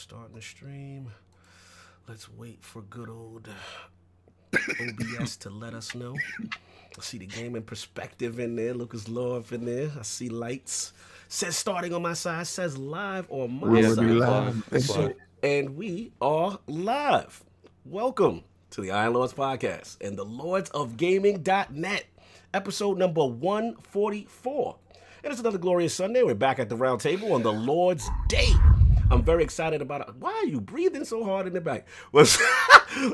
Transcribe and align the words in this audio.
starting 0.00 0.34
the 0.34 0.40
stream. 0.40 1.12
Let's 2.08 2.26
wait 2.26 2.64
for 2.64 2.80
good 2.80 3.10
old 3.10 3.46
OBS 4.54 5.36
to 5.36 5.50
let 5.50 5.74
us 5.74 5.94
know. 5.94 6.16
I 6.40 7.02
see 7.02 7.18
the 7.18 7.26
game 7.26 7.54
in 7.54 7.62
perspective 7.62 8.40
in 8.40 8.56
there. 8.56 8.72
Lucas 8.72 9.08
Love 9.08 9.52
in 9.52 9.66
there. 9.66 9.90
I 9.98 10.02
see 10.02 10.30
lights. 10.30 10.94
Says 11.28 11.54
starting 11.58 11.92
on 11.92 12.00
my 12.00 12.14
side. 12.14 12.46
Says 12.46 12.78
live 12.78 13.26
on 13.28 13.60
my 13.60 13.78
Yeah, 13.78 13.92
side. 13.92 14.06
live. 14.06 14.82
So, 14.82 15.12
and 15.42 15.76
we 15.76 16.12
are 16.22 16.58
live. 16.66 17.44
Welcome 17.84 18.44
to 18.70 18.80
the 18.80 18.92
Iron 18.92 19.12
Lords 19.12 19.34
podcast 19.34 19.98
and 20.00 20.16
the 20.16 20.24
Lords 20.24 20.70
of 20.70 20.96
Gaming.net, 20.96 22.06
episode 22.54 22.96
number 22.96 23.26
144. 23.26 24.76
And 25.22 25.30
it's 25.30 25.40
another 25.40 25.58
glorious 25.58 25.92
Sunday. 25.94 26.22
We're 26.22 26.34
back 26.34 26.58
at 26.58 26.70
the 26.70 26.76
round 26.76 27.02
table 27.02 27.34
on 27.34 27.42
the 27.42 27.52
Lord's 27.52 28.08
Day. 28.28 28.48
I'm 29.10 29.22
very 29.24 29.42
excited 29.42 29.82
about 29.82 30.02
it. 30.02 30.14
Why 30.18 30.32
are 30.32 30.46
you 30.46 30.60
breathing 30.60 31.04
so 31.04 31.24
hard 31.24 31.46
in 31.46 31.52
the 31.52 31.60
back? 31.60 31.86
Was 32.12 32.38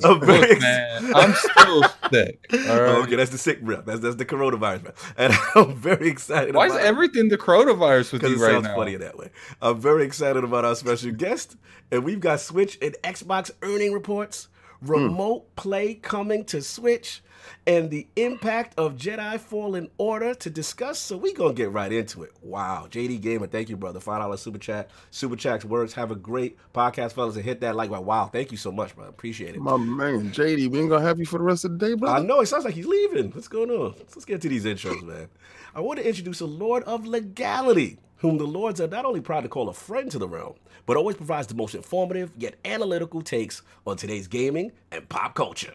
I'm 0.04 0.20
very 0.20 0.50
Look, 0.50 0.60
man, 0.60 1.12
I'm 1.14 1.32
still 1.34 1.82
sick. 2.12 2.46
All 2.52 2.58
Oh, 2.80 3.02
okay, 3.02 3.16
that's 3.16 3.30
the 3.30 3.38
sick 3.38 3.62
breath. 3.62 3.84
That's 3.86 4.00
that's 4.00 4.16
the 4.16 4.24
coronavirus 4.24 4.82
breath. 4.82 5.14
And 5.18 5.32
I'm 5.54 5.74
very 5.74 6.08
excited 6.08 6.54
Why 6.54 6.66
is 6.66 6.74
everything 6.76 7.28
the 7.28 7.38
coronavirus 7.38 8.12
with 8.14 8.22
you 8.22 8.36
right 8.42 8.52
sounds 8.52 8.64
now? 8.64 8.76
funnier 8.76 8.98
that 8.98 9.16
way. 9.18 9.30
I'm 9.62 9.80
very 9.80 10.04
excited 10.04 10.44
about 10.44 10.64
our 10.64 10.74
special 10.74 11.12
guest, 11.12 11.56
and 11.90 12.04
we've 12.04 12.20
got 12.20 12.40
Switch 12.40 12.78
and 12.82 12.94
Xbox 13.02 13.50
earning 13.62 13.92
reports, 13.92 14.48
Hmm. 14.84 14.90
remote 14.90 15.56
play 15.56 15.94
coming 15.94 16.44
to 16.46 16.62
Switch, 16.62 17.22
and 17.66 17.90
the 17.90 18.06
impact 18.16 18.74
of 18.78 18.96
Jedi 18.96 19.38
Fallen 19.38 19.88
Order 19.98 20.34
to 20.34 20.50
discuss. 20.50 20.98
So 20.98 21.16
we 21.16 21.32
gonna 21.32 21.54
get 21.54 21.70
right 21.70 21.92
into 21.92 22.22
it. 22.22 22.32
Wow, 22.42 22.86
JD 22.90 23.20
Gamer, 23.20 23.46
thank 23.46 23.68
you, 23.68 23.76
brother. 23.76 24.00
Five 24.00 24.20
dollar 24.20 24.36
super 24.36 24.58
chat. 24.58 24.90
Super 25.10 25.36
chats 25.36 25.64
works. 25.64 25.92
Have 25.94 26.10
a 26.10 26.16
great 26.16 26.58
podcast, 26.72 27.12
fellas, 27.12 27.36
and 27.36 27.44
hit 27.44 27.60
that 27.60 27.76
like. 27.76 27.90
button. 27.90 28.06
Wow, 28.06 28.26
thank 28.26 28.50
you 28.50 28.58
so 28.58 28.70
much, 28.72 28.94
brother. 28.94 29.10
Appreciate 29.10 29.54
it. 29.54 29.60
My 29.60 29.76
man, 29.76 30.30
JD, 30.32 30.68
we 30.70 30.80
ain't 30.80 30.90
gonna 30.90 31.04
have 31.04 31.18
you 31.18 31.26
for 31.26 31.38
the 31.38 31.44
rest 31.44 31.64
of 31.64 31.78
the 31.78 31.86
day, 31.88 31.94
bro. 31.94 32.10
I 32.10 32.20
know 32.20 32.40
it 32.40 32.46
sounds 32.46 32.64
like 32.64 32.74
he's 32.74 32.86
leaving. 32.86 33.30
What's 33.30 33.48
going 33.48 33.70
on? 33.70 33.94
Let's 33.98 34.24
get 34.24 34.40
to 34.42 34.48
these 34.48 34.64
intros, 34.64 35.02
man. 35.02 35.28
I 35.74 35.80
want 35.80 35.98
to 35.98 36.08
introduce 36.08 36.40
a 36.40 36.46
Lord 36.46 36.82
of 36.84 37.06
Legality, 37.06 37.98
whom 38.18 38.38
the 38.38 38.46
Lords 38.46 38.80
are 38.80 38.88
not 38.88 39.04
only 39.04 39.20
proud 39.20 39.42
to 39.42 39.48
call 39.48 39.68
a 39.68 39.72
friend 39.74 40.10
to 40.10 40.18
the 40.18 40.28
realm, 40.28 40.54
but 40.86 40.96
always 40.96 41.16
provides 41.16 41.46
the 41.48 41.54
most 41.54 41.74
informative 41.74 42.30
yet 42.38 42.54
analytical 42.64 43.20
takes 43.22 43.62
on 43.86 43.96
today's 43.96 44.26
gaming 44.28 44.72
and 44.90 45.08
pop 45.08 45.34
culture. 45.34 45.74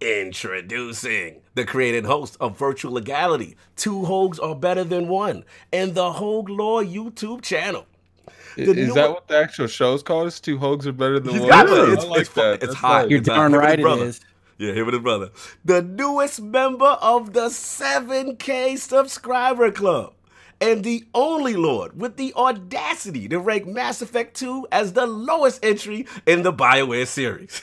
Introducing 0.00 1.42
the 1.54 1.64
created 1.66 2.06
host 2.06 2.36
of 2.40 2.58
Virtual 2.58 2.92
Legality. 2.92 3.56
Two 3.76 4.06
Hogs 4.06 4.38
are 4.38 4.54
better 4.54 4.82
than 4.82 5.08
one, 5.08 5.44
and 5.74 5.94
the 5.94 6.12
Hoeg 6.14 6.48
Law 6.48 6.82
YouTube 6.82 7.42
channel. 7.42 7.86
The 8.56 8.62
Is 8.70 8.88
new- 8.88 8.94
that 8.94 9.10
what 9.10 9.28
the 9.28 9.36
actual 9.36 9.66
show's 9.66 10.02
called? 10.02 10.26
It's 10.28 10.40
two 10.40 10.58
hogs 10.58 10.86
are 10.86 10.92
better 10.92 11.20
than 11.20 11.38
one. 11.38 11.68
it. 11.68 11.92
It's- 11.92 12.06
like 12.06 12.20
it's 12.22 12.28
fu- 12.30 12.40
that. 12.40 12.54
it's 12.54 12.66
That's 12.66 12.74
hot. 12.76 13.02
nice. 13.02 13.10
You're 13.10 13.18
It's 13.20 13.28
darn 13.28 13.52
him 13.54 13.60
right 13.60 13.78
it 13.78 13.82
brother. 13.82 14.06
is. 14.06 14.20
Yeah, 14.58 14.72
him 14.72 14.84
and 14.84 14.92
his 14.94 15.02
brother. 15.02 15.30
The 15.64 15.82
newest 15.82 16.40
member 16.42 16.98
of 17.00 17.32
the 17.32 17.48
7K 17.50 18.76
subscriber 18.76 19.70
club. 19.70 20.14
And 20.60 20.84
the 20.84 21.06
only 21.14 21.54
Lord 21.54 21.98
with 21.98 22.16
the 22.16 22.34
audacity 22.34 23.26
to 23.28 23.38
rank 23.38 23.66
Mass 23.66 24.02
Effect 24.02 24.36
2 24.36 24.68
as 24.70 24.92
the 24.92 25.06
lowest 25.06 25.64
entry 25.64 26.06
in 26.26 26.42
the 26.42 26.52
BioWare 26.52 27.06
series. 27.06 27.62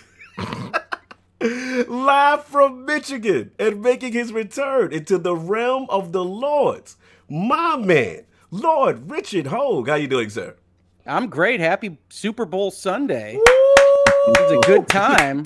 Live 1.87 2.45
from 2.45 2.85
Michigan 2.85 3.51
and 3.59 3.83
making 3.83 4.13
his 4.13 4.33
return 4.33 4.91
into 4.91 5.19
the 5.19 5.35
realm 5.35 5.85
of 5.89 6.11
the 6.11 6.25
Lords. 6.25 6.95
My 7.29 7.77
man, 7.77 8.23
Lord 8.49 9.11
Richard 9.11 9.45
Hoeg. 9.45 9.87
How 9.87 9.95
you 9.95 10.07
doing, 10.07 10.31
sir? 10.31 10.55
I'm 11.05 11.29
great. 11.29 11.59
Happy 11.59 11.99
Super 12.09 12.45
Bowl 12.45 12.71
Sunday. 12.71 13.35
It 13.35 14.39
was 14.41 14.51
a 14.51 14.67
good 14.67 14.87
time. 14.87 15.43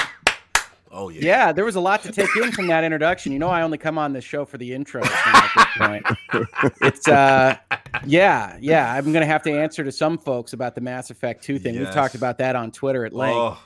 Oh, 0.94 1.10
yeah. 1.10 1.22
Yeah, 1.22 1.52
there 1.54 1.64
was 1.64 1.76
a 1.76 1.80
lot 1.80 2.02
to 2.04 2.12
take 2.12 2.36
in 2.36 2.52
from 2.52 2.68
that 2.68 2.84
introduction. 2.84 3.32
You 3.32 3.40
know, 3.40 3.48
I 3.50 3.62
only 3.62 3.78
come 3.78 3.98
on 3.98 4.12
this 4.14 4.26
show 4.26 4.44
for 4.46 4.58
the 4.58 4.74
intro 4.74 5.02
at 5.04 5.52
this 5.56 5.66
point. 5.88 6.06
It's 6.82 7.08
uh 7.08 7.56
yeah, 8.06 8.58
yeah. 8.60 8.94
I'm 8.94 9.14
gonna 9.14 9.26
have 9.26 9.44
to 9.44 9.52
answer 9.52 9.84
to 9.84 9.92
some 9.92 10.18
folks 10.18 10.54
about 10.54 10.76
the 10.76 10.82
Mass 10.82 11.10
Effect 11.10 11.44
2 11.44 11.60
thing. 11.60 11.78
We've 11.80 11.92
talked 11.92 12.16
about 12.16 12.38
that 12.40 12.56
on 12.56 12.72
Twitter 12.72 13.06
at 13.06 13.14
length. 13.14 13.36
Oh, 13.38 13.58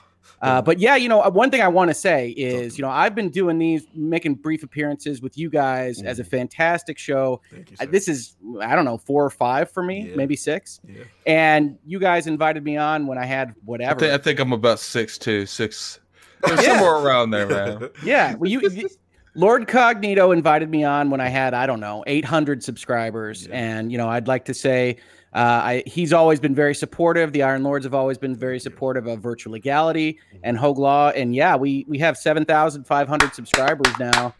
Uh, 0.42 0.60
but 0.60 0.78
yeah, 0.78 0.96
you 0.96 1.08
know, 1.08 1.22
uh, 1.22 1.30
one 1.30 1.50
thing 1.50 1.62
I 1.62 1.68
want 1.68 1.88
to 1.88 1.94
say 1.94 2.30
is, 2.30 2.76
you 2.76 2.82
know, 2.82 2.90
I've 2.90 3.14
been 3.14 3.30
doing 3.30 3.58
these, 3.58 3.86
making 3.94 4.34
brief 4.34 4.62
appearances 4.62 5.22
with 5.22 5.38
you 5.38 5.48
guys 5.48 6.02
as 6.02 6.18
a 6.18 6.24
fantastic 6.24 6.98
show. 6.98 7.40
you, 7.52 7.64
Uh. 7.80 7.86
This 7.90 8.06
is, 8.06 8.36
I 8.60 8.76
don't 8.76 8.84
know, 8.84 8.98
four 8.98 9.24
or 9.24 9.30
five 9.30 9.70
for 9.70 9.82
me, 9.82 10.08
Yeah. 10.10 10.16
maybe 10.16 10.36
six. 10.36 10.80
Yeah. 10.86 11.04
And 11.26 11.78
you 11.86 11.98
guys 11.98 12.26
invited 12.26 12.64
me 12.64 12.76
on 12.76 13.06
when 13.06 13.18
I 13.18 13.24
had 13.24 13.48
I 13.50 13.52
whatever. 13.64 14.00
think, 14.00 14.12
I 14.12 14.18
think 14.18 14.38
I'm 14.40 14.52
about 14.52 14.78
six 14.78 15.14
six 15.14 15.18
two, 15.18 15.46
six, 15.46 16.00
there's 16.02 16.05
Yeah. 16.46 16.56
somewhere 16.56 16.94
around 16.96 17.30
there, 17.30 17.46
man. 17.46 17.88
yeah, 18.04 18.34
well, 18.34 18.50
you, 18.50 18.60
you- 18.70 18.88
Lord 19.34 19.66
Cognito 19.68 20.32
invited 20.32 20.70
me 20.70 20.82
on 20.84 21.10
when 21.10 21.20
I 21.20 21.28
had 21.28 21.52
I 21.52 21.66
don't 21.66 21.80
know 21.80 22.02
800 22.06 22.62
subscribers, 22.62 23.46
Yeah. 23.46 23.54
and 23.56 23.92
you 23.92 23.98
know 23.98 24.08
I'd 24.08 24.28
like 24.28 24.44
to 24.46 24.54
say 24.54 24.96
uh, 25.34 25.38
I, 25.38 25.82
he's 25.86 26.14
always 26.14 26.40
been 26.40 26.54
very 26.54 26.74
supportive. 26.74 27.32
The 27.34 27.42
Iron 27.42 27.62
Lords 27.62 27.84
have 27.84 27.92
always 27.92 28.16
been 28.16 28.34
very 28.34 28.58
supportive 28.58 29.06
of 29.06 29.20
virtual 29.20 29.52
legality 29.52 30.14
Mm-hmm. 30.14 30.38
and 30.44 30.56
Hoeg 30.58 30.78
Law, 30.78 31.10
and 31.10 31.34
yeah, 31.34 31.54
we 31.56 31.84
we 31.88 31.98
have 31.98 32.16
7,500 32.16 33.34
subscribers 33.34 33.92
now, 33.98 34.34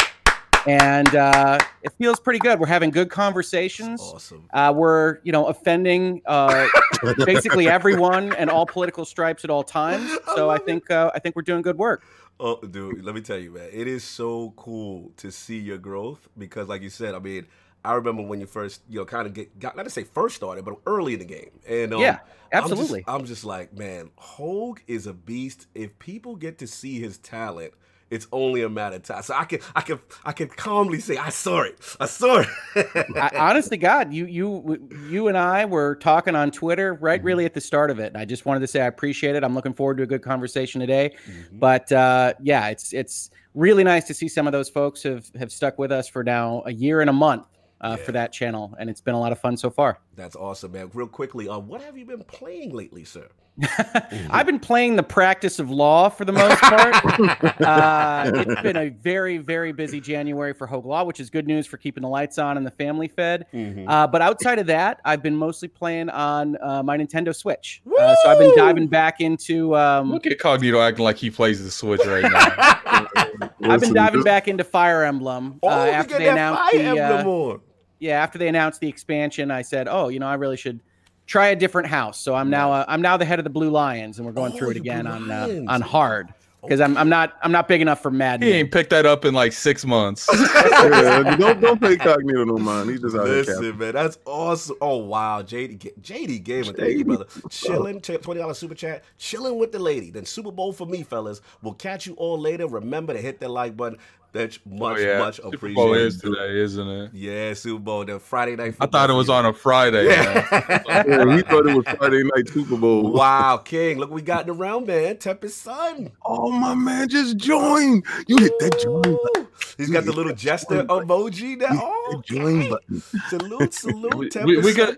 and 0.66 1.15
uh, 1.15 1.59
it 1.82 1.93
feels 1.99 2.19
pretty 2.21 2.38
good. 2.38 2.59
We're 2.59 2.66
having 2.66 2.91
good 2.91 3.10
conversations. 3.10 4.00
Awesome. 4.00 4.49
Uh, 4.53 4.72
we're 4.77 5.19
you 5.22 5.32
know 5.32 5.47
offending 5.47 6.22
uh, 6.27 6.69
basically 7.25 7.69
everyone 7.69 8.32
and 8.34 8.50
all 8.50 8.66
political 8.66 9.04
stripes 9.04 9.44
at 9.44 9.50
all 9.50 9.62
times. 9.62 10.10
So 10.34 10.50
I 10.50 10.56
it. 10.56 10.66
think 10.66 10.91
uh, 10.91 11.10
I 11.15 11.19
think 11.19 11.37
we're 11.37 11.43
doing 11.43 11.62
good 11.62 11.78
work. 11.78 12.03
Oh, 12.38 12.60
dude, 12.60 13.03
let 13.03 13.15
me 13.15 13.22
tell 13.22 13.38
you, 13.38 13.50
man, 13.53 13.71
it 13.72 13.87
is 13.87 14.04
so 14.04 14.53
cool 14.56 15.10
to 15.16 15.31
see 15.32 15.59
your 15.59 15.78
growth 15.78 16.28
because, 16.37 16.69
like 16.69 16.83
you 16.83 16.91
said, 16.91 17.15
I 17.15 17.19
mean, 17.19 17.47
I 17.83 17.94
remember 17.94 18.22
when 18.22 18.41
you 18.41 18.47
first, 18.47 18.83
you 18.91 18.98
know, 18.98 19.06
kind 19.06 19.27
of 19.27 19.33
get 19.33 19.59
got 19.59 19.75
not 19.75 19.84
to 19.84 19.91
say 19.91 20.04
first 20.04 20.37
started, 20.37 20.65
but 20.65 20.77
early 20.87 21.15
in 21.15 21.21
the 21.21 21.25
game, 21.25 21.50
and 21.66 21.94
um, 21.94 22.00
Yeah, 22.00 22.19
I'm 22.53 22.62
just- 22.69 22.72
absolutely. 22.72 23.04
I'm 23.09 23.25
just, 23.25 23.44
like, 23.44 23.72
man, 23.72 24.10
Hoeg 24.19 24.81
is 24.87 25.06
a 25.06 25.15
beast. 25.15 25.66
If 25.75 25.98
people 25.98 26.37
get 26.37 26.59
to 26.59 26.66
see 26.66 27.00
his 27.00 27.16
talent, 27.16 27.72
it's 28.11 28.27
only 28.33 28.62
a 28.62 28.69
matter 28.69 28.97
of 28.97 29.03
time. 29.03 29.22
So 29.22 29.34
I 29.34 29.44
can, 29.44 29.59
I 29.75 29.81
can, 29.81 29.99
I 30.25 30.33
can 30.33 30.49
calmly 30.49 31.00
say, 31.00 31.17
I 31.17 31.31
saw 31.31 31.62
it, 31.62 31.77
I 31.99 32.06
saw 32.06 32.41
it. 32.41 32.49
I, 33.17 33.31
honest 33.37 33.71
to 33.71 33.77
God, 33.77 34.12
you 34.12 34.27
you 34.27 34.89
you 35.09 35.28
and 35.28 35.37
I 35.37 35.65
were 35.65 35.97
talking 35.97 36.37
on 36.37 36.50
Twitter 36.50 36.95
right 36.95 37.19
Mm-hmm. 37.19 37.27
really 37.27 37.45
at 37.47 37.55
the 37.55 37.61
start 37.61 37.91
of 37.91 37.99
it, 37.99 38.09
and 38.09 38.16
I 38.16 38.25
just 38.25 38.45
wanted 38.47 38.61
to 38.61 38.66
say 38.66 38.81
I 38.81 38.87
appreciate 38.87 39.34
it. 39.34 39.43
I'm 39.43 39.55
looking 39.55 39.75
forward 39.75 39.97
to 39.99 40.03
a 40.05 40.06
good 40.06 40.22
conversation 40.22 40.81
today. 40.81 41.12
Mhm. 41.28 41.59
But 41.59 41.91
uh, 41.93 42.34
yeah, 42.41 42.69
it's 42.69 42.93
it's 42.93 43.31
really 43.55 43.83
nice 43.84 44.05
to 44.05 44.15
see 44.15 44.28
some 44.28 44.47
of 44.47 44.53
those 44.53 44.69
folks 44.69 45.03
have 45.03 45.28
have 45.39 45.50
stuck 45.50 45.78
with 45.78 45.91
us 45.91 46.09
for 46.09 46.22
now 46.22 46.62
a 46.66 46.72
year 46.72 47.00
and 47.00 47.09
a 47.11 47.12
month 47.15 47.47
uh, 47.81 47.97
for 47.97 48.12
that 48.12 48.32
channel, 48.32 48.75
and 48.78 48.88
it's 48.88 49.00
been 49.00 49.14
a 49.14 49.20
lot 49.20 49.32
of 49.32 49.41
fun 49.41 49.56
so 49.56 49.70
far. 49.70 49.98
That's 50.14 50.37
awesome, 50.37 50.72
man. 50.72 50.91
Real 50.94 51.06
quickly, 51.06 51.48
uh, 51.48 51.59
what 51.59 51.82
have 51.82 51.97
you 51.97 52.04
been 52.04 52.25
playing 52.25 52.72
lately, 52.72 53.04
sir? 53.04 53.28
I've 54.31 54.44
been 54.44 54.59
playing 54.59 54.97
the 54.97 55.03
practice 55.03 55.59
of 55.59 55.70
law 55.70 56.10
for 56.10 56.26
the 56.26 56.32
most 56.32 56.60
part. 56.60 57.60
uh, 57.62 58.31
it's 58.34 58.60
been 58.60 58.76
a 58.76 58.91
very, 58.91 59.38
very 59.38 59.72
busy 59.72 59.98
January 59.98 60.53
for 60.53 60.66
Hoeg 60.66 60.84
Law, 60.84 61.04
which 61.04 61.20
is 61.20 61.31
good 61.31 61.47
news 61.47 61.66
for 61.66 61.78
keeping 61.78 62.03
the 62.03 62.09
lights 62.09 62.36
on 62.38 62.59
and 62.59 62.66
the 62.66 62.70
family 62.70 63.09
fed. 63.09 63.47
Mm-hmm. 63.54 63.88
Uh, 63.88 64.06
but 64.09 64.20
outside 64.20 64.59
of 64.59 64.66
that, 64.66 65.00
I've 65.06 65.22
been 65.22 65.36
mostly 65.36 65.69
playing 65.69 66.10
on 66.10 66.59
uh, 66.60 66.82
my 66.82 66.98
Nintendo 66.98 67.34
Switch. 67.34 67.82
Uh, 67.86 68.15
so 68.22 68.31
I've 68.31 68.38
been 68.38 68.54
diving 68.56 68.88
back 68.88 69.20
into. 69.20 69.75
Um, 69.75 70.12
Look 70.12 70.26
at 70.26 70.38
Cognito 70.38 70.86
acting 70.86 71.04
like 71.04 71.16
he 71.16 71.31
plays 71.31 71.65
the 71.65 71.70
Switch 71.70 72.04
right 72.04 72.31
now. 72.31 72.81
I've 73.62 73.81
been 73.81 73.94
diving 73.94 74.22
back 74.22 74.49
into 74.49 74.65
Fire 74.65 75.04
Emblem 75.04 75.59
oh, 75.62 75.69
uh, 75.69 75.87
after 75.87 76.19
they 76.19 76.28
announced 76.28 76.72
Fire 76.72 76.94
the. 76.94 77.03
Uh, 77.03 77.59
yeah, 77.99 78.22
after 78.22 78.38
they 78.38 78.49
announced 78.49 78.81
the 78.81 78.88
expansion, 78.88 79.50
I 79.50 79.62
said, 79.62 79.88
"Oh, 79.88 80.09
you 80.09 80.21
know, 80.21 80.27
I 80.27 80.34
really 80.34 80.56
should 80.56 80.81
try 81.27 81.49
a 81.49 81.56
different 81.56 81.88
house." 81.88 82.21
So 82.21 82.34
I'm 82.34 82.50
now 82.50 82.72
uh, 82.72 82.84
I'm 82.88 83.00
now 83.00 83.16
the 83.16 83.25
head 83.25 83.38
of 83.38 83.44
the 83.44 83.50
Blue 83.50 83.71
Lions, 83.71 84.19
and 84.19 84.27
we're 84.27 84.32
going 84.32 84.53
Oh, 84.53 84.56
through 84.56 84.71
it 84.71 84.77
again 84.77 85.07
on 85.07 85.30
uh, 85.30 85.63
on 85.68 85.80
hard 85.80 86.33
because 86.66 86.80
I'm 86.80 86.97
I'm 86.97 87.09
not 87.09 87.36
I'm 87.42 87.53
not 87.53 87.68
big 87.68 87.80
enough 87.80 88.03
for 88.03 88.10
Madden. 88.10 88.47
he 88.47 88.53
ain't 88.54 88.72
picked 88.72 88.91
that 88.91 89.07
up 89.07 89.24
in 89.24 89.34
like 89.34 89.53
six 89.53 89.84
months. 89.84 90.28
Yeah, 90.77 91.36
don't 91.39 91.60
don't 91.60 91.80
pay 91.80 91.97
Cognito 91.97 92.47
no 92.47 92.59
mind. 92.59 92.91
He 92.91 92.98
just 92.98 93.16
out 93.16 93.27
here. 93.27 93.36
Listen, 93.36 93.78
man, 93.78 93.95
that's 93.95 94.18
awesome. 94.24 94.77
Oh 94.80 94.98
wow, 94.98 95.42
JD, 95.42 95.78
Ga- 95.78 95.95
JD 96.01 96.42
Gamer, 96.45 96.72
thank 96.72 96.98
you, 96.98 97.04
brother. 97.04 97.27
Chilling, 97.51 98.01
twenty 98.01 98.41
dollars 98.41 98.59
super 98.59 98.74
chat, 98.74 99.04
chilling 99.18 99.59
with 99.59 99.72
the 99.72 99.78
lady. 99.78 100.10
Then 100.10 100.24
Super 100.24 100.51
Bowl 100.53 100.72
for 100.72 100.86
me, 100.86 101.03
fellas. 101.03 101.41
We'll 101.63 101.74
catch 101.74 102.07
you 102.07 102.15
all 102.15 102.39
later. 102.39 102.66
Remember 102.66 103.13
to 103.15 103.21
hit 103.21 103.41
that 103.41 103.51
like 103.51 103.77
button. 103.77 103.98
That's 104.33 104.59
oh, 104.67 104.77
much, 104.77 104.99
oh, 104.99 105.01
yeah. 105.01 105.19
much 105.19 105.37
Super 105.37 105.49
appreciated. 105.57 105.75
Bowl 105.77 105.95
is 105.95 106.19
today, 106.21 106.59
isn't 106.61 106.89
it? 106.89 107.11
Yeah, 107.15 107.55
Super 107.55 107.81
Bowl. 107.81 108.05
Then 108.05 108.19
Friday 108.19 108.57
night. 108.57 108.75
I 108.81 108.87
thought 108.87 109.09
it 109.09 109.15
was 109.15 109.31
on 109.31 109.47
a 109.47 109.53
Friday. 109.53 110.07
Yeah. 110.07 110.47
Yeah, 110.87 111.03
oh, 111.21 111.31
he 111.37 111.43
thought 111.43 111.67
it 111.67 111.77
was 111.77 111.84
Friday 111.97 112.23
night 112.23 112.49
Super 112.49 112.77
Bowl. 112.77 113.13
wow, 113.13 113.57
King, 113.59 113.99
look 113.99 114.11
we 114.11 114.23
got 114.23 114.43
in 114.43 114.47
the 114.49 114.53
round, 114.53 114.87
man. 114.87 115.17
Tempest 115.19 115.63
Sun. 115.63 116.11
Oh 116.25 116.51
my 116.51 116.75
man, 116.75 117.09
just 117.09 117.37
join. 117.39 118.03
You 118.27 118.37
hit 118.39 118.53
that 118.61 118.81
join. 118.81 119.47
He's 119.78 119.91
got 119.91 120.05
the 120.05 120.13
little 120.13 120.34
jester 120.34 120.84
emoji 120.84 121.59
now. 121.59 121.69
Hit 121.69 121.81
Oh, 121.83 122.09
that 122.13 122.25
join 122.25 122.69
button. 122.71 123.03
salute, 123.28 123.75
salute, 123.75 124.34
We, 124.45 124.57
we, 124.57 124.63
we 124.63 124.75
got 124.75 124.97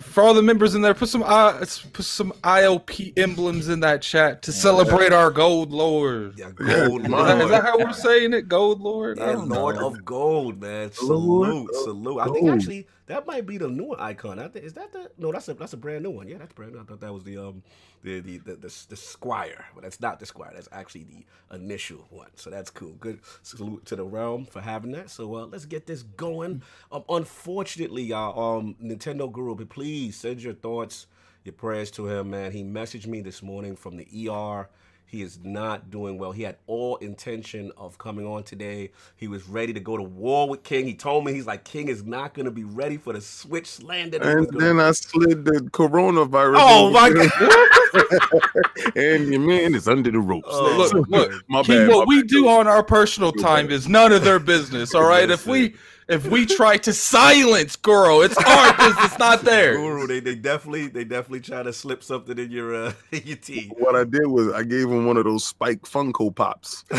For 0.00 0.22
all 0.22 0.34
the 0.34 0.42
members 0.42 0.76
in 0.76 0.82
there, 0.82 0.94
put 0.94 1.08
some 1.08 1.24
uh, 1.24 1.58
put 1.92 2.04
some 2.04 2.32
ILP 2.44 3.18
emblems 3.18 3.68
in 3.68 3.80
that 3.80 4.02
chat 4.02 4.42
to 4.42 4.52
celebrate 4.52 5.12
our 5.12 5.32
gold 5.32 5.72
lord. 5.72 6.34
Yeah, 6.36 6.50
Yeah, 6.60 6.86
gold 6.86 7.02
come 7.02 7.14
Is 7.14 7.26
that, 7.26 7.40
is 7.40 7.50
that 7.50 7.64
how 7.64 7.78
we're 7.78 7.92
saying 7.92 8.34
it? 8.34 8.48
Gold 8.48 8.80
lord. 8.80 9.18
Yeah, 9.18 9.34
Lord 9.36 9.76
know. 9.76 9.88
of 9.88 10.04
Gold, 10.04 10.60
man. 10.60 10.92
Lord 11.02 11.48
Salute, 11.48 11.70
of 11.70 11.76
salute. 11.82 12.20
I 12.20 12.28
think 12.28 12.48
actually 12.50 12.86
that 13.08 13.26
might 13.26 13.46
be 13.46 13.58
the 13.58 13.68
new 13.68 13.94
icon. 13.98 14.38
I 14.38 14.48
think 14.48 14.64
is 14.64 14.74
that 14.74 14.92
the 14.92 15.10
no? 15.18 15.32
That's 15.32 15.48
a 15.48 15.54
that's 15.54 15.72
a 15.72 15.76
brand 15.76 16.04
new 16.04 16.10
one. 16.10 16.28
Yeah, 16.28 16.38
that's 16.38 16.52
brand 16.52 16.72
new. 16.74 16.80
I 16.80 16.84
thought 16.84 17.00
that 17.00 17.12
was 17.12 17.24
the 17.24 17.38
um 17.38 17.62
the 18.02 18.20
the 18.20 18.38
the, 18.38 18.54
the, 18.56 18.86
the 18.90 18.96
Squire, 18.96 19.64
but 19.74 19.82
that's 19.82 20.00
not 20.00 20.20
the 20.20 20.26
Squire. 20.26 20.52
That's 20.54 20.68
actually 20.72 21.04
the 21.04 21.56
initial 21.56 22.06
one. 22.10 22.28
So 22.36 22.50
that's 22.50 22.70
cool. 22.70 22.92
Good 23.00 23.20
salute 23.42 23.84
to 23.86 23.96
the 23.96 24.04
realm 24.04 24.46
for 24.46 24.60
having 24.60 24.92
that. 24.92 25.10
So 25.10 25.34
uh, 25.34 25.46
let's 25.46 25.64
get 25.64 25.86
this 25.86 26.02
going. 26.02 26.62
Um, 26.92 27.04
unfortunately, 27.08 28.04
y'all, 28.04 28.58
um, 28.58 28.76
Nintendo 28.82 29.30
Guru, 29.30 29.54
but 29.54 29.68
please 29.68 30.16
send 30.16 30.42
your 30.42 30.54
thoughts, 30.54 31.06
your 31.44 31.54
prayers 31.54 31.90
to 31.92 32.06
him, 32.08 32.30
man. 32.30 32.52
He 32.52 32.62
messaged 32.62 33.06
me 33.06 33.20
this 33.20 33.42
morning 33.42 33.74
from 33.76 33.96
the 33.96 34.30
ER. 34.30 34.68
He 35.10 35.22
is 35.22 35.38
not 35.42 35.90
doing 35.90 36.18
well. 36.18 36.32
He 36.32 36.42
had 36.42 36.56
all 36.66 36.96
intention 36.96 37.72
of 37.78 37.96
coming 37.96 38.26
on 38.26 38.42
today. 38.42 38.90
He 39.16 39.26
was 39.26 39.48
ready 39.48 39.72
to 39.72 39.80
go 39.80 39.96
to 39.96 40.02
war 40.02 40.46
with 40.50 40.62
King. 40.62 40.84
He 40.86 40.94
told 40.94 41.24
me 41.24 41.32
he's 41.32 41.46
like 41.46 41.64
King 41.64 41.88
is 41.88 42.04
not 42.04 42.34
going 42.34 42.44
to 42.44 42.50
be 42.50 42.64
ready 42.64 42.98
for 42.98 43.14
the 43.14 43.20
switch 43.22 43.66
slander. 43.68 44.18
that 44.18 44.26
And 44.28 44.40
was 44.40 44.50
gonna- 44.50 44.64
then 44.66 44.80
I 44.80 44.90
slid 44.92 45.46
the 45.46 45.60
coronavirus. 45.72 46.56
Oh, 46.58 46.90
my 46.90 47.08
there. 48.94 49.18
and 49.18 49.28
your 49.32 49.40
man 49.40 49.74
is 49.74 49.88
under 49.88 50.10
the 50.10 50.18
ropes. 50.20 50.48
Oh, 50.50 50.76
Look, 50.92 51.08
look, 51.08 51.32
my 51.48 51.62
King, 51.62 51.86
bad. 51.86 51.88
what 51.88 52.06
my 52.06 52.14
we 52.14 52.20
bad. 52.22 52.28
do 52.28 52.48
on 52.48 52.66
our 52.66 52.82
personal 52.82 53.32
time 53.32 53.70
is 53.70 53.88
none 53.88 54.12
of 54.12 54.24
their 54.24 54.38
business. 54.38 54.94
All 54.94 55.08
right, 55.08 55.30
if 55.30 55.46
we 55.46 55.74
if 56.08 56.26
we 56.26 56.46
try 56.46 56.76
to 56.78 56.92
silence 56.92 57.76
Goro, 57.76 58.20
it's 58.22 58.36
our 58.36 58.76
business, 58.76 59.18
not 59.18 59.42
theirs. 59.44 59.76
Guru, 59.76 60.06
they, 60.06 60.20
they 60.20 60.34
definitely 60.34 60.88
they 60.88 61.04
definitely 61.04 61.40
try 61.40 61.62
to 61.62 61.72
slip 61.72 62.02
something 62.02 62.38
in 62.38 62.50
your 62.50 62.74
uh 62.74 62.92
in 63.12 63.22
your 63.24 63.36
tea. 63.36 63.70
What 63.78 63.94
I 63.96 64.04
did 64.04 64.26
was 64.26 64.52
I 64.52 64.62
gave 64.62 64.88
him 64.88 65.06
one 65.06 65.16
of 65.16 65.24
those 65.24 65.44
spike 65.46 65.82
Funko 65.82 66.34
Pops. 66.34 66.84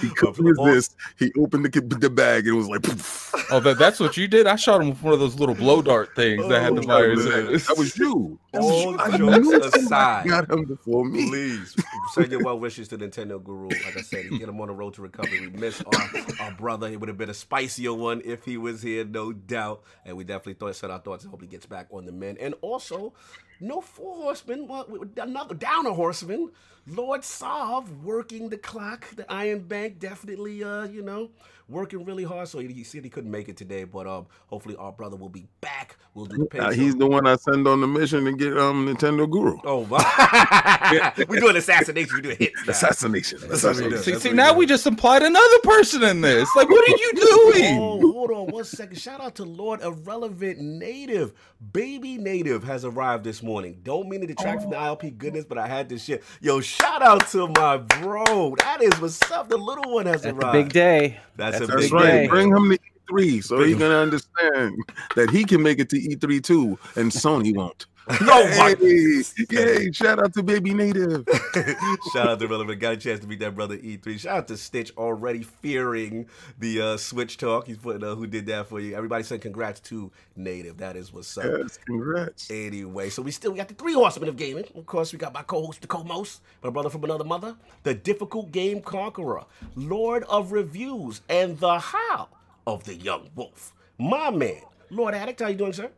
He 0.00 0.10
could 0.10 0.38
resist. 0.38 0.96
He 1.18 1.32
opened 1.38 1.64
the, 1.64 1.80
the 1.80 2.10
bag 2.10 2.46
and 2.46 2.54
it 2.54 2.58
was 2.58 2.68
like, 2.68 2.82
poof. 2.82 3.32
Oh, 3.50 3.60
that, 3.60 3.78
that's 3.78 3.98
what 3.98 4.16
you 4.16 4.28
did. 4.28 4.46
I 4.46 4.56
shot 4.56 4.82
him 4.82 4.90
with 4.90 5.02
one 5.02 5.14
of 5.14 5.20
those 5.20 5.38
little 5.40 5.54
blow 5.54 5.80
dart 5.80 6.14
things 6.14 6.46
that 6.48 6.60
had 6.60 6.74
the 6.76 6.82
Oh, 6.82 6.86
virus 6.86 7.24
man, 7.24 7.46
in 7.46 7.54
it. 7.54 7.62
that 7.66 7.78
was 7.78 7.96
you. 7.96 8.38
That 8.52 8.60
was 8.62 8.84
you. 8.84 8.98
I 8.98 9.16
jokes 9.16 9.38
knew 9.38 9.52
somebody 9.62 9.78
aside. 9.84 10.26
got 10.28 10.50
him 10.50 10.64
before 10.64 11.04
me. 11.06 11.28
Please 11.30 11.74
send 12.12 12.30
your 12.30 12.42
well 12.42 12.58
wishes 12.58 12.88
to 12.88 12.98
Nintendo 12.98 13.42
Guru. 13.42 13.68
Like 13.68 13.96
I 13.96 14.02
said, 14.02 14.28
get 14.30 14.48
him 14.48 14.60
on 14.60 14.68
the 14.68 14.74
road 14.74 14.94
to 14.94 15.02
recovery. 15.02 15.40
We 15.40 15.50
miss 15.58 15.80
our, 15.82 16.10
our 16.40 16.52
brother. 16.52 16.88
It 16.88 17.00
would 17.00 17.08
have 17.08 17.18
been 17.18 17.30
a 17.30 17.33
spicier 17.34 17.92
one 17.92 18.22
if 18.24 18.44
he 18.44 18.56
was 18.56 18.82
here, 18.82 19.04
no 19.04 19.32
doubt. 19.32 19.82
And 20.04 20.16
we 20.16 20.24
definitely 20.24 20.54
thought 20.54 20.76
send 20.76 20.92
our 20.92 20.98
thoughts 20.98 21.24
and 21.24 21.30
hope 21.30 21.42
he 21.42 21.46
gets 21.46 21.66
back 21.66 21.88
on 21.90 22.06
the 22.06 22.12
men. 22.12 22.36
And 22.40 22.54
also, 22.60 23.14
no 23.60 23.80
four 23.80 24.16
horsemen, 24.16 24.66
well, 24.66 24.86
another 25.16 25.54
downer 25.54 25.90
horseman. 25.90 26.50
Lord 26.86 27.24
Sav 27.24 28.04
working 28.04 28.50
the 28.50 28.58
clock. 28.58 29.08
The 29.16 29.30
Iron 29.32 29.60
Bank 29.60 29.98
definitely, 29.98 30.62
uh, 30.62 30.84
you 30.84 31.02
know, 31.02 31.30
working 31.68 32.04
really 32.04 32.24
hard. 32.24 32.48
So 32.48 32.58
he, 32.58 32.68
he 32.72 32.84
said 32.84 33.04
he 33.04 33.10
couldn't 33.10 33.30
make 33.30 33.48
it 33.48 33.56
today, 33.56 33.84
but 33.84 34.06
um, 34.06 34.26
hopefully 34.46 34.76
our 34.76 34.92
brother 34.92 35.16
will 35.16 35.28
be 35.28 35.46
back. 35.60 35.96
We'll 36.14 36.26
do 36.26 36.48
the 36.50 36.60
Uh, 36.66 36.70
he's 36.72 36.94
the 36.96 37.06
one 37.06 37.26
I 37.26 37.36
send 37.36 37.66
on 37.66 37.80
the 37.80 37.86
mission 37.86 38.24
to 38.24 38.32
get 38.32 38.56
um 38.58 38.86
Nintendo 38.86 39.28
Guru. 39.30 39.58
Oh 39.64 39.84
my! 39.86 41.12
We're 41.28 41.40
doing 41.40 41.56
assassination. 41.56 42.10
We're 42.16 42.20
doing 42.22 42.36
hits. 42.38 42.66
now. 42.66 42.70
Assassination. 42.72 43.38
That's 43.48 43.62
what 43.62 43.76
we 43.76 43.82
do. 43.82 43.94
Assassination. 43.94 44.02
See, 44.14 44.20
see, 44.20 44.28
what 44.30 44.36
now 44.36 44.52
we 44.52 44.64
we 44.64 44.66
just 44.66 44.86
implied 44.86 45.22
another 45.22 45.58
person 45.62 46.02
in 46.04 46.20
this. 46.22 46.48
Like, 46.56 46.70
what 46.70 46.88
are 46.88 46.96
you 46.96 47.12
doing? 47.52 47.78
Oh, 47.78 48.12
hold 48.12 48.30
on 48.30 48.46
one 48.46 48.64
second. 48.64 48.96
Shout 48.98 49.20
out 49.20 49.34
to 49.36 49.44
Lord 49.44 49.82
Irrelevant 49.82 50.58
Native. 50.58 51.34
Baby 51.72 52.16
Native 52.18 52.64
has 52.64 52.84
arrived 52.84 53.24
this 53.24 53.42
morning. 53.42 53.80
Don't 53.82 54.08
mean 54.08 54.20
to 54.22 54.26
detract 54.26 54.62
from 54.62 54.70
the 54.70 54.76
ILP 54.76 55.18
goodness, 55.18 55.44
but 55.44 55.58
I 55.58 55.66
had 55.66 55.88
this 55.88 56.04
shit. 56.04 56.22
Yo, 56.40 56.60
shout 56.60 57.02
out 57.02 57.26
to 57.28 57.48
my 57.48 57.76
bro. 57.78 58.54
That 58.58 58.82
is 58.82 58.98
what's 59.00 59.30
up. 59.30 59.48
The 59.48 59.56
little 59.56 59.92
one 59.92 60.06
has 60.06 60.22
That's 60.22 60.34
a 60.34 60.38
arrived. 60.40 60.52
big 60.52 60.72
day. 60.72 61.20
That's, 61.36 61.53
That's 61.58 61.70
a 61.70 61.76
a 61.76 61.78
big 61.78 61.92
right. 61.92 62.04
day. 62.04 62.26
Bring 62.28 62.50
him 62.50 62.70
to 62.70 62.78
E3 63.10 63.44
so 63.44 63.62
he's 63.62 63.76
gonna 63.76 63.94
understand 63.94 64.76
that 65.16 65.30
he 65.30 65.44
can 65.44 65.62
make 65.62 65.78
it 65.78 65.88
to 65.90 65.96
E3 65.96 66.42
too, 66.42 66.78
and 66.96 67.10
Sony 67.10 67.54
won't. 67.54 67.86
No, 68.20 68.46
hey, 68.46 69.22
yay, 69.50 69.90
shout 69.92 70.18
out 70.22 70.34
to 70.34 70.42
Baby 70.42 70.74
Native. 70.74 71.26
Shout 72.12 72.28
out 72.28 72.38
to 72.38 72.46
Relevant. 72.46 72.78
Got 72.78 72.92
a 72.92 72.96
chance 72.98 73.20
to 73.20 73.26
meet 73.26 73.38
that 73.38 73.54
brother 73.54 73.78
E3. 73.78 74.18
Shout 74.18 74.36
out 74.36 74.48
to 74.48 74.58
Stitch 74.58 74.92
already 74.98 75.42
fearing 75.42 76.28
the 76.58 76.82
uh, 76.82 76.96
Switch 76.98 77.38
talk. 77.38 77.66
He's 77.66 77.78
putting 77.78 78.04
uh, 78.04 78.14
who 78.14 78.26
did 78.26 78.44
that 78.46 78.66
for 78.66 78.78
you. 78.78 78.94
Everybody 78.94 79.24
said 79.24 79.40
congrats 79.40 79.80
to 79.80 80.12
Native. 80.36 80.76
That 80.76 80.96
is 80.96 81.14
what's 81.14 81.36
up. 81.38 81.46
Yes, 81.46 81.78
congrats. 81.86 82.50
Anyway, 82.50 83.08
so 83.08 83.22
we 83.22 83.30
still 83.30 83.52
we 83.52 83.56
got 83.56 83.68
the 83.68 83.74
three 83.74 83.94
horsemen 83.94 84.28
of 84.28 84.36
gaming. 84.36 84.64
Of 84.74 84.84
course, 84.84 85.10
we 85.14 85.18
got 85.18 85.32
my 85.32 85.42
co-host, 85.42 85.80
the 85.80 85.86
co-most, 85.86 86.42
my 86.62 86.68
brother 86.68 86.90
from 86.90 87.04
another 87.04 87.24
mother, 87.24 87.56
the 87.84 87.94
difficult 87.94 88.52
game 88.52 88.82
conqueror, 88.82 89.44
Lord 89.76 90.24
of 90.24 90.52
Reviews, 90.52 91.22
and 91.30 91.58
the 91.58 91.78
how 91.78 92.28
of 92.66 92.84
the 92.84 92.94
young 92.94 93.30
wolf. 93.34 93.72
My 93.98 94.30
man, 94.30 94.62
Lord 94.90 95.14
Addict, 95.14 95.40
how 95.40 95.48
you 95.48 95.56
doing, 95.56 95.72
sir? 95.72 95.90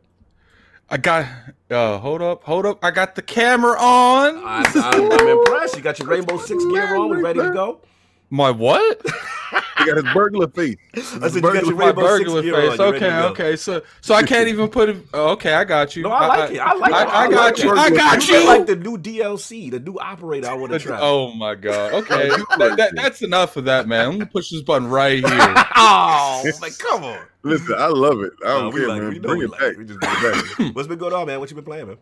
I 0.89 0.97
got. 0.97 1.25
Uh, 1.69 1.97
hold 1.97 2.21
up, 2.21 2.43
hold 2.43 2.65
up. 2.65 2.83
I 2.83 2.91
got 2.91 3.15
the 3.15 3.21
camera 3.21 3.77
on. 3.79 4.37
I'm, 4.37 4.65
I'm, 4.75 5.11
I'm 5.11 5.27
impressed. 5.27 5.75
You 5.75 5.81
got 5.81 5.99
your 5.99 6.07
Rainbow 6.07 6.37
Six 6.37 6.63
gear 6.65 6.95
on. 6.95 7.09
We 7.09 7.21
ready 7.21 7.39
to 7.39 7.51
go? 7.51 7.81
My 8.29 8.51
what? 8.51 9.01
He 9.77 9.85
got 9.85 9.97
his 9.97 10.13
burglar 10.13 10.47
face. 10.47 10.77
I 10.95 11.01
said 11.01 11.35
you 11.35 11.41
got 11.41 11.65
your 11.65 11.75
My 11.75 11.91
burglar 11.91 12.41
face. 12.41 12.77
You 12.77 12.83
Okay, 12.83 13.19
okay. 13.19 13.55
So, 13.55 13.81
so 14.01 14.15
I 14.15 14.23
can't 14.23 14.47
even 14.47 14.69
put 14.69 14.89
it. 14.89 14.97
oh, 15.13 15.31
Okay, 15.31 15.53
I 15.53 15.63
got 15.63 15.95
you. 15.95 16.03
No, 16.03 16.09
I 16.11 16.27
like 16.27 16.51
it. 16.51 16.59
I 16.59 16.73
like 16.73 16.93
I, 16.93 17.03
it. 17.03 17.07
I 17.07 17.29
got 17.29 17.43
like 17.43 17.63
you. 17.63 17.71
it. 17.71 17.77
I 17.77 17.89
got 17.89 18.27
You 18.27 18.45
like 18.45 18.65
the 18.65 18.75
new 18.75 18.97
DLC, 18.97 19.69
the 19.71 19.79
new 19.79 19.97
operator 19.99 20.49
I 20.49 20.53
want 20.53 20.73
to 20.73 20.79
try. 20.79 20.99
Oh 20.99 21.31
my 21.33 21.55
god. 21.55 21.93
Okay, 21.97 22.29
that, 22.29 22.75
that, 22.77 22.91
that's 22.95 23.21
enough 23.21 23.57
of 23.57 23.65
that, 23.65 23.87
man. 23.87 24.05
I'm 24.05 24.11
gonna 24.13 24.25
push 24.27 24.49
this 24.49 24.61
button 24.61 24.87
right 24.87 25.19
here. 25.19 25.25
oh, 25.75 26.43
like 26.61 26.77
come 26.79 27.03
on. 27.03 27.19
Listen, 27.43 27.75
I 27.77 27.87
love 27.87 28.21
it. 28.21 28.33
I 28.45 28.49
don't 28.49 28.73
we 28.73 28.81
care, 28.81 28.89
like 28.89 29.01
man. 29.01 29.09
We 29.11 29.19
Bring 29.19 29.41
it 29.41 29.51
back. 29.51 29.61
it. 29.61 29.77
We 29.77 29.85
just 29.85 29.99
bring 29.99 30.13
it 30.17 30.57
back. 30.57 30.75
What's 30.75 30.87
been 30.87 30.97
going 30.97 31.13
on, 31.13 31.27
man? 31.27 31.39
What 31.39 31.49
you 31.49 31.55
been 31.55 31.65
playing, 31.65 31.87
man? 31.87 31.97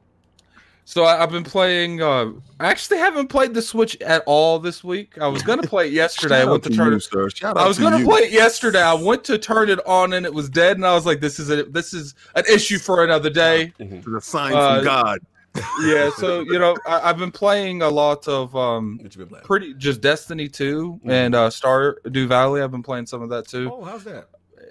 So 0.88 1.04
I, 1.04 1.22
I've 1.24 1.32
been 1.32 1.44
playing. 1.44 2.02
Uh, 2.02 2.32
I 2.60 2.68
actually 2.68 3.00
haven't 3.00 3.28
played 3.28 3.54
the 3.56 3.62
Switch 3.62 4.00
at 4.02 4.22
all 4.28 4.60
this 4.60 4.84
week. 4.84 5.18
I 5.20 5.28
was 5.28 5.42
gonna 5.42 5.64
play 5.64 5.88
it 5.88 5.94
yesterday. 6.04 6.42
I 6.42 6.46
went 6.46 6.64
out 6.66 6.72
to 6.72 6.78
turn 6.78 6.92
you, 6.92 6.98
it. 6.98 7.02
sir. 7.02 7.30
Shout 7.32 7.58
I 7.58 7.68
was 7.68 7.78
to 7.78 7.84
gonna 7.84 7.98
you. 8.00 8.06
play 8.06 8.22
it 8.22 8.32
yesterday. 8.32 8.82
I 8.84 8.94
went 8.94 9.24
to 9.26 9.38
turn 9.40 9.70
it 9.70 9.80
on 9.88 10.14
and 10.14 10.26
it 10.28 10.34
was 10.34 10.48
dead, 10.48 10.78
and 10.78 10.86
I 10.86 10.94
was 10.94 11.06
like, 11.06 11.22
"This 11.22 11.40
is 11.40 11.50
a 11.50 11.64
this 11.64 11.94
is 11.94 12.14
an 12.36 12.44
issue 12.48 12.78
for 12.78 13.04
another 13.04 13.30
day." 13.32 13.74
It's 13.80 14.06
a 14.08 14.22
sign 14.22 14.54
Uh, 14.54 14.76
from 14.76 14.84
God. 14.86 15.20
Yeah. 15.82 16.12
So 16.18 16.42
you 16.42 16.60
know, 16.60 16.76
I, 16.86 17.10
I've 17.10 17.18
been 17.18 17.32
playing 17.32 17.82
a 17.82 17.90
lot 17.90 18.28
of 18.28 18.56
um, 18.56 19.00
What 19.02 19.16
you 19.16 19.20
been 19.20 19.30
playing? 19.30 19.46
pretty 19.46 19.74
just 19.74 20.02
Destiny 20.02 20.48
2 20.50 21.00
Mhm. 21.04 21.10
and 21.12 21.34
uh, 21.34 21.50
Stardew 21.50 22.28
Valley. 22.28 22.62
I've 22.62 22.72
been 22.72 22.84
playing 22.84 23.08
some 23.08 23.22
of 23.24 23.30
that 23.30 23.48
too. 23.48 23.72
Oh, 23.74 23.84
how's 23.84 24.04
that? 24.04 24.28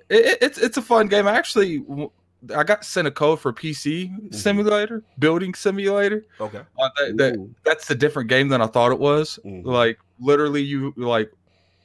It, 0.09 0.25
it- 0.27 0.39
it's 0.43 0.59
it's 0.59 0.77
a 0.77 0.83
fun 0.83 1.09
game. 1.09 1.27
I 1.27 1.33
actually 1.33 1.83
I 2.57 2.63
got 2.65 2.85
sent 2.85 3.07
a 3.07 3.11
code 3.11 3.41
for 3.41 3.53
PC 3.53 4.11
Mm-hmm. 4.11 4.35
simulator, 4.35 5.03
building 5.19 5.55
simulator. 5.55 6.25
Okay. 6.41 6.61
Uh, 6.79 6.89
that, 6.99 7.17
that- 7.19 7.51
that's 7.65 7.91
a 7.91 7.95
different 7.95 8.29
game 8.29 8.49
than 8.49 8.61
I 8.61 8.67
thought 8.67 8.93
it 8.93 8.99
was. 8.99 9.39
Mhm. 9.45 9.65
Like 9.65 9.99
literally, 10.21 10.63
you 10.63 10.93
like 10.97 11.31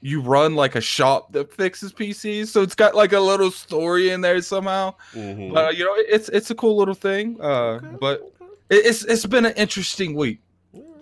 you 0.01 0.21
run 0.21 0.55
like 0.55 0.75
a 0.75 0.81
shop 0.81 1.33
that 1.33 1.51
fixes 1.53 1.91
PCs, 1.91 2.47
so 2.47 2.61
it's 2.61 2.75
got 2.75 2.95
like 2.95 3.11
a 3.13 3.19
little 3.19 3.51
story 3.51 4.11
in 4.11 4.21
there 4.21 4.41
somehow. 4.41 4.93
Mhm. 5.13 5.55
Uh, 5.55 5.69
you 5.71 5.83
know, 5.83 5.93
it's 5.97 6.29
it's 6.29 6.49
a 6.51 6.55
cool 6.55 6.77
little 6.77 6.93
thing. 6.95 7.37
Uh, 7.41 7.79
Okay, 7.83 7.87
but 7.99 8.31
it, 8.69 8.85
it's 8.85 9.03
it's 9.05 9.25
been 9.25 9.45
an 9.45 9.53
interesting 9.57 10.15
week 10.15 10.39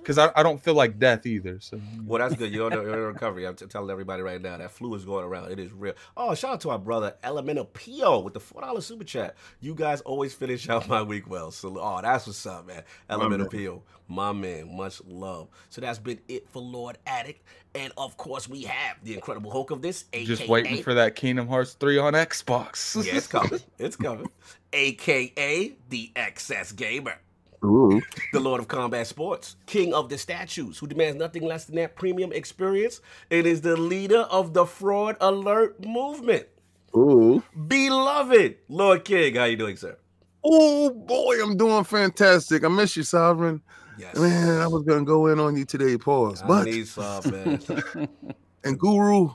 because 0.08 0.18
I, 0.18 0.40
I 0.40 0.42
don't 0.42 0.64
feel 0.64 0.74
like 0.74 1.00
death 1.00 1.26
either. 1.26 1.60
So 1.60 1.82
Well, 2.06 2.22
that's 2.22 2.40
good. 2.40 2.50
You're 2.50 2.72
on, 2.72 2.72
the, 2.72 2.82
you're 2.82 3.08
on 3.08 3.14
recovery. 3.14 3.46
I'm 3.46 3.56
t- 3.56 3.66
telling 3.66 3.90
everybody 3.90 4.24
right 4.24 4.42
now 4.42 4.56
that 4.56 4.72
flu 4.72 4.96
is 4.96 5.04
going 5.04 5.26
around. 5.26 5.52
It 5.52 5.60
is 5.60 5.74
real. 5.74 5.96
Oh, 6.16 6.34
shout 6.34 6.54
out 6.54 6.62
to 6.62 6.70
our 6.70 6.80
brother 6.80 7.16
Elemental 7.26 7.66
Pio 7.66 8.20
with 8.20 8.34
the 8.34 8.40
four 8.40 8.62
dollar 8.62 8.80
super 8.80 9.04
chat. 9.04 9.36
You 9.60 9.76
guys 9.76 10.00
always 10.00 10.34
finish 10.34 10.70
out 10.70 10.88
my 10.88 11.02
week 11.02 11.30
well. 11.30 11.52
So, 11.52 11.78
oh, 11.78 12.00
that's 12.02 12.26
what's 12.26 12.46
up, 12.46 12.66
man. 12.66 12.84
Elemental 13.10 13.40
man. 13.40 13.50
Pio, 13.50 13.84
my 14.08 14.32
man. 14.32 14.78
Much 14.78 15.02
love. 15.06 15.50
So 15.70 15.82
that's 15.82 16.00
been 16.00 16.22
it 16.30 16.48
for 16.48 16.62
Lord 16.62 16.98
Addict, 17.06 17.44
and 17.76 17.92
of 17.98 18.16
course 18.16 18.48
we 18.48 18.62
have 18.62 19.04
the 19.04 19.14
Incredible 19.14 19.52
Hulk 19.52 19.72
of 19.72 19.82
this, 19.82 20.06
aka 20.14 20.26
just 20.26 20.48
waiting 20.48 20.82
for 20.84 20.94
that 20.94 21.16
Kingdom 21.18 21.50
Hearts 21.50 21.74
three 21.74 21.98
on 21.98 22.14
Xbox. 22.14 23.06
Yeah, 23.06 23.18
it's 23.18 23.28
coming. 23.28 23.60
It's 23.78 23.98
coming. 23.98 24.30
AKA 24.72 25.74
the 25.90 26.12
XS 26.16 26.78
Gamer. 26.78 27.20
Ooh. 27.66 28.02
the 28.34 28.40
Lord 28.40 28.62
of 28.62 28.68
Combat 28.68 29.08
Sports, 29.08 29.56
King 29.66 29.94
of 29.94 30.10
the 30.10 30.18
Statues, 30.18 30.78
who 30.78 30.88
demands 30.88 31.18
nothing 31.18 31.44
less 31.44 31.66
than 31.66 31.76
that 31.78 31.96
premium 31.96 32.32
experience. 32.32 33.02
It 33.30 33.46
is 33.46 33.62
the 33.62 33.78
leader 33.78 34.22
of 34.22 34.54
the 34.54 34.66
Fraud 34.66 35.18
Alert 35.22 35.86
movement. 35.86 36.48
Ooh. 36.96 37.44
Beloved 37.68 38.58
Lord 38.70 39.06
King, 39.06 39.36
how 39.36 39.46
you 39.46 39.58
doing, 39.58 39.78
sir? 39.78 39.98
Oh 40.44 40.90
boy, 40.92 41.42
I'm 41.44 41.58
doing 41.58 41.84
fantastic. 41.84 42.64
I 42.64 42.70
miss 42.70 42.96
you, 42.96 43.04
Sovereign. 43.04 43.62
Yes. 43.98 44.16
Man, 44.18 44.62
I 44.62 44.68
was 44.68 44.84
gonna 44.84 45.04
go 45.04 45.28
in 45.28 45.40
on 45.40 45.58
you 45.58 45.66
today, 45.66 45.98
pause. 45.98 46.44
I 46.44 46.48
But 46.48 46.66
need 46.66 46.88
some, 46.88 47.32
man. 47.32 47.60
and 48.64 48.80
Guru, 48.80 49.30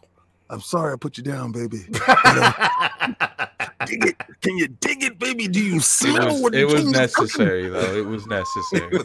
I'm 0.52 0.61
sorry 0.61 0.92
I 0.92 0.97
put 0.97 1.16
you 1.18 1.25
down, 1.25 1.50
baby. 1.52 1.87
Uh, 3.82 3.87
dig 3.87 4.06
it? 4.06 4.16
Can 4.42 4.56
you 4.56 4.68
dig 4.68 5.02
it, 5.02 5.18
baby? 5.18 5.49
Do 5.49 5.59
you 5.61 5.76
It 5.76 5.76
was, 6.25 6.40
what 6.40 6.54
it 6.54 6.64
was 6.66 6.75
king 6.75 6.85
cooking? 6.92 7.00
necessary 7.00 7.68
though. 7.68 7.97
It 7.97 8.06
was 8.06 8.26
necessary. 8.28 8.99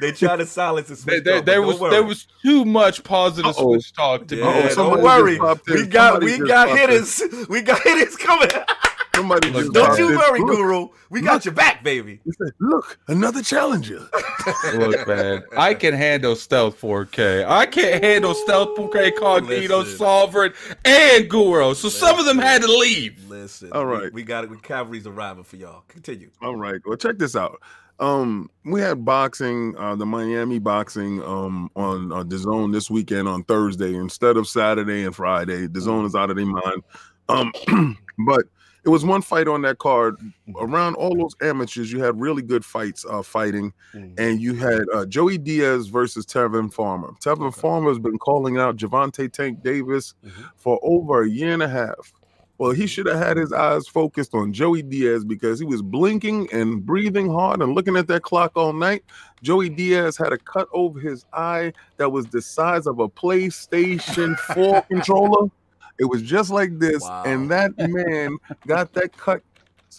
they 0.00 0.12
tried 0.12 0.36
to 0.36 0.46
silence 0.46 0.88
us. 0.90 1.02
There, 1.02 1.20
there, 1.20 1.40
there 1.40 1.62
was 1.62 1.80
worry. 1.80 1.90
there 1.90 2.04
was 2.04 2.28
too 2.42 2.64
much 2.64 3.02
positive 3.02 3.50
Uh-oh. 3.56 3.72
switch 3.72 3.92
talk 3.92 4.28
to 4.28 4.36
Yeah, 4.36 4.42
be 4.44 4.48
Uh-oh, 4.48 4.62
had. 4.62 4.72
somebody 4.72 5.02
don't 5.02 5.04
worry. 5.04 5.32
just 5.32 5.40
popped 5.40 5.68
in. 5.68 5.74
We 5.74 5.86
got 5.86 6.12
Somebody 6.12 6.42
we 6.42 6.48
got 6.48 6.68
popped 6.68 6.78
hitters. 6.80 7.22
We 7.48 7.62
got 7.62 7.82
hitters 7.82 8.16
coming. 8.16 8.48
Somebody 9.14 9.50
Look, 9.50 9.62
just 9.62 9.72
Don't 9.72 9.98
you 9.98 10.16
worry, 10.16 10.40
Look, 10.40 10.56
Guru. 10.56 10.88
We 11.10 11.20
got 11.20 11.44
your 11.44 11.54
back, 11.54 11.82
baby. 11.84 12.20
he 12.24 12.32
said, 12.32 12.52
Look, 12.58 12.98
another 13.08 13.42
challenger. 13.42 14.00
Look, 14.74 15.06
man, 15.06 15.42
I 15.56 15.74
can 15.74 15.94
handle 15.94 16.34
stealth 16.36 16.80
4K. 16.80 17.46
I 17.46 17.66
can't 17.66 18.02
handle 18.02 18.34
stealth 18.34 18.76
4K, 18.76 19.12
Cognito, 19.12 19.80
Listen. 19.80 19.96
Sovereign, 19.98 20.52
and 20.84 21.28
Guru. 21.30 21.74
So 21.74 21.88
some 21.88 22.18
of 22.18 22.26
them 22.26 22.38
had 22.38 22.62
to 22.62 22.68
leave. 22.68 23.28
Listen. 23.28 23.72
all 23.72 23.86
right, 23.86 24.04
we- 24.04 24.10
We, 24.10 24.22
got 24.24 24.44
it. 24.44 24.50
We 24.50 24.56
cavalry's 24.58 25.06
arriving 25.06 25.44
for 25.44 25.56
y'all. 25.56 25.84
Continue. 25.88 26.30
All 26.42 26.56
right. 26.56 26.80
Well, 26.84 26.96
check 26.96 27.18
this 27.18 27.36
out. 27.36 27.60
Um, 28.00 28.50
we 28.64 28.80
had 28.80 29.04
boxing, 29.04 29.76
uh, 29.78 29.94
the 29.94 30.04
Miami 30.04 30.58
boxing, 30.58 31.22
um, 31.22 31.70
on 31.76 32.10
uh, 32.12 32.24
the 32.24 32.36
zone 32.38 32.72
this 32.72 32.90
weekend 32.90 33.28
on 33.28 33.44
Thursday 33.44 33.94
instead 33.94 34.36
of 34.36 34.48
Saturday 34.48 35.04
and 35.04 35.14
Friday. 35.14 35.68
The 35.68 35.80
zone 35.80 36.04
is 36.04 36.16
out 36.16 36.30
of 36.30 36.36
their 36.36 36.44
mind. 36.46 36.82
Um, 37.28 37.52
but 38.26 38.42
it 38.84 38.88
was 38.88 39.04
one 39.04 39.22
fight 39.22 39.48
on 39.48 39.62
that 39.62 39.78
card. 39.78 40.16
Around 40.60 40.96
all 40.96 41.16
those 41.16 41.34
amateurs, 41.42 41.90
you 41.92 42.02
had 42.02 42.20
really 42.20 42.42
good 42.42 42.64
fights 42.64 43.04
uh, 43.08 43.22
fighting, 43.22 43.72
and 43.92 44.40
you 44.40 44.54
had 44.54 44.82
uh, 44.94 45.06
Joey 45.06 45.38
Diaz 45.38 45.86
versus 45.88 46.26
Tevin 46.26 46.72
Farmer. 46.72 47.12
Tevin 47.24 47.48
Okay. 47.48 47.60
Farmer 47.60 47.88
has 47.90 47.98
been 47.98 48.18
calling 48.18 48.58
out 48.58 48.76
Gervonta 48.76 49.30
Tank 49.32 49.62
Davis 49.62 50.14
Mhm. 50.24 50.50
for 50.56 50.78
over 50.82 51.22
a 51.22 51.28
year 51.28 51.52
and 51.52 51.62
a 51.62 51.68
half. 51.68 52.12
Well, 52.56 52.70
he 52.70 52.86
should 52.86 53.06
have 53.06 53.18
had 53.18 53.36
his 53.36 53.52
eyes 53.52 53.88
focused 53.88 54.32
on 54.32 54.52
Joey 54.52 54.80
Diaz 54.82 55.24
because 55.24 55.58
he 55.58 55.64
was 55.64 55.82
blinking 55.82 56.48
and 56.52 56.86
breathing 56.86 57.28
hard 57.28 57.60
and 57.60 57.74
looking 57.74 57.96
at 57.96 58.06
that 58.06 58.22
clock 58.22 58.52
all 58.54 58.72
night. 58.72 59.02
Joey 59.42 59.68
Diaz 59.68 60.16
had 60.16 60.32
a 60.32 60.38
cut 60.38 60.68
over 60.72 61.00
his 61.00 61.24
eye 61.32 61.72
that 61.96 62.12
was 62.12 62.26
the 62.26 62.40
size 62.40 62.86
of 62.86 63.00
a 63.00 63.08
PlayStation 63.08 64.38
4 64.54 64.82
controller. 64.90 65.50
It 65.98 66.04
was 66.06 66.22
just 66.22 66.50
like 66.50 66.78
this, 66.78 67.02
Wow. 67.02 67.22
and 67.24 67.50
that 67.50 67.72
man 67.78 68.36
got 68.66 68.92
that 68.94 69.16
cut 69.16 69.42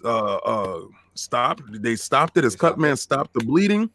uh, 0.04 0.36
uh, 0.36 0.82
stopped. 1.14 1.64
They 1.82 1.96
stopped 1.96 2.38
it. 2.38 2.44
His 2.44 2.56
cut 2.56 2.78
man 2.78 2.98
stopped 2.98 3.34
the 3.34 3.44
bleeding. 3.46 3.90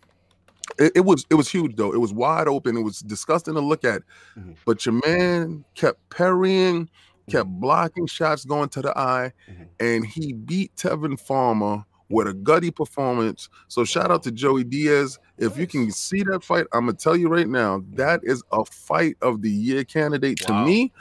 It, 0.78 0.92
it 0.96 1.00
was 1.00 1.26
it 1.30 1.34
was 1.34 1.48
huge 1.48 1.76
though. 1.76 1.92
It 1.92 2.00
was 2.00 2.12
wide 2.12 2.48
open. 2.48 2.76
It 2.76 2.82
was 2.82 3.00
disgusting 3.00 3.54
to 3.54 3.60
look 3.60 3.84
at. 3.84 4.02
Mhm. 4.38 4.56
But 4.64 4.86
your 4.86 5.00
man 5.06 5.64
kept 5.74 5.98
parrying, 6.10 6.88
kept 7.28 7.48
Mm-hmm. 7.48 7.60
blocking 7.60 8.06
shots 8.06 8.44
going 8.44 8.68
to 8.70 8.82
the 8.82 8.96
eye, 8.98 9.32
Mhm. 9.50 9.66
and 9.80 10.06
he 10.06 10.32
beat 10.32 10.74
Tevin 10.76 11.18
Farmer 11.20 11.84
with 12.08 12.26
a 12.26 12.32
gutty 12.34 12.70
performance. 12.72 13.48
So 13.68 13.84
shout 13.84 14.10
out 14.10 14.22
to 14.24 14.32
Joey 14.32 14.64
Diaz. 14.64 15.18
If 15.38 15.56
you 15.56 15.66
can 15.66 15.90
see 15.92 16.22
that 16.24 16.42
fight, 16.42 16.66
I'm 16.72 16.86
gonna 16.86 16.94
tell 16.96 17.16
you 17.16 17.28
right 17.28 17.48
now, 17.48 17.84
that 17.92 18.20
is 18.24 18.42
a 18.52 18.64
fight 18.64 19.16
of 19.22 19.42
the 19.42 19.50
year 19.50 19.84
candidate 19.84 20.38
to 20.38 20.52
Wow. 20.52 20.64
me. 20.66 20.92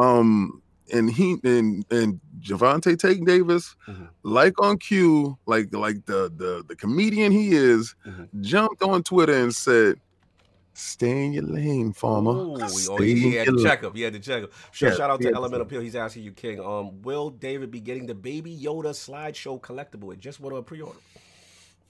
Um, 0.00 0.62
and 0.92 1.10
he 1.10 1.36
and 1.44 1.84
and 1.90 2.20
Gervonta 2.40 2.98
Take 2.98 3.24
Davis, 3.24 3.76
Mhm. 3.88 4.08
like 4.22 4.60
on 4.60 4.78
cue, 4.78 5.38
like 5.46 5.72
like 5.74 6.06
the 6.06 6.32
the 6.36 6.64
the 6.66 6.74
comedian 6.74 7.30
he 7.32 7.52
is, 7.54 7.94
Mhm. 8.06 8.28
jumped 8.40 8.82
on 8.82 9.02
Twitter 9.04 9.34
and 9.34 9.54
said, 9.54 10.00
"Stay 10.74 11.26
in 11.26 11.32
your 11.32 11.44
lane, 11.44 11.92
Farmer. 11.92 12.32
Ooh, 12.32 12.56
oh, 12.60 12.96
he, 12.96 13.14
he 13.20 13.34
had 13.34 13.46
to 13.48 13.62
check 13.62 13.82
him. 13.82 13.92
He 13.94 14.02
had 14.02 14.14
to 14.14 14.18
check 14.18 14.42
him. 14.44 14.50
Sure, 14.72 14.88
Yeah, 14.88 14.96
shout 14.96 15.10
out 15.10 15.20
to 15.20 15.28
Elemental 15.28 15.30
to 15.30 15.36
Element 15.36 15.60
check 15.60 15.66
Appeal. 15.68 15.80
He's 15.82 15.94
asking 15.96 16.22
you, 16.24 16.32
King. 16.32 16.60
Um, 16.60 17.02
will 17.02 17.30
David 17.30 17.70
be 17.70 17.80
getting 17.80 18.06
the 18.06 18.14
Baby 18.14 18.58
Yoda 18.60 18.94
Sideshow 18.94 19.58
collectible? 19.58 20.12
It 20.12 20.18
just 20.20 20.40
went 20.40 20.56
on 20.56 20.64
pre-order. 20.64 20.98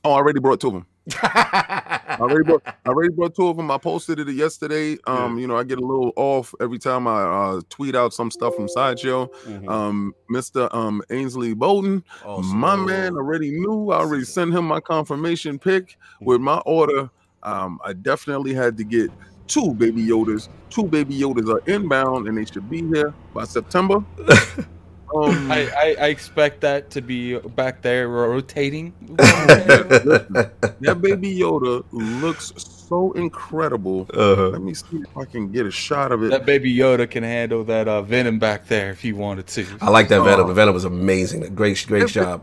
Oh, 0.05 0.12
I 0.12 0.14
already 0.17 0.40
brought 0.40 0.61
two 0.61 0.69
of 0.69 0.73
them. 0.75 0.87
I 1.23 2.17
already 2.21 2.45
brought, 2.45 2.62
I 2.67 2.88
already 2.88 3.14
two 3.35 3.49
of 3.49 3.57
them. 3.57 3.71
I 3.71 3.79
posted 3.79 4.19
it 4.21 4.29
yesterday. 4.29 4.99
Um, 5.07 5.38
you 5.38 5.47
know, 5.47 5.57
I 5.57 5.64
get 5.64 5.79
a 5.79 5.85
little 5.85 6.12
off 6.17 6.55
every 6.61 6.79
time 6.79 7.07
I 7.07 7.23
uh, 7.23 7.61
tweet 7.71 7.95
out 7.95 8.12
some 8.12 8.31
stuff 8.31 8.55
from 8.55 8.69
Sideshow. 8.69 9.26
Mhm. 9.47 9.69
Um, 9.71 10.14
Mr. 10.31 10.73
Um 10.75 11.02
Ainsley 11.11 11.55
Bowden, 11.55 12.05
Oh, 12.25 12.43
my 12.43 12.76
so- 12.76 12.85
man 12.85 13.17
already 13.17 13.50
knew. 13.52 13.90
I 13.90 13.99
already 13.99 14.25
sent 14.25 14.52
him 14.52 14.67
my 14.67 14.81
confirmation 14.81 15.59
pic 15.59 15.97
with 16.21 16.40
my 16.40 16.59
order. 16.67 17.11
Um, 17.43 17.81
I 17.85 17.95
definitely 17.95 18.52
had 18.55 18.76
to 18.76 18.85
get 18.85 19.11
two 19.47 19.73
baby 19.75 20.05
Yodas. 20.07 20.49
Two 20.69 20.85
baby 20.85 21.19
Yodas 21.19 21.49
are 21.52 21.62
inbound 21.69 22.29
and 22.29 22.37
they 22.37 22.45
should 22.45 22.69
be 22.69 22.87
here 22.87 23.14
by 23.35 23.45
September. 23.45 24.05
Um, 25.14 25.50
I, 25.50 25.69
I, 25.76 25.97
I 26.02 26.07
expect 26.09 26.61
that 26.61 26.90
to 26.90 27.00
be 27.02 27.37
back 27.38 27.83
there 27.83 28.09
rotating. 28.09 28.93
that 29.17 30.99
baby 31.00 31.37
Yoda 31.38 31.85
looks 31.90 32.52
so 32.57 33.12
incredible. 33.12 34.07
Uh-huh. 34.14 34.49
Let 34.50 34.62
me 34.62 34.75
see 34.75 34.99
if 34.99 35.17
I 35.17 35.25
can 35.25 35.50
get 35.50 35.67
a 35.67 35.71
shot 35.71 36.12
of 36.12 36.23
it. 36.23 36.31
that 36.31 36.47
baby 36.47 36.75
Yoda 36.75 37.11
can 37.11 37.23
handle 37.25 37.64
that 37.64 37.88
uh, 37.88 38.02
venom 38.02 38.38
back 38.38 38.67
there 38.67 38.90
if 38.90 39.00
he 39.00 39.12
wanted 39.12 39.47
to. 39.49 39.67
I 39.81 39.90
like 39.90 40.09
that 40.09 40.23
Venom. 40.23 40.45
Oh. 40.45 40.49
The 40.49 40.55
Venom 40.55 40.75
was 40.75 40.85
amazing. 40.85 41.55
Great, 41.55 41.85
great 41.88 42.05
If- 42.05 42.12
job. 42.12 42.43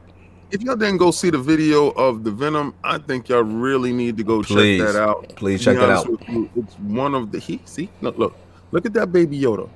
if 0.52 0.62
y'all 0.62 0.76
didn't 0.76 0.98
go 0.98 1.12
see 1.12 1.30
the 1.30 1.38
video 1.38 1.90
of 1.92 2.24
the 2.24 2.32
Venom, 2.32 2.74
I 2.84 2.98
think 2.98 3.30
y'all 3.30 3.42
really 3.44 3.94
need 3.94 4.18
to 4.18 4.24
go 4.24 4.44
Please. 4.44 4.82
check 4.82 4.94
that 4.94 5.02
out. 5.02 5.30
Please 5.36 5.64
check 5.64 5.76
be 5.76 5.82
that 5.82 5.90
out. 5.90 6.08
you, 6.30 6.50
It's 6.56 6.74
one 6.80 7.14
of 7.16 7.32
the 7.32 7.40
he 7.40 7.62
see 7.66 7.90
no 8.02 8.10
look 8.12 8.36
look 8.72 8.86
at 8.86 8.94
that 8.94 9.12
baby 9.14 9.40
Yoda. 9.40 9.70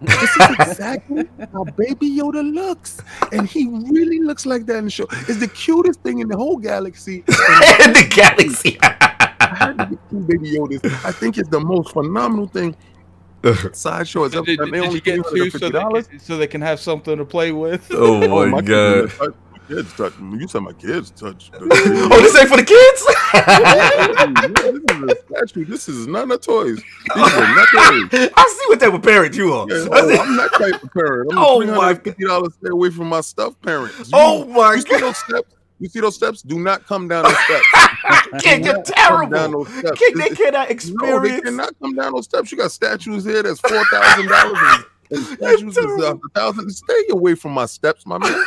This 0.00 0.36
is 0.36 0.50
exactly 0.60 1.28
how 1.52 1.64
baby 1.64 2.08
Yoda 2.10 2.42
looks, 2.54 3.00
and 3.32 3.48
he 3.48 3.66
really 3.66 4.20
looks 4.20 4.46
like 4.46 4.66
that 4.66 4.76
in 4.76 4.84
the 4.84 4.90
show. 4.90 5.06
It's 5.28 5.38
the 5.40 5.48
cutest 5.48 6.00
thing 6.02 6.20
in 6.20 6.28
the 6.28 6.36
whole 6.36 6.56
galaxy. 6.56 7.18
In 7.18 7.24
the 7.26 8.06
galaxy. 8.10 8.78
I 8.82 9.54
had 9.54 9.78
to 9.78 9.86
get 9.86 10.10
two 10.10 10.20
baby 10.20 10.50
Yodas. 10.52 10.84
I 11.04 11.12
think 11.12 11.38
it's 11.38 11.48
the 11.48 11.60
most 11.60 11.92
phenomenal 11.92 12.46
thing. 12.46 12.76
Sideshow 13.72 14.24
has 14.24 14.32
Did, 14.32 14.38
ever 14.38 14.46
did, 14.46 14.56
done. 14.58 14.70
They 14.70 14.78
did 14.78 14.86
only 14.86 14.94
you 14.96 15.00
get 15.00 15.16
two 15.32 15.50
so 15.50 15.70
$350. 15.70 15.92
they, 15.94 16.02
can, 16.02 16.18
so 16.18 16.36
they 16.36 16.46
can 16.48 16.60
have 16.60 16.80
something 16.80 17.16
to 17.16 17.24
play 17.24 17.52
with? 17.52 17.88
oh 17.92 18.22
Oh, 18.42 18.46
my 18.46 18.60
kids 18.60 19.14
god. 19.16 19.34
Kids 19.68 19.92
touch. 19.94 20.12
You 20.18 20.48
said 20.48 20.60
my 20.60 20.72
kids 20.72 21.10
touch. 21.10 21.50
Oh, 22.10 22.20
this 22.22 22.38
ain't 22.38 22.48
for 22.48 22.56
the 22.56 22.64
kids. 22.64 23.04
this 24.52 24.96
is 24.96 25.02
a 25.02 25.16
statue. 25.26 25.64
This 25.64 25.88
is 25.88 26.06
not 26.06 26.28
toys. 26.42 26.76
These 26.76 27.16
are 27.16 27.54
not 27.54 27.68
toys. 27.68 28.30
I 28.36 28.56
see 28.58 28.68
what 28.68 28.80
they 28.80 28.88
were 28.88 28.98
parent 28.98 29.36
you 29.36 29.52
on. 29.52 29.68
Yeah, 29.68 29.86
oh, 29.90 30.20
I'm 30.20 30.36
that 30.36 30.50
type 30.58 30.82
of 30.82 30.90
parent. 30.92 31.32
I'm 31.32 31.38
Oh 31.38 31.64
my 31.66 31.94
fifty 31.94 32.24
dollars. 32.24 32.54
stay 32.54 32.70
away 32.70 32.90
from 32.90 33.08
my 33.08 33.20
stuff, 33.20 33.60
parents. 33.62 33.98
You, 33.98 34.04
Oh 34.14 34.44
my 34.46 34.74
you 34.74 34.80
see 34.80 34.88
god, 34.90 35.02
those 35.02 35.16
steps? 35.18 35.54
You 35.80 35.88
see 35.88 36.00
those 36.00 36.16
steps? 36.16 36.42
Do 36.42 36.58
not 36.58 36.86
come 36.86 37.06
down 37.08 37.24
those 37.24 37.38
steps. 37.38 38.42
King, 38.42 38.64
you're 38.64 38.76
not 38.76 38.86
come 38.86 38.94
down 38.94 39.30
terrible. 39.30 39.64
those 39.64 39.74
steps. 39.78 39.98
King, 40.00 40.18
they 40.18 40.28
cannot 40.30 40.52
no, 40.52 40.66
they 40.66 40.72
experience. 40.72 41.44
cannot 41.44 41.74
come 41.80 41.94
down 41.94 42.12
those 42.12 42.24
steps. 42.24 42.50
You 42.50 42.58
got 42.58 42.72
statues 42.72 43.24
here 43.24 43.42
that's 43.42 43.60
four 43.60 43.84
thousand 43.86 44.26
dollars 44.28 44.84
and, 45.10 45.24
statues 45.24 45.74
that's 45.74 45.86
a 45.86 46.18
thousand. 46.34 46.70
Stay 46.70 47.04
away 47.10 47.34
from 47.34 47.52
my 47.52 47.66
steps, 47.66 48.06
my 48.06 48.18
man. 48.18 48.44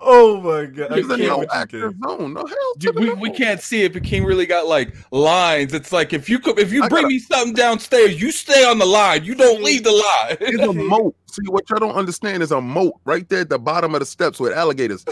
Oh 0.00 0.40
my 0.40 0.66
god, 0.66 0.92
I 0.92 0.96
He's 0.96 1.04
in 1.04 1.16
can't 1.18 1.22
no 1.28 1.38
with 1.38 1.48
you, 1.52 1.60
active 1.60 1.92
King. 1.92 2.02
zone. 2.08 2.32
No 2.34 2.46
hell. 2.46 2.74
Dude, 2.78 2.94
we, 2.98 3.12
we 3.14 3.30
can't 3.30 3.60
see 3.60 3.82
it, 3.82 3.92
but 3.92 4.02
King 4.04 4.24
really 4.24 4.46
got 4.46 4.66
like 4.66 4.94
lines. 5.10 5.74
It's 5.74 5.92
like 5.92 6.12
if 6.12 6.28
you 6.28 6.38
come, 6.38 6.58
if 6.58 6.72
you 6.72 6.82
I 6.84 6.88
bring 6.88 7.02
gotta- 7.02 7.14
me 7.14 7.18
something 7.18 7.54
downstairs, 7.54 8.20
you 8.20 8.30
stay 8.32 8.64
on 8.64 8.78
the 8.78 8.86
line. 8.86 9.24
You 9.24 9.34
don't 9.34 9.62
leave 9.62 9.84
the 9.84 9.90
line. 9.92 10.36
It's 10.40 10.62
a 10.62 10.72
moat. 10.72 11.14
See 11.30 11.42
what 11.48 11.68
y'all 11.68 11.78
don't 11.78 11.94
understand 11.94 12.42
is 12.42 12.52
a 12.52 12.60
moat 12.60 12.94
right 13.04 13.28
there 13.28 13.40
at 13.40 13.50
the 13.50 13.58
bottom 13.58 13.94
of 13.94 14.00
the 14.00 14.06
steps 14.06 14.40
with 14.40 14.52
alligators. 14.54 15.04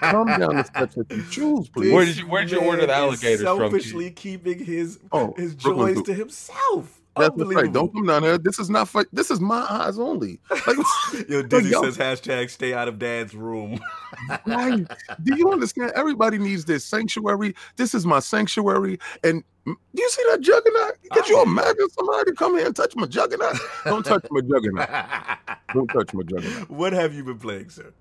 Come 0.00 0.26
down 0.26 0.56
the 0.56 0.64
steps 0.64 0.96
if 0.96 1.16
you 1.16 1.24
choose, 1.30 1.68
please. 1.68 1.92
Where 1.92 2.04
did 2.04 2.16
you- 2.16 2.26
where'd 2.26 2.50
you 2.50 2.60
order 2.60 2.80
the 2.82 2.86
Man 2.88 3.08
is 3.12 3.22
alligators 3.22 3.40
from, 3.46 3.58
King? 3.58 3.70
Selfishly 3.70 4.10
keeping 4.10 4.58
his 4.64 4.98
Oh, 5.12 5.34
his 5.36 5.54
Brooklyn 5.54 5.94
joys 5.94 5.96
Zoo. 5.98 6.04
to 6.04 6.14
himself. 6.14 6.98
That's 7.16 7.34
right. 7.36 7.70
Don't 7.72 7.92
come 7.92 8.06
down 8.06 8.22
here. 8.22 8.38
This 8.38 8.58
is 8.58 8.70
not 8.70 8.88
for. 8.88 9.04
This 9.12 9.30
is 9.30 9.40
my 9.40 9.66
eyes 9.68 9.98
only. 9.98 10.40
Like, 10.66 10.76
Yo, 11.28 11.42
Dizzy 11.48 11.70
yo. 11.70 11.82
says 11.82 11.98
hashtag 11.98 12.48
stay 12.50 12.72
out 12.72 12.88
of 12.88 12.98
dad's 12.98 13.34
room. 13.34 13.80
right? 14.46 14.86
Do 15.22 15.36
you 15.36 15.50
understand? 15.52 15.92
Everybody 15.94 16.38
needs 16.38 16.64
this 16.64 16.84
sanctuary. 16.84 17.54
This 17.76 17.94
is 17.94 18.06
my 18.06 18.20
sanctuary. 18.20 18.98
And 19.24 19.42
do 19.66 19.76
you 19.94 20.08
see 20.10 20.22
that 20.30 20.40
juggernaut? 20.40 20.94
Could 21.12 21.28
you 21.28 21.38
Oh. 21.38 21.42
imagine 21.42 21.88
somebody 21.90 22.30
to 22.30 22.32
come 22.36 22.56
here 22.56 22.66
and 22.66 22.74
touch 22.76 22.94
my 22.96 23.06
juggernaut? 23.06 23.56
Don't 23.84 24.04
touch 24.04 24.24
my 24.30 24.40
juggernaut. 24.40 24.88
Don't 25.74 25.88
touch 25.88 26.14
my 26.14 26.22
juggernaut. 26.22 26.70
what 26.70 26.92
have 26.92 27.12
you 27.14 27.24
been 27.24 27.38
playing, 27.38 27.68
sir? 27.70 27.92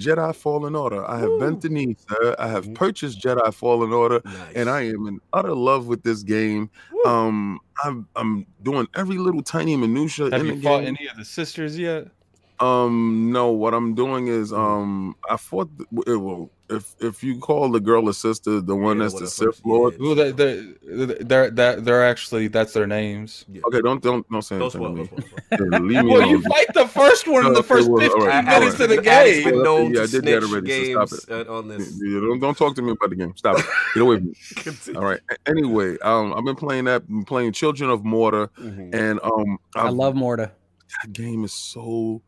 Jedi 0.00 0.34
Fallen 0.34 0.74
Order. 0.74 1.08
I 1.08 1.18
have 1.18 1.38
bent 1.38 1.54
Woo. 1.56 1.60
the 1.60 1.68
knee, 1.68 1.96
sir. 2.08 2.34
I 2.38 2.48
have 2.48 2.66
Mhm. 2.66 2.74
purchased 2.74 3.20
Jedi 3.20 3.52
Fallen 3.54 3.92
Order, 3.92 4.20
Nice. 4.24 4.34
and 4.56 4.68
I 4.70 4.82
am 4.82 5.06
in 5.06 5.20
utter 5.32 5.54
love 5.54 5.86
with 5.86 6.02
this 6.02 6.22
game. 6.22 6.70
Woo. 6.92 7.10
Um, 7.10 7.60
I'm 7.84 8.06
I'm 8.16 8.46
doing 8.62 8.86
every 8.94 9.18
little 9.18 9.42
tiny 9.42 9.76
minutia 9.76 10.30
Have 10.30 10.40
in 10.40 10.46
you 10.46 10.54
the 10.56 10.62
fought 10.62 10.80
game. 10.80 10.96
any 10.98 11.08
of 11.08 11.16
the 11.16 11.24
sisters 11.24 11.78
yet? 11.78 12.08
Um, 12.60 13.30
no, 13.32 13.50
what 13.50 13.72
I'm 13.72 13.94
doing 13.94 14.26
is 14.28 14.52
um, 14.52 15.16
I 15.30 15.36
thought 15.36 15.70
th- 15.78 15.88
it 16.06 16.16
will. 16.16 16.50
If 16.68 16.94
if 17.00 17.24
you 17.24 17.38
call 17.40 17.68
the 17.70 17.80
girl 17.80 18.08
a 18.08 18.14
sister, 18.14 18.60
the 18.60 18.76
one 18.76 18.98
Yeah, 18.98 19.04
that's 19.04 19.14
the 19.14 19.20
the 19.20 19.26
Sith 19.26 19.60
Lord. 19.64 19.96
Well, 19.98 20.14
they 20.14 20.30
they 20.30 20.72
they're 21.22 21.50
they're, 21.50 21.80
they're 21.80 22.04
actually 22.06 22.46
that's 22.46 22.72
their 22.74 22.86
names. 22.86 23.44
Okay, 23.66 23.80
don't 23.80 24.00
don't 24.02 24.28
don't 24.30 24.42
say 24.42 24.56
Don't 24.58 24.72
anything 24.76 25.06
spoil. 25.06 25.26
to 25.50 25.56
Don't 25.56 25.70
me. 25.70 25.76
spoil. 25.78 25.80
Leave 25.88 26.04
me 26.04 26.12
Well, 26.12 26.28
you 26.28 26.40
fight 26.42 26.66
the 26.74 26.86
first 26.86 27.26
one 27.26 27.44
in 27.46 27.54
the 27.54 27.62
first 27.64 27.88
it 27.88 27.90
was- 27.90 28.02
15 28.02 28.20
all 28.22 28.28
right, 28.28 28.44
minutes 28.44 28.76
all 28.78 28.82
of 28.84 28.88
the 28.90 29.02
game. 29.02 29.44
been 29.44 29.62
known 29.64 29.94
Yeah, 29.94 30.02
I 30.02 30.06
did 30.06 30.24
that 30.26 30.42
already, 30.44 30.92
so 30.94 31.06
stop 31.06 31.28
games 31.28 31.48
uh, 31.48 31.52
on 31.52 31.66
this. 31.68 32.00
Yeah, 32.00 32.20
don't, 32.20 32.38
don't 32.38 32.56
talk 32.56 32.76
to 32.76 32.82
me 32.82 32.92
about 32.92 33.10
the 33.10 33.16
game. 33.16 33.32
Stop 33.36 33.58
it. 33.58 33.64
Get 33.94 34.02
away 34.02 34.16
from 34.18 34.26
me. 34.28 34.34
Continue. 34.56 35.00
All 35.00 35.06
right. 35.06 35.20
Anyway, 35.46 35.96
um, 36.02 36.34
I've 36.34 36.44
been 36.44 36.54
playing 36.56 36.84
that, 36.84 37.04
been 37.08 37.24
playing 37.24 37.50
Children 37.52 37.90
of 37.90 38.04
Morta, 38.04 38.48
Mhm. 38.60 38.94
and 38.94 39.18
um, 39.24 39.58
I 39.74 39.86
I've- 39.86 39.94
love 39.94 40.14
Morta. 40.14 40.52
that 41.02 41.12
game 41.12 41.42
is 41.42 41.52
so, 41.52 42.22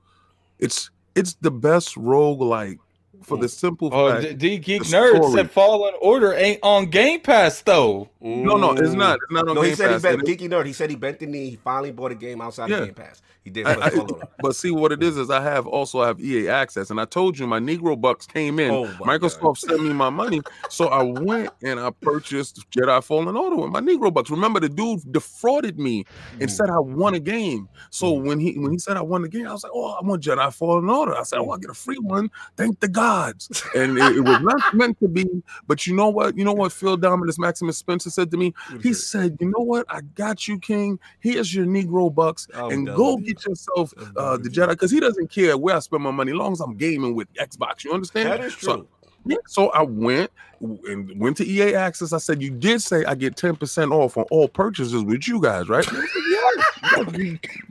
it's 0.62 0.90
it's 1.14 1.34
the 1.34 1.50
best 1.50 1.96
roguelike 1.96 2.78
for 3.22 3.36
mm. 3.36 3.42
the 3.42 3.48
simple 3.48 3.90
Oh, 3.92 4.20
fact. 4.20 4.38
D, 4.38 4.58
Geek 4.58 4.82
Nerd 4.84 5.32
said 5.34 5.50
Fallen 5.50 5.94
Order 6.00 6.32
ain't 6.32 6.60
on 6.62 6.86
Game 6.86 7.20
Pass 7.20 7.60
though. 7.62 8.08
No, 8.22 8.56
no, 8.56 8.72
it's 8.72 8.92
not. 8.92 9.18
It's 9.22 9.32
not 9.32 9.48
on 9.48 9.56
No, 9.56 9.62
he 9.62 9.74
said 9.74 9.90
Pass. 9.90 10.02
he 10.02 10.16
bent 10.16 10.22
geeky 10.22 10.48
nerd. 10.48 10.66
He 10.66 10.72
said 10.72 10.90
he 10.90 10.96
bent 10.96 11.18
the 11.18 11.26
knee. 11.26 11.50
He 11.50 11.56
finally 11.56 11.90
bought 11.90 12.12
a 12.12 12.14
game 12.14 12.40
outside 12.40 12.70
Yeah. 12.70 12.78
of 12.78 12.84
Game 12.86 12.94
Pass. 12.94 13.20
He 13.42 13.50
did. 13.50 13.66
I- 13.66 13.86
I- 13.86 14.06
but 14.40 14.54
see 14.54 14.70
what 14.70 14.92
it 14.92 15.02
is 15.02 15.16
is 15.16 15.28
I 15.28 15.40
have 15.40 15.66
also 15.66 16.00
I 16.00 16.06
have 16.06 16.20
EA 16.20 16.48
access, 16.48 16.90
and 16.90 17.00
I 17.00 17.04
told 17.04 17.36
you 17.36 17.46
my 17.48 17.58
Negro 17.58 18.00
bucks 18.00 18.26
came 18.26 18.60
in. 18.60 18.70
Oh, 18.70 18.86
Microsoft 19.00 19.58
sent 19.58 19.82
me 19.82 19.92
my 19.92 20.10
money, 20.10 20.40
so 20.68 20.86
I 20.86 21.02
went 21.02 21.50
and 21.64 21.80
I 21.80 21.90
purchased 21.90 22.64
Jedi 22.70 23.02
Fallen 23.02 23.36
Order 23.36 23.56
with 23.56 23.70
my 23.70 23.80
Negro 23.80 24.14
bucks. 24.14 24.30
Remember, 24.30 24.60
the 24.60 24.68
dude 24.68 25.00
defrauded 25.10 25.78
me 25.80 26.04
and 26.40 26.48
hmm. 26.48 26.54
said 26.54 26.70
I 26.70 26.78
won 26.78 27.14
a 27.14 27.20
game. 27.20 27.68
So 27.90 28.16
hmm. 28.16 28.26
when 28.28 28.38
he 28.38 28.56
when 28.58 28.70
he 28.70 28.78
said 28.78 28.96
I 28.96 29.02
won 29.02 29.22
the 29.22 29.28
game, 29.28 29.48
I 29.48 29.52
was 29.52 29.64
like, 29.64 29.72
"Oh, 29.74 29.98
I 30.00 30.06
want 30.06 30.22
Jedi 30.22 30.54
Fallen 30.54 30.88
Order." 30.88 31.16
I 31.16 31.24
said, 31.24 31.40
"Oh, 31.40 31.50
I 31.50 31.58
get 31.58 31.70
a 31.70 31.74
free 31.74 31.98
one. 31.98 32.30
Thank 32.56 32.78
the 32.78 32.88
gods." 32.88 33.64
And 33.74 33.98
it, 33.98 34.16
it 34.16 34.20
was 34.20 34.40
not 34.42 34.62
meant 34.74 35.00
to 35.00 35.08
be. 35.08 35.26
But 35.66 35.86
you 35.88 35.96
know 35.96 36.08
what? 36.08 36.36
You 36.36 36.44
know 36.44 36.52
what? 36.52 36.70
Phil 36.70 36.96
Dominus 36.96 37.38
Maximus 37.38 37.78
Spencer 37.78 38.10
said 38.12 38.30
to 38.30 38.36
me. 38.36 38.54
He 38.82 38.92
said, 38.92 39.36
"You 39.40 39.48
know 39.48 39.62
what? 39.64 39.86
I 39.88 40.00
got 40.14 40.46
you, 40.48 40.58
King. 40.58 40.98
Here's 41.20 41.54
your 41.54 41.66
Negro 41.66 42.14
bucks, 42.14 42.46
I'm 42.54 42.70
and 42.70 42.86
done 42.86 42.96
go 42.96 43.16
get 43.16 43.44
yourself 43.46 43.92
uh, 44.16 44.36
the. 44.36 44.48
Jedi 44.48 44.70
because 44.70 44.90
he 44.90 45.00
doesn't 45.00 45.30
care 45.30 45.56
where 45.56 45.76
I 45.76 45.78
spend 45.80 46.02
my 46.02 46.10
money, 46.10 46.32
as 46.32 46.36
long 46.38 46.52
as 46.52 46.60
I'm 46.60 46.76
gaming 46.76 47.14
with 47.14 47.32
Xbox. 47.34 47.84
You 47.84 47.92
understand? 47.92 48.28
That 48.30 48.40
is 48.40 48.54
So- 48.54 48.76
true. 48.76 48.88
yeah, 49.24 49.36
so 49.46 49.70
I 49.70 49.82
went 49.82 50.30
and 50.60 51.18
went 51.18 51.36
to 51.38 51.46
EA 51.46 51.74
Access. 51.74 52.12
I 52.12 52.18
said, 52.18 52.40
"You 52.42 52.50
did 52.50 52.82
say 52.82 53.04
I 53.04 53.14
get 53.14 53.36
ten 53.36 53.56
percent 53.56 53.90
off 53.92 54.16
on 54.16 54.24
all 54.30 54.48
purchases 54.48 55.02
with 55.04 55.26
you 55.26 55.40
guys, 55.40 55.68
right?" 55.68 55.86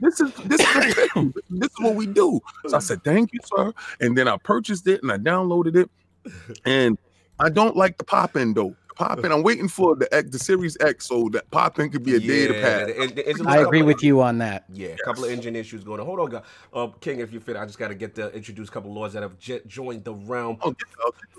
This 0.00 0.20
is 0.20 0.32
this 0.46 0.60
is 0.60 1.32
this 1.50 1.70
is 1.70 1.80
what 1.80 1.94
we 1.94 2.06
do." 2.06 2.40
So 2.66 2.76
I 2.76 2.80
said, 2.80 3.04
"Thank 3.04 3.32
you, 3.32 3.40
sir." 3.44 3.72
And 4.00 4.16
then 4.16 4.28
I 4.28 4.36
purchased 4.36 4.86
it 4.88 5.02
and 5.02 5.12
I 5.12 5.18
downloaded 5.18 5.76
it, 5.76 5.90
and 6.64 6.98
I 7.38 7.48
don't 7.48 7.76
like 7.76 7.98
the 7.98 8.04
pop 8.04 8.36
in 8.36 8.54
though. 8.54 8.74
Pop 8.94 9.24
in. 9.24 9.32
I'm 9.32 9.42
waiting 9.42 9.68
for 9.68 9.96
the 9.96 10.12
X, 10.14 10.30
the 10.30 10.38
Series 10.38 10.76
X, 10.80 11.06
so 11.08 11.28
that 11.32 11.50
popping 11.50 11.90
could 11.90 12.04
be 12.04 12.14
a 12.16 12.20
data 12.20 12.52
pad. 12.54 12.88
the- 12.88 13.02
it- 13.02 13.18
it's 13.26 13.40
a 13.40 13.42
I 13.44 13.56
couple 13.56 13.66
agree 13.66 13.80
of- 13.80 13.86
with 13.86 14.02
you 14.02 14.20
on 14.20 14.38
that. 14.38 14.64
Yeah, 14.72 14.88
a 14.88 14.96
couple 15.04 15.24
of 15.24 15.30
engine 15.30 15.56
issues 15.56 15.82
going 15.84 16.00
on. 16.00 16.06
Hold 16.06 16.20
on, 16.20 16.30
guys. 16.30 16.42
Uh, 16.72 16.86
King, 17.00 17.20
if 17.20 17.32
you 17.32 17.40
fit, 17.40 17.56
I 17.56 17.64
just 17.64 17.78
got 17.78 17.88
to 17.88 17.94
get 17.94 18.14
to 18.16 18.30
introduce 18.34 18.68
a 18.68 18.72
couple 18.72 18.90
of 18.90 18.96
lords 18.96 19.14
that 19.14 19.22
have 19.22 19.38
j- 19.38 19.60
joined 19.66 20.04
the 20.04 20.14
realm. 20.14 20.58
Oh, 20.62 20.74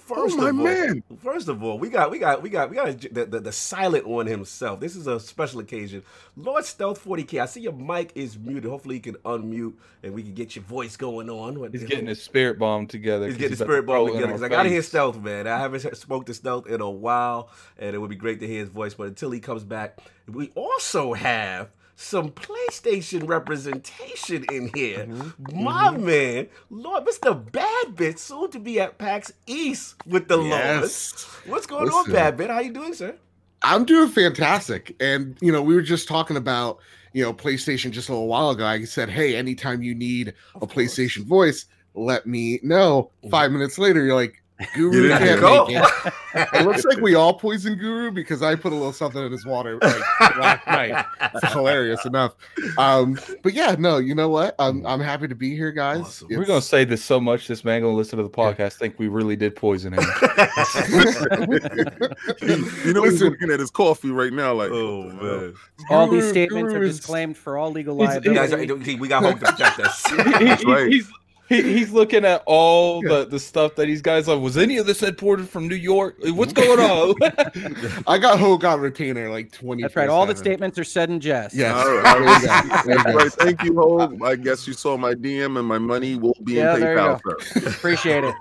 First 0.04 0.36
my 0.38 0.50
of 0.50 0.58
all, 0.60 0.64
man. 0.66 1.04
first 1.24 1.48
of 1.48 1.64
all, 1.64 1.80
we 1.80 1.88
got 1.88 2.12
we 2.12 2.20
got 2.20 2.42
we 2.42 2.50
got 2.50 2.70
we 2.70 2.76
got 2.76 3.00
the, 3.00 3.24
the, 3.26 3.40
the 3.40 3.52
silent 3.54 4.06
one 4.06 4.26
himself. 4.28 4.82
This 4.82 4.98
is 4.98 5.08
a 5.08 5.18
special 5.18 5.62
occasion. 5.62 6.04
Lord 6.36 6.66
Stealth 6.66 7.02
40K. 7.02 7.40
I 7.42 7.46
see 7.46 7.62
your 7.62 7.72
mic 7.72 8.12
is 8.14 8.38
muted. 8.38 8.70
Hopefully 8.70 8.96
you 8.96 9.02
can 9.02 9.14
unmute 9.24 9.74
and 10.04 10.14
we 10.14 10.22
can 10.22 10.34
get 10.34 10.58
your 10.58 10.66
voice 10.66 10.98
going 10.98 11.30
on. 11.30 11.58
What- 11.58 11.72
He's 11.72 11.86
getting 11.86 12.08
his 12.08 12.22
spirit 12.22 12.60
bomb 12.60 12.86
together. 12.88 13.28
He's 13.28 13.36
'cause 13.36 13.40
getting 13.42 13.58
the 13.58 13.64
spirit 13.64 13.82
to 13.82 13.88
bomb 13.88 13.96
throw 13.96 14.06
it 14.08 14.10
in 14.10 14.14
together 14.16 14.28
because 14.34 14.44
I 14.44 14.50
gotta 14.50 14.68
hear. 14.70 14.82
Stealth, 14.82 15.22
man. 15.22 15.48
I 15.48 15.58
haven't 15.58 15.96
spoke 15.96 16.26
to 16.26 16.34
Stealth 16.34 16.68
in 16.68 16.82
a 16.82 16.90
while, 16.92 17.43
and 17.78 17.96
it 17.96 18.00
would 18.00 18.10
be 18.10 18.16
great 18.16 18.40
to 18.40 18.48
hear 18.48 18.60
his 18.60 18.70
voice. 18.70 18.94
But 18.94 19.08
until 19.08 19.32
he 19.32 19.40
comes 19.40 19.64
back, 19.64 20.00
we 20.28 20.52
also 20.56 21.14
have 21.14 21.70
some 21.96 22.32
PlayStation 22.32 23.28
representation 23.28 24.46
in 24.52 24.72
here. 24.74 25.06
Mm-hmm. 25.06 25.64
My 25.64 25.92
man, 25.92 26.48
Lord, 26.70 27.06
Mr. 27.06 27.52
Bad 27.52 27.96
Bit, 27.96 28.20
soon 28.20 28.52
to 28.52 28.60
be 28.60 28.80
at 28.80 28.98
PAX 28.98 29.32
East 29.48 29.96
with 30.06 30.28
the. 30.28 30.42
Yes. 30.42 31.24
What's 31.46 31.66
going 31.66 31.90
on, 31.90 32.00
Listen. 32.00 32.14
Bad 32.14 32.38
Bit? 32.38 32.50
How 32.50 32.60
you 32.60 32.74
doing, 32.74 32.94
sir? 32.94 33.16
I'm 33.62 33.86
doing 33.86 34.10
fantastic. 34.10 34.96
And 35.00 35.38
you 35.42 35.52
know, 35.52 35.62
we 35.62 35.76
were 35.76 35.82
just 35.82 36.08
talking 36.08 36.36
about, 36.36 36.80
you 37.14 37.24
know, 37.24 37.34
PlayStation 37.34 37.92
just 37.92 38.10
a 38.10 38.12
little 38.12 38.28
while 38.28 38.50
ago. 38.50 38.66
I 38.66 38.84
said, 38.84 39.10
hey, 39.10 39.36
anytime 39.36 39.82
you 39.82 39.96
need 39.96 40.34
a 40.56 40.60
course. 40.60 40.74
PlayStation 40.74 41.24
voice, 41.24 41.66
let 41.94 42.26
me 42.26 42.60
know. 42.64 43.12
Five 43.30 43.52
minutes 43.52 43.78
later, 43.78 44.04
you're 44.04 44.16
like, 44.16 44.43
Guru 44.76 45.08
Get 45.10 45.22
in 45.22 45.28
can't 45.28 45.42
Go. 45.42 45.66
make 45.68 45.78
it. 45.78 46.14
It 46.36 46.66
looks 46.66 46.84
like 46.84 46.98
we 46.98 47.14
all 47.14 47.36
poisoned 47.36 47.78
Guru 47.80 48.10
because 48.10 48.42
I 48.42 48.56
put 48.56 48.72
a 48.72 48.76
little 48.76 48.92
something 48.92 49.24
in 49.24 49.32
his 49.32 49.46
water 49.46 49.78
like 49.80 50.02
last 50.36 50.66
night. 50.66 51.06
It's 51.36 51.54
hilarious 51.54 52.04
enough. 52.08 52.34
Um, 52.80 53.20
but 53.44 53.54
yeah, 53.54 53.76
no, 53.78 53.98
you 54.00 54.16
know 54.16 54.30
what? 54.30 54.56
I'm 54.58 54.84
I'm 54.88 55.00
happy 55.00 55.28
to 55.28 55.36
be 55.36 55.56
here, 55.56 55.72
guys. 55.72 56.02
Awesome. 56.02 56.30
We're 56.32 56.46
gonna 56.46 56.60
say 56.60 56.86
this 56.86 57.04
so 57.06 57.20
much. 57.20 57.48
This 57.48 57.64
man 57.64 57.82
gonna 57.84 57.94
listen 57.94 58.18
to 58.18 58.24
the 58.24 58.32
podcast. 58.32 58.74
Think 58.80 58.98
we 58.98 59.10
really 59.10 59.36
did 59.36 59.56
poison 59.56 59.94
him. 59.94 60.00
you 62.42 62.94
know, 62.94 63.04
he's 63.04 63.14
Listen. 63.14 63.30
looking 63.30 63.52
at 63.52 63.60
his 63.60 63.70
coffee 63.72 64.10
right 64.12 64.34
now, 64.34 64.54
like, 64.54 64.72
oh 64.72 65.04
man, 65.04 65.54
All 65.90 66.08
these 66.08 66.22
Guru- 66.24 66.32
statements 66.32 66.74
are 66.74 66.78
Guru 66.78 66.88
is- 66.90 66.98
disclaimed 66.98 67.38
for 67.38 67.58
all 67.58 67.72
legal 67.72 67.96
liability. 67.96 68.34
guys, 68.34 69.00
we 69.00 69.08
got 69.08 69.24
home 69.24 69.38
to 69.40 69.46
protect 69.46 69.80
us. 69.80 70.04
He- 70.08 70.66
right. 70.72 70.92
he's, 70.92 71.10
he, 71.54 71.62
he's 71.78 71.92
looking 71.92 72.26
at 72.26 72.44
all 72.46 73.02
the, 73.02 73.26
the 73.26 73.40
stuff 73.40 73.76
that 73.76 73.86
these 73.86 74.02
guys 74.02 74.28
like. 74.28 74.40
Was 74.42 74.58
any 74.58 74.78
of 74.78 74.86
this 74.86 75.04
imported 75.04 75.48
from 75.48 75.68
New 75.68 75.76
York? 75.76 76.16
What's 76.24 76.54
going 76.54 76.80
on? 76.80 77.16
I 78.08 78.18
got 78.18 78.40
Hogan 78.40 78.80
retainer 78.80 79.30
like 79.30 79.52
20. 79.52 79.82
That's 79.84 79.96
right. 79.96 80.10
All 80.10 80.26
the 80.26 80.36
statements 80.36 80.78
are 80.80 80.84
said 80.84 81.10
in 81.10 81.20
jest. 81.20 81.56
Yes. 81.56 81.74
All 81.76 81.96
right, 81.98 82.06
all 82.06 82.20
right. 82.24 82.42
There 82.42 82.64
you 82.64 82.70
go. 82.70 82.82
There 82.86 82.94
you 82.96 83.04
All 83.06 83.12
go. 83.14 83.18
right, 83.20 83.34
thank 83.34 83.64
you, 83.64 83.76
Hope. 83.76 84.24
I 84.24 84.36
guess 84.36 84.68
you 84.68 84.74
saw 84.74 84.98
my 84.98 85.14
DM 85.14 85.58
and 85.60 85.68
my 85.68 85.78
money 85.78 86.16
will 86.16 86.38
be 86.44 86.54
Yeah, 86.54 86.76
in 86.76 86.80
there 86.82 86.98
PayPal. 86.98 87.68
Appreciate 87.68 88.24
it. 88.24 88.34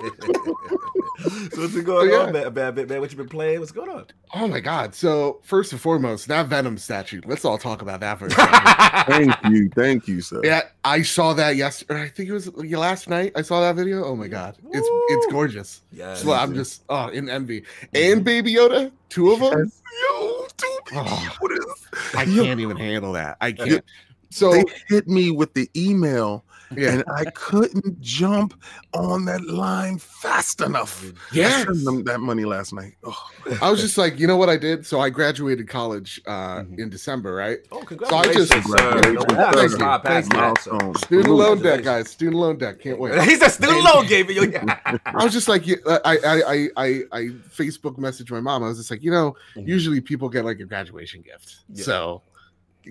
So 1.20 1.60
what's 1.60 1.74
been 1.74 1.84
going 1.84 2.10
Oh, 2.10 2.12
yeah. 2.12 2.26
on, 2.26 2.32
man? 2.32 2.52
Bad 2.52 2.74
Bit, 2.74 2.88
man? 2.88 3.00
What 3.00 3.10
you 3.10 3.16
been 3.16 3.28
playing? 3.28 3.60
What's 3.60 3.72
going 3.72 3.90
on? 3.90 4.06
Oh 4.34 4.48
my 4.48 4.60
god. 4.60 4.94
So 4.94 5.40
first 5.42 5.72
and 5.72 5.80
foremost, 5.80 6.28
that 6.28 6.46
Venom 6.46 6.78
statue. 6.78 7.20
Let's 7.26 7.44
all 7.44 7.58
talk 7.58 7.82
about 7.82 8.00
that 8.00 8.18
for 8.18 8.26
a 8.26 8.30
second. 9.10 9.34
Thank 9.34 9.52
you, 9.52 9.68
thank 9.74 10.08
you, 10.08 10.20
sir. 10.20 10.40
yeah, 10.42 10.62
I 10.84 11.02
saw 11.02 11.32
that 11.34 11.56
yesterday. 11.56 12.02
I 12.02 12.08
think 12.08 12.28
it 12.28 12.32
was 12.32 12.52
last 12.56 13.08
night. 13.08 13.32
I 13.36 13.42
saw 13.42 13.60
that 13.60 13.76
video. 13.76 14.04
Oh 14.04 14.16
my 14.16 14.28
god. 14.28 14.56
It's 14.72 14.88
it's 15.10 15.26
gorgeous. 15.32 15.82
Yeah, 15.92 16.14
So 16.14 16.32
I'm 16.32 16.54
just 16.54 16.82
oh 16.88 17.08
in 17.08 17.28
envy. 17.28 17.64
And 17.94 18.24
Baby 18.24 18.54
Yoda, 18.54 18.90
two 19.08 19.32
of 19.32 19.40
them. 19.40 19.70
Yo, 20.10 20.46
dude, 20.56 20.68
Oh. 20.94 21.36
what 21.40 21.52
is? 21.52 21.64
I 22.16 22.24
can't 22.24 22.60
even 22.60 22.76
handle 22.76 23.12
that. 23.12 23.36
I 23.40 23.52
can't. 23.52 23.84
So 24.30 24.52
They 24.52 24.64
hit 24.88 25.08
me 25.08 25.30
with 25.30 25.52
the 25.52 25.68
email, 25.76 26.42
yeah, 26.76 26.92
and 26.92 27.04
I 27.14 27.24
couldn't 27.30 28.00
jump 28.00 28.54
on 28.94 29.24
that 29.26 29.44
line 29.46 29.98
fast 29.98 30.60
enough. 30.60 31.04
Yeah. 31.32 31.64
them 31.64 32.04
that 32.04 32.20
money 32.20 32.44
last 32.44 32.72
night. 32.72 32.94
Oh, 33.04 33.16
I 33.60 33.70
was 33.70 33.80
just 33.80 33.98
like, 33.98 34.18
you 34.18 34.26
know 34.26 34.36
what 34.36 34.48
I 34.48 34.56
did? 34.56 34.86
So 34.86 35.00
I 35.00 35.10
graduated 35.10 35.68
college 35.68 36.20
uh 36.26 36.60
Mhm. 36.62 36.78
in 36.78 36.90
December, 36.90 37.34
right? 37.34 37.58
Oh, 37.72 37.80
I 37.80 37.84
congratulations, 37.84 38.48
just- 38.48 38.68
sir. 38.68 38.76
No, 38.76 39.00
Congratulations, 39.00 39.26
we're 39.28 39.36
not 39.36 39.54
sir. 39.54 39.56
gonna 39.56 39.68
slide 39.68 40.02
past 40.04 40.04
Thank 40.04 40.24
you. 40.24 40.30
that, 40.30 40.72
milestone. 40.72 40.94
Student 40.96 41.34
loan 41.34 41.62
debt, 41.62 41.82
guys. 41.84 42.10
Student 42.10 42.36
loan 42.36 42.58
debt. 42.58 42.80
Can't 42.80 42.98
wait. 42.98 43.12
He 43.28 43.36
said 43.36 43.48
student 43.48 43.82
loan 43.82 44.06
gave 44.06 44.30
you. 44.30 44.42
I 45.06 45.24
was 45.24 45.32
just 45.32 45.48
like, 45.48 45.64
I, 45.86 45.98
I, 46.04 46.42
I, 46.54 46.68
I, 46.76 46.88
I 47.12 47.20
Facebook 47.56 47.96
messaged 47.98 48.30
my 48.30 48.40
mom. 48.40 48.62
I 48.62 48.68
was 48.68 48.78
just 48.78 48.90
like, 48.90 49.02
you 49.02 49.10
know, 49.10 49.34
Mhm. 49.56 49.66
usually 49.68 50.00
people 50.00 50.28
get 50.28 50.44
like 50.44 50.60
a 50.60 50.64
graduation 50.64 51.22
gift, 51.22 51.56
Yeah. 51.72 51.84
so 51.84 52.22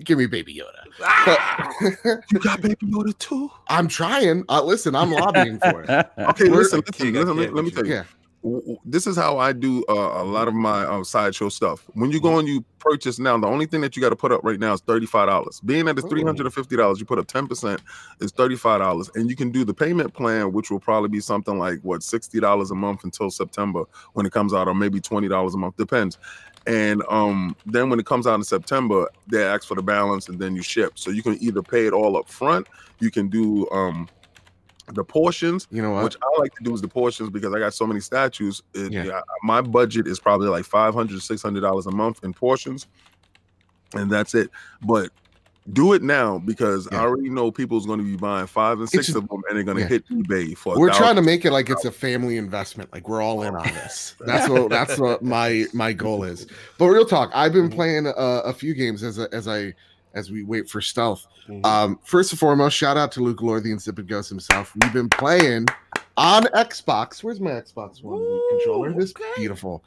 give 0.04 0.18
me 0.18 0.26
Baby 0.26 0.54
Yoda. 0.54 0.84
Ah! 1.02 1.72
You 2.32 2.38
got 2.38 2.60
Baby 2.62 2.86
Yoda 2.86 3.16
too? 3.18 3.50
I'm 3.68 3.88
trying. 3.88 4.44
Uh, 4.48 4.62
listen, 4.62 4.94
I'm 4.94 5.10
lobbying 5.10 5.58
for 5.58 5.82
it. 5.82 5.88
Okay, 6.18 6.44
We're- 6.44 6.56
listen, 6.58 6.80
listen, 6.80 6.82
King, 6.92 7.16
I 7.16 7.20
listen, 7.20 7.36
let, 7.36 7.54
let 7.54 7.64
me 7.64 7.70
with 7.70 7.74
tell 7.74 7.86
you. 7.86 7.92
Yeah, 7.94 8.04
w- 8.42 8.60
w- 8.60 8.78
this 8.84 9.06
is 9.06 9.16
how 9.16 9.38
I 9.38 9.52
do 9.52 9.84
uh, 9.88 9.92
a 10.22 10.24
lot 10.24 10.48
of 10.48 10.54
my 10.54 10.82
uh, 10.84 11.04
sideshow 11.04 11.48
stuff. 11.48 11.84
When 11.94 12.10
you 12.10 12.20
go 12.20 12.38
and 12.38 12.46
you 12.48 12.64
purchase 12.78 13.18
now, 13.18 13.38
the 13.38 13.46
only 13.46 13.66
thing 13.66 13.80
that 13.82 13.94
you 13.96 14.02
got 14.02 14.08
to 14.10 14.16
put 14.16 14.32
up 14.32 14.40
right 14.42 14.58
now 14.58 14.72
is 14.72 14.80
thirty 14.80 15.06
five 15.06 15.28
dollars. 15.28 15.60
Being 15.60 15.84
that 15.86 15.98
it's 15.98 16.08
three 16.08 16.22
hundred 16.24 16.46
and 16.46 16.54
fifty 16.54 16.76
dollars, 16.76 16.98
you 17.00 17.06
put 17.06 17.18
up 17.18 17.26
ten 17.26 17.46
percent 17.46 17.80
is 18.20 18.32
thirty 18.32 18.56
five 18.56 18.80
dollars, 18.80 19.10
and 19.14 19.28
you 19.30 19.36
can 19.36 19.50
do 19.50 19.64
the 19.64 19.74
payment 19.74 20.12
plan, 20.14 20.52
which 20.52 20.70
will 20.70 20.80
probably 20.80 21.08
be 21.08 21.20
something 21.20 21.58
like 21.58 21.80
what 21.82 22.02
sixty 22.02 22.40
dollars 22.40 22.70
a 22.70 22.74
month 22.74 23.04
until 23.04 23.30
September 23.30 23.84
when 24.14 24.26
it 24.26 24.32
comes 24.32 24.52
out, 24.54 24.68
or 24.68 24.74
maybe 24.74 25.00
twenty 25.00 25.28
dollars 25.28 25.54
a 25.54 25.58
month, 25.58 25.76
depends. 25.76 26.18
And 26.66 27.02
um, 27.08 27.56
then 27.66 27.90
when 27.90 27.98
it 27.98 28.06
comes 28.06 28.26
out 28.26 28.34
in 28.36 28.44
September, 28.44 29.08
they 29.30 29.42
ask 29.42 29.66
for 29.66 29.74
the 29.74 29.82
balance, 29.82 30.28
and 30.28 30.38
then 30.38 30.54
you 30.54 30.62
ship. 30.62 30.92
So 30.96 31.10
you 31.10 31.22
can 31.22 31.36
either 31.42 31.62
pay 31.62 31.86
it 31.86 31.92
all 31.92 32.16
up 32.16 32.28
front, 32.28 32.66
you 33.00 33.10
can 33.10 33.28
do 33.28 33.68
um, 33.70 34.08
the 34.94 35.02
portions, 35.04 35.66
you 35.70 35.82
know 35.82 35.90
what? 35.90 36.04
which 36.04 36.16
I 36.22 36.40
like 36.40 36.54
to 36.56 36.62
do 36.62 36.74
is 36.74 36.80
the 36.80 36.88
portions 36.88 37.30
because 37.30 37.54
I 37.54 37.58
got 37.58 37.74
so 37.74 37.86
many 37.86 38.00
statues. 38.00 38.62
It, 38.74 38.92
Yeah. 38.92 39.20
my 39.42 39.60
budget 39.60 40.06
is 40.06 40.20
probably 40.20 40.48
like 40.48 40.64
500 40.64 41.20
600 41.20 41.60
dollars 41.60 41.86
a 41.86 41.90
month 41.90 42.22
in 42.22 42.32
portions, 42.32 42.86
and 43.94 44.10
that's 44.10 44.34
it. 44.34 44.50
But 44.82 45.10
do 45.72 45.92
it 45.92 46.02
now 46.02 46.38
because 46.38 46.88
Yeah. 46.90 46.98
I 46.98 47.02
already 47.02 47.28
know 47.28 47.50
people's 47.52 47.86
going 47.86 47.98
to 48.00 48.04
be 48.04 48.16
buying 48.16 48.46
five 48.46 48.80
and 48.80 48.88
six 48.88 49.06
just- 49.06 49.16
of 49.16 49.28
them, 49.28 49.42
and 49.48 49.56
they're 49.56 49.62
going 49.64 49.76
to 49.76 49.82
yeah. 49.82 49.88
hit 49.88 50.08
eBay 50.08 50.56
for. 50.56 50.78
We're 50.78 50.92
trying 50.92 51.16
to 51.16 51.22
make 51.22 51.44
it 51.44 51.52
like 51.52 51.70
it's 51.70 51.84
a 51.84 51.92
family 51.92 52.36
investment. 52.36 52.92
Like 52.92 53.08
we're 53.08 53.22
all 53.22 53.42
in 53.42 53.54
on 53.54 53.66
this. 53.68 54.16
That's 54.20 54.48
what 54.48 54.70
that's 54.70 54.98
what 54.98 55.22
my 55.22 55.66
my 55.72 55.92
goal 55.92 56.24
is. 56.24 56.46
But 56.78 56.86
real 56.86 57.06
talk, 57.06 57.30
I've 57.34 57.52
been 57.52 57.70
playing 57.70 58.06
uh, 58.06 58.12
a 58.44 58.52
few 58.52 58.74
games 58.74 59.02
as 59.02 59.18
a, 59.18 59.28
as 59.32 59.46
I 59.46 59.74
as 60.14 60.30
we 60.30 60.42
wait 60.42 60.68
for 60.68 60.80
stealth. 60.80 61.26
Mhm. 61.48 61.64
Um, 61.64 61.98
first 62.04 62.32
and 62.32 62.38
foremost, 62.38 62.76
shout 62.76 62.96
out 62.96 63.12
to 63.12 63.20
Luke 63.20 63.42
Lord, 63.42 63.64
the 63.64 63.72
Insipid 63.72 64.08
Ghost 64.08 64.28
himself. 64.28 64.72
We've 64.80 64.92
been 64.92 65.08
playing 65.08 65.66
on 66.16 66.44
Xbox. 66.44 67.22
Where's 67.24 67.40
my 67.40 67.50
Xbox 67.52 68.02
One 68.02 68.18
Ooh, 68.18 68.48
controller? 68.50 68.92
This 68.92 69.10
okay. 69.10 69.24
beautiful 69.36 69.82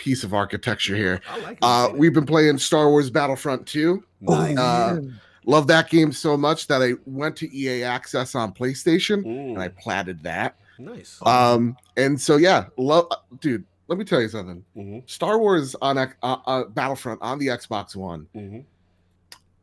piece 0.00 0.24
of 0.24 0.32
architecture 0.32 0.96
here. 0.96 1.20
Like 1.42 1.52
it. 1.52 1.58
Uh, 1.62 1.90
we've 1.94 2.14
been 2.14 2.24
playing 2.26 2.56
Star 2.58 2.88
Wars 2.88 3.10
Battlefront 3.10 3.66
2. 3.66 4.02
nice. 4.22 4.56
uh, 4.58 5.00
Love 5.46 5.66
that 5.66 5.88
game 5.90 6.10
so 6.12 6.36
much 6.36 6.66
that 6.68 6.82
I 6.82 6.92
went 7.06 7.34
to 7.36 7.54
EA 7.56 7.82
Access 7.82 8.34
on 8.34 8.52
PlayStation 8.52 9.24
Mm, 9.24 9.48
and 9.50 9.58
I 9.58 9.68
platted 9.68 10.22
that. 10.22 10.56
nice. 10.78 11.18
Um, 11.24 11.76
and 11.96 12.18
so 12.20 12.36
yeah, 12.36 12.66
love, 12.76 13.06
dude. 13.40 13.64
Let 13.88 13.98
me 13.98 14.04
tell 14.04 14.20
you 14.20 14.28
something. 14.28 14.62
Mhm, 14.76 15.10
Star 15.10 15.38
Wars 15.38 15.74
on 15.82 15.98
X- 15.98 16.14
uh, 16.22 16.36
uh, 16.46 16.64
Battlefront 16.64 17.20
on 17.22 17.38
the 17.38 17.48
Xbox 17.48 17.96
One, 17.96 18.26
mhm. 18.36 18.64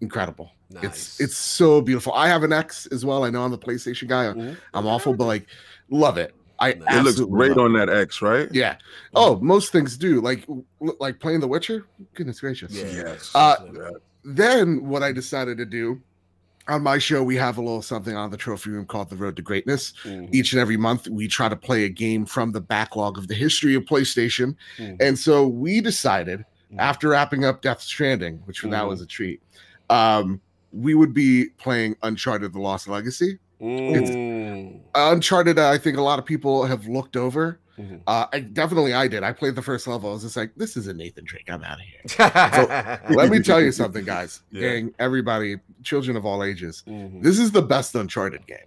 incredible. 0.01 0.51
Nice. 0.71 0.83
It's 0.83 1.19
it's 1.21 1.37
so 1.37 1.79
beautiful. 1.81 2.11
I 2.13 2.27
have 2.27 2.43
an 2.43 2.51
X 2.51 2.87
as 2.87 3.05
well. 3.05 3.23
I 3.23 3.29
know 3.29 3.43
I'm 3.43 3.51
the 3.51 3.57
PlayStation 3.57 4.07
guy. 4.07 4.25
Mhm. 4.25 4.57
I'm 4.73 4.85
awful, 4.87 5.13
but 5.15 5.25
like, 5.25 5.45
love 5.89 6.17
it. 6.17 6.35
I 6.59 6.69
It 6.69 6.83
It 6.89 7.03
looks 7.03 7.19
great 7.21 7.57
on 7.57 7.73
that 7.73 7.89
X, 7.89 8.21
right? 8.21 8.47
Yeah. 8.51 8.77
Oh, 9.13 9.39
most 9.39 9.71
things 9.71 9.97
do. 9.97 10.21
Like 10.21 10.45
like 10.99 11.19
playing 11.19 11.39
The 11.39 11.47
Witcher. 11.47 11.85
Goodness 12.13 12.39
gracious. 12.39 12.73
Yeah. 12.73 12.89
Yes. 12.89 13.31
Uh, 13.35 13.55
Yeah. 13.73 13.89
then 14.23 14.85
what 14.85 15.03
I 15.03 15.11
decided 15.11 15.57
to 15.57 15.65
do 15.65 16.01
on 16.67 16.83
my 16.83 16.97
show, 16.97 17.23
we 17.23 17.35
have 17.37 17.57
a 17.57 17.61
little 17.61 17.81
something 17.81 18.15
on 18.15 18.29
the 18.29 18.35
trophy 18.37 18.71
room 18.71 18.85
called 18.85 19.09
the 19.09 19.15
Road 19.15 19.35
to 19.37 19.41
Greatness. 19.41 19.93
Mhm, 20.03 20.29
Each 20.33 20.51
and 20.51 20.59
every 20.59 20.75
month, 20.77 21.07
we 21.07 21.27
try 21.27 21.47
to 21.47 21.55
play 21.55 21.85
a 21.85 21.89
game 21.89 22.25
from 22.25 22.51
the 22.51 22.59
backlog 22.59 23.17
of 23.17 23.27
the 23.29 23.35
history 23.35 23.73
of 23.75 23.83
PlayStation. 23.85 24.55
mhm, 24.77 24.97
And 24.99 25.17
so 25.17 25.47
we 25.47 25.79
decided 25.79 26.43
Mhm. 26.73 26.79
after 26.79 27.09
wrapping 27.09 27.45
up 27.45 27.61
Death 27.61 27.81
Stranding, 27.81 28.41
which 28.45 28.59
for 28.59 28.67
that 28.67 28.85
was 28.85 28.99
a 29.01 29.05
treat, 29.05 29.41
um, 29.89 30.41
we 30.73 30.93
would 30.93 31.13
be 31.13 31.45
playing 31.57 31.95
Uncharted: 32.03 32.51
The 32.51 32.59
Lost 32.59 32.89
Legacy. 32.89 33.39
Mm, 33.61 34.79
Uncharted, 34.95 35.59
I 35.59 35.77
think 35.77 35.97
a 35.97 36.01
lot 36.01 36.19
of 36.19 36.25
people 36.25 36.65
have 36.65 36.87
looked 36.87 37.15
over. 37.17 37.59
mhm. 37.77 38.01
Uh, 38.07 38.25
I 38.31 38.39
definitely 38.39 38.93
I 38.93 39.07
did. 39.07 39.23
I 39.23 39.31
played 39.33 39.55
the 39.55 39.61
first 39.61 39.87
level. 39.87 40.09
I 40.09 40.13
was 40.13 40.23
just 40.23 40.35
like, 40.37 40.51
this 40.55 40.75
is 40.77 40.87
a 40.87 40.93
Nathan 40.93 41.25
Drake. 41.25 41.49
I'm 41.49 41.63
out 41.63 41.77
of 41.79 41.85
here. 41.85 43.01
Let 43.15 43.29
me 43.29 43.39
tell 43.39 43.61
you 43.61 43.71
something, 43.71 44.03
guys, 44.05 44.41
Yeah. 44.51 44.61
gang, 44.61 44.93
everybody, 44.99 45.57
children 45.83 46.17
of 46.17 46.25
all 46.25 46.43
ages. 46.43 46.83
Mhm. 46.87 47.21
This 47.23 47.39
is 47.39 47.51
the 47.51 47.61
best 47.61 47.93
Uncharted 47.95 48.45
game. 48.47 48.57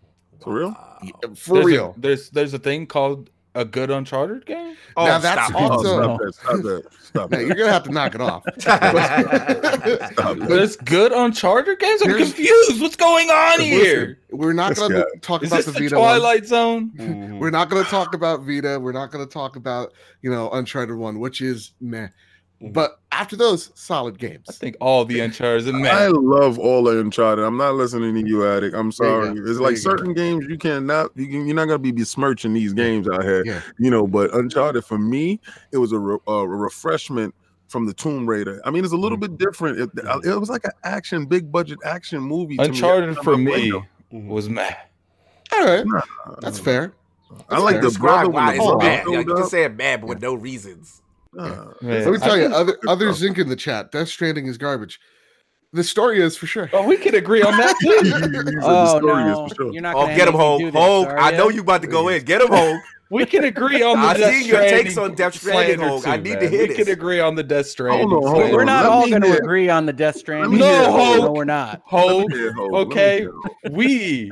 For 0.43 0.55
real? 0.55 0.69
Wow. 0.71 0.99
For 1.37 1.55
there's 1.55 1.67
real. 1.67 1.95
A, 1.97 2.01
there's 2.01 2.31
there's 2.31 2.55
a 2.55 2.59
thing 2.59 2.87
called 2.87 3.31
a 3.55 3.65
good 3.65 3.91
Uncharted 3.91 4.47
game. 4.47 4.77
Oh, 4.97 5.05
Now 5.07 5.19
that's 5.19 5.49
stop 5.49 5.61
it. 5.61 5.69
Oh, 5.73 5.83
stop 5.83 6.19
that! 6.21 6.35
Stop 6.35 6.57
that! 6.63 6.83
Stop 7.03 7.31
Now, 7.31 7.37
that! 7.39 7.47
you're 7.47 7.57
gonna 7.57 7.73
have 7.73 7.83
to 7.85 7.91
knock 7.93 8.15
it 8.15 8.21
off. 8.21 8.43
Stop 8.59 8.81
that. 8.81 10.37
There's 10.49 10.77
good 10.77 11.13
Uncharted 11.13 11.79
games. 11.79 12.03
I'm 12.03 12.11
Here's- 12.11 12.33
confused. 12.33 12.81
What's 12.81 12.97
going 12.97 13.31
on 13.31 13.59
Listen, 13.59 13.67
here? 13.73 14.19
we're 14.31 14.53
not 14.53 14.77
gonna 14.77 15.01
guy. 15.01 15.05
talk 15.21 15.43
Is 15.43 15.49
about 15.51 15.57
this 15.59 15.67
the 15.67 15.73
the 15.73 15.81
Vita. 15.81 15.99
one. 15.99 16.19
Twilight 16.21 16.47
Zone? 16.47 16.91
Mhm. 16.97 17.39
We're 17.39 17.51
not 17.51 17.69
gonna 17.71 17.85
talk 17.85 18.15
about 18.15 18.43
Vita. 18.43 18.79
We're 18.81 18.93
not 18.93 19.11
gonna 19.11 19.27
talk 19.27 19.57
about 19.57 19.93
you 20.23 20.31
know 20.31 20.51
Uncharted 20.51 20.97
One, 20.97 21.19
which 21.19 21.41
is 21.41 21.73
meh. 21.81 22.09
Mhm. 22.63 22.73
But 22.73 23.01
after 23.21 23.37
those, 23.37 23.71
solid 23.75 24.19
games. 24.19 24.47
I 24.49 24.53
think 24.53 24.77
all 24.81 25.05
the 25.05 25.21
Uncharted 25.21 25.69
are 25.75 25.87
I 25.87 26.07
love 26.09 26.59
all 26.59 26.83
the 26.85 26.99
Uncharted. 27.01 27.45
I'm 27.45 27.59
not 27.59 27.75
listening 27.75 28.15
to 28.15 28.27
you, 28.27 28.47
Addict. 28.47 28.75
I'm 28.75 28.91
sorry. 28.91 29.35
go. 29.35 29.41
It's 29.43 29.59
There 29.59 29.67
like 29.67 29.77
you 29.77 29.83
go. 29.85 29.91
certain 29.91 30.15
games 30.15 30.47
you 30.49 30.57
cannot, 30.57 31.11
you 31.15 31.27
can, 31.27 31.47
you're 31.47 31.55
not 31.55 31.67
gonna 31.67 31.79
be 31.79 31.93
besmirching 31.93 32.55
these 32.55 32.73
games 32.73 33.07
out 33.09 33.23
here, 33.23 33.45
Yeah. 33.45 33.61
you 33.79 33.91
know. 33.91 34.07
But 34.07 34.35
Uncharted 34.35 34.87
for 34.87 34.97
me, 34.99 35.39
it 35.71 35.77
was 35.77 35.93
a, 35.93 35.99
re- 35.99 36.19
a 36.27 36.49
refreshment 36.49 37.35
from 37.69 37.85
the 37.85 37.93
Tomb 37.93 38.27
Raider. 38.27 38.63
I 38.65 38.71
mean, 38.71 38.85
it's 38.85 38.95
a 38.95 38.97
little 38.97 39.19
bit 39.19 39.37
different. 39.37 39.79
It, 39.79 39.91
it 40.25 40.41
was 40.41 40.49
like 40.49 40.65
an 40.65 40.73
action, 40.85 41.27
big 41.27 41.53
budget 41.53 41.79
action 41.85 42.21
movie. 42.23 42.57
to 42.57 42.63
me. 42.63 42.69
Uncharted 42.69 43.19
for 43.19 43.37
me 43.37 43.71
Mhm. 43.71 44.27
was 44.29 44.49
mad. 44.49 44.79
All 45.53 45.65
right, 45.65 45.85
Nah, 45.87 46.01
that's 46.41 46.59
fair. 46.59 46.95
I 47.51 47.59
like 47.59 47.75
fair. 47.81 47.83
the 47.91 47.99
brother 47.99 48.25
Describe 48.25 48.33
why 48.33 48.57
the 48.57 48.63
it's 48.63 48.73
bad. 48.83 49.03
showed 49.05 49.13
Yeah, 49.13 49.19
you 49.21 49.25
can 49.35 49.47
say 49.47 49.65
it 49.65 49.77
bad, 49.77 50.01
but 50.01 50.07
with 50.09 50.23
no 50.23 50.33
reasons. 50.35 51.03
Nah. 51.33 51.45
Man, 51.45 51.63
uh, 51.63 51.71
Let 51.83 52.07
me 52.07 52.17
I 52.17 52.19
tell 52.19 52.37
you, 52.37 52.47
other 52.47 52.77
other 52.89 53.13
zinc 53.13 53.39
in 53.39 53.49
the 53.49 53.57
chat. 53.57 53.93
Death 53.93 54.09
Stranding 54.09 54.47
is 54.47 54.59
garbage. 54.59 55.01
The 55.73 55.85
story 55.85 56.21
is 56.21 56.37
for 56.37 56.47
sure. 56.47 56.69
Oh, 56.73 56.87
we 56.87 56.97
could 56.97 57.15
agree 57.15 57.43
on 57.43 57.57
that 57.57 57.77
too. 57.81 57.99
He 58.03 58.11
the 58.11 58.61
Oh 58.65 58.99
story 58.99 59.23
is 59.23 59.39
no, 59.39 59.49
for 59.49 59.55
sure. 59.55 59.73
you're 59.73 59.83
not. 59.83 59.97
Oh, 59.97 60.07
get 60.07 60.27
him, 60.27 60.35
make 60.35 60.59
me 60.59 60.71
Hoeg. 60.71 60.73
this, 60.73 60.83
Hoeg, 60.83 61.07
are 61.07 61.19
I 61.21 61.31
know 61.31 61.49
ya? 61.49 61.55
you 61.55 61.61
about 61.61 61.83
to 61.83 61.89
go 61.89 62.09
in. 62.09 62.25
Get 62.25 62.41
him, 62.43 62.49
Hoeg. 62.49 62.81
We 63.13 63.27
can 63.27 63.43
agree 63.43 63.83
on 63.83 64.01
the 64.01 64.07
I 64.07 64.17
Death 64.17 64.33
seen 64.33 64.47
your 64.47 64.61
takes 64.61 64.97
on 64.97 65.17
Death 65.17 65.35
Stranding, 65.35 65.79
slander 65.81 65.91
Hoeg. 65.91 66.03
too, 66.05 66.09
I 66.11 66.17
need 66.17 66.39
to 66.39 66.41
man. 66.43 66.51
hear 66.53 66.69
We 66.69 66.75
can 66.75 66.89
agree 66.91 67.19
on 67.19 67.35
the 67.35 67.43
Death 67.43 67.67
Stranding. 67.67 68.09
Hold 68.09 68.23
on, 68.25 68.31
hold 68.31 68.41
slander. 68.43 68.57
We're 68.57 68.65
not 68.65 68.85
Let 68.85 68.93
all 68.93 69.09
going 69.11 69.23
to 69.23 69.33
agree 69.37 69.69
on 69.69 69.85
the 69.85 69.93
Death 69.93 70.17
Stranding. 70.19 70.61
hear 70.61 70.83
No, 70.83 70.93
Hoeg. 70.93 71.25
no, 71.25 71.33
we're 71.33 71.45
not. 71.45 71.83
Hoeg, 71.91 72.27
Yeah, 72.31 72.51
Hoeg. 72.57 72.87
Okay, 72.87 73.27
we 73.69 74.31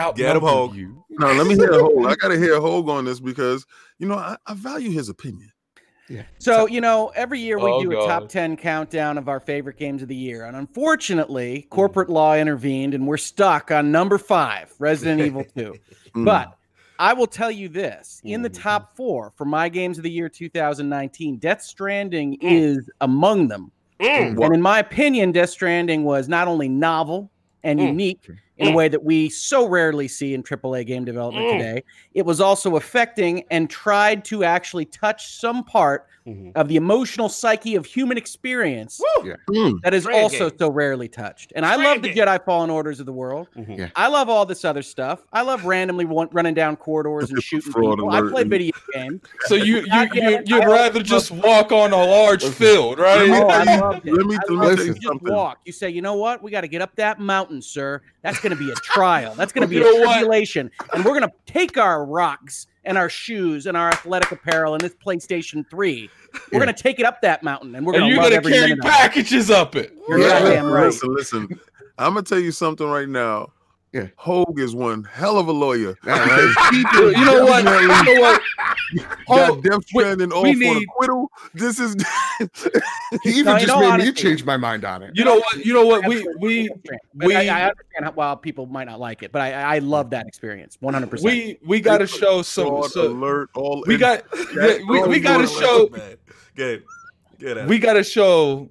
outnumbered 0.00 0.16
Get 0.16 0.36
him, 0.36 0.42
Hoeg. 0.42 0.74
you. 0.76 1.04
No, 1.18 1.32
let 1.32 1.48
me 1.48 1.56
hear 1.56 1.72
Hoeg. 1.72 2.06
I 2.08 2.14
gotta 2.14 2.38
hear 2.38 2.60
Hoeg 2.60 2.88
on 2.88 3.04
this 3.04 3.18
because 3.18 3.66
you 3.98 4.06
know 4.06 4.14
I, 4.14 4.36
I 4.46 4.54
value 4.54 4.92
his 4.92 5.08
opinion. 5.08 5.50
So, 6.38 6.66
you 6.66 6.80
know, 6.80 7.12
every 7.14 7.38
year 7.40 7.58
we 7.58 7.70
Oh, 7.70 7.82
do 7.82 7.92
a 7.92 8.06
top 8.06 8.28
10 8.28 8.56
countdown 8.56 9.16
of 9.18 9.28
our 9.28 9.40
favorite 9.40 9.76
games 9.78 10.02
of 10.02 10.08
the 10.08 10.16
year. 10.16 10.44
And 10.44 10.56
unfortunately, 10.56 11.66
corporate 11.70 12.08
law 12.10 12.34
intervened 12.36 12.94
and 12.94 13.06
we're 13.06 13.16
stuck 13.16 13.70
on 13.70 13.92
number 13.92 14.18
five, 14.18 14.72
Resident 14.78 15.20
Evil 15.26 15.44
2. 15.56 15.74
Mm. 16.14 16.24
But 16.24 16.56
I 16.98 17.12
will 17.12 17.26
tell 17.26 17.50
you 17.50 17.68
this 17.68 18.20
in 18.24 18.42
the 18.42 18.50
Mhm. 18.50 18.62
top 18.62 18.96
four 18.96 19.32
for 19.36 19.44
my 19.44 19.68
games 19.68 19.96
of 19.98 20.04
the 20.04 20.10
year 20.10 20.28
2019, 20.28 21.36
Death 21.38 21.62
Stranding 21.62 22.36
is 22.40 22.90
among 23.00 23.48
them. 23.48 23.70
Mm. 24.00 24.42
And 24.44 24.54
in 24.54 24.62
my 24.62 24.78
opinion, 24.80 25.32
Death 25.32 25.50
Stranding 25.50 26.04
was 26.04 26.28
not 26.28 26.48
only 26.48 26.68
novel 26.68 27.30
and 27.62 27.78
Mm. 27.78 27.86
unique 27.86 28.30
in 28.60 28.68
a 28.68 28.76
way 28.76 28.88
that 28.88 29.02
we 29.02 29.28
so 29.30 29.66
rarely 29.66 30.06
see 30.06 30.34
in 30.34 30.42
AAA 30.42 30.86
game 30.86 31.04
development 31.04 31.46
Mm. 31.46 31.58
today, 31.58 31.84
it 32.14 32.26
was 32.26 32.40
also 32.40 32.76
affecting 32.76 33.44
and 33.50 33.70
tried 33.70 34.24
to 34.26 34.44
actually 34.44 34.84
touch 34.84 35.32
some 35.38 35.64
part 35.64 36.06
Mhm. 36.30 36.52
of 36.54 36.68
the 36.68 36.76
emotional 36.76 37.28
psyche 37.28 37.74
of 37.74 37.84
human 37.86 38.16
experience 38.16 39.00
Mm. 39.48 39.80
that 39.82 39.92
is 39.94 40.04
Strand 40.04 40.22
also 40.22 40.48
game. 40.50 40.58
so 40.58 40.70
rarely 40.70 41.08
touched. 41.08 41.52
And 41.56 41.66
I 41.66 41.70
love 41.76 41.80
Strand 41.80 42.04
the 42.04 42.08
game. 42.12 42.26
Jedi 42.26 42.44
Fallen 42.44 42.70
Orders 42.70 43.00
of 43.00 43.06
the 43.06 43.12
world. 43.12 43.48
Mhm. 43.56 43.78
Yeah. 43.78 43.88
I 43.96 44.08
love 44.08 44.28
all 44.28 44.46
this 44.46 44.64
other 44.64 44.82
stuff. 44.82 45.20
I 45.32 45.42
love 45.42 45.64
randomly 45.64 46.04
wa- 46.04 46.26
running 46.32 46.54
down 46.54 46.76
corridors 46.76 47.30
and 47.30 47.42
shooting 47.42 47.72
Fraud 47.72 47.98
people. 47.98 48.10
I 48.10 48.20
play 48.30 48.44
video 48.44 48.72
games. 48.92 49.20
So 49.46 49.54
you 49.56 49.78
you, 49.80 50.08
you 50.14 50.38
you'd 50.46 50.64
rather 50.66 51.02
just 51.02 51.30
walk 51.30 51.72
on 51.72 51.92
a 51.92 51.96
large 51.96 52.44
field, 52.44 52.98
right? 52.98 53.28
Oh, 53.30 53.48
I 53.48 53.76
love 53.78 53.96
it. 54.06 54.12
Let 54.12 54.26
me- 54.26 54.36
let 54.36 54.50
me 54.50 54.56
tell 54.56 54.76
you 54.76 54.84
You 54.84 54.94
just 54.94 55.02
something. 55.02 55.32
walk. 55.32 55.58
You 55.64 55.72
say, 55.72 55.90
you 55.90 56.02
know 56.02 56.14
what? 56.14 56.42
We 56.42 56.50
got 56.50 56.60
to 56.62 56.68
get 56.68 56.82
up 56.82 56.94
that 56.96 57.18
mountain, 57.18 57.60
sir. 57.62 58.00
That's 58.22 58.38
going 58.40 58.56
to 58.56 58.62
be 58.62 58.70
a 58.70 58.74
trial. 58.76 59.34
That's 59.34 59.52
going 59.52 59.62
to 59.66 59.68
be 59.68 59.78
a 59.78 59.80
know 59.80 60.00
what? 60.06 60.12
tribulation. 60.18 60.70
And 60.92 61.04
we're 61.04 61.18
going 61.18 61.28
to 61.28 61.32
take 61.46 61.76
our 61.78 62.04
rocks 62.04 62.66
and 62.84 62.96
our 62.96 63.08
shoes 63.08 63.66
and 63.66 63.76
our 63.76 63.88
athletic 63.88 64.32
apparel 64.32 64.74
and 64.74 64.80
this 64.80 64.94
PlayStation 64.94 65.68
3. 65.70 66.08
We're 66.32 66.40
Yeah. 66.52 66.64
going 66.64 66.74
to 66.74 66.82
take 66.82 66.98
it 66.98 67.04
up 67.06 67.20
that 67.22 67.42
mountain 67.42 67.74
and 67.74 67.84
we're 67.86 67.92
going 67.92 68.04
to 68.04 68.08
you're 68.08 68.16
gonna 68.22 68.40
carry 68.40 68.60
minute 68.70 68.78
of 68.80 68.84
it. 68.86 68.90
packages 68.90 69.50
up 69.50 69.76
it. 69.76 69.96
You're 70.08 70.20
Yeah, 70.20 70.40
goddamn 70.40 70.70
right. 70.70 70.84
Listen, 70.86 71.14
listen. 71.14 71.60
I'm 71.98 72.14
gonna 72.14 72.22
tell 72.22 72.38
you 72.38 72.50
something 72.52 72.86
right 72.88 73.08
now. 73.08 73.52
Yeah. 73.92 74.06
Hoeg 74.20 74.60
is 74.60 74.72
one 74.74 75.02
hell 75.02 75.36
of 75.36 75.48
a 75.48 75.52
lawyer. 75.52 75.96
All 76.06 76.10
right. 76.12 76.54
People 76.70 77.12
You 77.18 77.24
know 77.24 77.44
what? 77.44 77.64
You 77.64 78.14
know 78.14 78.20
what? 78.20 78.40
Got 79.26 79.50
Oh, 79.50 79.60
Death 79.60 79.80
we- 79.94 80.02
Stranding 80.02 80.32
off 80.32 80.44
we 80.44 80.50
on 80.52 80.58
need- 80.60 80.84
acquittal. 80.88 81.28
This 81.54 81.80
is 81.80 81.96
He 83.24 83.30
even 83.30 83.46
No, 83.46 83.58
just 83.58 83.66
know, 83.68 83.96
made 83.96 84.04
me 84.06 84.12
change 84.12 84.44
my 84.44 84.56
mind 84.56 84.84
on 84.84 85.02
it. 85.02 85.10
You 85.16 85.24
know 85.24 85.36
what? 85.36 85.64
You 85.64 85.72
know 85.74 85.86
what? 85.86 86.06
We 86.06 86.24
we 86.38 86.70
we- 87.14 87.34
I, 87.34 87.40
I 87.46 87.62
understand 87.70 88.04
how, 88.04 88.12
why 88.12 88.34
people 88.40 88.66
might 88.66 88.84
not 88.84 89.00
like 89.00 89.22
it, 89.24 89.32
but 89.32 89.42
I, 89.42 89.76
I 89.76 89.78
love 89.80 90.10
that 90.10 90.26
experience 90.28 90.78
100%. 90.80 91.22
we 91.22 91.58
we 91.66 91.80
got 91.80 91.98
to 91.98 92.06
show 92.06 92.42
some. 92.42 92.84
So, 92.84 93.08
alert. 93.08 93.50
All 93.54 93.82
we 93.86 93.96
got 93.96 94.22
yeah, 94.54 94.78
we, 94.88 95.02
we 95.02 95.20
got 95.20 95.38
to 95.38 95.46
show 95.48 95.88
Good. 96.54 96.84
Good. 97.40 97.58
at 97.58 97.66
we 97.68 97.78
got 97.80 97.94
to 97.94 98.04
show 98.04 98.70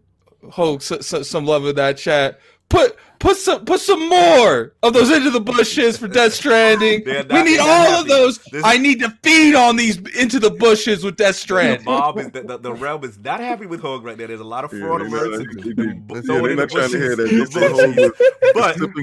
Hope 0.49 0.81
so, 0.81 1.01
so, 1.01 1.21
some 1.23 1.45
love 1.45 1.65
in 1.65 1.75
that 1.75 1.97
chat. 1.97 2.39
Put 2.69 2.97
put 3.17 3.35
some 3.35 3.65
put 3.65 3.79
some 3.79 4.07
more 4.07 4.73
of 4.83 4.93
those 4.93 5.09
into 5.09 5.31
the 5.31 5.39
bushes 5.39 5.97
for 5.97 6.07
Death 6.07 6.33
Stranding. 6.35 7.03
They're 7.03 7.23
we 7.27 7.41
need 7.41 7.57
they're 7.57 7.61
all 7.67 8.01
of 8.01 8.07
those. 8.07 8.37
This- 8.51 8.61
I 8.63 8.77
need 8.77 8.99
to 8.99 9.09
feed 9.23 9.55
on 9.55 9.75
these 9.75 9.97
into 10.15 10.39
the 10.39 10.51
bushes 10.51 11.03
with 11.03 11.15
Death 11.17 11.33
The 11.35 11.39
Stranding. 11.41 11.85
mob 11.85 12.19
is 12.19 12.29
the, 12.29 12.43
the, 12.43 12.57
the 12.59 12.71
realm 12.73 13.03
is 13.03 13.17
not 13.17 13.39
happy 13.39 13.65
with 13.65 13.81
Hoeg 13.81 14.03
right 14.03 14.15
there. 14.15 14.27
There's 14.27 14.39
a 14.39 14.43
lot 14.43 14.65
of 14.65 14.71
Yeah, 14.73 14.81
fraud 14.81 15.01
they 15.01 15.05
alerts. 15.05 15.31
not- 15.31 15.41
and 15.41 15.63
they- 15.63 15.83
them 15.83 16.07
they- 16.07 16.21
throwing 16.21 16.43
they're 16.43 16.55
not 16.57 16.69
trying 16.69 16.91
to 16.91 16.97
hear 16.99 17.15
that. 17.15 17.23
bushes. 17.29 17.49
They 17.49 17.59
say 17.59 17.67
Hoeg 17.69 18.11
But 18.53 18.53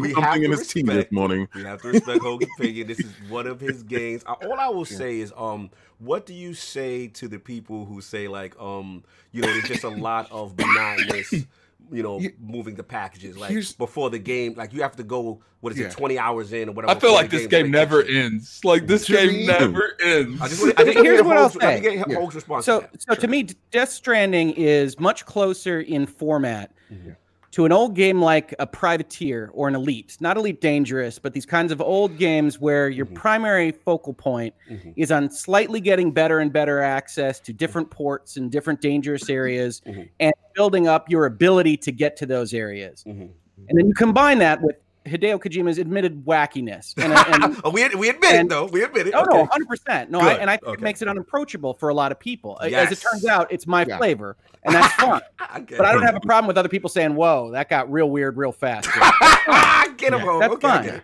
we 0.01 0.13
have 0.13 0.15
something 0.15 0.15
to 0.15 0.45
in 0.45 0.51
his 0.53 0.69
tea 0.69 0.83
this 0.83 0.89
respect- 0.95 1.13
morning. 1.13 1.49
We 1.57 1.63
have 1.65 1.83
to 1.83 1.89
respect 1.89 2.23
Hogan's 2.23 2.51
opinion. 2.61 2.87
This 2.87 3.01
is 3.01 3.13
one 3.29 3.49
of 3.49 3.61
his 3.61 3.83
games. 3.83 4.23
All 4.25 4.61
I 4.61 4.69
will 4.69 4.85
say 4.85 5.19
is, 5.19 5.33
um, 5.37 5.71
what 5.99 6.25
do 6.25 6.35
you 6.35 6.55
say 6.55 7.09
to 7.09 7.27
the 7.27 7.41
people 7.41 7.85
who 7.85 8.01
say 8.01 8.29
like, 8.29 8.55
um, 8.61 9.03
you 9.33 9.43
know, 9.43 9.49
there's 9.49 9.67
just 9.69 9.83
a 9.85 9.89
lot 9.89 10.31
of 10.31 10.57
monotonous 10.57 11.35
you 11.93 12.03
know, 12.03 12.19
Ye- 12.21 12.33
moving 12.41 12.75
the 12.75 12.83
packages 12.83 13.37
like 13.37 13.55
before 13.79 14.11
the 14.11 14.19
game. 14.19 14.55
Like 14.55 14.73
you 14.73 14.83
have 14.83 14.97
to 14.97 15.03
go. 15.03 15.43
What 15.61 15.73
is 15.73 15.79
Yeah. 15.79 15.87
it? 15.87 15.93
Twenty 15.93 16.19
hours 16.19 16.53
in 16.53 16.69
or 16.69 16.73
whatever. 16.73 16.93
I 16.97 16.99
feel 17.01 17.13
like 17.13 17.31
this 17.31 17.47
game 17.47 17.65
game 17.65 17.71
never 17.73 18.03
ends. 18.03 18.61
Like 18.65 18.87
this 18.87 19.09
game 19.09 19.29
me- 19.29 19.47
never 19.47 19.97
ends. 20.03 20.41
I 20.41 20.49
just 20.49 20.63
I 20.79 20.85
just 20.85 20.99
Here's 20.99 21.23
what 21.23 21.37
I'll 21.37 21.45
Hope's, 21.45 21.57
let 21.57 21.83
me 21.83 21.89
say. 21.89 21.97
Yeah. 22.09 22.15
Hope's 22.17 22.35
response. 22.35 22.65
So, 22.67 22.81
to 22.81 22.89
that. 22.93 23.03
so 23.03 23.15
to 23.15 23.27
me, 23.29 23.45
Death 23.71 23.91
Stranding 23.91 24.51
is 24.51 25.01
much 25.01 25.25
closer 25.27 25.81
in 25.81 26.07
format 26.07 26.73
Mhm. 26.93 27.17
To 27.57 27.65
an 27.65 27.73
old 27.73 27.95
game 27.95 28.21
like 28.21 28.55
a 28.59 28.67
Privateer 28.67 29.49
or 29.55 29.67
an 29.67 29.75
Elite. 29.75 30.19
Not 30.21 30.37
Elite 30.37 30.61
Dangerous, 30.61 31.19
but 31.19 31.33
these 31.33 31.47
kinds 31.47 31.73
of 31.73 31.81
old 31.81 32.19
games 32.19 32.61
where 32.61 32.91
your 32.91 33.07
Mhm. 33.07 33.15
primary 33.15 33.71
focal 33.73 34.13
point 34.13 34.55
Mhm. 34.71 34.93
is 34.95 35.11
on 35.11 35.31
slightly 35.31 35.81
getting 35.81 36.11
better 36.11 36.41
and 36.41 36.53
better 36.53 36.83
access 36.83 37.41
to 37.41 37.55
different 37.55 37.89
ports 37.89 38.37
and 38.37 38.53
different 38.53 38.83
dangerous 38.83 39.31
areas 39.31 39.81
Mhm. 39.87 40.07
and 40.21 40.35
building 40.55 40.87
up 40.87 41.09
your 41.09 41.25
ability 41.25 41.79
to 41.79 41.93
get 41.93 42.15
to 42.19 42.27
those 42.27 42.53
areas. 42.53 43.03
Mhm. 43.07 43.31
And 43.71 43.79
then 43.79 43.87
you 43.87 43.95
combine 43.95 44.39
that 44.41 44.61
with 44.61 44.77
Hideo 45.07 45.39
Kojima's 45.41 45.79
admitted 45.79 46.25
wackiness. 46.25 46.95
And, 46.97 47.13
and 47.45 47.61
oh, 47.65 47.71
we 47.71 47.89
we 47.95 48.09
admit 48.09 48.35
it 48.35 48.41
and- 48.41 48.51
though. 48.51 48.67
We 48.67 48.83
admit 48.83 49.07
it. 49.07 49.15
Oh, 49.15 49.23
no, 49.23 49.29
okay. 49.29 49.37
no, 49.39 49.47
hundred 49.47 49.69
percent. 49.69 50.11
No, 50.11 50.21
I, 50.21 50.35
and 50.35 50.51
I 50.51 50.57
think 50.57 50.69
Okay. 50.69 50.81
it 50.81 50.83
makes 50.83 51.03
it 51.03 51.09
unapproachable 51.09 51.75
for 51.75 51.89
a 51.89 51.95
lot 51.95 52.13
of 52.13 52.19
people. 52.19 52.59
As 52.61 52.91
it 52.93 53.01
turns 53.01 53.25
out, 53.27 53.51
it's 53.53 53.67
my 53.67 53.85
Yeah. 53.87 53.99
flavor, 53.99 54.37
and 54.65 54.75
that's 54.75 54.93
fun. 55.01 55.21
I 55.39 55.61
but 55.61 55.83
I 55.83 55.93
don't 55.93 56.03
have 56.03 56.17
a 56.17 56.21
problem 56.21 56.47
with 56.49 56.59
other 56.59 56.69
people 56.69 56.91
saying, 56.91 57.15
"Whoa, 57.15 57.51
that 57.53 57.69
got 57.69 57.91
real 57.91 58.11
weird 58.11 58.37
real 58.37 58.53
fast." 58.53 58.89
Ah, 59.59 59.89
get 59.97 60.13
him 60.13 60.21
home. 60.21 60.41
That's 60.41 60.55
okay, 60.55 60.69
fine. 60.69 60.89
okay. 60.89 61.01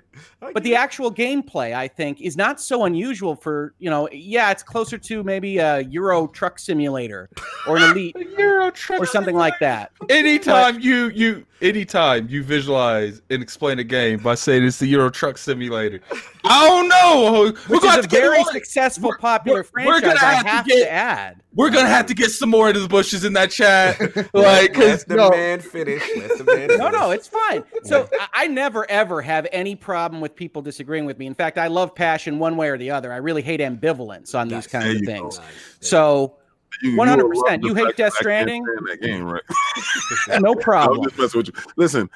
But 0.53 0.63
the 0.65 0.75
actual 0.75 1.13
gameplay, 1.13 1.73
I 1.75 1.87
think, 1.89 2.21
is 2.21 2.37
not 2.37 2.61
so 2.61 2.85
unusual 2.85 3.37
for 3.37 3.75
you 3.79 3.89
know. 3.89 4.09
Yeah, 4.13 4.51
it's 4.51 4.63
closer 4.63 4.99
to 4.99 5.23
maybe 5.23 5.59
a 5.59 5.81
Euro 5.81 6.27
Truck 6.27 6.59
Simulator 6.59 7.29
or 7.67 7.77
an 7.77 7.85
Elite 7.93 8.17
Euro 8.39 8.71
truck 8.73 9.01
or 9.01 9.07
something 9.07 9.37
like 9.37 9.55
that. 9.61 9.93
Anytime 10.11 10.81
you 10.81 11.09
you 11.11 11.47
anytime 11.63 12.27
you 12.29 12.43
visualize 12.43 13.23
and 13.31 13.41
explain 13.43 13.79
a 13.79 13.85
game 13.85 14.19
by 14.19 14.35
saying 14.35 14.65
it's 14.65 14.79
the 14.81 14.87
Euro 14.89 15.11
Truck 15.11 15.39
Simulator, 15.39 16.01
I 16.45 16.67
don't 16.67 16.89
know. 16.89 17.53
We're 17.69 17.77
is 17.99 18.05
a 18.05 18.09
very 18.09 18.43
successful, 18.45 19.11
we're- 19.11 19.19
popular 19.21 19.65
we're- 19.73 19.87
we're 19.87 20.01
franchise. 20.01 20.21
gonna 20.21 20.33
I 20.33 20.49
have 20.49 20.65
to 20.67 20.71
get- 20.71 20.85
to 20.85 20.93
add. 20.93 21.43
We're 21.55 21.71
gonna 21.71 21.89
have 21.89 22.07
to 22.07 22.15
get 22.15 22.31
some 22.31 22.49
more 22.49 22.69
into 22.69 22.81
the 22.81 22.89
bushes 22.89 23.25
in 23.25 23.35
that 23.35 23.51
chat, 23.51 24.01
it. 24.01 24.17
like 24.33 24.35
let 24.35 24.73
because 24.73 25.05
the 25.05 25.17
no. 25.17 25.31
man 25.31 25.61
finish. 25.61 26.03
Let 26.17 26.39
the 26.39 26.45
man. 26.45 26.57
finish. 26.69 26.79
No, 26.79 26.89
no, 26.89 27.11
it's 27.11 27.29
fine. 27.29 27.63
So 27.85 28.09
I, 28.19 28.29
I 28.45 28.47
never 28.47 28.91
ever 28.91 29.21
have 29.21 29.47
any 29.53 29.77
problem 29.77 30.21
with 30.23 30.35
people 30.35 30.63
disagreeing 30.63 31.05
with 31.05 31.19
me. 31.19 31.27
In 31.27 31.35
fact, 31.35 31.59
I 31.59 31.67
love 31.67 31.95
passion 31.95 32.39
one 32.39 32.57
way 32.57 32.69
or 32.71 32.79
the 32.79 32.91
other. 32.91 33.13
I 33.13 33.17
really 33.19 33.43
hate 33.43 33.61
ambivalence 33.61 34.35
on 34.35 34.49
these 34.49 34.55
Nice. 34.55 34.67
kinds 34.69 35.01
of 35.01 35.07
things. 35.07 35.39
Nice. 35.39 35.47
So 35.81 36.37
You- 36.83 36.93
you 36.93 36.97
100%. 36.97 37.35
love 37.35 37.61
You 37.63 37.75
hate 37.75 37.97
Death 37.97 37.97
that 37.97 38.03
I 38.03 38.09
can't 38.09 38.15
Stranding? 38.15 38.65
That 38.65 39.01
game, 39.03 39.25
right? 39.25 39.43
no 40.41 40.55
problem. 40.61 41.03
just 41.05 41.19
messing 41.19 41.39
with 41.39 41.49
you. 41.49 41.55
Listen, 41.77 42.09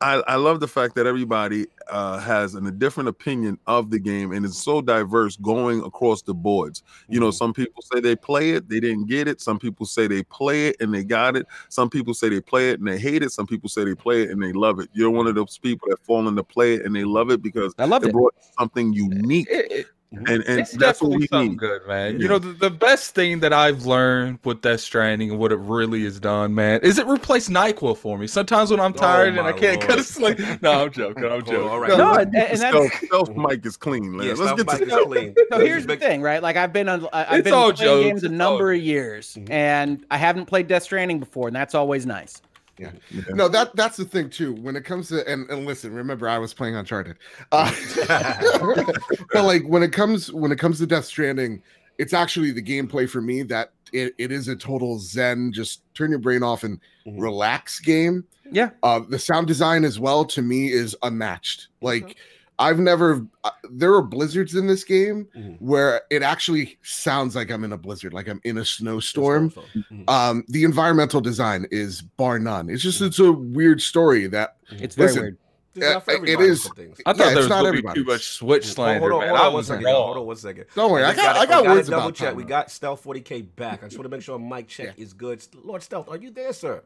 I, 0.00 0.22
I 0.28 0.36
love 0.36 0.60
the 0.60 0.68
fact 0.68 0.94
that 0.94 1.06
everybody 1.06 1.66
uh, 1.88 2.18
has 2.18 2.54
an, 2.54 2.66
a 2.66 2.70
different 2.70 3.08
opinion 3.08 3.58
of 3.66 3.90
the 3.90 3.98
game 3.98 4.32
and 4.32 4.44
it's 4.44 4.62
so 4.62 4.80
diverse 4.80 5.36
going 5.36 5.82
across 5.82 6.22
the 6.22 6.34
boards. 6.34 6.82
You 7.08 7.18
know, 7.18 7.30
some 7.30 7.52
people 7.52 7.82
say 7.82 8.00
they 8.00 8.14
play 8.14 8.50
it, 8.50 8.68
they 8.68 8.78
didn't 8.80 9.06
get 9.06 9.26
it. 9.26 9.40
Some 9.40 9.58
people 9.58 9.86
say 9.86 10.06
they 10.06 10.22
play 10.22 10.68
it 10.68 10.76
and 10.80 10.94
they 10.94 11.02
got 11.02 11.36
it. 11.36 11.46
Some 11.68 11.90
people 11.90 12.14
say 12.14 12.28
they 12.28 12.40
play 12.40 12.70
it 12.70 12.78
and 12.78 12.86
they 12.88 12.98
hate 12.98 13.22
it. 13.22 13.32
Some 13.32 13.46
people 13.46 13.68
say 13.68 13.84
they 13.84 13.94
play 13.94 14.22
it 14.22 14.30
and 14.30 14.42
they 14.42 14.52
love 14.52 14.78
it. 14.78 14.88
You're 14.92 15.10
one 15.10 15.26
of 15.26 15.34
those 15.34 15.58
people 15.58 15.88
that 15.90 15.98
fall 16.04 16.28
into 16.28 16.44
play 16.44 16.74
it 16.74 16.84
and 16.86 16.94
they 16.94 17.04
love 17.04 17.30
it 17.30 17.42
because 17.42 17.74
I 17.78 17.84
loved 17.84 18.04
they 18.04 18.10
it. 18.10 18.12
brought 18.12 18.34
something 18.58 18.92
unique. 18.92 19.48
it, 19.50 19.72
it- 19.72 19.86
And 20.10 20.26
and 20.26 20.40
it's 20.60 20.72
that's 20.72 20.72
what 20.72 21.10
definitely 21.10 21.16
we 21.18 21.26
something 21.26 21.50
need. 21.50 21.58
good, 21.58 21.86
man. 21.86 22.14
Yeah. 22.14 22.18
You 22.20 22.28
know, 22.28 22.38
the, 22.38 22.52
the 22.54 22.70
best 22.70 23.14
thing 23.14 23.40
that 23.40 23.52
I've 23.52 23.84
learned 23.84 24.38
with 24.42 24.62
Death 24.62 24.80
Stranding 24.80 25.30
and 25.32 25.38
what 25.38 25.52
it 25.52 25.58
really 25.58 26.02
has 26.04 26.18
done, 26.18 26.54
man, 26.54 26.80
is 26.82 26.98
it 26.98 27.06
replaced 27.06 27.50
Nyquil 27.50 27.94
for 27.94 28.16
me. 28.16 28.26
Sometimes 28.26 28.70
when 28.70 28.80
I'm 28.80 28.94
Oh, 28.94 28.98
tired 28.98 29.36
and 29.36 29.40
I 29.46 29.52
can't 29.52 29.76
Lord. 29.80 29.88
go 29.88 29.96
to 29.96 30.02
sleep. 30.02 30.38
No, 30.62 30.84
I'm 30.84 30.90
joking. 30.92 31.24
I'm 31.26 31.30
Oh, 31.32 31.40
joking. 31.42 31.68
all 31.68 31.78
right. 31.78 31.90
No, 31.90 31.96
No, 31.98 32.12
and, 32.14 32.34
and 32.34 32.34
the 32.34 32.38
that's 32.56 32.60
stealth, 32.60 32.92
stealth 33.04 33.36
mic 33.36 33.66
is 33.66 33.76
clean. 33.76 34.16
man. 34.16 34.26
Yeah, 34.28 34.32
Let's 34.32 34.62
get 34.62 34.78
to 34.78 34.78
be 34.86 34.90
the 34.90 35.04
clean. 35.04 35.34
so 35.52 35.58
here's 35.60 35.84
the 35.84 35.96
thing, 35.96 36.22
right? 36.22 36.42
Like 36.42 36.56
I've 36.56 36.72
been 36.72 36.88
on, 36.88 37.06
I- 37.12 37.26
I've 37.26 37.38
It's 37.40 37.44
been 37.44 37.52
all 37.52 37.72
playing 37.74 37.76
jokes, 37.76 38.04
games 38.06 38.24
a 38.24 38.28
number 38.30 38.70
all- 38.70 38.76
of 38.76 38.82
years, 38.82 39.34
Mhm. 39.38 39.50
and 39.50 40.06
I 40.10 40.16
haven't 40.16 40.46
played 40.46 40.68
Death 40.68 40.84
Stranding 40.84 41.18
before, 41.18 41.48
and 41.48 41.54
that's 41.56 41.74
always 41.74 42.06
nice. 42.06 42.40
Yeah. 42.78 42.90
No, 43.30 43.48
that 43.48 43.74
that's 43.76 43.96
the 43.96 44.04
thing 44.04 44.30
too. 44.30 44.52
When 44.54 44.76
it 44.76 44.84
comes 44.84 45.08
to 45.08 45.26
and, 45.30 45.48
and 45.50 45.66
listen, 45.66 45.92
remember 45.92 46.28
I 46.28 46.38
was 46.38 46.54
playing 46.54 46.76
Uncharted. 46.76 47.16
Uh, 47.52 47.70
but 49.32 49.44
like 49.44 49.64
when 49.64 49.82
it 49.82 49.92
comes 49.92 50.32
when 50.32 50.52
it 50.52 50.58
comes 50.58 50.78
to 50.78 50.86
Death 50.86 51.04
Stranding, 51.06 51.62
it's 51.98 52.12
actually 52.12 52.50
the 52.52 52.62
gameplay 52.62 53.08
for 53.08 53.20
me 53.20 53.42
that 53.44 53.72
it, 53.92 54.14
it 54.18 54.30
is 54.32 54.48
a 54.48 54.56
total 54.56 54.98
zen, 54.98 55.52
just 55.52 55.82
turn 55.94 56.10
your 56.10 56.18
brain 56.18 56.42
off 56.42 56.62
and 56.64 56.80
Mhm. 57.06 57.20
relax 57.20 57.80
game. 57.80 58.24
Yeah. 58.50 58.70
Uh, 58.82 59.00
the 59.08 59.18
sound 59.18 59.46
design 59.46 59.84
as 59.84 59.98
well 59.98 60.24
to 60.26 60.42
me 60.42 60.70
is 60.72 60.94
unmatched. 61.02 61.68
Like 61.80 62.04
Okay. 62.04 62.14
I've 62.58 62.78
never 62.80 63.24
uh, 63.44 63.50
there 63.70 63.94
are 63.94 64.02
blizzards 64.02 64.54
in 64.54 64.66
this 64.66 64.82
game 64.84 65.28
Mhm. 65.36 65.60
where 65.60 66.02
it 66.10 66.22
actually 66.22 66.78
sounds 66.82 67.36
like 67.36 67.50
I'm 67.50 67.62
in 67.64 67.72
a 67.72 67.76
blizzard, 67.78 68.12
like 68.12 68.28
I'm 68.28 68.40
in 68.44 68.58
a 68.58 68.64
snowstorm 68.64 69.50
Mhm. 69.50 70.08
um 70.10 70.44
the 70.48 70.64
environmental 70.64 71.20
design 71.20 71.66
is 71.70 72.02
bar 72.02 72.38
none 72.38 72.68
it's 72.68 72.82
just 72.82 73.00
it's 73.00 73.18
a 73.20 73.30
weird 73.32 73.80
story 73.80 74.26
that 74.28 74.56
It's 74.72 74.94
very 74.96 75.08
Listen, 75.08 75.22
weird. 75.22 75.36
It's 75.74 75.86
uh, 75.86 76.00
it 76.08 76.14
everybody, 76.16 76.48
is- 76.48 76.62
some 76.64 76.74
things. 76.74 77.00
I 77.06 77.12
thought 77.12 77.20
it's 77.20 77.28
there 77.34 77.36
was 77.38 77.48
not 77.48 77.62
going 77.62 77.94
too 77.94 78.04
much 78.04 78.26
Switch 78.30 78.64
Hold- 78.64 78.74
slander, 78.74 79.00
Hold 79.00 79.12
on, 79.12 79.20
man. 79.20 79.28
hold 79.28 79.38
on 79.40 79.46
one 79.46 79.54
was 79.54 79.68
Hold 79.68 80.16
on 80.16 80.26
one 80.26 80.36
second. 80.36 80.64
don't 80.74 80.90
worry 80.90 81.04
i 81.04 81.12
just 81.12 81.16
got 81.18 81.26
gotta- 81.36 81.38
i 81.38 81.46
got 81.46 81.62
gotta 81.64 81.74
words 81.76 81.88
double 81.88 82.02
about 82.06 82.14
check. 82.16 82.28
that, 82.30 82.36
We 82.36 82.42
got 82.44 82.70
Stealth 82.72 83.04
40k 83.04 83.42
back. 83.54 83.84
I 83.84 83.86
just 83.86 83.96
want 83.96 84.10
to 84.10 84.16
make 84.16 84.22
sure 84.24 84.38
mic 84.40 84.66
check 84.66 84.98
is 84.98 85.12
good. 85.12 85.40
Lord 85.62 85.82
Stealth, 85.84 86.08
are 86.08 86.16
you 86.16 86.30
there, 86.32 86.52
sir? 86.52 86.82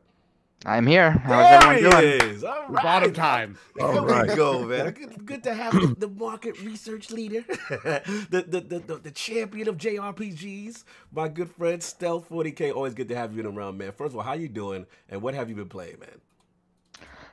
I'm 0.65 0.87
here. 0.87 1.11
How's 1.11 1.51
There 1.51 1.51
everyone 1.51 1.77
he 1.77 1.81
doing? 1.81 2.05
is. 2.21 2.45
All 2.45 2.69
We 2.69 2.79
bought 2.79 3.03
him 3.03 3.13
right. 3.13 3.15
time 3.15 3.59
All 3.81 4.01
There 4.01 4.03
right. 4.03 4.29
we 4.29 4.29
go, 4.29 4.65
man. 4.67 4.93
Good, 4.93 5.27
good 5.27 5.43
to 5.45 5.55
have 5.55 5.81
the, 5.81 5.89
the 5.99 6.09
market 6.09 6.59
research 6.61 7.11
leader, 7.11 7.43
the, 7.69 8.45
the, 8.49 8.61
the, 8.61 8.79
the, 8.81 8.97
the 8.99 9.11
champion 9.11 9.69
of 9.69 9.77
JRPGs, 9.77 10.85
my 11.13 11.29
good 11.29 11.51
friend 11.51 11.83
Stealth 11.83 12.29
40K. 12.29 12.75
Always 12.75 12.95
good 12.95 13.09
to 13.09 13.17
have 13.17 13.35
you 13.35 13.41
in 13.41 13.47
around, 13.47 13.79
man. 13.79 13.93
First 13.93 14.13
of 14.13 14.17
all, 14.19 14.23
how 14.23 14.35
you 14.35 14.49
doing, 14.49 14.87
and 15.09 15.23
what 15.23 15.35
have 15.35 15.49
you 15.49 15.57
been 15.57 15.69
playing, 15.69 15.99
man? 16.01 16.21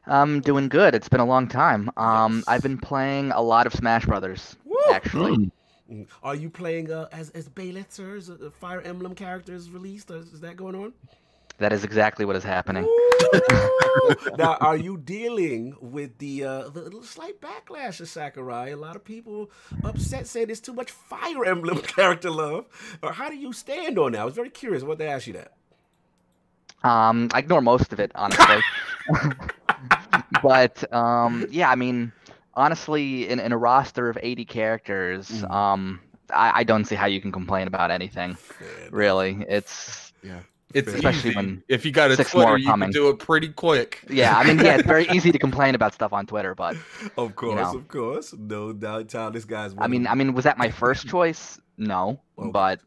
I'm 0.07 0.41
doing 0.41 0.69
good. 0.69 0.95
It's 0.95 1.09
been 1.09 1.19
a 1.19 1.25
long 1.25 1.47
time. 1.47 1.91
Um, 1.97 2.37
Yes. 2.37 2.45
I've 2.47 2.63
been 2.63 2.77
playing 2.77 3.31
a 3.31 3.41
lot 3.41 3.67
of 3.67 3.73
Smash 3.73 4.05
Brothers, 4.05 4.55
Woo! 4.65 4.75
actually. 4.91 5.51
Mm. 5.91 6.07
Are 6.23 6.35
you 6.35 6.49
playing 6.49 6.91
uh, 6.91 7.07
as 7.11 7.29
as 7.31 7.49
Byleth, 7.49 7.91
sir? 7.91 8.15
Is 8.17 8.29
a 8.29 8.51
Fire 8.51 8.81
Emblem 8.81 9.15
characters 9.15 9.69
released? 9.71 10.11
Is, 10.11 10.33
is 10.33 10.39
that 10.41 10.55
going 10.55 10.75
on? 10.75 10.93
That 11.59 11.73
is 11.73 11.83
exactly 11.83 12.25
what 12.25 12.35
is 12.35 12.43
happening. 12.43 12.87
Now, 14.37 14.55
are 14.61 14.77
you 14.77 14.97
dealing 14.97 15.75
with 15.81 16.17
the 16.19 16.43
uh, 16.43 16.69
the 16.69 16.81
little 16.81 17.03
slight 17.03 17.41
backlash 17.41 17.99
of 17.99 18.07
Sakurai? 18.07 18.69
A 18.71 18.77
lot 18.77 18.95
of 18.95 19.03
people 19.03 19.51
upset, 19.83 20.25
saying 20.27 20.47
there's 20.47 20.61
too 20.61 20.73
much 20.73 20.89
Fire 20.91 21.45
Emblem 21.45 21.79
character 21.95 22.31
love. 22.31 22.65
Or 23.03 23.11
how 23.11 23.29
do 23.29 23.35
you 23.35 23.51
stand 23.53 23.99
on 23.99 24.13
that? 24.13 24.21
I 24.21 24.25
was 24.25 24.35
very 24.35 24.49
curious. 24.49 24.83
I 24.83 24.87
wanted 24.87 25.03
to 25.05 25.09
ask 25.09 25.27
you 25.27 25.33
that. 25.33 25.51
Um, 26.87 27.29
I 27.33 27.39
ignore 27.39 27.61
most 27.61 27.91
of 27.91 27.99
it, 27.99 28.11
honestly. 28.15 28.61
but 30.41 30.91
um, 30.93 31.45
yeah, 31.49 31.69
I 31.69 31.75
mean, 31.75 32.11
honestly, 32.53 33.27
in, 33.27 33.39
in 33.39 33.51
a 33.51 33.57
roster 33.57 34.09
of 34.09 34.17
80 34.21 34.45
characters, 34.45 35.29
Mhm. 35.29 35.51
um, 35.51 35.99
I, 36.33 36.59
I 36.59 36.63
don't 36.63 36.85
see 36.85 36.95
how 36.95 37.05
you 37.07 37.19
can 37.21 37.31
complain 37.31 37.67
about 37.67 37.91
anything. 37.91 38.37
Man, 38.59 38.91
Really, 38.91 39.45
it's 39.49 40.13
It's 40.73 40.93
Especially 40.93 41.31
easy. 41.31 41.35
when 41.35 41.63
if 41.67 41.83
you 41.83 41.91
got 41.91 42.11
a 42.11 42.15
six 42.15 42.31
more 42.33 42.43
Twitter, 42.43 42.53
are 42.53 42.57
you 42.59 42.65
can 42.65 42.73
coming. 42.73 42.91
do 42.91 43.09
it 43.09 43.17
pretty 43.17 43.49
quick. 43.49 44.03
yeah. 44.07 44.37
I 44.37 44.43
mean, 44.45 44.59
yeah, 44.63 44.75
it's 44.75 44.85
very 44.87 45.07
easy 45.15 45.31
to 45.31 45.39
complain 45.39 45.73
about 45.73 45.93
stuff 45.95 46.13
on 46.13 46.27
Twitter, 46.27 46.53
but 46.53 46.77
Of 47.17 47.35
course, 47.35 47.55
know. 47.73 47.75
of 47.79 47.87
course. 47.87 48.33
No 48.37 48.71
doubt, 48.73 49.07
child. 49.09 49.33
This 49.33 49.45
guy's. 49.45 49.73
I 49.79 49.87
mean, 49.87 50.05
I 50.05 50.13
mean, 50.13 50.33
was 50.33 50.43
that 50.43 50.57
my 50.59 50.69
first 50.83 51.07
choice? 51.07 51.59
No, 51.77 52.21
Okay. 52.37 52.51
but 52.51 52.81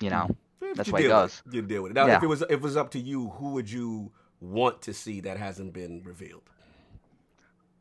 you 0.00 0.10
know, 0.10 0.28
If 0.60 0.76
that's 0.76 0.88
you 0.88 0.92
the 0.92 0.98
it 0.98 1.02
with 1.04 1.10
goes. 1.10 1.42
You 1.50 1.62
deal 1.62 1.82
with 1.82 1.92
it. 1.92 1.94
Now, 1.94 2.02
if 2.04 2.08
Yeah. 2.08 2.20
it 2.24 2.28
was 2.28 2.42
if 2.42 2.50
it 2.50 2.60
was 2.60 2.76
up 2.76 2.90
to 2.90 2.98
you, 3.00 3.30
who 3.30 3.52
would 3.52 3.70
you 3.70 4.12
want 4.40 4.82
to 4.82 4.92
see 4.92 5.20
that 5.20 5.38
hasn't 5.38 5.72
been 5.72 6.02
revealed? 6.04 6.42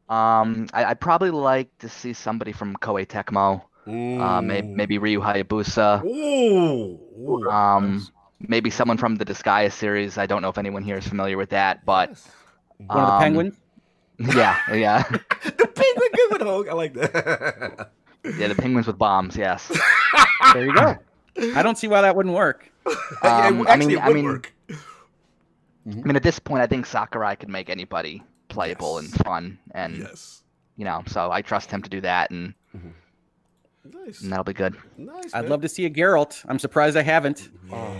Um, 0.10 0.68
I, 0.74 0.86
I'd 0.86 1.00
probably 1.00 1.32
like 1.32 1.76
to 1.80 1.90
see 1.90 2.14
somebody 2.14 2.52
from 2.52 2.76
Koei 2.78 3.06
Tecmo. 3.06 3.62
Uh, 3.86 4.42
may, 4.42 4.62
Mm. 4.62 4.76
maybe 4.76 4.98
Ryu 4.98 5.20
Hayabusa. 5.20 6.04
Ooh. 6.06 7.00
Ooh. 7.20 7.50
Um, 7.50 8.08
maybe 8.48 8.70
someone 8.70 8.98
from 8.98 9.16
the 9.16 9.26
Disgaea 9.26 9.72
series. 9.72 10.18
I 10.18 10.26
don't 10.26 10.42
know 10.42 10.50
if 10.50 10.58
anyone 10.58 10.84
here 10.84 10.98
is 10.98 11.08
familiar 11.08 11.38
with 11.38 11.50
that, 11.50 11.86
but 11.86 12.10
Yes. 12.10 12.28
One 12.78 13.00
of 13.00 13.08
the 13.08 13.14
Um, 13.14 13.22
penguins. 13.22 13.56
yeah, 14.36 14.58
yeah, 14.74 15.04
the 15.44 15.68
penguin 15.68 16.10
good 16.14 16.32
with 16.32 16.42
Hulk. 16.42 16.68
I 16.70 16.74
like 16.74 16.94
that. 16.96 17.90
yeah. 18.38 18.48
The 18.48 18.56
penguins 18.56 18.88
with 18.88 18.98
bombs. 18.98 19.36
Yes. 19.38 19.72
There 20.54 20.66
you 20.66 20.74
go. 20.74 20.98
I 21.56 21.64
don't 21.64 21.78
see 21.78 21.88
why 21.88 22.02
that 22.02 22.16
wouldn't 22.16 22.36
work. 22.36 22.70
Yeah, 23.24 23.48
Um, 23.48 23.62
it- 23.62 23.70
I 23.70 23.76
mean- 23.78 23.92
it 23.92 24.02
I 24.04 24.14
mean- 24.14 24.26
work. 24.26 24.54
I 24.70 24.76
mean, 25.86 26.16
at 26.16 26.24
this 26.24 26.40
point, 26.40 26.62
I 26.64 26.68
think 26.68 26.86
Sakurai 26.86 27.36
could 27.36 27.50
make 27.50 27.70
anybody 27.70 28.24
playable 28.50 29.02
Yes. 29.02 29.12
and 29.14 29.26
fun, 29.26 29.58
and 29.72 29.98
Yes. 29.98 30.44
you 30.78 30.86
know, 30.86 31.04
so 31.08 31.30
I 31.32 31.42
trust 31.42 31.72
him 31.72 31.82
to 31.82 31.90
do 31.90 32.00
that, 32.02 32.32
and, 32.32 32.54
Nice. 33.84 34.22
and 34.22 34.32
that'll 34.32 34.46
be 34.46 34.54
good. 34.54 34.78
Nice. 34.98 35.34
I'd 35.34 35.50
love 35.50 35.62
to 35.62 35.68
see 35.70 35.86
a 35.86 35.90
Geralt. 35.90 36.46
I'm 36.48 36.60
surprised 36.60 36.96
I 36.96 37.02
haven't. 37.02 37.50
Yeah, 37.70 38.00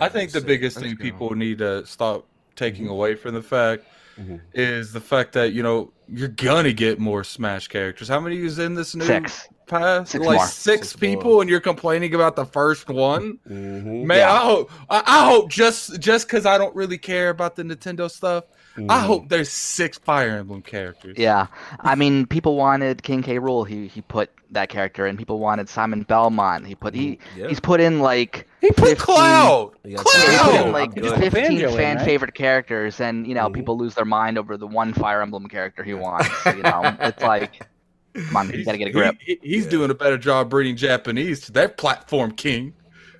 I 0.00 0.08
think 0.08 0.32
the 0.32 0.40
biggest 0.40 0.78
thing 0.78 0.96
people 0.96 1.34
need 1.34 1.58
to 1.58 1.84
stop 1.86 2.26
taking 2.56 2.88
away 2.88 3.14
from 3.14 3.34
the 3.34 3.42
fact 3.42 3.84
Mhm. 4.18 4.40
is 4.54 4.92
the 4.92 5.00
fact 5.00 5.32
that 5.34 5.52
you 5.52 5.62
know 5.62 5.92
you're 6.08 6.28
gonna 6.28 6.72
get 6.72 6.98
more 6.98 7.22
Smash 7.24 7.68
characters. 7.68 8.08
How 8.08 8.20
many 8.20 8.38
is 8.38 8.58
in 8.58 8.74
this 8.74 8.94
new 8.94 9.04
Six. 9.04 9.48
pass? 9.66 10.10
Six 10.10 10.24
like 10.24 10.36
more. 10.36 10.46
six, 10.46 10.88
Six 10.88 10.96
people, 10.96 11.32
more. 11.32 11.40
and 11.42 11.48
you're 11.50 11.60
complaining 11.60 12.14
about 12.14 12.34
the 12.36 12.44
first 12.44 12.88
one. 12.90 13.38
Mhm. 13.48 14.04
Man, 14.04 14.18
Yeah. 14.18 14.32
I 14.32 14.38
hope 14.38 14.70
I, 14.90 15.02
I 15.06 15.24
hope 15.30 15.50
just 15.50 16.00
just 16.00 16.26
because 16.26 16.44
I 16.44 16.58
don't 16.58 16.74
really 16.74 16.98
care 16.98 17.30
about 17.30 17.56
the 17.56 17.62
Nintendo 17.62 18.10
stuff, 18.10 18.44
I 18.76 18.80
Mhm. 18.82 19.00
hope 19.06 19.28
there's 19.28 19.50
six 19.50 19.98
Fire 19.98 20.38
Emblem 20.38 20.62
characters. 20.62 21.16
Yeah, 21.18 21.48
I 21.80 21.94
mean, 21.96 22.26
people 22.26 22.56
wanted 22.56 23.02
King 23.02 23.22
K. 23.22 23.38
Rool. 23.38 23.66
He 23.66 23.88
he 23.88 24.00
put 24.02 24.30
that 24.52 24.68
character 24.68 25.06
in. 25.06 25.16
People 25.16 25.38
wanted 25.38 25.68
Simon 25.68 26.02
Belmont. 26.02 26.66
He 26.66 26.74
put 26.74 26.94
he 26.94 27.18
Yeah. 27.36 27.48
he's 27.48 27.60
put 27.60 27.80
in 27.80 27.98
like 28.00 28.46
He 28.60 28.68
put 28.68 28.88
15 28.90 28.96
Cloud. 28.96 29.72
Yeah, 29.84 29.90
he 29.90 29.96
put 29.96 30.06
Cloud. 30.06 30.66
in 30.66 30.72
like 30.72 30.90
I'm 30.90 31.02
good. 31.02 31.02
Banjo 31.20 31.30
fifteen 31.30 31.60
in, 31.60 31.76
fan 31.76 31.96
right? 31.96 32.04
favorite 32.04 32.34
characters, 32.34 33.00
and 33.00 33.26
you 33.26 33.34
know 33.34 33.48
Mhm. 33.48 33.54
people 33.54 33.76
lose 33.76 33.94
their 33.94 34.04
mind 34.04 34.38
over 34.38 34.56
the 34.56 34.66
one 34.66 34.92
Fire 34.92 35.20
Emblem 35.20 35.46
character 35.48 35.82
he 35.82 35.94
wants. 35.94 36.28
You 36.46 36.62
know, 36.62 36.96
it's 37.00 37.22
like, 37.22 37.66
come 38.14 38.36
on, 38.36 38.50
you 38.50 38.64
gotta 38.64 38.78
get 38.78 38.88
a 38.88 38.92
grip. 38.92 39.16
He- 39.20 39.38
he- 39.42 39.48
he's 39.54 39.64
Yeah. 39.64 39.70
doing 39.70 39.90
a 39.90 39.94
better 39.94 40.16
job 40.18 40.48
breeding 40.50 40.76
Japanese 40.76 41.40
to 41.42 41.52
that 41.52 41.76
platform 41.76 42.30
king. 42.32 42.72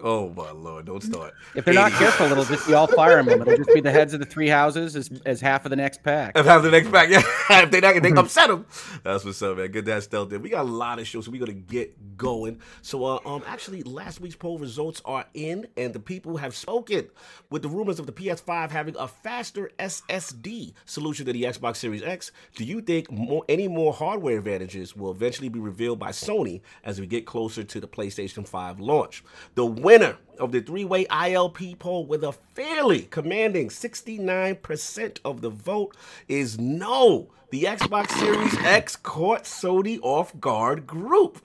Oh 0.02 0.30
my 0.30 0.50
lord! 0.50 0.86
Don't 0.86 1.02
start. 1.02 1.34
If 1.54 1.64
they're 1.64 1.74
not 1.74 1.92
careful, 1.92 2.26
it'll 2.26 2.44
just 2.44 2.66
be 2.66 2.74
all 2.74 2.86
Fire 2.86 3.18
Emblem. 3.18 3.42
It'll 3.42 3.56
just 3.56 3.74
be 3.74 3.80
the 3.80 3.90
heads 3.90 4.14
of 4.14 4.20
the 4.20 4.26
three 4.26 4.48
houses 4.48 4.96
as, 4.96 5.10
as 5.26 5.40
half 5.40 5.66
of 5.66 5.70
the 5.70 5.76
next 5.76 6.02
pack. 6.02 6.32
If 6.36 6.46
have 6.46 6.62
the 6.62 6.70
next 6.70 6.90
pack, 6.90 7.08
yeah. 7.10 7.22
if 7.62 7.70
they 7.70 7.80
not, 7.80 7.96
if 7.96 8.02
they 8.02 8.10
upset 8.10 8.48
them, 8.48 8.66
that's 9.02 9.24
what's 9.24 9.42
up, 9.42 9.58
man. 9.58 9.70
Good 9.70 9.84
that 9.86 10.02
stealth. 10.02 10.30
There. 10.30 10.38
We 10.38 10.48
got 10.48 10.64
a 10.64 10.68
lot 10.68 10.98
of 10.98 11.06
shows, 11.06 11.26
so 11.26 11.30
we 11.30 11.38
gonna 11.38 11.52
get 11.52 12.16
going. 12.16 12.60
So, 12.82 13.04
uh, 13.04 13.18
um, 13.24 13.42
actually, 13.46 13.82
last 13.82 14.20
week's 14.20 14.36
poll 14.36 14.58
results 14.58 15.02
are 15.04 15.26
in, 15.34 15.66
and 15.76 15.92
the 15.92 16.00
people 16.00 16.38
have 16.38 16.56
spoken 16.56 17.08
with 17.50 17.62
the 17.62 17.68
rumors 17.68 17.98
of 17.98 18.06
the 18.06 18.12
PS5 18.12 18.70
having 18.70 18.96
a 18.98 19.08
faster 19.08 19.70
SSD 19.78 20.74
solution 20.84 21.26
than 21.26 21.34
the 21.34 21.44
Xbox 21.44 21.76
Series 21.76 22.02
X. 22.02 22.32
Do 22.54 22.64
you 22.64 22.80
think 22.80 23.10
more 23.10 23.44
any 23.48 23.68
more 23.68 23.92
hardware 23.92 24.38
advantages 24.38 24.96
will 24.96 25.10
eventually 25.10 25.48
be 25.48 25.58
revealed 25.58 25.98
by 25.98 26.10
Sony 26.10 26.60
as 26.84 27.00
we 27.00 27.06
get 27.06 27.26
closer 27.26 27.64
to 27.64 27.80
the 27.80 27.88
PlayStation 27.88 28.46
5 28.46 28.80
launch? 28.80 29.24
The 29.54 29.66
winner 29.90 30.16
of 30.38 30.52
the 30.52 30.60
three-way 30.60 31.04
ILP 31.06 31.76
poll 31.80 32.06
with 32.06 32.22
a 32.22 32.30
fairly 32.30 33.02
commanding 33.10 33.68
69% 33.68 35.18
of 35.24 35.40
the 35.40 35.50
vote 35.50 35.96
is 36.28 36.60
no. 36.60 37.26
The 37.50 37.64
Xbox 37.64 38.12
Series 38.12 38.56
X 38.58 38.94
caught 38.94 39.42
Sony 39.42 39.98
off 40.00 40.38
guard 40.38 40.86
group. 40.86 41.44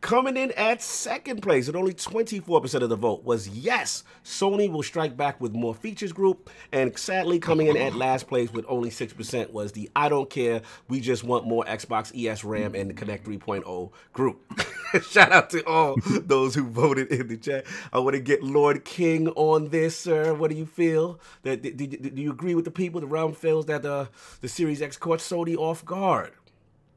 Coming 0.00 0.38
in 0.38 0.50
at 0.52 0.80
second 0.80 1.42
place 1.42 1.68
at 1.68 1.76
only 1.76 1.92
24% 1.92 2.82
of 2.82 2.88
the 2.88 2.96
vote 2.96 3.22
was 3.22 3.48
yes, 3.48 4.02
Sony 4.24 4.70
will 4.70 4.82
strike 4.82 5.14
back 5.14 5.38
with 5.40 5.52
more 5.52 5.74
features 5.74 6.12
group. 6.12 6.48
And 6.72 6.96
sadly, 6.98 7.38
coming 7.38 7.66
in 7.66 7.76
at 7.76 7.94
last 7.94 8.26
place 8.26 8.50
with 8.50 8.64
only 8.66 8.88
6% 8.88 9.50
was 9.50 9.72
the 9.72 9.90
I 9.94 10.08
don't 10.08 10.30
care, 10.30 10.62
we 10.88 11.00
just 11.00 11.22
want 11.22 11.46
more 11.46 11.64
Xbox 11.64 12.14
ESRAM 12.14 12.74
and 12.74 12.88
the 12.88 12.94
Kinect 12.94 13.24
3.0 13.24 13.90
group. 14.14 14.40
Shout 15.02 15.32
out 15.32 15.50
to 15.50 15.64
all 15.66 15.96
those 16.04 16.54
who 16.54 16.64
voted 16.64 17.08
in 17.08 17.28
the 17.28 17.36
chat. 17.36 17.66
I 17.92 17.98
want 17.98 18.14
to 18.14 18.20
get 18.20 18.42
Lord 18.42 18.84
King 18.84 19.28
on 19.28 19.68
this, 19.68 19.96
sir. 19.96 20.32
What 20.34 20.50
do 20.50 20.56
you 20.56 20.66
feel? 20.66 21.20
That 21.42 21.62
do, 21.62 21.70
do, 21.70 22.22
you 22.22 22.32
agree 22.32 22.54
with 22.54 22.64
the 22.64 22.70
people? 22.70 23.00
The 23.00 23.06
realm 23.06 23.34
feels 23.34 23.66
that 23.66 23.82
the 23.82 24.08
the 24.40 24.48
Series 24.48 24.82
X 24.82 24.96
caught 24.96 25.20
Sony 25.20 25.56
off 25.56 25.84
guard. 25.84 26.32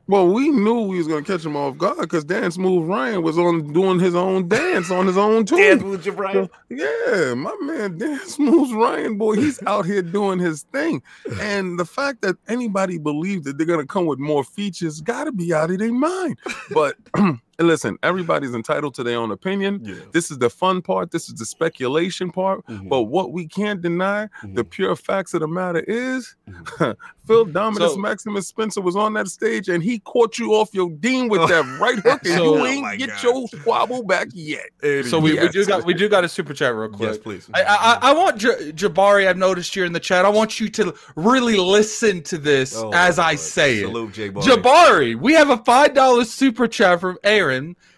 Well, 0.08 0.28
we 0.28 0.50
knew 0.50 0.82
we 0.82 0.98
was 0.98 1.08
gonna 1.08 1.24
catch 1.24 1.46
him 1.46 1.56
off 1.56 1.78
guard 1.78 2.02
because 2.02 2.26
Dan 2.26 2.52
Smooth 2.52 2.89
Ryan 2.89 3.24
was 3.24 3.38
on 3.38 3.72
doing 3.72 4.00
his 4.00 4.16
own 4.16 4.50
dance 4.50 4.92
on 4.92 5.08
his 5.08 5.18
own 5.18 5.46
tune. 5.46 5.60
Dan 5.60 5.80
Booth, 5.80 6.16
Brian. 6.16 6.50
Yeah, 6.70 7.34
my 7.36 7.56
man 7.62 7.98
Dan 7.98 8.20
Smooth 8.26 8.74
Ryan, 8.74 9.18
boy, 9.18 9.36
he's 9.36 9.63
out 9.63 9.86
here 9.86 10.02
doing 10.02 10.39
his 10.39 10.63
thing. 10.74 11.02
And 11.39 11.80
the 11.80 11.86
fact 11.86 12.22
that 12.22 12.36
anybody 12.50 12.98
believes 12.98 13.46
that 13.46 13.58
they're 13.58 13.68
gonna 13.68 13.86
come 13.86 14.06
with 14.06 14.20
more 14.20 14.44
features 14.44 15.00
gotta 15.00 15.32
be 15.32 15.54
out 15.54 15.72
of 15.72 15.80
their 15.80 15.94
mind. 15.94 16.38
But 16.72 16.98
listen, 17.63 17.97
everybody's 18.04 18.54
entitled 18.54 18.93
to 18.95 19.04
their 19.04 19.17
own 19.17 19.32
opinion. 19.32 19.82
Yeah. 19.84 19.95
This 20.12 20.30
is 20.32 20.38
the 20.38 20.49
fun 20.49 20.82
part, 20.82 21.12
this 21.12 21.28
is 21.30 21.36
the 21.36 21.45
speculation 21.45 22.32
part. 22.32 22.65
Mhm. 22.67 22.89
But 22.89 23.04
what 23.04 23.32
we 23.32 23.47
can't 23.47 23.82
deny, 23.82 24.28
the 24.43 24.63
Mhm. 24.63 24.69
pure 24.69 24.95
facts 24.95 25.34
of 25.34 25.41
the 25.41 25.47
matter 25.47 25.84
is 25.88 26.36
Phil 27.28 27.45
Dominus 27.45 27.93
So- 27.93 27.97
Maximus 27.97 28.47
Spencer 28.47 28.82
was 28.82 28.95
on 28.95 29.13
that 29.13 29.28
stage 29.30 29.69
and 29.69 29.82
he 29.82 29.99
caught 29.99 30.38
you 30.38 30.54
off 30.54 30.69
your 30.73 30.89
dean 30.89 31.30
with 31.30 31.47
that 31.47 31.63
right 31.80 31.99
hook, 31.99 32.21
and 32.26 32.34
So- 32.36 32.56
you 32.58 32.62
Oh 32.62 32.65
ain't 32.65 32.82
my 32.82 32.95
get 32.97 33.10
God. 33.10 33.23
your 33.23 33.47
squabble 33.47 34.04
back 34.04 34.28
yet. 34.34 34.69
So 35.06 35.19
we, 35.19 35.39
we 35.39 35.47
do 35.49 35.65
got 35.65 35.86
we 35.86 35.93
do 35.93 36.10
got 36.10 36.23
a 36.23 36.30
super 36.30 36.54
chat 36.54 36.76
real 36.76 36.89
quick. 36.89 37.10
Yes, 37.10 37.17
please. 37.17 37.49
I, 37.54 37.63
I, 37.63 37.99
I 38.10 38.13
want 38.13 38.38
J- 38.38 38.71
Jabari. 38.73 39.28
I've 39.28 39.38
noticed 39.38 39.73
here 39.73 39.86
in 39.86 39.93
the 39.93 39.99
chat. 39.99 40.26
I 40.26 40.30
want 40.30 40.60
you 40.60 40.69
to 40.69 40.93
really 41.15 41.58
listen 41.58 42.21
to 42.23 42.38
this 42.38 42.76
Oh, 42.76 42.91
as 42.93 43.19
I 43.19 43.30
Lord. 43.32 43.39
say 43.39 43.78
it. 43.80 43.82
Salute, 43.88 44.13
Jay 44.13 44.30
Barney. 44.30 44.49
Jabari, 44.52 45.15
we 45.15 45.34
have 45.34 45.49
a 45.49 45.58
five 45.58 45.93
dollar 45.93 46.26
super 46.26 46.67
chat 46.67 46.99
from 46.99 47.17
Aaron. 47.23 47.53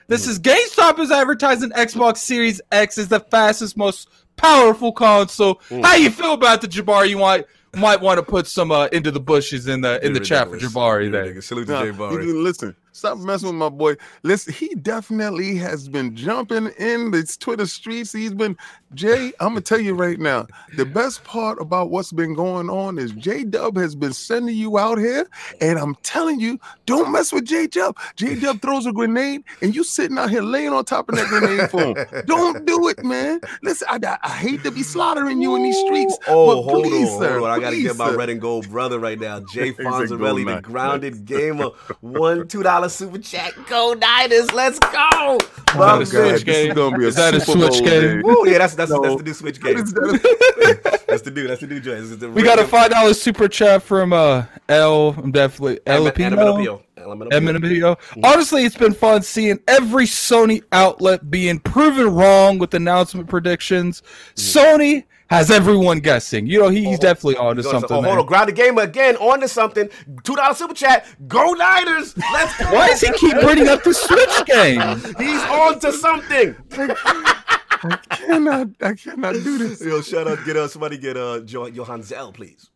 This 0.08 0.28
is 0.28 0.40
GameStop 0.40 1.00
is 1.00 1.12
advertising 1.12 1.70
Xbox 1.72 2.18
Series 2.18 2.62
X 2.72 2.98
is 2.98 3.08
the 3.08 3.20
fastest, 3.20 3.76
most 3.78 4.10
powerful 4.38 4.92
console. 4.92 5.60
How 5.84 5.96
you 5.96 6.10
feel 6.12 6.34
about 6.34 6.62
the 6.62 6.68
Jabari? 6.68 7.10
You 7.10 7.18
might 7.18 7.46
might 7.76 8.00
want 8.02 8.18
to 8.20 8.24
put 8.24 8.48
some 8.48 8.72
uh, 8.72 8.86
into 8.88 9.12
the 9.12 9.20
bushes 9.20 9.68
in 9.68 9.82
the 9.82 10.04
in 10.06 10.14
the 10.14 10.20
You're 10.20 10.26
chat 10.26 10.48
for. 10.50 10.58
Jabari 10.58 11.04
You're 11.04 11.12
there. 11.12 11.22
ridiculous. 11.22 11.46
Salute 11.48 11.66
to 11.68 11.72
Nah, 11.74 11.82
Jay 11.82 11.88
you 11.88 11.94
can- 11.94 12.44
listen, 12.44 12.76
stop 12.96 13.18
messing 13.18 13.50
with 13.50 13.58
my 13.58 13.70
boy. 13.70 13.96
Listen, 14.24 14.54
he 14.54 14.74
definitely 14.76 15.58
has 15.58 15.90
been 15.90 16.16
jumping 16.16 16.68
in 16.80 17.12
the 17.12 17.24
Twitter 17.40 17.66
streets. 17.66 18.14
He's 18.14 18.34
been 18.34 18.58
Jay. 18.94 19.34
I'm 19.40 19.50
gonna 19.50 19.62
tell 19.62 19.80
you 19.80 19.94
right 19.94 20.20
now. 20.20 20.48
The 20.78 20.86
best 20.86 21.24
part 21.24 21.62
about 21.62 21.90
what's 21.90 22.14
been 22.14 22.34
going 22.34 22.70
on 22.70 22.98
is 22.98 23.12
J 23.12 23.44
Dub 23.44 23.76
has 23.78 23.96
been 23.96 24.14
sending 24.14 24.56
you 24.56 24.78
out 24.78 24.98
here, 24.98 25.28
and 25.60 25.78
I'm 25.78 25.96
telling 26.04 26.40
you, 26.40 26.60
don't 26.86 27.12
mess 27.12 27.34
with 27.34 27.46
J 27.46 27.68
Dub. 27.68 27.98
J 28.16 28.36
Dub 28.36 28.62
throws 28.62 28.86
a 28.86 28.94
grenade, 28.94 29.44
and 29.62 29.76
you 29.76 29.84
sitting 29.84 30.18
out 30.18 30.30
here 30.30 30.42
laying 30.42 30.72
on 30.72 30.86
top 30.86 31.10
of 31.10 31.16
that 31.16 31.28
grenade 31.28 31.70
for 31.70 31.82
him. 31.82 32.24
Don't 32.26 32.66
do 32.66 32.88
it, 32.88 33.04
man. 33.04 33.42
Listen, 33.62 33.88
I, 33.92 34.18
I, 34.24 34.30
hate 34.30 34.64
to 34.64 34.72
be 34.72 34.84
slaughtering 34.84 35.42
you 35.42 35.56
in 35.56 35.64
these 35.64 35.78
streets. 35.80 36.18
Oh, 36.28 36.56
but 36.56 36.72
hold 36.72 36.86
please, 36.86 37.10
on, 37.10 37.20
sir, 37.20 37.40
hold 37.40 37.50
on. 37.50 37.52
I 37.52 37.60
gotta 37.60 37.76
please, 37.76 37.88
get 37.88 37.98
my 37.98 38.10
sir. 38.10 38.18
red 38.18 38.30
and 38.30 38.40
gold 38.40 38.70
brother 38.70 39.00
right 39.00 39.20
now. 39.20 39.42
Jay 39.52 39.72
Fonzarelli, 39.74 40.46
the 40.46 40.62
grounded 40.62 41.26
gamer. 41.26 41.72
One 42.00 42.48
two 42.48 42.64
dollar 42.64 42.85
super 42.90 43.18
chat. 43.18 43.54
Go 43.68 43.94
Niners, 43.94 44.52
let's 44.54 44.80
go. 44.80 44.90
Oh, 45.14 45.38
My 45.76 45.80
God, 45.80 45.92
man. 45.94 46.00
this 46.00 46.10
Switch 46.12 46.46
game? 46.46 46.70
is 46.70 46.74
gonna 46.76 46.98
be 46.98 47.06
a 47.06 47.08
Is 47.08 47.16
that 47.16 47.34
a 47.34 47.40
Switch 47.42 47.58
Bowl 47.58 47.70
game? 47.82 47.84
day. 47.84 48.22
Woo, 48.22 48.44
yeah, 48.50 48.58
that's 48.60 48.76
that's 48.76 48.92
No. 48.92 49.02
that's 49.02 49.16
the 49.18 49.24
new 49.24 49.34
Switch 49.34 49.62
game. 49.62 49.78
is 49.78 49.94
that? 49.94 51.02
That's 51.08 51.22
the 51.22 51.32
new. 51.32 51.48
That's 51.48 51.62
the 51.62 51.68
new 51.68 51.80
joint. 51.80 52.20
The 52.20 52.30
We 52.30 52.44
got 52.44 52.60
a 52.60 52.66
five 52.66 52.92
dollar 52.92 53.14
super 53.14 53.48
chat 53.48 53.82
from 53.84 54.12
uh 54.12 54.46
L. 54.68 55.16
I'm 55.18 55.32
definitely 55.32 55.80
L. 55.86 56.08
Emin- 56.08 56.14
Eminapio. 56.34 56.82
Eminapio. 56.98 57.30
Eminapio. 57.32 57.98
Honestly, 58.24 58.64
it's 58.66 58.76
been 58.76 58.94
fun 58.94 59.22
seeing 59.22 59.60
every 59.68 60.06
Sony 60.08 60.62
outlet 60.74 61.30
being 61.32 61.60
proven 61.60 62.14
wrong 62.14 62.58
with 62.58 62.74
announcement 62.74 63.30
predictions. 63.30 64.02
Sony 64.36 65.06
has 65.30 65.50
everyone 65.50 66.00
guessing. 66.00 66.46
You 66.48 66.60
know, 66.60 66.70
he, 66.70 66.86
he's 66.86 67.00
definitely 67.00 67.38
on 67.38 67.56
to 67.56 67.64
something. 67.64 67.90
Oh, 67.92 67.96
hold 67.96 68.06
there. 68.06 68.20
on, 68.20 68.26
grounded 68.26 68.56
gamer 68.56 68.84
again 68.84 69.16
on 69.18 69.40
to 69.42 69.48
something. 69.48 69.90
Two 70.24 70.36
dollar 70.36 70.54
super 70.54 70.74
chat. 70.74 71.06
Go 71.28 71.54
Niners. 71.54 72.16
Let's 72.18 72.58
go. 72.58 72.72
Why 72.74 72.88
does 72.90 73.02
he 73.02 73.12
keep 73.14 73.40
bringing 73.42 73.68
up 73.68 73.84
the 73.84 73.94
Switch 73.94 74.46
game? 74.46 74.80
He's 75.18 75.42
on 75.44 75.80
to 75.80 75.92
something. 75.92 76.56
I 76.72 77.98
cannot. 78.10 78.68
I 78.82 78.94
cannot 78.94 79.34
do 79.34 79.58
this. 79.58 79.82
Yo, 79.82 80.02
shout 80.02 80.28
out. 80.28 80.40
Get 80.46 80.58
uh, 80.58 80.68
somebody 80.68 80.98
get 80.98 81.18
uh 81.18 81.42
jo- 81.42 81.68
Johan 81.68 82.04
Zell, 82.04 82.32
please. 82.32 82.70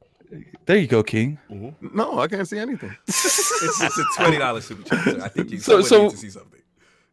There 0.65 0.77
you 0.77 0.85
go, 0.85 1.01
King. 1.01 1.39
No, 1.81 2.19
I 2.19 2.27
can't 2.27 2.47
see 2.47 2.59
anything. 2.59 2.95
It's, 3.07 3.81
it's 3.81 3.97
a 3.97 4.03
twenty 4.15 4.38
dollar 4.38 4.62
super 4.62 4.83
chat. 4.83 5.19
I 5.21 5.27
think 5.29 5.49
you 5.51 5.59
So- 5.59 5.81
so, 5.81 5.88
so- 5.88 6.03
need 6.03 6.12
to 6.12 6.17
see 6.17 6.29
something. 6.29 6.59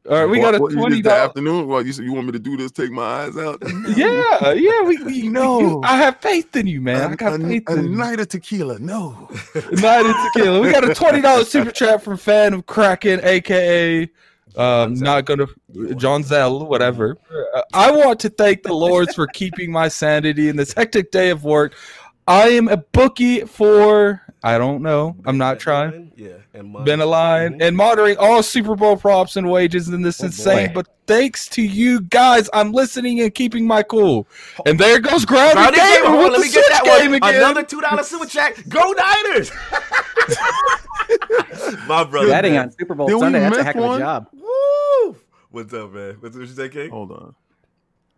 All 0.08 0.16
right, 0.20 0.26
we 0.26 0.38
got 0.38 0.54
a 0.54 0.58
What, 0.58 0.72
what, 0.72 0.80
twenty 0.80 0.96
the 1.02 1.08
dollars. 1.08 1.28
afternoon. 1.30 1.66
What 1.68 1.84
you 1.86 1.92
said? 1.92 2.04
You 2.04 2.12
want 2.12 2.26
me 2.26 2.32
to 2.32 2.38
do 2.38 2.56
this? 2.56 2.70
Take 2.70 2.90
my 2.90 3.02
eyes 3.02 3.36
out? 3.36 3.62
Yeah, 3.96 4.52
yeah, 4.52 4.82
we, 4.82 4.98
we 5.02 5.28
No. 5.28 5.80
I 5.84 5.96
have 5.96 6.20
faith 6.20 6.54
in 6.56 6.66
you, 6.66 6.80
man. 6.80 7.10
I 7.10 7.12
a, 7.12 7.16
got 7.16 7.40
a- 7.40 7.44
faith 7.44 7.64
a 7.68 7.74
in 7.76 7.84
you. 7.92 7.96
night 7.96 8.20
of 8.20 8.28
tequila. 8.28 8.78
No. 8.78 9.28
Night 9.72 10.06
of 10.06 10.16
tequila. 10.32 10.60
We 10.60 10.70
got 10.70 10.88
a 10.88 10.94
twenty 10.94 11.20
dollars 11.20 11.48
super 11.50 11.70
chat 11.72 12.02
from 12.02 12.16
fan 12.18 12.52
of 12.54 12.66
Kraken, 12.66 13.20
aka 13.24 14.08
um, 14.56 14.94
not 14.94 15.24
gonna 15.26 15.46
John 15.96 16.22
Zell, 16.22 16.66
whatever. 16.66 17.18
Uh, 17.54 17.62
I 17.74 17.90
want 17.90 18.20
to 18.20 18.28
thank 18.30 18.62
the 18.62 18.72
Lords 18.72 19.14
for 19.14 19.26
keeping 19.26 19.70
my 19.70 19.88
sanity 19.88 20.48
in 20.48 20.56
this 20.56 20.72
hectic 20.72 21.10
day 21.10 21.30
of 21.30 21.44
work. 21.44 21.74
I 22.28 22.48
am 22.48 22.68
a 22.68 22.76
bookie 22.78 23.40
for 23.42 24.22
I 24.46 24.58
don't 24.58 24.80
know. 24.82 25.16
I'm 25.24 25.38
not 25.38 25.58
trying. 25.58 26.12
Yeah, 26.16 26.34
and 26.54 26.70
mine. 26.72 26.84
Been 26.84 27.00
aligned 27.00 27.60
and 27.60 27.76
monitoring 27.76 28.16
all 28.18 28.42
Super 28.44 28.76
Bowl 28.76 28.96
props 28.96 29.34
and 29.36 29.50
wages 29.50 29.88
in 29.88 30.02
this 30.02 30.22
Oh, 30.22 30.26
insane. 30.26 30.68
boy. 30.68 30.72
But 30.74 30.86
thanks 31.08 31.48
to 31.48 31.62
you 31.62 32.00
guys, 32.02 32.48
I'm 32.52 32.70
listening 32.70 33.20
and 33.20 33.34
keeping 33.34 33.66
my 33.66 33.82
cool. 33.82 34.28
And 34.64 34.78
there 34.78 35.00
goes 35.00 35.24
Grounded 35.24 35.54
Grounded 35.56 35.80
Gamer 35.80 35.96
gamer. 35.96 36.06
Hold 36.10 36.24
on, 36.26 36.30
let 36.32 36.38
the 36.38 36.38
me 36.38 36.52
get 36.52 36.64
Switch 36.64 36.68
that 36.68 36.84
game 36.84 37.10
one. 37.10 37.14
again. 37.16 37.34
Another 37.42 37.62
two 37.64 37.80
dollar 37.80 38.02
super 38.04 38.26
chat. 38.26 38.68
Go 38.68 38.92
Niners. 38.92 39.50
My 41.86 42.04
brother. 42.04 42.28
Betting 42.28 42.56
on 42.56 42.70
Super 42.72 42.94
Bowl 42.94 43.08
Did 43.08 43.18
Sunday, 43.18 43.40
that's 43.40 43.56
a 43.58 43.64
heck 43.64 43.76
of 43.76 43.84
a 43.84 43.86
one? 43.86 43.98
job. 44.00 44.28
Woo! 44.32 45.16
What's 45.50 45.72
up, 45.72 45.92
man? 45.92 46.16
What's 46.20 46.36
what 46.36 46.46
you 46.46 46.54
say, 46.54 46.68
King? 46.68 46.90
Hold 46.90 47.12
on. 47.12 47.34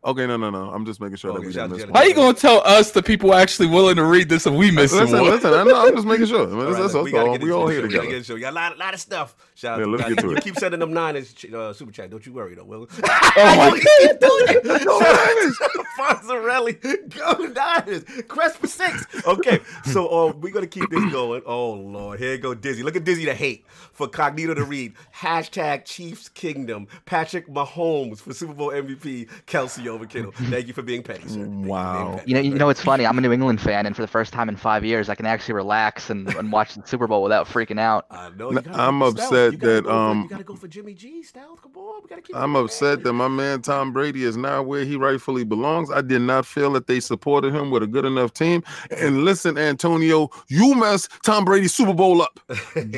Okay, 0.05 0.27
no, 0.27 0.37
no, 0.37 0.51
no. 0.51 0.71
I'm 0.71 0.87
just 0.87 1.01
making 1.01 1.17
sure 1.17 1.33
Oh, 1.33 1.35
that 1.35 1.41
we 1.47 1.53
shot 1.53 1.63
didn't 1.63 1.71
miss 1.73 1.81
Jenna. 1.81 1.93
one. 1.93 1.97
How 2.01 2.05
are 2.05 2.09
you 2.09 2.15
gonna 2.15 2.35
tell 2.35 2.63
us 2.65 2.93
the 2.93 3.03
people 3.03 3.35
actually 3.35 3.67
willing 3.69 3.97
to 3.97 4.05
read 4.05 4.29
this 4.29 4.47
if 4.47 4.55
we 4.55 4.71
miss 4.71 4.93
Listen, 4.93 5.21
one? 5.21 5.31
listen. 5.31 5.53
I 5.53 5.65
know, 5.65 5.87
I'm 5.87 5.95
just 5.95 6.07
making 6.07 6.27
sure. 6.27 6.41
All 6.41 6.47
right, 6.47 6.77
that's 6.79 6.95
look, 6.95 7.05
that's 7.05 7.13
gotta 7.13 7.31
all. 7.31 7.39
We 7.39 7.51
all 7.53 7.67
the 7.67 7.73
here 7.73 7.83
together. 7.83 8.07
get 8.07 8.15
into 8.15 8.33
it. 8.33 8.35
We 8.37 8.41
got 8.41 8.53
a 8.53 8.55
lot, 8.55 8.79
lot 8.79 8.95
of 8.95 9.01
stuff. 9.01 9.35
Shout 9.59 9.81
Yeah, 9.81 9.87
out 9.87 9.91
let's 9.91 10.05
to 10.05 10.09
get 10.15 10.19
to 10.23 10.27
you. 10.31 10.37
it. 10.37 10.45
keep 10.45 10.55
sending 10.57 10.79
them 10.79 10.93
nine 10.93 11.17
as 11.17 11.35
uh, 11.53 11.73
super 11.73 11.91
chat. 11.91 12.11
Don't 12.11 12.25
you 12.25 12.33
worry 12.33 12.55
though, 12.55 12.63
Will. 12.65 12.87
Oh 13.03 13.57
my 13.57 13.71
He 13.77 14.07
keep 14.09 14.21
doing 14.21 14.45
it. 14.49 14.65
Shout 14.83 15.03
out 15.03 15.73
to 15.73 15.85
Fonzarelli. 15.99 17.09
Go 17.17 17.45
Niners. 17.47 18.05
Crest 18.29 18.59
for 18.59 18.67
six. 18.69 19.05
Okay, 19.27 19.61
so 19.85 20.07
uh, 20.09 20.33
we're 20.33 20.53
gonna 20.53 20.67
keep 20.67 20.89
this 20.91 21.11
going. 21.13 21.43
Oh 21.45 21.73
Lord, 21.73 22.19
here 22.21 22.39
go 22.39 22.55
Dizzy. 22.55 22.83
Look 22.83 22.95
at 22.97 23.03
Dizzy 23.05 23.25
to 23.25 23.35
hate 23.35 23.65
for 23.93 24.07
Cognito 24.09 24.55
to 24.55 24.65
read. 24.65 24.95
Hashtag 25.15 25.85
Chiefs 25.85 26.29
Kingdom. 26.29 26.87
Patrick 27.05 27.49
Mahomes 27.49 28.21
for 28.21 28.33
Super 28.33 28.55
Bowl 28.55 28.71
MVP. 28.71 29.29
Kelce 29.47 29.87
over 29.89 30.07
Kittle. 30.07 30.33
Thank 30.33 30.69
you 30.69 30.73
for 30.73 30.83
being 30.83 31.03
petty, 31.03 31.23
sir. 31.29 31.35
Thank 31.35 31.39
you 31.41 31.45
being 31.47 31.67
Wow. 31.67 32.15
petty. 32.19 32.31
You 32.31 32.35
know, 32.37 32.41
you 32.41 32.55
know 32.55 32.67
what's 32.67 32.83
funny? 32.83 33.05
I'm 33.07 33.19
a 33.19 33.21
New 33.21 33.33
England 33.33 33.61
fan, 33.61 33.87
and 33.87 33.97
for 33.97 34.03
the 34.03 34.09
first 34.09 34.33
time 34.33 34.49
in 34.49 34.57
five 34.57 34.85
years, 34.85 35.09
I 35.09 35.15
can 35.17 35.27
actually 35.27 35.55
relax 35.55 36.11
and, 36.11 36.33
and 36.37 36.53
watch 36.53 36.75
the 36.75 36.87
Super 36.87 37.07
Bowl 37.09 37.23
without 37.23 37.47
freaking 37.49 37.81
out. 37.81 38.07
I 38.11 38.31
know. 38.31 38.53
You 38.53 38.63
I'm 38.73 39.01
go 39.01 39.11
stealth. 39.11 39.48
Upset 39.55 39.61
gotta 39.61 39.73
that, 39.75 39.83
go 39.85 39.89
for- 39.91 39.95
um, 39.97 40.23
you 40.23 40.29
gotta 40.29 40.45
go 40.45 40.55
for 40.57 40.69
Jimmy 40.69 40.95
G. 40.95 41.23
Stealth. 41.23 41.63
Come 41.63 41.73
on, 41.77 42.03
we 42.03 42.09
gotta 42.09 42.23
keep. 42.23 42.37
I'm 42.37 42.55
it 42.57 42.61
upset 42.65 43.03
that 43.05 43.13
my 43.13 43.29
man 43.29 43.63
Tom 43.63 43.93
Brady 43.93 44.25
is 44.25 44.37
not 44.37 44.67
where 44.67 44.85
he 44.85 44.97
rightfully 44.97 45.45
belongs. 45.45 45.91
I 45.91 46.01
did 46.03 46.23
not 46.23 46.47
feel 46.47 46.73
that 46.73 46.87
they 46.87 47.01
supported 47.01 47.55
him 47.55 47.71
with 47.71 47.83
a 47.83 47.87
good 47.87 48.05
enough 48.05 48.33
team. 48.33 48.63
And 48.91 49.25
listen, 49.25 49.59
Antonio, 49.59 50.31
you 50.49 50.75
messed 50.75 51.11
Tom 51.25 51.45
Brady's 51.45 51.75
Super 51.75 51.95
Bowl 51.95 52.23
up. 52.23 52.41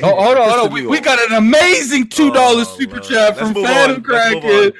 Oh, 0.03 0.23
hold 0.23 0.37
on, 0.37 0.49
hold 0.49 0.67
on. 0.67 0.73
We, 0.73 0.87
we 0.87 0.99
got 0.99 1.19
an 1.29 1.37
amazing 1.37 2.07
two 2.09 2.31
dollars 2.31 2.67
Oh, 2.69 2.77
super 2.77 2.95
Lord. 2.97 3.03
chat 3.03 3.29
Let's 3.35 3.39
from 3.39 3.53
move 3.53 3.65
Phantom 3.65 4.03
on. 4.03 4.09
Let's 4.11 4.33
move 4.35 4.43
Crackhead. 4.43 4.73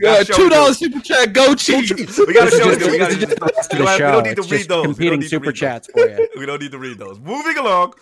Gotta 0.00 0.20
Uh, 0.20 0.24
show 0.24 0.34
two 0.34 0.46
it 0.46 0.50
dollars 0.50 0.78
to 0.78 0.84
super 0.86 1.00
chat. 1.00 1.32
Go 1.32 1.54
Chiefs. 1.54 2.18
We 2.18 2.32
gotta 2.34 2.50
This 2.50 2.60
show 2.60 2.68
it 2.70 2.78
just- 2.80 2.90
We 2.90 2.98
gotta. 2.98 3.14
this 3.14 3.22
is 3.22 3.28
just 3.28 3.38
the 3.40 3.46
rest 3.46 3.72
of 3.72 3.78
we 3.78 3.84
the 3.84 3.84
don't- 3.84 3.92
we 3.92 3.98
show. 3.98 4.10
don't 4.12 4.22
need 4.24 4.34
to 4.36 4.42
It's 4.42 4.50
read 4.50 4.68
those. 4.68 4.68
We 4.68 4.84
don't 4.84 4.84
competing 4.94 5.18
need 5.20 5.22
to 5.24 5.28
super 5.28 5.42
read 5.46 5.54
those. 5.54 5.60
chats 5.60 5.88
for 5.92 6.08
you. 6.08 6.28
We 6.38 6.46
don't 6.46 6.60
need 6.62 6.72
to 6.72 6.78
read 6.78 6.98
those. 6.98 7.20
Moving 7.20 7.58
along. 7.58 7.94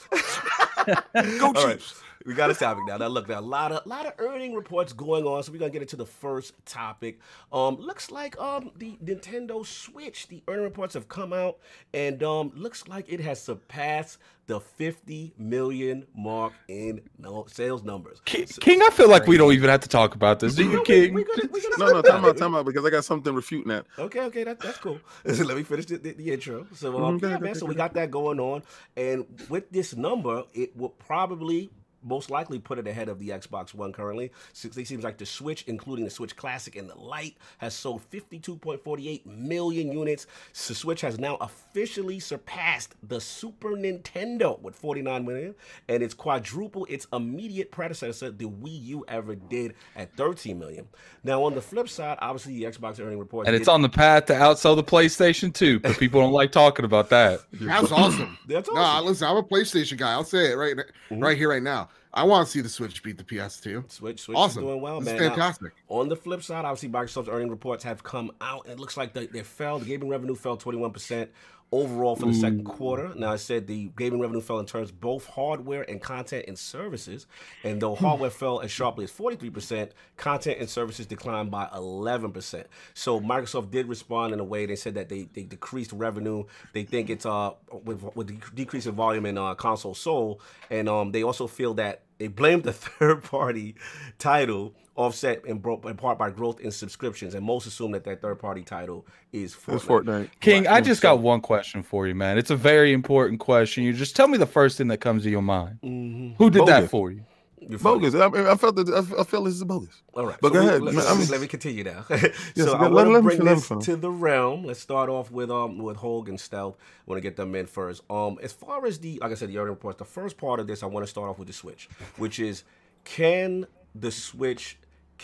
Go 0.87 1.47
All 1.47 1.53
right. 1.53 1.79
Chiefs. 1.79 2.01
We 2.27 2.35
got 2.35 2.51
a 2.51 2.55
topic 2.55 2.85
now. 2.87 2.97
Now 2.97 3.09
look, 3.09 3.29
now 3.29 3.39
a 3.39 3.41
lot 3.41 3.73
of 3.73 3.87
lot 3.87 4.07
of 4.07 4.12
earning 4.18 4.55
reports 4.55 4.93
going 4.93 5.25
on, 5.27 5.43
so 5.43 5.53
we're 5.53 5.59
gonna 5.59 5.70
get 5.70 5.83
into 5.83 5.97
the 5.97 6.07
first 6.07 6.55
topic. 6.66 7.18
Um, 7.53 7.77
looks 7.77 8.11
like 8.11 8.39
um 8.41 8.70
the 8.77 8.97
Nintendo 9.05 9.64
Switch, 9.66 10.29
the 10.29 10.43
earning 10.49 10.64
reports 10.64 10.95
have 10.95 11.09
come 11.09 11.33
out, 11.33 11.59
and 11.95 12.23
um 12.23 12.53
looks 12.55 12.87
like 12.89 13.12
it 13.12 13.20
has 13.20 13.43
surpassed 13.43 14.18
the 14.47 14.59
50 14.61 15.35
million 15.39 16.05
mark 16.16 16.53
in 16.68 17.01
no 17.16 17.47
sales 17.49 17.85
numbers. 17.85 18.20
King, 18.25 18.45
King, 18.47 18.83
I 18.83 18.91
feel 18.91 19.09
like 19.09 19.27
we 19.29 19.37
don't 19.37 19.53
even 19.53 19.70
have 19.70 19.81
to 19.81 19.89
talk 19.89 20.16
about 20.16 20.41
this. 20.41 20.57
Do 20.57 20.64
you, 20.68 20.83
King? 20.83 21.14
we 21.14 21.23
gonna- 21.25 21.49
we 21.53 21.61
gonna 21.61 21.77
No, 21.79 21.87
no, 21.93 22.03
time 22.03 22.25
out, 22.25 22.37
time 22.37 22.55
out, 22.57 22.66
because 22.66 22.85
I 22.85 22.91
got 22.91 23.05
something 23.05 23.33
refuting 23.35 23.68
that. 23.68 23.87
Okay, 23.99 24.20
okay, 24.25 24.43
that, 24.45 24.59
that's 24.59 24.79
cool. 24.79 24.99
Let 25.25 25.57
me 25.57 25.62
finish 25.62 25.87
the, 25.87 25.97
the, 25.99 26.12
the 26.12 26.33
intro. 26.33 26.66
So, 26.75 27.03
um, 27.05 27.18
yeah, 27.23 27.29
ahead, 27.29 27.41
man. 27.41 27.53
go 27.53 27.59
So 27.61 27.66
ahead, 27.66 27.68
we 27.68 27.75
got 27.77 27.95
that 27.95 28.11
going 28.11 28.41
on, 28.41 28.62
and 28.97 29.25
with 29.49 29.70
this 29.70 29.95
number, 29.97 30.45
it 30.55 30.77
will 30.77 30.91
probably. 30.91 31.70
Most 32.03 32.30
likely 32.30 32.59
put 32.59 32.78
it 32.78 32.86
ahead 32.86 33.09
of 33.09 33.18
the 33.18 33.30
Xbox 33.30 33.74
One 33.74 33.92
currently. 33.92 34.32
Since 34.53 34.76
it 34.76 34.86
seems 34.86 35.05
like 35.05 35.18
the 35.18 35.26
Switch, 35.26 35.64
including 35.66 36.05
the 36.05 36.11
Switch 36.11 36.36
Classic 36.36 36.76
and 36.76 36.88
the 36.88 36.98
Lite, 36.98 37.36
has 37.59 37.74
sold 37.74 38.03
52.48 38.11 39.26
million 39.26 39.92
units. 39.92 40.26
The 40.66 40.74
Switch 40.74 41.00
has 41.03 41.18
now 41.18 41.36
officially 41.36 42.18
surpassed 42.20 42.94
the 43.03 43.20
Super 43.20 43.70
Nintendo 43.70 44.61
with 44.61 44.74
49 44.74 45.24
million, 45.24 45.55
and 45.88 46.03
it's 46.03 46.14
quadruple 46.14 46.86
its 46.86 47.07
immediate 47.12 47.70
predecessor, 47.70 48.30
the 48.30 48.48
Wii 48.48 48.84
U, 48.86 49.05
ever 49.09 49.34
did 49.34 49.74
at 49.96 50.16
13 50.16 50.59
million. 50.59 50.88
Now, 51.24 51.44
on 51.44 51.55
the 51.55 51.61
flip 51.62 51.88
side, 51.88 52.18
obviously 52.20 52.59
the 52.59 52.64
Xbox 52.64 53.00
earning 53.00 53.18
reports, 53.18 53.46
And 53.46 53.57
it's 53.57 53.68
on 53.68 53.82
the 53.82 53.88
path 53.88 54.26
to 54.26 54.34
outsell 54.34 54.76
the 54.76 54.84
PlayStation 54.84 55.53
2, 55.53 55.80
but 55.80 55.98
people 55.98 56.20
don't 56.20 56.32
like 56.32 56.53
talking 56.53 56.84
about 56.84 57.11
that. 57.11 57.40
That's 57.53 57.92
awesome. 57.92 58.38
That's 58.46 58.68
No, 58.70 58.80
awesome. 58.80 59.07
listen, 59.07 59.28
I'm 59.28 59.36
a 59.36 59.42
PlayStation 59.42 59.96
guy. 59.96 60.12
I'll 60.12 60.24
say 60.24 60.53
it 60.53 60.55
right, 60.55 60.76
mm-hmm. 60.76 61.20
right 61.20 61.36
here, 61.36 61.50
right 61.50 61.62
now. 61.62 61.88
I 62.15 62.25
want 62.25 62.47
to 62.47 62.53
see 62.53 62.61
the 62.61 62.69
Switch 62.69 63.03
beat 63.03 63.17
the 63.17 63.25
PS2. 63.25 63.91
Switch, 63.91 64.21
Switch 64.21 64.37
Awesome. 64.37 64.63
is 64.63 64.67
doing 64.69 64.81
well, 64.83 64.99
It's 64.99 65.07
man. 65.07 65.17
Now, 65.17 65.29
fantastic. 65.31 65.73
on 65.89 66.09
the 66.09 66.17
flip 66.17 66.43
side, 66.43 66.65
obviously 66.67 66.91
Microsoft's 66.91 67.29
earning 67.31 67.49
reports 67.49 67.83
have 67.85 68.03
come 68.03 68.31
out, 68.41 68.65
and 68.67 68.75
it 68.75 68.81
looks 68.81 68.97
like 68.99 69.15
they, 69.15 69.27
they 69.27 69.43
fell. 69.43 69.79
The 69.79 69.87
gaming 69.87 70.09
revenue 70.11 70.35
fell 70.35 70.59
21% 70.59 71.29
overall 71.73 72.14
for 72.14 72.27
the 72.27 72.35
second 72.35 72.64
quarter. 72.64 73.12
Now, 73.16 73.33
I 73.33 73.37
said 73.37 73.66
the 73.66 73.91
gaming 73.97 74.20
revenue 74.20 74.43
fell 74.43 74.59
in 74.59 74.66
terms 74.66 74.91
of 74.91 75.01
both 75.01 75.27
hardware 75.27 75.83
and 75.83 76.01
content 76.01 76.45
and 76.47 76.59
services. 76.59 77.27
And 77.64 77.81
though 77.81 77.95
hardware 77.95 78.31
fell 78.31 78.61
as 78.61 78.70
sharply 78.70 79.05
as 79.05 79.11
43%, 79.11 79.91
content 80.18 80.59
and 80.61 80.68
services 80.68 81.07
declined 81.07 81.51
by 81.51 81.66
11%. 81.75 82.64
So 82.93 83.20
Microsoft 83.20 83.70
did 83.70 83.89
respond 83.89 84.35
in 84.35 84.41
a 84.41 84.45
way. 84.45 84.66
They 84.66 84.77
said 84.77 84.95
that 84.95 85.09
they, 85.09 85.29
they 85.33 85.45
decreased 85.45 85.93
revenue. 85.93 86.45
They 86.75 86.85
think 86.85 87.09
it's 87.09 87.25
uh 87.25 87.53
with, 87.85 88.03
with 88.14 88.29
the 88.29 88.37
decrease 88.55 88.87
in 88.87 88.95
volume 88.95 89.27
in 89.27 89.39
uh, 89.39 89.55
console 89.55 89.95
sold, 89.95 90.43
and 90.70 90.89
um 90.89 91.12
they 91.12 91.23
also 91.23 91.47
feel 91.47 91.75
that 91.75 92.03
they 92.18 92.29
blamed 92.29 92.64
the 92.64 92.73
third 92.73 93.25
party 93.25 93.77
title 94.18 94.75
offset 94.95 95.45
in, 95.47 95.59
bro- 95.59 95.80
in 95.86 95.97
part 95.97 96.18
by 96.18 96.30
growth 96.30 96.61
in 96.61 96.70
subscriptions, 96.70 97.34
and 97.34 97.45
most 97.45 97.66
assume 97.66 97.93
that 97.93 98.05
that 98.05 98.20
third 98.20 98.38
party 98.38 98.62
title 98.62 99.07
is 99.32 99.55
Fortnite. 99.55 99.74
It's 99.76 99.84
Fortnite. 99.84 100.28
King, 100.40 100.66
I 100.66 100.72
Right. 100.74 100.84
just 100.84 101.01
got 101.01 101.20
one 101.20 101.40
question 101.40 101.82
for 101.82 102.07
you, 102.07 102.14
man. 102.14 102.36
It's 102.38 102.51
a 102.51 102.57
very 102.57 102.93
important 102.93 103.40
question. 103.40 103.84
You 103.84 103.93
just 103.95 104.14
tell 104.16 104.28
me 104.28 104.36
the 104.38 104.47
first 104.47 104.76
thing 104.78 104.88
that 104.88 104.99
comes 105.01 105.22
to 105.22 105.30
your 105.30 105.43
mind. 105.43 105.78
Mhm. 105.82 106.36
Who 106.36 106.51
did 106.51 106.66
that 106.66 106.90
for 106.90 107.11
you? 107.11 107.24
You're 107.68 107.78
funny. 107.78 108.01
Bogus. 108.11 108.14
I, 108.16 108.51
I 108.53 108.57
felt 108.57 108.74
that. 108.74 108.88
I, 108.90 109.20
I 109.20 109.24
feel 109.24 109.45
this 109.45 109.55
is 109.55 109.62
bogus. 109.62 110.03
All 110.14 110.26
right, 110.26 110.36
But 110.43 110.53
go 110.53 110.61
we- 110.61 110.66
ahead. 110.66 110.82
Let, 110.82 110.95
me, 110.97 111.01
I'm- 111.01 111.24
let 111.28 111.40
me 111.40 111.47
continue 111.47 111.84
now. 111.84 112.05
Yes, 112.11 112.34
so 112.57 112.72
I 112.74 112.88
want 112.88 113.09
to 113.12 113.22
bring 113.22 113.36
fin- 113.36 113.47
let 113.47 113.55
me 113.57 113.61
this 113.76 113.86
to 113.86 113.95
the 113.95 114.11
realm. 114.11 114.64
Let's 114.64 114.80
start 114.80 115.09
off 115.09 115.30
with 115.30 115.49
um 115.49 115.78
with 115.78 115.97
Hoeg 115.99 116.28
and 116.28 116.40
Stealth. 116.40 116.74
I 116.76 116.84
want 117.07 117.18
to 117.18 117.22
get 117.22 117.36
them 117.36 117.55
in 117.55 117.66
first. 117.66 118.03
Um, 118.11 118.38
as 118.43 118.53
far 118.53 118.84
as 118.84 118.99
the 118.99 119.20
like 119.22 119.30
I 119.30 119.34
said, 119.34 119.49
the 119.49 119.59
earning 119.59 119.70
reports. 119.70 119.99
The 120.01 120.05
first 120.05 120.36
part 120.38 120.59
of 120.59 120.66
this, 120.66 120.82
I 120.82 120.86
want 120.86 121.05
to 121.07 121.11
start 121.11 121.30
off 121.30 121.38
with 121.38 121.47
the 121.47 121.55
Switch, 121.55 121.88
which 122.18 122.40
is 122.40 122.64
can 123.05 123.66
the 123.95 124.11
Switch 124.11 124.76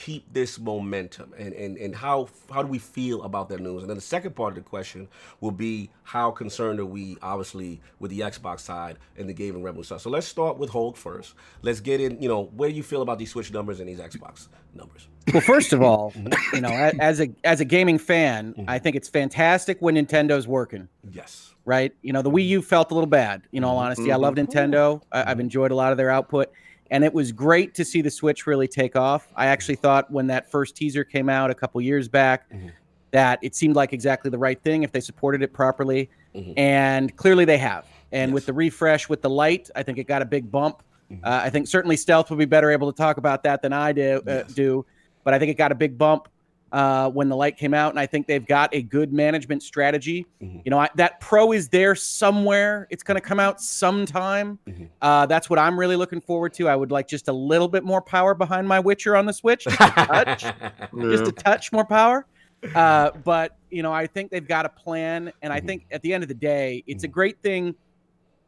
keep 0.05 0.33
this 0.33 0.61
momentum 0.61 1.35
and, 1.37 1.53
and 1.55 1.77
and 1.77 1.93
how 1.93 2.29
how 2.53 2.63
do 2.63 2.69
we 2.69 2.79
feel 2.79 3.21
about 3.25 3.49
that 3.49 3.59
news 3.59 3.83
and 3.83 3.91
then 3.91 3.97
the 3.97 4.01
second 4.01 4.37
part 4.37 4.51
of 4.51 4.55
the 4.55 4.69
question 4.69 5.09
will 5.41 5.51
be 5.51 5.91
how 6.05 6.31
concerned 6.31 6.79
are 6.79 6.87
we 6.87 7.17
obviously 7.21 7.81
with 7.99 8.13
the 8.13 8.21
xbox 8.21 8.61
side 8.61 8.97
and 9.17 9.29
the 9.29 9.33
gaming 9.33 9.61
revenue 9.61 9.83
side 9.83 10.01
so 10.01 10.09
let's 10.09 10.27
start 10.27 10.57
with 10.57 10.71
Hoeg 10.71 10.97
first 10.97 11.35
let's 11.63 11.81
get 11.81 12.01
in 12.01 12.23
you 12.23 12.29
know 12.29 12.45
where 12.55 12.69
do 12.69 12.77
you 12.77 12.83
feel 12.85 13.03
about 13.03 13.19
these 13.19 13.33
switch 13.33 13.53
numbers 13.53 13.81
and 13.81 13.89
these 13.89 13.99
xbox 13.99 14.47
numbers 14.73 15.09
Well, 15.33 15.43
first 15.43 15.73
of 15.73 15.83
all, 15.83 16.13
mm-hmm. 16.17 16.55
you 16.55 16.63
know, 16.63 16.71
as 17.01 17.21
a 17.21 17.29
as 17.43 17.61
a 17.61 17.65
gaming 17.65 17.99
fan, 17.99 18.55
Mm-hmm. 18.55 18.71
I 18.71 18.79
think 18.79 18.95
it's 18.97 19.09
fantastic 19.09 19.79
when 19.81 19.97
Nintendo's 19.97 20.47
working. 20.47 20.89
yes 21.11 21.55
right? 21.65 21.93
You 22.01 22.15
know, 22.15 22.23
the 22.23 22.31
Wii 22.31 22.49
U 22.49 22.63
felt 22.63 22.91
a 22.91 22.95
little 22.95 23.07
bad. 23.07 23.43
In 23.53 23.63
all 23.63 23.75
mm-hmm. 23.75 23.85
honesty, 23.85 24.11
I 24.11 24.15
mm-hmm. 24.15 24.23
love 24.23 24.35
Nintendo. 24.37 25.03
I, 25.13 25.31
I've 25.31 25.39
enjoyed 25.39 25.71
a 25.71 25.75
lot 25.75 25.93
of 25.93 25.99
their 25.99 26.09
output, 26.09 26.51
and 26.91 27.05
it 27.05 27.13
was 27.13 27.33
great 27.33 27.75
to 27.75 27.85
see 27.85 28.01
the 28.03 28.11
Switch 28.11 28.47
really 28.47 28.69
take 28.69 28.97
off. 28.97 29.29
I 29.37 29.47
actually 29.47 29.77
thought 29.77 30.11
when 30.11 30.27
that 30.29 30.51
first 30.51 30.77
teaser 30.77 31.05
came 31.05 31.29
out 31.29 31.51
a 31.51 31.55
couple 31.55 31.81
years 31.81 32.09
back 32.09 32.51
Mhm. 32.51 32.73
that 33.11 33.39
it 33.43 33.55
seemed 33.55 33.77
like 33.77 33.93
exactly 33.93 34.31
the 34.31 34.39
right 34.39 34.61
thing 34.63 34.83
if 34.83 34.93
they 34.93 35.01
supported 35.01 35.43
it 35.43 35.53
properly, 35.53 36.09
Mhm. 36.35 36.55
and 36.57 37.17
clearly 37.17 37.45
they 37.45 37.59
have. 37.59 37.85
And 38.13 38.33
with 38.33 38.47
the 38.47 38.53
refresh 38.53 39.09
with 39.09 39.21
the 39.23 39.31
Lite, 39.31 39.71
I 39.77 39.83
think 39.83 39.99
it 39.99 40.05
got 40.05 40.23
a 40.23 40.27
big 40.27 40.51
bump. 40.51 40.83
Mhm. 41.11 41.21
Uh, 41.23 41.41
I 41.45 41.51
think 41.51 41.67
certainly 41.69 41.97
Stealth 41.97 42.31
would 42.31 42.39
be 42.39 42.45
better 42.47 42.71
able 42.71 42.91
to 42.93 42.97
talk 42.97 43.17
about 43.19 43.43
that 43.45 43.63
than 43.63 43.73
I 43.73 43.93
do. 43.93 44.23
Uh, 44.27 44.31
Yes. 44.47 44.53
do, 44.55 44.87
but 45.25 45.35
I 45.35 45.39
think 45.39 45.51
it 45.51 45.55
got 45.59 45.73
a 45.73 45.75
big 45.75 45.97
bump 45.99 46.29
uh, 46.73 47.11
when 47.11 47.29
the 47.29 47.37
Lite 47.37 47.57
came 47.57 47.73
out, 47.75 47.91
and 47.91 47.99
I 48.01 48.07
think 48.07 48.27
they've 48.27 48.47
got 48.47 48.75
a 48.75 48.83
good 48.83 49.13
management 49.13 49.63
strategy. 49.63 50.27
Mhm. 50.43 50.63
You 50.65 50.71
know, 50.71 50.79
I, 50.79 50.89
that 50.97 51.21
Pro 51.21 51.53
is 51.53 51.69
there 51.69 51.95
somewhere. 51.95 52.87
It's 52.91 53.03
going 53.03 53.15
to 53.15 53.21
come 53.27 53.41
out 53.41 53.61
sometime. 53.61 54.59
Mhm. 54.67 54.89
Uh, 55.01 55.27
that's 55.27 55.49
what 55.49 55.59
I'm 55.59 55.79
really 55.79 55.97
looking 55.97 56.21
forward 56.21 56.53
to. 56.55 56.69
I 56.69 56.77
would 56.77 56.91
like 56.91 57.09
just 57.09 57.29
a 57.29 57.33
little 57.33 57.69
bit 57.69 57.85
more 57.85 58.03
power 58.03 58.35
behind 58.35 58.69
my 58.69 58.81
Witcher 58.81 59.17
on 59.17 59.27
the 59.27 59.33
Switch, 59.33 59.65
just 59.65 59.81
a 59.81 59.91
touch, 60.07 60.45
just 61.01 61.27
a 61.27 61.33
touch 61.33 61.73
more 61.73 61.85
power. 61.85 62.27
Uh, 62.75 63.11
but 63.25 63.57
you 63.71 63.83
know, 63.83 63.93
I 63.93 64.07
think 64.07 64.31
they've 64.31 64.47
got 64.47 64.67
a 64.67 64.69
plan, 64.71 65.33
and 65.43 65.53
I 65.53 65.61
Mhm. 65.61 65.67
think 65.67 65.87
at 65.91 66.03
the 66.03 66.13
end 66.13 66.23
of 66.25 66.29
the 66.29 66.35
day, 66.35 66.83
it's 66.87 67.05
a 67.05 67.09
Mhm. 67.09 67.13
great 67.13 67.43
thing 67.43 67.75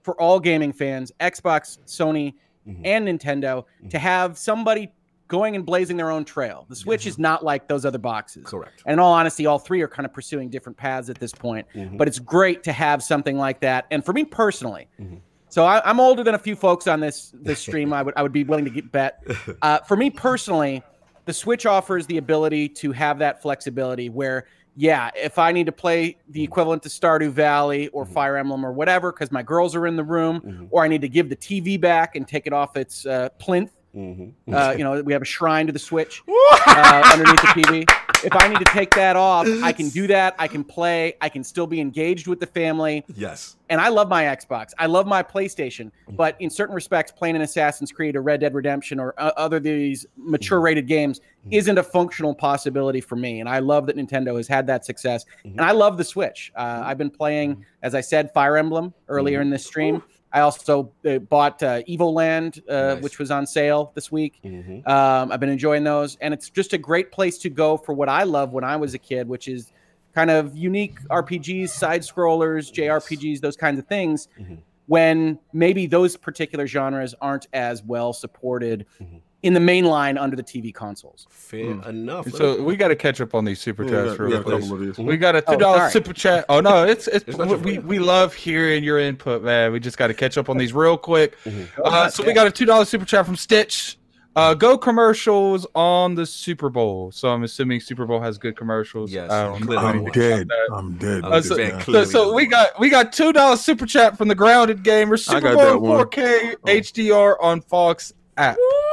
for 0.02 0.20
all 0.20 0.40
gaming 0.40 0.72
fans, 0.72 1.12
Xbox, 1.20 1.78
Sony, 1.86 2.34
Mhm. 2.66 2.80
and 2.84 3.06
Nintendo, 3.08 3.64
to 3.90 3.98
have 3.98 4.36
somebody 4.38 4.90
going 5.30 5.56
and 5.56 5.64
blazing 5.64 5.96
their 5.96 6.10
own 6.10 6.26
trail. 6.26 6.66
The 6.68 6.76
Switch 6.76 7.06
is 7.06 7.18
not 7.18 7.42
like 7.42 7.68
those 7.68 7.86
other 7.86 7.96
boxes. 7.98 8.44
correct 8.46 8.82
And 8.84 8.94
in 8.94 8.98
all 8.98 9.14
honesty, 9.14 9.46
all 9.46 9.58
three 9.58 9.80
are 9.80 9.88
kind 9.88 10.04
of 10.04 10.12
pursuing 10.12 10.50
different 10.50 10.76
paths 10.76 11.08
at 11.08 11.18
this 11.18 11.32
point. 11.32 11.66
Mhm. 11.74 11.96
But 11.96 12.08
it's 12.08 12.18
great 12.18 12.62
to 12.64 12.72
have 12.72 13.02
something 13.02 13.38
like 13.38 13.60
that. 13.60 13.86
And 13.90 14.04
for 14.04 14.12
me 14.12 14.24
personally, 14.24 14.88
Mhm. 15.00 15.20
so 15.48 15.64
I, 15.64 15.80
I'm 15.88 16.00
older 16.00 16.22
than 16.22 16.34
a 16.34 16.38
few 16.38 16.54
folks 16.56 16.86
on 16.86 17.00
this 17.00 17.32
this 17.40 17.58
stream. 17.66 17.92
I 17.94 18.02
would 18.02 18.12
I 18.16 18.22
would 18.22 18.32
be 18.32 18.44
willing 18.44 18.66
to 18.66 18.70
get 18.70 18.92
bet. 18.92 19.22
Uh, 19.62 19.78
for 19.88 19.96
me 19.96 20.10
personally, 20.10 20.82
the 21.24 21.32
Switch 21.32 21.64
offers 21.64 22.06
the 22.06 22.18
ability 22.18 22.68
to 22.68 22.92
have 22.92 23.18
that 23.20 23.40
flexibility 23.40 24.10
where. 24.10 24.44
Yeah, 24.76 25.10
if 25.16 25.36
I 25.36 25.50
need 25.50 25.66
to 25.66 25.72
play 25.72 26.16
the 26.28 26.42
equivalent 26.44 26.84
to 26.84 26.88
Stardew 26.88 27.30
Valley 27.32 27.88
or 27.88 28.06
Fire 28.06 28.36
Emblem 28.36 28.64
or 28.64 28.72
whatever, 28.72 29.10
because 29.12 29.32
my 29.32 29.42
girls 29.42 29.74
are 29.74 29.84
in 29.84 29.96
the 29.96 30.04
room, 30.04 30.40
Mhm. 30.40 30.68
or 30.70 30.84
I 30.84 30.88
need 30.88 31.00
to 31.00 31.08
give 31.08 31.28
the 31.28 31.34
TV 31.36 31.76
back 31.78 32.14
and 32.14 32.26
take 32.26 32.46
it 32.46 32.52
off 32.52 32.76
its 32.76 33.04
uh, 33.04 33.30
plinth. 33.40 33.72
Mhm. 33.94 34.32
Uh, 34.52 34.74
you 34.76 34.84
know, 34.84 35.02
we 35.02 35.12
have 35.12 35.22
a 35.22 35.26
shrine 35.26 35.66
to 35.66 35.72
the 35.72 35.78
Switch 35.78 36.22
uh, 36.28 37.02
underneath 37.12 37.40
the 37.40 37.62
TV. 37.62 37.90
if 38.24 38.36
I 38.36 38.46
need 38.48 38.58
to 38.58 38.64
take 38.66 38.94
that 38.94 39.16
off, 39.16 39.48
I 39.62 39.72
can 39.72 39.88
do 39.88 40.06
that. 40.06 40.34
I 40.38 40.46
can 40.46 40.62
play. 40.62 41.14
I 41.20 41.28
can 41.28 41.42
still 41.42 41.66
be 41.66 41.80
engaged 41.80 42.26
with 42.28 42.38
the 42.38 42.46
family. 42.46 43.04
Yes. 43.16 43.56
And 43.68 43.80
I 43.80 43.88
love 43.88 44.08
my 44.08 44.24
Xbox. 44.24 44.72
I 44.78 44.86
love 44.86 45.06
my 45.06 45.22
PlayStation. 45.22 45.90
But 46.10 46.36
in 46.38 46.50
certain 46.50 46.74
respects, 46.74 47.10
playing 47.12 47.34
an 47.36 47.42
Assassin's 47.42 47.90
Creed 47.90 48.14
or 48.16 48.22
Red 48.22 48.40
Dead 48.40 48.54
Redemption 48.54 49.00
or 49.00 49.14
uh, 49.18 49.32
other 49.36 49.56
of 49.56 49.62
these 49.64 50.06
mature 50.16 50.60
rated 50.60 50.86
games 50.86 51.20
isn't 51.50 51.78
a 51.78 51.82
functional 51.82 52.34
possibility 52.34 53.00
for 53.00 53.16
me. 53.16 53.40
And 53.40 53.48
I 53.48 53.58
love 53.60 53.86
that 53.86 53.96
Nintendo 53.96 54.36
has 54.36 54.46
had 54.46 54.66
that 54.68 54.84
success. 54.84 55.24
And 55.44 55.60
I 55.60 55.70
love 55.72 55.96
the 55.98 56.04
Switch. 56.04 56.52
Uh, 56.54 56.82
I've 56.84 56.98
been 56.98 57.10
playing, 57.10 57.64
as 57.82 57.94
I 57.94 58.02
said, 58.02 58.32
Fire 58.34 58.56
Emblem 58.56 58.92
earlier 59.08 59.40
in 59.40 59.50
this 59.50 59.64
stream. 59.66 60.02
I 60.32 60.40
also 60.40 60.92
uh, 61.04 61.18
bought 61.18 61.62
uh, 61.62 61.82
Evoland, 61.88 62.60
uh, 62.68 62.94
Nice. 62.94 63.02
which 63.02 63.18
was 63.18 63.30
on 63.30 63.46
sale 63.46 63.90
this 63.94 64.12
week. 64.12 64.38
Mhm. 64.44 64.86
Um, 64.86 65.32
I've 65.32 65.40
been 65.40 65.48
enjoying 65.48 65.84
those, 65.84 66.16
and 66.20 66.32
it's 66.32 66.48
just 66.50 66.72
a 66.72 66.78
great 66.78 67.10
place 67.10 67.36
to 67.38 67.50
go 67.50 67.76
for 67.76 67.92
what 67.92 68.08
I 68.08 68.22
love 68.22 68.52
when 68.52 68.62
I 68.64 68.76
was 68.76 68.94
a 68.94 68.98
kid, 68.98 69.28
which 69.28 69.48
is 69.48 69.72
kind 70.14 70.30
of 70.30 70.56
unique 70.56 70.98
RPGs, 71.08 71.70
side 71.70 72.02
scrollers, 72.02 72.72
JRPGs, 72.72 73.40
those 73.40 73.56
kinds 73.56 73.78
of 73.78 73.86
things. 73.86 74.28
Mhm. 74.40 74.58
When 74.86 75.38
maybe 75.52 75.86
those 75.86 76.16
particular 76.16 76.66
genres 76.66 77.14
aren't 77.20 77.46
as 77.52 77.82
well 77.84 78.12
supported 78.12 78.86
Mhm. 79.00 79.20
In 79.42 79.54
the 79.54 79.60
main 79.60 79.84
line 79.86 80.18
under 80.18 80.36
the 80.36 80.42
TV 80.42 80.72
consoles. 80.74 81.26
Fair 81.30 81.70
enough. 81.88 82.28
So 82.30 82.56
me- 82.58 82.62
we 82.62 82.76
got 82.76 82.88
to 82.88 82.96
catch 82.96 83.20
up 83.20 83.34
on 83.34 83.44
these 83.44 83.60
super 83.60 83.84
chats 83.84 84.18
we 84.18 84.18
got- 84.18 84.18
we 84.20 84.26
real 84.26 84.40
a 84.40 84.42
quick. 84.42 84.60
couple 84.60 84.74
of 84.74 84.80
these. 84.80 84.98
We 84.98 85.16
got 85.16 85.34
a 85.36 85.44
Oh, 85.46 85.52
two 85.52 85.58
dollar 85.58 85.78
sorry. 85.78 85.90
super 85.92 86.12
chat. 86.12 86.44
Oh 86.48 86.60
no, 86.60 86.84
it's 86.84 87.08
it's, 87.08 87.24
It's 87.26 87.38
we, 87.38 87.78
we 87.78 87.98
love 87.98 88.34
hearing 88.34 88.84
your 88.84 88.98
input, 88.98 89.42
man. 89.42 89.72
We 89.72 89.80
just 89.80 89.96
got 89.98 90.08
to 90.08 90.14
catch 90.14 90.36
up 90.36 90.48
on 90.50 90.58
these 90.58 90.72
real 90.72 90.96
quick. 90.98 91.36
Mhm. 91.44 91.66
Uh, 91.82 92.08
so 92.10 92.24
we 92.24 92.32
got 92.32 92.46
a 92.46 92.50
two 92.50 92.66
dollar 92.66 92.84
super 92.84 93.04
chat 93.04 93.24
from 93.24 93.36
Stitch. 93.36 93.96
Uh, 94.36 94.54
go 94.54 94.78
commercials 94.78 95.66
on 95.74 96.14
the 96.14 96.24
Super 96.24 96.68
Bowl. 96.70 97.10
So 97.10 97.30
I'm 97.30 97.42
assuming 97.42 97.80
Super 97.80 98.06
Bowl 98.06 98.20
has 98.20 98.38
good 98.38 98.56
commercials. 98.56 99.10
Yes, 99.10 99.28
i 99.28 99.42
don't 99.42 99.68
i'm 99.76 100.04
dead. 100.12 100.48
I'm 100.72 100.92
dead. 100.98 101.24
I'm 101.24 101.32
Uh, 101.32 101.40
just 101.40 101.48
so- 101.48 101.78
So, 101.92 102.04
so 102.04 102.32
we 102.32 102.46
got 102.46 102.78
we 102.78 102.90
got 102.90 103.12
two 103.12 103.32
dollar 103.32 103.56
super 103.56 103.86
chat 103.86 104.16
from 104.16 104.28
the 104.28 104.36
grounded 104.36 104.84
gamer. 104.84 105.16
Super 105.16 105.54
got 105.54 105.80
Bowl 105.80 106.04
4K 106.04 106.54
HDR 106.64 107.36
on 107.42 107.60
Fox 107.60 108.12
app. 108.36 108.56
Woo! 108.56 108.89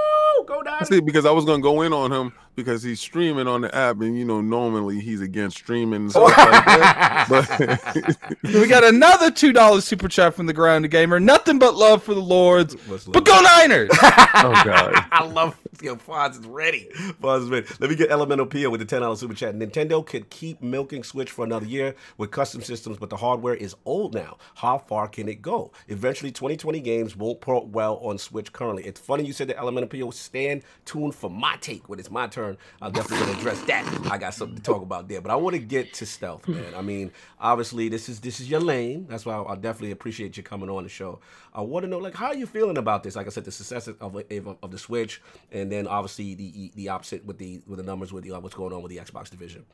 Go 0.48 0.64
down. 0.64 0.86
See, 0.86 1.02
because 1.02 1.26
I 1.26 1.32
was 1.32 1.43
gonna 1.43 1.62
go 1.62 1.82
in 1.82 1.91
on 1.91 2.10
him 2.12 2.32
because 2.56 2.82
he's 2.82 3.02
streaming 3.02 3.48
on 3.48 3.62
the 3.62 3.76
app, 3.76 4.00
and 4.00 4.18
you 4.18 4.24
know, 4.24 4.39
normally 4.39 5.02
he's 5.02 5.20
against 5.20 5.58
streaming 5.58 6.04
and 6.04 6.16
like. 6.16 7.28
But 7.28 7.50
we 8.43 8.66
got 8.68 8.86
another 8.86 9.30
two 9.30 9.52
dollar 9.52 9.82
super 9.82 10.08
chat 10.08 10.34
from 10.34 10.45
the 10.45 10.54
grounded 10.54 10.89
gamer. 10.89 11.20
Nothing 11.20 11.60
but 11.60 11.76
love 11.76 12.02
for 12.02 12.14
the 12.14 12.22
Lords. 12.22 12.76
But 13.08 13.26
go 13.26 13.41
Niners! 13.41 13.89
oh 14.02 14.62
god, 14.64 15.06
I 15.12 15.26
love 15.26 15.58
yo, 15.82 15.95
Fonz 15.95 16.39
is 16.39 16.45
ready. 16.45 16.89
Fonz 17.22 17.43
is 17.43 17.49
ready. 17.49 17.68
Let 17.80 17.89
me 17.89 17.95
get 17.95 18.09
Elemental 18.09 18.45
Pia 18.45 18.70
with 18.70 18.80
the 18.80 18.86
ten 18.86 19.01
dollars 19.01 19.20
super 19.20 19.34
chat. 19.34 19.55
Nintendo 19.55 20.05
could 20.05 20.30
keep 20.30 20.61
milking 20.61 21.03
Switch 21.03 21.32
for 21.32 21.45
another 21.45 21.65
year 21.65 21.95
with 22.18 22.32
custom 22.32 22.61
systems, 22.61 22.97
but 22.97 23.09
the 23.09 23.18
hardware 23.18 23.55
is 23.55 23.76
old 23.86 24.13
now. 24.13 24.38
How 24.55 24.78
far 24.78 25.07
can 25.07 25.28
it 25.28 25.41
go? 25.41 25.72
Eventually, 25.88 26.32
2020 26.32 26.80
games 26.80 27.15
won't 27.15 27.41
port 27.41 27.68
well 27.68 27.97
on 27.97 28.18
Switch 28.18 28.51
currently. 28.53 28.84
It's 28.84 28.99
funny 28.99 29.26
you 29.26 29.34
said 29.34 29.47
that 29.49 29.57
Elemental 29.57 29.89
Pia. 29.89 30.07
Stand 30.11 30.63
tuned 30.86 31.15
for 31.15 31.30
my 31.30 31.57
take 31.59 31.89
when 31.89 31.99
it's 31.99 32.11
my 32.11 32.28
turn. 32.28 32.57
I'm 32.82 32.91
definitely 32.91 33.26
gonna 33.26 33.39
address 33.39 33.61
that. 33.63 34.11
I 34.11 34.18
got 34.18 34.34
something 34.34 34.55
to 34.55 34.63
talk 34.63 34.82
about 34.82 35.07
there, 35.07 35.22
but 35.22 35.32
I 35.32 35.36
want 35.36 35.55
to 35.55 35.61
get 35.61 35.93
to 35.95 36.05
stealth, 36.05 36.47
man. 36.47 36.74
I 36.76 36.82
mean, 36.82 37.11
obviously 37.39 37.89
this 37.89 38.09
is 38.09 38.20
this 38.20 38.39
is 38.39 38.49
your 38.49 38.59
lane. 38.59 39.05
That's 39.09 39.26
why 39.26 39.36
I, 39.36 39.53
I 39.53 39.55
definitely 39.55 39.91
appreciate 39.91 40.38
you 40.38 40.43
coming 40.43 40.70
on 40.70 40.84
the 40.84 40.89
show. 40.89 41.20
I 41.53 41.61
want 41.61 41.84
to 41.84 41.89
know 41.89 41.97
like 41.97 42.15
how 42.15 42.28
are 42.28 42.36
you 42.36 42.45
feeling 42.45 42.78
about 42.78 43.03
this? 43.03 43.15
Like 43.15 43.28
I 43.28 43.30
said, 43.30 43.45
the 43.45 43.51
success 43.51 43.88
of 43.88 44.01
of, 44.01 44.57
of 44.63 44.72
the 44.72 44.78
Switch, 44.78 45.22
and 45.58 45.72
then 45.72 45.88
obviously 45.88 46.36
the 46.36 46.72
the 46.76 46.89
opposite 46.89 47.26
with 47.26 47.38
the 47.38 47.62
with 47.68 47.78
the 47.78 47.84
numbers 47.84 48.14
with 48.14 48.24
the, 48.24 48.32
uh, 48.32 48.39
what's 48.39 48.55
going 48.55 48.74
on 48.74 48.82
with 48.82 48.91
the 48.91 48.97
Xbox 48.97 49.30
division. 49.30 49.66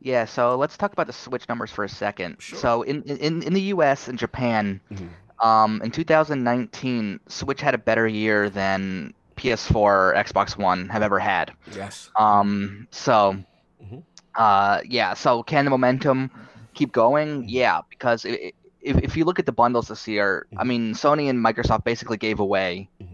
Yeah, 0.00 0.24
so 0.26 0.56
let's 0.56 0.76
talk 0.76 0.92
about 0.92 1.06
the 1.06 1.12
Switch 1.12 1.48
numbers 1.48 1.70
for 1.70 1.84
a 1.84 1.88
second. 1.88 2.36
Sure. 2.38 2.58
So 2.58 2.82
in, 2.82 3.02
in 3.04 3.42
in 3.42 3.52
the 3.54 3.62
US 3.74 4.08
and 4.08 4.18
Japan, 4.18 4.80
Mhm. 4.90 5.08
um, 5.46 5.80
in 5.82 5.90
2019, 5.90 7.20
Switch 7.28 7.60
had 7.60 7.74
a 7.74 7.78
better 7.78 8.06
year 8.06 8.50
than 8.50 9.14
PS4 9.36 9.74
or 9.76 10.14
Xbox 10.16 10.56
One 10.58 10.88
have 10.90 11.02
ever 11.02 11.18
had. 11.18 11.52
Yes. 11.74 12.10
Um, 12.18 12.86
so, 12.90 13.36
Mhm. 13.82 14.02
uh, 14.36 14.80
yeah. 14.84 15.14
So 15.14 15.42
can 15.42 15.64
the 15.64 15.70
momentum 15.70 16.30
keep 16.74 16.92
going? 16.92 17.48
Yeah, 17.48 17.80
because 17.90 18.26
i 18.26 18.30
i 18.30 18.52
if 18.82 18.98
if 19.02 19.16
you 19.16 19.24
look 19.24 19.38
at 19.38 19.46
the 19.46 19.52
bundles 19.52 19.88
this 19.88 20.06
year, 20.06 20.46
I 20.58 20.62
Mhm. 20.64 20.66
mean, 20.66 20.92
Sony 20.92 21.30
and 21.30 21.38
Microsoft 21.42 21.84
basically 21.84 22.18
gave 22.18 22.38
away 22.38 22.90
Mhm. 23.02 23.13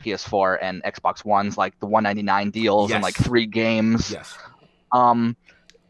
PS4 0.00 0.58
and 0.60 0.82
Xbox 0.82 1.24
Ones 1.24 1.56
like 1.58 1.78
the 1.80 1.86
199 1.86 2.50
deals 2.50 2.90
and 2.92 3.02
like 3.02 3.14
three 3.14 3.46
games. 3.46 4.10
Yes. 4.10 4.36
Um, 4.92 5.36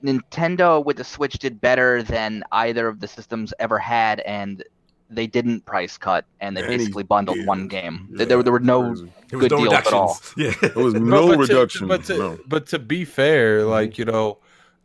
Nintendo 0.04 0.84
with 0.84 0.96
the 0.96 1.04
Switch 1.04 1.34
did 1.38 1.60
better 1.60 2.02
than 2.02 2.42
either 2.52 2.88
of 2.88 3.00
the 3.00 3.08
systems 3.08 3.52
ever 3.58 3.78
had, 3.78 4.20
and 4.20 4.64
they 5.10 5.26
didn't 5.26 5.64
price 5.66 5.98
cut, 5.98 6.24
and 6.40 6.56
they 6.56 6.62
Any 6.62 6.78
basically 6.78 7.02
bundled 7.02 7.36
game. 7.38 7.46
one 7.46 7.68
game. 7.68 8.08
Yeah, 8.12 8.24
there, 8.24 8.42
there 8.42 8.52
were 8.52 8.60
no. 8.60 8.94
There 8.94 9.38
Good 9.40 9.50
no 9.50 9.58
deals 9.58 9.74
at 9.74 9.92
all. 9.92 10.16
reductions. 10.20 10.34
Yeah. 10.62 10.68
there 10.74 10.82
was 10.84 10.94
But- 10.94 11.02
no 11.02 11.26
but 11.28 11.32
to- 11.34 11.38
reduction. 11.40 11.88
but 11.88 12.04
to, 12.04 12.18
no. 12.18 12.38
but 12.46 12.66
to 12.68 12.78
be 12.78 13.04
fair, 13.04 13.64
like 13.64 13.98
you 13.98 14.04
know, 14.06 14.38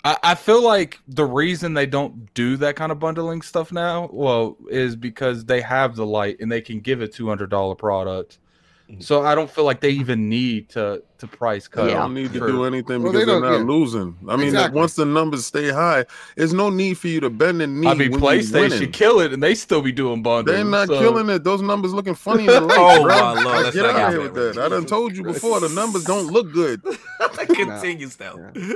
I, 0.04 0.18
I 0.24 0.36
feel 0.36 0.62
like 0.62 1.00
the 1.08 1.26
reason 1.26 1.74
they 1.76 1.86
don't 1.86 2.34
do 2.34 2.58
that 2.58 2.76
kind 2.76 2.92
of 2.92 3.00
bundling 3.00 3.42
stuff 3.42 3.72
now, 3.72 4.10
well, 4.12 4.58
is 4.70 4.96
because 4.96 5.46
they 5.46 5.62
have 5.62 5.96
the 5.96 6.06
Lite 6.06 6.40
and 6.42 6.52
they 6.52 6.62
can 6.62 6.80
give 6.82 7.02
a 7.02 7.08
two 7.08 7.28
hundred 7.28 7.50
dollar 7.50 7.76
product. 7.76 8.40
So 9.00 9.24
I 9.26 9.34
don't 9.34 9.50
feel 9.50 9.64
like 9.64 9.80
they 9.80 9.90
even 9.90 10.30
need 10.30 10.70
to 10.70 11.02
to 11.18 11.28
price 11.28 11.68
cut. 11.68 11.86
They 11.86 11.92
Yeah. 11.92 12.00
don't 12.02 12.14
need 12.14 12.34
to 12.34 12.40
for- 12.40 12.48
do 12.48 12.66
anything 12.66 13.02
Well, 13.02 13.12
because 13.14 13.26
they 13.26 13.32
they 13.32 13.38
are 13.38 13.42
don't- 13.42 13.68
yeah. 13.68 13.74
losing. 13.74 14.16
I 14.28 14.36
mean, 14.36 14.48
Exactly. 14.50 14.80
once 14.80 14.94
the 14.94 15.06
numbers 15.06 15.46
stay 15.46 15.70
high, 15.72 16.06
there's 16.36 16.54
no 16.54 16.70
need 16.70 16.98
for 17.00 17.08
you 17.08 17.20
to 17.22 17.30
bend 17.32 17.62
the 17.62 17.68
knee. 17.68 17.88
I 17.88 17.96
mean, 17.96 18.12
PlayStation 18.14 18.70
winning. 18.70 18.92
kill 18.92 19.20
it 19.22 19.34
and 19.34 19.42
they 19.42 19.56
still 19.56 19.82
be 19.82 19.92
doing 19.92 20.22
bundles. 20.22 20.54
They're 20.56 20.64
not 20.64 20.88
so- 20.88 21.00
killing 21.00 21.30
it. 21.30 21.44
Those 21.44 21.62
numbers 21.64 21.94
looking 21.94 22.14
funny 22.16 22.42
in 22.42 22.48
the 22.48 22.62
lights, 22.62 22.78
Oh, 22.78 23.04
bro. 23.04 23.36
my 23.36 23.44
Lord, 23.62 23.74
get 23.74 23.86
out 23.86 23.96
of 23.96 24.12
here 24.12 24.22
with 24.22 24.34
that. 24.36 24.56
man. 24.58 24.66
I 24.66 24.70
done 24.70 24.86
told 24.86 25.16
you 25.18 25.24
before. 25.24 25.60
The 25.60 25.70
numbers 25.70 26.04
don't 26.04 26.28
look 26.28 26.52
good. 26.54 26.82
Continue 27.48 28.08
still. 28.10 28.40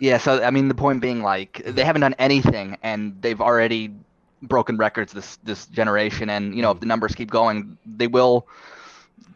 Yeah, 0.00 0.18
so 0.18 0.42
I 0.42 0.50
mean, 0.50 0.66
the 0.66 0.74
point 0.74 1.00
being, 1.00 1.22
like, 1.22 1.62
they 1.64 1.84
haven't 1.84 2.00
done 2.00 2.16
anything, 2.18 2.76
and 2.82 3.16
they've 3.22 3.40
already 3.40 3.94
broken 4.42 4.76
records 4.76 5.12
this 5.12 5.38
this 5.44 5.66
generation. 5.66 6.28
And 6.28 6.54
you 6.54 6.62
know, 6.62 6.72
if 6.72 6.78
mm. 6.78 6.80
the 6.80 6.86
numbers 6.86 7.14
keep 7.14 7.30
going, 7.30 7.78
they 7.86 8.08
will 8.08 8.46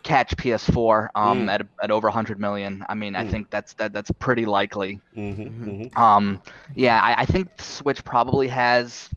catch 0.08 0.36
PS4 0.36 1.10
um 1.14 1.46
Mm. 1.46 1.52
at 1.54 1.60
at 1.82 1.90
over 1.90 2.08
100 2.08 2.38
million. 2.40 2.84
I 2.88 2.94
mean, 2.94 3.14
I 3.16 3.24
Mm. 3.24 3.30
think 3.30 3.50
that's 3.50 3.74
that 3.74 3.92
that's 3.92 4.10
pretty 4.12 4.46
likely. 4.46 5.00
Mm-hmm, 5.16 6.00
Um, 6.00 6.40
yeah, 6.74 7.00
I, 7.02 7.22
I 7.22 7.26
think 7.26 7.48
Switch 7.60 8.04
probably 8.04 8.48
has 8.48 9.10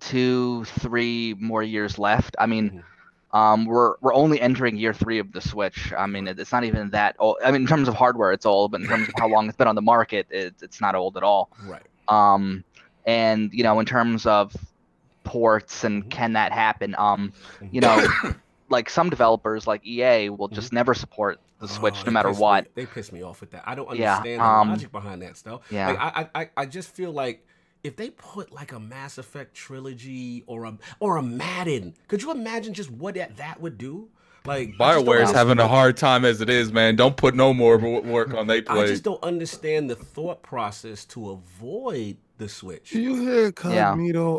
two, 0.00 0.64
three 0.64 1.34
more 1.38 1.62
years 1.62 1.98
left. 1.98 2.36
I 2.38 2.46
mean. 2.46 2.72
Um, 3.32 3.66
we're 3.66 3.94
we're 4.00 4.14
only 4.14 4.40
entering 4.40 4.76
year 4.76 4.92
three 4.92 5.18
of 5.18 5.32
the 5.32 5.40
Switch. 5.40 5.92
I 5.96 6.06
mean, 6.06 6.26
it, 6.28 6.38
it's 6.38 6.52
not 6.52 6.64
even 6.64 6.90
that 6.90 7.16
old. 7.18 7.36
I 7.44 7.50
mean, 7.52 7.62
in 7.62 7.66
terms 7.66 7.88
of 7.88 7.94
hardware, 7.94 8.32
it's 8.32 8.46
old, 8.46 8.72
but 8.72 8.80
in 8.80 8.86
terms 8.88 9.08
of 9.08 9.14
how 9.18 9.28
long 9.34 9.48
it's 9.48 9.56
been 9.56 9.68
on 9.68 9.76
the 9.76 9.82
market, 9.82 10.26
it, 10.30 10.54
it's 10.62 10.80
not 10.80 10.94
old 10.94 11.16
at 11.16 11.22
all. 11.22 11.50
Right. 11.62 11.86
Um, 12.08 12.64
and 13.06 13.52
you 13.52 13.62
know, 13.62 13.80
in 13.80 13.86
terms 13.86 14.26
of 14.26 14.56
ports 15.24 15.84
and 15.84 16.08
can 16.10 16.32
that 16.34 16.52
happen? 16.52 16.94
Um, 16.98 17.32
you 17.70 17.80
know, 17.80 18.02
like 18.70 18.88
some 18.88 19.10
developers 19.10 19.66
like 19.66 19.84
EA 19.86 20.30
will 20.30 20.48
just 20.48 20.72
never 20.72 20.94
support 20.94 21.40
the 21.60 21.68
Switch 21.68 21.96
Oh, 22.00 22.04
no 22.06 22.12
matter 22.12 22.28
piss 22.30 22.38
me- 22.38 22.42
what. 22.42 22.66
they 22.74 22.86
piss 22.86 23.12
me 23.12 23.22
off 23.22 23.40
with 23.40 23.50
that. 23.50 23.64
I 23.66 23.74
don't 23.74 23.94
Yeah, 23.96 24.16
understand 24.16 24.40
um, 24.40 24.68
the 24.68 24.74
logic 24.74 24.92
behind 24.92 25.22
that 25.22 25.36
stuff. 25.36 25.60
yeah. 25.70 25.88
Like, 25.88 25.98
I, 26.00 26.08
I, 26.34 26.40
I- 26.42 26.50
I 26.58 26.66
just 26.66 26.94
feel 26.94 27.12
like 27.12 27.44
if 27.82 27.96
they 27.96 28.10
put 28.10 28.52
like 28.52 28.72
a 28.72 28.80
Mass 28.80 29.18
Effect 29.18 29.54
trilogy 29.54 30.44
or 30.46 30.64
a 30.64 30.76
or 31.00 31.16
a 31.16 31.22
Madden, 31.22 31.94
could 32.08 32.22
you 32.22 32.30
imagine 32.30 32.72
just 32.74 32.90
what 32.90 33.14
that, 33.16 33.36
that 33.38 33.60
would 33.60 33.76
do? 33.78 34.08
Like 34.46 34.68
Bioware 34.70 34.70
just 34.70 34.78
don't 34.78 34.86
Bioware's 35.06 35.08
understand- 35.20 35.36
having 35.36 35.58
a 35.58 35.68
hard 35.68 35.96
time 35.98 36.24
as 36.24 36.40
it 36.40 36.48
is, 36.48 36.72
man. 36.72 36.96
Don't 36.96 37.16
put 37.16 37.34
no 37.34 37.52
more 37.52 37.76
work 37.78 38.32
on 38.32 38.46
they 38.46 38.62
play. 38.62 38.84
I 38.84 38.86
just 38.86 39.02
don't 39.02 39.22
understand 39.22 39.90
the 39.90 39.96
thought 39.96 40.42
process 40.42 41.04
to 41.06 41.30
avoid 41.30 42.16
the 42.40 42.48
Switch. 42.48 42.90
Do 42.90 43.00
you 43.00 43.14
hear 43.20 43.52
Yeah. 43.74 43.94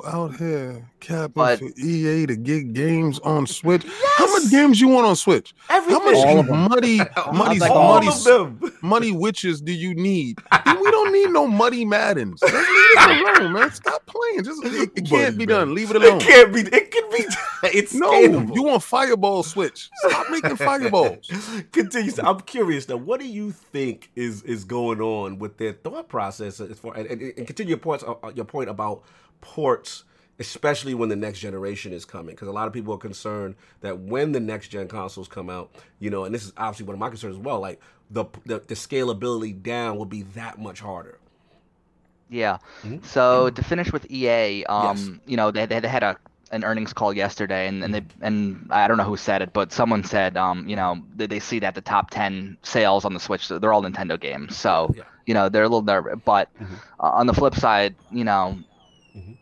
Out 0.06 0.36
here 0.36 0.90
capping 1.00 1.32
But- 1.34 1.60
for 1.60 1.70
EA 1.80 2.26
to 2.26 2.36
get 2.36 2.74
games 2.74 3.20
on 3.20 3.48
Switch? 3.48 3.84
How 4.18 4.28
much 4.34 4.52
games 4.52 4.82
you 4.82 4.90
want 4.90 5.06
on 5.08 5.16
Switch? 5.16 5.54
Everything. 5.70 6.02
How 6.02 6.06
much 6.12 6.16
All 6.26 6.40
of 6.40 6.48
them. 6.48 6.68
muddy, 6.70 6.98
muddy, 7.32 7.60
like 7.60 7.72
muddy, 7.74 8.10
muddy 8.82 9.12
witches 9.14 9.62
do 9.62 9.72
you 9.72 9.94
need? 9.96 10.40
we 10.66 10.92
don't 10.92 11.01
need 11.06 11.30
no 11.32 11.48
muddy 11.48 11.86
Maddens. 11.86 12.40
Just 12.42 12.54
leave 12.54 12.64
it 12.66 13.40
alone, 13.40 13.54
man. 13.54 13.72
Stop 13.72 14.06
playing. 14.06 14.44
Just 14.44 14.64
it, 14.66 14.92
it 14.96 15.06
can't 15.06 15.38
be 15.38 15.46
done. 15.46 15.74
Leave 15.74 15.92
it 15.92 15.96
alone. 15.98 16.18
It 16.18 16.24
can't 16.24 16.54
be. 16.54 16.62
It 16.62 16.92
can 16.92 17.10
be. 17.12 17.26
It's 17.64 17.94
No, 17.94 18.12
scalable. 18.12 18.56
you 18.56 18.64
want 18.64 18.82
Fireball 18.82 19.44
Switch? 19.44 19.90
Stop 20.08 20.28
making 20.32 20.56
fireballs. 20.58 21.30
Continue. 21.72 22.12
I'm 22.24 22.40
curious 22.42 22.86
though. 22.88 22.98
What 22.98 23.20
do 23.20 23.28
you 23.28 23.52
think 23.52 24.10
is 24.16 24.42
is 24.44 24.64
going 24.64 25.00
on 25.00 25.38
with 25.38 25.58
their 25.58 25.74
thought 25.74 26.10
process 26.10 26.60
as 26.60 26.80
far 26.80 26.96
and, 26.96 27.06
and, 27.08 27.22
and 27.22 27.46
continue 27.48 27.70
your 27.72 27.78
points 27.78 28.04
uh, 28.04 28.32
your 28.34 28.46
point 28.46 28.70
about 28.70 29.04
ports, 29.42 30.04
especially 30.40 30.94
when 30.96 31.10
the 31.10 31.16
next 31.16 31.40
generation 31.40 31.94
is 31.94 32.04
coming, 32.04 32.34
because 32.36 32.48
a 32.48 32.52
lot 32.52 32.66
of 32.68 32.74
people 32.74 32.94
are 32.96 32.98
concerned 32.98 33.56
that 33.82 34.00
when 34.00 34.32
the 34.32 34.40
next 34.40 34.70
gen 34.70 34.88
consoles 34.88 35.28
come 35.28 35.50
out, 35.50 35.76
you 36.00 36.10
know, 36.10 36.24
and 36.26 36.34
this 36.34 36.44
is 36.44 36.54
obviously 36.58 36.86
one 36.88 36.96
of 36.96 37.00
my 37.00 37.10
concerns 37.10 37.36
as 37.36 37.42
well. 37.42 37.60
Like 37.60 37.80
the 38.12 38.26
the, 38.46 38.60
the 38.60 38.76
scalability 38.76 39.62
down 39.62 39.98
will 39.98 40.06
be 40.06 40.24
that 40.24 40.60
much 40.60 40.82
harder. 40.82 41.20
Yeah. 42.30 42.58
Mhm. 42.84 43.04
So 43.04 43.50
to 43.50 43.64
finish 43.64 43.92
with 43.92 44.10
EA, 44.12 44.66
um, 44.66 45.22
you 45.26 45.38
know, 45.38 45.52
they, 45.52 45.66
they 45.66 45.80
they 45.80 45.88
had 45.90 46.04
a 46.04 46.18
an 46.52 46.64
earnings 46.64 46.94
call 46.94 47.14
yesterday, 47.14 47.68
and, 47.68 47.84
and 47.84 47.94
they 47.94 48.04
and 48.22 48.68
I 48.72 48.88
don't 48.88 48.98
know 48.98 49.04
who 49.04 49.18
said 49.18 49.42
it, 49.42 49.54
but 49.54 49.72
someone 49.72 50.04
said, 50.04 50.38
um, 50.38 50.68
you 50.68 50.76
know, 50.76 51.02
that 51.16 51.30
they 51.30 51.40
see 51.40 51.60
that 51.60 51.76
the 51.76 51.82
top 51.82 52.10
ten 52.12 52.58
sales 52.64 53.06
on 53.06 53.14
the 53.14 53.20
Switch, 53.20 53.48
they're 53.50 53.74
all 53.74 53.84
Nintendo 53.84 54.20
games. 54.20 54.58
So 54.58 54.96
Yeah. 54.96 55.04
you 55.26 55.34
know, 55.34 55.50
they're 55.50 55.64
a 55.64 55.70
little 55.70 55.84
nervous. 55.84 56.20
But 56.26 56.50
Mhm. 56.62 56.82
uh, 57.00 57.10
on 57.10 57.28
the 57.28 57.34
flip 57.34 57.56
side, 57.56 57.96
you 58.12 58.24
know. 58.26 58.58
Mhm. 59.16 59.38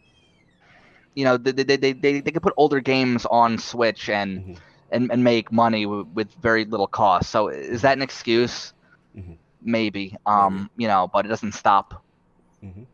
You 1.15 1.25
know, 1.25 1.37
they, 1.37 1.51
they, 1.51 1.75
they, 1.77 1.93
they, 1.93 2.21
they 2.21 2.31
could 2.31 2.43
put 2.43 2.53
older 2.57 2.79
games 2.79 3.25
on 3.25 3.57
Switch 3.57 4.09
and 4.09 4.41
Mhm. 4.41 4.57
And, 4.91 5.11
and 5.11 5.23
make 5.23 5.51
money 5.51 5.83
w- 5.83 6.07
with 6.13 6.33
very 6.41 6.65
little 6.65 6.87
cost. 6.87 7.29
So 7.29 7.47
is 7.49 7.81
that 7.81 7.97
an 7.97 8.01
excuse? 8.01 8.73
Mhm. 9.17 9.37
Maybe. 9.61 10.15
Um, 10.25 10.69
you 10.77 10.87
know, 10.87 11.09
but 11.11 11.25
it 11.25 11.29
doesn't 11.29 11.53
stop 11.53 12.03
Mhm. 12.63 12.85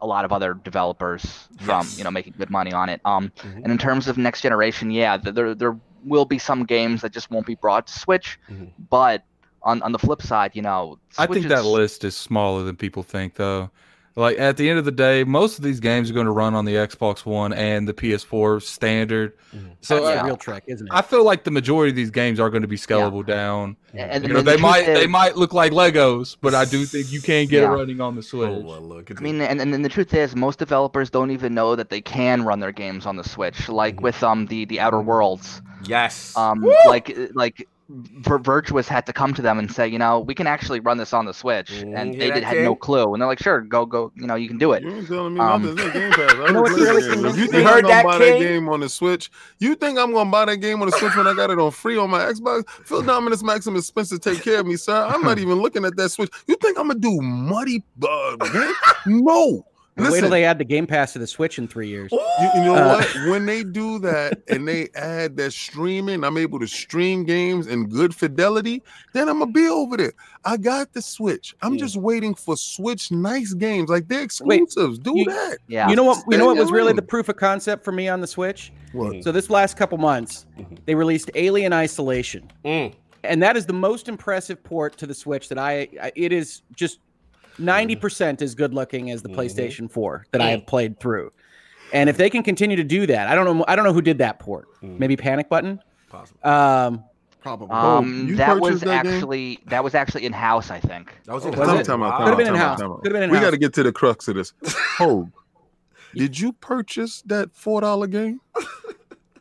a 0.00 0.06
lot 0.06 0.24
of 0.24 0.32
other 0.32 0.54
developers 0.54 1.48
from 1.60 1.86
Yes. 1.86 1.98
you 1.98 2.04
know 2.04 2.10
making 2.10 2.34
good 2.36 2.50
money 2.50 2.72
on 2.72 2.88
it. 2.88 3.00
Um, 3.04 3.32
Mhm. 3.38 3.56
and 3.64 3.66
in 3.72 3.78
terms 3.78 4.08
of 4.08 4.18
next 4.18 4.40
generation, 4.42 4.90
yeah, 4.90 5.16
there 5.16 5.54
there 5.54 5.76
will 6.04 6.24
be 6.26 6.38
some 6.38 6.64
games 6.64 7.00
that 7.02 7.12
just 7.12 7.30
won't 7.30 7.46
be 7.46 7.54
brought 7.54 7.86
to 7.86 7.98
Switch. 7.98 8.38
Mhm. 8.50 8.70
But 8.90 9.24
on 9.62 9.82
on 9.82 9.92
the 9.92 9.98
flip 9.98 10.20
side, 10.22 10.50
you 10.54 10.62
know, 10.62 10.98
I 11.18 11.26
Switch 11.26 11.38
think 11.40 11.48
that 11.48 11.64
list 11.64 12.04
is 12.04 12.14
smaller 12.16 12.62
than 12.64 12.76
people 12.76 13.02
think, 13.02 13.36
though. 13.36 13.70
Like 14.16 14.38
at 14.38 14.56
the 14.56 14.70
end 14.70 14.78
of 14.78 14.84
the 14.84 14.92
day, 14.92 15.24
most 15.24 15.58
of 15.58 15.64
these 15.64 15.80
games 15.80 16.08
are 16.08 16.14
going 16.14 16.26
to 16.26 16.32
run 16.32 16.54
on 16.54 16.64
the 16.64 16.74
Xbox 16.74 17.26
One 17.26 17.52
and 17.52 17.88
the 17.88 17.92
PS4 17.92 18.62
standard. 18.62 19.32
Mhm. 19.52 19.70
So 19.80 19.96
That's 19.96 20.06
uh, 20.06 20.08
the 20.10 20.14
yeah. 20.14 20.24
real 20.26 20.36
trick, 20.36 20.62
isn't 20.68 20.86
it? 20.86 20.92
I 20.92 21.02
feel 21.02 21.24
like 21.24 21.42
the 21.42 21.50
majority 21.50 21.90
of 21.90 21.96
these 21.96 22.10
games 22.12 22.38
are 22.38 22.48
going 22.48 22.62
to 22.62 22.68
be 22.68 22.76
scalable 22.76 23.26
down. 23.26 23.76
And, 23.92 24.22
You 24.22 24.28
know, 24.32 24.36
the 24.36 24.42
they 24.42 24.50
truth 24.52 24.62
might 24.62 24.86
they 24.86 25.06
might 25.08 25.36
look 25.36 25.52
like 25.52 25.72
Legos, 25.72 26.36
but 26.40 26.54
I 26.54 26.64
do 26.64 26.84
think 26.84 27.10
you 27.12 27.20
can 27.20 27.46
get 27.46 27.62
Yeah. 27.62 27.72
it 27.72 27.76
running 27.76 28.00
on 28.00 28.14
the 28.14 28.22
Switch. 28.22 28.48
Oh, 28.48 28.60
well, 28.60 28.80
look. 28.80 29.10
I 29.16 29.20
mean, 29.20 29.40
and, 29.40 29.60
and 29.60 29.74
and 29.74 29.84
the 29.84 29.88
truth 29.88 30.14
is, 30.14 30.36
most 30.36 30.60
developers 30.60 31.10
don't 31.10 31.32
even 31.32 31.52
know 31.52 31.74
that 31.74 31.90
they 31.90 32.00
can 32.00 32.44
run 32.44 32.60
their 32.60 32.72
games 32.72 33.06
on 33.06 33.16
the 33.16 33.24
Switch. 33.24 33.68
Like 33.68 33.96
Mhm. 33.96 34.02
with 34.02 34.22
um 34.22 34.46
the 34.46 34.64
the 34.64 34.78
Outer 34.78 35.00
Worlds, 35.00 35.60
yes. 35.86 36.36
um 36.36 36.64
like 36.86 37.16
like 37.34 37.56
Vir- 37.58 37.64
Virtuos 37.90 38.86
had 38.88 39.04
to 39.06 39.12
come 39.12 39.34
to 39.34 39.42
them 39.42 39.58
and 39.58 39.70
say, 39.70 39.86
you 39.86 39.98
know, 39.98 40.20
we 40.20 40.34
can 40.34 40.46
actually 40.46 40.80
run 40.80 40.96
this 40.96 41.12
on 41.12 41.26
the 41.26 41.34
Switch, 41.34 41.70
Mm, 41.70 41.94
and 41.98 42.14
hear 42.14 42.28
they 42.28 42.30
did, 42.40 42.44
had 42.44 42.56
no 42.64 42.74
clue, 42.74 43.12
and 43.12 43.20
they're 43.20 43.26
like, 43.28 43.38
sure, 43.42 43.60
go 43.60 43.84
go, 43.84 44.10
you 44.14 44.26
know, 44.26 44.34
you 44.36 44.48
can 44.48 44.56
do 44.56 44.72
it. 44.72 44.82
You 44.82 44.90
ain't 44.96 45.06
telling 45.06 45.34
me 45.34 45.40
Um, 45.40 45.62
nothing. 45.74 45.92
Game 45.92 46.10
Pass. 46.12 46.32
I 46.32 46.46
you 46.46 46.52
know 46.52 46.62
what's 46.62 46.74
really. 46.78 47.28
If 47.28 47.36
you 47.36 47.46
think 47.46 47.66
I'm 47.66 47.72
heard 47.74 47.82
gonna 47.82 47.88
that, 47.94 48.04
buy 48.04 48.18
King? 48.18 48.32
that 48.32 48.38
game 48.38 48.68
on 48.70 48.80
the 48.80 48.88
Switch, 48.88 49.30
you 49.58 49.74
think 49.74 49.98
I'm 49.98 50.12
gonna 50.12 50.30
buy 50.30 50.46
that 50.46 50.56
game 50.56 50.80
on 50.80 50.88
the 50.90 50.96
Switch 50.96 51.14
when 51.14 51.26
I 51.26 51.34
got 51.34 51.50
it 51.50 51.58
on 51.58 51.70
free 51.72 51.98
on 51.98 52.08
my 52.10 52.20
Xbox? 52.20 52.68
Phil 52.86 53.02
Dominus 53.02 53.42
Maximus 53.42 53.86
Spencer 53.86 54.18
take 54.18 54.42
care 54.42 54.60
of 54.60 54.66
me, 54.66 54.76
sir. 54.76 55.04
I'm 55.06 55.22
not 55.22 55.38
even 55.44 55.60
looking 55.60 55.84
at 55.84 55.94
that 55.96 56.08
Switch. 56.08 56.30
You 56.46 56.56
think 56.56 56.78
I'm 56.78 56.88
gonna 56.88 56.98
do 57.00 57.20
muddy 57.20 57.84
uh, 58.02 58.36
game? 58.36 58.72
No. 59.96 60.10
Wait 60.10 60.20
till 60.20 60.30
they 60.30 60.44
add 60.44 60.58
the 60.58 60.64
Game 60.64 60.88
Pass 60.88 61.12
to 61.12 61.20
the 61.20 61.26
Switch 61.26 61.56
in 61.56 61.68
three 61.68 61.86
years. 61.88 62.10
you, 62.10 62.18
you 62.56 62.64
know 62.64 62.74
Uh, 62.74 62.96
what? 62.96 63.28
When 63.30 63.46
they 63.46 63.62
do 63.62 64.00
that 64.00 64.42
and 64.48 64.66
they 64.66 64.88
add 64.96 65.36
that 65.36 65.52
streaming, 65.52 66.24
I'm 66.24 66.36
able 66.36 66.58
to 66.58 66.66
stream 66.66 67.22
games 67.24 67.68
in 67.68 67.88
good 67.88 68.12
fidelity. 68.12 68.82
Then 69.12 69.28
I'm 69.28 69.38
gonna 69.38 69.52
be 69.52 69.68
over 69.68 69.96
there. 69.96 70.12
I 70.44 70.56
got 70.56 70.92
the 70.94 71.00
Switch. 71.00 71.54
I'm 71.62 71.74
Mm. 71.76 71.78
just 71.78 71.96
waiting 71.96 72.34
for 72.34 72.56
Switch 72.56 73.12
nice 73.12 73.54
games 73.54 73.88
like 73.88 74.08
they're 74.08 74.26
Wait, 74.42 74.62
exclusives. 74.62 74.98
do 74.98 75.12
you- 75.16 75.26
that. 75.26 75.58
Yeah. 75.68 75.88
You 75.88 75.94
know 75.94 76.02
what? 76.04 76.24
You 76.28 76.38
know 76.38 76.46
what 76.46 76.56
was 76.56 76.72
really 76.72 76.92
the 76.92 77.00
proof 77.02 77.28
of 77.28 77.36
concept 77.36 77.84
for 77.84 77.92
me 77.92 78.08
on 78.08 78.20
the 78.20 78.26
Switch? 78.26 78.72
What? 78.92 79.22
So 79.22 79.30
this 79.30 79.48
last 79.48 79.76
couple 79.76 79.98
months, 79.98 80.44
Mhm. 80.58 80.78
they 80.86 80.96
released 80.96 81.30
Alien 81.36 81.72
Isolation, 81.72 82.50
Mm. 82.64 82.92
and 83.22 83.42
that 83.44 83.56
is 83.56 83.66
the 83.66 83.72
most 83.72 84.08
impressive 84.08 84.62
port 84.64 84.96
to 84.98 85.06
the 85.06 85.14
Switch 85.14 85.48
that 85.50 85.58
I. 85.58 85.88
I 86.02 86.10
it 86.16 86.32
is 86.32 86.62
just 86.74 86.98
ninety 87.58 87.96
percent 87.96 88.42
as 88.42 88.54
good 88.54 88.74
looking 88.74 89.10
as 89.10 89.22
the 89.22 89.28
Mhm. 89.28 89.36
PlayStation 89.36 89.90
Four 89.90 90.26
that 90.32 90.40
I 90.40 90.50
have 90.50 90.66
played 90.66 90.98
through. 91.00 91.32
And 91.92 92.08
if 92.10 92.16
they 92.16 92.28
can 92.30 92.42
continue 92.42 92.76
to 92.76 92.84
do 92.84 93.06
that, 93.06 93.28
I 93.28 93.34
don't 93.34 93.44
know. 93.58 93.64
I 93.68 93.76
don't 93.76 93.84
know 93.84 93.92
who 93.92 94.02
did 94.02 94.18
that 94.18 94.38
port. 94.38 94.66
Mm. 94.82 94.98
Maybe 94.98 95.16
Panic 95.16 95.48
Button. 95.48 95.80
Possible. 96.10 96.40
Um, 96.48 97.04
Probably. 97.40 97.68
Um, 97.70 98.28
you 98.28 98.36
that 98.36 98.58
was 98.58 98.80
purchased 98.80 98.84
that 98.86 99.04
game? 99.04 99.12
actually 99.14 99.58
that 99.66 99.84
was 99.84 99.94
actually 99.94 100.24
in 100.24 100.32
house, 100.32 100.70
I 100.70 100.80
think. 100.80 101.14
That 101.26 101.34
was, 101.34 101.44
in 101.44 101.50
Was 101.52 101.68
Time, 101.68 101.78
it? 101.78 101.84
time 101.84 102.02
out, 102.02 102.12
Wow. 102.12 102.16
time 102.18 102.24
Could've 102.24 102.38
been 102.38 102.46
in-house. 102.48 102.80
out, 102.80 102.82
time 102.82 102.90
out. 102.92 103.02
Could've 103.02 103.12
been 103.20 103.30
We 103.30 103.36
in-house. 103.36 103.44
got 103.46 103.50
to 103.50 103.56
get 103.58 103.72
to 103.74 103.82
the 103.82 103.92
crux 103.92 104.28
of 104.28 104.36
this. 104.36 104.54
Hoeg, 104.96 105.30
did 106.14 106.40
you 106.40 106.52
purchase 106.54 107.22
that 107.26 107.50
four 107.54 107.82
dollar 107.82 108.06
game, 108.06 108.40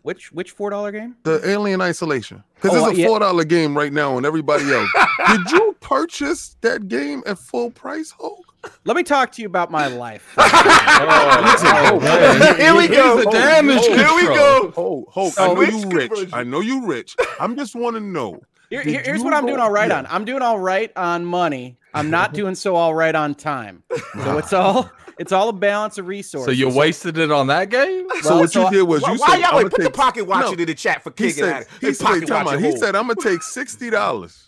which 0.03 0.31
which 0.31 0.51
four 0.51 0.69
dollar 0.69 0.91
game? 0.91 1.15
the 1.23 1.41
Alien 1.49 1.81
Isolation? 1.81 2.43
Because 2.55 2.77
Oh, 2.81 2.89
it's 2.89 2.99
a 2.99 3.07
four 3.07 3.19
dollar 3.19 3.43
game 3.43 3.75
right 3.75 3.91
now 3.91 4.15
on 4.15 4.25
everybody 4.25 4.71
else. 4.71 4.89
did 5.27 5.51
you 5.51 5.75
purchase 5.79 6.55
that 6.61 6.87
game 6.87 7.23
at 7.25 7.39
full 7.39 7.71
price, 7.71 8.13
Hoeg? 8.19 8.37
Let 8.85 8.95
me 8.95 9.03
talk 9.03 9.31
to 9.33 9.41
you 9.41 9.47
about 9.47 9.71
my 9.71 9.87
life. 9.87 10.35
Oh, 10.95 11.59
oh 11.65 11.99
man. 11.99 12.55
Here 12.59 12.75
we 12.75 12.87
Here's 12.87 12.97
go. 12.97 13.17
the 13.23 13.31
damage 13.31 13.81
Here 13.85 14.15
we 14.15 14.23
go. 14.23 14.71
Hoeg, 14.75 15.05
Hoeg, 15.13 15.31
So 15.33 15.51
I 15.51 15.53
know 15.53 15.61
you 15.61 15.89
rich. 15.89 16.09
conversion? 16.09 16.33
I 16.33 16.43
know 16.43 16.59
you 16.61 16.85
rich. 16.85 17.15
I'm 17.39 17.55
just 17.57 17.75
want 17.75 17.95
to 17.95 17.99
know. 17.99 18.41
Here, 18.69 18.81
here's 18.81 19.21
what 19.21 19.33
I'm 19.33 19.45
doing 19.45 19.59
all 19.59 19.71
right 19.71 19.89
yeah. 19.89 19.99
on. 19.99 20.07
I'm 20.07 20.25
doing 20.25 20.41
all 20.41 20.59
right 20.59 20.91
on 20.95 21.25
money. 21.25 21.77
I'm 21.93 22.09
not 22.09 22.33
doing 22.39 22.55
so 22.55 22.75
all 22.75 22.93
right 22.95 23.13
on 23.15 23.35
time. 23.35 23.83
So 24.23 24.37
it's 24.37 24.53
all 24.53 24.89
it's 25.19 25.31
all 25.31 25.49
a 25.49 25.53
balance 25.53 25.97
of 25.97 26.07
resources. 26.07 26.45
So 26.45 26.51
you 26.51 26.67
wasted 26.75 27.17
it 27.17 27.31
on 27.31 27.47
that 27.47 27.69
game? 27.69 28.07
So 28.21 28.39
what 28.39 28.51
so 28.51 28.61
you 28.61 28.67
I- 28.67 28.71
did 28.71 28.81
was 28.83 29.01
Why, 29.03 29.13
you 29.13 29.19
why 29.19 29.27
said, 29.27 29.39
y'all 29.39 29.47
"I'ma 29.49 29.57
wait, 29.57 29.63
put 29.71 29.77
the 29.79 29.83
take- 29.85 29.93
pocket 29.93 30.23
watching 30.25 30.55
No. 30.57 30.61
in 30.61 30.67
the 30.67 30.73
chat 30.75 31.03
for 31.03 31.11
He 31.11 31.15
King 31.15 31.27
and 31.27 31.35
said, 31.35 31.53
Adam. 31.53 31.67
he 31.81 31.93
said, 31.93 32.05
pocket 32.05 32.27
time 32.27 32.45
watching 32.45 32.63
he 32.63 32.77
said, 32.77 32.95
I'm 32.95 33.07
gonna 33.07 33.15
take 33.21 33.43
sixty 33.43 33.89
dollars 33.89 34.45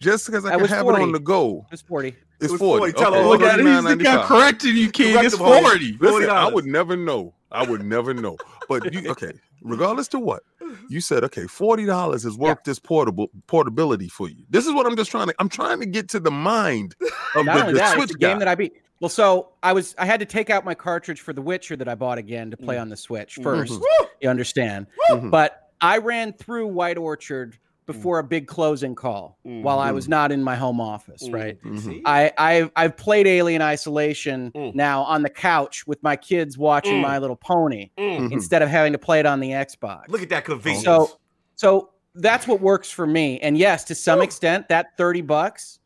just 0.00 0.26
because 0.26 0.44
I 0.44 0.50
That 0.50 0.58
can 0.60 0.68
have 0.68 0.82
40. 0.82 1.00
it 1.00 1.02
on 1.04 1.12
the 1.12 1.18
go. 1.20 1.66
it's 1.72 1.82
40. 1.82 2.14
It's 2.40 2.50
was 2.52 2.58
40. 2.60 2.78
40. 2.78 2.92
Tell 2.94 3.14
Okay, 3.14 3.22
him, 3.22 3.28
Look 3.28 3.40
at 3.42 3.60
it. 3.60 3.66
He's 3.66 3.84
the 3.84 3.96
guy 4.04 4.16
$39.95. 4.16 4.24
correcting 4.26 4.76
you, 4.76 4.90
King. 4.90 5.24
It's 5.24 5.36
Correct 5.36 5.56
him, 5.56 5.64
Hoeg. 5.64 5.70
40. 5.70 5.98
Listen, 6.00 6.30
I 6.30 6.50
$40. 6.50 6.52
would 6.54 6.66
never 6.66 6.96
know. 6.96 7.34
I 7.52 7.62
would 7.64 7.84
never 7.84 8.12
know. 8.12 8.36
But 8.68 8.92
you 8.92 9.08
okay, 9.10 9.32
regardless 9.62 10.08
to 10.08 10.18
what, 10.18 10.42
you 10.88 11.00
said 11.00 11.24
okay, 11.24 11.46
forty 11.46 11.86
dollars 11.86 12.24
is 12.24 12.36
worth 12.36 12.58
this 12.64 12.78
portable 12.78 13.28
portability 13.46 14.08
for 14.08 14.28
you. 14.28 14.44
This 14.50 14.66
is 14.66 14.72
what 14.72 14.86
I'm 14.86 14.96
just 14.96 15.10
trying 15.10 15.28
to. 15.28 15.34
I'm 15.38 15.48
trying 15.48 15.80
to 15.80 15.86
get 15.86 16.08
to 16.10 16.20
the 16.20 16.30
mind 16.30 16.94
of 17.36 17.44
Not 17.46 17.54
the, 17.54 17.60
only 17.62 17.72
the 17.74 17.78
that, 17.80 17.94
Switch 17.94 18.04
it's 18.04 18.14
a 18.14 18.18
game 18.18 18.34
guy. 18.34 18.38
that 18.40 18.48
I 18.48 18.54
beat. 18.54 18.74
Well, 19.00 19.08
so 19.08 19.50
I 19.62 19.72
was 19.72 19.94
I 19.98 20.06
had 20.06 20.20
to 20.20 20.26
take 20.26 20.50
out 20.50 20.64
my 20.64 20.74
cartridge 20.74 21.20
for 21.20 21.32
The 21.32 21.42
Witcher 21.42 21.76
that 21.76 21.88
I 21.88 21.94
bought 21.94 22.18
again 22.18 22.50
to 22.52 22.56
play 22.56 22.78
on 22.78 22.88
the 22.88 22.96
Switch 22.96 23.36
1st 23.36 23.72
Mhm. 23.80 24.06
You 24.20 24.30
understand? 24.30 24.86
Mhm. 25.10 25.30
But 25.30 25.68
I 25.80 25.98
ran 25.98 26.32
through 26.32 26.68
White 26.68 26.96
Orchard 26.96 27.58
before 27.86 28.18
a 28.18 28.24
big 28.24 28.46
closing 28.46 28.94
call 28.94 29.38
while 29.42 29.78
I 29.78 29.92
was 29.92 30.08
not 30.08 30.32
in 30.32 30.42
my 30.42 30.56
home 30.56 30.80
office, 30.80 31.28
right? 31.28 31.60
Mhm. 31.62 32.00
I, 32.06 32.32
I've 32.38 32.70
I've 32.76 32.96
played 32.96 33.26
Alien 33.26 33.60
Isolation 33.62 34.50
Mm. 34.52 34.74
now 34.74 35.02
on 35.02 35.22
the 35.22 35.28
couch 35.30 35.86
with 35.86 36.02
my 36.02 36.16
kids 36.16 36.56
watching 36.56 36.94
Mm. 36.98 37.02
My 37.02 37.18
Little 37.18 37.36
Pony 37.36 37.90
Mm. 37.98 38.20
Mhm. 38.28 38.32
instead 38.32 38.62
of 38.62 38.68
having 38.68 38.92
to 38.92 38.98
play 38.98 39.20
it 39.20 39.26
on 39.26 39.40
the 39.40 39.50
Xbox. 39.50 40.08
Look 40.08 40.22
at 40.22 40.28
that 40.30 40.44
convenience. 40.44 40.84
So 40.84 41.18
so 41.56 41.90
that's 42.14 42.46
what 42.48 42.60
works 42.60 42.90
for 42.90 43.06
me. 43.06 43.38
And 43.40 43.58
yes, 43.58 43.84
to 43.84 43.94
some 43.94 44.22
extent, 44.22 44.68
that 44.68 44.96
30 44.96 45.20
bucks, 45.20 45.78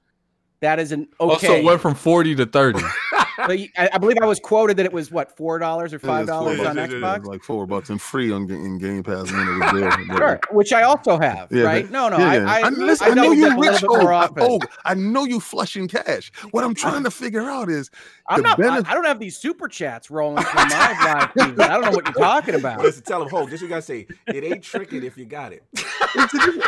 that 0.61 0.79
is 0.79 0.93
an 0.93 1.09
okay. 1.21 1.33
Also 1.49 1.57
Oh, 1.57 1.63
went 1.65 1.81
from 1.81 1.95
40 1.95 2.35
to 2.37 2.47
30. 2.47 2.81
but 3.39 3.49
y- 3.59 3.71
I, 3.79 3.89
I 3.95 3.99
believe 3.99 4.17
I 4.21 4.27
was 4.27 4.39
quoted 4.41 4.77
that 4.77 4.87
it 4.87 4.93
was 4.93 5.11
what 5.11 5.37
four 5.37 5.59
dollars 5.59 5.95
or 5.95 5.99
five 5.99 6.27
dollars 6.27 6.61
on. 6.61 6.77
It 6.79 6.91
Xbox. 6.91 7.25
like 7.25 7.43
four 7.43 7.67
bucks 7.67 7.89
and 7.91 8.01
free 8.01 8.31
on 8.33 8.51
in 8.51 8.79
Game 8.79 9.03
Pass 9.03 9.31
when 9.33 9.49
it 9.49 9.59
was 9.59 9.73
there. 9.81 9.89
Sure, 10.19 10.41
which 10.51 10.73
I 10.73 10.83
also 10.83 11.19
have, 11.19 11.49
Yeah, 11.51 11.63
right? 11.65 11.85
but- 11.85 11.93
No, 11.93 12.09
no, 12.09 12.19
Yeah, 12.19 12.27
I, 12.29 12.35
yeah. 12.37 12.51
I, 12.51 12.61
I, 12.67 12.69
listen, 12.71 13.09
I 13.09 13.11
I 13.11 13.15
know 13.15 13.33
you 13.33 13.45
dip 13.49 13.57
a 13.57 13.61
rich. 13.61 13.83
little 13.83 13.97
bit 14.35 14.45
Oh, 14.45 14.59
oh, 14.63 14.67
I 14.85 14.95
know 14.95 15.25
you 15.25 15.41
flushing 15.41 15.87
cash. 15.89 16.31
What 16.51 16.65
I'm 16.65 16.75
trying 16.75 17.05
to 17.05 17.11
figure 17.11 17.43
out 17.43 17.69
is 17.71 17.91
I'm 18.29 18.43
not. 18.43 18.59
I, 18.59 18.63
benef- 18.63 18.87
I 18.89 18.95
don't 18.95 19.05
have 19.07 19.19
these 19.21 19.37
super 19.37 19.69
chats 19.69 20.11
rolling 20.11 20.43
through 20.45 20.55
my 20.55 20.69
live 20.69 21.33
feed. 21.33 21.61
I 21.61 21.69
don't 21.69 21.83
know 21.83 21.91
what 21.93 22.05
you're 22.05 22.15
talking 22.15 22.55
about. 22.57 22.81
Listen, 22.81 23.03
tell 23.05 23.23
him, 23.23 23.29
hold. 23.31 23.51
This 23.51 23.63
you 23.63 23.69
gotta 23.69 23.83
say. 23.83 24.07
It 24.27 24.45
ain't 24.45 24.63
tricking 24.63 25.05
if 25.05 25.17
you 25.17 25.25
got 25.25 25.53
it. 25.53 25.63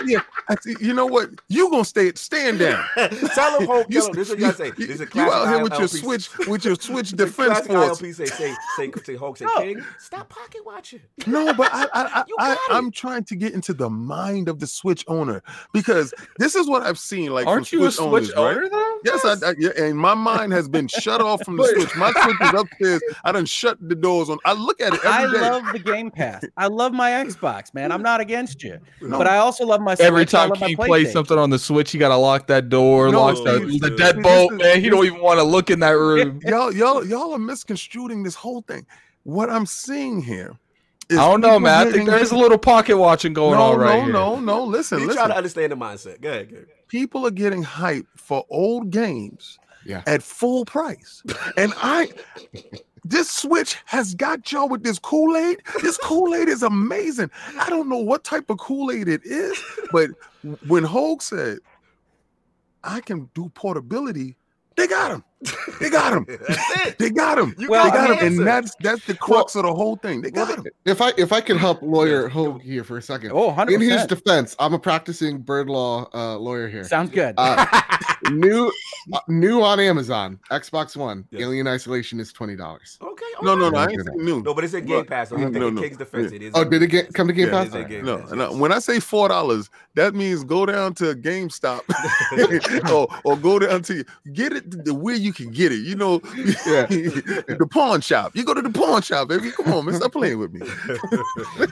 yeah, 0.07 0.21
you 0.81 0.95
know 0.95 1.07
what? 1.07 1.31
You 1.49 1.71
gonna 1.71 1.85
stay 1.85 2.13
stand 2.15 2.59
down. 2.61 2.85
tell 3.35 3.61
him, 3.61 3.67
hold. 3.67 3.87
You, 3.89 4.01
Tell 4.01 4.09
him. 4.09 4.15
This 4.15 4.29
is 4.29 4.31
what 4.31 4.39
you 4.39 4.45
gotta 4.47 4.57
say. 4.57 4.67
you- 4.77 4.87
This 4.87 5.01
is 5.01 5.01
a 5.03 5.09
you 5.15 5.23
out 5.23 5.49
here 5.49 5.63
with 5.63 5.73
your 5.73 5.83
ILP. 5.89 6.01
switch 6.01 6.39
with 6.49 6.60
your 6.65 6.75
switch 6.77 7.11
defense 7.13 7.61
classic 7.67 7.73
force. 7.73 8.01
ILP 8.01 8.15
say, 8.15 8.25
say, 8.27 8.55
say, 8.77 8.91
say, 9.05 9.17
Hoeg, 9.17 9.39
say, 9.39 9.45
No. 9.45 9.57
King, 9.61 9.85
stop 9.99 10.29
pocket 10.29 10.65
watching. 10.65 11.01
No, 11.27 11.53
but 11.55 11.71
I 11.73 11.85
I, 11.93 12.05
I, 12.15 12.25
I 12.39 12.57
I'm 12.71 12.91
trying 12.91 13.25
to 13.25 13.37
get 13.37 13.53
into 13.55 13.73
the 13.75 13.89
mind 13.91 14.49
of 14.49 14.59
the 14.61 14.67
Switch 14.67 15.05
owner 15.09 15.43
because 15.73 16.13
this 16.39 16.55
is 16.55 16.69
what 16.69 16.83
I've 16.83 16.99
seen. 16.99 17.33
Like, 17.33 17.47
Aren't 17.47 17.69
from 17.69 17.81
you 17.81 17.87
a 17.87 17.91
Switch 17.91 18.27
Switch 18.27 18.37
owners, 18.37 18.63
right? 18.63 18.71
though? 18.71 18.99
Yes, 19.05 19.25
I, 19.43 19.49
I, 19.51 19.55
yeah, 19.59 19.71
and 19.77 19.97
my 19.99 20.15
mind 20.15 20.53
has 20.53 20.69
been 20.69 20.89
shut 20.89 21.21
off 21.21 21.43
from 21.45 21.57
the 21.57 21.65
Switch. 21.75 21.97
My 21.97 22.13
Switch 22.13 22.37
is 22.41 22.61
upstairs. 22.61 23.03
I 23.25 23.33
done 23.33 23.47
shut 23.47 23.79
the 23.81 23.95
doors 23.95 24.29
on. 24.31 24.39
I 24.45 24.53
look 24.53 24.81
at 24.81 24.95
it 24.95 25.05
I 25.05 25.25
every 25.25 25.39
day. 25.39 25.51
love 25.51 25.65
the 25.73 25.79
Game 25.79 26.11
Pass. 26.11 26.45
I 26.57 26.67
love 26.67 26.93
my 26.93 27.11
Xbox, 27.11 27.73
man. 27.75 27.93
I'm 27.93 28.03
not 28.03 28.21
against 28.21 28.63
you, 28.63 28.79
No. 29.01 29.19
but 29.19 29.27
I 29.27 29.39
also 29.39 29.65
love 29.67 29.81
my. 29.81 29.97
Every 30.01 30.23
Switch. 30.25 30.35
I 30.35 30.39
time 30.41 30.49
love 30.51 30.61
my 30.61 30.67
King 30.69 30.77
plays 30.77 31.13
something 31.13 31.39
on 31.39 31.51
the 31.51 31.59
Switch, 31.59 31.93
you 31.95 32.01
gotta 32.01 32.17
lock 32.17 32.47
that 32.49 32.69
door, 32.69 33.11
No, 33.11 33.25
lock 33.25 33.37
the, 33.45 33.61
dude, 33.61 33.81
the 33.81 33.91
deadbolt, 33.91 34.59
man. 34.59 34.81
He 34.81 34.89
don't 34.91 35.05
even 35.07 35.21
want 35.21 35.39
to 35.39 35.45
look 35.45 35.71
in 35.71 35.81
that 35.81 35.91
room. 35.93 36.41
Y'all, 36.51 36.73
y'all, 36.73 37.07
y'all 37.07 37.33
are 37.33 37.39
misconstruing 37.39 38.23
this 38.23 38.35
whole 38.35 38.63
thing. 38.63 38.87
What 39.23 39.51
I'm 39.51 39.67
seeing 39.67 40.23
here 40.23 40.59
I 41.11 41.17
don't 41.17 41.41
know, 41.41 41.59
man. 41.59 41.89
I 41.89 41.91
think 41.91 42.09
there 42.09 42.19
is 42.19 42.31
a 42.31 42.37
little 42.37 42.59
pocket 42.59 42.97
watching 42.97 43.33
going 43.33 43.59
no, 43.59 43.73
on 43.73 43.79
right 43.79 43.99
no, 43.99 44.05
here. 44.05 44.13
no, 44.13 44.41
no. 44.41 44.65
Listen, 44.65 45.01
listen. 45.01 45.17
trying 45.17 45.31
to 45.31 45.37
understand 45.37 45.73
the 45.73 45.77
mindset. 45.77 46.21
Go 46.21 46.31
ahead, 46.31 46.51
go 46.51 46.57
ahead. 46.57 46.69
people 46.89 47.27
are 47.27 47.33
getting 47.33 47.65
hyped 47.65 48.07
for 48.17 48.45
old 48.49 48.91
games 48.91 49.59
Yeah. 49.85 50.03
at 50.07 50.23
full 50.23 50.65
price. 50.65 51.23
And 51.57 51.73
I 51.79 52.11
this 53.05 53.31
switch 53.31 53.77
has 53.87 54.15
got 54.15 54.53
y'all 54.53 54.69
with 54.69 54.85
this 54.85 54.99
Kool-Aid. 54.99 55.63
This 55.83 55.97
Kool-Aid 55.97 56.49
is 56.49 56.63
amazing. 56.63 57.31
I 57.59 57.69
don't 57.71 57.89
know 57.89 57.99
what 57.99 58.23
type 58.23 58.51
of 58.51 58.59
Kool-Aid 58.59 59.09
it 59.09 59.23
is, 59.25 59.59
but 59.91 60.11
when 60.69 60.85
Hoeg 60.85 61.23
said 61.23 61.59
I 62.85 63.01
can 63.01 63.29
do 63.35 63.49
portability, 63.55 64.37
they 64.77 64.87
got 64.87 65.11
him. 65.11 65.25
They 65.81 65.89
got 65.91 66.13
him. 66.13 66.27
They 66.99 67.09
got 67.09 67.39
him. 67.39 67.55
You 67.59 67.69
Well, 67.71 67.85
they 67.85 67.91
got 67.91 68.09
got 68.09 68.19
him, 68.19 68.25
answer. 68.27 68.39
and 68.41 68.47
that's 68.47 68.75
that's 68.81 69.07
the 69.07 69.15
crux 69.15 69.57
of 69.57 69.63
the 69.63 69.73
whole 69.73 69.97
thing. 69.97 70.21
They 70.21 70.31
got 70.31 70.59
him. 70.59 70.67
If 70.85 71.01
I 71.01 71.13
if 71.17 71.33
I 71.33 71.41
can 71.41 71.57
help 71.57 71.81
lawyer 71.81 72.29
Hoeg 72.29 72.61
here 72.61 72.85
for 72.85 72.99
a 72.99 73.03
second. 73.03 73.33
Oh, 73.33 73.51
100%. 73.53 73.73
In 73.73 73.81
his 73.81 74.05
defense, 74.07 74.55
I'm 74.59 74.75
a 74.75 74.79
practicing 74.79 75.39
bird 75.39 75.71
law 75.71 76.09
uh, 76.13 76.37
lawyer 76.37 76.69
here. 76.69 76.85
Sounds 76.85 77.09
good. 77.11 77.35
Uh, 77.39 77.65
new 78.33 78.71
uh, 79.15 79.21
new 79.29 79.63
on 79.63 79.81
Amazon, 79.81 80.39
Xbox 80.51 80.95
One, 80.95 81.27
Yes. 81.31 81.41
Alien 81.43 81.67
Isolation 81.69 82.21
is 82.21 82.33
twenty 82.35 82.55
dollars. 82.57 82.99
okay. 83.01 83.25
No, 83.43 83.55
no, 83.55 83.71
no. 83.71 83.79
I 83.79 83.87
ain't 83.89 84.15
new. 84.17 84.43
No, 84.43 84.53
but 84.53 84.65
it's 84.65 84.75
a 84.75 84.81
Game 84.83 85.07
Pass. 85.07 85.31
So 85.31 85.37
no, 85.37 85.47
in 85.47 85.53
no, 85.55 85.71
no. 85.71 85.81
King's 85.81 85.97
defense, 85.97 86.33
it 86.33 86.43
is. 86.43 86.53
Oh, 86.55 86.65
did 86.65 86.83
it 86.83 86.89
get 86.89 87.15
come 87.15 87.27
to 87.29 87.33
Game 87.33 87.47
Yeah, 87.47 87.65
Pass? 87.65 87.75
it's 87.75 87.89
Game 87.89 88.05
No, 88.05 88.19
Pass, 88.19 88.33
no. 88.33 88.51
yes. 88.51 88.59
When 88.59 88.73
I 88.73 88.79
say 88.81 89.01
four 89.01 89.29
dollars, 89.31 89.71
that 89.95 90.15
means 90.15 90.45
go 90.45 90.67
down 90.67 90.93
to 90.97 91.15
GameStop 91.15 91.81
or 92.93 93.09
or 93.25 93.37
go 93.39 93.59
down 93.59 93.81
to 93.85 94.05
get 94.35 94.53
it 94.53 94.85
the 94.85 94.93
way 94.95 95.15
you 95.15 95.30
can 95.33 95.51
get 95.51 95.73
it. 95.73 95.81
You 95.81 95.97
know, 95.97 96.21
Yeah. 96.37 96.87
the 96.87 97.69
pawn 97.71 98.01
shop. 98.01 98.33
You 98.35 98.45
go 98.45 98.55
to 98.55 98.63
the 98.63 98.71
pawn 98.71 99.03
shop, 99.03 99.29
baby. 99.29 99.51
Come 99.51 99.73
on, 99.73 99.85
man, 99.87 99.95
stop 99.95 100.13
playing 100.13 100.39
with 100.39 100.53
me. 100.53 100.61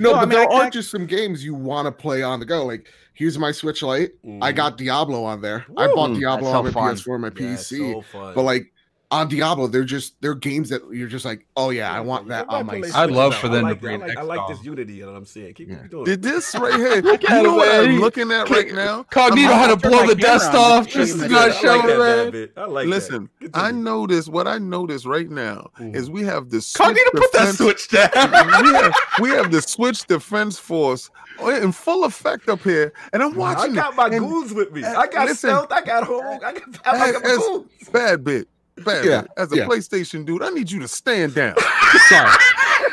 No, 0.00 0.12
No, 0.12 0.14
I 0.14 0.20
but 0.20 0.28
mean, 0.28 0.38
there 0.38 0.50
I- 0.52 0.54
are 0.56 0.62
I- 0.64 0.70
just 0.70 0.90
some 0.90 1.06
games 1.06 1.44
you 1.44 1.54
want 1.54 1.86
to 1.86 1.92
play 1.92 2.22
on 2.22 2.40
the 2.40 2.46
go. 2.46 2.64
Like 2.64 2.88
here's 3.14 3.38
my 3.38 3.50
Switch 3.52 3.82
Lite. 3.82 4.11
I 4.24 4.52
Mhm. 4.52 4.56
got 4.56 4.76
Diablo 4.78 5.24
on 5.24 5.40
there. 5.40 5.66
I 5.76 5.86
bought 5.88 6.14
Diablo 6.14 6.48
on 6.50 6.64
my 6.66 6.70
fun. 6.70 6.94
PS4 6.96 7.14
and 7.14 7.22
my 7.22 7.28
Yeah, 7.28 7.54
PC. 7.56 8.02
so 8.12 8.32
but 8.34 8.42
like 8.42 8.72
on 9.11 9.26
Diablo, 9.28 9.66
they're 9.68 9.84
just 9.84 10.20
they're 10.20 10.34
games 10.34 10.68
that 10.68 10.82
you're 10.92 11.09
just 11.09 11.24
like, 11.24 11.46
oh 11.56 11.70
yeah, 11.70 11.90
I 11.90 12.00
want 12.00 12.28
that 12.28 12.46
on 12.50 12.66
my. 12.66 12.82
I'd 12.94 13.11
love 13.11 13.32
out. 13.32 13.40
for 13.40 13.46
I 13.46 13.50
them 13.50 13.68
to 13.68 13.74
bring 13.74 14.02
I 14.02 14.06
like, 14.06 14.18
I 14.18 14.22
like 14.22 14.48
this 14.48 14.59
XCOM. 14.59 14.64
unity 14.64 15.00
that 15.00 15.09
I'm 15.09 15.24
seeing. 15.24 15.54
Keep, 15.54 15.68
Yeah. 15.70 15.76
keep 15.82 15.90
doing 15.90 16.04
Did 16.04 16.20
this 16.22 16.54
right 16.54 16.74
here? 16.78 16.96
You 16.96 17.02
know 17.42 17.44
him, 17.52 17.56
what. 17.56 17.68
I'm 17.74 17.90
He- 17.92 17.98
looking 17.98 18.30
at 18.30 18.50
right 18.50 18.70
now? 18.70 19.02
Cognito 19.11 19.46
I'm- 19.48 19.59
had 19.59 19.80
to 19.80 19.86
I'll 19.86 19.92
blow 19.92 20.06
the 20.06 20.14
dust 20.14 20.50
on. 20.50 20.56
off 20.56 20.88
just 20.88 21.16
yeah, 21.16 21.22
to 21.26 21.30
yeah. 21.32 21.38
not 21.38 21.48
I 21.48 21.52
show 21.52 21.76
like 21.76 21.86
that, 21.86 22.34
it, 22.34 22.56
man. 22.56 22.64
I 22.64 22.68
like 22.68 22.86
Listen, 22.86 23.30
that. 23.40 23.50
I 23.54 23.61
Continue. 23.68 23.82
noticed 23.84 24.28
what 24.28 24.46
I 24.46 24.59
noticed 24.59 25.06
right 25.06 25.30
now 25.30 25.70
is 25.80 26.11
we 26.11 26.22
have 26.24 26.50
the 26.50 26.59
Cognito 26.59 26.94
Switch 26.94 27.12
put 27.14 27.32
that 27.32 27.38
Defense- 27.38 27.56
switch 27.56 27.88
down. 27.88 28.11
we, 28.62 28.72
have, 28.74 28.94
we 29.22 29.28
have 29.30 29.50
the 29.50 29.62
Switch 29.62 30.06
Defense 30.06 30.59
Force 30.59 31.09
in 31.40 31.72
full 31.72 32.04
effect 32.04 32.48
up 32.50 32.61
here, 32.62 32.92
and 33.14 33.22
I'm 33.22 33.34
watching. 33.36 33.72
I 33.72 33.74
got 33.74 33.96
my 33.96 34.09
and 34.09 34.18
goons 34.28 34.52
with 34.52 34.70
me. 34.72 34.84
Eh, 34.84 34.94
I 34.94 35.06
got 35.06 35.28
listen. 35.28 35.48
stealth. 35.50 35.72
I 35.72 35.80
got 35.82 36.04
Hoeg. 36.04 36.42
I 36.44 36.52
got, 36.52 36.62
I 36.86 37.12
got 37.12 37.24
as- 37.24 37.30
eh, 37.32 37.36
goons. 37.38 37.88
Bad 37.92 38.24
bit, 38.24 38.48
bad 38.84 39.04
Yeah. 39.04 39.24
As 39.36 39.52
a 39.52 39.56
yeah. 39.56 39.66
PlayStation 39.66 40.24
dude, 40.26 40.42
I 40.42 40.50
need 40.50 40.70
you 40.70 40.80
to 40.80 40.88
stand 40.88 41.34
down. 41.34 41.54
Sorry, 42.08 42.30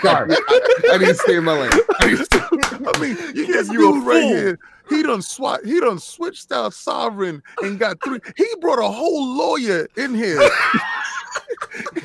sorry. 0.01 0.36
I, 0.36 0.81
I 0.93 0.97
need 0.97 1.05
to 1.07 1.15
stay 1.15 1.36
in 1.38 1.43
my 1.43 1.53
lane. 1.59 1.71
I 2.01 2.07
need 2.07 2.17
to 2.17 2.25
stay- 2.25 2.39
I 2.41 2.99
mean, 2.99 3.17
you 3.36 3.45
Yes, 3.45 3.67
this 3.67 3.71
you 3.71 3.89
a 3.89 3.93
dude 3.93 4.03
right 4.07 4.21
fool. 4.21 4.29
here. 4.29 4.59
He 4.89 5.03
done 5.03 5.21
swat. 5.21 5.65
He 5.65 5.79
done 5.79 5.99
switched 5.99 6.51
out 6.51 6.73
sovereign 6.73 7.41
and 7.61 7.79
got 7.79 7.97
three. 8.03 8.19
He 8.38 8.45
brought 8.61 8.79
a 8.79 8.88
whole 8.88 9.36
lawyer 9.36 9.88
in 9.97 10.13
here. 10.13 10.39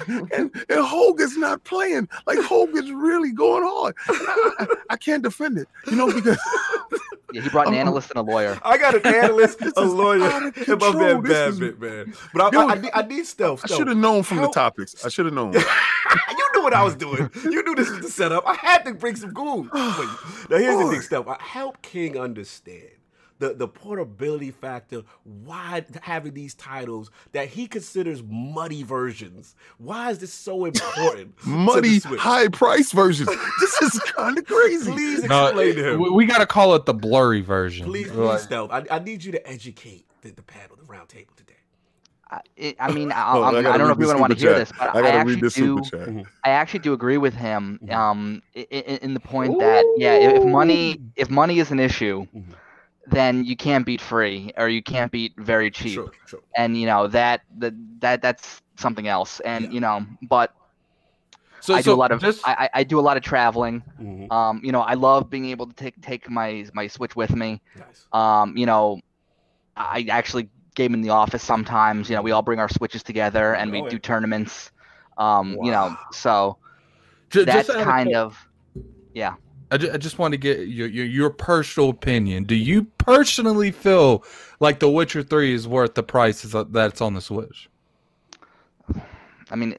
and, 0.09 0.51
and 0.53 0.53
Hoeg 0.69 1.21
is 1.21 1.37
not 1.37 1.63
playing. 1.65 2.09
Like 2.27 2.39
Hogan's 2.41 2.91
really 2.91 3.33
going 3.33 3.63
hard. 3.65 3.95
I, 4.09 4.55
I- 4.61 4.67
I 4.91 4.97
can't 4.97 5.23
defend 5.23 5.57
it, 5.57 5.69
you 5.89 5.97
know, 5.97 6.13
because 6.13 6.37
Yeah, 7.33 7.43
he 7.43 7.49
brought 7.49 7.69
an 7.69 7.75
analyst 7.75 8.11
and 8.11 8.19
a 8.19 8.23
lawyer. 8.23 8.59
I 8.65 8.77
got 8.77 8.95
an 8.97 9.07
analyst, 9.15 9.61
a 9.77 9.85
lawyer, 9.85 10.25
out 10.25 10.43
and 10.43 10.81
my 10.81 10.93
man 10.93 11.23
This 11.23 11.33
bad 11.33 11.61
bit, 11.61 11.81
man. 11.81 12.15
But 12.35 12.43
I, 12.43 12.51
Yo, 12.59 12.67
I, 12.67 12.73
I, 12.73 12.75
need, 12.81 12.91
I 12.93 13.03
need 13.03 13.25
stealth. 13.25 13.61
I 13.65 13.69
should 13.69 13.87
have 13.87 13.97
known 13.97 14.25
from 14.25 14.39
the 14.39 14.49
topics. 14.49 15.05
I 15.05 15.11
should 15.11 15.27
have 15.27 15.35
known. 15.35 15.53
you 15.53 15.61
knew 16.55 16.63
what 16.63 16.75
I 16.75 16.83
was 16.83 16.97
doing. 16.97 17.31
You 17.45 17.63
knew 17.63 17.75
this 17.77 17.89
was 17.89 18.01
the 18.01 18.09
setup. 18.11 18.43
I 18.49 18.55
had 18.55 18.85
to 18.85 18.95
bring 18.95 19.15
some 19.15 19.33
goons. 19.33 19.71
Now 19.73 19.93
here's 20.51 20.77
the 20.77 20.85
Boy. 20.85 20.91
big 20.91 21.03
stuff. 21.03 21.29
I 21.29 21.37
help 21.41 21.81
King 21.83 22.19
understand 22.19 22.91
the, 23.41 23.55
the 23.55 23.67
portability 23.67 24.53
factor. 24.53 25.03
Why 25.25 25.85
having 26.03 26.35
these 26.35 26.55
titles 26.55 27.11
that 27.33 27.49
he 27.49 27.67
considers 27.67 28.23
muddy 28.23 28.83
versions? 28.85 29.57
Why 29.79 30.11
is 30.11 30.19
this 30.19 30.33
so 30.33 30.67
important? 30.67 31.35
Muddy, 31.47 31.99
high 31.99 32.49
price 32.49 32.93
versions. 32.93 33.29
This 33.61 33.83
is 33.83 34.01
kind 34.17 34.39
of 34.39 34.45
crazy. 34.47 34.93
Please 34.93 35.25
No, 35.25 35.47
explain 35.47 35.75
to 35.75 35.93
him. 35.93 36.01
we, 36.01 36.11
we 36.11 36.27
got 36.27 36.39
to 36.39 36.47
call 36.47 36.75
it 36.77 36.87
the 36.87 36.95
blurry 36.95 37.41
version. 37.41 37.87
please, 37.87 38.11
Like, 38.13 38.39
please, 38.39 38.43
stealth. 38.45 38.71
I, 38.71 38.85
I 38.91 38.99
need 39.01 39.25
you 39.25 39.33
to 39.33 39.49
educate 39.49 40.07
the, 40.23 40.31
the 40.31 40.43
panel, 40.43 40.77
the 40.77 40.85
round 40.85 41.09
table 41.09 41.33
today. 41.37 41.55
I, 42.31 42.41
it, 42.57 42.77
I 42.79 42.93
mean, 42.93 43.11
I, 43.13 43.33
Hold 43.33 43.45
I'm- 43.57 43.67
I 43.67 43.77
don't 43.77 43.79
know 43.79 43.85
read 43.87 43.93
if 43.93 43.99
we 43.99 44.07
the 44.07 44.19
want 44.19 44.33
to 44.35 44.39
hear 44.39 44.55
this, 44.55 44.71
but 44.79 44.95
I 44.95 45.01
I, 45.01 45.09
actually 45.11 45.41
do. 45.51 45.83
I 46.45 46.51
actually 46.51 46.81
do 46.81 46.93
agree 46.93 47.17
with 47.19 47.35
him 47.35 47.81
Mhm. 47.83 47.93
um, 47.95 48.43
in, 48.55 48.65
in 48.99 49.15
the 49.15 49.21
point 49.21 49.59
that 49.61 49.85
yeah, 49.97 50.15
if 50.15 50.37
if 50.37 50.45
money 50.45 51.01
if 51.17 51.29
money 51.31 51.59
is 51.59 51.71
an 51.71 51.81
issue, 51.81 52.27
Mhm. 52.37 52.45
Then 53.07 53.45
you 53.45 53.57
can't 53.57 53.85
beat 53.87 54.01
free 54.01 54.53
or 54.57 54.69
you 54.69 54.83
can't 54.83 55.11
beat 55.11 55.33
very 55.39 55.71
cheap, 55.71 55.95
Sure, 55.95 56.11
sure. 56.27 56.41
and 56.57 56.79
you 56.79 56.87
know 56.87 57.07
that 57.09 57.43
that 57.59 57.75
that 58.01 58.23
that's 58.23 58.63
something 58.77 59.09
else. 59.09 59.41
And 59.41 59.65
Yeah. 59.67 59.71
you 59.71 59.81
know, 59.81 60.07
but 60.23 60.55
so, 61.63 61.75
I 61.75 61.83
do 61.83 61.93
a 61.93 61.95
lot 61.95 62.11
of 62.11 62.21
just, 62.23 62.41
I, 62.49 62.71
I 62.73 62.85
do 62.85 62.99
a 62.99 63.03
lot 63.03 63.19
of 63.19 63.23
traveling. 63.23 63.83
Mhm. 64.01 64.33
Um, 64.33 64.61
you 64.65 64.73
know, 64.73 64.81
I 64.81 64.95
love 64.95 65.29
being 65.29 65.45
able 65.47 65.67
to 65.67 65.75
take 65.75 66.01
take 66.01 66.31
my 66.31 66.67
my 66.73 66.87
Switch 66.87 67.15
with 67.17 67.35
me. 67.37 67.61
Nice. 67.77 68.07
Um, 68.13 68.57
you 68.57 68.65
know, 68.65 69.01
I 69.77 70.07
actually 70.11 70.49
game 70.75 70.95
in 70.95 71.03
the 71.03 71.11
office 71.11 71.43
sometimes. 71.43 72.09
You 72.09 72.17
know, 72.17 72.23
we 72.23 72.31
all 72.31 72.41
bring 72.43 72.61
our 72.61 72.69
Switches 72.69 73.03
together 73.03 73.55
and 73.57 73.71
we 73.73 73.81
Oh, 73.81 73.85
yeah. 73.85 73.91
do 73.91 73.99
tournaments. 73.99 74.71
Um, 75.19 75.59
you 75.63 75.71
know, 75.71 75.95
so 76.13 76.57
ju- 77.29 77.45
that's 77.45 77.67
just 77.67 77.71
out 77.79 77.83
of 77.83 77.85
kind 77.87 78.15
of 78.15 78.39
yeah. 79.13 79.35
I, 79.71 79.77
ju- 79.79 79.91
I 79.93 79.97
just 79.99 80.19
want 80.19 80.33
to 80.33 80.39
get 80.39 80.69
your, 80.69 80.89
your 80.89 81.07
your 81.07 81.31
personal 81.31 81.91
opinion. 81.91 82.45
Do 82.45 82.55
you 82.55 82.85
personally 82.99 83.71
feel 83.71 84.25
like 84.59 84.81
The 84.81 84.91
Witcher 84.91 85.23
Three 85.23 85.55
is 85.55 85.69
worth 85.69 85.95
the 85.95 86.03
price 86.03 86.45
is- 86.45 86.55
uh, 86.55 86.65
that's 86.65 87.01
on 87.01 87.15
the 87.15 87.21
Switch? 87.21 87.69
I 89.51 89.57
mean, 89.57 89.77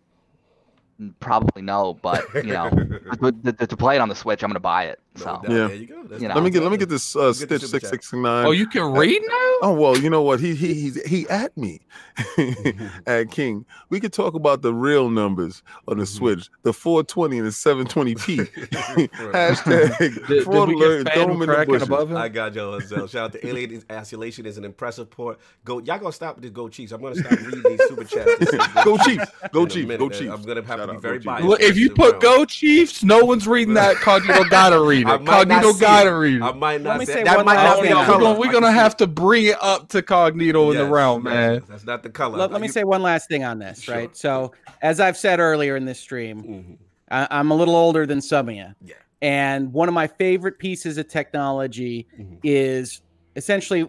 probably 1.20 1.62
no, 1.62 1.96
but 2.02 2.24
you 2.36 2.54
know, 2.54 2.70
to, 3.22 3.32
to, 3.32 3.68
to 3.68 3.78
play 3.78 3.96
it 3.96 4.00
on 4.00 4.10
the 4.10 4.16
Switch, 4.16 4.44
I'm 4.44 4.50
gonna 4.50 4.60
buy 4.60 4.86
it. 4.86 5.00
No 5.18 5.24
So. 5.24 5.42
Yeah. 5.44 5.68
There 5.68 5.76
you 5.76 5.88
go. 5.88 6.16
You 6.18 6.28
know. 6.30 6.36
Let 6.36 6.44
me 6.44 6.50
get 6.50 6.64
let 6.64 6.72
me 6.72 6.78
get 6.78 6.88
this 6.90 7.16
uh, 7.16 7.34
Stitch 7.34 7.50
super 7.50 7.68
six 7.68 7.82
chat. 7.84 7.90
six 7.92 8.14
nine. 8.14 8.46
Oh, 8.46 8.52
you 8.52 8.66
can 8.68 8.92
read 8.94 9.22
now. 9.22 9.36
Oh 9.64 9.78
well, 9.78 9.98
you 9.98 10.10
know 10.10 10.22
what? 10.22 10.40
He 10.40 10.56
he 10.56 10.74
he's, 10.74 11.02
he 11.06 11.28
at 11.30 11.56
me 11.58 11.82
at 13.06 13.30
King. 13.32 13.66
We 13.90 14.00
could 14.00 14.14
talk 14.14 14.34
about 14.34 14.62
the 14.62 14.74
real 14.74 15.10
numbers 15.10 15.64
on 15.88 15.98
the 15.98 16.04
Mhm. 16.06 16.08
Switch, 16.08 16.50
the 16.64 16.74
420 16.74 17.38
and 17.40 17.48
the 17.48 17.52
720p. 17.52 18.48
Hashtag 19.12 19.98
Did, 19.98 20.28
did 20.28 20.44
fraud 20.44 20.70
we 20.70 20.76
alert. 20.76 21.06
get 21.06 21.14
Throw 21.14 21.24
fan 21.26 21.30
'em 21.36 21.42
in 21.42 21.48
the 21.48 21.54
cracking 21.56 21.74
bushes. 21.74 21.88
above 21.88 22.12
him? 22.12 22.18
I 22.18 22.30
got 22.30 22.54
y'all. 22.56 22.80
Shout 22.80 23.16
out 23.16 23.32
to 23.34 23.48
Alien 23.48 23.84
Isolation 23.92 24.46
is 24.46 24.58
an 24.58 24.66
impressive 24.66 25.10
port. 25.10 25.40
Go, 25.66 25.80
y'all 25.80 26.00
gonna 26.00 26.12
stop 26.12 26.36
with 26.36 26.44
this 26.44 26.52
Go 26.52 26.70
Chiefs. 26.70 26.92
I'm 26.92 27.02
gonna 27.02 27.16
stop 27.16 27.32
reading 27.32 27.64
these 27.64 27.82
super 27.88 28.04
chats. 28.04 28.32
This 28.40 28.52
Go 28.84 28.98
Chiefs! 28.98 29.26
Go 29.52 29.66
Chiefs! 29.66 29.88
minute. 29.88 30.00
Go 30.00 30.10
Chiefs! 30.10 30.32
I'm 30.32 30.42
gonna 30.44 30.62
have 30.62 30.68
Shout 30.68 30.80
to 30.80 30.88
be 30.88 30.96
out, 30.96 31.02
very 31.02 31.20
biased. 31.20 31.48
Well, 31.48 31.58
if 31.60 31.78
you 31.78 31.90
put 31.90 32.14
well. 32.24 32.38
Go 32.38 32.46
Chiefs, 32.46 33.04
no 33.04 33.24
one's 33.26 33.48
reading 33.48 33.74
that. 33.76 33.98
Cognito 33.98 34.50
gotta 34.50 34.80
read 34.82 35.01
I 35.08 35.16
it. 35.16 35.22
might 35.24 35.48
not 35.48 35.64
Cognito 35.64 35.74
see 35.74 35.80
gotta 35.82 36.22
it. 36.22 36.42
I 36.42 36.52
might 36.54 36.82
not 36.82 37.00
me 37.00 37.06
say 37.06 37.14
say 37.14 37.24
that 37.24 37.38
one 37.38 37.46
might 37.46 37.56
last 37.56 37.76
not 37.78 37.82
be 37.82 37.88
thing 37.88 37.92
the 37.96 37.98
on 38.02 38.08
We're 38.08 38.14
color. 38.14 38.24
gonna, 38.24 38.40
we're 38.40 38.52
gonna 38.52 38.72
have 38.72 38.98
to 38.98 39.08
bring 39.08 39.46
it 39.46 39.58
up 39.62 39.90
to 39.90 40.02
Cognito 40.02 40.72
in 40.72 40.78
the 40.78 40.84
Yes, 40.84 40.92
realm, 40.92 41.26
yes, 41.26 41.34
man. 41.34 41.64
That's 41.70 41.86
not 41.86 42.04
the 42.04 42.10
color. 42.10 42.38
let, 42.38 42.52
let 42.52 42.62
me 42.62 42.68
You- 42.68 42.74
say 42.74 42.84
one 42.84 43.02
last 43.02 43.28
thing 43.30 43.44
on 43.44 43.60
this, 43.60 43.82
Sure. 43.82 43.96
right? 43.96 44.16
So, 44.16 44.52
as 44.82 45.00
I've 45.00 45.18
said 45.18 45.40
earlier 45.40 45.76
in 45.76 45.86
this 45.86 46.00
stream, 46.00 46.44
Mhm. 46.44 46.78
I, 47.10 47.28
I'm 47.40 47.52
a 47.52 47.56
little 47.56 47.76
older 47.76 48.06
than 48.06 48.22
some 48.22 48.50
of 48.50 48.56
you. 48.56 48.68
Yeah. 48.86 48.96
And 49.22 49.72
one 49.72 49.88
of 49.88 49.94
my 49.94 50.08
favorite 50.08 50.58
pieces 50.58 50.98
of 50.98 51.08
technology 51.08 52.08
Mhm. 52.20 52.38
is 52.44 53.02
essentially 53.36 53.88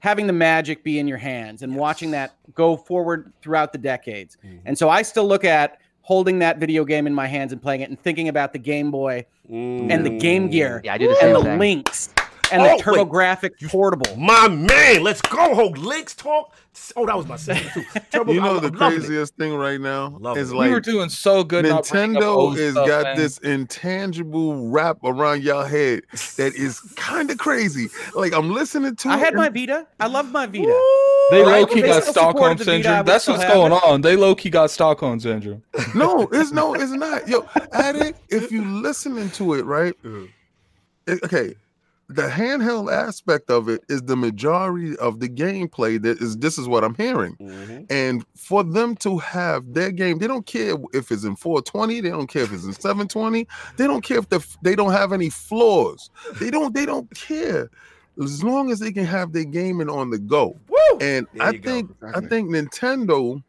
having 0.00 0.26
the 0.26 0.32
magic 0.32 0.84
be 0.84 0.98
in 0.98 1.08
your 1.08 1.18
hands 1.18 1.62
and 1.62 1.74
watching 1.74 2.10
that 2.12 2.34
go 2.54 2.76
forward 2.76 3.32
throughout 3.42 3.72
the 3.72 3.78
decades. 3.78 4.36
Mhm. 4.44 4.60
And 4.66 4.78
so 4.78 4.88
I 4.88 5.02
still 5.02 5.26
look 5.26 5.44
at 5.44 5.78
holding 6.06 6.38
that 6.38 6.58
video 6.58 6.84
game 6.84 7.04
in 7.08 7.12
my 7.12 7.26
hands 7.26 7.52
and 7.52 7.60
playing 7.60 7.80
it 7.80 7.90
and 7.90 8.00
thinking 8.00 8.28
about 8.28 8.52
the 8.52 8.58
Game 8.60 8.92
Boy 8.92 9.26
and 9.50 10.06
the 10.06 10.18
Game 10.18 10.48
Gear 10.48 10.80
Yeah, 10.84 10.94
I 10.94 10.98
do 10.98 11.08
the 11.08 11.18
and 11.20 11.34
the 11.34 11.42
thing. 11.42 11.58
Lynx 11.58 12.10
and 12.52 12.62
Oh, 12.62 12.64
the 12.64 12.70
wait. 12.70 12.82
TurboGrafx 13.08 13.68
portable. 13.70 14.16
My 14.16 14.48
man, 14.48 15.02
let's 15.02 15.20
go, 15.22 15.54
Hope. 15.54 15.78
Lynx 15.78 16.14
talk. 16.14 16.54
Oh, 16.94 17.06
that 17.06 17.16
was 17.16 17.26
my 17.26 17.36
second 17.36 17.70
too. 17.72 18.00
Turbo, 18.12 18.32
You 18.32 18.40
know 18.40 18.54
I'm- 18.58 18.60
the 18.62 18.68
I'm 18.68 18.92
craziest 18.92 19.34
thing 19.36 19.54
right 19.54 19.80
now 19.80 20.16
Love 20.20 20.36
is 20.36 20.52
it. 20.52 20.56
we 20.56 20.68
were 20.70 20.78
doing 20.80 21.08
so 21.08 21.42
good. 21.42 21.64
not 21.64 21.88
bringing 21.88 22.16
up 22.18 22.22
Nintendo 22.22 22.56
has 22.58 22.72
stuff, 22.72 22.86
got 22.86 23.02
man. 23.04 23.16
this 23.16 23.38
intangible 23.38 24.68
wrap 24.70 24.98
around 25.02 25.42
your 25.42 25.66
head 25.66 26.02
that 26.36 26.52
is 26.54 26.80
kind 26.96 27.30
of 27.30 27.38
crazy. 27.38 27.88
Like 28.14 28.32
I'm 28.34 28.52
listening 28.52 28.94
to 28.96 29.08
I 29.08 29.16
it 29.16 29.20
had 29.20 29.34
my 29.34 29.48
Vita. 29.48 29.86
I 30.00 30.06
love 30.06 30.30
my 30.30 30.46
Vita. 30.46 30.66
They 31.30 31.42
Right? 31.42 31.60
low 31.60 31.66
key 31.66 31.80
If 31.80 31.82
they 31.82 31.88
got 31.88 32.04
Stockholm 32.04 32.32
supported 32.34 32.58
Vita, 32.58 32.64
syndrome. 32.70 33.04
That's 33.06 33.26
what's 33.26 33.44
going 33.44 33.72
it. 33.72 33.82
on. 33.84 34.00
They 34.02 34.16
low 34.16 34.34
key 34.34 34.50
got 34.50 34.70
Stockholm 34.70 35.18
syndrome. 35.20 35.62
No, 35.94 36.28
it's 36.30 36.52
no, 36.52 36.74
it's 36.74 36.92
not. 36.92 37.26
Yo, 37.26 37.46
Addict, 37.72 38.20
if 38.28 38.52
you 38.52 38.62
listening 38.64 39.30
to 39.30 39.54
it, 39.54 39.64
right? 39.64 39.94
It- 40.04 40.30
eh, 41.08 41.16
okay, 41.24 41.54
the 42.08 42.28
handheld 42.28 42.92
aspect 42.92 43.50
of 43.50 43.68
it 43.68 43.82
is 43.88 44.00
the 44.02 44.16
majority 44.16 44.96
of 44.98 45.18
the 45.18 45.28
gameplay 45.28 46.00
that 46.00 46.18
is 46.22 46.36
this 46.36 46.56
is 46.56 46.68
what 46.68 46.84
i'm 46.84 46.94
hearing 46.94 47.36
Mhm. 47.40 47.86
and 47.90 48.24
for 48.36 48.62
them 48.62 48.94
to 48.96 49.18
have 49.18 49.74
their 49.74 49.90
game 49.90 50.18
they 50.18 50.28
don't 50.28 50.46
care 50.46 50.74
if 50.92 51.10
it's 51.10 51.24
in 51.24 51.34
420 51.34 52.00
they 52.00 52.10
don't 52.10 52.28
care 52.28 52.44
if 52.44 52.52
it's 52.52 52.64
in 52.64 52.72
720 52.74 53.46
they 53.76 53.86
don't 53.88 54.02
care 54.02 54.18
if 54.18 54.28
the, 54.28 54.46
they 54.62 54.76
don't 54.76 54.92
have 54.92 55.12
any 55.12 55.30
flaws 55.30 56.08
they 56.38 56.48
don't 56.50 56.74
they 56.74 56.86
don't 56.86 57.10
care 57.14 57.70
as 58.22 58.42
long 58.44 58.70
as 58.70 58.78
they 58.78 58.92
can 58.92 59.04
have 59.04 59.32
their 59.32 59.44
gaming 59.44 59.90
on 59.90 60.10
the 60.10 60.18
go 60.18 60.56
Woo! 60.68 60.98
and 61.00 61.26
There 61.34 61.42
i 61.42 61.50
you 61.50 61.58
go. 61.58 61.70
think 61.70 61.90
i 62.14 62.20
think 62.20 62.50
nintendo 62.50 63.42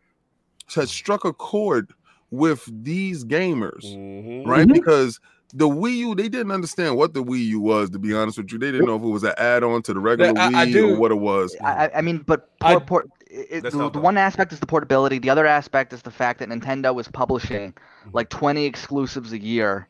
has 0.73 0.89
struck 0.89 1.25
a 1.25 1.31
chord 1.33 1.93
with 2.31 2.67
these 2.83 3.23
gamers 3.23 3.85
Mhm. 3.95 4.45
right? 4.47 4.67
Mhm. 4.67 4.73
Because 4.73 5.19
the 5.53 5.67
Wii 5.67 5.97
U, 5.97 6.15
they 6.15 6.29
didn't 6.29 6.51
understand 6.51 6.97
what 6.97 7.13
the 7.13 7.23
Wii 7.23 7.45
U 7.45 7.59
was. 7.59 7.89
To 7.91 7.99
be 7.99 8.13
honest 8.13 8.37
with 8.37 8.51
you, 8.51 8.57
they 8.57 8.71
didn't 8.71 8.85
know 8.85 8.95
if 8.95 9.01
it 9.01 9.07
was 9.07 9.23
an 9.23 9.33
add-on 9.37 9.81
to 9.83 9.93
the 9.93 9.99
regular 9.99 10.37
I- 10.39 10.47
I 10.47 10.65
Wii 10.65 10.73
do- 10.73 10.93
or 10.93 10.97
what 10.97 11.11
it 11.11 11.15
was. 11.15 11.55
I, 11.63 11.85
I- 11.87 11.97
I 11.97 12.01
mean, 12.01 12.19
but 12.19 12.49
I- 12.61 12.73
port, 12.73 12.87
port, 12.87 13.09
it, 13.29 13.63
the, 13.63 13.89
the 13.89 13.99
one 13.99 14.17
aspect 14.17 14.51
is 14.53 14.59
the 14.59 14.65
portability. 14.65 15.19
The 15.19 15.29
other 15.29 15.45
aspect 15.45 15.93
is 15.93 16.01
the 16.01 16.11
fact 16.11 16.39
that 16.39 16.49
Nintendo 16.49 16.93
was 16.93 17.07
publishing 17.07 17.71
mm-hmm. 17.71 18.09
like 18.13 18.29
20 18.29 18.65
exclusives 18.65 19.33
a 19.33 19.39
year 19.39 19.87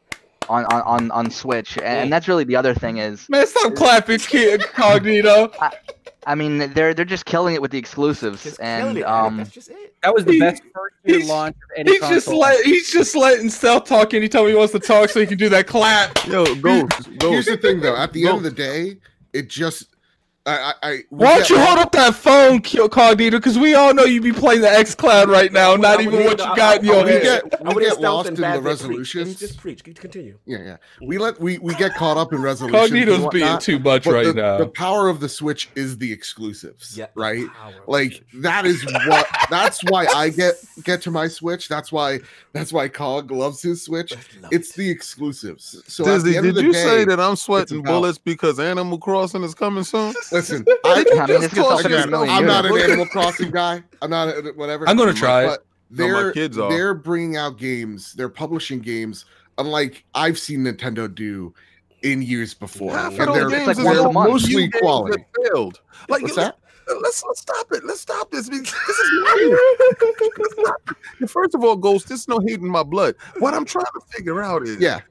on 0.49 0.65
on 0.65 0.81
on, 0.81 1.11
on 1.11 1.29
Switch, 1.29 1.77
and, 1.77 1.85
and 1.85 2.13
that's 2.13 2.27
really 2.27 2.43
the 2.45 2.55
other 2.55 2.73
thing 2.73 2.97
is, 2.97 3.27
Man, 3.29 3.45
stop 3.45 3.75
clapping, 3.75 4.19
kid 4.19 4.61
Cognito. 4.61 5.53
I 5.59 5.71
mean, 6.35 6.57
they're 6.73 6.93
they're 6.93 7.05
just 7.05 7.25
killing 7.25 7.55
it 7.55 7.61
with 7.61 7.71
the 7.71 7.77
exclusives, 7.77 8.43
Just 8.43 8.59
and 8.59 8.97
it, 8.97 9.03
um, 9.03 9.37
That's 9.37 9.49
just 9.49 9.69
it. 9.69 9.93
That 10.03 10.13
was 10.13 10.25
the 10.25 10.33
He- 10.33 10.39
best 10.39 10.61
first 10.75 10.95
year 11.05 11.17
he's- 11.17 11.29
launch 11.29 11.55
of 11.55 11.69
any 11.77 11.91
He's 11.91 11.99
just 12.01 12.25
console. 12.25 12.39
let 12.39 12.65
he's 12.65 12.91
just 12.91 13.15
letting 13.15 13.49
Stealth 13.49 13.85
talk 13.85 14.13
anytime 14.13 14.47
he 14.47 14.53
wants 14.55 14.73
to 14.73 14.79
talk 14.79 15.09
so 15.09 15.19
he 15.19 15.25
can 15.25 15.37
do 15.37 15.49
that 15.49 15.67
clap. 15.67 16.25
Yo, 16.27 16.43
go, 16.55 16.87
go. 17.17 17.31
Here's 17.31 17.45
the 17.45 17.57
thing, 17.57 17.79
though. 17.81 17.95
At 17.95 18.13
the 18.13 18.23
Go. 18.23 18.29
end 18.29 18.37
of 18.39 18.43
the 18.43 18.51
day, 18.51 18.97
it 19.33 19.49
just 19.49 19.87
I 20.47 20.51
I, 20.57 20.73
I 20.89 21.03
Why 21.09 21.27
don't 21.27 21.39
get- 21.39 21.49
you 21.49 21.59
hold 21.59 21.79
up 21.79 21.91
that 21.91 22.15
phone, 22.15 22.61
Kill 22.61 22.87
Cognito? 22.89 23.31
Because 23.31 23.57
we 23.59 23.73
all 23.75 23.93
know 23.93 24.03
you 24.05 24.21
be 24.21 24.31
playing 24.31 24.61
the 24.61 24.71
X 24.71 24.95
Cloud 24.95 25.29
right 25.29 25.51
now, 25.51 25.75
not 25.75 25.99
even 26.01 26.23
what 26.23 26.39
you 26.39 26.55
got 26.55 26.81
in 26.81 26.89
I- 26.89 26.91
I 26.91 26.93
your 26.93 26.95
would 26.97 27.05
we 27.05 27.11
need- 27.13 27.23
head. 27.23 27.41
get- 27.51 27.75
we 27.75 27.83
get 27.83 27.97
need 27.99 28.03
lost 28.07 28.29
in 28.29 28.35
the 28.35 28.41
bad 28.41 28.53
bit 28.53 28.61
preach. 28.63 28.65
resolutions. 28.71 29.27
Just, 29.29 29.39
just 29.39 29.57
preach. 29.59 29.83
Continue. 29.83 30.37
Yeah, 30.45 30.57
yeah. 30.63 30.77
We 31.01 31.17
let 31.17 31.39
we 31.41 31.57
we 31.59 31.75
get 31.75 31.93
caught 31.95 32.17
up 32.17 32.31
in 32.33 32.41
resolutions. 32.41 32.91
and 32.91 33.07
Cognito's 33.07 33.29
being 33.33 33.57
too 33.59 33.79
much 33.79 34.05
right 34.05 34.25
the, 34.25 34.33
now. 34.33 34.57
the 34.57 34.67
power 34.67 35.09
of 35.09 35.19
the 35.19 35.29
Switch 35.29 35.69
is 35.75 35.97
the 35.97 36.11
exclusives, 36.11 36.97
Yeah. 36.97 37.07
right? 37.15 37.45
Like 37.87 38.23
that 38.35 38.65
is 38.65 38.83
what 39.05 39.27
that's 39.49 39.81
why 39.89 40.05
I 40.15 40.29
get 40.29 40.55
get 40.83 41.01
to 41.03 41.11
my 41.11 41.27
Switch. 41.27 41.67
That's 41.67 41.91
why 41.91 42.19
that's 42.53 42.71
why 42.71 42.87
Cog 42.87 43.31
loves 43.31 43.61
his 43.61 43.83
Switch. 43.83 44.11
Love 44.41 44.51
It's 44.51 44.71
it. 44.71 44.75
the 44.77 44.89
exclusives. 44.89 45.83
So 45.87 46.03
at 46.03 46.23
the 46.23 46.31
Dizzy, 46.31 46.41
did 46.41 46.55
the 46.55 46.63
you 46.63 46.73
day, 46.73 46.83
say 46.83 47.05
that 47.05 47.19
I'm 47.19 47.35
sweating 47.35 47.81
bullets 47.81 48.17
because 48.17 48.59
Animal 48.59 48.97
Crossing 48.97 49.43
is 49.43 49.53
coming 49.53 49.83
soon? 49.83 50.13
Listen, 50.37 50.65
I, 50.85 51.03
Did 51.03 51.07
you 51.13 51.19
I 51.19 51.19
mean, 51.19 51.27
just 51.27 51.43
it's 51.45 51.53
gonna 51.53 51.67
call 51.67 51.77
sell 51.79 51.91
yourself 51.91 52.01
for 52.03 52.07
a 52.07 52.11
million 52.11 52.33
I'm 52.33 52.43
years. 52.43 52.53
not 52.53 52.65
an 52.65 52.77
Animal 52.91 53.05
Crossing 53.07 53.51
guy. 53.51 53.83
I'm 54.01 54.09
not 54.09 54.29
a, 54.29 54.53
whatever. 54.55 54.87
I'm 54.89 54.97
gonna 54.97 55.13
try 55.13 55.43
it. 55.45 55.47
But 55.47 55.65
No, 55.89 56.07
they're 56.07 56.31
kids 56.31 56.57
are. 56.57 56.69
they're 56.69 56.93
bringing 56.93 57.37
out 57.37 57.57
games. 57.57 58.13
They're 58.13 58.29
publishing 58.29 58.79
games, 58.79 59.25
unlike 59.57 60.03
I've 60.15 60.37
seen 60.39 60.61
Nintendo 60.63 61.13
do 61.13 61.53
in 62.03 62.21
years 62.21 62.53
before, 62.53 62.91
Half 62.93 63.13
of 63.13 63.19
and 63.19 63.27
those 63.29 63.35
they're, 63.35 63.49
games 63.49 63.67
like 63.67 63.77
is 63.79 63.83
once 63.85 63.97
a 63.99 64.03
all 64.03 64.13
month. 64.13 64.29
mostly 64.29 64.53
mostly 64.53 64.67
games 64.67 64.81
quality. 64.81 65.23
that 65.41 65.47
failed. 65.51 65.81
Like, 66.09 66.21
What's 66.21 66.37
let's, 66.37 66.57
that? 66.87 66.99
let's 67.01 67.23
let's 67.27 67.41
stop 67.41 67.67
it. 67.71 67.83
Let's 67.85 68.01
stop 68.01 68.29
this. 68.31 68.47
because 68.49 68.71
This 68.87 68.99
is 68.99 69.11
madness. 69.23 69.59
Let's 70.37 70.53
stop 70.53 70.81
it. 71.21 71.29
First 71.29 71.55
of 71.55 71.63
all, 71.63 71.75
Ghost, 71.75 72.07
there's 72.07 72.27
no 72.27 72.39
hate 72.39 72.59
in 72.59 72.67
my 72.69 72.83
blood. 72.83 73.15
What 73.39 73.53
I'm 73.53 73.65
trying 73.65 73.85
to 73.85 74.01
figure 74.15 74.41
out 74.43 74.63
is 74.63 74.79
Yeah, 74.79 75.01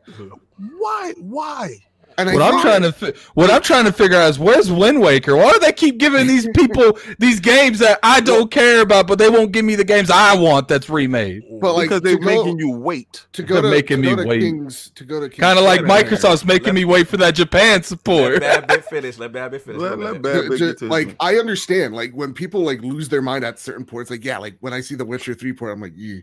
why 0.78 1.12
why 1.18 1.76
and 2.18 2.32
What 2.32 2.42
I'm 2.42 2.50
think- 2.52 2.62
trying 2.62 2.82
to 2.82 2.92
fi- 2.92 3.12
what 3.34 3.50
I'm 3.50 3.62
trying 3.62 3.84
to 3.84 3.92
figure 3.92 4.16
out 4.16 4.30
is 4.30 4.38
where's 4.38 4.70
Wind 4.70 5.00
Waker? 5.00 5.36
Why 5.36 5.52
do 5.52 5.58
they 5.58 5.72
keep 5.72 5.98
giving 5.98 6.26
these 6.26 6.48
people 6.54 6.98
these 7.18 7.40
games 7.40 7.78
that 7.80 7.98
I 8.02 8.20
don't 8.20 8.50
care 8.50 8.80
about, 8.80 9.06
but 9.06 9.18
they 9.18 9.28
won't 9.28 9.52
give 9.52 9.64
me 9.64 9.74
the 9.76 9.84
games 9.84 10.10
I 10.10 10.34
want 10.36 10.68
that's 10.68 10.88
remade? 10.88 11.42
But 11.60 11.74
like 11.74 11.88
because 11.88 12.02
they're 12.02 12.18
go, 12.18 12.26
making 12.44 12.58
you 12.58 12.70
wait. 12.70 13.26
to 13.32 13.42
go 13.42 13.54
They're 13.54 13.62
to, 13.62 13.70
making 13.70 14.02
to 14.02 14.10
me 14.10 14.16
to 14.16 14.24
wait. 14.28 14.40
Kings 14.40 14.90
to 14.94 15.04
go 15.04 15.20
to 15.20 15.28
Kind 15.28 15.58
of 15.58 15.64
like 15.64 15.80
Corner, 15.86 15.94
Microsoft's 16.04 16.44
making 16.44 16.74
me 16.74 16.84
wait 16.84 17.08
for 17.08 17.16
that 17.18 17.34
Japan 17.34 17.82
support. 17.82 18.40
Let 18.40 18.40
bad 18.40 18.66
bit 18.68 18.84
finish. 18.86 19.18
Let 19.18 19.32
bad 19.32 19.50
bit 19.50 19.62
finish. 19.62 19.80
Let, 19.80 19.90
Go 19.98 20.04
let 20.04 20.22
bad 20.22 20.42
ju- 20.44 20.58
bit 20.58 20.78
ju- 20.78 20.88
like 20.88 21.16
I 21.20 21.36
understand, 21.36 21.94
like 21.94 22.12
when 22.12 22.32
people 22.32 22.60
like 22.62 22.80
lose 22.82 23.08
their 23.08 23.22
mind 23.22 23.44
at 23.44 23.58
certain 23.58 23.84
ports, 23.84 24.10
like 24.10 24.24
yeah, 24.24 24.38
like 24.38 24.56
when 24.60 24.72
I 24.72 24.80
see 24.80 24.94
the 24.94 25.04
Witcher 25.04 25.34
three 25.34 25.52
port, 25.52 25.72
I'm 25.72 25.80
like, 25.80 25.92
yeah. 25.96 26.20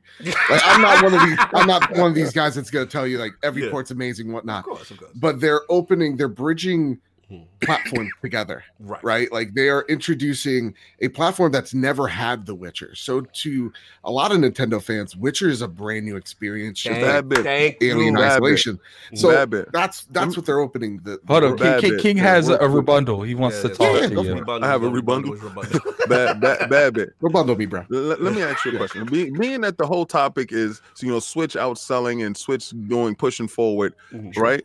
like 0.49 0.61
I'm 0.65 0.81
not 0.81 1.03
one 1.03 1.13
of 1.13 1.21
these. 1.21 1.39
I'm 1.53 1.67
not 1.67 1.91
one 1.97 2.07
of 2.09 2.15
these 2.15 2.31
guys 2.33 2.55
that's 2.55 2.69
gonna 2.69 2.85
tell 2.85 3.05
you 3.07 3.17
like 3.17 3.33
every 3.43 3.63
Yeah. 3.65 3.71
port's 3.71 3.91
amazing, 3.91 4.31
whatnot. 4.31 4.59
Of 4.65 4.65
whatnot. 4.71 4.77
course, 4.77 4.91
of 4.91 4.97
course. 4.99 5.11
But 5.15 5.39
they're 5.39 5.61
opening, 5.83 6.15
they're 6.17 6.27
bridging 6.27 6.99
platform 7.61 8.07
together, 8.21 8.63
Right. 8.79 9.03
right? 9.03 9.31
Like 9.31 9.55
they 9.55 9.67
are 9.69 9.85
introducing 9.89 10.75
a 11.01 11.07
platform 11.07 11.51
that's 11.51 11.73
never 11.73 12.07
had 12.07 12.45
The 12.45 12.53
Witcher. 12.53 12.93
So 12.93 13.21
to 13.21 13.73
a 14.03 14.11
lot 14.11 14.31
of 14.31 14.37
Nintendo 14.37 14.79
fans, 14.83 15.15
Witcher 15.15 15.49
is 15.49 15.61
a 15.63 15.67
brand 15.67 16.05
new 16.05 16.15
experience. 16.15 16.79
Just 16.81 16.99
Thank, 16.99 17.33
like 17.33 17.43
thank 17.43 17.77
Alien 17.81 18.13
you. 18.13 18.19
Bad 18.19 18.19
bit. 18.19 18.31
Isolation. 18.33 18.79
So 19.15 19.29
bad 19.31 19.49
bit. 19.49 19.71
that's 19.71 20.03
that's 20.11 20.35
what 20.37 20.45
they're 20.45 20.59
opening. 20.59 20.99
The 21.03 21.19
Hold 21.27 21.41
the 21.43 21.47
on, 21.47 21.55
door- 21.55 21.57
King, 21.57 21.79
King, 21.81 21.91
bit. 21.91 22.01
King 22.01 22.17
Yeah, 22.17 22.23
has 22.23 22.49
a, 22.49 22.53
a 22.55 22.67
rebundle. 22.69 23.25
He 23.25 23.33
wants 23.33 23.61
to 23.63 23.69
talk 23.69 23.95
yeah, 23.99 24.07
to 24.09 24.13
you. 24.23 24.35
Rebundle, 24.35 24.63
I 24.63 24.67
have 24.67 24.83
a 24.83 24.89
rebundle, 24.91 25.35
rebundle. 25.39 25.63
rebundle. 25.71 26.09
bad, 26.09 26.39
bad, 26.39 26.69
bad 26.69 26.93
bit. 26.93 27.19
Rebundle 27.19 27.57
me, 27.57 27.65
bro. 27.65 27.83
Let, 27.89 28.21
let 28.21 28.33
me 28.35 28.43
ask 28.43 28.63
you 28.65 28.73
a 28.73 28.77
question. 28.77 29.05
Be, 29.07 29.31
being 29.31 29.61
that 29.61 29.79
the 29.79 29.87
whole 29.87 30.05
topic 30.05 30.51
is 30.51 30.81
you 30.99 31.09
know 31.09 31.19
Switch 31.19 31.55
outselling 31.55 32.23
and 32.25 32.37
Switch 32.37 32.73
going 32.89 33.15
pushing 33.15 33.47
forward, 33.47 33.95
Mhm. 34.13 34.37
right? 34.37 34.63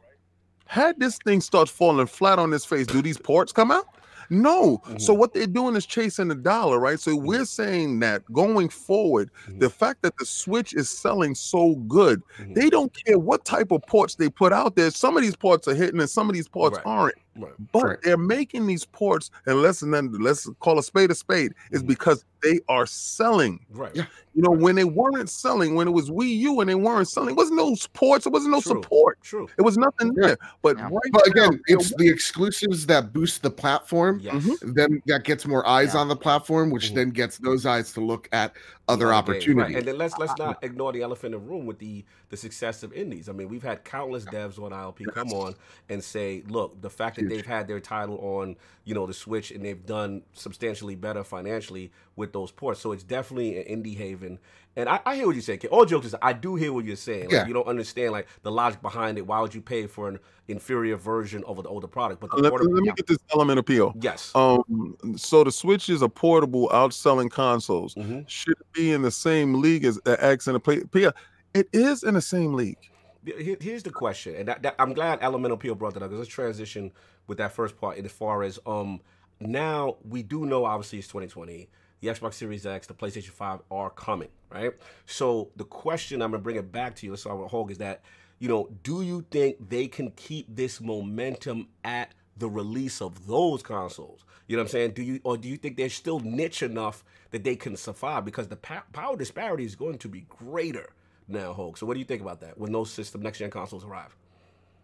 Had 0.68 1.00
this 1.00 1.18
thing 1.24 1.40
start 1.40 1.66
falling 1.68 2.06
flat 2.06 2.38
on 2.38 2.52
its 2.52 2.66
face, 2.66 2.86
do 2.86 3.00
these 3.00 3.16
ports 3.16 3.52
come 3.52 3.70
out? 3.70 3.86
No. 4.30 4.82
So 4.98 5.14
Mhm. 5.14 5.18
what 5.18 5.32
they're 5.32 5.46
doing 5.46 5.74
is 5.74 5.86
chasing 5.86 6.28
the 6.28 6.34
dollar, 6.34 6.78
right? 6.78 7.00
So 7.00 7.16
we're 7.16 7.46
saying 7.46 8.00
that 8.00 8.30
going 8.30 8.68
forward, 8.68 9.30
Mhm. 9.48 9.60
the 9.60 9.70
fact 9.70 10.02
that 10.02 10.18
the 10.18 10.26
Switch 10.26 10.74
is 10.74 10.90
selling 10.90 11.34
so 11.34 11.76
good, 11.88 12.20
Mhm. 12.38 12.54
they 12.54 12.68
don't 12.68 12.92
care 13.06 13.18
what 13.18 13.46
type 13.46 13.70
of 13.72 13.80
ports 13.88 14.16
they 14.16 14.28
put 14.28 14.52
out 14.52 14.76
there. 14.76 14.90
Some 14.90 15.16
of 15.16 15.22
these 15.22 15.36
ports 15.36 15.66
are 15.66 15.74
hitting 15.74 15.98
and 16.00 16.10
some 16.10 16.28
of 16.28 16.34
these 16.34 16.48
ports 16.48 16.76
Right. 16.76 16.86
aren't. 16.86 17.14
Right. 17.38 17.52
But 17.72 17.84
Right. 17.84 17.98
they're 18.02 18.16
making 18.16 18.66
these 18.66 18.84
ports, 18.84 19.30
and 19.46 19.62
let's 19.62 19.82
and 19.82 19.92
then 19.94 20.12
let's 20.20 20.48
call 20.60 20.78
a 20.78 20.82
spade 20.82 21.10
a 21.10 21.14
spade, 21.14 21.54
is 21.70 21.82
Mhm. 21.82 21.86
because 21.88 22.24
they 22.42 22.60
are 22.68 22.86
selling. 22.86 23.58
Right. 23.70 23.90
Yeah. 23.94 24.06
You 24.34 24.42
know, 24.42 24.50
when 24.52 24.76
they 24.76 24.84
weren't 24.84 25.28
selling, 25.28 25.74
when 25.74 25.88
it 25.88 25.90
was 25.90 26.08
Wii 26.08 26.38
U 26.38 26.60
and 26.60 26.70
they 26.70 26.76
weren't 26.76 27.08
selling, 27.08 27.30
it 27.30 27.36
wasn't 27.36 27.56
no 27.56 27.74
ports, 27.94 28.26
it 28.26 28.32
wasn't 28.32 28.52
no 28.52 28.60
True. 28.60 28.80
support. 28.80 29.20
True. 29.22 29.48
It 29.58 29.62
was 29.62 29.76
nothing 29.76 30.12
Yeah. 30.16 30.28
there. 30.28 30.38
But 30.62 30.76
Yeah. 30.78 30.84
right 30.84 31.12
But 31.12 31.22
now, 31.34 31.46
again, 31.46 31.60
it's 31.66 31.92
the 31.96 32.08
exclusives 32.08 32.86
that 32.86 33.12
boost 33.12 33.42
the 33.42 33.50
platform. 33.50 34.20
Yes. 34.22 34.34
Mhm. 34.44 34.74
Then 34.74 35.02
that 35.06 35.24
gets 35.24 35.46
more 35.46 35.66
eyes 35.66 35.94
Yeah. 35.94 36.00
on 36.00 36.08
the 36.08 36.14
platform, 36.16 36.70
which 36.70 36.90
Mhm. 36.90 36.94
then 36.94 37.10
gets 37.10 37.38
those 37.38 37.66
eyes 37.66 37.92
to 37.94 38.00
look 38.00 38.28
at 38.32 38.54
other 38.86 39.06
Other 39.08 39.14
opportunities. 39.14 39.74
Right. 39.74 39.76
And 39.76 39.86
then 39.86 39.98
let's 39.98 40.16
let's 40.18 40.38
not 40.38 40.62
ignore 40.64 40.92
the 40.92 41.02
elephant 41.02 41.34
in 41.34 41.40
the 41.40 41.46
room 41.46 41.66
with 41.66 41.78
the 41.78 42.04
the 42.30 42.36
success 42.36 42.82
of 42.82 42.92
indies. 42.92 43.28
I 43.28 43.32
mean, 43.32 43.48
we've 43.48 43.62
had 43.62 43.84
countless 43.84 44.24
devs 44.24 44.58
on 44.62 44.72
ILP 44.72 45.04
come 45.12 45.32
on 45.32 45.54
and 45.88 46.02
say, 46.02 46.42
look, 46.48 46.80
the 46.80 46.88
fact 46.90 47.16
that 47.16 47.27
They've 47.28 47.46
had 47.46 47.68
their 47.68 47.80
title 47.80 48.18
on, 48.18 48.56
you 48.84 48.94
know, 48.94 49.06
the 49.06 49.14
Switch 49.14 49.50
and 49.50 49.64
they've 49.64 49.84
done 49.84 50.22
substantially 50.32 50.94
better 50.94 51.22
financially 51.24 51.90
with 52.16 52.32
those 52.32 52.50
ports. 52.50 52.80
So 52.80 52.92
it's 52.92 53.02
definitely 53.04 53.58
an 53.58 53.82
indie 53.82 53.96
haven. 53.96 54.38
And 54.76 54.88
I, 54.88 55.00
I 55.04 55.16
hear 55.16 55.26
what 55.26 55.34
you're 55.34 55.42
saying. 55.42 55.60
All 55.70 55.84
jokes 55.84 56.06
aside, 56.06 56.20
I 56.22 56.32
do 56.32 56.54
hear 56.54 56.72
what 56.72 56.84
you're 56.84 56.94
saying. 56.94 57.24
Like, 57.24 57.32
Yeah. 57.32 57.46
You 57.46 57.52
don't 57.54 57.66
understand 57.66 58.12
like 58.12 58.28
the 58.42 58.52
logic 58.52 58.80
behind 58.80 59.18
it. 59.18 59.26
Why 59.26 59.40
would 59.40 59.52
you 59.54 59.60
pay 59.60 59.86
for 59.88 60.08
an 60.08 60.18
inferior 60.46 60.96
version 60.96 61.42
of 61.44 61.56
the 61.62 61.68
older 61.68 61.88
product? 61.88 62.20
But 62.20 62.30
the 62.30 62.36
let, 62.36 62.50
portable, 62.50 62.74
let 62.74 62.82
me 62.84 62.92
get 62.94 63.06
this 63.08 63.18
element 63.34 63.58
appeal. 63.58 63.92
yes. 64.00 64.30
Um, 64.36 64.96
so 65.16 65.42
the 65.42 65.50
Switch 65.52 65.88
is 65.88 66.00
a 66.02 66.08
portable 66.08 66.68
outselling 66.68 67.30
consoles. 67.30 67.94
Mhm. 67.96 68.28
Should 68.28 68.54
be 68.72 68.92
in 68.92 69.02
the 69.02 69.10
same 69.10 69.54
league 69.60 69.84
as 69.84 69.98
the 70.04 70.22
X 70.24 70.46
and 70.46 70.54
the 70.54 70.60
Play? 70.60 70.84
P- 70.84 71.08
It 71.54 71.68
is 71.72 72.04
in 72.04 72.14
the 72.14 72.22
same 72.22 72.54
league. 72.54 72.78
Here's 73.24 73.82
the 73.82 73.90
question, 73.90 74.36
and 74.36 74.48
that, 74.48 74.62
that, 74.62 74.74
I'm 74.78 74.94
glad 74.94 75.18
Elemental 75.20 75.56
Peel 75.58 75.74
brought 75.74 75.94
that 75.94 76.02
up 76.02 76.08
because 76.08 76.20
let's 76.20 76.30
transition 76.30 76.92
with 77.28 77.38
that 77.38 77.52
first 77.52 77.80
part. 77.80 77.98
As 77.98 78.10
far 78.10 78.42
as 78.42 78.58
um, 78.66 79.00
now 79.40 79.96
we 80.02 80.24
do 80.24 80.44
know 80.44 80.64
obviously 80.64 80.98
it's 80.98 81.06
2020. 81.06 81.68
The 82.00 82.08
Xbox 82.08 82.34
Series 82.34 82.64
X, 82.64 82.86
the 82.86 82.94
PlayStation 82.94 83.30
5 83.30 83.60
are 83.70 83.90
coming, 83.90 84.28
right? 84.50 84.72
So 85.06 85.50
the 85.56 85.64
question 85.64 86.22
I'm 86.22 86.30
gonna 86.30 86.42
bring 86.42 86.56
it 86.56 86.70
back 86.72 86.94
to 86.96 87.06
you, 87.06 87.12
let's 87.12 87.22
start 87.22 87.38
with 87.38 87.50
Hoeg, 87.50 87.70
is 87.70 87.78
that 87.78 88.02
you 88.38 88.48
know, 88.48 88.68
do 88.84 89.02
you 89.02 89.26
think 89.30 89.68
they 89.68 89.88
can 89.88 90.12
keep 90.12 90.46
this 90.54 90.80
momentum 90.80 91.68
at 91.84 92.12
the 92.36 92.48
release 92.48 93.02
of 93.02 93.26
those 93.26 93.62
consoles? 93.62 94.24
You 94.46 94.56
know 94.56 94.62
what 94.62 94.68
I'm 94.68 94.72
saying? 94.72 94.92
Do 94.92 95.02
you 95.02 95.20
or 95.24 95.36
do 95.36 95.48
you 95.48 95.56
think 95.56 95.76
they're 95.76 95.88
still 95.88 96.20
niche 96.20 96.62
enough 96.62 97.04
that 97.32 97.44
they 97.44 97.56
can 97.56 97.76
survive? 97.76 98.24
Because 98.24 98.48
the 98.48 98.56
power 98.56 99.16
disparity 99.16 99.64
is 99.64 99.74
going 99.74 99.98
to 99.98 100.08
be 100.08 100.20
greater 100.28 100.90
now, 101.26 101.52
Hoeg. 101.52 101.76
So 101.76 101.84
what 101.84 101.94
do 101.94 102.00
you 102.00 102.06
think 102.06 102.22
about 102.22 102.40
that 102.40 102.56
when 102.56 102.72
those 102.72 102.90
system 102.90 103.22
next 103.22 103.38
gen 103.38 103.50
consoles 103.50 103.84
arrive? 103.84 104.16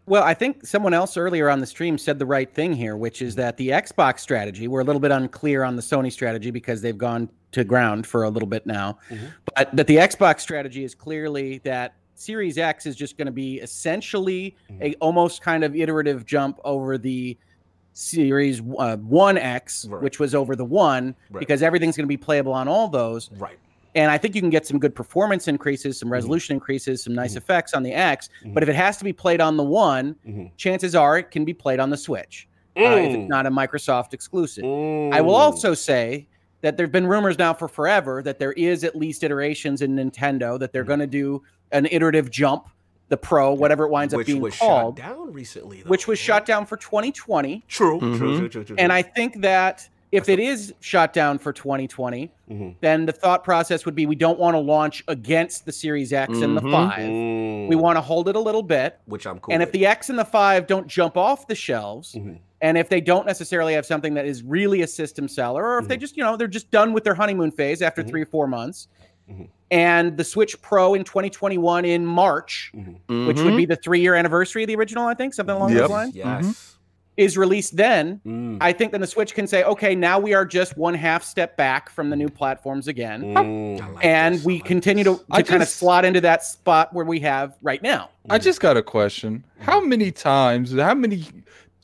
Well, 0.07 0.23
I 0.23 0.35
think 0.35 0.67
someone 0.67 0.93
else 0.93 1.17
earlier 1.17 1.49
on 1.49 1.61
the 1.61 1.67
stream 1.67 1.97
said 1.97 2.19
the 2.19 2.27
right 2.27 2.53
thing 2.53 2.75
here, 2.75 2.97
which 2.97 3.23
is 3.23 3.35
that 3.37 3.57
the 3.57 3.71
Xbox 3.71 4.21
strategy, 4.21 4.69
we're 4.69 4.81
a 4.81 4.85
little 4.85 5.01
bit 5.01 5.11
unclear 5.11 5.65
on 5.65 5.77
the 5.77 5.83
Sony 5.83 6.13
strategy 6.13 6.51
because 6.51 6.83
they've 6.83 6.99
gone 6.99 7.31
to 7.53 7.65
ground 7.65 8.07
for 8.07 8.25
a 8.25 8.29
little 8.29 8.49
bit 8.49 8.67
now. 8.67 8.99
Mhm. 9.11 9.29
But 9.57 9.75
that 9.75 9.87
the 9.87 9.97
Xbox 9.97 10.41
strategy 10.41 10.85
is 10.85 10.95
clearly 10.95 11.59
that 11.65 11.95
Series 12.17 12.59
X 12.59 12.85
is 12.87 12.97
just 12.97 13.17
going 13.17 13.27
to 13.27 13.33
be 13.33 13.61
essentially 13.61 14.55
a 14.81 14.95
almost 14.97 15.41
kind 15.43 15.65
of 15.65 15.75
iterative 15.75 16.27
jump 16.27 16.61
over 16.65 16.99
the 16.99 17.37
Series 17.95 18.61
uh, 18.79 18.97
One 18.99 19.39
X, 19.39 19.87
Right. 19.89 20.03
which 20.03 20.19
was 20.19 20.35
over 20.35 20.55
the 20.57 20.65
One, 20.65 21.15
Right. 21.31 21.41
because 21.41 21.63
everything's 21.63 21.97
going 21.97 22.05
to 22.05 22.09
be 22.09 22.17
playable 22.17 22.53
on 22.53 22.69
all 22.69 22.89
those. 22.89 23.31
Right. 23.39 23.57
And 23.95 24.11
I 24.11 24.19
think 24.19 24.35
you 24.35 24.41
can 24.41 24.51
get 24.51 24.67
some 24.67 24.79
good 24.79 24.95
performance 24.95 25.47
increases, 25.49 25.97
Mm-hmm. 25.97 25.99
some 26.01 26.13
resolution 26.13 26.55
increases, 26.55 27.03
some 27.05 27.15
nice 27.15 27.37
effects 27.37 27.75
on 27.75 27.83
the 27.83 27.93
X. 27.93 28.29
But 28.47 28.63
if 28.63 28.69
it 28.69 28.75
has 28.75 28.97
to 28.99 29.05
be 29.05 29.13
played 29.13 29.41
on 29.41 29.57
the 29.57 29.63
One, 29.65 30.17
Mhm. 30.27 30.51
chances 30.57 30.95
are 30.95 31.19
it 31.19 31.31
can 31.31 31.45
be 31.45 31.55
played 31.55 31.79
on 31.81 31.91
the 31.91 31.97
Switch 31.97 32.49
uh, 32.77 32.81
if 32.81 33.13
Mm. 33.13 33.21
it's 33.21 33.29
not 33.29 33.47
a 33.47 33.51
Microsoft 33.51 34.13
exclusive. 34.15 34.65
I 34.65 34.69
Mm. 34.69 35.25
will 35.25 35.37
also 35.37 35.75
say 35.75 36.27
that 36.63 36.77
there 36.77 36.87
have 36.87 36.93
been 36.93 37.07
rumors 37.07 37.39
now 37.39 37.53
for 37.55 37.69
forever 37.69 38.23
that 38.23 38.39
there 38.39 38.53
is 38.53 38.85
at 38.85 38.97
least 38.97 39.23
iterations 39.23 39.81
in 39.83 39.95
Nintendo 39.95 40.59
that 40.59 40.73
they're 40.73 40.83
going 40.85 40.99
to 41.01 41.07
do 41.07 41.43
an 41.73 41.87
iterative 41.91 42.31
jump, 42.31 42.67
the 43.11 43.17
Pro, 43.19 43.53
whatever 43.53 43.85
it 43.85 43.91
winds 43.91 44.15
up 44.15 44.19
which 44.19 44.27
being 44.29 44.41
was 44.41 44.57
called, 44.57 44.99
shot 44.99 45.07
down 45.09 45.33
recently, 45.33 45.83
though, 45.83 45.91
which 45.91 46.09
was 46.09 46.19
right? 46.19 46.25
shot 46.25 46.47
down 46.47 46.65
for 46.67 46.77
2020. 46.79 47.63
True, 47.69 48.01
true, 48.01 48.17
true, 48.39 48.49
true, 48.49 48.65
true. 48.65 48.77
And 48.79 48.93
I 48.93 49.03
think 49.03 49.43
that 49.43 49.89
if 50.15 50.29
it 50.29 50.39
is 50.39 50.73
shot 50.81 51.13
down 51.13 51.39
for 51.39 51.53
2020, 51.53 52.31
Mhm. 52.51 52.75
then 52.81 53.07
the 53.07 53.13
thought 53.13 53.43
process 53.45 53.85
would 53.85 53.95
be 53.95 54.07
we 54.07 54.15
don't 54.15 54.39
want 54.39 54.55
to 54.55 54.59
launch 54.61 55.03
against 55.09 55.67
the 55.67 55.73
Series 55.73 56.13
X 56.13 56.41
and 56.41 56.57
the 56.57 56.61
Mhm. 56.61 56.71
5. 56.73 56.99
Mm. 57.01 57.69
We 57.69 57.77
want 57.77 57.97
to 57.97 58.01
hold 58.01 58.29
it 58.29 58.37
a 58.37 58.41
little 58.41 58.63
bit. 58.63 58.99
which 59.07 59.27
I'm 59.27 59.39
cool. 59.41 59.53
and 59.53 59.63
if 59.63 59.73
the 59.73 59.87
X 59.87 60.09
and 60.11 60.19
the 60.19 60.25
5 60.25 60.67
don't 60.67 60.87
jump 60.87 61.17
off 61.17 61.47
the 61.47 61.55
shelves, 61.55 62.15
Mhm. 62.15 62.39
and 62.61 62.79
if 62.79 62.89
they 62.89 63.01
don't 63.01 63.27
necessarily 63.27 63.75
have 63.75 63.85
something 63.87 64.15
that 64.15 64.27
is 64.27 64.43
really 64.43 64.83
a 64.83 64.87
system 64.87 65.29
seller, 65.29 65.65
or 65.65 65.79
if 65.79 65.89
they 65.89 65.97
just, 65.97 66.17
you 66.17 66.23
know, 66.23 66.37
they're 66.37 66.47
just 66.49 66.71
done 66.71 66.93
with 66.93 67.05
their 67.05 67.15
honeymoon 67.15 67.51
phase 67.51 67.83
after 67.83 68.03
Mhm. 68.03 68.09
three 68.09 68.23
or 68.23 68.27
four 68.27 68.47
months, 68.47 68.89
and 69.71 70.17
the 70.17 70.25
Switch 70.25 70.61
Pro 70.61 70.95
in 70.95 71.03
2021 71.05 71.85
in 71.85 72.05
March, 72.07 72.71
which 72.75 72.85
Mm-hmm. 73.09 73.45
would 73.45 73.57
be 73.57 73.65
the 73.67 73.77
three 73.77 74.01
year 74.01 74.15
anniversary 74.15 74.63
of 74.65 74.69
the 74.69 74.77
original, 74.77 75.07
I 75.07 75.15
think, 75.15 75.35
something 75.35 75.57
along 75.57 75.71
Yep. 75.73 75.81
those 75.81 75.91
lines, 75.91 76.15
yes, 76.15 76.77
is 77.17 77.39
released 77.39 77.77
then. 77.77 78.21
Mm. 78.27 78.59
I 78.61 78.73
think 78.73 78.93
then 78.93 79.01
the 79.01 79.07
Switch 79.07 79.35
can 79.35 79.47
say, 79.47 79.63
okay, 79.65 79.95
now 79.95 80.19
we 80.19 80.35
are 80.35 80.45
just 80.45 80.77
one 80.77 80.95
half 80.95 81.23
step 81.23 81.57
back 81.57 81.91
from 81.91 82.11
the 82.11 82.17
new 82.17 82.29
platforms 82.29 82.89
again. 82.89 83.23
Mm, 83.23 83.81
I 83.81 83.89
like 83.91 84.05
And 84.05 84.35
this, 84.35 84.45
we 84.45 84.55
like 84.55 84.65
continue 84.65 85.05
to, 85.05 85.11
this. 85.11 85.21
to 85.21 85.27
I 85.31 85.43
kind 85.43 85.63
of 85.63 85.69
slot 85.69 86.05
into 86.05 86.21
that 86.23 86.45
spot 86.45 86.93
where 86.93 87.05
we 87.05 87.21
have 87.21 87.57
right 87.63 87.83
now. 87.83 88.11
I 88.31 88.39
just 88.39 88.61
got 88.61 88.77
a 88.77 88.83
question. 88.83 89.45
How 89.61 89.81
many 89.81 90.11
times, 90.11 90.73
how 90.73 90.95
many 90.95 91.25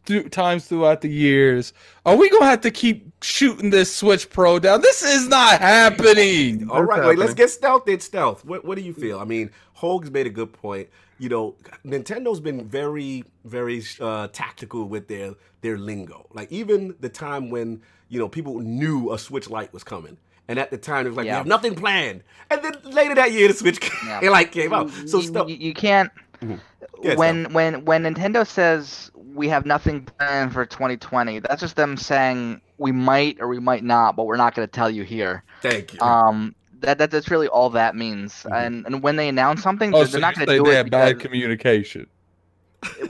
th- 0.07 0.31
times 0.31 0.67
throughout 0.67 1.01
the 1.03 1.09
years 1.11 1.73
are 2.07 2.17
we 2.17 2.29
going 2.31 2.43
to 2.43 2.47
have 2.47 2.63
to 2.63 2.71
keep 2.71 3.10
shooting 3.23 3.71
this 3.71 3.95
Switch 3.95 4.31
Pro 4.31 4.59
down? 4.59 4.81
This 4.81 5.03
is 5.03 5.29
not 5.29 5.61
happening. 5.61 6.69
All 6.71 6.83
right, 6.83 6.99
What's 6.99 7.09
wait, 7.09 7.19
let's 7.19 7.35
get 7.35 7.51
stealth 7.51 7.89
in 7.89 8.01
stealth. 8.01 8.45
What, 8.45 8.65
what 8.65 8.77
do 8.77 8.83
you 8.83 8.93
feel? 8.95 9.19
I 9.19 9.25
mean, 9.25 9.51
Hoeg's 9.75 10.11
made 10.11 10.27
a 10.27 10.31
good 10.31 10.53
point. 10.53 10.89
You 11.19 11.29
know, 11.29 11.55
Nintendo's 11.85 12.41
been 12.41 12.67
very, 12.67 13.25
very 13.45 13.83
uh, 14.01 14.29
tactical 14.29 14.87
with 14.87 15.09
their 15.09 15.35
their 15.61 15.77
lingo. 15.79 16.27
Like 16.33 16.51
even 16.51 16.95
the 17.01 17.11
time 17.11 17.51
when 17.51 17.83
you 18.09 18.19
know 18.19 18.29
people 18.29 18.61
knew 18.61 19.13
a 19.13 19.19
Switch 19.19 19.51
Lite 19.51 19.73
was 19.73 19.85
coming, 19.85 20.17
and 20.49 20.59
at 20.59 20.71
the 20.71 20.79
time 20.79 21.07
it 21.07 21.11
was 21.11 21.17
like 21.19 21.25
we 21.25 21.31
have 21.31 21.47
nothing 21.47 21.75
planned, 21.75 22.23
and 22.51 22.63
then 22.63 22.75
later 22.85 23.15
that 23.17 23.33
year 23.33 23.49
the 23.49 23.55
Switch 23.55 23.81
Yeah. 24.07 24.21
it 24.23 24.31
like 24.31 24.51
came 24.53 24.73
out. 24.73 24.91
So 25.07 25.19
you, 25.19 25.27
stealth. 25.27 25.51
you, 25.51 25.57
you 25.57 25.75
can't 25.75 26.11
Yeah, 27.03 27.17
when 27.17 27.53
when 27.53 27.85
when 27.85 28.05
Nintendo 28.05 28.47
says 28.47 29.11
we 29.15 29.49
have 29.49 29.67
nothing 29.67 30.03
planned 30.03 30.53
for 30.53 30.67
2020, 30.67 31.41
that's 31.41 31.61
just 31.61 31.77
them 31.77 31.97
saying 31.97 32.61
we 32.81 32.91
might 32.93 33.37
or 33.41 33.47
we 33.47 33.61
might 33.61 33.85
not, 33.85 34.17
but 34.17 34.25
we're 34.25 34.37
not 34.39 34.55
going 34.55 34.67
to 34.67 34.73
tell 34.73 34.91
you 34.91 35.05
here. 35.05 35.45
Thank 35.61 35.93
you. 35.95 36.01
Um, 36.01 36.55
that, 36.81 36.97
that 36.99 37.11
that's 37.11 37.31
really 37.31 37.47
all 37.47 37.69
that 37.71 37.95
means. 37.95 38.33
Mhm. 38.49 38.67
And 38.67 38.87
and 38.87 39.03
when 39.03 39.17
they 39.17 39.29
announce 39.29 39.63
something, 39.63 39.95
Oh, 39.95 39.99
they're, 39.99 40.07
so 40.07 40.13
they're 40.13 40.21
not 40.23 40.35
going 40.35 40.47
to 40.49 40.57
do 40.57 40.65
they 40.65 40.71
it 40.73 40.77
have 40.77 40.91
bad 40.91 41.21
communication. 41.21 42.07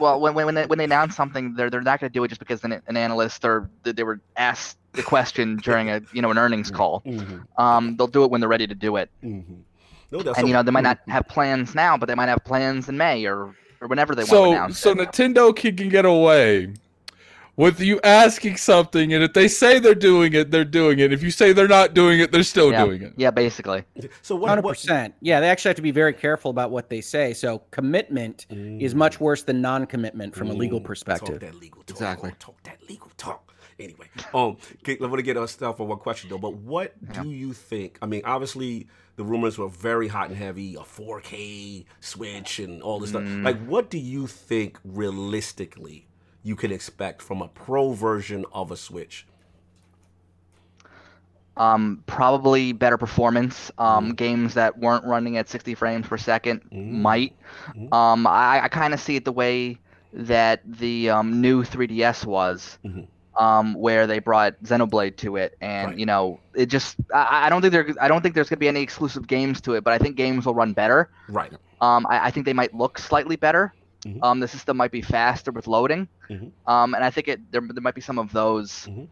well 0.00 0.20
when 0.20 0.34
when 0.34 0.44
when 0.46 0.54
they, 0.56 0.66
when 0.66 0.78
they 0.78 0.84
announce 0.84 1.14
something, 1.14 1.54
they're 1.54 1.70
they're 1.70 1.80
not 1.80 2.00
going 2.00 2.10
to 2.10 2.12
do 2.12 2.24
it 2.24 2.28
just 2.28 2.40
because 2.40 2.64
an, 2.64 2.82
an 2.88 2.96
analyst 2.96 3.44
or 3.44 3.70
they 3.84 4.02
were 4.02 4.20
asked 4.36 4.76
the 4.92 5.04
question 5.04 5.56
during 5.62 5.88
a 5.88 6.02
you 6.12 6.20
know 6.20 6.30
an 6.32 6.38
earnings 6.38 6.70
call. 6.72 7.02
Mhm, 7.06 7.46
Um, 7.56 7.96
they'll 7.96 8.08
do 8.08 8.24
it 8.24 8.30
when 8.32 8.40
they're 8.40 8.50
ready 8.50 8.66
to 8.66 8.74
do 8.74 8.96
it. 8.96 9.08
mhm. 9.22 9.44
No, 10.10 10.20
that's 10.22 10.36
And 10.36 10.48
you 10.48 10.52
know 10.54 10.64
they 10.64 10.72
might 10.72 10.82
not 10.82 10.98
have 11.06 11.28
plans 11.28 11.76
now, 11.76 11.96
but 11.96 12.06
they 12.08 12.16
might 12.16 12.28
have 12.28 12.42
plans 12.44 12.88
in 12.88 12.96
May 12.98 13.24
or 13.26 13.54
or 13.80 13.86
whenever 13.86 14.16
they 14.16 14.22
want 14.22 14.30
to 14.30 14.34
So, 14.36 14.50
announce 14.50 14.78
so 14.80 14.90
it. 14.90 14.98
Nintendo 14.98 15.54
can, 15.54 15.76
can 15.76 15.88
get 15.88 16.04
away 16.04 16.74
with 17.57 17.80
you 17.80 18.01
asking 18.03 18.57
something, 18.57 19.12
and 19.12 19.22
if 19.22 19.32
they 19.32 19.48
say 19.48 19.78
they're 19.78 19.94
doing 19.94 20.32
it, 20.32 20.51
they're 20.51 20.64
doing 20.64 20.98
it. 20.98 21.12
If 21.12 21.22
you 21.22 21.30
say 21.30 21.53
they're 21.53 21.68
not 21.68 21.94
doing 21.94 22.20
it, 22.20 22.32
they're 22.32 22.42
still 22.42 22.72
yeah. 22.72 22.84
doing 22.84 23.03
it. 23.03 23.12
Yeah, 23.16 23.30
basically. 23.30 23.84
So? 24.22 24.44
hundred 24.44 24.62
percent. 24.62 25.14
Yeah, 25.20 25.40
they 25.40 25.48
actually 25.48 25.70
have 25.70 25.76
to 25.76 25.82
be 25.82 25.90
very 25.90 26.12
careful 26.12 26.51
about 26.51 26.70
what 26.70 26.90
they 26.90 27.01
say. 27.01 27.32
So 27.34 27.62
commitment 27.70 28.46
is 28.51 28.94
much 28.94 29.20
worse 29.20 29.42
than 29.42 29.61
non-commitment 29.61 30.34
from 30.34 30.51
a 30.51 30.55
legal 30.55 30.80
Mm, 30.80 30.84
perspective. 30.84 31.40
Talk 31.40 31.40
that 31.40 31.55
legal 31.55 31.82
talk. 31.82 31.90
Exactly. 31.90 32.32
Talk 32.38 32.62
that 32.64 32.78
legal 32.88 33.11
talk. 33.16 33.53
Anyway, 33.78 34.09
um, 34.34 34.59
okay, 34.80 34.98
I 35.01 35.07
want 35.07 35.16
to 35.16 35.22
get 35.22 35.38
us 35.38 35.53
stuff 35.53 35.80
on 35.80 35.88
one 35.88 35.98
question 35.98 36.28
though. 36.28 36.38
But 36.38 36.55
what 36.55 36.94
do 37.12 37.28
you 37.30 37.53
think? 37.55 37.98
I 38.03 38.07
mean, 38.07 38.22
obviously 38.24 38.88
the 39.16 39.24
rumors 39.24 39.57
were 39.57 39.68
very 39.68 40.09
hot 40.09 40.28
and 40.28 40.36
heavy, 40.36 40.74
a 40.74 40.80
4K 40.80 41.86
Switch 42.01 42.59
and 42.59 42.82
all 42.82 42.98
this 43.01 43.11
stuff. 43.11 43.24
Like, 43.26 43.59
what 43.64 43.88
do 43.90 43.98
you 43.98 44.26
think 44.26 44.78
realistically 44.84 46.07
you 46.43 46.57
could 46.57 46.72
expect 46.72 47.22
from 47.22 47.43
a 47.43 47.49
pro 47.49 47.93
version 47.93 48.45
of 48.53 48.70
a 48.70 48.76
Switch? 48.76 49.26
Um, 51.57 52.03
probably 52.07 52.72
better 52.72 52.97
performance. 52.97 53.70
Mm. 53.78 53.84
Um, 53.84 54.14
games 54.14 54.55
that 54.55 54.78
weren't 54.78 55.05
running 55.05 55.36
at 55.36 55.49
60 55.49 55.74
frames 55.74 56.07
per 56.07 56.16
2nd 56.16 56.61
Mm. 56.72 57.01
might. 57.03 57.34
Mhm. 57.76 57.93
Um, 57.93 58.26
I, 58.26 58.64
I 58.64 58.68
kind 58.68 58.95
of 58.95 59.01
see 59.01 59.16
it 59.16 59.24
the 59.24 59.32
way 59.32 59.78
that 60.12 60.61
the 60.64 61.11
um, 61.11 61.41
new 61.41 61.62
3DS 61.62 62.24
was, 62.24 62.78
Mhm. 62.84 63.07
um, 63.38 63.74
where 63.74 64.07
they 64.07 64.20
brought 64.20 64.55
Xenoblade 64.64 65.16
to 65.18 65.36
it, 65.36 65.57
and 65.61 65.91
Right. 65.91 65.99
you 65.99 66.07
know, 66.07 66.41
it 66.55 66.66
just 66.66 66.97
I, 67.14 67.47
I 67.47 67.51
don't 67.51 67.61
think 67.61 67.72
there 67.72 67.86
I 68.01 68.09
don't 68.09 68.22
think 68.22 68.34
there's 68.34 68.49
gonna 68.49 68.59
be 68.59 68.68
any 68.68 68.80
exclusive 68.80 69.26
games 69.26 69.61
to 69.62 69.74
it, 69.74 69.84
but 69.84 69.93
I 69.93 69.99
think 69.99 70.16
games 70.16 70.47
will 70.47 70.55
run 70.55 70.72
better. 70.72 71.11
Right. 71.28 71.53
Um, 71.82 72.07
I, 72.09 72.26
I 72.26 72.30
think 72.30 72.47
they 72.47 72.53
might 72.55 72.74
look 72.74 72.99
slightly 72.99 73.36
better. 73.36 73.74
Mhm. 74.05 74.22
Um, 74.22 74.40
the 74.40 74.48
system 74.48 74.76
might 74.76 74.90
be 74.92 75.03
faster 75.03 75.51
with 75.53 75.66
loading. 75.66 76.09
Mhm. 76.30 76.53
Um, 76.66 76.94
and 76.94 77.05
I 77.05 77.11
think 77.11 77.28
it 77.28 77.40
there, 77.53 77.61
there 77.61 77.82
might 77.82 77.94
be 77.94 78.01
some 78.01 78.18
of 78.18 78.32
those 78.32 78.86
Mhm. 78.88 79.09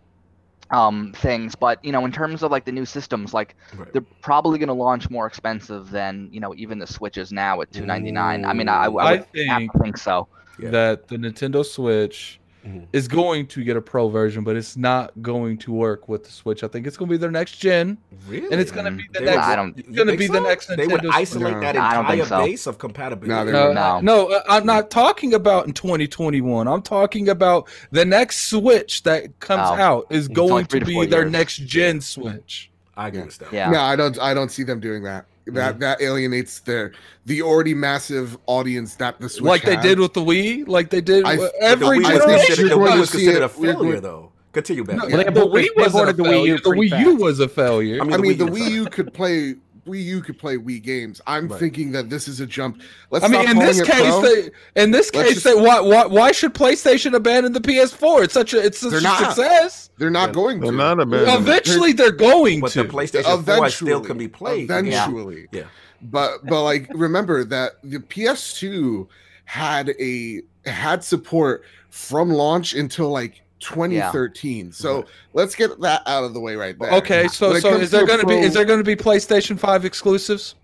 um, 0.70 1.12
things. 1.16 1.54
But 1.54 1.82
you 1.84 1.92
know, 1.92 2.04
in 2.04 2.12
terms 2.12 2.42
of 2.42 2.50
like 2.50 2.64
the 2.64 2.72
new 2.72 2.84
systems, 2.84 3.32
like 3.34 3.54
Right. 3.74 3.92
they're 3.92 4.04
probably 4.22 4.58
going 4.58 4.68
to 4.68 4.74
launch 4.74 5.08
more 5.10 5.26
expensive 5.26 5.90
than 5.90 6.28
you 6.30 6.40
know 6.40 6.54
even 6.56 6.78
the 6.78 6.86
Switches 6.86 7.32
now 7.32 7.60
at 7.60 7.70
two 7.72 7.86
ninety 7.86 8.10
nine. 8.12 8.44
I 8.44 8.52
mean, 8.52 8.68
I, 8.68 8.84
I 8.84 8.88
would 8.88 9.04
I 9.04 9.18
think 9.18 9.72
think 9.82 9.96
so. 9.98 10.28
Yeah. 10.58 10.70
that 10.70 11.08
the 11.08 11.16
Nintendo 11.16 11.64
Switch 11.64 12.40
Mhm. 12.68 12.86
is 12.92 13.08
going 13.08 13.46
to 13.48 13.64
get 13.64 13.76
a 13.76 13.80
pro 13.80 14.08
version, 14.08 14.44
but 14.44 14.56
it's 14.56 14.76
not 14.76 15.12
going 15.22 15.56
to 15.58 15.72
work 15.72 16.08
with 16.08 16.24
the 16.24 16.30
Switch. 16.30 16.62
I 16.62 16.68
think 16.68 16.86
it's 16.86 16.96
going 16.96 17.08
to 17.08 17.12
be 17.14 17.16
their 17.18 17.30
next 17.30 17.58
gen, 17.58 17.98
Really? 18.28 18.50
and 18.50 18.60
it's 18.60 18.70
going 18.70 18.84
to 18.84 18.90
be 18.90 19.04
the 19.12 19.20
They 19.20 19.24
next. 19.24 19.36
would- 19.36 19.44
I 19.44 19.56
don't- 19.56 19.78
It's 19.78 19.88
going 19.88 20.06
to 20.08 20.16
think 20.16 20.18
be 20.18 20.26
the 20.26 20.40
next 20.40 20.66
They 20.76 20.86
would 20.86 21.06
isolate 21.06 21.52
Switch. 21.54 21.62
that 21.62 21.74
No, 21.76 22.00
entire 22.00 22.24
so. 22.26 22.44
base 22.44 22.66
of 22.66 22.78
compatibility. 22.78 23.52
No, 23.52 23.72
No, 23.72 24.00
No. 24.00 24.00
no, 24.00 24.32
uh, 24.34 24.42
I'm 24.48 24.66
not 24.66 24.90
talking 24.90 25.34
about 25.34 25.66
in 25.66 25.72
2021. 25.72 26.68
I'm 26.68 26.82
talking 26.82 27.28
about 27.28 27.68
the 27.90 28.04
next 28.04 28.48
Switch 28.50 29.02
that 29.04 29.38
comes 29.40 29.62
Oh. 29.64 29.74
out 29.82 30.06
is 30.10 30.28
going 30.28 30.66
to 30.66 30.80
to 30.80 30.84
be 30.86 31.06
their 31.06 31.22
years. 31.22 31.32
next 31.32 31.56
gen 31.58 32.00
Switch. 32.00 32.70
I 32.96 33.08
agree 33.08 33.22
with 33.22 33.38
that. 33.38 33.52
Yeah. 33.52 33.70
No, 33.70 33.80
I 33.80 33.94
don't. 33.96 34.18
I 34.18 34.34
don't 34.34 34.50
see 34.50 34.64
them 34.64 34.80
doing 34.80 35.04
that. 35.04 35.24
That 35.52 35.70
Mm-hmm. 35.74 35.80
that 35.80 36.00
alienates 36.02 36.60
their 36.60 36.92
the 37.26 37.42
already 37.42 37.74
massive 37.74 38.36
audience 38.46 38.96
that 38.96 39.18
the 39.20 39.28
Switch 39.28 39.44
like 39.48 39.62
they 39.62 39.76
has. 39.76 39.82
did 39.84 39.98
with 39.98 40.12
the 40.14 40.20
Wii, 40.20 40.68
like 40.68 40.90
they 40.90 41.00
did 41.00 41.24
I- 41.24 41.36
with 41.36 41.40
but 41.40 41.52
But 41.52 41.60
the 41.60 41.64
every 41.66 41.98
Wii 41.98 41.98
was 42.00 42.06
I 42.06 42.26
think 42.26 42.46
considered, 42.46 42.56
the 42.56 42.68
you're 42.68 42.78
Wii 42.78 42.88
going 42.88 43.00
was 43.00 43.10
to 43.10 43.16
see 43.16 43.24
considered 43.24 43.42
it- 43.42 43.44
a 43.44 43.48
failure, 43.48 44.00
though. 44.00 44.32
Continue, 44.52 44.82
Ben. 44.84 44.96
No, 44.96 45.06
Well, 45.06 45.16
they 45.16 45.24
the 45.24 45.40
Wii 45.46 45.68
was 45.76 45.86
a 45.86 45.88
aborted 45.88 46.16
the 46.16 46.22
Wii 46.24 46.26
U 46.26 46.32
failure. 46.32 46.58
The 46.58 46.70
Wii 46.70 47.00
U 47.04 47.16
was 47.16 47.40
a 47.40 47.48
failure. 47.48 48.00
I 48.00 48.04
mean, 48.04 48.12
I 48.14 48.16
the 48.16 48.22
mean, 48.22 48.38
the 48.38 48.44
Wii 48.46 48.58
U 48.58 48.64
Wii 48.64 48.70
U 48.84 48.86
could 48.86 49.12
play. 49.14 49.54
Wii 49.88 50.04
U 50.04 50.20
could 50.20 50.38
play 50.38 50.56
Wii 50.56 50.82
games. 50.82 51.20
I'm 51.26 51.48
Right. 51.48 51.58
thinking 51.58 51.90
that 51.92 52.10
this 52.10 52.28
is 52.28 52.40
a 52.40 52.46
jump. 52.46 52.80
Let's 53.10 53.24
I 53.24 53.28
mean, 53.28 53.48
in 53.48 53.58
this 53.58 53.80
case, 53.82 54.14
they, 54.22 54.50
in 54.82 54.90
this 54.90 55.10
Let's 55.14 55.26
case, 55.28 55.34
just- 55.42 55.44
they, 55.44 55.54
why, 55.54 55.80
why, 55.80 56.06
why 56.06 56.32
should 56.32 56.54
PlayStation 56.54 57.14
abandon 57.14 57.52
the 57.52 57.60
PS4? 57.60 58.24
It's 58.24 58.34
such 58.34 58.52
a, 58.54 58.64
it's 58.64 58.78
such 58.78 58.90
They're 58.90 59.00
a 59.00 59.02
not. 59.02 59.18
success. 59.34 59.90
they're 59.98 60.10
not 60.10 60.28
Yeah. 60.28 60.34
going 60.34 60.60
They're 60.60 60.70
to. 60.70 60.76
not 60.76 61.00
abandoning. 61.00 61.34
Eventually, 61.34 61.92
they're 61.92 62.12
going 62.12 62.60
But 62.60 62.70
to. 62.72 62.84
the 62.84 62.88
PlayStation 62.88 63.44
4 63.44 63.70
still 63.70 64.00
can 64.00 64.16
be 64.18 64.28
played. 64.28 64.68
Yeah. 64.68 64.78
Eventually, 64.78 65.48
Yeah. 65.50 65.64
but 66.02 66.46
but 66.46 66.62
like 66.62 66.88
remember 66.94 67.42
that 67.44 67.72
the 67.82 67.98
PS2 67.98 69.08
had 69.44 69.94
a 69.98 70.42
had 70.66 71.02
support 71.02 71.64
from 71.90 72.28
launch 72.30 72.74
until 72.74 73.08
like 73.10 73.42
2013. 73.60 74.72
So 74.72 74.96
Right. 74.96 75.04
let's 75.34 75.54
get 75.54 75.80
that 75.80 76.02
out 76.06 76.24
of 76.24 76.34
the 76.34 76.40
way 76.40 76.56
right 76.56 76.78
there. 76.78 76.92
okay, 76.92 77.28
so 77.28 77.50
When 77.52 77.60
so 77.60 77.74
is 77.76 77.90
there 77.90 78.02
to 78.02 78.06
going 78.06 78.20
to 78.20 78.26
be 78.26 78.38
is 78.38 78.54
there 78.54 78.64
going 78.64 78.80
to 78.80 78.84
be 78.84 78.96
PlayStation 78.96 79.58
Five 79.58 79.84
exclusives? 79.84 80.54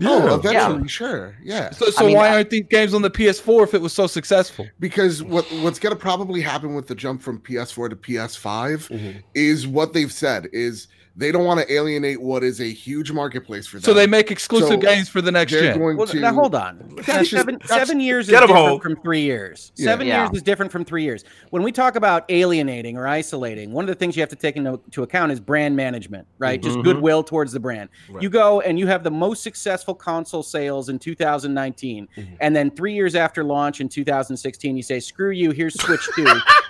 Oh, 0.00 0.26
Yeah. 0.28 0.34
eventually, 0.36 0.86
sure, 0.88 1.34
yeah. 1.42 1.70
So, 1.70 1.90
so 1.90 2.06
mean, 2.06 2.16
why 2.16 2.28
I- 2.28 2.34
aren't 2.36 2.50
these 2.50 2.66
games 2.70 2.94
on 2.94 3.02
the 3.02 3.10
PS4 3.10 3.64
if 3.64 3.74
it 3.74 3.80
was 3.82 3.92
so 3.92 4.06
successful? 4.06 4.68
Because 4.78 5.24
what 5.24 5.44
what's 5.60 5.80
gonna 5.80 5.96
probably 5.96 6.40
happen 6.40 6.74
with 6.74 6.86
the 6.86 6.94
jump 6.94 7.20
from 7.20 7.40
PS4 7.40 7.88
to 7.90 7.96
PS5 7.96 8.88
Mhm. 8.90 9.22
is 9.34 9.66
what 9.66 9.92
they've 9.94 10.12
said 10.12 10.48
is 10.52 10.86
they 11.18 11.32
don't 11.32 11.44
want 11.44 11.58
to 11.60 11.70
alienate 11.72 12.22
what 12.22 12.44
is 12.44 12.60
a 12.60 12.72
huge 12.72 13.10
marketplace 13.10 13.66
for 13.66 13.76
them. 13.76 13.82
So 13.82 13.92
they 13.92 14.06
make 14.06 14.30
exclusive 14.30 14.68
So 14.68 14.76
games 14.76 15.08
for 15.08 15.20
the 15.20 15.32
next 15.32 15.52
they're 15.52 15.62
gen. 15.72 15.78
going 15.78 15.96
Well, 15.96 16.06
to 16.06 16.20
now 16.20 16.32
hold 16.32 16.54
on. 16.54 16.78
That's 17.04 17.06
just- 17.06 17.30
seven 17.32 17.56
that's- 17.60 17.68
seven 17.76 17.98
years 18.00 18.26
is 18.26 18.30
different 18.30 18.52
Hulk. 18.52 18.82
from 18.82 18.94
three 19.02 19.22
years. 19.22 19.72
Yeah. 19.76 19.84
Seven 19.86 20.06
Yeah. 20.06 20.26
years 20.26 20.36
is 20.36 20.42
different 20.42 20.70
from 20.70 20.84
three 20.84 21.02
years. 21.02 21.24
When 21.50 21.64
we 21.64 21.72
talk 21.72 21.96
about 21.96 22.24
alienating 22.28 22.96
or 22.96 23.08
isolating, 23.08 23.72
one 23.72 23.84
of 23.84 23.88
the 23.88 23.96
things 23.96 24.16
you 24.16 24.22
have 24.22 24.28
to 24.30 24.36
take 24.36 24.56
into 24.56 24.80
to 24.92 25.02
account 25.02 25.32
is 25.32 25.40
brand 25.40 25.74
management, 25.74 26.26
right? 26.38 26.62
Just 26.62 26.78
Mhm. 26.78 26.84
goodwill 26.84 27.24
towards 27.24 27.52
the 27.52 27.60
brand. 27.60 27.88
Right. 28.08 28.22
You 28.22 28.30
go 28.30 28.60
and 28.60 28.78
you 28.78 28.86
have 28.86 29.02
the 29.02 29.10
most 29.10 29.42
successful 29.42 29.94
console 29.96 30.44
sales 30.44 30.88
in 30.88 31.00
2019, 31.00 32.06
Mhm. 32.16 32.26
and 32.40 32.54
then 32.54 32.70
three 32.70 32.94
years 32.94 33.14
after 33.16 33.42
launch 33.42 33.80
in 33.80 33.88
2016, 33.88 34.76
you 34.76 34.82
say, 34.84 35.00
"Screw 35.00 35.30
you! 35.30 35.50
Here's 35.50 35.74
Switch 35.82 36.08
2. 36.14 36.24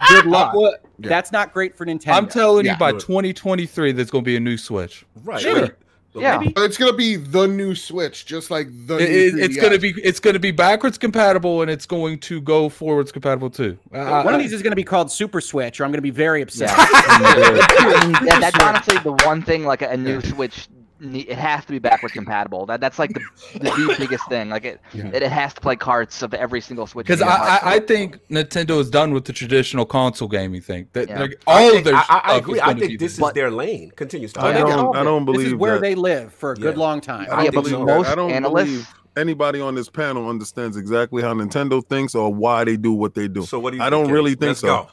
Good 0.09 0.25
luck." 0.27 0.55
What- 0.55 0.81
Yeah. 1.01 1.11
That's 1.11 1.31
not 1.31 1.53
great 1.53 1.77
for 1.77 1.87
Nintendo. 1.87 2.15
I'm 2.17 2.27
telling 2.27 2.67
you, 2.67 2.75
by 2.77 2.91
2023, 2.91 3.93
there's 3.93 4.11
going 4.11 4.25
to 4.25 4.29
be 4.29 4.38
a 4.39 4.41
new 4.41 4.57
Switch. 4.57 5.05
Right. 5.25 5.41
Sure. 5.43 5.61
right. 5.63 5.73
Yeah. 6.15 6.39
maybe- 6.39 6.53
But 6.55 6.63
it's 6.65 6.77
gonna 6.79 6.95
be 6.95 7.15
the 7.17 7.47
new 7.47 7.75
Switch, 7.77 8.25
just 8.27 8.51
like 8.51 8.67
the. 8.87 8.97
It- 8.97 9.09
new 9.35 9.39
it- 9.43 9.45
it's 9.45 9.57
going 9.57 9.73
to 9.73 9.79
be 9.79 9.91
it's 10.03 10.19
going 10.19 10.35
to 10.35 10.41
be 10.41 10.51
backwards 10.51 10.97
compatible, 10.99 11.61
and 11.63 11.71
it's 11.71 11.87
going 11.87 12.19
to 12.21 12.41
go 12.41 12.69
forwards 12.71 13.13
compatible 13.13 13.51
too. 13.51 13.79
Uh, 13.93 14.23
One 14.23 14.35
of 14.35 14.41
these 14.41 14.53
is 14.53 14.63
going 14.63 14.73
to 14.73 14.77
be 14.77 14.83
called 14.85 15.13
Super 15.13 15.41
Switch, 15.41 15.81
or 15.81 15.85
I'm 15.85 15.91
going 15.91 15.99
to 15.99 16.03
be 16.03 16.11
very 16.11 16.41
upset. 16.43 16.71
I 16.77 18.07
mean, 18.07 18.41
that's 18.41 18.59
honestly 18.65 18.97
the 19.05 19.13
one 19.27 19.43
thing 19.43 19.65
like 19.65 19.83
a, 19.83 19.91
a 19.91 19.97
new 19.97 20.21
Switch. 20.23 20.67
Ne- 21.01 21.21
It 21.21 21.39
has 21.39 21.65
to 21.67 21.73
be 21.73 21.79
backward 21.79 22.13
compatible. 22.13 22.67
That 22.67 22.81
that's 22.81 22.99
like 22.99 23.13
the, 23.15 23.21
the, 23.55 23.71
the 23.71 23.95
biggest 23.99 24.29
thing. 24.29 24.49
Like 24.51 24.65
it, 24.65 24.81
Yeah. 24.93 25.07
it, 25.09 25.23
it 25.23 25.31
has 25.33 25.55
to 25.55 25.61
play 25.61 25.77
carts 25.77 26.23
of 26.23 26.35
every 26.35 26.61
single 26.61 26.87
Switch. 26.87 27.07
Because. 27.07 27.23
I, 27.23 27.29
I, 27.29 27.61
I 27.75 27.79
think 27.81 28.19
Nintendo 28.29 28.79
is 28.81 28.91
done 28.91 29.13
with 29.13 29.25
the 29.25 29.33
traditional 29.33 29.87
console 29.87 30.29
gaming 30.29 30.61
thing. 30.61 30.89
That 30.93 31.09
Yeah. 31.09 31.21
like, 31.21 31.41
I 31.47 31.53
all 31.65 31.69
think- 31.71 31.79
of 31.79 31.85
their 31.85 31.95
I, 31.97 32.05
I, 32.09 32.21
I 32.25 32.37
agree. 32.37 32.61
I 32.61 32.75
think 32.75 32.99
this 32.99 33.15
is 33.15 33.19
But- 33.21 33.35
their 33.35 33.51
lane. 33.51 33.91
Continue. 33.97 34.29
Star. 34.29 34.47
I 34.47 34.53
They 34.53 34.59
don't- 34.61 34.97
I 34.97 35.05
don't 35.05 35.25
This 35.27 35.37
is 35.37 35.43
believe 35.45 35.59
where 35.61 35.75
that. 35.75 35.81
they 35.83 35.95
live 35.95 36.33
for 36.35 36.53
a 36.53 36.55
good 36.57 36.75
Yeah. 36.77 36.81
long 36.83 37.01
time. 37.01 37.27
I 37.31 37.37
don't 37.37 37.45
Yeah, 37.47 37.51
believe 37.51 37.79
most 37.81 38.07
that. 38.07 38.13
I 38.13 38.15
don't 38.15 38.31
analysts- 38.31 38.65
believe 38.67 38.95
anybody 39.17 39.61
on 39.61 39.75
this 39.75 39.89
panel 39.91 40.29
understands 40.29 40.77
exactly 40.77 41.23
how 41.23 41.35
Nintendo 41.35 41.85
thinks 41.85 42.15
or 42.15 42.33
why 42.33 42.65
they 42.65 42.77
do 42.77 42.93
what 42.93 43.15
they 43.15 43.27
do. 43.29 43.43
So 43.43 43.59
what 43.59 43.71
do 43.73 43.79
you? 43.79 43.83
I 43.83 43.91
don't 43.91 44.05
Kenny? 44.05 44.13
really 44.15 44.31
think 44.33 44.43
Let's 44.51 44.61
so. 44.61 44.67
Go. 44.69 44.89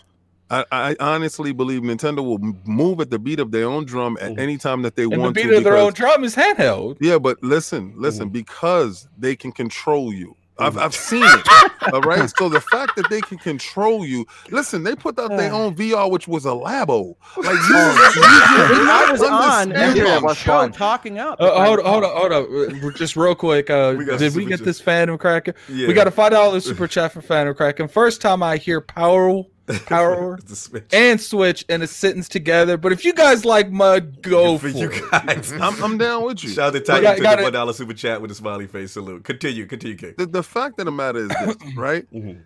I, 0.50 0.64
I 0.72 0.96
honestly 1.00 1.52
believe 1.54 1.82
Nintendo 1.82 2.24
will 2.24 2.38
move 2.66 3.00
at 3.02 3.10
the 3.10 3.18
beat 3.18 3.40
of 3.40 3.52
their 3.52 3.68
own 3.68 3.86
drum 3.86 4.18
at 4.22 4.34
Mhm. 4.34 4.40
any 4.40 4.58
time 4.58 4.84
that 4.84 4.96
they 4.96 5.04
and 5.04 5.14
the 5.14 5.18
want 5.20 5.36
beat 5.36 5.44
to. 5.48 5.58
of 5.58 5.64
their 5.64 5.78
own 5.78 5.94
drum 5.94 6.24
is 6.24 6.36
handheld. 6.36 6.98
Yeah, 7.02 7.18
but 7.18 7.42
listen, 7.42 7.92
Mm-hmm. 7.92 8.02
listen, 8.02 8.30
because 8.30 9.08
they 9.18 9.36
can 9.36 9.52
control 9.52 10.14
you. 10.14 10.36
I've, 10.58 10.78
I've 10.78 10.96
seen 10.96 11.22
it. 11.26 11.94
all 11.94 12.00
right. 12.00 12.32
So 12.38 12.48
the 12.48 12.62
fact 12.62 12.96
that 12.96 13.10
they 13.10 13.20
can 13.20 13.38
control 13.38 14.06
you, 14.06 14.26
listen, 14.52 14.84
they 14.84 14.96
put 14.96 15.20
out 15.20 15.32
their 15.32 15.52
own 15.52 15.76
VR, 15.76 16.10
which 16.10 16.30
was 16.30 16.46
a 16.46 16.50
Labo. 16.50 17.16
Like 17.36 17.46
you, 17.68 17.76
you 17.76 18.90
I 18.90 19.08
was 19.12 19.22
on 19.22 19.34
understand 19.34 19.74
every 19.74 20.00
Yeah, 20.00 20.14
it 20.14 20.18
it. 20.20 20.24
was 20.24 20.38
show 20.38 20.52
fun. 20.60 20.72
talking 20.72 21.20
up. 21.20 21.42
Uh, 21.42 21.66
hold 21.66 21.80
on, 21.80 21.86
hold 21.86 22.04
on, 22.06 22.32
hold 22.48 22.84
on. 22.84 22.94
Just 22.96 23.18
real 23.18 23.36
quick. 23.36 23.70
Uh, 23.70 23.96
We 23.98 24.06
did 24.06 24.34
we 24.34 24.46
get 24.46 24.60
chat. 24.60 24.66
this 24.66 24.80
Phantom 24.80 25.18
Cracker? 25.18 25.56
Yeah. 25.68 25.88
We 25.90 25.94
got 25.94 26.08
a 26.08 26.12
five 26.12 26.32
dollar 26.32 26.60
super 26.62 26.88
chat 26.88 27.12
for 27.12 27.22
Phantom 27.22 27.54
Cracker. 27.54 27.88
First 27.90 28.22
time 28.22 28.42
I 28.42 28.56
hear 28.56 28.80
Power 28.80 29.28
Power 29.88 30.38
the 30.46 30.56
Switch. 30.56 30.86
and 30.94 31.20
Switch 31.20 31.66
in 31.70 31.82
a 31.82 31.88
sentence 31.88 32.28
together. 32.30 32.78
But 32.78 32.92
if 32.92 33.04
you 33.04 33.14
guys 33.14 33.46
like 33.46 33.72
mud, 33.72 34.22
go 34.22 34.58
for 34.60 34.70
for 34.70 34.78
you 34.78 34.92
it. 34.92 35.12
guys. 35.12 35.52
I'm, 35.54 35.84
I'm 35.84 35.98
down 35.98 36.24
with 36.24 36.44
you. 36.44 36.50
Shout 36.52 36.68
out 36.68 36.74
to 36.74 36.80
Titan 36.82 37.04
got- 37.04 37.18
for 37.18 37.24
got 37.24 37.36
the 37.38 37.42
it. 37.42 37.44
one 37.46 37.54
dollar 37.54 37.74
super 37.74 37.94
chat 37.94 38.22
with 38.22 38.30
a 38.32 38.36
smiley 38.36 38.68
face 38.68 38.92
salute. 38.92 39.24
Continue, 39.24 39.66
continue, 39.66 39.96
King. 39.98 40.14
The, 40.18 40.28
the 40.28 40.44
fact 40.44 40.80
of 40.80 40.86
the 40.86 40.92
matter 40.92 41.20
is 41.20 41.30
this, 41.30 41.56
right? 41.76 42.06
Mhm. 42.14 42.42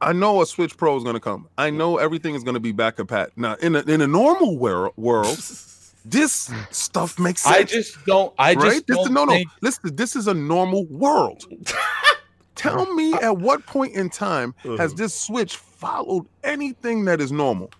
I 0.00 0.12
know 0.12 0.40
a 0.42 0.46
Switch 0.46 0.76
Pro 0.76 0.96
is 0.96 1.02
going 1.02 1.14
to 1.14 1.20
come. 1.20 1.48
I 1.58 1.70
know 1.70 1.96
everything 1.96 2.36
is 2.36 2.44
going 2.44 2.54
to 2.54 2.60
be 2.60 2.70
back 2.70 3.00
and 3.00 3.08
pat. 3.08 3.32
Now, 3.36 3.54
in 3.54 3.74
a, 3.74 3.80
in 3.80 4.00
a 4.00 4.06
normal 4.06 4.56
world, 4.56 4.92
world, 4.96 5.36
this 6.04 6.52
stuff 6.70 7.18
makes 7.18 7.40
sense. 7.42 7.56
I 7.56 7.62
just 7.64 8.04
don't. 8.06 8.32
I 8.38 8.54
just 8.54 8.64
right? 8.64 8.86
This 8.86 8.96
don't 8.96 9.12
no, 9.12 9.24
no. 9.24 9.32
think- 9.32 9.48
Listen, 9.60 9.96
this 9.96 10.14
is 10.14 10.28
a 10.28 10.34
normal 10.34 10.84
world. 10.86 11.44
Tell 12.58 12.92
me 12.94 13.14
at 13.14 13.38
what 13.38 13.64
point 13.66 13.94
in 13.94 14.10
time 14.10 14.54
has 14.78 14.92
Mhm. 14.92 14.96
this 14.98 15.14
Switch 15.18 15.56
followed 15.56 16.26
anything 16.44 17.04
that 17.06 17.20
is 17.20 17.32
normal? 17.32 17.70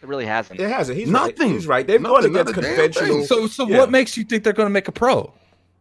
it 0.00 0.06
really 0.08 0.26
hasn't. 0.26 0.60
It 0.60 0.70
hasn't. 0.70 0.96
He's 0.96 1.08
Nothing. 1.10 1.48
Right. 1.48 1.50
He's 1.54 1.66
right. 1.66 1.86
They've 1.86 2.00
gone 2.02 2.24
against 2.24 2.54
not 2.54 2.58
a 2.58 2.60
damn 2.62 2.74
conventional. 2.92 3.24
So, 3.24 3.46
so 3.48 3.66
Yeah. 3.68 3.78
what 3.78 3.90
makes 3.90 4.16
you 4.16 4.22
think 4.24 4.44
they're 4.44 4.52
going 4.52 4.68
to 4.68 4.72
make 4.72 4.86
a 4.88 4.92
pro? 4.92 5.32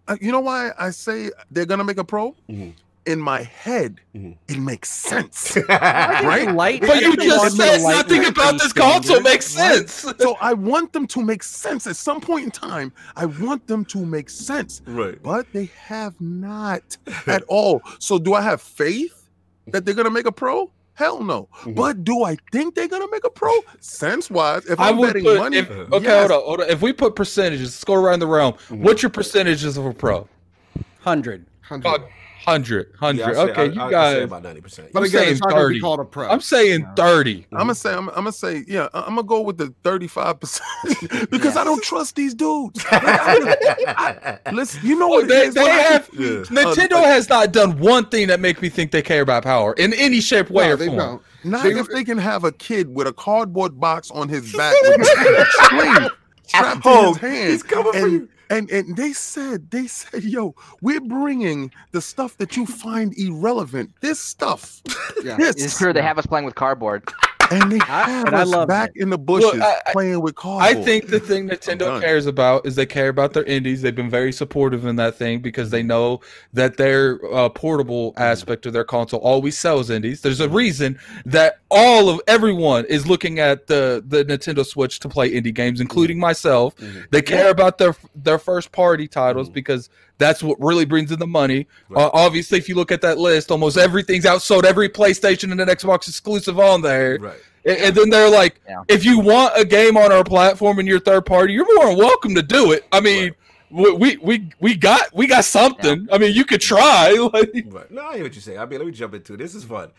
Uh, 0.07 0.17
you 0.19 0.31
know 0.31 0.39
why 0.39 0.71
I 0.79 0.89
say 0.89 1.29
they're 1.51 1.65
gonna 1.65 1.83
make 1.83 1.97
a 1.97 2.03
pro? 2.03 2.33
Mhm. 2.49 2.73
In 3.07 3.21
my 3.21 3.43
head, 3.43 4.01
Mhm. 4.13 4.35
it 4.49 4.59
makes 4.59 4.89
sense. 4.91 5.55
Right? 5.69 6.47
the 6.47 6.53
light- 6.53 6.81
But 6.81 7.01
you 7.01 7.15
just 7.15 7.55
said 7.55 7.71
with 7.71 7.77
the 7.79 7.83
light 7.85 7.95
nothing 7.95 8.25
about 8.25 8.49
thing 8.49 8.57
this 8.57 8.69
standard. 8.71 8.93
console 8.93 9.21
makes 9.21 9.45
sense. 9.45 9.93
so 10.19 10.35
I 10.41 10.51
want 10.53 10.91
them 10.91 11.07
to 11.07 11.21
make 11.23 11.41
sense 11.41 11.87
at 11.87 11.95
some 11.95 12.19
point 12.19 12.43
in 12.45 12.51
time. 12.51 12.91
I 13.15 13.25
want 13.25 13.65
them 13.67 13.85
to 13.85 14.05
make 14.05 14.29
sense, 14.29 14.81
right. 14.85 15.17
but 15.23 15.47
they 15.53 15.71
have 15.85 16.13
not 16.19 16.97
at 17.27 17.43
all. 17.47 17.81
So 17.99 18.19
do 18.19 18.33
I 18.33 18.41
have 18.41 18.61
faith 18.61 19.15
that 19.67 19.85
they're 19.85 19.95
gonna 19.95 20.09
make 20.19 20.25
a 20.25 20.31
pro? 20.33 20.69
Hell 20.95 21.23
no. 21.23 21.47
Mhm. 21.61 21.75
But 21.75 22.03
do 22.03 22.23
I 22.25 22.35
think 22.51 22.75
they're 22.75 22.89
gonna 22.89 23.09
make 23.09 23.23
a 23.23 23.29
pro? 23.29 23.53
Sense 23.79 24.29
wise, 24.29 24.65
if 24.65 24.79
I 24.81 24.89
I'm 24.89 24.97
would 24.97 25.07
betting 25.13 25.23
put. 25.23 25.37
money, 25.37 25.57
if, 25.59 25.69
uh, 25.71 25.95
okay, 25.97 26.03
yes. 26.07 26.29
hold 26.29 26.31
on, 26.41 26.45
hold 26.45 26.61
on. 26.61 26.69
If 26.69 26.81
we 26.81 26.91
put 26.91 27.15
percentages, 27.15 27.67
let's 27.69 27.83
go 27.85 27.93
around 27.93 28.19
the 28.19 28.27
realm. 28.27 28.53
Mhm. 28.69 28.79
What's 28.79 29.01
your 29.01 29.11
percentages 29.11 29.77
of 29.77 29.85
a 29.85 29.93
pro? 29.93 30.27
Hundred. 31.01 31.45
Hundred. 31.61 31.83
Fuck, 31.89 32.09
Hundred, 32.47 32.87
Yeah, 32.93 32.97
hundred. 32.99 33.23
I'd 33.25 33.35
say- 33.35 33.41
okay, 33.41 33.61
I- 33.61 33.65
you 33.65 33.81
I'd 33.81 33.87
say 33.87 33.91
guys. 33.91 34.23
about 34.23 34.43
ninety 34.43 34.61
percent. 34.61 34.89
But 34.93 34.99
I'm 34.99 35.05
again, 35.05 35.19
saying 35.19 35.31
it's 35.33 35.41
not 35.41 35.49
gonna 35.49 35.61
30. 35.63 35.75
be 35.75 35.81
called 35.81 35.99
a 35.99 36.05
pro. 36.05 36.29
I'm 36.29 36.39
saying 36.39 36.87
thirty. 36.95 37.45
I'm 37.51 37.57
gonna 37.59 37.75
say 37.75 37.91
I'm, 37.93 38.07
I'm 38.07 38.15
gonna 38.15 38.31
say 38.31 38.63
yeah. 38.69 38.87
I- 38.93 39.01
I'm 39.01 39.15
gonna 39.15 39.23
go 39.23 39.41
with 39.41 39.57
the 39.57 39.73
35 39.83 40.39
percent 40.39 41.29
because 41.29 41.57
I 41.57 41.65
don't 41.65 41.83
trust 41.83 42.15
these 42.15 42.33
dudes. 42.33 42.85
Like, 42.89 43.03
I- 43.03 44.39
Listen, 44.53 44.79
you 44.85 44.97
know 44.97 45.07
Oh, 45.07 45.09
what? 45.09 45.27
they, 45.27 45.41
it 45.43 45.47
is? 45.49 45.53
they 45.55 45.63
When 45.63 45.71
have 45.71 46.09
Yeah. 46.13 46.27
Nintendo 46.63 47.03
has 47.03 47.27
not 47.27 47.51
done 47.51 47.77
one 47.79 48.05
thing 48.05 48.27
that 48.29 48.39
make 48.39 48.61
me 48.61 48.69
think 48.69 48.91
they 48.91 49.01
care 49.01 49.21
about 49.23 49.43
power 49.43 49.73
in 49.73 49.93
any 49.95 50.21
shape, 50.21 50.49
way, 50.49 50.67
No, 50.67 50.73
or 50.73 50.77
they 50.77 50.85
form. 50.87 50.97
don't. 50.99 51.21
Not 51.43 51.63
They- 51.63 51.71
if 51.77 51.87
they 51.89 52.05
can 52.05 52.17
have 52.17 52.45
a 52.45 52.53
kid 52.53 52.87
with 52.95 53.07
a 53.07 53.13
cardboard 53.13 53.77
box 53.77 54.09
on 54.11 54.29
his 54.29 54.53
back 54.53 54.73
with 54.83 55.01
a 55.01 55.45
string 55.65 56.09
strapped 56.43 56.83
to 56.83 56.89
his 56.89 56.97
oh, 57.07 57.13
hand. 57.15 57.49
He's 57.51 57.63
coming 57.63 57.91
for 57.91 58.07
you. 58.07 58.29
And 58.49 58.69
and 58.71 58.95
they 58.95 59.13
said, 59.13 59.71
they 59.71 59.87
said, 59.87 60.23
yo, 60.23 60.55
we're 60.81 61.01
bringing 61.01 61.71
the 61.91 62.01
stuff 62.01 62.37
that 62.37 62.55
you 62.55 62.65
find 62.65 63.17
irrelevant. 63.17 63.91
This 64.01 64.19
stuff. 64.19 64.81
Yeah. 65.23 65.37
This 65.47 65.63
It's 65.63 65.77
true. 65.77 65.93
They 65.93 66.01
have 66.01 66.17
us 66.17 66.25
playing 66.25 66.45
with 66.45 66.55
cardboard. 66.55 67.11
And 67.51 67.71
they 67.71 67.79
I- 67.87 68.09
have 68.09 68.27
and 68.27 68.35
I 68.35 68.41
us 68.41 68.49
love 68.49 68.67
back 68.67 68.91
it. 68.95 69.01
in 69.01 69.09
the 69.09 69.17
bushes 69.17 69.53
Look, 69.53 69.61
I- 69.61 69.81
I- 69.87 69.91
playing 69.91 70.21
with 70.21 70.35
cardboard. 70.35 70.77
I 70.77 70.83
think 70.83 71.07
the 71.07 71.19
thing 71.19 71.47
Nintendo 71.49 71.99
cares 72.01 72.25
about 72.25 72.65
is 72.65 72.75
they 72.75 72.85
care 72.85 73.09
about 73.09 73.33
their 73.33 73.43
indies. 73.43 73.81
They've 73.81 73.95
been 73.95 74.09
very 74.09 74.31
supportive 74.31 74.85
in 74.85 74.95
that 74.97 75.15
thing 75.15 75.39
because 75.39 75.69
they 75.69 75.83
know 75.83 76.21
that 76.53 76.77
their 76.77 77.19
uh, 77.33 77.49
portable 77.49 78.13
aspect 78.17 78.65
of 78.65 78.73
their 78.73 78.83
console 78.83 79.19
always 79.19 79.57
sells 79.57 79.89
indies. 79.89 80.21
There's 80.21 80.39
a 80.39 80.49
reason 80.49 80.99
that 81.25 81.59
all 81.71 82.09
of 82.09 82.21
everyone 82.27 82.85
is 82.85 83.07
looking 83.07 83.39
at 83.39 83.67
the 83.67 84.03
the 84.07 84.23
Nintendo 84.25 84.65
Switch 84.65 84.99
to 84.99 85.09
play 85.09 85.31
indie 85.31 85.53
games, 85.53 85.81
including 85.81 86.19
myself. 86.19 86.75
Mhm. 86.77 87.09
They 87.11 87.21
care 87.21 87.49
about 87.49 87.77
their 87.77 87.95
their 88.15 88.37
first 88.39 88.71
party 88.71 89.07
titles 89.07 89.49
Mhm. 89.49 89.53
because 89.53 89.89
that's 90.17 90.41
what 90.43 90.57
really 90.59 90.85
brings 90.85 91.11
in 91.11 91.19
the 91.19 91.27
money. 91.27 91.67
Right. 91.89 92.01
Uh, 92.03 92.09
obviously, 92.13 92.57
if 92.57 92.67
you 92.67 92.75
look 92.75 92.91
at 92.91 93.01
that 93.01 93.17
list, 93.17 93.51
almost 93.51 93.77
everything's 93.77 94.25
outsold. 94.25 94.63
Every 94.63 94.89
PlayStation 94.89 95.51
and 95.51 95.61
an 95.61 95.67
Xbox 95.67 96.07
exclusive 96.07 96.59
on 96.59 96.81
there. 96.81 97.19
Right. 97.19 97.37
And, 97.65 97.77
and 97.77 97.95
then 97.95 98.09
they're 98.09 98.29
like, 98.29 98.61
Yeah. 98.67 98.83
if 98.87 99.05
you 99.05 99.19
want 99.19 99.53
a 99.55 99.65
game 99.65 99.97
on 99.97 100.11
our 100.11 100.23
platform 100.23 100.79
and 100.79 100.87
you're 100.87 100.99
third 100.99 101.25
party, 101.25 101.53
you're 101.53 101.71
more 101.75 101.87
than 101.87 101.97
welcome 101.97 102.33
to 102.35 102.41
do 102.41 102.71
it. 102.71 102.85
I 102.91 102.99
mean, 103.01 103.35
we, 103.69 103.91
we 103.91 104.17
we 104.17 104.49
we 104.61 104.75
got 104.75 105.13
we 105.13 105.27
got 105.27 105.43
something. 105.43 106.07
I 106.11 106.17
mean, 106.17 106.33
you 106.33 106.45
could 106.45 106.61
try. 106.61 107.13
Like, 107.33 107.51
Right. 107.67 107.91
No, 107.91 108.05
I 108.07 108.15
hear 108.15 108.23
what 108.23 108.33
you're 108.33 108.41
saying. 108.41 108.59
I 108.59 108.65
mean, 108.65 108.79
let 108.79 108.85
me 108.85 108.93
jump 108.93 109.13
into 109.13 109.33
it. 109.33 109.37
This 109.37 109.53
is 109.55 109.65
fun. 109.65 109.91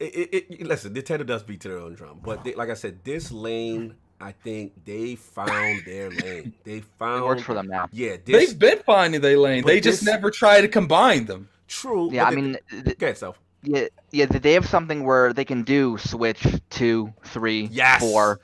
It, 0.00 0.14
it, 0.16 0.46
it, 0.50 0.66
listen, 0.66 0.92
Nintendo 0.92 1.24
does 1.24 1.44
beat 1.44 1.60
to 1.60 1.68
their 1.68 1.78
own 1.78 1.94
drum, 1.94 2.18
but 2.24 2.42
they, 2.42 2.54
like 2.56 2.68
I 2.68 2.74
said, 2.74 3.04
this 3.04 3.30
lane, 3.30 3.94
I 4.24 4.32
think 4.32 4.72
they 4.84 5.16
found 5.16 5.82
their 5.84 6.10
lane. 6.10 6.54
They 6.64 6.76
It 6.78 6.84
found. 6.98 7.24
works 7.24 7.42
for 7.42 7.52
them 7.54 7.66
now. 7.66 7.88
Yeah, 7.92 8.16
this 8.24 8.48
they've 8.50 8.58
been 8.58 8.78
finding 8.86 9.20
their 9.20 9.36
lane. 9.38 9.64
They 9.66 9.80
just 9.80 10.00
this- 10.00 10.06
never 10.08 10.30
try 10.30 10.60
to 10.62 10.68
combine 10.68 11.26
them. 11.26 11.48
true. 11.68 12.10
Yeah, 12.12 12.26
I 12.26 12.30
they- 12.30 12.36
mean, 12.36 12.56
th- 12.70 12.98
go 12.98 13.06
ahead, 13.06 13.18
self. 13.18 13.38
yeah, 13.62 13.86
yeah. 14.12 14.26
They 14.26 14.52
have 14.54 14.66
something 14.66 15.04
where 15.04 15.32
they 15.32 15.44
can 15.44 15.62
do 15.62 15.98
Switch 15.98 16.46
two, 16.70 17.12
three, 17.24 17.68
Yes. 17.70 18.00
four. 18.00 18.40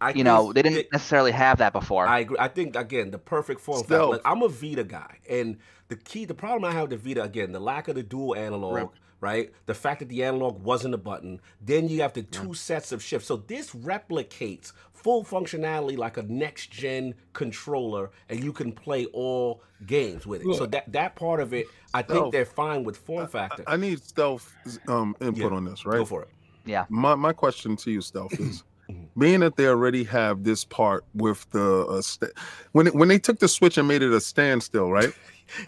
I 0.00 0.12
You 0.12 0.24
know, 0.24 0.52
they 0.52 0.62
didn't 0.62 0.74
they- 0.76 0.88
necessarily 0.92 1.30
have 1.32 1.58
that 1.58 1.72
before. 1.72 2.06
I 2.06 2.18
agree. 2.20 2.36
I 2.38 2.48
think 2.48 2.76
again 2.76 3.10
the 3.12 3.18
perfect 3.18 3.60
form. 3.60 3.78
factor. 3.78 3.94
Stealth. 3.94 4.10
Like, 4.12 4.20
I'm 4.26 4.42
a 4.42 4.48
Vita 4.48 4.84
guy, 4.84 5.18
and 5.30 5.56
the 5.88 5.96
key, 5.96 6.24
the 6.26 6.34
problem 6.34 6.64
I 6.64 6.72
have 6.72 6.90
with 6.90 7.02
the 7.02 7.08
Vita 7.08 7.22
again, 7.22 7.52
the 7.52 7.60
lack 7.60 7.88
of 7.88 7.94
the 7.94 8.02
dual 8.02 8.34
analog, 8.34 8.74
Right. 8.74 8.88
right? 9.20 9.52
The 9.66 9.74
fact 9.74 10.00
that 10.00 10.08
the 10.08 10.24
analog 10.24 10.64
wasn't 10.64 10.94
a 10.94 10.98
button, 10.98 11.40
then 11.60 11.88
you 11.88 12.00
have 12.02 12.14
the 12.14 12.22
two 12.24 12.52
sets 12.54 12.90
of 12.90 13.00
shifts. 13.00 13.28
So 13.28 13.36
this 13.36 13.70
replicates 13.70 14.72
full 15.02 15.24
functionality 15.24 15.96
like 15.98 16.16
a 16.16 16.22
next 16.22 16.70
gen 16.70 17.14
controller, 17.32 18.10
and 18.28 18.42
you 18.42 18.52
can 18.52 18.72
play 18.72 19.06
all 19.06 19.62
games 19.86 20.26
with 20.26 20.42
it. 20.46 20.54
So 20.54 20.66
that 20.66 20.90
that 20.92 21.16
part 21.16 21.40
of 21.40 21.52
it, 21.52 21.66
I 21.92 22.02
think 22.02 22.18
Stealth. 22.18 22.32
they're 22.32 22.44
fine 22.44 22.84
with 22.84 22.96
form 22.96 23.26
factor. 23.26 23.64
I 23.66 23.76
need 23.76 24.02
stealth 24.02 24.54
um, 24.88 25.16
input 25.20 25.50
Yeah. 25.50 25.56
on 25.56 25.64
this, 25.64 25.84
right? 25.84 25.98
Go 25.98 26.04
for 26.04 26.22
it. 26.22 26.28
Yeah. 26.64 26.84
My 26.88 27.14
my 27.14 27.32
question 27.32 27.76
to 27.76 27.90
you, 27.90 28.00
Stealth, 28.00 28.38
is 28.38 28.62
being 29.18 29.40
that 29.40 29.56
they 29.56 29.66
already 29.66 30.04
have 30.04 30.44
this 30.44 30.64
part 30.64 31.04
with 31.14 31.48
the 31.50 31.86
uh, 31.86 32.00
st- 32.02 32.32
when 32.72 32.86
it, 32.86 32.94
when 32.94 33.08
they 33.08 33.18
took 33.18 33.38
the 33.40 33.48
switch 33.48 33.78
and 33.78 33.88
made 33.88 34.02
it 34.02 34.12
a 34.12 34.20
standstill, 34.20 34.90
right? 34.90 35.12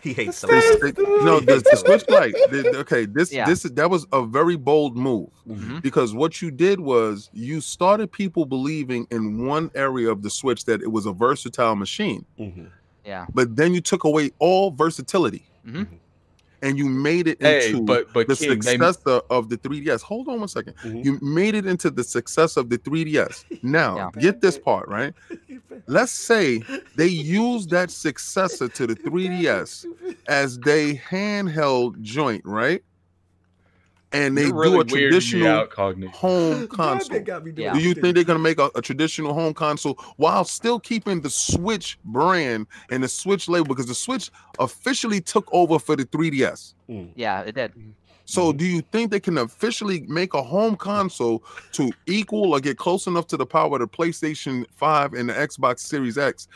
He 0.02 0.12
hates 0.12 0.40
the 0.40 0.46
They- 0.46 0.82
Lite. 0.82 0.96
they- 0.96 1.02
no, 1.02 1.40
the, 1.40 1.56
the 1.70 1.76
switch 1.84 2.04
Lite. 2.08 2.34
the- 2.50 2.76
okay, 2.78 3.04
this 3.06 3.32
Yeah. 3.32 3.46
this 3.46 3.62
that 3.64 3.90
was 3.90 4.06
a 4.12 4.24
very 4.24 4.56
bold 4.56 4.96
move 4.96 5.28
Mhm. 5.48 5.82
because 5.82 6.14
what 6.14 6.40
you 6.40 6.50
did 6.50 6.80
was 6.80 7.28
you 7.32 7.60
started 7.60 8.10
people 8.10 8.46
believing 8.46 9.06
in 9.10 9.46
one 9.46 9.70
area 9.74 10.10
of 10.10 10.22
the 10.22 10.30
switch 10.30 10.64
that 10.64 10.80
it 10.82 10.90
was 10.90 11.06
a 11.06 11.12
versatile 11.12 11.76
machine, 11.76 12.24
Mhm. 12.40 12.68
Yeah. 13.04 13.26
but 13.34 13.56
then 13.56 13.74
you 13.74 13.80
took 13.80 14.04
away 14.04 14.30
all 14.38 14.70
versatility 14.70 15.44
Mhm. 15.66 15.86
And 16.64 16.78
you 16.78 16.86
made 16.86 17.28
it 17.28 17.38
Hey, 17.40 17.68
into 17.70 17.82
but 17.82 18.12
but 18.12 18.26
the 18.26 18.34
King, 18.36 18.58
they- 18.60 18.72
successor 18.78 19.20
of 19.30 19.48
the 19.50 19.56
3DS. 19.58 20.02
Hold 20.02 20.28
on 20.28 20.38
one 20.40 20.48
second. 20.48 20.74
Mhm. 20.82 21.04
You 21.04 21.18
made 21.20 21.54
it 21.54 21.66
into 21.66 21.90
the 21.90 22.02
success 22.02 22.56
of 22.56 22.70
the 22.70 22.78
3DS. 22.78 23.44
Now, 23.62 23.96
Yeah. 23.96 24.20
get 24.20 24.40
this 24.40 24.58
part, 24.58 24.88
right? 24.88 25.12
Let's 25.86 26.12
say 26.12 26.62
they 26.96 27.06
use 27.42 27.66
that 27.68 27.90
successor 27.90 28.68
to 28.68 28.86
the 28.86 28.96
3DS 28.96 29.86
as 30.26 30.58
they 30.58 30.94
handheld 30.96 32.00
joint, 32.00 32.42
right? 32.44 32.82
And 34.14 34.38
they 34.38 34.44
You're 34.46 34.54
really 34.54 34.84
do 34.84 34.96
a 34.96 34.98
traditional 35.00 35.48
out, 35.48 35.70
Cognition. 35.70 36.14
home 36.16 36.60
God, 36.66 36.70
console. 36.70 37.18
they 37.18 37.24
got 37.24 37.44
me 37.44 37.50
doing 37.52 37.66
Yeah. 37.66 37.72
Do 37.74 37.80
you 37.80 37.94
this 37.94 38.02
think 38.02 38.14
they're 38.14 38.24
gonna 38.24 38.38
make 38.38 38.58
a, 38.60 38.70
a 38.76 38.80
traditional 38.80 39.34
home 39.34 39.52
console 39.54 39.98
while 40.16 40.44
still 40.44 40.78
keeping 40.78 41.20
the 41.20 41.30
Switch 41.30 41.98
brand 42.04 42.66
and 42.90 43.02
the 43.02 43.08
Switch 43.08 43.48
label? 43.48 43.66
Because 43.66 43.86
the 43.86 43.94
Switch 43.94 44.30
officially 44.60 45.20
took 45.20 45.48
over 45.52 45.78
for 45.78 45.96
the 45.96 46.04
3DS. 46.04 46.74
Mm. 46.88 47.10
Yeah, 47.16 47.40
it 47.40 47.54
did. 47.56 47.72
So, 48.26 48.52
do 48.54 48.64
you 48.64 48.80
think 48.80 49.10
they 49.10 49.20
can 49.20 49.36
officially 49.36 50.06
make 50.08 50.32
a 50.32 50.42
home 50.42 50.76
console 50.76 51.44
to 51.72 51.90
equal 52.06 52.54
or 52.54 52.60
get 52.60 52.78
close 52.78 53.06
enough 53.06 53.26
to 53.26 53.36
the 53.36 53.44
power 53.44 53.74
of 53.74 53.80
the 53.80 53.88
PlayStation 53.88 54.64
5 54.76 55.12
and 55.12 55.28
the 55.28 55.34
Xbox 55.34 55.80
Series 55.80 56.16
X 56.16 56.48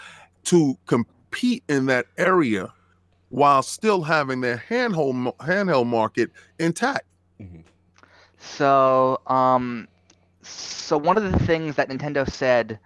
to 0.45 0.79
compete 0.87 1.63
in 1.69 1.85
that 1.87 2.07
area 2.17 2.73
while 3.29 3.63
still 3.63 4.01
having 4.03 4.41
their 4.41 4.63
handheld 4.71 5.37
handheld 5.39 5.87
market 5.87 6.31
intact? 6.59 7.03
So, 8.39 9.21
um, 9.27 9.89
so 10.43 10.99
one 10.99 11.17
of 11.17 11.31
the 11.31 11.39
things 11.39 11.77
that 11.77 11.89
Nintendo 11.89 12.29
said 12.29 12.79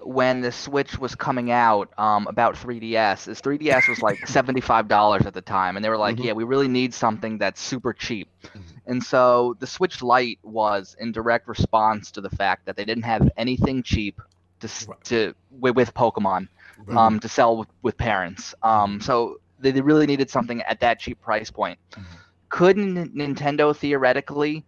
when 0.00 0.40
the 0.40 0.52
Switch 0.52 0.98
was 0.98 1.14
coming 1.14 1.50
out 1.50 1.90
um, 1.98 2.26
about 2.28 2.56
3DS 2.56 3.28
is 3.28 3.40
3DS 3.40 3.88
was 3.88 4.00
like 4.02 4.26
$75 4.26 5.26
at 5.26 5.34
the 5.34 5.40
time, 5.42 5.76
and 5.76 5.84
they 5.84 5.88
were 5.88 5.96
like, 5.98 6.20
Mhm. 6.20 6.22
"Yeah, 6.22 6.32
we 6.32 6.44
really 6.44 6.68
need 6.68 6.94
something 6.94 7.38
that's 7.38 7.60
super 7.60 7.92
cheap." 7.92 8.28
Mhm. 8.54 8.80
And 8.86 9.02
so 9.02 9.54
the 9.58 9.66
Switch 9.66 10.02
Lite 10.02 10.38
was 10.42 10.96
in 10.98 11.12
direct 11.12 11.48
response 11.48 12.10
to 12.12 12.20
the 12.20 12.30
fact 12.30 12.66
that 12.66 12.76
they 12.76 12.84
didn't 12.84 13.04
have 13.04 13.28
anything 13.36 13.82
cheap 13.82 14.20
to 14.60 14.68
Right. 14.86 14.98
to 15.04 15.34
with, 15.50 15.76
with 15.76 15.94
Pokemon 15.94 16.48
Right. 16.76 16.96
um, 16.96 17.18
to 17.20 17.28
sell 17.28 17.58
with, 17.58 17.68
with 17.82 17.96
parents. 17.96 18.54
Um, 18.62 19.00
so 19.00 19.36
they, 19.58 19.70
they 19.72 19.80
really 19.82 20.06
needed 20.06 20.30
something 20.30 20.62
at 20.62 20.80
that 20.80 20.98
cheap 21.00 21.20
price 21.20 21.50
point. 21.50 21.78
Mhm. 21.96 22.20
Could 22.50 22.78
N- 22.78 23.10
Nintendo 23.16 23.74
theoretically 23.76 24.64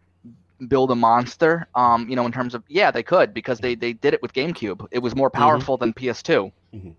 build 0.69 0.91
a 0.91 0.97
monster? 0.97 1.67
Um, 1.75 2.09
you 2.09 2.17
know, 2.17 2.27
in 2.27 2.33
terms 2.33 2.55
of 2.55 2.65
yeah, 2.69 2.91
they 2.91 3.03
could 3.03 3.35
because 3.35 3.61
they 3.61 3.75
they 3.75 3.93
did 3.93 4.15
it 4.15 4.23
with 4.23 4.33
GameCube. 4.33 4.87
It 4.93 5.01
was 5.01 5.15
more 5.17 5.31
powerful 5.31 5.77
than 5.79 5.93
PS2, 5.95 6.53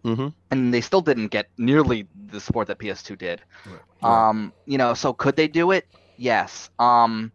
Mm-hmm. 0.05 0.27
and 0.51 0.73
they 0.73 0.81
still 0.81 1.01
didn't 1.01 1.27
get 1.29 1.49
nearly 1.57 2.07
the 2.27 2.39
support 2.39 2.67
that 2.67 2.79
PS2 2.79 3.15
did. 3.15 3.41
Right. 3.65 4.29
Um, 4.29 4.53
you 4.65 4.77
know, 4.77 4.93
so 4.93 5.13
could 5.13 5.35
they 5.35 5.47
do 5.47 5.71
it? 5.71 5.87
Yes. 6.17 6.69
Um, 6.79 7.31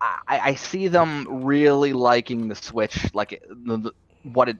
I, 0.00 0.38
I 0.50 0.54
see 0.54 0.88
them 0.88 1.44
really 1.44 1.92
liking 1.92 2.48
the 2.48 2.54
Switch, 2.54 3.12
like 3.14 3.32
it- 3.32 3.42
the, 3.48 3.78
the, 3.78 3.92
what 4.22 4.48
it 4.48 4.56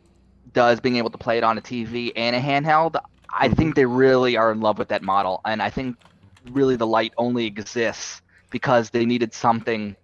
does, 0.52 0.80
being 0.80 0.96
able 0.96 1.10
to 1.10 1.18
play 1.18 1.38
it 1.38 1.44
on 1.44 1.58
a 1.58 1.60
TV 1.60 2.12
and 2.16 2.34
a 2.36 2.40
handheld. 2.40 2.96
I 3.32 3.48
think 3.48 3.74
they 3.74 3.84
really 3.86 4.36
are 4.36 4.50
in 4.52 4.60
love 4.60 4.78
with 4.78 4.88
that 4.88 5.02
model, 5.02 5.40
and 5.44 5.62
I 5.62 5.70
think 5.70 5.96
really 6.50 6.76
the 6.76 6.86
Lite 6.86 7.12
only 7.18 7.46
exists 7.46 8.22
because 8.50 8.90
they 8.90 9.04
needed 9.04 9.34
something 9.34 9.96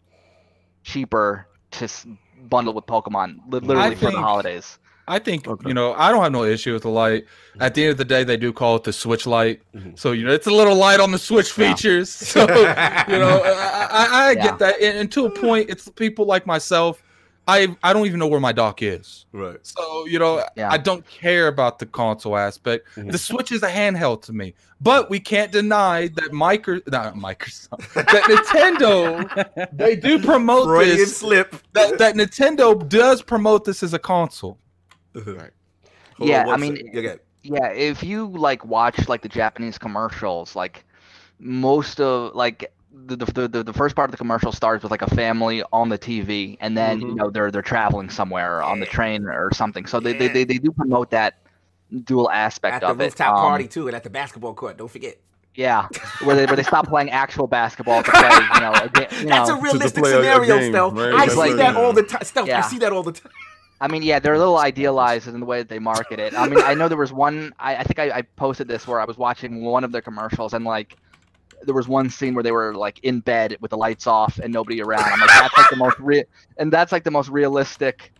cheaper 0.85 1.47
to 1.73 1.85
s- 1.85 2.07
bundle 2.49 2.75
with 2.75 2.87
Pokemon, 2.87 3.37
li- 3.49 3.61
literally 3.61 3.95
for 3.95 4.11
the 4.11 4.19
holidays. 4.19 4.79
I 5.09 5.19
think 5.19 5.49
Okay. 5.49 5.69
you 5.69 5.75
know 5.75 5.95
I 5.95 6.11
don't 6.11 6.23
have 6.23 6.31
no 6.33 6.45
issue 6.45 6.73
with 6.75 6.83
the 6.83 6.89
Lite. 6.91 7.25
At 7.61 7.75
the 7.75 7.83
end 7.85 7.91
of 7.93 7.99
the 7.99 8.05
day, 8.05 8.23
they 8.25 8.37
do 8.37 8.53
call 8.53 8.77
it 8.77 8.85
the 8.85 8.93
Switch 8.93 9.27
Lite, 9.27 9.61
Mhm. 9.75 9.99
so 9.99 10.13
you 10.13 10.25
know 10.25 10.33
it's 10.33 10.47
a 10.47 10.51
little 10.53 10.77
light 10.77 11.01
on 11.01 11.11
the 11.11 11.19
Switch 11.19 11.57
Yeah. 11.59 11.75
features. 11.75 12.09
So 12.33 12.41
you 12.43 13.19
know 13.19 13.43
I, 13.45 13.89
I, 13.91 14.07
I 14.29 14.31
Yeah. 14.33 14.35
get 14.43 14.59
that, 14.61 14.81
and, 14.81 14.99
and 14.99 15.13
to 15.13 15.27
a 15.27 15.31
point, 15.31 15.71
it's 15.71 15.89
people 15.89 16.25
like 16.25 16.47
myself. 16.47 17.03
I 17.49 17.77
I 17.83 17.93
don't 17.93 18.07
even 18.07 18.19
know 18.21 18.29
where 18.29 18.41
my 18.41 18.53
dock 18.53 18.83
is. 18.83 19.27
Right. 19.33 19.59
So 19.63 20.07
you 20.07 20.19
know 20.19 20.45
Yeah. 20.57 20.71
I 20.71 20.79
don't 20.79 21.05
care 21.07 21.49
about 21.49 21.79
the 21.79 21.87
console 21.87 22.37
aspect. 22.37 22.87
Mhm. 22.97 23.11
The 23.13 23.19
Switch 23.19 23.51
is 23.51 23.63
a 23.63 23.69
handheld 23.69 24.23
to 24.23 24.33
me, 24.33 24.55
but 24.81 25.11
we 25.11 25.19
can't 25.19 25.51
deny 25.51 26.09
that 26.15 26.33
micro 26.33 26.81
not 26.87 27.15
Microsoft 27.15 27.93
that 27.95 28.25
Nintendo 28.25 29.69
they 29.77 29.97
do 29.97 30.21
promote 30.21 30.67
Freudian 30.67 30.97
this. 30.99 31.17
slip. 31.17 31.57
That, 31.73 31.99
that 31.99 32.15
Nintendo 32.15 32.89
does 32.89 33.23
promote 33.23 33.65
this 33.65 33.83
as 33.83 33.93
a 33.95 33.99
console. 33.99 34.59
Right. 35.15 35.51
Yeah, 36.19 36.47
I 36.49 36.57
mean- 36.57 36.91
yeah, 36.93 37.01
yeah. 37.01 37.15
Yeah, 37.45 37.71
if 37.73 38.05
you 38.05 38.29
like 38.29 38.65
watch 38.65 39.09
like 39.09 39.23
the 39.23 39.29
Japanese 39.29 39.77
commercials, 39.77 40.55
like 40.55 40.85
most 41.41 42.01
of 42.01 42.37
like 42.37 42.73
the 42.95 43.17
the, 43.17 43.49
the, 43.49 43.63
the 43.65 43.73
first 43.73 43.97
part 43.97 44.09
of 44.09 44.13
the 44.13 44.17
commercial 44.19 44.53
starts 44.53 44.83
with 44.83 44.91
like 44.91 45.03
a 45.03 45.15
family 45.15 45.63
on 45.73 45.89
the 45.89 45.99
TV, 45.99 46.57
and 46.61 46.77
then 46.77 47.01
you 47.01 47.07
Mhm. 47.09 47.17
know 47.17 47.31
they're 47.31 47.51
they're 47.51 47.63
traveling 47.63 48.11
somewhere 48.11 48.63
on 48.63 48.81
the 48.81 48.87
train 48.87 49.25
or 49.27 49.51
something. 49.55 49.87
So 49.87 49.99
they, 50.01 50.13
they, 50.13 50.29
they, 50.29 50.45
they 50.45 50.59
do 50.59 50.71
promote 50.73 51.11
that 51.11 51.39
dual 52.05 52.31
aspect 52.31 52.75
At 52.77 52.81
the 52.83 52.89
of 52.89 53.01
it. 53.01 53.05
rooftop 53.05 53.35
Um, 53.37 53.41
party 53.43 53.69
too, 53.69 53.87
and 53.89 53.97
at 53.97 54.03
the 54.05 54.11
basketball 54.11 54.55
court. 54.55 54.77
Don't 54.79 54.91
forget. 54.91 55.17
Yeah, 55.55 55.89
where 56.25 56.35
they 56.35 56.47
where 56.47 56.57
they 56.57 56.63
stop 56.63 56.87
playing 56.89 57.11
actual 57.11 57.47
basketball 57.47 58.03
to 58.03 58.11
play. 58.11 58.31
You 58.55 58.61
know, 58.61 58.73
a 58.73 58.89
ga- 58.89 59.09
you 59.21 59.27
That's 59.27 59.49
know. 59.51 59.59
a 59.59 59.61
realistic 59.61 60.03
play 60.03 60.13
a- 60.13 60.19
a 60.19 60.23
scenario, 60.23 60.59
game, 60.61 60.73
Stealth. 60.73 60.95
right? 60.95 61.13
I 61.13 61.17
That's 61.19 61.33
see 61.33 61.39
like- 61.39 61.57
that 61.57 61.77
all 61.77 61.93
the 61.93 62.03
time. 62.03 62.23
Stealth, 62.25 62.49
I 62.49 62.61
see 62.63 62.79
that 62.79 62.93
all 62.93 63.03
the 63.03 63.13
time. 63.13 63.31
I 63.81 63.89
mean, 63.89 64.03
yeah, 64.03 64.19
they're 64.21 64.35
a 64.35 64.39
little 64.39 64.59
idealized 64.59 65.27
in 65.29 65.41
the 65.41 65.45
way 65.45 65.59
that 65.59 65.69
they 65.69 65.79
market 65.81 66.21
it. 66.21 66.39
I 66.39 66.47
mean, 66.49 66.61
I 66.63 66.73
know 66.75 66.89
there 66.89 66.97
was 66.97 67.13
one. 67.13 67.53
I, 67.59 67.77
I 67.77 67.83
think 67.83 67.99
I, 67.99 68.19
I 68.19 68.23
posted 68.23 68.69
this 68.69 68.87
where 68.87 69.01
I 69.01 69.05
was 69.05 69.19
watching 69.19 69.63
one 69.65 69.83
of 69.85 69.91
their 69.93 70.01
commercials, 70.03 70.55
and 70.55 70.65
like, 70.65 70.97
there 71.65 71.75
was 71.75 71.89
one 71.89 72.11
scene 72.11 72.35
where 72.35 72.43
they 72.43 72.53
were 72.53 72.75
like 72.75 72.99
in 73.03 73.21
bed 73.21 73.57
with 73.61 73.71
the 73.71 73.77
lights 73.77 74.07
off 74.07 74.39
and 74.39 74.53
nobody 74.53 74.83
around. 74.83 75.05
I'm 75.05 75.21
like, 75.21 75.29
that's 75.29 75.57
like 75.57 75.71
the 75.71 75.77
most 75.77 75.99
real, 75.99 76.25
and 76.59 76.73
that's 76.73 76.93
like 76.93 77.05
the 77.05 77.11
most 77.11 77.29
realistic, 77.29 78.13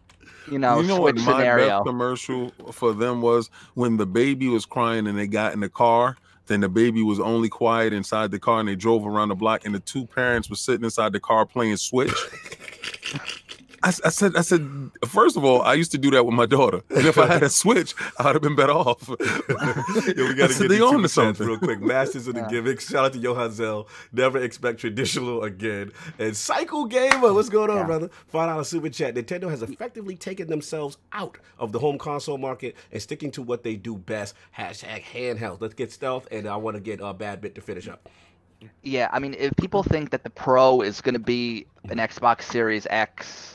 you 0.51 0.59
know, 0.59 0.81
you 0.81 0.87
know 0.87 1.01
what 1.01 1.15
switch 1.17 1.27
my 1.27 1.33
scenario. 1.33 1.69
best 1.69 1.87
commercial 1.87 2.51
for 2.73 2.93
them 2.93 3.21
was 3.23 3.51
when 3.75 3.97
the 3.97 4.07
baby 4.07 4.49
was 4.49 4.67
crying 4.67 5.07
and 5.07 5.19
they 5.19 5.27
got 5.27 5.53
in 5.53 5.61
the 5.61 5.69
car. 5.69 6.17
Then 6.47 6.61
the 6.61 6.69
baby 6.69 7.03
was 7.03 7.21
only 7.21 7.49
quiet 7.49 7.93
inside 7.93 8.33
the 8.33 8.39
car, 8.39 8.59
and 8.59 8.69
they 8.69 8.75
drove 8.75 9.07
around 9.07 9.29
the 9.29 9.37
block, 9.37 9.65
and 9.65 9.73
the 9.73 9.81
two 9.81 10.07
parents 10.07 10.51
were 10.51 10.57
sitting 10.57 10.85
inside 10.85 11.13
the 11.13 11.21
car 11.21 11.47
playing 11.47 11.77
Switch. 11.77 12.13
I, 13.85 13.89
s- 13.89 14.01
I 14.05 14.11
said, 14.11 14.37
I 14.37 14.43
said, 14.43 14.91
first 15.07 15.37
of 15.37 15.45
all, 15.45 15.63
I 15.63 15.75
used 15.75 15.91
to 15.93 15.99
do 15.99 16.11
that 16.13 16.25
with 16.25 16.35
my 16.35 16.47
daughter, 16.47 16.83
and 16.91 17.07
if 17.07 17.19
I 17.19 17.27
had 17.27 17.43
a 17.43 17.49
Switch, 17.63 17.95
I'd 18.19 18.35
have 18.35 18.43
been 18.43 18.55
better 18.55 18.73
off. 18.73 19.09
Yo, 19.09 19.17
we 19.19 19.25
I 19.25 20.33
gotta 20.37 20.53
said, 20.53 20.63
get 20.63 20.69
they 20.69 20.75
these 20.77 20.81
on 20.83 21.03
to 21.03 21.09
something. 21.09 21.47
real 21.47 21.59
quick. 21.59 21.81
Masters 21.81 22.27
of 22.29 22.35
the 22.35 22.41
Yeah. 22.43 22.49
gimmicks. 22.49 22.89
Shout 22.89 23.05
out 23.07 23.13
to 23.15 23.19
Johan 23.19 23.51
Zell. 23.53 23.89
Never 24.13 24.39
expect 24.39 24.81
traditional 24.81 25.43
again. 25.43 25.93
And 26.19 26.37
Cycle 26.37 26.85
Gamer, 26.87 27.33
what's 27.33 27.49
going 27.49 27.71
on, 27.71 27.77
Yeah. 27.79 27.85
brother? 27.87 28.11
Five 28.29 28.49
dollar 28.49 28.65
super 28.65 28.89
chat. 28.89 29.15
Nintendo 29.15 29.51
has 29.51 29.63
effectively 29.63 30.17
taken 30.17 30.49
themselves 30.49 30.99
out 31.13 31.39
of 31.59 31.73
the 31.73 31.79
home 31.79 31.99
console 31.99 32.39
market 32.39 32.77
and 32.93 33.03
sticking 33.03 33.31
to 33.33 33.43
what 33.43 33.63
they 33.65 33.77
do 33.77 33.97
best. 33.97 34.35
Hashtag 34.57 35.03
handheld. 35.03 35.61
Let's 35.61 35.75
get 35.75 35.91
stealth, 35.93 36.29
and 36.31 36.47
I 36.47 36.57
want 36.57 36.77
to 36.77 36.81
get 36.81 37.01
uh, 37.01 37.13
bad 37.13 37.41
bit 37.41 37.55
to 37.57 37.61
finish 37.61 37.89
up. 37.89 38.09
Yeah, 38.85 39.09
I 39.13 39.19
mean, 39.19 39.35
if 39.37 39.53
people 39.57 39.83
think 39.83 40.11
that 40.11 40.23
the 40.23 40.31
Pro 40.31 40.83
is 40.83 41.01
going 41.01 41.15
to 41.15 41.19
be 41.19 41.67
an 41.91 41.99
Xbox 41.99 42.43
Series 42.43 42.87
X 42.91 43.52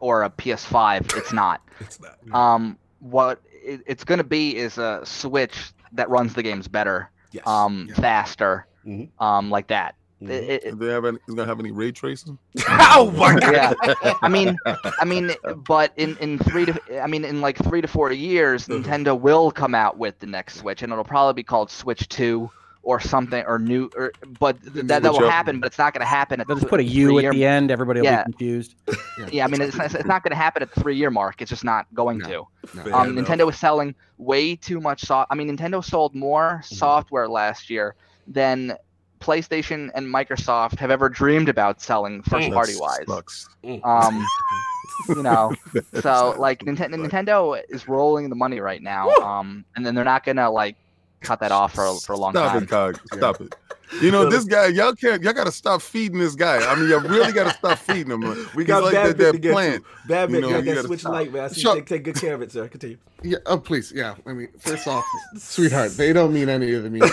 or 0.00 0.22
a 0.24 0.30
PS5, 0.30 1.16
it's 1.16 1.32
not. 1.32 1.60
It's 1.80 1.98
not. 2.00 2.18
Um, 2.34 2.76
what 2.98 3.40
it, 3.50 3.80
it's 3.86 4.04
going 4.04 4.18
to 4.18 4.24
be 4.24 4.54
is 4.56 4.76
a 4.76 5.00
Switch 5.04 5.72
that 5.92 6.10
runs 6.10 6.34
the 6.34 6.42
games 6.42 6.68
better, 6.68 7.10
Yes. 7.32 7.46
um, 7.46 7.86
Yeah. 7.88 7.94
faster, 7.94 8.66
Mhm. 8.86 9.08
um, 9.18 9.50
like 9.50 9.68
that. 9.68 9.94
Mhm. 10.22 10.28
It- 10.30 10.44
it- 10.50 10.64
If 10.64 10.78
they 10.78 10.88
have 10.88 11.06
any, 11.06 11.16
is 11.26 11.34
gonna 11.34 11.46
have 11.46 11.58
any 11.60 11.70
ray 11.70 11.90
tracing? 11.92 12.36
oh 12.68 13.10
my 13.16 13.38
god. 13.40 13.54
yeah, 13.82 14.12
I 14.20 14.28
mean, 14.28 14.58
I 14.66 15.04
mean, 15.06 15.32
but 15.66 15.92
in 15.96 16.18
in 16.18 16.38
three 16.38 16.66
to, 16.66 17.02
I 17.02 17.06
mean, 17.06 17.24
in 17.24 17.40
like 17.40 17.56
three 17.56 17.80
to 17.80 17.88
four 17.88 18.12
years, 18.12 18.68
Mhm. 18.68 18.82
Nintendo 18.84 19.18
will 19.18 19.50
come 19.50 19.74
out 19.74 19.96
with 19.96 20.18
the 20.18 20.26
next 20.26 20.56
Switch, 20.58 20.82
and 20.82 20.92
it'll 20.92 21.04
probably 21.04 21.32
be 21.32 21.42
called 21.44 21.70
Switch 21.70 22.06
Two 22.10 22.50
or 22.82 22.98
something 22.98 23.44
or 23.46 23.58
new 23.58 23.90
or 23.94 24.10
but 24.38 24.60
th- 24.62 24.86
that, 24.86 25.02
that 25.02 25.12
will 25.12 25.28
happen 25.28 25.60
but 25.60 25.66
it's 25.66 25.78
not 25.78 25.92
going 25.92 26.00
to 26.00 26.06
happen 26.06 26.40
at 26.40 26.46
They'll 26.46 26.56
just 26.56 26.68
put 26.68 26.80
a 26.80 26.84
U 26.84 27.08
three-year- 27.08 27.30
at 27.30 27.34
the 27.34 27.44
end. 27.44 27.70
Everybody 27.70 28.00
will 28.00 28.06
Yeah. 28.06 28.24
be 28.24 28.32
confused. 28.32 28.74
yeah 29.30 29.44
i 29.44 29.48
mean 29.48 29.60
it's, 29.60 29.76
it's, 29.78 29.94
it's 29.94 30.06
not 30.06 30.22
going 30.22 30.30
to 30.30 30.36
happen 30.36 30.62
at 30.62 30.74
the 30.74 30.80
three 30.80 30.96
year 30.96 31.10
mark 31.10 31.42
it's 31.42 31.50
just 31.50 31.64
not 31.64 31.86
going 31.94 32.18
No. 32.18 32.48
to 32.72 32.76
No. 32.88 32.94
Um. 32.96 33.14
Nintendo 33.16 33.50
is 33.50 33.58
selling 33.58 33.94
way 34.18 34.54
too 34.56 34.80
much 34.80 35.00
soft. 35.02 35.28
I 35.30 35.34
mean, 35.34 35.54
Nintendo 35.54 35.82
sold 35.84 36.14
more 36.14 36.60
Mm-hmm. 36.64 36.74
software 36.74 37.28
last 37.28 37.70
year 37.70 37.94
than 38.26 38.76
PlayStation 39.20 39.90
and 39.94 40.06
Microsoft 40.06 40.78
have 40.78 40.90
ever 40.90 41.08
dreamed 41.08 41.48
about 41.48 41.80
selling 41.82 42.22
first 42.22 42.48
Mm. 42.48 42.54
party 42.54 42.72
wise. 42.78 43.04
sucks. 43.06 43.48
Um, 43.84 44.26
you 45.08 45.22
know, 45.22 45.52
so 46.00 46.34
like 46.38 46.60
Nintendo, 46.60 46.94
Nintendo 47.06 47.60
is 47.68 47.88
rolling 47.88 48.28
the 48.30 48.36
money 48.36 48.60
right 48.60 48.82
now. 48.82 49.08
Um, 49.16 49.64
and 49.76 49.84
then 49.84 49.94
they're 49.94 50.04
not 50.04 50.24
gonna 50.24 50.50
like 50.50 50.76
cut 51.20 51.40
that 51.40 51.52
off 51.52 51.74
for 51.74 51.86
a, 51.86 51.94
for 51.96 52.12
a 52.14 52.16
long 52.16 52.32
Stop 52.32 52.52
time. 52.52 52.62
it, 52.62 52.68
Cog. 52.68 53.00
Stop 53.12 53.40
it. 53.40 53.54
You 54.00 54.12
know 54.12 54.30
this 54.30 54.44
guy. 54.44 54.66
Y'all 54.68 54.94
can't. 54.94 55.20
Y'all 55.22 55.32
got 55.32 55.44
to 55.46 55.52
stop 55.52 55.82
feeding 55.82 56.20
this 56.20 56.36
guy. 56.36 56.58
I 56.64 56.76
mean, 56.76 56.88
y'all 56.88 57.00
really 57.00 57.32
got 57.32 57.50
to 57.50 57.54
stop 57.58 57.76
feeding 57.86 58.12
him. 58.12 58.20
We 58.54 58.62
He's 58.62 58.66
got 58.68 58.84
like 58.84 58.92
that, 58.94 59.16
bit 59.16 59.42
that 59.42 59.52
plant. 59.52 59.84
to. 59.84 60.08
Bad 60.08 60.26
bit, 60.30 60.36
You 60.36 60.40
know, 60.42 60.48
you 60.50 60.56
you 60.58 60.62
got 60.62 60.74
gotta 60.76 60.86
switch 60.86 61.00
stop. 61.00 61.12
light, 61.12 61.32
man. 61.32 61.42
I 61.44 61.48
see 61.48 61.60
you 61.62 61.74
take, 61.74 61.86
take 61.86 62.04
good 62.04 62.14
care 62.14 62.34
of 62.34 62.42
it, 62.42 62.52
sir. 62.52 62.68
Continue. 62.68 62.98
Yeah. 63.22 63.38
Oh, 63.46 63.58
please. 63.58 63.90
Yeah. 63.92 64.14
I 64.26 64.32
mean, 64.32 64.48
first 64.60 64.86
off, 64.86 65.04
sweetheart, 65.38 65.96
they 65.96 66.12
don't 66.12 66.32
mean 66.32 66.48
any 66.48 66.72
of 66.72 66.84
the 66.84 66.90
mean. 66.90 67.02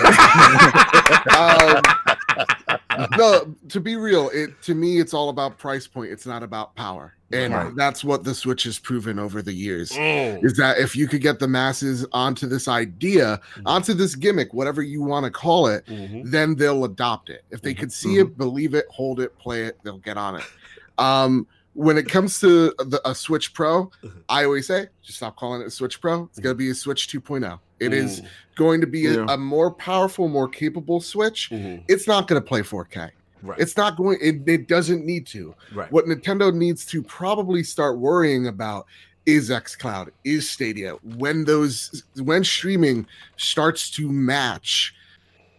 um, 1.35 2.16
no, 3.17 3.55
to 3.69 3.79
be 3.79 3.95
real, 3.95 4.29
it 4.33 4.61
to 4.63 4.73
me, 4.75 4.99
it's 4.99 5.13
all 5.13 5.29
about 5.29 5.57
price 5.57 5.87
point. 5.87 6.11
It's 6.11 6.25
not 6.25 6.43
about 6.43 6.75
power, 6.75 7.13
and 7.31 7.53
Right. 7.53 7.75
that's 7.75 8.03
what 8.03 8.23
the 8.23 8.33
Switch 8.33 8.63
has 8.63 8.79
proven 8.79 9.19
over 9.19 9.41
the 9.41 9.53
years. 9.53 9.91
Mm. 9.91 10.43
Is 10.43 10.53
that 10.57 10.77
if 10.79 10.95
you 10.95 11.07
could 11.07 11.21
get 11.21 11.39
the 11.39 11.47
masses 11.47 12.05
onto 12.11 12.47
this 12.47 12.67
idea, 12.67 13.39
onto 13.65 13.93
this 13.93 14.15
gimmick, 14.15 14.53
whatever 14.53 14.81
you 14.81 15.01
want 15.01 15.25
to 15.25 15.31
call 15.31 15.67
it, 15.67 15.85
Mhm. 15.85 16.31
then 16.31 16.55
they'll 16.55 16.83
adopt 16.85 17.29
it. 17.29 17.43
If 17.51 17.61
they 17.61 17.73
Mhm. 17.73 17.79
could 17.79 17.91
see 17.91 18.17
it, 18.17 18.37
believe 18.37 18.73
it, 18.73 18.85
hold 18.89 19.19
it, 19.19 19.37
play 19.37 19.63
it, 19.63 19.77
they'll 19.83 19.97
get 19.99 20.17
on 20.17 20.35
it. 20.37 20.43
Um, 20.97 21.45
when 21.73 21.95
it 21.97 22.09
comes 22.09 22.39
to 22.39 22.73
the, 22.79 22.99
a 23.05 23.13
Switch 23.13 23.53
Pro, 23.53 23.91
Mhm. 24.03 24.23
I 24.29 24.45
always 24.45 24.65
say 24.65 24.87
just 25.03 25.17
stop 25.19 25.35
calling 25.35 25.61
it 25.61 25.67
a 25.67 25.69
Switch 25.71 26.01
Pro. 26.01 26.23
It's 26.23 26.39
going 26.39 26.55
to 26.55 26.57
be 26.57 26.69
a 26.71 26.73
Switch 26.75 27.07
2.0. 27.07 27.59
It 27.79 27.93
is 27.93 28.21
Mm. 28.21 28.25
going 28.55 28.81
to 28.81 28.87
be 28.87 29.05
a, 29.07 29.13
Yeah. 29.17 29.25
a 29.29 29.37
more 29.37 29.71
powerful, 29.71 30.27
more 30.27 30.47
capable 30.47 30.99
Switch. 31.01 31.49
Mhm. 31.51 31.83
It's 31.87 32.07
not 32.07 32.27
going 32.27 32.41
to 32.41 32.45
play 32.47 32.61
4K. 32.61 33.11
Right. 33.43 33.59
It's 33.59 33.77
not 33.77 33.97
going. 33.97 34.17
It, 34.21 34.47
it 34.47 34.67
doesn't 34.67 35.05
need 35.05 35.27
to. 35.27 35.53
right. 35.73 35.91
What 35.91 36.05
Nintendo 36.05 36.53
needs 36.53 36.85
to 36.87 37.03
probably 37.03 37.63
start 37.63 37.99
worrying 37.99 38.47
about 38.47 38.87
is 39.27 39.49
xCloud, 39.51 40.09
is 40.23 40.49
Stadia. 40.49 40.93
When 41.03 41.43
those 41.45 42.03
when 42.15 42.43
streaming 42.43 43.05
starts 43.35 43.91
to 43.91 44.09
match 44.11 44.95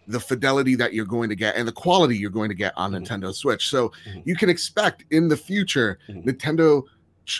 the 0.07 0.19
fidelity 0.19 0.73
that 0.75 0.93
you're 0.93 1.05
going 1.05 1.29
to 1.29 1.35
get 1.35 1.55
and 1.55 1.67
the 1.67 1.71
quality 1.71 2.17
you're 2.17 2.31
going 2.31 2.49
to 2.49 2.55
get 2.55 2.73
on 2.75 2.91
Mhm. 2.91 3.05
Nintendo 3.07 3.33
Switch. 3.33 3.69
So 3.69 3.93
Mhm. 4.07 4.23
you 4.25 4.35
can 4.35 4.49
expect 4.49 5.05
in 5.11 5.27
the 5.29 5.37
future 5.37 5.99
Mhm. 6.09 6.25
Nintendo 6.25 6.83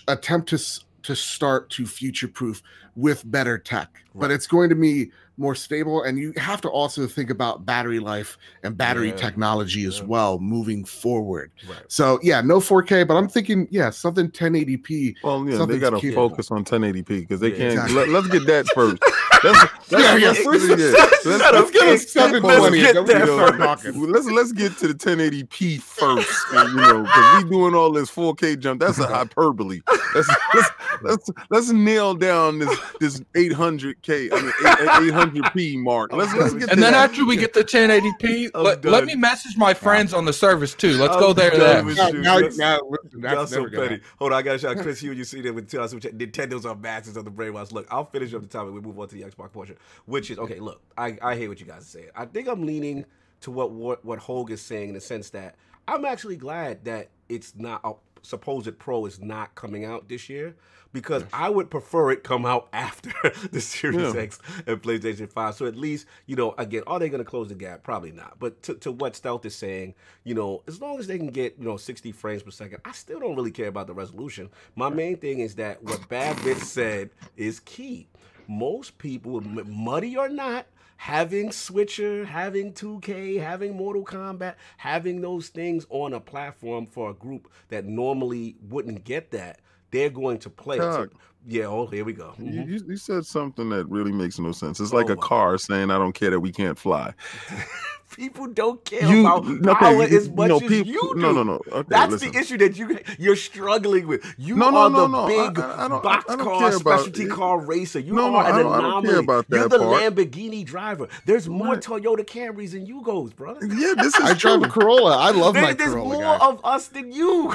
attempt 0.07 0.49
to 0.49 0.55
s- 0.55 0.85
to 1.09 1.15
start 1.15 1.69
to 1.71 1.85
future 1.85 2.27
proof 2.27 2.61
with 2.95 3.29
better 3.29 3.57
tech. 3.57 3.89
But 4.15 4.29
it's 4.31 4.45
going 4.47 4.69
to 4.69 4.75
be 4.75 5.11
more 5.37 5.55
stable 5.55 6.03
and 6.03 6.19
you 6.19 6.33
have 6.35 6.59
to 6.59 6.67
also 6.69 7.07
think 7.07 7.29
about 7.29 7.65
battery 7.65 7.99
life 7.99 8.37
and 8.63 8.77
battery 8.77 9.07
Yeah. 9.09 9.15
technology 9.15 9.85
as 9.85 9.99
Yeah. 9.99 10.03
well 10.05 10.37
moving 10.39 10.83
forward. 10.83 11.51
Right. 11.67 11.79
So 11.87 12.19
yeah, 12.21 12.41
no 12.41 12.59
4K, 12.59 13.07
but 13.07 13.15
I'm 13.15 13.29
thinking 13.29 13.67
yeah, 13.71 13.89
something 13.89 14.29
1080p. 14.29 15.15
Well, 15.23 15.47
yeah, 15.49 15.65
they 15.65 15.79
got 15.79 15.99
to 15.99 16.13
focus 16.13 16.51
on 16.51 16.65
1080p 16.65 17.21
because 17.21 17.39
they 17.39 17.51
can't. 17.51 17.73
exactly. 17.73 18.07
Let, 18.13 18.25
us 18.25 18.29
get 18.29 18.45
that 18.47 18.67
first. 18.75 19.01
Let's, 19.43 19.71
let's, 19.91 20.03
Yeah, 20.03 20.15
yeah, 20.17 20.27
let's, 20.29 20.39
first- 20.43 20.67
yeah, 20.69 20.75
let's- 20.75 21.25
let's, 21.25 21.43
shut 21.43 21.53
let's 21.53 21.67
up, 21.67 21.71
get 21.73 21.81
King. 21.81 21.93
a 21.93 21.97
step 21.97 22.31
Let's 22.43 22.59
on 22.65 22.73
it. 22.73 22.77
You 22.77 22.93
that 23.05 23.25
know, 23.25 23.75
first. 23.75 23.97
Let's 23.97 24.25
let's 24.27 24.51
get 24.51 24.77
to 24.79 24.87
the 24.87 24.93
1080p 24.93 25.81
first. 25.81 26.45
You 26.53 26.75
know, 26.75 27.03
because 27.03 27.43
we 27.43 27.49
doing 27.49 27.75
all 27.75 27.91
this 27.91 28.09
4K 28.11 28.59
jump. 28.59 28.81
That's 28.81 28.99
a 28.99 29.07
hyperbole. 29.07 29.81
Let's 30.15 30.27
let's 30.53 30.69
let's, 31.03 31.29
let's 31.49 31.69
nail 31.71 32.13
down 32.15 32.59
this 32.59 32.79
this 32.99 33.19
800k. 33.35 34.29
I 34.31 34.99
mean 35.01 35.11
800p 35.13 35.77
mark. 35.83 36.11
Let's 36.13 36.33
let's 36.33 36.53
get 36.53 36.71
And 36.71 36.81
then 36.81 36.93
that. 36.93 37.09
after 37.11 37.25
we 37.25 37.35
get 37.37 37.53
the 37.53 37.63
1080p, 37.63 38.51
I'm 38.55 38.63
let, 38.63 38.83
let 38.85 39.05
me 39.05 39.15
message 39.15 39.55
my 39.57 39.73
friends 39.73 40.13
on 40.13 40.25
the 40.25 40.33
service 40.33 40.73
too. 40.73 40.93
Let's 40.97 41.13
I'm 41.15 41.19
go 41.21 41.33
there. 41.33 41.51
There. 41.51 41.83
Now, 41.83 42.09
now, 42.09 42.39
That's- 42.39 42.57
now, 42.57 42.79
that's 43.13 43.51
so 43.51 43.57
never 43.57 43.69
gonna 43.69 43.87
petty. 43.89 44.01
Hold 44.17 44.33
on, 44.33 44.39
I 44.39 44.41
got 44.41 44.55
a 44.55 44.59
shot. 44.59 44.77
Chris, 44.77 45.01
you 45.03 45.11
you 45.11 45.23
see 45.23 45.41
that 45.41 45.53
with 45.53 45.69
two 45.69 45.79
hours. 45.79 45.93
Nintendo's 45.93 46.65
are 46.65 46.75
masters 46.75 47.17
of 47.17 47.25
the 47.25 47.31
brainwash. 47.31 47.71
Look, 47.71 47.87
I'll 47.91 48.05
finish 48.05 48.33
up 48.33 48.41
the 48.41 48.47
topic. 48.47 48.73
We 48.73 48.81
move 48.81 48.97
on 48.99 49.07
to 49.09 49.15
the 49.15 49.28
Xbox 49.29 49.51
portion, 49.51 49.77
which 50.05 50.31
is 50.31 50.37
okay. 50.39 50.59
Look, 50.59 50.81
I, 50.97 51.17
I 51.21 51.35
hear 51.35 51.49
what 51.49 51.59
you 51.59 51.65
guys 51.65 51.81
are 51.81 51.85
saying. 51.85 52.09
I 52.15 52.25
think 52.25 52.47
I'm 52.47 52.65
leaning 52.65 53.05
to 53.41 53.51
what 53.51 53.71
what 53.71 54.03
what 54.03 54.19
Hoeg 54.19 54.49
is 54.49 54.61
saying 54.61 54.89
in 54.89 54.95
the 54.95 55.01
sense 55.01 55.29
that 55.31 55.55
I'm 55.87 56.05
actually 56.05 56.37
glad 56.37 56.85
that 56.85 57.09
it's 57.29 57.55
not 57.55 57.81
a 57.83 57.93
supposed 58.21 58.77
Pro 58.79 59.05
is 59.05 59.19
not 59.19 59.55
coming 59.55 59.85
out 59.85 60.09
this 60.09 60.29
year 60.29 60.55
because 60.91 61.23
I 61.31 61.49
would 61.49 61.69
prefer 61.69 62.11
it 62.11 62.23
come 62.23 62.45
out 62.45 62.67
after 62.73 63.11
the 63.51 63.61
Series 63.61 64.13
Yeah. 64.13 64.21
X 64.21 64.39
and 64.65 64.81
PlayStation 64.81 65.31
5. 65.31 65.55
So 65.55 65.65
at 65.65 65.75
least, 65.75 66.07
you 66.25 66.35
know, 66.35 66.53
again, 66.57 66.83
are 66.87 66.99
they 66.99 67.09
going 67.09 67.23
to 67.23 67.29
close 67.29 67.49
the 67.49 67.55
gap? 67.55 67.83
Probably 67.83 68.11
not. 68.11 68.37
But 68.39 68.61
to, 68.63 68.73
to 68.75 68.91
what 68.91 69.15
Stealth 69.15 69.45
is 69.45 69.55
saying, 69.55 69.93
you 70.23 70.33
know, 70.33 70.63
as 70.67 70.81
long 70.81 70.99
as 70.99 71.07
they 71.07 71.17
can 71.17 71.27
get, 71.27 71.55
you 71.59 71.65
know, 71.65 71.77
60 71.77 72.11
frames 72.11 72.43
per 72.43 72.51
second, 72.51 72.79
I 72.85 72.91
still 72.91 73.19
don't 73.19 73.35
really 73.35 73.51
care 73.51 73.67
about 73.67 73.87
the 73.87 73.93
resolution. 73.93 74.49
My 74.75 74.89
main 74.89 75.17
thing 75.17 75.39
is 75.39 75.55
that 75.55 75.81
what 75.83 76.07
Bad 76.09 76.37
Bitch 76.37 76.61
said 76.61 77.11
is 77.37 77.59
key. 77.59 78.07
Most 78.49 78.97
people, 78.97 79.39
muddy 79.41 80.17
or 80.17 80.27
not, 80.27 80.65
having 80.97 81.51
Switcher, 81.51 82.25
having 82.25 82.73
2K, 82.73 83.39
having 83.39 83.75
Mortal 83.77 84.03
Kombat, 84.03 84.55
having 84.77 85.21
those 85.21 85.49
things 85.49 85.85
on 85.91 86.13
a 86.13 86.19
platform 86.19 86.87
for 86.87 87.11
a 87.11 87.13
group 87.13 87.47
that 87.67 87.85
normally 87.85 88.55
wouldn't 88.69 89.03
get 89.03 89.29
that, 89.31 89.59
they're 89.91 90.09
going 90.09 90.39
to 90.39 90.49
play 90.49 90.77
it. 90.77 90.81
So- 90.81 91.09
yeah, 91.45 91.65
oh, 91.65 91.85
here 91.85 92.03
we 92.03 92.11
go. 92.13 92.33
You, 92.39 92.45
Mhm. 92.45 92.67
you, 92.67 92.85
you 92.89 92.97
said 92.97 93.23
something 93.25 93.69
that 93.69 93.87
really 93.87 94.11
makes 94.11 94.39
no 94.39 94.51
sense. 94.51 94.79
It's 94.79 94.91
like 94.93 95.09
Oh 95.09 95.13
a 95.13 95.17
car 95.17 95.57
saying, 95.59 95.89
"I 95.91 95.97
don't 95.99 96.11
care 96.13 96.31
that 96.31 96.39
we 96.39 96.51
can't 96.51 96.77
fly." 96.77 97.13
People 98.15 98.47
don't 98.47 98.83
care 98.83 99.05
You 99.07 99.21
about 99.21 99.45
okay, 99.45 99.73
power 99.75 99.93
you- 100.07 100.17
as 100.17 100.27
you 100.27 100.33
much 100.33 100.49
know, 100.49 100.55
as 100.57 100.61
people- 100.63 100.91
you 100.91 101.11
do. 101.15 101.21
No, 101.21 101.31
no, 101.31 101.43
no. 101.43 101.61
Okay, 101.71 101.87
That's 101.89 102.11
listen. 102.11 102.31
the 102.31 102.39
issue 102.39 102.57
that 102.57 102.75
you 102.77 102.97
you're 103.17 103.35
struggling 103.35 104.07
with. 104.07 104.25
You 104.37 104.55
No, 104.55 104.71
no, 104.71 104.77
are 104.77 104.89
no, 104.89 105.01
the 105.01 105.07
no. 105.07 105.27
Big 105.27 105.59
I- 105.59 105.85
I 105.85 105.87
don't- 105.87 106.03
box 106.03 106.25
car 106.25 106.37
care 106.37 106.75
about- 106.75 106.79
specialty 106.79 107.27
car 107.27 107.59
racer. 107.59 107.99
You 107.99 108.13
No, 108.15 108.29
no, 108.31 108.35
are 108.37 108.45
I 108.45 108.49
an 108.49 108.55
don't- 108.65 108.73
I 108.73 108.81
don't 108.81 109.03
care 109.03 109.11
anomaly. 109.19 109.23
about 109.23 109.45
You're 109.49 109.59
that 109.59 109.69
the 109.69 109.79
part. 109.79 110.15
Lamborghini 110.15 110.65
driver. 110.65 111.07
There's 111.25 111.47
more 111.47 111.73
Right. 111.75 111.81
Toyota 111.81 112.25
Camrys 112.25 112.71
than 112.71 112.85
you 112.85 113.01
goes, 113.03 113.31
brother. 113.33 113.59
Yeah, 113.65 113.93
this 113.97 114.15
is 114.15 114.23
I 114.25 114.33
drive 114.33 114.63
a 114.63 114.67
Corolla. 114.67 115.17
I 115.17 115.31
love 115.31 115.53
There- 115.53 115.63
my 115.63 115.73
there's 115.73 115.91
Corolla. 115.91 116.13
more 116.13 116.21
guy. 116.37 116.45
of 116.47 116.59
us 116.63 116.87
than 116.87 117.11
you. 117.11 117.53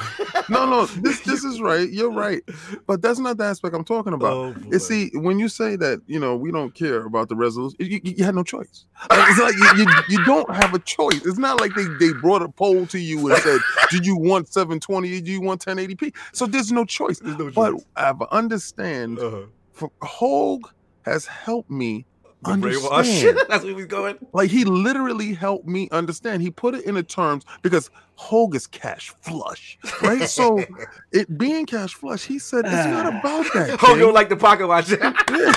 no, 0.49 0.67
no, 0.67 0.87
this 1.03 1.21
this 1.21 1.43
is 1.45 1.61
right. 1.61 1.89
You're 1.91 2.13
right, 2.13 2.43
but 2.87 3.03
that's 3.03 3.19
not 3.19 3.37
the 3.39 3.45
aspect 3.45 3.75
I'm 3.75 3.85
talking 3.85 4.13
about. 4.13 4.33
Oh, 4.33 4.53
boy. 4.53 4.69
You 4.73 4.79
see, 4.79 5.11
when 5.15 5.39
you 5.39 5.49
say 5.49 5.77
that, 5.77 6.01
you 6.07 6.21
know, 6.21 6.37
we 6.37 6.53
don't 6.53 6.73
care 6.75 7.05
about 7.05 7.29
the 7.29 7.37
resolution, 7.37 7.77
you, 7.81 8.01
you, 8.05 8.15
you 8.19 8.25
had 8.25 8.35
no 8.35 8.43
choice. 8.45 8.85
Like, 9.11 9.31
it's 9.31 9.41
like 9.41 9.55
you, 9.55 9.83
you, 9.85 9.87
you 10.19 10.25
don't 10.25 10.44
have 10.53 10.75
a 10.75 10.79
choice. 10.79 11.25
It's 11.25 11.39
not 11.39 11.61
like 11.61 11.75
they, 11.75 11.85
they 11.99 12.13
brought 12.13 12.43
a 12.43 12.49
poll 12.49 12.87
to 12.87 12.99
you 12.99 13.29
and 13.31 13.39
said, 13.43 13.61
"Do 13.91 13.99
you 14.03 14.17
want 14.17 14.49
720? 14.53 15.21
Do 15.21 15.31
you 15.31 15.41
want 15.41 15.65
1080p?" 15.65 16.15
So 16.33 16.47
there's 16.47 16.73
no 16.73 16.85
choice. 16.85 17.19
There's 17.21 17.37
no 17.39 17.51
But 17.51 17.73
choice. 17.73 17.85
I 17.97 18.13
understand. 18.33 19.19
Uh-huh. 19.19 19.43
For 19.73 19.91
Hoeg 20.03 20.61
has 21.03 21.27
helped 21.27 21.71
me 21.71 22.07
The 22.45 22.51
understand. 22.53 23.41
That's 23.49 23.65
where 23.65 23.75
we 23.75 23.85
going. 23.87 24.17
Like 24.33 24.51
he 24.51 24.65
literally 24.65 25.35
helped 25.35 25.67
me 25.67 25.89
understand. 25.91 26.43
He 26.43 26.51
put 26.51 26.75
it 26.75 26.85
into 26.85 27.03
terms 27.03 27.45
because 27.63 27.91
Hoeg 28.19 28.55
is 28.55 28.67
cash 28.69 29.13
flush, 29.23 29.77
right? 30.03 30.29
So 30.29 30.65
it 31.13 31.37
being 31.37 31.67
cash 31.67 31.95
flush, 31.95 32.25
he 32.25 32.39
said 32.39 32.65
it's 32.67 32.87
not 32.87 33.07
about 33.21 33.47
that. 33.55 33.81
Hold 33.81 33.99
King." 33.99 34.09
on, 34.09 34.15
like 34.15 34.29
the 34.29 34.37
pocket 34.37 34.67
watch. 34.69 34.91
Yeah. 35.31 35.53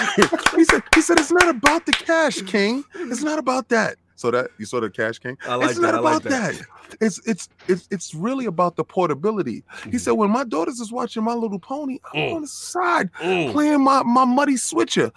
he 0.55 0.63
said 0.65 0.81
he 0.95 1.01
said 1.01 1.19
it's 1.19 1.31
not 1.31 1.47
about 1.49 1.85
the 1.85 1.91
cash, 1.91 2.41
King. 2.41 2.83
It's 2.95 3.21
not 3.21 3.37
about 3.37 3.69
that. 3.69 3.97
So 4.17 4.31
that 4.31 4.49
you 4.57 4.65
saw 4.65 4.79
the 4.79 4.89
cash, 4.89 5.19
King. 5.19 5.37
I 5.47 5.53
like 5.55 5.69
it's 5.69 5.79
that. 5.79 5.91
not 5.91 5.93
I 5.93 5.99
like 5.99 6.21
about 6.21 6.29
that. 6.31 6.55
that. 6.55 6.97
It's 6.99 7.21
it's 7.27 7.49
it's 7.67 7.87
it's 7.91 8.15
really 8.15 8.45
about 8.47 8.75
the 8.75 8.83
portability. 8.83 9.63
He 9.91 9.99
said 9.99 10.11
when 10.13 10.31
my 10.31 10.43
daughters 10.43 10.79
is 10.79 10.91
watching 10.91 11.23
My 11.23 11.33
Little 11.35 11.59
Pony, 11.59 11.99
I'm 12.13 12.19
Mm. 12.19 12.35
on 12.37 12.41
the 12.41 12.47
side 12.47 13.11
Mm. 13.21 13.51
playing 13.51 13.83
my 13.83 14.01
my 14.03 14.25
muddy 14.25 14.57
switcher. 14.57 15.11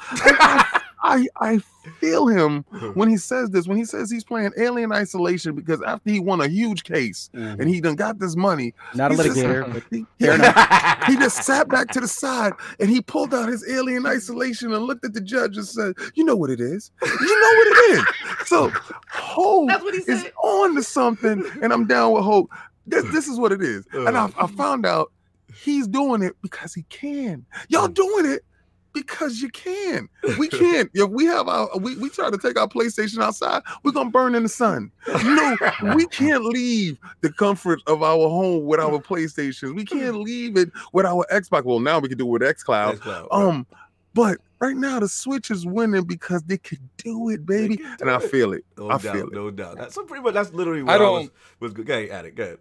And 1.02 1.28
I, 1.40 1.48
I 1.54 1.60
I 1.82 1.88
feel 1.98 2.26
him 2.28 2.62
when 2.94 3.08
he 3.08 3.16
says 3.16 3.48
this. 3.50 3.66
When 3.66 3.78
he 3.78 3.86
says 3.86 4.10
he's 4.10 4.22
playing 4.24 4.52
Alien 4.58 4.92
Isolation 4.92 5.54
because 5.54 5.80
after 5.82 6.10
he 6.10 6.20
won 6.20 6.40
a 6.42 6.46
huge 6.48 6.84
case 6.84 7.30
and 7.32 7.68
he 7.68 7.80
done 7.80 7.94
got 7.96 8.18
this 8.18 8.36
money, 8.36 8.74
Not 8.94 9.12
a 9.12 9.14
he 9.16 9.22
just- 9.22 9.38
litigator. 9.38 9.72
but 9.72 9.82
he, 9.90 10.04
he 11.12 11.18
just 11.18 11.42
sat 11.44 11.68
back 11.68 11.88
to 11.92 12.00
the 12.00 12.08
side 12.08 12.52
and 12.78 12.90
he 12.90 13.00
pulled 13.00 13.32
out 13.32 13.48
his 13.48 13.66
alien 13.70 14.04
isolation 14.06 14.72
and 14.74 14.84
looked 14.84 15.04
at 15.06 15.14
the 15.14 15.20
judge 15.22 15.56
and 15.56 15.66
said, 15.66 15.94
"You 16.14 16.24
know 16.24 16.36
what 16.36 16.50
it 16.50 16.60
is. 16.60 16.90
You 17.02 17.08
know 17.40 17.58
what 17.58 17.66
it 17.66 17.98
is." 17.98 18.04
So 18.48 18.70
Hope 19.10 19.68
That's 19.68 19.82
what 19.82 19.94
he 19.94 20.00
is 20.00 20.26
on 20.42 20.74
to 20.76 20.82
something, 20.82 21.44
and 21.62 21.72
I'm 21.72 21.86
down 21.86 22.12
with 22.12 22.24
Hope. 22.24 22.50
This 22.86 23.04
this 23.12 23.26
is 23.26 23.38
what 23.38 23.52
it 23.52 23.62
is, 23.62 23.86
and 23.92 24.16
I, 24.18 24.24
Uh. 24.24 24.30
I 24.38 24.46
found 24.48 24.84
out 24.84 25.12
he's 25.54 25.86
doing 25.88 26.22
it 26.22 26.36
because 26.42 26.74
he 26.74 26.82
can. 26.90 27.44
Y'all 27.68 27.88
Mm. 27.88 27.94
doing 27.94 28.26
it 28.26 28.44
Because 28.92 29.40
you 29.40 29.48
can. 29.50 30.08
We 30.38 30.48
can't. 30.62 30.90
If 30.94 31.10
we 31.10 31.24
have 31.26 31.48
our 31.48 31.68
we, 31.78 31.96
we 31.96 32.08
try 32.10 32.30
to 32.30 32.38
take 32.38 32.58
our 32.58 32.66
PlayStation 32.68 33.22
outside, 33.22 33.62
we're 33.84 33.92
gonna 33.92 34.10
burn 34.10 34.34
in 34.34 34.42
the 34.42 34.48
sun. 34.48 34.90
No, 35.06 35.56
we 35.94 36.06
can't 36.06 36.44
leave 36.44 36.98
the 37.20 37.32
comfort 37.32 37.80
of 37.86 38.02
our 38.02 38.28
home 38.28 38.64
with 38.66 38.80
our 38.80 38.98
PlayStations. 38.98 39.74
We 39.74 39.84
can't 39.84 40.16
leave 40.16 40.56
it 40.56 40.70
with 40.92 41.06
our 41.06 41.24
Xbox. 41.32 41.64
Well, 41.64 41.80
now 41.80 41.98
we 42.00 42.08
can 42.08 42.18
do 42.18 42.26
it 42.26 42.30
with 42.30 42.42
XCloud. 42.42 42.96
xCloud, 42.98 43.06
right. 43.06 43.28
Um, 43.30 43.66
but 44.12 44.38
right 44.60 44.76
now 44.76 44.98
the 44.98 45.08
Switch 45.08 45.50
is 45.52 45.64
winning 45.64 46.02
because 46.04 46.42
they 46.42 46.58
can 46.58 46.78
do 46.96 47.28
it, 47.30 47.46
baby. 47.46 47.76
can 47.76 47.96
And 48.00 48.10
I 48.10 48.18
feel 48.18 48.52
it. 48.52 48.64
no 48.76 48.88
I 48.90 48.98
doubt, 48.98 49.14
feel 49.14 49.26
it. 49.28 49.32
no 49.32 49.50
doubt. 49.52 49.76
That's 49.78 49.94
so 49.94 50.02
pretty 50.04 50.24
much. 50.24 50.34
That's 50.34 50.52
literally 50.52 50.82
what 50.82 50.92
I 50.92 50.94
I, 50.96 50.98
don't- 50.98 51.20
was 51.22 51.30
was 51.60 51.72
good. 51.72 51.86
Go 51.86 51.94
ahead, 51.94 52.10
Attic. 52.10 52.34
Go 52.34 52.42
ahead. 52.42 52.58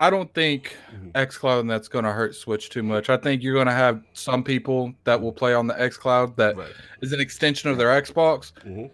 I 0.00 0.10
don't 0.10 0.32
think 0.32 0.76
Mhm. 0.94 1.12
XCloud 1.12 1.60
and 1.60 1.70
that's 1.70 1.88
going 1.88 2.04
to 2.04 2.12
hurt 2.12 2.34
Switch 2.36 2.70
too 2.70 2.82
much. 2.84 3.10
I 3.10 3.16
think 3.16 3.42
you're 3.42 3.54
going 3.54 3.66
to 3.66 3.72
have 3.72 4.00
some 4.12 4.44
people 4.44 4.92
that 5.04 5.20
will 5.20 5.32
play 5.32 5.54
on 5.54 5.66
the 5.66 5.74
XCloud 5.74 6.36
that 6.36 6.56
Right. 6.56 6.68
is 7.02 7.12
an 7.12 7.20
extension 7.20 7.68
of 7.70 7.78
their 7.78 7.88
Xbox. 8.00 8.52
Mhm. 8.64 8.90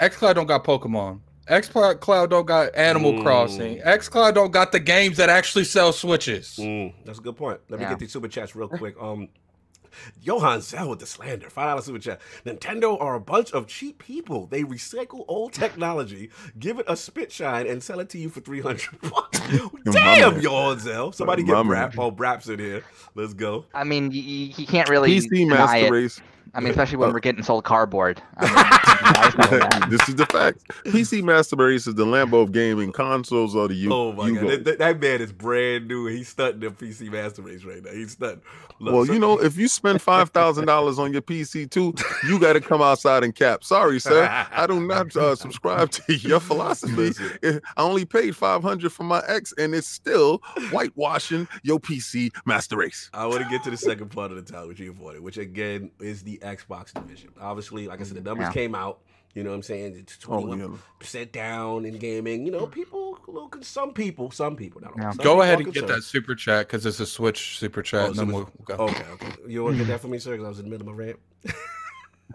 XCloud 0.00 0.34
don't 0.34 0.46
got 0.46 0.64
Pokemon. 0.64 1.20
XCloud 1.48 2.28
don't 2.30 2.46
got 2.46 2.74
Animal 2.74 3.12
Mm. 3.12 3.22
Crossing. 3.22 3.78
XCloud 3.82 4.34
don't 4.34 4.50
got 4.50 4.72
the 4.72 4.80
games 4.80 5.16
that 5.18 5.28
actually 5.28 5.64
sell 5.64 5.92
Switches. 5.92 6.56
Mm, 6.58 6.92
that's 7.04 7.18
a 7.18 7.22
good 7.22 7.36
point. 7.36 7.60
Let 7.68 7.78
me 7.80 7.86
get 7.86 7.98
these 7.98 8.12
super 8.12 8.26
chats 8.28 8.56
real 8.56 8.68
quick. 8.68 8.96
Um, 9.00 9.28
Johan 10.20 10.60
Zell 10.60 10.90
with 10.90 10.98
the 11.00 11.06
slander, 11.06 11.50
five 11.50 11.68
dollars 11.70 11.84
super 11.84 11.98
chat. 11.98 12.20
Nintendo 12.44 13.00
are 13.00 13.14
a 13.14 13.20
bunch 13.20 13.52
of 13.52 13.66
cheap 13.66 13.98
people. 13.98 14.46
They 14.46 14.62
recycle 14.62 15.24
old 15.28 15.52
technology, 15.52 16.30
give 16.58 16.78
it 16.78 16.86
a 16.88 16.96
spit 16.96 17.32
shine, 17.32 17.66
and 17.66 17.82
sell 17.82 18.00
it 18.00 18.08
to 18.10 18.18
you 18.18 18.28
for 18.28 18.40
three 18.40 18.60
hundred 18.60 19.00
bucks. 19.10 19.40
Damn, 19.90 20.34
man. 20.34 20.40
Johan 20.42 20.78
Zell. 20.78 21.12
Somebody 21.12 21.42
My 21.42 21.54
get 21.62 21.66
man. 21.66 21.90
Brap. 21.90 21.98
Oh, 21.98 22.10
Brap's 22.10 22.48
in 22.48 22.58
here. 22.58 22.82
Let's 23.14 23.34
go. 23.34 23.64
I 23.74 23.84
mean, 23.84 24.10
he, 24.10 24.54
you 24.56 24.66
can't 24.66 24.88
really 24.88 25.16
PC 25.16 25.28
deny 25.30 25.54
Master 25.56 25.86
it. 25.86 25.90
Race. 25.90 26.20
I 26.56 26.60
mean, 26.60 26.70
especially 26.70 26.96
when 26.96 27.12
we're 27.12 27.20
getting 27.20 27.42
sold 27.42 27.64
cardboard. 27.64 28.22
I 28.38 29.78
mean, 29.80 29.90
this 29.90 30.08
is 30.08 30.14
the 30.16 30.24
fact. 30.26 30.66
PC 30.86 31.22
Master 31.22 31.54
Race 31.56 31.86
is 31.86 31.94
the 31.96 32.06
Lambo 32.06 32.42
of 32.42 32.52
gaming. 32.52 32.92
Consoles 32.92 33.54
are 33.54 33.68
the 33.68 33.74
U. 33.74 33.92
oh 33.92 34.12
my 34.12 34.28
Yugo. 34.30 34.40
god, 34.40 34.50
that, 34.50 34.64
that- 34.64 34.78
that 34.78 35.00
man 35.00 35.20
is 35.20 35.32
brand 35.32 35.86
new. 35.88 36.06
He's 36.06 36.28
stunting 36.28 36.60
the 36.60 36.68
PC 36.70 37.10
Master 37.12 37.42
Race 37.42 37.64
right 37.64 37.82
now. 37.84 37.90
He's 37.90 38.12
stunting. 38.12 38.40
Look, 38.78 38.94
Well, 38.94 39.06
so- 39.06 39.12
you 39.12 39.18
know, 39.18 39.38
if 39.38 39.56
you 39.56 39.68
spend 39.68 40.00
five 40.00 40.30
thousand 40.30 40.64
dollars 40.66 40.98
on 40.98 41.12
your 41.12 41.22
PC 41.22 41.70
too, 41.70 41.94
you 42.26 42.38
got 42.38 42.54
to 42.54 42.60
come 42.60 42.80
outside 42.82 43.22
and 43.24 43.34
cap. 43.34 43.62
Sorry, 43.64 43.98
sir, 44.00 44.26
I 44.50 44.66
do 44.66 44.80
not 44.80 45.14
uh, 45.16 45.34
subscribe 45.36 45.90
to 45.92 46.14
your 46.14 46.40
philosophy. 46.40 47.12
I 47.76 47.82
only 47.82 48.04
paid 48.06 48.34
five 48.34 48.62
hundred 48.62 48.92
for 48.92 49.04
my 49.04 49.22
X, 49.28 49.52
and 49.58 49.74
it's 49.74 49.86
still 49.88 50.38
whitewashing 50.70 51.48
your 51.62 51.78
PC 51.80 52.30
Master 52.44 52.76
Race. 52.78 53.10
I 53.12 53.26
want 53.26 53.42
to 53.42 53.48
get 53.48 53.62
to 53.64 53.70
the 53.70 53.76
second 53.76 54.08
part 54.10 54.30
of 54.30 54.36
the 54.44 54.52
time 54.52 54.68
with 54.68 54.78
you 54.80 54.94
for 54.94 55.14
it, 55.14 55.22
which 55.22 55.38
again 55.38 55.90
is 56.00 56.22
the 56.22 56.40
Xbox 56.46 56.92
division. 56.92 57.30
Obviously, 57.40 57.86
like 57.86 58.00
I 58.00 58.04
said, 58.04 58.16
the 58.16 58.20
mm-hmm. 58.20 58.28
numbers 58.28 58.46
Yeah. 58.46 58.52
came 58.52 58.74
out. 58.74 59.00
You 59.34 59.42
know 59.42 59.50
what 59.50 59.56
I'm 59.56 59.62
saying? 59.62 59.96
It's 59.98 60.18
Oh, 60.26 60.40
21 60.40 60.58
yeah. 60.58 60.76
percent 60.98 61.30
down 61.32 61.84
in 61.84 61.98
gaming. 61.98 62.46
You 62.46 62.52
know, 62.52 62.60
mm-hmm. 62.62 62.72
people, 62.72 63.18
a 63.28 63.30
little, 63.30 63.50
some 63.60 63.92
people, 63.92 64.30
some 64.30 64.56
people. 64.56 64.80
Not. 64.80 64.94
Yeah. 64.96 65.10
Some 65.10 65.16
Go 65.18 65.22
people 65.22 65.42
ahead 65.42 65.58
are 65.58 65.62
and 65.62 65.74
get 65.74 65.80
concerned. 65.80 66.02
that 66.02 66.04
super 66.04 66.34
chat 66.34 66.66
because 66.66 66.86
it's 66.86 67.00
a 67.00 67.06
Switch 67.06 67.58
super 67.58 67.82
chat. 67.82 68.00
Oh, 68.00 68.06
and 68.06 68.16
so 68.16 68.24
then 68.24 68.32
we'll 68.34 68.50
go. 68.64 68.74
Okay, 68.76 69.04
okay. 69.12 69.32
You 69.46 69.62
want 69.64 69.74
to 69.74 69.78
get 69.84 69.88
that 69.88 69.94
mm-hmm. 69.98 70.02
for 70.02 70.08
me, 70.08 70.18
sir? 70.18 70.32
Because 70.32 70.46
I 70.46 70.48
was 70.48 70.58
in 70.60 70.64
the 70.64 70.70
middle 70.70 70.88
of 70.88 70.96
my 70.96 71.04
rant. 71.04 71.18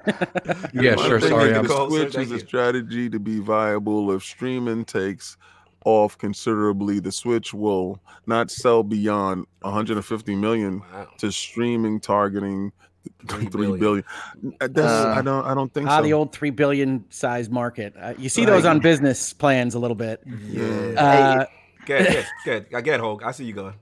Yeah, 0.74 0.96
My 0.96 1.08
sure. 1.08 1.20
Sorry, 1.20 1.54
I'm- 1.54 1.64
the 1.64 1.70
Call, 1.70 1.90
sir, 1.90 2.02
Switch 2.04 2.14
thank 2.14 2.26
is 2.28 2.32
a 2.32 2.40
strategy 2.40 3.10
to 3.10 3.20
be 3.20 3.40
viable 3.40 4.12
if 4.12 4.24
streaming 4.24 4.86
takes 4.86 5.38
off 5.86 6.18
considerably. 6.18 7.00
The 7.00 7.12
Switch 7.12 7.54
will 7.54 8.00
not 8.26 8.52
sell 8.52 8.84
beyond 8.84 9.46
150 9.62 10.36
million 10.36 10.80
Wow. 10.94 11.08
to 11.18 11.32
streaming 11.32 12.00
targeting 12.00 12.72
Three 13.28 13.48
billion. 13.48 13.80
billion. 13.80 14.04
Uh, 14.62 14.68
I 14.82 15.20
uh, 15.20 15.22
don't. 15.22 15.46
I 15.46 15.54
don't 15.54 15.74
think. 15.74 15.90
So. 15.90 16.02
the 16.02 16.14
old 16.14 16.34
three 16.34 16.50
billion 16.50 17.04
size 17.10 17.50
market. 17.50 17.94
Uh, 18.00 18.14
you 18.18 18.30
see 18.30 18.46
those 18.46 18.66
on 18.66 18.80
business 18.80 19.34
plans 19.34 19.76
a 19.76 19.80
little 19.80 19.96
bit. 19.96 20.22
Yeah. 20.26 20.64
Uh, 20.98 21.46
good. 21.86 22.08
Good. 22.08 22.26
Good. 22.46 22.66
I 22.76 22.82
get 22.82 22.96
it, 22.96 23.00
Hulk. 23.00 23.24
I 23.24 23.32
see 23.32 23.46
you 23.46 23.54
going. 23.54 23.74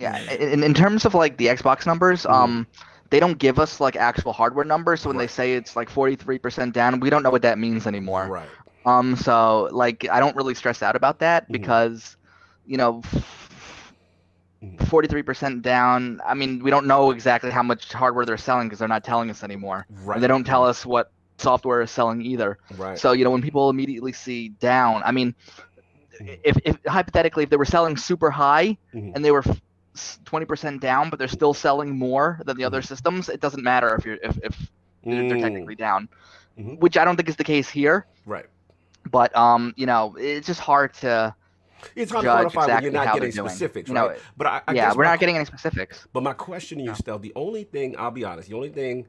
Yeah. 0.00 0.18
In, 0.32 0.62
in 0.62 0.74
terms 0.74 1.04
of 1.04 1.14
like 1.14 1.36
the 1.36 1.46
Xbox 1.46 1.86
numbers, 1.86 2.24
mm. 2.24 2.30
um, 2.30 2.66
they 3.10 3.20
don't 3.20 3.38
give 3.38 3.58
us 3.58 3.80
like 3.80 3.96
actual 3.96 4.32
hardware 4.32 4.64
numbers. 4.64 5.02
So 5.02 5.08
when 5.08 5.16
right. 5.16 5.24
they 5.24 5.32
say 5.32 5.52
it's 5.54 5.76
like 5.76 5.88
forty 5.90 6.16
three 6.16 6.38
percent 6.38 6.74
down, 6.74 7.00
we 7.00 7.10
don't 7.10 7.22
know 7.22 7.30
what 7.30 7.42
that 7.42 7.58
means 7.58 7.86
anymore. 7.86 8.26
Right. 8.26 8.48
Um. 8.84 9.16
So 9.16 9.68
like, 9.72 10.08
I 10.10 10.20
don't 10.20 10.36
really 10.36 10.54
stress 10.54 10.82
out 10.82 10.96
about 10.96 11.18
that 11.20 11.44
mm-hmm. 11.44 11.52
because, 11.52 12.00
mm-hmm. 12.02 12.70
you 12.70 12.76
know. 12.78 13.02
F- 13.04 13.47
Mm-hmm. 14.62 14.84
43% 14.86 15.62
down. 15.62 16.20
I 16.26 16.34
mean, 16.34 16.62
we 16.64 16.70
don't 16.70 16.86
know 16.86 17.12
exactly 17.12 17.50
how 17.50 17.62
much 17.62 17.92
hardware 17.92 18.24
they're 18.24 18.36
selling 18.36 18.66
because 18.66 18.80
they're 18.80 18.88
not 18.88 19.04
telling 19.04 19.30
us 19.30 19.44
anymore. 19.44 19.86
Right. 19.88 20.16
And 20.16 20.22
they 20.22 20.26
don't 20.26 20.42
tell 20.42 20.64
us 20.64 20.84
what 20.84 21.12
software 21.36 21.80
is 21.80 21.92
selling 21.92 22.22
either. 22.22 22.58
Right. 22.76 22.98
So, 22.98 23.12
you 23.12 23.22
know, 23.22 23.30
when 23.30 23.40
people 23.40 23.70
immediately 23.70 24.12
see 24.12 24.48
down, 24.48 25.02
I 25.04 25.12
mean, 25.12 25.32
mm-hmm. 26.20 26.34
if, 26.42 26.58
if 26.64 26.78
hypothetically, 26.86 27.44
if 27.44 27.50
they 27.50 27.56
were 27.56 27.64
selling 27.64 27.96
super 27.96 28.30
high 28.30 28.76
mm-hmm. 28.92 29.12
and 29.14 29.24
they 29.24 29.30
were 29.30 29.44
20% 29.94 30.80
down, 30.80 31.08
but 31.08 31.20
they're 31.20 31.28
still 31.28 31.54
selling 31.54 31.96
more 31.96 32.40
than 32.44 32.56
the 32.56 32.64
other 32.64 32.80
mm-hmm. 32.80 32.86
systems, 32.86 33.28
it 33.28 33.40
doesn't 33.40 33.62
matter 33.62 33.94
if 33.94 34.04
you're, 34.04 34.18
if, 34.22 34.38
if 34.42 34.70
mm. 35.06 35.28
they're, 35.28 35.38
technically 35.38 35.76
down, 35.76 36.08
mm-hmm. 36.58 36.74
which 36.74 36.96
I 36.96 37.04
don't 37.04 37.14
think 37.14 37.28
is 37.28 37.36
the 37.36 37.44
case 37.44 37.68
here. 37.68 38.06
Right. 38.26 38.46
But, 39.08 39.34
um, 39.36 39.72
you 39.76 39.86
know, 39.86 40.16
it's 40.18 40.48
just 40.48 40.60
hard 40.60 40.94
to, 40.94 41.34
it's 41.96 42.10
hard 42.12 42.24
to 42.24 42.30
quantify 42.30 42.68
when 42.68 42.82
you're 42.82 42.92
not 42.92 43.06
getting 43.06 43.20
they're 43.22 43.30
doing. 43.32 43.48
specifics, 43.48 43.88
You 43.88 43.94
know, 43.94 44.08
right? 44.08 44.18
but 44.36 44.46
I, 44.46 44.60
I 44.68 44.72
yeah, 44.74 44.92
we're 44.94 45.04
not 45.04 45.20
getting 45.20 45.36
any 45.36 45.44
specifics. 45.44 46.06
But 46.12 46.22
my 46.22 46.32
question 46.32 46.78
to 46.78 46.84
you, 46.84 46.90
No. 46.90 46.94
Stel, 46.94 47.18
the 47.18 47.32
only 47.36 47.64
thing 47.64 47.94
I'll 47.98 48.10
be 48.10 48.24
honest, 48.24 48.48
the 48.48 48.56
only 48.56 48.70
thing 48.70 49.06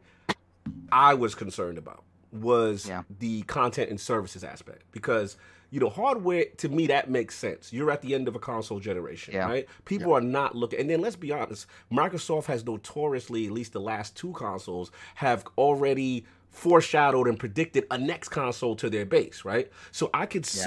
I 0.92 1.14
was 1.14 1.36
concerned 1.36 1.78
about 1.78 2.04
was 2.32 2.88
Yeah. 2.88 3.04
the 3.20 3.42
content 3.44 3.90
and 3.90 4.00
services 4.00 4.44
aspect 4.44 4.84
because 4.92 5.36
you 5.72 5.80
know 5.80 5.90
hardware 5.90 6.46
to 6.58 6.70
me 6.70 6.88
that 6.88 7.10
makes 7.10 7.36
sense. 7.36 7.72
You're 7.74 7.92
at 7.92 8.02
the 8.02 8.14
end 8.16 8.28
of 8.28 8.36
a 8.36 8.40
console 8.40 8.80
generation, 8.80 9.34
Yeah. 9.34 9.46
right? 9.48 9.68
People 9.86 10.14
are 10.14 10.22
not 10.22 10.56
looking, 10.56 10.80
and 10.80 10.90
then 10.90 11.02
let's 11.02 11.16
be 11.16 11.32
honest, 11.32 11.66
Microsoft 11.92 12.46
has 12.46 12.66
notoriously, 12.66 13.46
at 13.48 13.52
least 13.52 13.74
the 13.74 13.82
last 13.82 14.16
two 14.16 14.32
consoles, 14.34 14.92
have 15.16 15.46
already 15.58 16.26
foreshadowed 16.52 17.28
and 17.28 17.40
predicted 17.40 17.86
a 17.92 17.98
next 17.98 18.30
console 18.30 18.76
to 18.76 18.90
their 18.90 19.06
base, 19.06 19.46
right? 19.46 19.72
So 19.92 20.10
I 20.14 20.26
could 20.26 20.48
Yeah. 20.56 20.64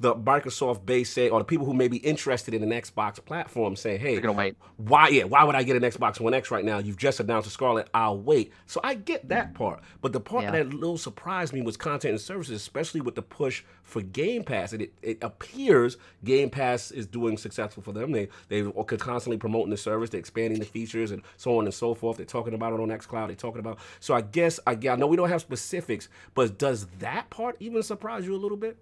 The 0.00 0.14
Microsoft 0.14 0.86
base 0.86 1.10
say, 1.10 1.28
or 1.28 1.40
the 1.40 1.44
people 1.44 1.66
who 1.66 1.74
may 1.74 1.88
be 1.88 1.98
interested 1.98 2.54
in 2.54 2.62
an 2.62 2.70
Xbox 2.70 3.24
platform 3.24 3.76
saying, 3.76 4.00
"Hey, 4.00 4.14
They're 4.14 4.32
why 4.76 5.08
yeah 5.08 5.24
why 5.24 5.42
would 5.42 5.56
i 5.56 5.62
get 5.64 5.76
an 5.76 5.82
xbox 5.82 6.20
one 6.20 6.34
x 6.34 6.50
right 6.52 6.64
now? 6.64 6.78
You've 6.78 6.96
just 6.96 7.18
announced 7.20 7.48
a 7.48 7.50
Scarlett 7.50 7.88
i'll 7.94 8.18
wait. 8.18 8.52
So 8.66 8.80
i 8.84 8.94
get 8.94 9.28
that 9.28 9.52
mm. 9.52 9.56
part. 9.56 9.80
But 10.00 10.12
the 10.12 10.20
part 10.20 10.44
Yeah. 10.44 10.52
that 10.52 10.72
little 10.72 10.98
surprised 10.98 11.52
me 11.52 11.62
was 11.62 11.76
content 11.76 12.12
and 12.12 12.20
services 12.20 12.60
especially 12.60 13.00
with 13.00 13.16
the 13.16 13.22
push 13.22 13.64
for 13.82 14.02
game 14.02 14.44
pass. 14.44 14.72
And 14.72 14.82
it, 14.82 14.92
it 15.02 15.18
appears 15.22 15.96
game 16.24 16.50
pass 16.50 16.90
is 16.92 17.06
doing 17.06 17.36
successful 17.36 17.82
for 17.82 17.92
them. 17.92 18.12
They 18.12 18.28
they 18.48 18.60
are 18.60 18.84
constantly 18.84 19.36
promoting 19.38 19.70
the 19.70 19.76
service. 19.76 20.10
They're 20.10 20.20
expanding 20.20 20.60
the 20.60 20.66
features 20.66 21.10
and 21.10 21.22
so 21.36 21.58
on 21.58 21.64
and 21.64 21.74
so 21.74 21.94
forth. 21.94 22.18
They're 22.18 22.26
talking 22.26 22.54
about 22.54 22.72
it 22.72 22.80
on 22.80 22.88
xcloud. 22.88 23.28
They're 23.28 23.36
talking 23.36 23.60
about 23.60 23.78
so 24.00 24.14
i 24.14 24.20
guess 24.20 24.60
i, 24.66 24.72
I 24.72 24.96
know 24.96 25.06
we 25.06 25.16
don't 25.16 25.28
have 25.28 25.40
specifics 25.40 26.08
but 26.34 26.58
does 26.58 26.86
that 27.00 27.30
part 27.30 27.56
even 27.60 27.82
surprise 27.82 28.26
you 28.26 28.34
a 28.34 28.36
little 28.36 28.56
bit 28.56 28.78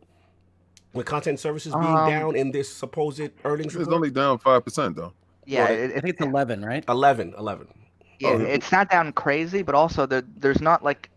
with 0.97 1.07
content 1.07 1.39
services 1.39 1.73
being 1.75 1.85
Um, 1.87 2.09
down 2.11 2.37
in 2.37 2.51
this 2.51 2.73
supposed 2.75 3.21
earnings 3.45 3.67
It's 3.75 3.77
report? 3.77 3.95
only 3.95 4.11
down 4.11 4.39
five 4.39 4.65
percent 4.65 4.97
though. 4.97 5.13
Yeah, 5.45 5.65
Well, 5.65 5.73
it, 5.79 5.85
I 5.97 6.01
think 6.01 6.15
it's 6.15 6.21
eleven, 6.21 6.65
right? 6.65 6.85
11 6.89 7.35
11 7.39 7.69
yeah, 8.19 8.31
Oh. 8.31 8.41
it's 8.41 8.73
not 8.73 8.91
down 8.91 9.13
crazy, 9.13 9.63
but 9.63 9.75
also 9.75 10.07
there, 10.07 10.23
there's 10.39 10.61
not 10.63 10.83
like 10.83 11.11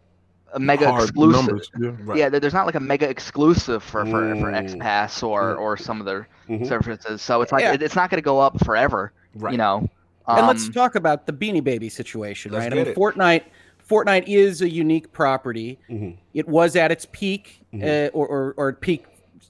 a 0.53 0.60
mega 0.60 0.89
Hard 0.91 1.03
exclusive. 1.03 1.45
numbers. 1.47 1.72
Yeah. 1.80 1.91
right 2.03 2.18
Yeah, 2.18 2.30
there- 2.30 2.39
there's 2.39 2.53
not 2.53 2.65
like 2.65 2.76
a 2.76 2.80
mega 2.80 3.07
exclusive 3.10 3.81
for 3.84 4.06
for, 4.06 4.35
for 4.35 4.51
Mm. 4.51 4.65
XPass 4.80 5.23
or 5.23 5.56
Mm. 5.56 5.60
or 5.60 5.77
some 5.77 5.99
of 5.99 6.06
their 6.06 6.27
Mhm. 6.49 6.68
services. 6.68 7.22
So 7.22 7.41
it's 7.41 7.51
like 7.51 7.61
Yeah. 7.64 7.73
it, 7.73 7.81
it's 7.81 7.95
not 7.95 8.10
going 8.10 8.18
to 8.22 8.26
go 8.26 8.39
up 8.39 8.64
forever. 8.65 9.11
right 9.35 9.51
You 9.51 9.60
know. 9.60 9.88
and 10.27 10.47
let's 10.47 10.65
Um, 10.65 10.73
talk 10.73 10.95
about 10.95 11.27
the 11.27 11.34
Beanie 11.34 11.64
Baby 11.64 11.88
situation, 11.88 12.51
Let's 12.51 12.64
right? 12.64 12.73
I 12.73 12.76
mean, 12.76 12.88
it. 12.88 12.95
Fortnite, 12.95 13.43
Fortnite 13.88 14.23
is 14.27 14.61
a 14.64 14.69
unique 14.69 15.11
property. 15.11 15.77
Mhm. 15.89 16.18
It 16.34 16.47
was 16.47 16.76
at 16.76 16.91
its 16.91 17.06
peak, 17.11 17.61
Mhm. 17.73 18.07
uh, 18.07 18.10
or, 18.14 18.27
or 18.27 18.53
or 18.57 18.73
peak 18.73 19.06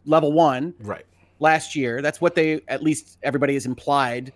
level 0.06 0.32
one 0.32 0.74
right 0.82 1.06
last 1.40 1.76
year. 1.76 2.02
That's 2.02 2.20
what 2.22 2.36
they, 2.36 2.62
at 2.68 2.84
least 2.84 3.18
everybody 3.24 3.56
is 3.56 3.66
implied 3.66 4.34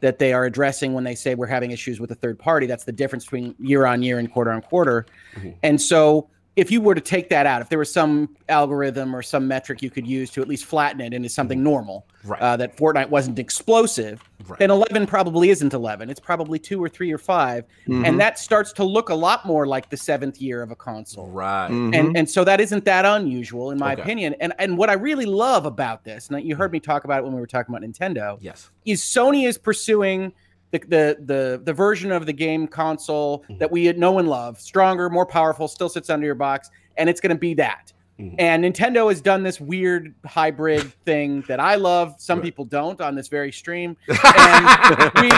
that 0.00 0.18
they 0.18 0.32
are 0.32 0.44
addressing 0.44 0.92
when 0.92 1.04
they 1.04 1.14
say 1.14 1.34
we're 1.34 1.46
having 1.46 1.70
issues 1.70 1.98
with 1.98 2.10
a 2.10 2.14
third 2.14 2.38
party. 2.38 2.66
That's 2.66 2.84
the 2.84 2.92
difference 2.92 3.24
between 3.24 3.54
year 3.58 3.86
on 3.86 4.02
year 4.02 4.18
and 4.18 4.30
quarter 4.30 4.52
on 4.52 4.60
quarter. 4.60 5.06
Mhm. 5.34 5.54
And 5.62 5.80
so, 5.80 6.28
if 6.56 6.70
you 6.70 6.80
were 6.80 6.94
to 6.94 7.00
take 7.00 7.28
that 7.30 7.46
out, 7.46 7.60
if 7.62 7.68
there 7.68 7.78
was 7.78 7.92
some 7.92 8.28
algorithm 8.48 9.14
or 9.14 9.22
some 9.22 9.48
metric 9.48 9.82
you 9.82 9.90
could 9.90 10.06
use 10.06 10.30
to 10.30 10.40
at 10.40 10.46
least 10.48 10.64
flatten 10.66 11.00
it 11.00 11.12
into 11.12 11.28
something 11.28 11.62
normal, 11.62 12.06
right 12.22 12.40
uh, 12.40 12.56
that 12.56 12.76
Fortnite 12.76 13.08
wasn't 13.10 13.38
explosive, 13.40 14.22
right 14.46 14.58
then 14.60 14.70
11 14.70 15.06
probably 15.06 15.50
isn't 15.50 15.74
11. 15.74 16.10
It's 16.10 16.20
probably 16.20 16.58
two 16.60 16.82
or 16.82 16.88
three 16.88 17.10
or 17.12 17.18
5 17.18 17.64
Mhm. 17.88 18.06
And 18.06 18.20
that 18.20 18.38
starts 18.38 18.72
to 18.74 18.84
look 18.84 19.08
a 19.08 19.14
lot 19.14 19.44
more 19.44 19.66
like 19.66 19.90
the 19.90 19.96
seventh 19.96 20.40
year 20.40 20.62
of 20.62 20.70
a 20.70 20.76
console. 20.76 21.26
right 21.28 21.70
Mhm. 21.70 21.94
And, 21.94 22.16
and 22.16 22.30
so 22.30 22.44
that 22.44 22.60
isn't 22.60 22.84
that 22.84 23.04
unusual, 23.04 23.70
in 23.72 23.78
my 23.78 23.92
Okay. 23.94 24.02
opinion. 24.02 24.34
And, 24.40 24.52
and 24.58 24.78
what 24.78 24.90
I 24.90 24.94
really 24.94 25.26
love 25.26 25.66
about 25.66 26.04
this, 26.04 26.28
and 26.30 26.40
you 26.44 26.54
heard 26.54 26.70
me 26.72 26.78
talk 26.80 27.04
about 27.04 27.18
it 27.20 27.24
when 27.24 27.32
we 27.34 27.40
were 27.40 27.46
talking 27.46 27.74
about 27.74 27.88
Nintendo, 27.88 28.38
yes 28.40 28.70
is 28.84 29.00
Sony 29.00 29.48
is 29.48 29.56
pursuing 29.58 30.32
the 30.74 30.88
the 30.88 31.24
the, 31.24 31.62
the 31.64 31.72
version 31.72 32.12
of 32.12 32.26
the 32.26 32.32
game 32.32 32.66
console 32.66 33.44
that 33.48 33.66
mm-hmm. 33.66 33.74
we 33.74 33.92
know 33.92 34.18
and 34.18 34.28
love, 34.28 34.60
stronger, 34.60 35.08
more 35.08 35.26
powerful, 35.26 35.68
still 35.68 35.88
sits 35.88 36.10
under 36.10 36.26
your 36.26 36.34
box, 36.34 36.70
and 36.96 37.08
it's 37.08 37.20
going 37.20 37.34
to 37.34 37.38
be 37.38 37.54
that. 37.54 37.92
Mhm. 38.18 38.34
And 38.38 38.64
Nintendo 38.64 39.08
has 39.08 39.20
done 39.20 39.42
this 39.42 39.60
weird 39.60 40.14
hybrid 40.24 40.82
thing 41.04 41.42
that 41.48 41.58
I 41.58 41.74
love. 41.74 42.14
Some 42.18 42.38
Right. 42.38 42.44
people 42.44 42.64
don't 42.64 43.00
on 43.00 43.16
this 43.16 43.26
very 43.26 43.50
stream, 43.50 43.96
and, 44.08 45.10
we, 45.20 45.30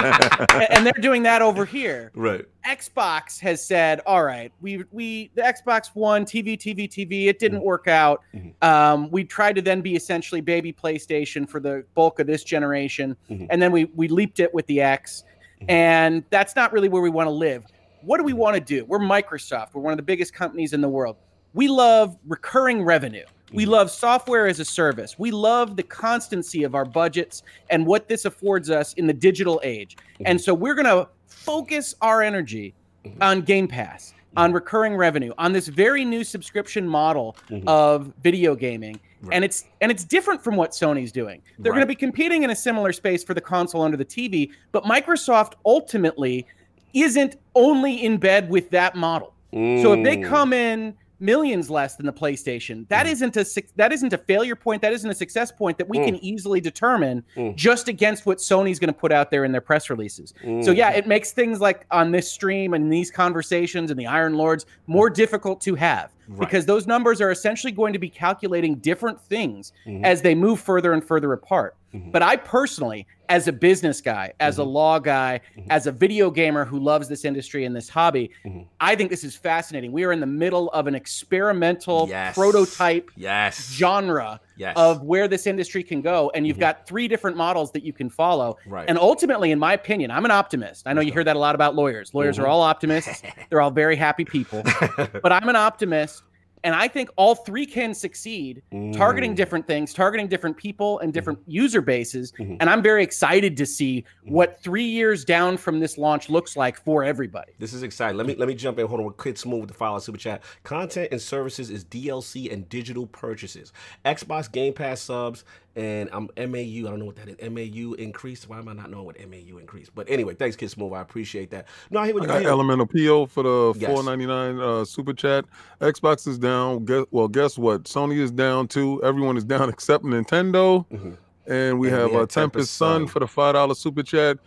and 0.70 0.85
they're 0.85 0.93
doing 1.01 1.23
that 1.23 1.40
over 1.40 1.65
here. 1.65 2.11
right. 2.15 2.44
Xbox 2.66 3.39
has 3.40 3.65
said, 3.65 4.01
"All 4.07 4.24
right, 4.24 4.53
we 4.61 4.85
we 4.93 5.31
the 5.36 5.43
Xbox 5.43 5.90
One 5.94 6.24
TV 6.24 6.57
TV 6.59 6.86
TV 6.89 7.28
it 7.28 7.39
didn't 7.39 7.62
work 7.62 7.86
out. 7.89 8.23
Mhm. 8.35 8.53
Um, 8.62 9.11
we 9.11 9.24
tried 9.24 9.55
to 9.57 9.62
then 9.62 9.81
be 9.81 9.94
essentially 9.94 10.40
baby 10.40 10.73
PlayStation 10.73 11.48
for 11.48 11.61
the 11.61 11.85
bulk 11.94 12.19
of 12.19 12.27
this 12.27 12.43
generation, 12.44 13.16
Mhm. 13.31 13.47
and 13.51 13.62
then 13.62 13.73
we 13.73 13.85
we 13.94 14.09
leaped 14.09 14.40
it 14.40 14.53
with 14.53 14.66
the 14.66 14.82
X, 14.82 15.23
Mhm. 15.62 15.70
and 15.70 16.24
that's 16.31 16.57
not 16.57 16.73
really 16.73 16.89
where 16.89 17.03
we 17.03 17.09
want 17.11 17.28
to 17.28 17.31
live. 17.32 17.65
What 18.03 18.19
do 18.19 18.24
we 18.24 18.32
want 18.35 18.55
to 18.57 18.61
do? 18.61 18.85
We're 18.85 18.98
Microsoft. 18.98 19.69
We're 19.73 19.82
one 19.82 19.93
of 19.93 19.97
the 19.97 20.03
biggest 20.03 20.35
companies 20.35 20.73
in 20.73 20.81
the 20.81 20.89
world. 20.89 21.16
We 21.57 21.66
love 21.69 22.16
recurring 22.28 22.85
revenue." 22.85 23.24
We 23.53 23.65
Mhm. 23.65 23.69
love 23.69 23.91
software 23.91 24.47
as 24.47 24.61
a 24.61 24.65
service. 24.65 25.19
We 25.19 25.31
love 25.31 25.77
the 25.77 25.83
constancy 25.83 26.65
of 26.65 26.74
our 26.74 26.85
budgets 26.85 27.43
and 27.70 27.87
what 27.87 28.09
this 28.09 28.24
affords 28.24 28.70
us 28.70 28.93
in 28.95 29.07
the 29.07 29.12
digital 29.12 29.61
age. 29.65 29.97
And 30.24 30.41
so 30.41 30.53
we're 30.53 30.74
going 30.74 30.87
to 30.87 31.09
focus 31.28 31.95
our 32.03 32.23
energy 32.23 32.74
Mhm. 33.05 33.12
on 33.20 33.41
Game 33.43 33.69
Pass, 33.69 34.12
on 34.37 34.53
recurring 34.53 34.97
revenue, 34.97 35.33
on 35.39 35.53
this 35.53 35.69
very 35.69 36.05
new 36.05 36.24
subscription 36.24 36.87
model 36.89 37.37
of 37.69 38.12
video 38.23 38.55
gaming. 38.57 38.99
Right. 39.23 39.37
And 39.37 39.45
it's 39.45 39.65
and 39.81 39.91
it's 39.93 40.05
different 40.05 40.43
from 40.43 40.57
what 40.57 40.73
Sony's 40.73 41.12
doing. 41.12 41.41
They're 41.59 41.73
going 41.73 41.81
to 41.81 41.87
be 41.87 41.95
competing 41.95 42.43
in 42.43 42.51
a 42.51 42.57
similar 42.57 42.93
space 42.93 43.23
for 43.24 43.33
the 43.33 43.41
console 43.41 43.83
under 43.83 43.97
the 43.97 44.05
TV, 44.05 44.51
but 44.73 44.83
Microsoft 44.85 45.53
ultimately 45.65 46.47
isn't 46.95 47.37
only 47.55 48.05
in 48.05 48.16
bed 48.19 48.51
with 48.51 48.70
that 48.70 48.95
model. 48.97 49.33
So 49.53 49.93
if 49.95 50.05
they 50.05 50.16
Mm. 50.19 50.24
come 50.28 50.53
in 50.53 50.95
millions 51.19 51.71
less 51.71 51.97
than 51.97 52.07
the 52.07 52.13
PlayStation, 52.13 52.87
that 52.89 53.07
Mm. 53.07 53.11
isn't 53.13 53.37
a 53.37 53.47
that 53.77 53.93
isn't 53.93 54.13
a 54.13 54.19
failure 54.19 54.57
point. 54.57 54.83
That 54.83 54.93
isn't 54.93 55.09
a 55.11 55.15
success 55.15 55.51
point 55.51 55.79
that 55.79 55.89
we 55.89 55.99
Mm. 55.99 56.05
can 56.05 56.25
easily 56.25 56.61
determine 56.61 57.25
Mm. 57.37 57.55
just 57.57 57.89
against 57.89 58.27
what 58.27 58.39
Sony's 58.39 58.79
going 58.79 58.93
to 58.93 58.99
put 58.99 59.13
out 59.13 59.31
there 59.31 59.45
in 59.45 59.53
their 59.53 59.61
press 59.61 59.89
releases. 59.91 60.35
So 60.43 60.47
Mm. 60.49 60.77
yeah, 60.77 60.91
it 60.91 61.07
makes 61.07 61.33
things 61.33 61.61
like 61.61 61.87
on 61.91 62.11
this 62.11 62.31
stream 62.31 62.75
and 62.75 62.93
these 62.93 63.11
conversations 63.11 63.91
and 63.91 63.99
the 63.99 64.07
Iron 64.07 64.35
Lords 64.35 64.67
more 64.87 65.09
difficult 65.11 65.61
to 65.63 65.75
have 65.77 66.13
Right. 66.28 66.40
because 66.40 66.66
those 66.66 66.86
numbers 66.86 67.20
are 67.20 67.31
essentially 67.31 67.73
going 67.73 67.93
to 67.93 67.98
be 67.98 68.09
calculating 68.09 68.77
different 68.77 69.20
things 69.20 69.73
Mhm. 69.86 70.05
as 70.05 70.23
they 70.23 70.35
move 70.35 70.61
further 70.61 70.93
and 70.93 71.05
further 71.05 71.32
apart. 71.32 71.77
Mhm. 71.94 72.11
But 72.12 72.23
I 72.23 72.36
personally, 72.36 73.07
as 73.28 73.47
a 73.48 73.53
business 73.53 74.01
guy, 74.01 74.32
as 74.40 74.59
a 74.59 74.62
Mhm. 74.62 74.73
law 74.73 74.98
guy, 74.98 75.40
Mhm. 75.57 75.66
as 75.70 75.86
a 75.86 75.93
video 75.93 76.31
gamer 76.31 76.65
who 76.65 76.78
loves 76.78 77.09
this 77.09 77.24
industry 77.24 77.65
and 77.65 77.74
this 77.77 77.89
hobby, 77.89 78.31
Mhm. 78.44 78.66
I 78.81 78.97
think 78.97 79.11
this 79.11 79.24
is 79.24 79.36
fascinating. 79.36 79.93
We 79.93 80.05
are 80.05 80.12
in 80.12 80.20
the 80.20 80.27
middle 80.27 80.69
of 80.70 80.86
an 80.86 80.94
experimental 80.94 82.07
Yes. 82.09 82.35
prototype 82.35 83.11
yes 83.16 83.70
genre 83.73 84.40
yes 84.57 84.74
of 84.77 85.03
where 85.03 85.28
this 85.28 85.47
industry 85.47 85.83
can 85.83 86.01
go. 86.03 86.31
And 86.35 86.47
you've 86.47 86.57
Mhm. 86.57 86.61
got 86.61 86.87
three 86.87 87.09
different 87.09 87.37
models 87.37 87.73
that 87.73 87.83
you 87.85 87.93
can 87.93 88.09
follow. 88.11 88.57
right 88.66 88.89
And 88.89 88.99
ultimately, 88.99 89.51
in 89.51 89.59
my 89.59 89.73
opinion, 89.74 90.11
I'm 90.11 90.24
an 90.24 90.31
optimist. 90.31 90.87
I 90.87 90.93
know 90.93 91.01
you 91.01 91.12
hear 91.12 91.24
that 91.24 91.37
a 91.37 91.39
lot 91.39 91.55
about 91.55 91.74
lawyers. 91.74 92.15
Lawyers 92.15 92.39
Mhm. 92.39 92.45
are 92.45 92.47
all 92.49 92.62
optimists, 92.62 93.23
they're 93.51 93.61
all 93.61 93.70
very 93.70 93.97
happy 93.97 94.24
people. 94.24 94.62
but 95.23 95.33
I'm 95.33 95.49
an 95.49 95.57
optimist. 95.57 96.23
And 96.65 96.74
I 96.74 96.89
think 96.89 97.11
all 97.16 97.35
three 97.35 97.66
can 97.66 97.95
succeed 97.95 98.62
targeting 98.93 99.33
Mm. 99.33 99.37
different 99.37 99.66
things, 99.66 99.93
targeting 99.95 100.27
different 100.27 100.57
people 100.57 100.99
and 101.01 101.12
different 101.12 101.39
user 101.47 101.81
bases. 101.81 102.33
Mhm. 102.39 102.57
And 102.61 102.69
I'm 102.69 102.83
very 102.83 103.03
excited 103.03 103.57
to 103.59 103.66
see 103.66 104.05
Mhm. 104.27 104.31
what 104.33 104.61
three 104.61 104.85
years 104.85 105.24
down 105.24 105.57
from 105.59 105.78
this 105.81 105.97
launch 105.99 106.28
looks 106.28 106.57
like 106.57 106.77
for 106.83 107.05
everybody. 107.05 107.53
This 107.59 107.73
is 107.73 107.83
exciting. 107.83 108.16
Let 108.16 108.27
me 108.27 108.35
let 108.35 108.49
me 108.49 108.55
jump 108.55 108.78
in. 108.78 108.87
Hold 108.87 109.01
on, 109.01 109.15
Kid 109.23 109.39
Smooth 109.39 109.61
with 109.62 109.69
the 109.69 109.74
follow 109.74 109.99
super 109.99 110.19
chat. 110.19 110.43
Content 110.65 111.09
and 111.12 111.20
services 111.20 111.70
is 111.70 111.85
DLC 111.85 112.51
and 112.51 112.69
digital 112.69 113.07
purchases. 113.07 113.73
Xbox 114.05 114.51
Game 114.51 114.73
Pass 114.73 115.01
subs 115.01 115.45
and 115.77 116.09
I'm 116.12 116.28
MAU. 116.36 116.86
I 116.86 116.90
don't 116.90 116.98
know 116.98 117.05
what 117.05 117.16
that 117.16 117.28
is. 117.28 117.36
MAU 117.51 117.93
increase. 117.94 118.48
Why 118.48 118.59
am 118.59 118.69
I 118.69 118.73
not 118.73 118.90
knowing 118.90 119.05
what 119.05 119.16
MAU 119.31 119.59
increase? 119.59 119.90
But 119.94 120.11
anyway, 120.11 120.35
thanks, 120.35 120.57
Kid 120.57 120.70
Smooth. 120.70 120.94
I 120.94 121.01
appreciate 121.03 121.51
that. 121.51 121.66
No, 121.90 122.01
I 122.01 122.07
hear 122.07 122.15
what 122.15 122.23
you 122.24 122.28
got 122.28 122.40
hear. 122.40 122.51
Elemental 122.51 122.86
PO 122.86 123.27
for 123.27 123.43
the 123.43 123.74
Yes. 123.78 123.90
four 123.93 124.03
ninety 124.03 124.27
nine 124.27 124.59
uh, 124.59 124.85
super 124.85 125.12
chat. 125.12 125.44
Xbox 125.81 126.27
is 126.27 126.39
down. 126.39 126.85
Guess, 126.86 127.05
well, 127.11 127.28
guess 127.28 127.57
what? 127.59 127.85
Sony 127.85 128.19
is 128.19 128.31
down 128.32 128.66
too. 128.69 129.01
Everyone 129.05 129.36
is 129.36 129.44
down 129.55 129.69
except 129.69 130.05
Nintendo. 130.05 130.86
Mhm. 130.90 131.16
And 131.48 131.78
we 131.78 131.89
And 131.89 131.97
have 131.97 132.11
we 132.11 132.15
have 132.15 132.23
uh, 132.23 132.27
Tempest 132.27 132.35
Tempest 132.35 132.74
Sun 132.74 133.01
Sun. 133.03 133.07
for 133.09 133.20
the 133.20 133.27
five 133.28 133.55
dollar 133.55 133.74
super 133.74 134.03
chat. 134.03 134.39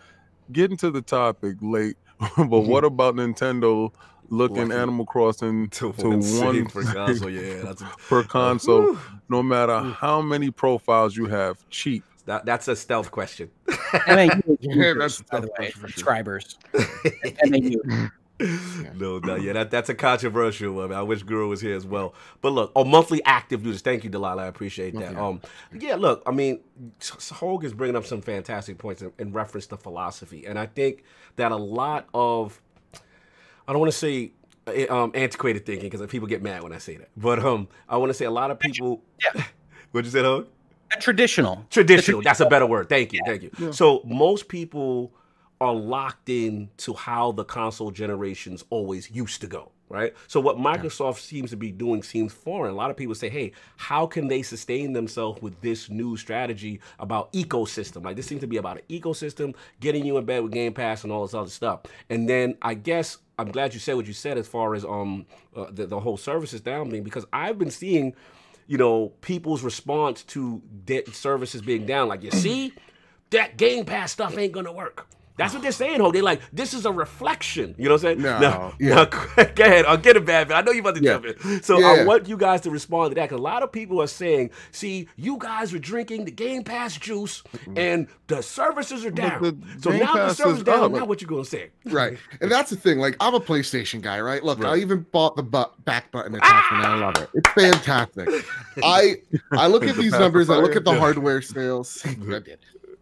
Getting 0.51 0.77
to 0.77 0.89
the 0.91 1.01
topic 1.03 1.57
late, 1.61 1.95
but 2.37 2.61
what 2.61 2.83
about 2.83 3.15
Nintendo 3.15 3.91
looking 4.29 4.69
Lucky. 4.69 4.73
Animal 4.79 5.05
Crossing 5.05 5.69
To, 5.71 5.91
to 5.93 6.09
one 6.09 6.21
save 6.21 6.43
one 6.43 6.65
per 6.67 6.83
console. 6.93 7.29
Yeah, 7.29 7.61
that's 7.63 7.83
per 8.09 8.23
console? 8.23 8.93
Whew. 8.93 8.99
No 9.29 9.43
matter 9.43 9.79
how 9.79 10.21
many 10.21 10.51
profiles 10.51 11.15
you 11.15 11.25
have, 11.27 11.57
cheap. 11.69 12.03
that, 12.25 12.45
that's 12.45 12.67
a 12.67 12.75
stealth 12.75 13.11
question. 13.11 13.49
MAU, 14.07 14.29
Yeah, 14.59 14.93
that's- 14.93 15.21
by 15.31 15.39
the 15.41 15.49
way, 15.59 15.71
subscribers. 15.71 16.57
MAU. 17.45 18.07
no, 18.95 19.19
no, 19.19 19.35
yeah, 19.35 19.51
that, 19.51 19.69
that's 19.69 19.89
a 19.89 19.93
controversial 19.93 20.71
one. 20.73 20.93
I 20.93 21.01
wish 21.01 21.23
Guru 21.23 21.49
was 21.49 21.59
here 21.59 21.75
as 21.75 21.85
well. 21.85 22.13
But 22.41 22.53
look, 22.53 22.71
oh, 22.75 22.85
monthly 22.85 23.21
active 23.25 23.65
users. 23.65 23.81
Thank 23.81 24.05
you, 24.05 24.09
Delilah. 24.09 24.43
I 24.43 24.47
appreciate 24.47 24.93
that. 24.95 25.13
Monthly 25.13 25.21
Um, 25.21 25.41
yeah, 25.81 25.95
look, 25.95 26.23
I 26.25 26.31
mean, 26.31 26.61
S- 27.01 27.31
Hoeg 27.35 27.65
is 27.65 27.73
bringing 27.73 27.97
up 27.97 28.05
some 28.05 28.21
fantastic 28.21 28.77
points 28.77 29.01
in, 29.01 29.11
in 29.19 29.33
reference 29.33 29.67
to 29.67 29.77
philosophy, 29.77 30.45
and 30.47 30.57
I 30.57 30.67
think 30.67 31.03
that 31.35 31.51
a 31.51 31.57
lot 31.57 32.07
of, 32.13 32.61
I 33.69 33.71
don't 33.71 33.79
want 33.81 33.91
to 33.91 33.97
say 33.97 34.31
uh, 34.65 34.91
um, 35.03 35.11
antiquated 35.13 35.63
thinking 35.63 35.89
because 35.91 36.05
people 36.07 36.27
get 36.27 36.41
mad 36.41 36.63
when 36.63 36.73
I 36.73 36.79
say 36.79 36.97
that, 36.97 37.09
but 37.15 37.37
um, 37.37 37.67
I 37.87 37.97
want 37.97 38.09
to 38.09 38.15
say 38.15 38.25
a 38.25 38.31
lot 38.31 38.49
of 38.49 38.59
people. 38.59 39.03
Yeah. 39.23 39.43
What'd 39.91 40.05
you 40.05 40.11
say, 40.11 40.23
Hoeg? 40.25 40.47
Traditional. 40.99 41.65
traditional 41.69 42.23
that's 42.23 42.39
a 42.39 42.47
better 42.47 42.65
word 42.65 42.89
thank 42.89 43.13
you 43.13 43.21
thank 43.23 43.43
you 43.43 43.51
Yeah. 43.59 43.69
so 43.69 44.01
most 44.05 44.47
people 44.47 45.13
are 45.61 45.73
locked 45.73 46.29
in 46.29 46.67
to 46.77 46.95
how 46.95 47.31
the 47.31 47.45
console 47.45 47.91
generations 47.91 48.63
always 48.71 49.11
used 49.11 49.39
to 49.41 49.47
go 49.47 49.71
right 49.87 50.15
so 50.27 50.39
what 50.39 50.57
microsoft 50.57 51.19
seems 51.19 51.51
to 51.51 51.57
be 51.57 51.71
doing 51.71 52.01
seems 52.01 52.33
foreign 52.33 52.71
a 52.71 52.75
lot 52.75 52.89
of 52.89 52.97
people 52.97 53.13
say 53.13 53.29
hey 53.29 53.51
how 53.77 54.07
can 54.07 54.27
they 54.27 54.41
sustain 54.41 54.91
themselves 54.93 55.39
with 55.43 55.61
this 55.61 55.91
new 55.91 56.17
strategy 56.17 56.79
about 56.97 57.31
ecosystem 57.33 58.03
like 58.03 58.15
this 58.15 58.25
seems 58.25 58.41
to 58.41 58.47
be 58.47 58.57
about 58.57 58.77
an 58.77 58.83
ecosystem 58.89 59.53
getting 59.79 60.03
you 60.03 60.17
in 60.17 60.25
bed 60.25 60.41
with 60.41 60.51
game 60.51 60.73
pass 60.73 61.03
and 61.03 61.13
all 61.13 61.23
this 61.23 61.35
other 61.35 61.51
stuff 61.51 61.81
and 62.09 62.27
then 62.27 62.57
i 62.63 62.73
guess 62.73 63.19
i'm 63.39 63.51
glad 63.51 63.73
you 63.73 63.79
said 63.79 63.95
what 63.95 64.05
you 64.05 64.13
said 64.13 64.37
as 64.37 64.47
far 64.47 64.75
as 64.75 64.85
um 64.85 65.25
uh, 65.55 65.65
the, 65.71 65.85
the 65.85 65.99
whole 65.99 66.17
services 66.17 66.61
down 66.61 66.91
thing 66.91 67.03
because 67.03 67.25
i've 67.33 67.57
been 67.57 67.71
seeing 67.71 68.13
you 68.69 68.77
know, 68.77 69.07
people's 69.21 69.63
response 69.63 70.21
to 70.25 70.61
de- 70.85 71.03
services 71.11 71.59
being 71.59 71.87
down. 71.87 72.07
Like, 72.07 72.21
you 72.21 72.29
see, 72.29 72.71
that 73.31 73.57
Game 73.57 73.83
Pass 73.83 74.11
stuff 74.11 74.37
ain't 74.37 74.53
gonna 74.53 74.71
work. 74.71 75.07
That's 75.39 75.53
what 75.53 75.63
they're 75.63 75.71
saying, 75.71 76.01
Ho. 76.01 76.11
They're 76.11 76.21
like, 76.21 76.41
this 76.53 76.73
is 76.75 76.85
a 76.85 76.91
reflection. 76.91 77.73
You 77.77 77.85
know 77.85 77.95
what 77.95 78.03
I'm 78.03 78.19
saying? 78.19 78.21
No, 78.21 78.39
Now, 78.39 78.73
yeah. 78.79 78.95
now, 78.95 79.05
go 79.55 79.63
ahead. 79.63 79.85
I'll 79.85 79.97
get 79.97 80.17
it, 80.17 80.25
bad 80.25 80.49
man. 80.49 80.57
I 80.57 80.61
know 80.61 80.71
you're 80.71 80.81
about 80.81 80.95
to 80.97 81.01
Yeah. 81.03 81.13
jump 81.19 81.25
in. 81.45 81.63
So 81.63 81.83
I 81.83 82.03
want 82.03 82.27
you 82.27 82.37
guys 82.37 82.61
to 82.61 82.69
respond 82.69 83.11
to 83.11 83.15
that 83.15 83.29
because 83.29 83.39
a 83.39 83.43
lot 83.43 83.63
of 83.63 83.71
people 83.71 84.01
are 84.01 84.07
saying, 84.07 84.51
see, 84.71 85.07
you 85.15 85.37
guys 85.39 85.73
are 85.73 85.79
drinking 85.79 86.25
the 86.25 86.31
Game 86.31 86.63
Pass 86.63 86.97
juice 86.97 87.41
and 87.75 88.07
the 88.27 88.43
services 88.43 89.03
are 89.05 89.11
down. 89.11 89.63
so 89.79 89.89
Game 89.91 90.01
now 90.01 90.13
the 90.13 90.19
Pass 90.19 90.37
service 90.37 90.57
is 90.59 90.63
down. 90.63 90.83
up. 90.83 90.91
Now 90.91 91.05
what 91.05 91.21
you 91.21 91.27
gonna 91.27 91.45
say? 91.45 91.69
right 91.85 92.17
and 92.41 92.51
that's 92.51 92.69
the 92.69 92.75
thing 92.75 92.99
like 92.99 93.15
i'm 93.19 93.33
a 93.33 93.39
playstation 93.39 93.99
guy 94.01 94.19
right 94.19 94.43
look 94.43 94.63
i 94.63 94.75
even 94.75 95.03
bought 95.11 95.35
the 95.35 95.41
bu- 95.41 95.63
back 95.85 96.11
button 96.11 96.35
attachment 96.35 96.83
ah! 96.85 96.93
i 96.93 96.99
love 96.99 97.15
it 97.17 97.29
it's 97.33 97.49
fantastic 97.51 98.29
i 98.83 99.15
i 99.53 99.65
look 99.65 99.83
at 99.85 99.95
these 100.03 100.11
numbers 100.11 100.49
i 100.51 100.57
look 100.57 100.75
at 100.75 100.83
the 100.83 100.93
hardware 100.93 101.41
sales 101.41 102.01
i 102.05 102.13
did 102.39 102.59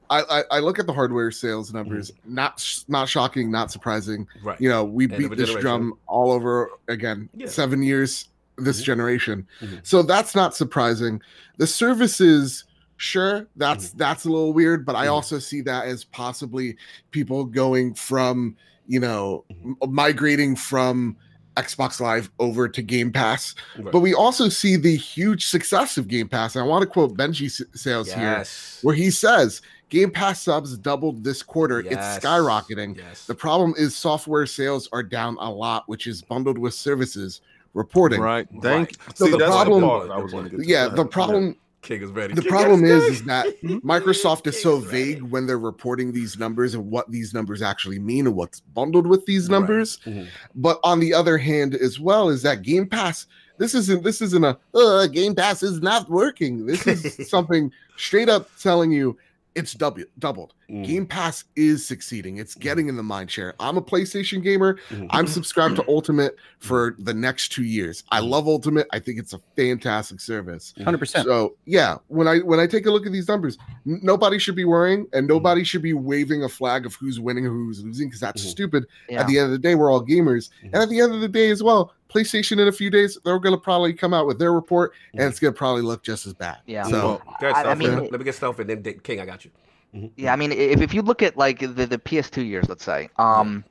I, 0.09 0.43
I, 0.51 0.59
look 0.59 0.79
at 0.79 0.87
the 0.87 0.93
hardware 0.93 1.31
sales 1.31 1.73
numbers 1.73 2.11
not 2.25 2.59
sh- 2.59 2.81
not 2.87 3.09
shocking 3.09 3.51
not 3.51 3.71
surprising 3.71 4.27
Right. 4.43 4.59
you 4.61 4.69
know 4.69 4.83
we 4.85 5.05
End 5.05 5.17
beat 5.17 5.35
this 5.37 5.53
drum 5.55 5.93
all 6.07 6.31
over 6.31 6.69
again 6.87 7.29
Yeah. 7.35 7.47
seven 7.47 7.81
years 7.83 8.29
this 8.57 8.81
Mhm. 8.81 8.85
generation 8.85 9.47
Mhm. 9.61 9.79
so 9.83 10.01
that's 10.01 10.33
not 10.35 10.55
surprising 10.55 11.21
the 11.57 11.67
services 11.67 12.63
sure 12.97 13.45
that's 13.57 13.91
that's 13.91 14.25
a 14.25 14.29
little 14.29 14.53
weird 14.53 14.85
but 14.85 14.95
i 14.95 15.05
Mhm. 15.07 15.11
also 15.11 15.39
see 15.39 15.61
that 15.61 15.85
as 15.85 16.03
possibly 16.05 16.75
people 17.11 17.43
going 17.45 17.93
from 17.93 18.55
you 18.87 18.99
know 18.99 19.43
migrating 19.87 20.55
from 20.55 21.15
xbox 21.57 21.99
live 21.99 22.29
over 22.39 22.67
to 22.69 22.81
game 22.81 23.11
pass 23.11 23.53
Right. 23.77 23.91
but 23.91 23.99
we 23.99 24.13
also 24.13 24.47
see 24.49 24.75
the 24.75 24.95
huge 24.95 25.45
success 25.47 25.97
of 25.97 26.07
game 26.07 26.27
pass 26.29 26.55
and 26.55 26.63
i 26.63 26.67
want 26.67 26.81
to 26.83 26.87
quote 26.87 27.15
benji 27.17 27.45
S- 27.47 27.61
sales 27.79 28.11
here 28.11 28.43
where 28.83 28.95
he 28.95 29.09
says 29.11 29.61
game 29.89 30.11
pass 30.11 30.41
subs 30.41 30.77
doubled 30.77 31.23
this 31.23 31.41
quarter 31.43 31.81
Yes. 31.81 32.17
it's 32.17 32.25
skyrocketing 32.25 32.97
Yes. 32.97 33.25
the 33.25 33.35
problem 33.35 33.73
is 33.77 33.95
software 33.95 34.45
sales 34.45 34.89
are 34.91 35.03
down 35.03 35.37
a 35.39 35.49
lot 35.51 35.83
which 35.87 36.07
is 36.07 36.21
bundled 36.21 36.57
with 36.57 36.73
services 36.73 37.41
reporting 37.73 38.19
Right. 38.21 38.47
Thank 38.61 38.89
Right. 39.07 39.17
So 39.17 39.25
See, 39.25 39.31
the 39.31 39.37
problem- 39.39 39.83
part 39.83 40.09
I 40.11 40.17
was 40.17 40.31
going 40.31 40.45
to 40.45 40.49
get. 40.51 40.59
to. 40.59 40.67
yeah 40.67 40.87
the 40.87 41.01
ahead. 41.01 41.11
problem 41.11 41.55
King 41.83 42.01
is 42.01 42.09
ready. 42.09 42.33
the 42.33 42.41
King 42.41 42.49
problem 42.51 42.83
is, 42.83 43.01
ready. 43.03 43.13
is 43.13 43.23
that 43.25 43.45
Microsoft 43.83 44.45
is 44.47 44.61
so 44.61 44.77
vague 44.79 45.21
when 45.21 45.45
they're 45.45 45.59
reporting 45.59 46.11
these 46.11 46.37
numbers 46.37 46.73
and 46.73 46.89
what 46.91 47.09
these 47.09 47.33
numbers 47.33 47.61
actually 47.61 47.99
mean 47.99 48.25
and 48.27 48.35
what's 48.35 48.59
bundled 48.59 49.07
with 49.07 49.25
these 49.25 49.43
Right. 49.47 49.59
numbers. 49.59 49.99
Mhm. 50.05 50.27
But 50.55 50.79
on 50.83 50.99
the 50.99 51.13
other 51.13 51.37
hand, 51.37 51.75
as 51.75 51.97
well, 51.99 52.29
is 52.29 52.41
that 52.41 52.61
Game 52.63 52.87
Pass. 52.87 53.27
This 53.57 53.73
isn't 53.73 54.03
this 54.03 54.21
isn't 54.21 54.43
a 54.43 54.57
uh, 54.73 55.07
Game 55.07 55.33
Pass 55.35 55.63
is 55.63 55.79
not 55.81 56.09
working. 56.09 56.65
This 56.65 56.85
is 56.87 57.29
something 57.29 57.71
straight 57.95 58.27
up 58.27 58.49
telling 58.59 58.91
you 58.91 59.15
it's 59.57 59.73
double, 59.73 60.03
doubled. 60.19 60.53
Mhm. 60.69 60.85
Game 60.85 61.05
Pass 61.05 61.45
is 61.55 61.85
succeeding. 61.85 62.37
It's 62.37 62.53
getting 62.53 62.89
in 62.89 62.97
the 62.97 63.03
mind 63.03 63.31
share. 63.31 63.53
I'm 63.59 63.77
a 63.77 63.81
PlayStation 63.81 64.43
gamer. 64.43 64.77
Mhm. 64.89 65.07
I'm 65.11 65.25
subscribed 65.27 65.77
to 65.77 65.85
Ultimate 65.87 66.35
for 66.59 66.95
the 66.99 67.13
next 67.13 67.53
two 67.53 67.63
years. 67.63 68.03
I 68.11 68.19
love 68.19 68.47
Ultimate. 68.47 68.85
I 68.91 68.99
think 68.99 69.17
it's 69.17 69.31
a 69.33 69.39
fantastic 69.55 70.19
service. 70.19 70.73
Hundred 70.83 70.97
percent. 70.97 71.25
So 71.25 71.55
yeah, 71.65 71.97
when 72.07 72.27
I 72.27 72.39
when 72.39 72.59
I 72.59 72.67
take 72.67 72.85
a 72.85 72.91
look 72.91 73.05
at 73.05 73.13
these 73.13 73.27
numbers, 73.29 73.57
n- 73.85 73.99
nobody 74.03 74.37
should 74.39 74.55
be 74.55 74.65
worrying 74.65 75.07
and 75.13 75.25
nobody 75.27 75.63
should 75.63 75.81
be 75.81 75.93
waving 75.93 76.43
a 76.43 76.49
flag 76.49 76.85
of 76.85 76.95
who's 76.95 77.19
winning 77.19 77.45
or 77.45 77.51
who's 77.51 77.81
losing 77.83 78.07
because 78.09 78.19
that's 78.19 78.43
Mhm. 78.45 78.49
stupid. 78.49 78.85
Yeah. 79.09 79.21
At 79.21 79.27
the 79.27 79.37
end 79.39 79.45
of 79.45 79.51
the 79.51 79.59
day, 79.59 79.75
we're 79.75 79.89
all 79.91 80.05
gamers, 80.05 80.49
Mhm. 80.63 80.73
and 80.73 80.75
at 80.75 80.89
the 80.89 80.99
end 80.99 81.13
of 81.13 81.21
the 81.21 81.29
day 81.29 81.49
as 81.49 81.63
well, 81.63 81.93
PlayStation 82.13 82.59
in 82.59 82.67
a 82.67 82.71
few 82.73 82.89
days 82.89 83.17
they're 83.23 83.39
going 83.39 83.55
to 83.55 83.61
probably 83.61 83.93
come 83.93 84.13
out 84.13 84.27
with 84.27 84.37
their 84.39 84.51
report, 84.53 84.91
and 85.13 85.23
it's 85.23 85.39
going 85.39 85.53
to 85.53 85.57
probably 85.57 85.81
look 85.81 86.03
just 86.03 86.25
as 86.27 86.33
bad. 86.33 86.57
Yeah. 86.65 86.83
So 86.83 87.21
Go 87.39 87.49
ahead, 87.49 87.65
I- 87.67 87.71
I 87.71 87.75
mean- 87.75 87.93
let, 87.93 88.11
let 88.11 88.19
me 88.19 88.25
get 88.25 88.35
Stealth 88.35 88.59
and 88.59 88.69
then 88.69 88.81
Dick- 88.81 89.03
King. 89.03 89.21
I 89.21 89.25
got 89.25 89.45
you. 89.45 89.51
Mhm. 89.97 90.11
Yeah, 90.15 90.33
I 90.33 90.35
mean, 90.35 90.51
if, 90.51 90.81
if 90.81 90.93
you 90.93 91.01
look 91.01 91.21
at 91.23 91.37
like 91.37 91.59
the, 91.59 91.85
the 91.85 91.97
PS2 91.97 92.45
years, 92.47 92.69
let's 92.69 92.83
say, 92.83 93.09
um, 93.17 93.63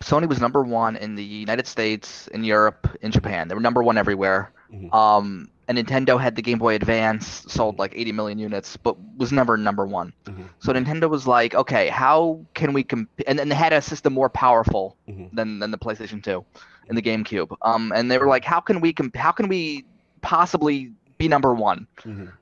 Sony 0.00 0.28
was 0.28 0.40
number 0.40 0.62
one 0.62 0.96
in 0.96 1.14
the 1.14 1.24
United 1.24 1.66
States, 1.66 2.28
in 2.28 2.44
Europe, 2.44 2.88
in 3.02 3.10
Japan. 3.10 3.48
They 3.48 3.54
were 3.54 3.60
number 3.60 3.82
one 3.82 3.98
everywhere. 3.98 4.52
Mhm. 4.72 4.92
Um, 4.94 5.48
and 5.68 5.78
Nintendo 5.78 6.20
had 6.20 6.36
the 6.36 6.42
Game 6.42 6.58
Boy 6.58 6.74
Advance, 6.74 7.44
sold 7.48 7.78
like 7.78 7.92
80 7.96 8.12
million 8.12 8.38
units, 8.38 8.76
but 8.76 8.96
was 9.16 9.32
never 9.32 9.56
number 9.56 9.86
one. 9.86 10.12
Mhm. 10.26 10.44
So 10.58 10.72
Nintendo 10.72 11.08
was 11.08 11.26
like, 11.26 11.54
okay, 11.54 11.88
how 11.88 12.40
can 12.54 12.72
we 12.74 12.82
compete? 12.82 13.26
And 13.26 13.38
then 13.38 13.48
they 13.48 13.54
had 13.54 13.72
a 13.72 13.80
system 13.80 14.12
more 14.12 14.28
powerful 14.28 14.96
Mhm. 15.08 15.30
than 15.32 15.58
than 15.60 15.70
the 15.70 15.78
PlayStation 15.78 16.22
2 16.22 16.44
and 16.88 16.98
the 16.98 17.02
GameCube. 17.02 17.56
Um, 17.62 17.92
and 17.94 18.10
they 18.10 18.18
were 18.18 18.26
like, 18.26 18.44
how 18.44 18.60
can 18.60 18.80
we 18.80 18.92
comp- 18.92 19.16
How 19.16 19.32
can 19.32 19.48
we 19.48 19.84
possibly 20.20 20.92
be 21.18 21.28
number 21.28 21.54
one? 21.54 21.86
Mhm. 22.04 22.32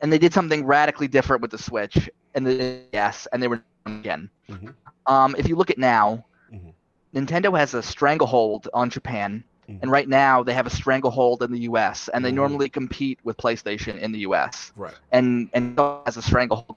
and 0.00 0.12
they 0.12 0.18
did 0.18 0.32
something 0.32 0.64
radically 0.64 1.08
different 1.08 1.42
with 1.42 1.50
the 1.50 1.58
Switch 1.58 2.08
and 2.34 2.46
the 2.46 2.80
yes, 2.92 3.26
and 3.32 3.42
they 3.42 3.48
were 3.48 3.62
again. 3.86 4.30
Mhm. 4.48 4.74
Um, 5.06 5.34
if 5.38 5.48
you 5.48 5.56
look 5.56 5.70
at 5.70 5.78
now, 5.78 6.24
Mhm. 6.52 6.72
Nintendo 7.14 7.56
has 7.58 7.74
a 7.74 7.82
stranglehold 7.82 8.68
on 8.74 8.90
Japan, 8.90 9.42
Mhm. 9.68 9.78
and 9.82 9.90
right 9.90 10.08
now 10.08 10.42
they 10.42 10.52
have 10.54 10.66
a 10.66 10.70
stranglehold 10.70 11.42
in 11.42 11.50
the 11.52 11.60
U.S. 11.60 12.08
and 12.12 12.24
they 12.24 12.30
Mhm. 12.30 12.34
normally 12.42 12.68
compete 12.68 13.18
with 13.24 13.36
PlayStation 13.36 13.98
in 13.98 14.12
the 14.12 14.20
U.S. 14.20 14.72
Right. 14.76 14.94
and 15.12 15.48
and 15.54 15.78
has 16.06 16.16
a 16.16 16.22
stranglehold. 16.22 16.76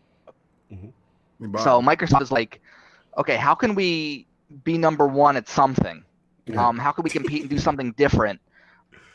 So 1.57 1.81
Microsoft 1.81 2.21
is 2.21 2.31
like, 2.31 2.61
okay, 3.17 3.35
how 3.35 3.55
can 3.55 3.75
we 3.75 4.27
be 4.63 4.77
number 4.77 5.07
one 5.07 5.35
at 5.35 5.47
something? 5.49 6.03
Yeah. 6.45 6.67
Um, 6.67 6.77
how 6.77 6.91
can 6.91 7.03
we 7.03 7.09
compete 7.09 7.41
and 7.41 7.49
do 7.49 7.57
something 7.57 7.91
different? 7.93 8.39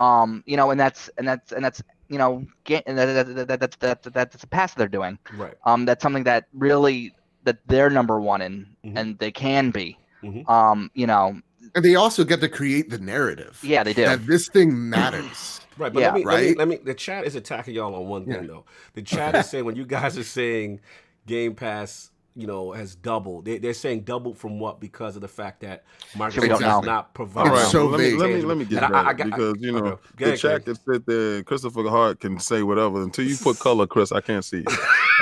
Um, 0.00 0.42
you 0.46 0.56
know, 0.56 0.70
and 0.70 0.78
that's 0.80 1.08
and 1.16 1.26
that's 1.26 1.52
and 1.52 1.64
that's 1.64 1.82
you 2.08 2.18
know, 2.18 2.44
ga- 2.64 2.82
and 2.86 2.96
that, 2.98 3.06
that, 3.06 3.48
that, 3.48 3.60
that, 3.60 3.80
that, 3.80 4.02
that, 4.02 4.12
that's 4.12 4.42
a 4.42 4.46
pass 4.46 4.74
they're 4.74 4.88
doing. 4.88 5.18
Right. 5.36 5.54
Um, 5.64 5.84
that's 5.84 6.02
something 6.02 6.24
that 6.24 6.46
really 6.54 7.12
that 7.44 7.58
they're 7.66 7.90
number 7.90 8.20
one 8.20 8.42
in, 8.42 8.66
Mhm. 8.84 8.92
and 8.96 9.18
they 9.18 9.30
can 9.30 9.70
be. 9.70 9.98
Mhm. 10.22 10.48
Um, 10.48 10.90
you 10.94 11.06
know, 11.06 11.40
and 11.74 11.84
they 11.84 11.94
also 11.94 12.24
get 12.24 12.40
to 12.40 12.48
create 12.48 12.90
the 12.90 12.98
narrative 12.98 13.58
yeah, 13.62 13.82
they 13.84 13.92
do. 13.92 14.04
that 14.04 14.26
this 14.26 14.48
thing 14.48 14.88
matters. 14.90 15.60
Right, 15.78 15.92
but 15.92 16.00
Yeah. 16.00 16.06
let, 16.12 16.14
me, 16.14 16.24
let 16.24 16.40
me 16.40 16.46
Right? 16.48 16.56
let 16.58 16.68
me 16.68 16.76
the 16.76 16.94
chat 16.94 17.24
is 17.26 17.34
attacking 17.36 17.74
y'all 17.74 17.94
on 17.94 18.06
one 18.08 18.24
thing 18.24 18.42
Yeah. 18.42 18.46
though. 18.48 18.64
The 18.94 19.02
chat 19.02 19.34
is 19.36 19.48
saying 19.50 19.64
when 19.64 19.76
you 19.76 19.84
guys 19.84 20.16
are 20.18 20.24
saying 20.24 20.80
Game 21.26 21.54
Pass, 21.54 22.10
you 22.36 22.46
know, 22.46 22.72
has 22.72 22.94
doubled. 22.94 23.46
They, 23.46 23.58
they're 23.58 23.72
saying 23.74 24.02
doubled 24.02 24.36
from 24.36 24.60
what 24.60 24.78
because 24.78 25.16
of 25.16 25.22
the 25.22 25.28
fact 25.28 25.60
that 25.62 25.84
Microsoft 26.14 26.42
we 26.42 26.48
don't 26.48 26.60
does 26.60 26.82
know. 26.84 26.92
not 26.92 27.04
All 27.06 27.10
provide. 27.14 27.46
It's 27.46 27.54
right, 27.56 27.66
so 27.72 27.86
let 27.86 27.98
me 28.00 28.10
let 28.12 28.28
me 28.30 28.42
let 28.42 28.58
me 28.58 28.64
get 28.66 28.82
And 28.82 28.94
I- 28.94 29.00
I 29.00 29.04
that 29.04 29.16
got- 29.16 29.26
I- 29.26 29.30
because 29.30 29.54
you 29.60 29.72
know 29.72 29.78
okay. 29.78 29.88
Go 29.88 29.96
the 30.18 30.24
ahead, 30.26 30.38
chat 30.38 30.64
Chris. 30.64 30.78
can 30.78 30.94
sit 30.94 31.06
there. 31.06 31.42
Christopher 31.42 31.88
Hart 31.88 32.20
can 32.20 32.38
say 32.38 32.62
whatever 32.62 33.02
until 33.02 33.24
you 33.24 33.36
put 33.36 33.58
color, 33.58 33.86
Chris. 33.86 34.12
I 34.12 34.20
can't 34.20 34.44
see. 34.44 34.64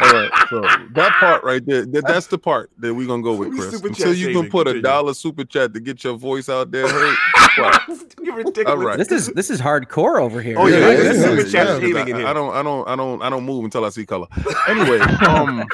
All 0.03 0.13
right, 0.13 0.31
so 0.51 0.61
that 0.95 1.13
part 1.21 1.45
right 1.45 1.65
there, 1.65 1.87
that, 1.87 2.05
that's 2.09 2.27
the 2.27 2.37
part 2.39 2.71
that 2.79 2.93
we're 2.93 3.07
gonna 3.07 3.23
go 3.23 3.35
with, 3.35 3.57
Chris. 3.57 3.81
Until 3.81 4.13
you 4.13 4.33
can 4.33 4.51
put 4.51 4.67
a 4.67 4.83
dollar 4.83 5.15
super 5.15 5.45
chat 5.45 5.73
to 5.75 5.81
get 5.81 6.03
your 6.03 6.17
voice 6.17 6.49
out 6.49 6.73
there. 6.73 6.89
Heard, 6.89 7.17
quiet. 7.34 7.34
You're 7.34 7.34
ridiculous. 8.19 8.67
All 8.67 8.77
right. 8.77 8.99
This 8.99 9.13
is 9.13 9.29
this 9.29 9.51
is 9.51 9.61
hardcore 9.61 10.21
over 10.21 10.41
here. 10.41 10.59
Oh, 10.59 10.67
yeah, 10.67 10.79
Yeah, 10.79 10.89
yeah, 10.91 11.03
yeah, 11.03 11.13
yeah, 11.13 11.79
yeah, 11.79 11.87
yeah, 11.87 12.07
yeah. 12.07 12.27
I. 12.27 12.31
I 12.31 12.33
don't, 12.33 12.55
I 12.55 12.63
don't, 12.63 12.89
I 12.89 12.97
don't, 12.97 13.23
I 13.23 13.31
don't 13.31 13.45
move 13.45 13.65
until 13.65 13.85
I 13.85 13.91
see 13.91 14.07
color. 14.07 14.27
Anyway, 14.69 14.99
um, 15.29 15.65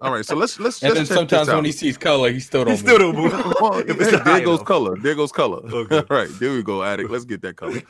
all 0.00 0.12
right. 0.12 0.24
So 0.24 0.36
let's 0.36 0.58
let's 0.60 0.82
And 0.82 0.94
just 0.94 1.08
then 1.10 1.18
sometimes 1.18 1.48
when 1.48 1.64
he 1.64 1.72
sees 1.72 1.98
color, 1.98 2.30
he 2.30 2.40
still 2.40 2.64
don't. 2.64 2.72
He 2.72 2.78
still 2.78 2.98
move. 3.12 3.32
don't 3.32 3.46
move. 3.46 3.54
well, 3.60 3.78
If 3.86 3.98
hey, 3.98 4.10
there 4.10 4.40
goes 4.40 4.58
enough. 4.60 4.64
color. 4.66 4.96
There 4.96 5.14
goes 5.14 5.32
color. 5.32 5.58
Okay. 5.64 5.98
All 5.98 6.16
right, 6.16 6.28
there 6.38 6.52
we 6.52 6.62
go, 6.62 6.82
addict. 6.82 7.10
Let's 7.10 7.24
get 7.24 7.42
that 7.42 7.56
color. 7.56 7.80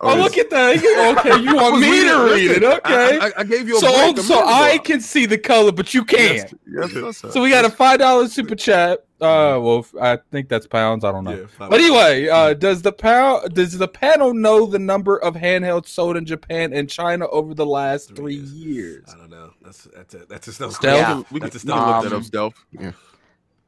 Oh, 0.00 0.16
look 0.16 0.38
at 0.38 0.50
that. 0.50 0.76
Okay, 0.76 1.42
you 1.42 1.56
want 1.56 1.80
me 1.80 2.00
to 2.02 2.32
read 2.32 2.50
it? 2.50 2.64
Okay. 2.64 3.18
I, 3.18 3.26
I, 3.28 3.32
I 3.38 3.44
gave 3.44 3.68
you 3.68 3.76
a 3.76 3.80
so 3.80 3.92
break 3.92 4.18
a 4.18 4.22
so 4.22 4.46
I 4.46 4.78
can 4.78 5.00
see 5.00 5.26
the 5.26 5.38
color, 5.38 5.72
but 5.72 5.94
you 5.94 6.04
can't. 6.04 6.52
Yes, 6.66 6.92
yes. 6.94 7.18
So 7.18 7.42
we 7.42 7.50
got 7.50 7.64
a 7.64 7.70
five 7.70 7.98
dollar 7.98 8.28
super 8.28 8.54
chat. 8.54 9.04
Uh, 9.22 9.58
well, 9.60 9.86
I 10.00 10.18
think 10.32 10.48
that's 10.48 10.66
pounds. 10.66 11.04
I 11.04 11.12
don't 11.12 11.24
know. 11.24 11.30
Yeah. 11.32 11.46
But 11.58 11.74
anyway, 11.80 12.28
uh, 12.28 12.54
does 12.54 12.82
the 12.82 12.92
pound 12.92 13.54
does 13.54 13.78
the 13.78 13.88
panel 13.88 14.34
know 14.34 14.66
the 14.66 14.78
number 14.78 15.16
of 15.18 15.34
handhelds 15.34 15.88
sold 15.88 16.16
in 16.16 16.26
Japan 16.26 16.72
and 16.72 16.90
China 16.90 17.28
over 17.28 17.54
the 17.54 17.64
last 17.66 18.08
Three 18.08 18.16
three 18.16 18.34
years. 18.36 18.52
years? 18.52 19.04
I 19.14 19.18
don't 19.18 19.30
know. 19.30 19.52
That's 19.62 19.84
that's 19.94 20.14
a, 20.14 20.26
that's 20.26 20.48
a 20.48 20.52
stealth. 20.52 20.74
Stealth? 20.74 20.92
We 20.92 20.98
Yeah. 20.98 21.06
can, 21.06 21.24
we 21.30 21.40
can, 21.40 21.50
That's 21.50 21.64
a 21.64 21.66
we 21.66 21.72
look 21.72 22.02
that 22.02 22.24
stealth. 22.26 22.54
up, 22.54 22.56
stealth. 22.76 22.96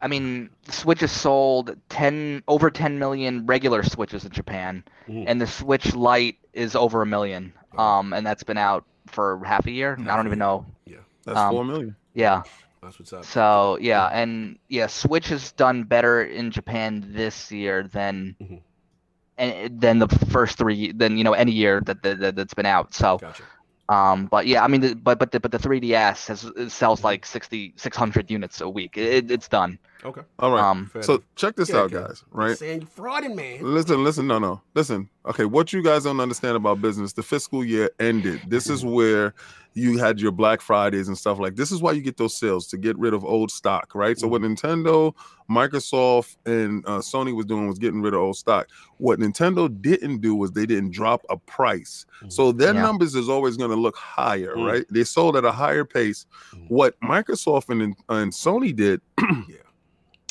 I 0.02 0.08
mean, 0.08 0.50
Switch 0.68 1.00
has 1.00 1.12
sold 1.12 1.76
ten 1.88 2.42
over 2.48 2.70
10 2.70 2.98
million 2.98 3.46
regular 3.46 3.82
Switches 3.82 4.24
in 4.24 4.32
Japan, 4.32 4.84
Mhm. 5.08 5.24
and 5.28 5.40
the 5.40 5.46
Switch 5.46 5.94
Lite 5.94 6.36
is 6.52 6.74
over 6.76 7.00
a 7.02 7.06
million. 7.06 7.52
Um, 7.78 8.12
and 8.12 8.26
that's 8.26 8.42
been 8.42 8.58
out 8.58 8.84
for 9.06 9.40
half 9.44 9.66
a 9.66 9.70
year. 9.70 9.96
I 9.98 10.16
don't 10.16 10.26
even 10.26 10.38
know. 10.38 10.66
Yeah, 10.84 10.98
that's 11.24 11.38
Um, 11.38 11.52
four 11.52 11.64
million. 11.64 11.96
Yeah. 12.12 12.42
That's 12.84 12.98
what's 12.98 13.12
up. 13.12 13.24
So 13.24 13.78
yeah, 13.80 14.06
and 14.12 14.58
yeah, 14.68 14.86
Switch 14.86 15.28
has 15.28 15.52
done 15.52 15.84
better 15.84 16.22
in 16.22 16.50
Japan 16.50 17.04
this 17.14 17.50
year 17.50 17.88
than 17.88 18.36
Mhm. 18.40 18.60
and 19.38 19.80
than 19.80 19.98
the 19.98 20.08
first 20.30 20.58
three 20.58 20.92
than 20.92 21.16
you 21.18 21.24
know 21.24 21.32
any 21.32 21.52
year 21.52 21.80
that, 21.86 22.02
that, 22.02 22.20
that 22.20 22.36
that's 22.36 22.54
been 22.54 22.66
out. 22.66 22.94
So 22.94 23.18
Gotcha. 23.18 23.42
um, 23.88 24.26
but 24.26 24.46
yeah, 24.46 24.62
I 24.62 24.68
mean, 24.68 24.80
the, 24.80 24.94
but 24.94 25.18
but 25.18 25.32
the, 25.32 25.40
but 25.40 25.50
the 25.50 25.58
3DS 25.58 26.28
has 26.28 26.72
sells 26.72 27.02
like 27.02 27.26
60 27.26 27.72
600 27.76 28.30
units 28.30 28.60
a 28.60 28.68
week. 28.68 28.96
It, 28.96 29.30
it's 29.30 29.48
done. 29.48 29.78
Okay. 30.04 30.20
All 30.38 30.50
right. 30.52 30.62
Um, 30.62 30.90
so 31.00 31.22
check 31.34 31.56
this 31.56 31.70
Yeah, 31.70 31.76
out, 31.78 31.84
okay. 31.92 32.06
guys. 32.06 32.24
Right. 32.30 32.58
Saying 32.58 32.80
you're 32.82 32.88
frauding, 33.06 33.34
man. 33.34 33.60
Listen, 33.62 34.04
listen, 34.04 34.26
no, 34.26 34.38
no. 34.38 34.60
Listen. 34.74 35.08
Okay, 35.26 35.46
what 35.46 35.72
you 35.72 35.82
guys 35.82 36.04
don't 36.04 36.20
understand 36.20 36.56
about 36.56 36.82
business, 36.82 37.14
the 37.14 37.22
fiscal 37.22 37.64
year 37.64 37.90
ended. 37.98 38.42
This 38.46 38.68
is 38.68 38.84
where 38.84 39.32
you 39.72 39.96
had 39.98 40.20
your 40.20 40.30
Black 40.30 40.60
Fridays 40.60 41.08
and 41.08 41.16
stuff 41.16 41.38
like 41.38 41.56
this 41.56 41.72
is 41.72 41.80
why 41.80 41.92
you 41.92 42.02
get 42.02 42.16
those 42.18 42.38
sales 42.38 42.66
to 42.68 42.76
get 42.76 42.96
rid 42.98 43.14
of 43.14 43.24
old 43.24 43.50
stock, 43.50 43.94
right? 43.94 44.18
So 44.18 44.28
what 44.28 44.42
Nintendo, 44.42 45.14
Microsoft, 45.50 46.36
and 46.46 46.84
uh, 46.86 46.98
Sony 46.98 47.34
was 47.34 47.46
doing 47.46 47.66
was 47.66 47.78
getting 47.78 48.02
rid 48.02 48.12
of 48.14 48.20
old 48.20 48.36
stock. 48.36 48.68
What 48.98 49.18
Nintendo 49.18 49.68
didn't 49.80 50.20
do 50.20 50.34
was 50.34 50.52
they 50.52 50.66
didn't 50.66 50.90
drop 50.90 51.24
a 51.30 51.36
price. 51.38 52.04
So 52.28 52.52
their 52.52 52.74
Yeah. 52.74 52.82
numbers 52.82 53.14
is 53.14 53.28
always 53.30 53.56
going 53.56 53.70
to 53.70 53.76
look 53.76 53.96
higher, 53.96 54.54
Mm. 54.54 54.66
right? 54.66 54.84
They 54.90 55.04
sold 55.04 55.36
at 55.36 55.44
a 55.44 55.52
higher 55.52 55.84
pace. 55.86 56.26
Mm. 56.54 56.66
What 56.68 57.00
Microsoft 57.00 57.70
and, 57.70 57.96
and 58.10 58.30
Sony 58.32 58.76
did 58.76 59.00
Yeah. 59.48 59.56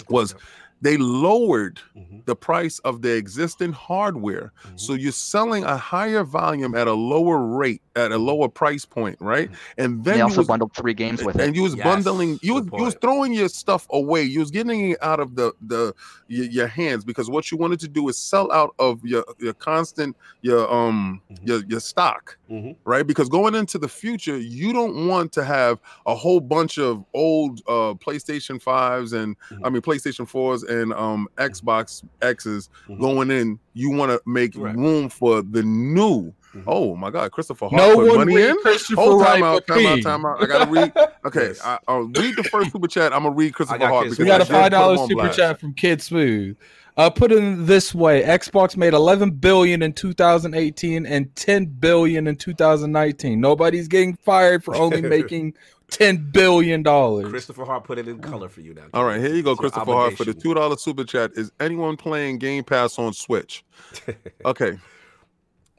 Was 0.10 0.36
they 0.84 0.98
lowered 0.98 1.82
Mhm. 1.96 2.24
the 2.26 2.36
price 2.36 2.80
of 2.80 3.02
the 3.02 3.16
existing 3.18 3.74
hardware. 3.74 4.54
Mhm. 4.66 4.78
So 4.78 4.94
you're 4.94 5.12
selling 5.12 5.66
a 5.66 5.78
higher 5.78 6.24
volume 6.24 6.76
at 6.76 6.88
a 6.88 6.94
lower 6.94 7.40
rate, 7.46 7.82
at 7.96 8.12
a 8.12 8.18
lower 8.18 8.50
price 8.50 8.86
point, 8.86 9.18
right? 9.22 9.52
And 9.78 10.06
then 10.06 10.16
they 10.16 10.22
you 10.26 10.34
also 10.34 10.44
was, 10.44 10.48
bundled 10.48 10.74
three 10.76 10.94
games 10.94 11.24
with 11.24 11.40
and 11.40 11.42
it. 11.42 11.50
And 11.50 11.56
you 11.56 11.64
was 11.64 11.76
Yes, 11.76 11.78
bundling, 11.78 12.40
you 12.42 12.56
was, 12.56 12.66
you 12.76 12.84
was 12.86 12.96
throwing 13.02 13.34
your 13.34 13.50
stuff 13.50 13.88
away. 13.92 14.24
You 14.24 14.40
was 14.40 14.52
getting 14.52 14.92
it 14.92 15.00
out 15.02 15.20
of 15.20 15.36
the 15.36 15.54
the 15.62 15.94
your, 16.28 16.46
your 16.46 16.68
hands 16.68 17.06
because 17.06 17.30
what 17.30 17.52
you 17.52 17.58
wanted 17.58 17.80
to 17.82 17.88
do 17.90 18.08
is 18.10 18.18
sell 18.20 18.52
out 18.52 18.74
of 18.80 19.00
your 19.04 19.26
your 19.40 19.54
constant 19.56 20.18
your 20.42 20.72
um 20.74 21.22
Mhm. 21.30 21.50
your 21.50 21.64
your 21.68 21.80
stock 21.82 22.38
Mhm. 22.50 22.76
right? 22.86 23.08
Because 23.08 23.30
going 23.30 23.56
into 23.56 23.78
the 23.78 23.88
future, 23.88 24.38
you 24.38 24.74
don't 24.74 25.08
want 25.08 25.32
to 25.34 25.44
have 25.44 25.80
a 26.06 26.16
whole 26.16 26.42
bunch 26.42 26.78
of 26.78 27.04
old 27.14 27.62
uh 27.68 27.94
PlayStation 27.96 28.62
5s 28.62 29.14
and 29.14 29.36
I 29.64 29.70
Mhm. 29.70 29.70
mean 29.70 29.82
PlayStation 29.82 30.28
4s 30.28 30.64
and 30.64 30.73
um 30.94 31.28
Xbox 31.38 32.04
X's 32.22 32.70
Mhm. 32.90 33.00
going 33.00 33.32
in. 33.32 33.60
You 33.74 33.92
want 33.92 34.12
to 34.12 34.22
make 34.26 34.54
Right. 34.58 34.76
room 34.76 35.10
for 35.10 35.42
the 35.42 35.62
new 35.64 36.34
Oh 36.68 36.96
my 36.96 37.10
God, 37.10 37.32
Christopher 37.32 37.68
Hart 37.68 37.74
No 37.82 37.96
put 37.96 38.08
one 38.10 38.18
money 38.28 38.40
in. 38.40 38.56
Christopher 38.62 39.02
Hold 39.02 39.22
Wright 39.22 39.34
time 39.36 39.44
out, 39.44 39.66
time 39.66 39.86
out, 39.88 40.02
time 40.04 40.24
out. 40.26 40.42
I 40.42 40.46
gotta 40.46 40.70
read. 40.72 40.94
Okay, 41.26 41.48
Yes. 41.48 41.62
I, 41.64 41.80
I'll 41.88 42.02
read 42.04 42.36
the 42.36 42.44
first 42.44 42.72
super 42.74 42.86
chat. 42.88 43.12
I'm 43.14 43.24
gonna 43.24 43.34
read 43.34 43.54
Christopher 43.54 43.80
got 43.80 43.90
Hart 43.92 44.04
because 44.06 44.20
We 44.20 44.26
got 44.26 44.34
I 44.34 44.36
a 44.36 44.40
just 44.40 44.52
put 44.52 44.58
five 44.58 44.72
dollars 44.72 45.00
super 45.00 45.14
blast. 45.14 45.38
chat 45.38 45.60
from 45.60 45.74
Kid 45.74 46.02
Smooth. 46.02 46.58
Uh, 46.96 47.10
put 47.10 47.32
it 47.32 47.66
this 47.66 47.96
way: 47.96 48.22
Xbox 48.24 48.78
made 48.78 48.94
11 48.94 49.32
billion 49.32 49.82
in 49.82 49.94
2018 49.94 51.06
and 51.08 51.34
10 51.36 51.66
billion 51.66 52.28
in 52.28 52.36
2019. 52.36 53.40
Nobody's 53.42 53.88
getting 53.88 54.16
fired 54.16 54.64
for 54.64 54.76
only 54.76 55.02
making 55.18 55.54
10 55.94 56.32
billion 56.32 56.82
dollars. 56.84 57.30
Christopher 57.30 57.66
Hart 57.66 57.84
put 57.84 57.98
it 58.00 58.08
in 58.08 58.20
color 58.20 58.50
for 58.50 58.62
you 58.62 58.74
now. 58.74 58.86
All 58.94 59.06
right, 59.06 59.22
here 59.22 59.34
you 59.34 59.44
go, 59.44 59.52
It's 59.52 59.60
Christopher 59.60 59.94
Hart 59.94 60.18
for 60.18 60.26
the 60.26 60.34
two 60.34 60.54
dollar 60.54 60.76
super 60.78 61.04
chat. 61.04 61.32
Is 61.36 61.52
anyone 61.60 61.98
playing 61.98 62.40
Game 62.40 62.64
Pass 62.64 62.98
on 63.00 63.14
Switch? 63.14 63.64
Okay. 64.46 64.78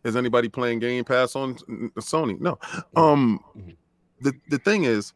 Is 0.05 0.17
anybody 0.17 0.49
playing 0.49 0.79
Game 0.81 1.05
Pass 1.05 1.35
on 1.35 1.55
Sony? 1.99 2.39
No. 2.41 2.59
Um, 2.95 3.41
Mhm. 3.57 3.77
the 4.21 4.33
the 4.51 4.59
thing 4.59 4.85
is, 4.85 5.13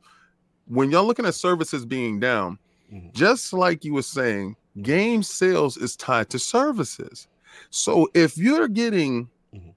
when 0.66 0.90
y'all 0.90 1.04
looking 1.06 1.26
at 1.26 1.34
services 1.34 1.84
being 1.86 2.18
down, 2.20 2.58
Mhm. 2.92 3.12
just 3.14 3.52
like 3.52 3.84
you 3.84 3.92
were 3.94 4.02
saying, 4.02 4.56
game 4.82 5.22
sales 5.22 5.76
is 5.76 5.94
tied 5.96 6.30
to 6.30 6.38
services. 6.38 7.28
So 7.70 8.08
if 8.14 8.36
you're 8.38 8.68
getting 8.68 9.28
Mhm. 9.54 9.74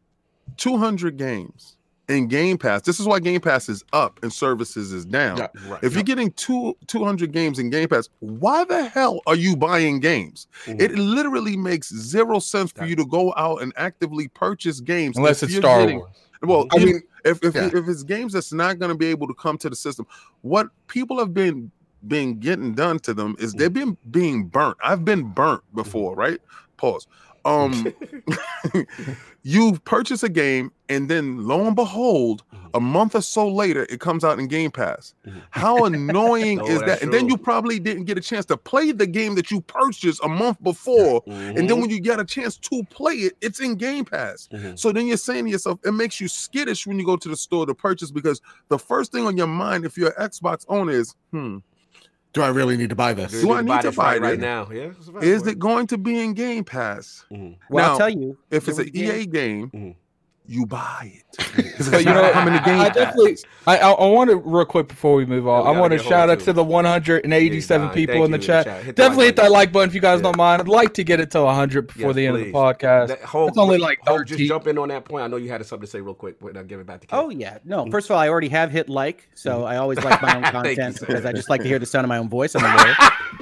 200 0.57 1.17
games 1.17 1.75
in 2.11 2.27
Game 2.27 2.57
Pass, 2.57 2.81
this 2.83 2.99
is 2.99 3.05
why 3.07 3.19
Game 3.19 3.39
Pass 3.41 3.69
is 3.69 3.83
up 3.93 4.19
and 4.21 4.31
services 4.31 4.91
is 4.91 5.05
down. 5.05 5.37
Yeah. 5.37 5.47
Right. 5.67 5.83
If 5.83 5.93
you're 5.93 6.03
getting 6.03 6.31
two 6.33 6.75
200 6.87 7.31
games 7.31 7.57
in 7.59 7.69
Game 7.69 7.87
Pass, 7.89 8.09
why 8.19 8.63
the 8.65 8.85
hell 8.89 9.21
are 9.27 9.35
you 9.35 9.55
buying 9.55 9.99
games? 9.99 10.47
Mhm. 10.65 10.81
It 10.81 10.91
literally 10.95 11.55
makes 11.57 11.93
zero 11.93 12.39
sense 12.39 12.71
for 12.71 12.85
you 12.85 12.95
to 12.95 13.05
go 13.05 13.33
out 13.37 13.61
and 13.61 13.73
actively 13.77 14.27
purchase 14.27 14.79
games 14.81 15.17
Unless 15.17 15.43
it's 15.43 15.55
Star 15.55 15.79
getting- 15.81 15.99
Wars. 15.99 16.11
Well, 16.43 16.67
I 16.71 16.77
if- 16.77 16.83
mean, 16.85 17.01
if 17.23 17.43
if, 17.43 17.55
yeah. 17.55 17.67
if 17.67 17.87
it's 17.87 18.03
games 18.03 18.33
that's 18.33 18.51
not 18.51 18.79
going 18.79 18.91
to 18.91 18.97
be 18.97 19.07
able 19.07 19.27
to 19.27 19.33
come 19.35 19.57
to 19.59 19.69
the 19.69 19.75
system, 19.75 20.05
what 20.41 20.67
people 20.87 21.17
have 21.19 21.33
been 21.33 21.71
been 22.07 22.39
getting 22.39 22.73
done 22.73 22.97
to 22.97 23.13
them 23.13 23.35
is 23.37 23.53
they've 23.53 23.71
been 23.71 23.95
being 24.09 24.45
burnt. 24.45 24.75
I've 24.83 25.05
been 25.05 25.23
burnt 25.33 25.61
before, 25.75 26.15
right? 26.15 26.39
Pause. 26.77 27.05
Um, 27.45 27.93
you 29.43 29.79
purchase 29.85 30.23
a 30.23 30.29
game 30.29 30.71
and 30.89 31.09
then 31.09 31.45
lo 31.47 31.65
and 31.65 31.75
behold, 31.75 32.43
a 32.73 32.79
month 32.79 33.15
or 33.15 33.21
so 33.21 33.49
later, 33.49 33.85
it 33.89 33.99
comes 33.99 34.23
out 34.23 34.39
in 34.39 34.47
Game 34.47 34.71
Pass. 34.71 35.13
Mhm. 35.27 35.41
How 35.49 35.83
annoying 35.83 36.57
No, 36.59 36.65
is 36.65 36.79
that? 36.81 37.01
And 37.01 37.11
then 37.11 37.27
you 37.27 37.37
probably 37.37 37.79
didn't 37.79 38.05
get 38.05 38.17
a 38.17 38.21
chance 38.21 38.45
to 38.45 38.55
play 38.55 38.91
the 38.93 39.07
game 39.07 39.35
that 39.35 39.51
you 39.51 39.59
purchased 39.61 40.21
a 40.23 40.29
month 40.29 40.61
before. 40.63 41.21
And 41.27 41.57
then 41.57 41.67
Mhm. 41.77 41.81
when 41.81 41.89
you 41.89 41.99
get 41.99 42.19
a 42.19 42.25
chance 42.25 42.55
to 42.57 42.83
play 42.85 43.13
it, 43.15 43.33
it's 43.41 43.59
in 43.59 43.75
Game 43.75 44.05
Pass. 44.05 44.47
Mhm. 44.53 44.79
So 44.79 44.91
then 44.93 45.07
you're 45.07 45.17
saying 45.17 45.45
to 45.45 45.51
yourself, 45.51 45.79
it 45.83 45.91
makes 45.93 46.21
you 46.21 46.27
skittish 46.29 46.87
when 46.87 46.97
you 46.99 47.05
go 47.05 47.17
to 47.17 47.27
the 47.29 47.35
store 47.35 47.65
to 47.65 47.73
purchase 47.75 48.09
because 48.11 48.39
the 48.69 48.79
first 48.79 49.11
thing 49.11 49.25
on 49.25 49.35
your 49.35 49.47
mind, 49.47 49.83
if 49.83 49.97
you're 49.97 50.13
an 50.17 50.29
Xbox 50.29 50.63
owner, 50.69 50.93
is, 50.93 51.13
hmm, 51.31 51.57
Do 52.33 52.41
I 52.41 52.47
really 52.47 52.77
need 52.77 52.89
to 52.89 52.95
buy 52.95 53.13
this? 53.13 53.31
Do 53.31 53.41
Do 53.41 53.51
I 53.51 53.61
need 53.61 53.71
need 53.71 53.81
to 53.81 53.87
this 53.89 53.97
right, 53.97 54.19
buy 54.21 54.27
right 54.27 54.33
it? 54.35 54.39
now? 54.39 54.69
Yeah. 54.71 54.83
it's 54.97 55.07
a 55.07 55.11
fact, 55.11 55.23
is 55.23 55.43
boy. 55.43 55.49
it 55.49 55.59
going 55.59 55.87
to 55.87 55.97
be 55.97 56.19
in 56.19 56.33
Game 56.33 56.63
Pass? 56.63 57.25
Mhm. 57.31 57.57
Well, 57.69 57.85
Now, 57.85 57.91
I'll 57.91 57.97
tell 57.97 58.09
you, 58.09 58.37
If 58.49 58.67
it's 58.69 58.77
an 58.79 58.85
was 58.85 58.93
a 58.93 58.97
EA 59.21 59.25
game, 59.25 59.69
Mhm. 59.71 59.95
You 60.51 60.65
buy 60.65 61.13
it. 61.15 61.21
But 61.91 61.99
you 62.05 62.05
know, 62.13 62.21
I'm 62.31 62.47
in 62.47 62.53
the 62.53 62.59
Game 62.59 62.79
I 62.79 62.89
definitely, 62.89 63.37
I, 63.65 63.77
I, 63.77 63.91
I 63.91 64.05
want 64.07 64.29
to 64.29 64.35
real 64.35 64.65
quick 64.65 64.87
before 64.87 65.15
we 65.15 65.25
move 65.25 65.47
on. 65.47 65.65
we 65.65 65.75
I 65.75 65.79
want 65.79 65.91
to 65.93 65.99
shout 65.99 66.29
out 66.29 66.39
too. 66.39 66.45
to 66.45 66.53
the 66.53 66.63
187 66.63 67.87
Yeah, 67.87 67.93
people 67.93 68.23
in 68.25 68.31
the 68.31 68.37
you 68.37 68.43
chat. 68.43 68.65
Hit 68.83 68.95
Definitely 68.95 69.25
like 69.25 69.35
hit 69.35 69.35
that 69.37 69.51
like 69.51 69.71
button 69.71 69.89
if 69.89 69.95
you 69.95 70.01
guys 70.01 70.19
Yeah. 70.19 70.23
don't 70.23 70.37
mind. 70.37 70.61
I'd 70.61 70.67
like 70.67 70.93
to 70.95 71.03
get 71.03 71.19
it 71.19 71.31
to 71.31 71.41
100 71.41 71.87
before 71.87 72.07
Yes, 72.09 72.15
the 72.15 72.27
end 72.27 72.35
please. 72.37 72.41
of 72.41 72.45
the 72.47 72.57
podcast. 72.59 73.07
That 73.07 73.23
whole, 73.23 73.47
It's 73.47 73.57
only 73.57 73.77
like 73.79 73.99
Hope, 74.05 74.19
just 74.27 74.31
13. 74.33 74.47
jump 74.47 74.67
in 74.67 74.77
on 74.77 74.89
that 74.89 75.05
point. 75.05 75.23
I 75.23 75.27
know 75.27 75.37
you 75.37 75.49
had 75.49 75.65
something 75.65 75.85
to 75.85 75.91
say 75.91 76.01
real 76.01 76.13
quick, 76.13 76.39
but 76.39 76.55
I'll 76.55 76.63
give 76.63 76.79
it 76.79 76.85
back 76.85 77.01
to 77.01 77.07
Ken. 77.07 77.19
Oh 77.19 77.29
yeah, 77.29 77.57
no. 77.65 77.89
First 77.89 78.07
of 78.09 78.11
all, 78.11 78.19
I 78.19 78.29
already 78.29 78.49
have 78.49 78.71
hit 78.71 78.87
like, 78.89 79.27
so 79.33 79.63
I 79.63 79.77
always 79.77 79.97
like 80.03 80.21
my 80.21 80.35
own 80.35 80.43
content 80.51 80.99
because 80.99 81.25
I 81.25 81.31
just 81.33 81.49
like 81.49 81.61
to 81.61 81.67
hear 81.67 81.79
the 81.79 81.85
sound 81.85 82.05
of 82.05 82.09
my 82.09 82.17
own 82.17 82.29
voice. 82.29 82.55
I'm 82.55 82.63
a 82.63 82.77
lawyer. 82.83 83.40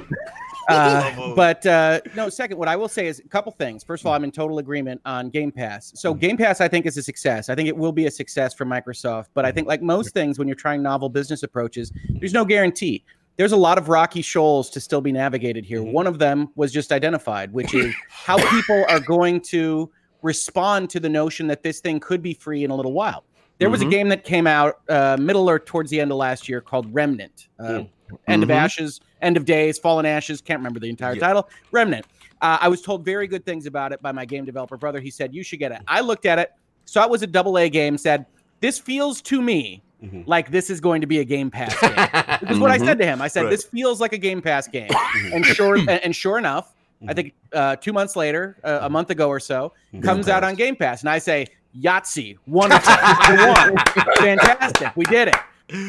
Uh, 0.69 1.33
but 1.35 1.65
uh, 1.65 1.99
no, 2.15 2.29
second, 2.29 2.57
what 2.57 2.67
I 2.67 2.75
will 2.75 2.87
say 2.87 3.07
is 3.07 3.19
a 3.19 3.27
couple 3.27 3.51
things. 3.51 3.83
First 3.83 4.03
of 4.03 4.07
all, 4.07 4.13
I'm 4.13 4.23
in 4.23 4.31
total 4.31 4.59
agreement 4.59 5.01
on 5.05 5.29
Game 5.29 5.51
Pass. 5.51 5.91
So 5.95 6.13
Game 6.13 6.37
Pass, 6.37 6.61
I 6.61 6.67
think, 6.67 6.85
is 6.85 6.97
a 6.97 7.03
success. 7.03 7.49
I 7.49 7.55
think 7.55 7.67
it 7.67 7.75
will 7.75 7.91
be 7.91 8.05
a 8.05 8.11
success 8.11 8.53
for 8.53 8.65
Microsoft. 8.65 9.27
But 9.33 9.45
I 9.45 9.51
think, 9.51 9.67
like 9.67 9.81
most 9.81 10.13
things, 10.13 10.37
when 10.39 10.47
you're 10.47 10.55
trying 10.55 10.81
novel 10.81 11.09
business 11.09 11.43
approaches, 11.43 11.91
there's 12.19 12.33
no 12.33 12.45
guarantee. 12.45 13.03
There's 13.37 13.53
a 13.53 13.57
lot 13.57 13.77
of 13.77 13.87
rocky 13.89 14.21
shoals 14.21 14.69
to 14.71 14.79
still 14.81 14.99
be 15.01 15.11
navigated 15.13 15.63
here. 15.65 15.79
Mhm. 15.79 15.93
One 15.93 16.07
of 16.07 16.19
them 16.19 16.49
was 16.55 16.71
just 16.73 16.91
identified, 16.91 17.53
which 17.53 17.73
is 17.73 17.93
how 18.09 18.37
people 18.49 18.85
are 18.89 18.99
going 18.99 19.39
to 19.41 19.89
respond 20.21 20.89
to 20.89 20.99
the 20.99 21.07
notion 21.09 21.47
that 21.47 21.63
this 21.63 21.79
thing 21.79 21.99
could 22.01 22.21
be 22.21 22.33
free 22.33 22.63
in 22.65 22.71
a 22.71 22.75
little 22.75 22.91
while. 22.91 23.23
There 23.57 23.69
was 23.69 23.81
a 23.81 23.85
Mhm. 23.85 23.91
game 23.91 24.09
that 24.09 24.23
came 24.25 24.45
out 24.47 24.79
uh, 24.89 25.15
middle 25.19 25.49
or 25.49 25.57
towards 25.59 25.89
the 25.89 25.99
end 26.01 26.11
of 26.11 26.17
last 26.17 26.49
year 26.49 26.59
called 26.61 26.93
Remnant. 26.93 27.47
Uh, 27.59 27.63
Mm. 27.63 27.89
End 28.27 28.43
of 28.43 28.49
Mhm. 28.49 28.53
Ashes, 28.55 28.99
End 29.21 29.37
of 29.37 29.45
Days, 29.45 29.77
Fallen 29.77 30.05
Ashes. 30.05 30.41
Can't 30.41 30.59
remember 30.59 30.79
the 30.79 30.89
entire 30.89 31.13
Yeah. 31.13 31.19
title. 31.27 31.49
Remnant. 31.71 32.05
Uh, 32.41 32.57
I 32.61 32.67
was 32.69 32.81
told 32.81 33.03
very 33.03 33.27
good 33.27 33.45
things 33.45 33.65
about 33.65 33.91
it 33.91 34.01
by 34.01 34.11
my 34.11 34.25
game 34.25 34.45
developer 34.45 34.77
brother. 34.77 34.99
He 34.99 35.11
said 35.11 35.33
you 35.33 35.43
should 35.43 35.59
get 35.59 35.71
it. 35.71 35.79
I 35.87 36.01
looked 36.01 36.25
at 36.25 36.39
it, 36.39 36.51
saw 36.85 37.03
it 37.03 37.09
was 37.09 37.21
a 37.21 37.27
double 37.27 37.57
A 37.57 37.69
game. 37.69 37.97
Said 37.97 38.25
this 38.61 38.79
feels 38.79 39.21
to 39.23 39.41
me 39.41 39.81
Mhm. 40.03 40.23
like 40.25 40.49
this 40.51 40.69
is 40.69 40.79
going 40.79 41.01
to 41.01 41.07
be 41.07 41.19
a 41.19 41.25
Game 41.25 41.51
Pass 41.51 41.77
game. 41.81 41.91
Is 42.49 42.57
what 42.59 42.71
I 42.71 42.77
said 42.77 42.97
to 42.99 43.05
him. 43.05 43.21
I 43.21 43.27
said 43.27 43.41
Right. 43.43 43.49
this 43.49 43.65
feels 43.65 43.99
like 43.99 44.13
a 44.13 44.17
Game 44.17 44.41
Pass 44.41 44.67
game. 44.69 44.89
and 45.33 45.45
sure, 45.45 45.75
and, 45.89 46.15
sure 46.15 46.37
enough, 46.37 46.73
I 47.05 47.13
think 47.13 47.33
uh, 47.51 47.75
two 47.75 47.91
months 47.91 48.15
later, 48.15 48.55
uh, 48.63 48.79
a 48.83 48.89
month 48.89 49.09
ago 49.09 49.27
or 49.27 49.39
so, 49.41 49.73
comes 50.01 50.29
out 50.29 50.43
on 50.45 50.55
Game 50.55 50.77
Pass, 50.77 51.01
and 51.01 51.09
I 51.09 51.19
say 51.19 51.47
Yahtzee, 51.77 52.37
wonderful, 52.47 52.93
won, 53.29 53.77
fantastic, 54.19 54.95
we 54.95 55.03
did 55.05 55.27
it. 55.29 55.35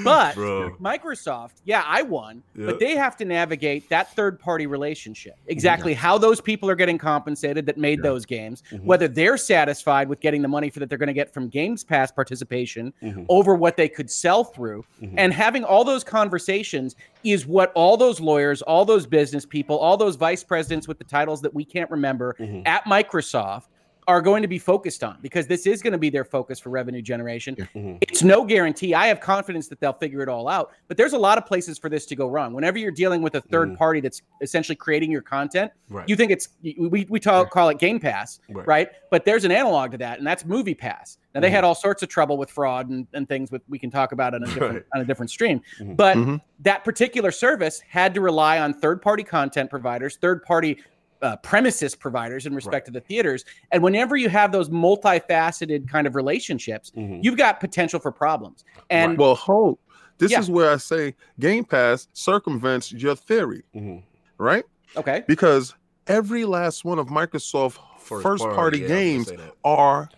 But 0.05 0.35
Bro. 0.35 0.77
Microsoft, 0.81 1.53
yeah, 1.65 1.83
I 1.87 2.03
won, 2.03 2.43
Yeah. 2.55 2.67
but 2.67 2.79
they 2.81 2.97
have 2.97 3.17
to 3.19 3.25
navigate 3.25 3.89
that 3.89 4.15
third 4.15 4.39
party 4.39 4.67
relationship. 4.67 5.37
Exactly 5.47 5.95
how 5.95 6.19
those 6.19 6.41
people 6.41 6.69
are 6.71 6.75
getting 6.75 6.99
compensated 6.99 7.67
that 7.67 7.79
made 7.79 8.03
those 8.03 8.27
games, 8.27 8.63
Mhm. 8.71 8.85
whether 8.85 9.09
they're 9.09 9.37
satisfied 9.37 10.09
with 10.09 10.21
getting 10.21 10.43
the 10.43 10.49
money 10.49 10.71
for 10.71 10.81
that 10.81 10.89
they're 10.89 10.99
going 10.99 11.07
to 11.09 11.13
get 11.13 11.33
from 11.33 11.49
Games 11.49 11.83
Pass 11.85 12.11
participation 12.13 12.93
Mhm. 13.03 13.27
over 13.29 13.55
what 13.55 13.77
they 13.77 13.89
could 13.89 14.11
sell 14.11 14.45
through. 14.45 14.85
Mhm. 15.03 15.15
And 15.17 15.33
having 15.33 15.65
all 15.65 15.85
those 15.85 16.05
conversations 16.05 16.97
is 17.25 17.47
what 17.47 17.73
all 17.75 17.97
those 17.97 18.21
lawyers, 18.21 18.63
all 18.63 18.85
those 18.85 19.07
business 19.07 19.45
people, 19.47 19.77
all 19.79 19.97
those 19.97 20.17
vice 20.17 20.45
presidents 20.45 20.87
with 20.89 20.99
the 20.99 21.05
titles 21.05 21.41
that 21.43 21.55
we 21.55 21.65
can't 21.65 21.91
remember 21.91 22.37
Mhm. 22.39 22.67
at 22.67 22.85
Microsoft 22.85 23.65
are 24.09 24.21
going 24.21 24.43
to 24.43 24.49
be 24.49 24.59
focused 24.59 25.05
on 25.05 25.19
because 25.23 25.47
this 25.47 25.67
is 25.67 25.83
going 25.83 25.93
to 25.93 25.99
be 25.99 26.11
their 26.11 26.25
focus 26.25 26.59
for 26.59 26.71
revenue 26.71 27.03
generation. 27.03 27.55
Mhm. 27.75 27.99
It's 28.03 28.23
no 28.23 28.45
guarantee. 28.45 28.95
I 28.95 29.07
have 29.07 29.21
confidence 29.21 29.69
that 29.69 29.81
they'll 29.81 29.93
figure 29.93 30.21
it 30.23 30.29
all 30.29 30.49
out, 30.49 30.73
but 30.89 30.97
there's 30.97 31.13
a 31.13 31.19
lot 31.19 31.39
of 31.39 31.47
places 31.47 31.79
for 31.79 31.89
this 31.89 32.07
to 32.07 32.17
go 32.17 32.29
wrong. 32.29 32.53
Whenever 32.53 32.79
you're 32.79 32.91
dealing 32.91 33.23
with 33.23 33.35
a 33.37 33.41
third 33.41 33.71
Mhm. 33.71 33.77
party 33.79 34.01
that's 34.01 34.23
essentially 34.41 34.77
creating 34.77 35.11
your 35.11 35.23
content, 35.23 35.71
Right. 35.89 36.09
you 36.09 36.17
think 36.17 36.31
it's 36.33 36.49
we 36.63 37.07
we 37.09 37.21
talk, 37.21 37.51
call 37.51 37.69
it 37.69 37.79
Game 37.79 38.01
Pass, 38.01 38.41
Right. 38.49 38.67
right. 38.67 38.89
But 39.11 39.25
there's 39.25 39.45
an 39.45 39.53
analog 39.53 39.93
to 39.93 39.99
that, 39.99 40.19
and 40.19 40.27
that's 40.27 40.45
Movie 40.45 40.75
Pass. 40.75 41.19
Now 41.35 41.41
they 41.41 41.51
had 41.51 41.63
all 41.63 41.75
sorts 41.77 42.03
of 42.03 42.09
trouble 42.09 42.37
with 42.37 42.51
fraud 42.51 42.89
and, 42.89 43.07
and 43.15 43.29
things 43.29 43.51
with 43.53 43.63
we 43.69 43.79
can 43.79 43.91
talk 43.91 44.13
about 44.13 44.35
on 44.35 44.43
a 44.43 44.47
different 44.71 44.75
Right. 44.75 44.85
on 44.95 45.01
a 45.01 45.05
different 45.05 45.31
stream. 45.31 45.61
Mhm. 45.81 45.97
But 45.97 46.17
Mhm. 46.17 46.41
that 46.61 46.85
particular 46.85 47.31
service 47.31 47.81
had 47.89 48.15
to 48.15 48.21
rely 48.21 48.59
on 48.59 48.75
third 48.75 49.01
party 49.03 49.23
content 49.23 49.71
providers, 49.71 50.17
third 50.21 50.43
party 50.43 50.79
uh, 51.23 51.37
premises 51.37 51.95
providers 51.95 52.47
in 52.47 52.55
respect 52.55 52.87
to 52.87 52.93
the 52.93 53.01
theaters. 53.01 53.45
And 53.73 53.83
whenever 53.83 54.17
you 54.17 54.29
have 54.29 54.53
those 54.53 54.69
multifaceted 54.71 55.89
kind 55.89 56.07
of 56.07 56.15
relationships, 56.15 56.93
Mhm. 56.97 57.23
you've 57.23 57.37
got 57.37 57.61
potential 57.61 58.01
for 58.01 58.11
problems. 58.11 58.65
And 58.89 59.19
Well, 59.19 59.35
hope. 59.35 59.81
This 60.19 60.33
Yeah. 60.33 60.41
is 60.41 60.51
where 60.51 60.71
I 60.71 60.77
say 60.77 61.15
Game 61.39 61.65
Pass 61.65 62.09
circumvents 62.13 62.93
your 62.93 63.17
theory, 63.17 63.63
Mhm. 63.75 64.03
right? 64.39 64.65
okay, 64.97 65.25
Because 65.27 65.75
every 66.07 66.45
last 66.45 66.85
one 66.85 66.99
of 66.99 67.09
Microsoft 67.09 67.79
first, 67.99 68.43
party, 68.45 68.79
yeah, 68.81 68.85
I 68.85 69.17
was 69.17 69.27
gonna 69.27 69.39
games 69.39 69.53
are 69.65 70.09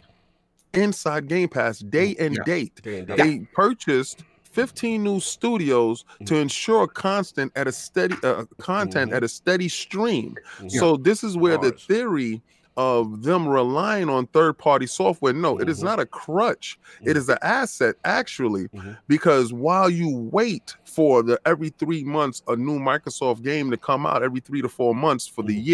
inside 0.74 1.29
Game 1.29 1.49
Pass 1.49 1.81
day 1.81 2.16
and 2.19 2.35
Yeah. 2.37 2.43
date. 2.45 2.83
Day 2.83 2.99
and 3.01 3.09
date. 3.09 3.16
They 3.16 3.39
purchased 3.53 4.24
15 4.57 5.03
new 5.03 5.19
studios 5.20 6.05
to 6.27 6.37
ensure 6.37 6.87
constant 6.87 7.53
at 7.57 7.66
a 7.66 7.73
steady 7.73 8.15
uh, 8.23 8.45
content 8.59 9.11
Mhm. 9.11 9.16
at 9.16 9.24
a 9.24 9.29
steady 9.29 9.69
stream. 9.69 10.37
Mhm. 10.61 10.70
So 10.70 10.97
this 10.97 11.24
is 11.24 11.37
where 11.37 11.59
the 11.59 11.73
theory 11.73 12.43
of 12.79 13.23
them 13.23 13.47
relying 13.47 14.09
on 14.09 14.27
third 14.29 14.57
party 14.57 14.87
software 14.87 15.35
no 15.35 15.59
it 15.59 15.69
is 15.69 15.81
Mhm. 15.81 15.85
not 15.85 16.01
a 16.01 16.07
crutch 16.07 16.79
it 17.03 17.09
Mhm. 17.11 17.16
is 17.16 17.29
an 17.29 17.37
asset 17.43 17.97
actually 18.07 18.66
Mhm. 18.69 18.97
because 19.09 19.53
while 19.53 19.91
you 19.91 20.09
wait 20.33 20.74
for 20.87 21.23
the 21.23 21.39
every 21.45 21.69
3 21.69 22.03
months 22.03 22.43
a 22.49 22.57
new 22.57 22.79
Microsoft 22.79 23.43
game 23.43 23.70
to 23.70 23.77
come 23.77 24.07
out 24.07 24.23
every 24.23 24.41
3 24.41 24.62
to 24.62 24.70
4 24.70 24.95
months 24.95 25.27
for 25.27 25.43
the 25.43 25.55
Mhm. 25.55 25.65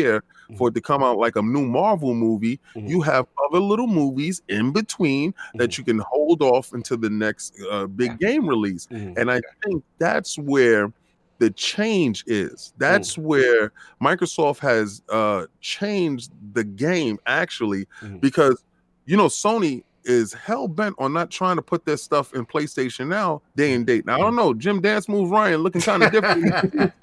Year 0.49 0.59
for 0.59 0.69
it 0.69 0.75
to 0.75 0.81
come 0.81 1.03
out 1.03 1.19
like 1.19 1.37
a 1.37 1.43
new 1.43 1.67
Marvel 1.67 2.15
movie 2.15 2.59
Mhm. 2.75 2.89
you 2.89 3.01
have 3.03 3.27
other 3.47 3.61
little 3.61 3.87
movies 3.87 4.43
in 4.49 4.73
between 4.73 5.35
that 5.55 5.77
you 5.79 5.85
can 5.85 5.99
hold 5.99 6.43
off 6.43 6.73
until 6.73 6.97
the 6.97 7.11
next 7.11 7.55
uh, 7.71 7.87
big 7.87 8.19
game 8.19 8.49
release 8.49 8.87
Mhm. 8.91 9.19
and 9.19 9.31
I 9.31 9.41
think 9.65 9.83
that's 9.99 10.39
where 10.39 10.93
the 11.39 11.51
change 11.51 12.25
is. 12.27 12.73
That's 12.79 13.15
Mm. 13.15 13.23
where 13.23 13.73
Microsoft 14.03 14.59
has 14.59 15.03
uh, 15.09 15.47
changed 15.61 16.33
the 16.53 16.65
game 16.65 17.19
actually, 17.27 17.87
Mhm. 18.03 18.21
because 18.21 18.65
you 19.07 19.17
know 19.17 19.27
Sony 19.27 19.85
is 20.09 20.33
hell 20.33 20.67
bent 20.67 20.97
on 20.99 21.13
not 21.13 21.31
trying 21.31 21.57
to 21.57 21.63
put 21.63 21.85
their 21.85 21.97
stuff 21.97 22.35
in 22.35 22.47
PlayStation 22.47 23.07
now, 23.07 23.43
day 23.57 23.75
and 23.75 23.87
date. 23.87 24.07
Now 24.07 24.17
I 24.17 24.19
don't 24.19 24.33
mm. 24.33 24.37
know. 24.37 24.55
Jim 24.55 24.81
Dance 24.81 25.09
Move 25.09 25.31
Ryan 25.31 25.61
looking 25.63 25.83
kind 25.83 26.03
of 26.03 26.11
different. 26.11 26.93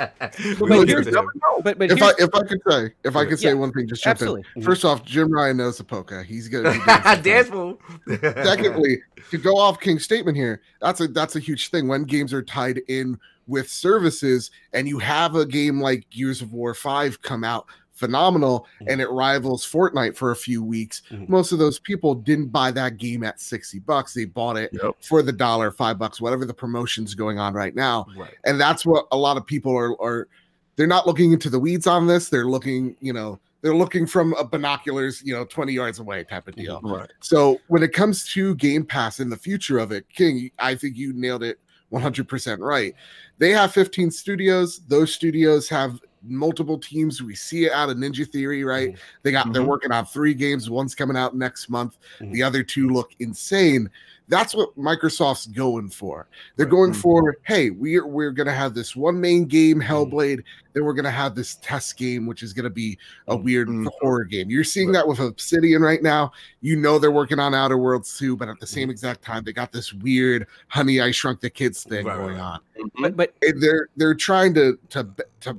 But 0.59 0.69
Look, 0.69 0.87
here's- 0.87 1.05
you 1.05 1.11
never 1.11 1.31
know. 1.35 1.61
But 1.63 1.77
but 1.77 1.91
if 1.91 2.01
I 2.01 2.11
if 2.19 2.33
I 2.33 2.41
could 2.41 2.61
say 2.67 2.91
if 3.03 3.15
I 3.15 3.25
could 3.25 3.39
say 3.39 3.49
Yeah, 3.49 3.53
one 3.53 3.71
thing, 3.71 3.87
just 3.87 4.03
jump 4.03 4.13
absolutely. 4.13 4.43
in. 4.55 4.61
First 4.61 4.83
off, 4.83 5.03
Jim 5.05 5.31
Ryan 5.31 5.57
knows 5.57 5.77
the 5.77 5.83
polka. 5.83 6.23
He's 6.23 6.47
gonna 6.47 6.71
be 6.71 6.79
Dance 7.21 7.49
move. 7.49 7.77
Secondly, 8.21 9.01
to 9.31 9.37
go 9.37 9.57
off 9.57 9.79
King's 9.79 10.03
statement 10.03 10.35
here, 10.37 10.61
that's 10.81 11.01
a 11.01 11.07
that's 11.07 11.35
a 11.35 11.39
huge 11.39 11.69
thing 11.69 11.87
when 11.87 12.03
games 12.03 12.33
are 12.33 12.43
tied 12.43 12.81
in 12.87 13.19
with 13.47 13.69
services, 13.69 14.51
and 14.73 14.87
you 14.87 14.99
have 14.99 15.35
a 15.35 15.45
game 15.45 15.79
like 15.79 16.09
Gears 16.09 16.41
of 16.41 16.53
War 16.53 16.73
Five 16.73 17.21
come 17.21 17.43
out 17.43 17.67
phenomenal, 17.95 18.67
and 18.87 19.01
it 19.01 19.09
rivals 19.09 19.65
Fortnite 19.65 20.15
for 20.15 20.31
a 20.31 20.35
few 20.35 20.61
weeks. 20.63 21.01
Mhm. 21.11 21.27
Most 21.29 21.51
of 21.51 21.59
those 21.59 21.79
people 21.79 22.13
didn't 22.13 22.47
buy 22.47 22.69
that 22.71 22.97
game 22.97 23.23
at 23.23 23.39
sixty 23.41 23.79
bucks; 23.79 24.13
they 24.13 24.25
bought 24.25 24.57
it 24.57 24.69
Yep. 24.73 24.97
for 25.01 25.21
the 25.23 25.31
dollar, 25.31 25.71
five 25.71 25.97
bucks, 25.97 26.21
whatever 26.21 26.45
the 26.45 26.53
promotion's 26.53 27.15
going 27.15 27.39
on 27.39 27.53
right 27.53 27.73
now 27.75 28.05
right. 28.17 28.33
and 28.43 28.59
that's 28.59 28.85
what 28.85 29.07
a 29.11 29.17
lot 29.17 29.37
of 29.37 29.45
people 29.45 29.75
are 29.75 29.99
are 30.01 30.27
they're 30.75 30.87
not 30.87 31.07
looking 31.07 31.31
into 31.31 31.49
the 31.49 31.59
weeds 31.59 31.87
on 31.87 32.05
this 32.07 32.29
they're 32.29 32.45
looking 32.47 32.95
you 32.99 33.13
know 33.13 33.39
they're 33.61 33.75
looking 33.75 34.05
from 34.05 34.33
a 34.33 34.43
binoculars 34.43 35.21
you 35.23 35.33
know 35.33 35.45
20 35.45 35.71
yards 35.73 35.99
away 35.99 36.23
type 36.23 36.47
of 36.47 36.55
deal 36.55 36.81
Right. 36.83 37.09
so 37.21 37.59
when 37.67 37.81
it 37.81 37.93
comes 37.93 38.25
to 38.33 38.53
game 38.55 38.83
pass 38.85 39.19
and 39.21 39.31
the 39.31 39.37
future 39.37 39.77
of 39.79 39.91
it 39.93 40.05
king 40.09 40.51
i 40.59 40.75
think 40.75 40.97
you 40.97 41.13
nailed 41.13 41.43
it 41.43 41.59
100% 41.93 42.59
right 42.59 42.93
they 43.37 43.51
have 43.51 43.71
15 43.73 44.11
studios 44.11 44.81
those 44.87 45.13
studios 45.13 45.69
have 45.69 45.99
multiple 46.27 46.77
teams 46.77 47.21
we 47.21 47.35
see 47.35 47.65
it 47.65 47.71
out 47.71 47.89
of 47.89 47.97
ninja 47.97 48.27
theory 48.29 48.63
right 48.63 48.93
Mhm. 48.93 48.97
they 49.23 49.31
got 49.31 49.51
they're 49.53 49.61
Mhm. 49.61 49.67
working 49.67 49.91
on 49.91 50.05
three 50.05 50.33
games 50.33 50.69
one's 50.69 50.95
coming 50.95 51.17
out 51.17 51.35
next 51.35 51.69
month 51.69 51.97
Mhm. 52.19 52.31
the 52.33 52.43
other 52.43 52.63
two 52.63 52.89
look 52.89 53.11
insane 53.19 53.89
that's 54.27 54.55
what 54.55 54.75
microsoft's 54.75 55.45
going 55.45 55.87
for 55.87 56.27
they're 56.55 56.65
Right. 56.65 56.71
going 56.71 56.91
Mhm. 56.93 56.95
for 56.95 57.37
hey 57.43 57.69
we're 57.69 58.07
we're 58.07 58.31
gonna 58.31 58.51
have 58.51 58.73
this 58.73 58.95
one 58.95 59.21
main 59.21 59.45
game 59.45 59.79
Mm-hmm. 59.79 59.91
hellblade 59.93 60.43
then 60.73 60.83
we're 60.83 60.93
gonna 60.93 61.11
have 61.11 61.35
this 61.35 61.55
test 61.61 61.95
game 61.97 62.25
which 62.25 62.41
is 62.41 62.51
gonna 62.51 62.69
be 62.71 62.97
a 63.27 63.35
weird 63.37 63.67
Mhm. 63.67 63.87
horror 64.01 64.23
game 64.23 64.49
you're 64.49 64.63
seeing 64.63 64.87
Right. 64.87 64.93
that 64.95 65.07
with 65.07 65.19
obsidian 65.19 65.81
right 65.83 66.01
now 66.01 66.31
you 66.61 66.75
know 66.75 66.97
they're 66.97 67.11
working 67.11 67.39
on 67.39 67.53
outer 67.53 67.77
worlds 67.77 68.17
too 68.17 68.35
but 68.35 68.49
at 68.49 68.59
the 68.59 68.65
Mm-hmm. 68.65 68.73
same 68.73 68.89
exact 68.89 69.21
time 69.23 69.43
they 69.43 69.53
got 69.53 69.71
this 69.71 69.93
weird 69.93 70.47
honey 70.69 71.01
i 71.01 71.11
shrunk 71.11 71.39
the 71.39 71.49
kids 71.51 71.83
thing 71.83 72.05
Right, 72.05 72.17
right, 72.17 72.25
going 72.25 72.37
right. 72.37 72.41
on 72.41 72.59
but 72.99 73.15
but 73.15 73.33
they're 73.57 73.89
they're 73.95 74.15
trying 74.15 74.53
to 74.55 74.77
to 74.89 75.07
to 75.41 75.57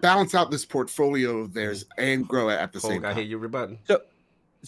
balance 0.00 0.34
out 0.34 0.50
this 0.50 0.64
portfolio 0.64 1.38
of 1.38 1.52
theirs 1.54 1.84
and 1.98 2.26
grow 2.26 2.48
it 2.48 2.54
at 2.56 2.72
the 2.72 2.80
same 2.80 3.02
time. 3.02 3.10
I 3.10 3.14
hear 3.14 3.24
time 3.24 3.30
you 3.30 3.38
rebutting. 3.38 3.78
So 3.86 4.00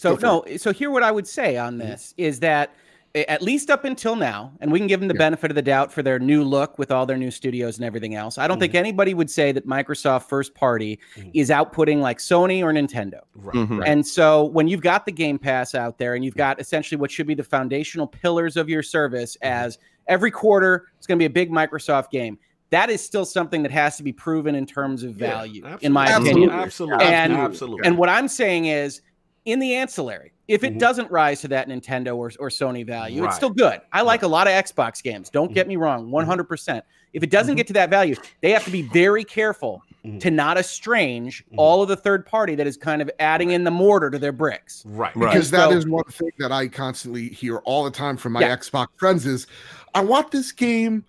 Go 0.01 0.15
for 0.15 0.21
no, 0.21 0.57
so 0.57 0.71
here 0.71 0.91
what 0.91 1.03
I 1.03 1.11
would 1.11 1.27
say 1.27 1.57
on 1.57 1.77
this 1.77 2.13
is 2.17 2.39
that 2.39 2.71
at 3.15 3.41
least 3.41 3.69
up 3.71 3.85
until 3.85 4.15
now, 4.15 4.53
and 4.61 4.71
we 4.71 4.77
can 4.79 4.87
give 4.87 4.99
them 4.99 5.09
the 5.09 5.15
Yeah. 5.15 5.19
benefit 5.19 5.49
of 5.51 5.55
the 5.55 5.61
doubt 5.63 5.91
for 5.91 6.03
their 6.03 6.19
new 6.19 6.43
look 6.43 6.77
with 6.77 6.91
all 6.91 7.05
their 7.07 7.17
new 7.17 7.31
studios 7.31 7.77
and 7.77 7.83
everything 7.85 8.13
else. 8.15 8.37
I 8.37 8.47
don't 8.47 8.59
think 8.59 8.75
anybody 8.75 9.13
would 9.15 9.31
say 9.31 9.51
that 9.51 9.67
Microsoft 9.67 10.29
first 10.29 10.53
party 10.53 10.99
Mhm. 11.17 11.31
is 11.33 11.49
outputting 11.49 12.01
like 12.01 12.19
Sony 12.19 12.61
or 12.61 12.71
Nintendo. 12.71 13.21
Right. 13.35 13.55
Mhm. 13.55 13.83
And 13.85 14.05
so 14.05 14.45
when 14.45 14.67
you've 14.67 14.81
got 14.83 15.05
the 15.07 15.11
Game 15.11 15.39
Pass 15.39 15.73
out 15.73 15.97
there 15.97 16.13
and 16.13 16.23
you've 16.23 16.35
got 16.37 16.61
essentially 16.61 17.01
what 17.01 17.09
should 17.11 17.25
be 17.27 17.33
the 17.33 17.43
foundational 17.43 18.05
pillars 18.07 18.55
of 18.55 18.69
your 18.69 18.83
service 18.83 19.35
as 19.41 19.79
every 20.07 20.31
quarter 20.31 20.85
it's 20.97 21.07
going 21.07 21.17
to 21.17 21.21
be 21.21 21.25
a 21.25 21.29
big 21.31 21.49
Microsoft 21.51 22.11
game. 22.11 22.37
That 22.71 22.89
is 22.89 23.03
still 23.03 23.25
something 23.25 23.63
that 23.63 23.71
has 23.71 23.97
to 23.97 24.03
be 24.03 24.11
proven 24.13 24.53
in 24.55 24.65
terms 24.65 25.03
of 25.03 25.19
Yeah, 25.19 25.31
value, 25.31 25.65
in 25.81 25.91
my 25.91 26.05
absolutely. 26.05 26.31
opinion. 26.31 26.49
Absolutely. 26.51 27.05
And- 27.05 27.33
absolutely. 27.33 27.87
And 27.87 27.97
what 27.97 28.09
I'm 28.09 28.27
saying 28.27 28.65
is, 28.65 29.01
in 29.45 29.57
the 29.59 29.73
ancillary, 29.73 30.33
if 30.47 30.63
it 30.63 30.75
Mhm. 30.75 30.79
doesn't 30.79 31.09
rise 31.11 31.41
to 31.41 31.47
that 31.47 31.67
Nintendo 31.67 32.15
or, 32.15 32.31
or 32.39 32.49
Sony 32.49 32.85
value, 32.85 33.21
Right. 33.23 33.27
it's 33.29 33.37
still 33.37 33.49
good. 33.49 33.79
I 33.91 34.01
like 34.01 34.21
a 34.21 34.27
lot 34.27 34.47
of 34.47 34.53
Xbox 34.53 35.01
games. 35.01 35.29
Don't 35.29 35.53
get 35.53 35.67
me 35.67 35.75
wrong, 35.77 36.11
100%. 36.11 36.83
If 37.13 37.23
it 37.23 37.31
doesn't 37.31 37.55
Mhm. 37.55 37.57
get 37.57 37.67
to 37.67 37.73
that 37.73 37.89
value, 37.89 38.15
they 38.41 38.51
have 38.51 38.63
to 38.65 38.71
be 38.71 38.83
very 38.83 39.23
careful 39.23 39.81
Mhm. 40.05 40.19
to 40.19 40.29
not 40.29 40.57
estrange 40.57 41.43
Mhm. 41.51 41.55
all 41.57 41.81
of 41.81 41.87
the 41.89 41.95
third 41.95 42.25
party 42.27 42.53
that 42.55 42.67
is 42.67 42.77
kind 42.77 43.01
of 43.01 43.09
adding 43.19 43.49
in 43.51 43.63
the 43.63 43.71
mortar 43.71 44.11
to 44.11 44.19
their 44.19 44.31
bricks. 44.33 44.83
right. 44.85 45.15
Right. 45.15 45.31
because 45.33 45.49
that 45.51 45.69
So- 45.71 45.77
is 45.77 45.87
one 45.87 46.03
thing 46.03 46.31
that 46.37 46.51
I 46.51 46.67
constantly 46.67 47.29
hear 47.29 47.57
all 47.59 47.83
the 47.85 47.91
time 47.91 48.17
from 48.17 48.33
my 48.33 48.41
Yeah. 48.41 48.55
Xbox 48.55 48.87
friends 48.97 49.25
is 49.25 49.47
I 49.95 50.01
want 50.01 50.29
this 50.31 50.51
game, 50.51 51.05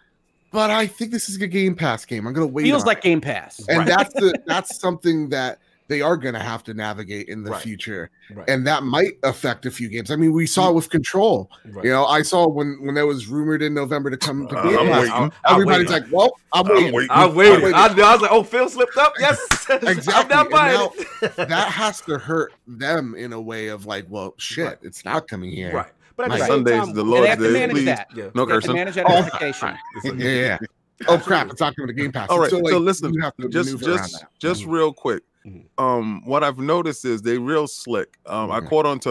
but 0.51 0.71
I 0.71 0.87
think 0.87 1.11
this 1.11 1.29
is 1.29 1.41
a 1.41 1.47
Game 1.47 1.75
Pass 1.75 2.05
game. 2.05 2.27
I'm 2.27 2.33
gonna 2.33 2.47
wait. 2.47 2.65
Feels 2.65 2.83
on 2.83 2.87
like 2.89 2.99
it." 2.99 3.03
Game 3.05 3.21
Pass. 3.21 3.61
and 3.69 3.79
Right. 3.79 3.87
that's 3.89 4.13
the 4.15 4.35
that's 4.47 4.79
something 4.81 5.29
that 5.31 5.59
they 5.89 6.01
are 6.03 6.17
gonna 6.17 6.39
have 6.43 6.63
to 6.63 6.73
navigate 6.73 7.29
in 7.29 7.43
the 7.43 7.51
Right. 7.51 7.61
future, 7.63 8.11
Right. 8.33 8.49
and 8.49 8.65
that 8.65 8.85
might 8.85 9.15
affect 9.25 9.67
a 9.67 9.73
few 9.73 9.89
games. 9.89 10.13
I 10.13 10.17
mean, 10.17 10.33
we 10.33 10.47
saw 10.47 10.69
it 10.71 10.75
with 10.77 10.89
Control. 10.89 11.51
right. 11.69 11.85
You 11.85 11.91
know, 11.91 12.07
I 12.07 12.23
saw 12.23 12.47
when 12.49 12.79
when 12.81 12.95
that 12.95 13.07
was 13.07 13.27
rumored 13.27 13.61
in 13.61 13.75
November 13.75 14.09
to 14.09 14.17
come 14.17 14.47
to 14.47 14.57
Uh, 14.57 14.63
Game 14.63 14.79
I'm 14.93 15.11
I'm 15.25 15.33
Everybody's 15.49 15.89
waiting. 15.91 16.05
like, 16.05 16.13
"Well, 16.13 16.31
I'm 16.53 16.67
I'm 16.67 16.73
waiting." 16.77 16.93
waiting. 16.95 17.11
I 17.11 17.25
I'm 17.25 17.35
waited. 17.35 17.63
waiting. 17.63 17.75
I, 17.75 17.87
I 17.87 18.13
was 18.13 18.23
like, 18.23 18.31
"Oh, 18.31 18.45
Phil 18.45 18.69
slipped 18.69 18.97
up." 18.99 19.15
Yes, 19.19 19.41
I'm 19.69 19.89
Exactly, 19.89 20.33
not 20.37 20.49
buying 20.51 20.79
now- 20.79 20.93
it. 21.23 21.37
that 21.37 21.73
has 21.73 22.01
to 22.03 22.19
hurt 22.29 22.53
them 22.69 23.17
in 23.17 23.33
a 23.33 23.41
way 23.41 23.67
of 23.67 23.85
like, 23.87 24.07
"Well, 24.09 24.35
shit, 24.39 24.67
Right. 24.67 24.79
it's 24.83 25.05
not 25.05 25.27
coming 25.27 25.51
here." 25.51 25.73
right. 25.73 25.91
But 26.21 26.33
at 26.33 26.35
the 26.37 26.41
Right. 26.41 26.49
same 26.49 26.57
Sundays, 26.67 26.85
time, 26.87 26.95
the 26.95 27.01
And 27.01 27.11
Lord's 27.11 27.23
they 27.25 27.29
have 27.31 27.39
to 27.39 27.51
manage 27.53 27.71
please. 27.77 27.85
that. 27.87 28.07
Yeah. 28.15 28.25
No 28.35 28.45
They 28.45 28.53
have 28.55 28.63
to 28.65 28.73
manage 28.75 28.95
that 28.97 29.07
Oh. 29.09 29.21
notification. 29.21 29.75
Yeah, 30.05 30.13
yeah. 30.19 30.59
Oh 31.09 31.17
crap! 31.19 31.51
It's 31.51 31.61
not 31.61 31.75
coming 31.77 31.89
to 31.89 31.95
the 31.95 32.03
Game 32.03 32.13
Pass. 32.13 32.29
All 32.29 32.39
right, 32.39 32.51
So, 32.51 32.61
so 32.63 32.77
listen, 32.77 33.15
you 33.15 33.49
just 33.49 33.79
just 33.79 34.21
that. 34.21 34.29
just 34.39 34.67
real 34.67 34.93
quick. 34.93 35.23
Um 35.79 36.23
what 36.27 36.45
i've 36.45 36.59
noticed 36.59 37.05
is 37.05 37.23
they 37.23 37.39
real 37.39 37.67
slick 37.67 38.19
um 38.27 38.51
i 38.51 38.61
caught 38.61 38.85
on 38.85 38.99
to 39.01 39.09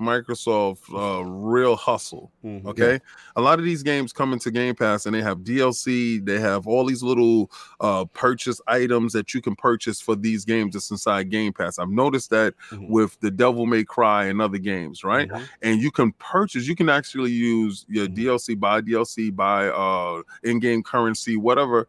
microsoft 0.00 0.78
uh 0.94 1.24
real 1.24 1.74
hustle 1.76 2.30
Mhm. 2.44 2.64
okay 2.66 3.00
a 3.36 3.40
lot 3.40 3.58
of 3.58 3.64
these 3.64 3.82
games 3.82 4.12
come 4.12 4.32
into 4.32 4.50
game 4.50 4.74
pass 4.76 5.06
and 5.06 5.14
they 5.14 5.22
have 5.22 5.38
dlc 5.38 6.24
they 6.24 6.38
have 6.38 6.66
all 6.68 6.84
these 6.84 7.02
little 7.02 7.50
uh 7.80 8.04
purchase 8.06 8.60
items 8.68 9.12
that 9.12 9.34
you 9.34 9.40
can 9.40 9.56
purchase 9.56 10.00
for 10.00 10.14
these 10.14 10.44
games 10.44 10.74
that's 10.74 10.90
inside 10.90 11.30
game 11.30 11.52
pass 11.52 11.78
i've 11.78 11.88
noticed 11.90 12.30
that 12.30 12.54
Mhm. 12.70 12.88
with 12.88 13.18
the 13.20 13.30
devil 13.30 13.66
may 13.66 13.82
cry 13.84 14.26
and 14.26 14.40
other 14.40 14.58
games 14.58 15.02
right 15.02 15.28
Mhm. 15.28 15.48
and 15.62 15.80
you 15.80 15.90
can 15.90 16.12
purchase 16.12 16.68
you 16.68 16.76
can 16.76 16.88
actually 16.88 17.32
use 17.32 17.84
your 17.88 18.06
Mhm. 18.06 18.16
dlc 18.16 18.60
buy 18.60 18.80
dlc 18.80 19.34
buy 19.34 19.66
uh 19.68 20.22
in-game 20.44 20.82
currency 20.82 21.36
whatever 21.36 21.88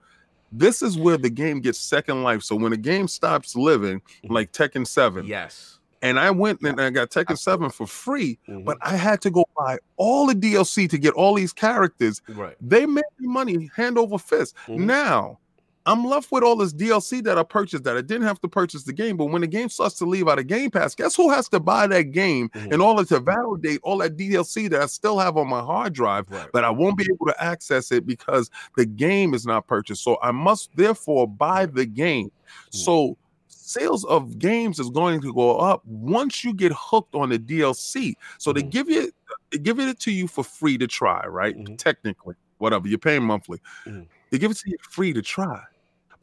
this 0.56 0.82
is 0.82 0.98
where 0.98 1.18
the 1.18 1.30
game 1.30 1.60
gets 1.60 1.80
second 1.80 2.24
life 2.24 2.44
so 2.44 2.56
when 2.56 2.72
a 2.74 2.78
game 2.78 3.08
stops 3.08 3.56
living 3.56 4.00
Mhm. 4.24 4.32
like 4.32 4.52
tekken 4.52 4.86
7 4.86 5.26
Yes. 5.26 5.80
and 6.02 6.20
i 6.20 6.30
went 6.30 6.62
and 6.62 6.80
i 6.80 6.90
got 6.90 7.10
tekken 7.10 7.38
7 7.38 7.70
for 7.70 7.88
free 7.88 8.38
Mhm. 8.48 8.64
but 8.66 8.78
i 8.82 8.96
had 8.96 9.20
to 9.22 9.30
go 9.32 9.44
buy 9.58 9.78
all 9.98 10.28
the 10.28 10.36
dlc 10.36 10.90
to 10.90 10.98
get 10.98 11.14
all 11.16 11.34
these 11.34 11.54
characters 11.54 12.22
right. 12.30 12.56
they 12.62 12.86
made 12.86 13.04
me 13.20 13.28
money 13.28 13.70
hand 13.76 13.98
over 13.98 14.18
fist 14.18 14.56
Mhm. 14.68 14.80
now 14.86 15.40
I'm 15.86 16.06
left 16.06 16.32
with 16.32 16.44
all 16.44 16.56
this 16.56 16.74
DLC 16.74 17.22
that 17.26 17.38
I 17.38 17.44
purchased 17.44 17.84
that 17.84 17.98
I 17.98 18.02
didn't 18.02 18.24
have 18.26 18.40
to 18.42 18.48
purchase 18.48 18.84
the 18.84 18.94
game. 18.94 19.18
But 19.18 19.26
when 19.26 19.42
the 19.42 19.48
game 19.48 19.68
starts 19.68 19.96
to 19.96 20.06
leave 20.06 20.30
out 20.30 20.40
of 20.40 20.48
Game 20.48 20.72
Pass, 20.72 20.96
guess 20.96 21.16
who 21.16 21.30
has 21.30 21.50
to 21.50 21.60
buy 21.60 21.88
that 21.88 22.12
game 22.12 22.48
Mhm. 22.50 22.74
in 22.74 22.82
order 22.82 23.04
to 23.06 23.20
validate 23.20 23.80
all 23.84 23.98
that 23.98 24.16
DLC 24.16 24.70
that 24.70 24.82
I 24.82 24.86
still 24.86 25.20
have 25.20 25.36
on 25.36 25.50
my 25.50 25.60
hard 25.62 25.92
drive, 25.94 26.26
Right. 26.30 26.48
but 26.54 26.64
I 26.64 26.70
won't 26.70 26.98
be 26.98 27.06
able 27.14 27.26
to 27.26 27.44
access 27.44 27.92
it 27.92 28.06
because 28.06 28.50
the 28.78 28.86
game 28.86 29.34
is 29.34 29.46
not 29.46 29.68
purchased. 29.68 30.04
So 30.04 30.18
I 30.24 30.32
must 30.32 30.70
therefore 30.76 31.28
buy 31.28 31.66
the 31.66 31.86
game. 31.86 32.28
Mm. 32.28 32.32
So 32.76 33.18
sales 33.50 34.06
of 34.06 34.40
games 34.40 34.80
is 34.80 34.90
going 34.90 35.20
to 35.22 35.34
go 35.34 35.58
up 35.58 35.82
once 35.86 36.44
you 36.46 36.54
get 36.54 36.72
hooked 36.76 37.14
on 37.16 37.30
the 37.30 37.40
DLC. 37.40 38.16
So 38.38 38.54
they 38.54 38.64
Mhm. 38.64 38.70
give 38.70 38.90
you 38.90 39.12
they 39.52 39.58
give 39.58 39.80
it 39.80 40.00
to 40.00 40.12
you 40.12 40.28
for 40.28 40.44
free 40.44 40.78
to 40.78 40.88
try, 40.88 41.26
right? 41.28 41.56
Mhm. 41.58 41.78
Technically, 41.78 42.36
whatever 42.60 42.88
you're 42.88 42.98
paying 43.00 43.24
monthly, 43.24 43.60
Mhm. 43.86 44.08
they 44.30 44.38
give 44.38 44.52
it 44.52 44.58
to 44.58 44.70
you 44.70 44.78
free 44.90 45.12
to 45.14 45.22
try. 45.22 45.62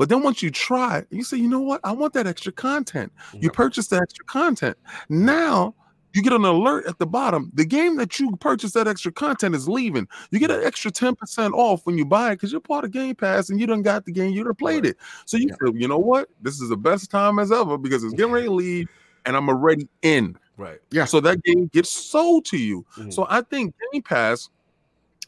But 0.00 0.08
then 0.08 0.22
once 0.22 0.42
you 0.42 0.50
try, 0.50 1.04
you 1.10 1.22
say, 1.22 1.36
you 1.36 1.46
know 1.46 1.60
what? 1.60 1.82
I 1.84 1.92
want 1.92 2.14
that 2.14 2.26
extra 2.26 2.52
content. 2.52 3.12
You 3.34 3.50
purchase 3.50 3.88
the 3.88 3.96
extra 3.98 4.24
content. 4.24 4.78
Now 5.10 5.74
you 6.14 6.22
get 6.22 6.32
an 6.32 6.42
alert 6.42 6.86
at 6.86 6.98
the 6.98 7.06
bottom. 7.06 7.52
The 7.52 7.66
game 7.66 7.98
that 7.98 8.18
you 8.18 8.34
purchased 8.36 8.72
that 8.72 8.88
extra 8.88 9.12
content 9.12 9.54
is 9.54 9.68
leaving. 9.68 10.08
You 10.30 10.38
get 10.38 10.50
an 10.50 10.62
extra 10.64 10.90
10% 10.90 11.52
off 11.52 11.84
when 11.84 11.98
you 11.98 12.06
buy 12.06 12.30
it 12.30 12.36
because 12.36 12.50
you're 12.50 12.62
part 12.62 12.86
of 12.86 12.92
Game 12.92 13.14
Pass 13.14 13.50
and 13.50 13.60
you 13.60 13.66
done 13.66 13.82
got 13.82 14.06
the 14.06 14.12
game, 14.12 14.32
you 14.32 14.42
done 14.42 14.54
played 14.54 14.86
it. 14.86 14.96
So 15.26 15.36
you 15.36 15.54
feel, 15.60 15.76
you 15.76 15.86
know 15.86 15.98
what? 15.98 16.30
This 16.40 16.62
is 16.62 16.70
the 16.70 16.78
best 16.78 17.10
time 17.10 17.38
as 17.38 17.52
ever 17.52 17.76
because 17.76 18.02
it's 18.02 18.14
getting 18.14 18.32
ready 18.32 18.46
to 18.46 18.52
leave 18.54 18.88
and 19.26 19.36
I'm 19.36 19.50
already 19.50 19.86
in. 20.00 20.34
Right. 20.56 20.78
Yeah. 20.92 21.04
So 21.04 21.20
that 21.20 21.42
game 21.42 21.66
gets 21.74 21.90
sold 21.90 22.46
to 22.46 22.56
you. 22.56 22.86
Mhm. 22.96 23.12
So 23.12 23.26
I 23.28 23.42
think 23.42 23.74
Game 23.92 24.00
Pass 24.00 24.48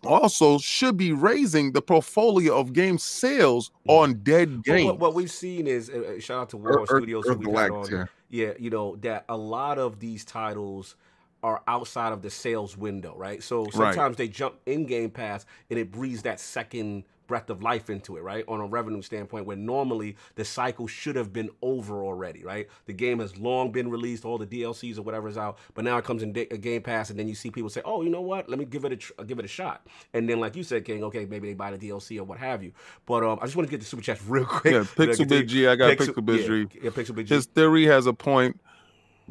also 0.04 0.58
should 0.58 0.96
be 0.96 1.12
raising 1.12 1.72
the 1.72 1.82
portfolio 1.82 2.58
of 2.58 2.72
game 2.72 2.98
sales 2.98 3.70
on 3.88 4.14
dead 4.22 4.50
Well, 4.50 4.60
games. 4.62 4.86
what, 4.86 4.98
what 4.98 5.14
we've 5.14 5.30
seen 5.30 5.66
is 5.66 5.90
uh, 5.90 6.14
uh, 6.16 6.20
shout 6.20 6.40
out 6.42 6.48
to 6.50 6.56
Or- 6.56 6.60
War 6.62 6.78
or- 6.80 6.86
Studios 6.86 7.26
or 7.26 7.34
who 7.34 7.42
the 7.44 7.48
we've 7.50 7.58
had 7.58 7.70
legs, 7.70 7.88
on. 7.92 7.98
yeah. 7.98 8.04
Yeah, 8.30 8.52
you 8.58 8.70
know 8.70 8.96
that 9.02 9.24
a 9.28 9.36
lot 9.36 9.78
of 9.78 10.00
these 10.00 10.24
titles 10.24 10.96
are 11.42 11.60
outside 11.66 12.12
of 12.12 12.22
the 12.22 12.30
sales 12.30 12.76
window, 12.76 13.14
right? 13.16 13.42
So 13.42 13.64
Right. 13.64 13.72
sometimes 13.94 14.16
they 14.16 14.28
jump 14.28 14.54
in 14.64 14.86
Game 14.86 15.10
Pass 15.10 15.44
and 15.70 15.78
it 15.78 15.90
breathes 15.90 16.22
that 16.22 16.40
second 16.40 17.04
breath 17.26 17.50
of 17.50 17.62
life 17.62 17.90
into 17.90 18.16
it, 18.16 18.22
right? 18.22 18.44
On 18.48 18.60
a 18.60 18.66
revenue 18.66 19.02
standpoint, 19.02 19.46
where 19.46 19.56
normally 19.56 20.16
the 20.34 20.44
cycle 20.44 20.86
should 20.86 21.16
have 21.16 21.32
been 21.32 21.50
over 21.62 22.02
already, 22.04 22.44
right? 22.44 22.68
The 22.86 22.92
game 22.92 23.20
has 23.20 23.36
long 23.38 23.72
been 23.72 23.90
released, 23.90 24.24
all 24.24 24.38
the 24.38 24.46
DLCs 24.46 24.98
or 24.98 25.02
whatever 25.02 25.28
is 25.28 25.38
out, 25.38 25.58
but 25.74 25.84
now 25.84 25.98
it 25.98 26.04
comes 26.04 26.22
in 26.22 26.36
a 26.36 26.56
Game 26.56 26.82
Pass, 26.82 27.10
and 27.10 27.18
then 27.18 27.28
you 27.28 27.34
see 27.34 27.50
people 27.50 27.70
say, 27.70 27.82
"Oh, 27.84 28.02
you 28.02 28.10
know 28.10 28.20
what? 28.20 28.48
Let 28.48 28.58
me 28.58 28.64
give 28.64 28.84
it 28.84 28.92
a 28.92 28.96
tr- 28.96 29.12
give 29.26 29.38
it 29.38 29.44
a 29.44 29.48
shot." 29.48 29.86
And 30.12 30.28
then, 30.28 30.40
like 30.40 30.56
you 30.56 30.62
said, 30.62 30.84
King, 30.84 31.04
okay, 31.04 31.24
maybe 31.26 31.48
they 31.48 31.54
buy 31.54 31.70
the 31.70 31.88
DLC 31.88 32.18
or 32.18 32.24
what 32.24 32.38
have 32.38 32.62
you. 32.62 32.72
But 33.06 33.24
um, 33.24 33.38
I 33.40 33.44
just 33.44 33.56
want 33.56 33.68
to 33.68 33.70
get 33.70 33.80
the 33.80 33.86
super 33.86 34.02
chats 34.02 34.22
real 34.26 34.44
quick. 34.44 34.72
Yeah, 34.74 34.80
Pixel 34.96 35.28
Big 35.28 35.48
G, 35.48 35.66
I 35.66 35.76
got 35.76 35.96
Pixel- 35.96 36.14
Pixel 36.14 36.24
Big 36.24 36.40
yeah, 36.40 36.46
G. 36.46 36.80
Yeah, 36.82 36.90
Pixel 36.90 37.14
Big 37.14 37.26
G. 37.26 37.34
His 37.34 37.46
theory 37.46 37.86
has 37.86 38.06
a 38.06 38.12
point, 38.12 38.60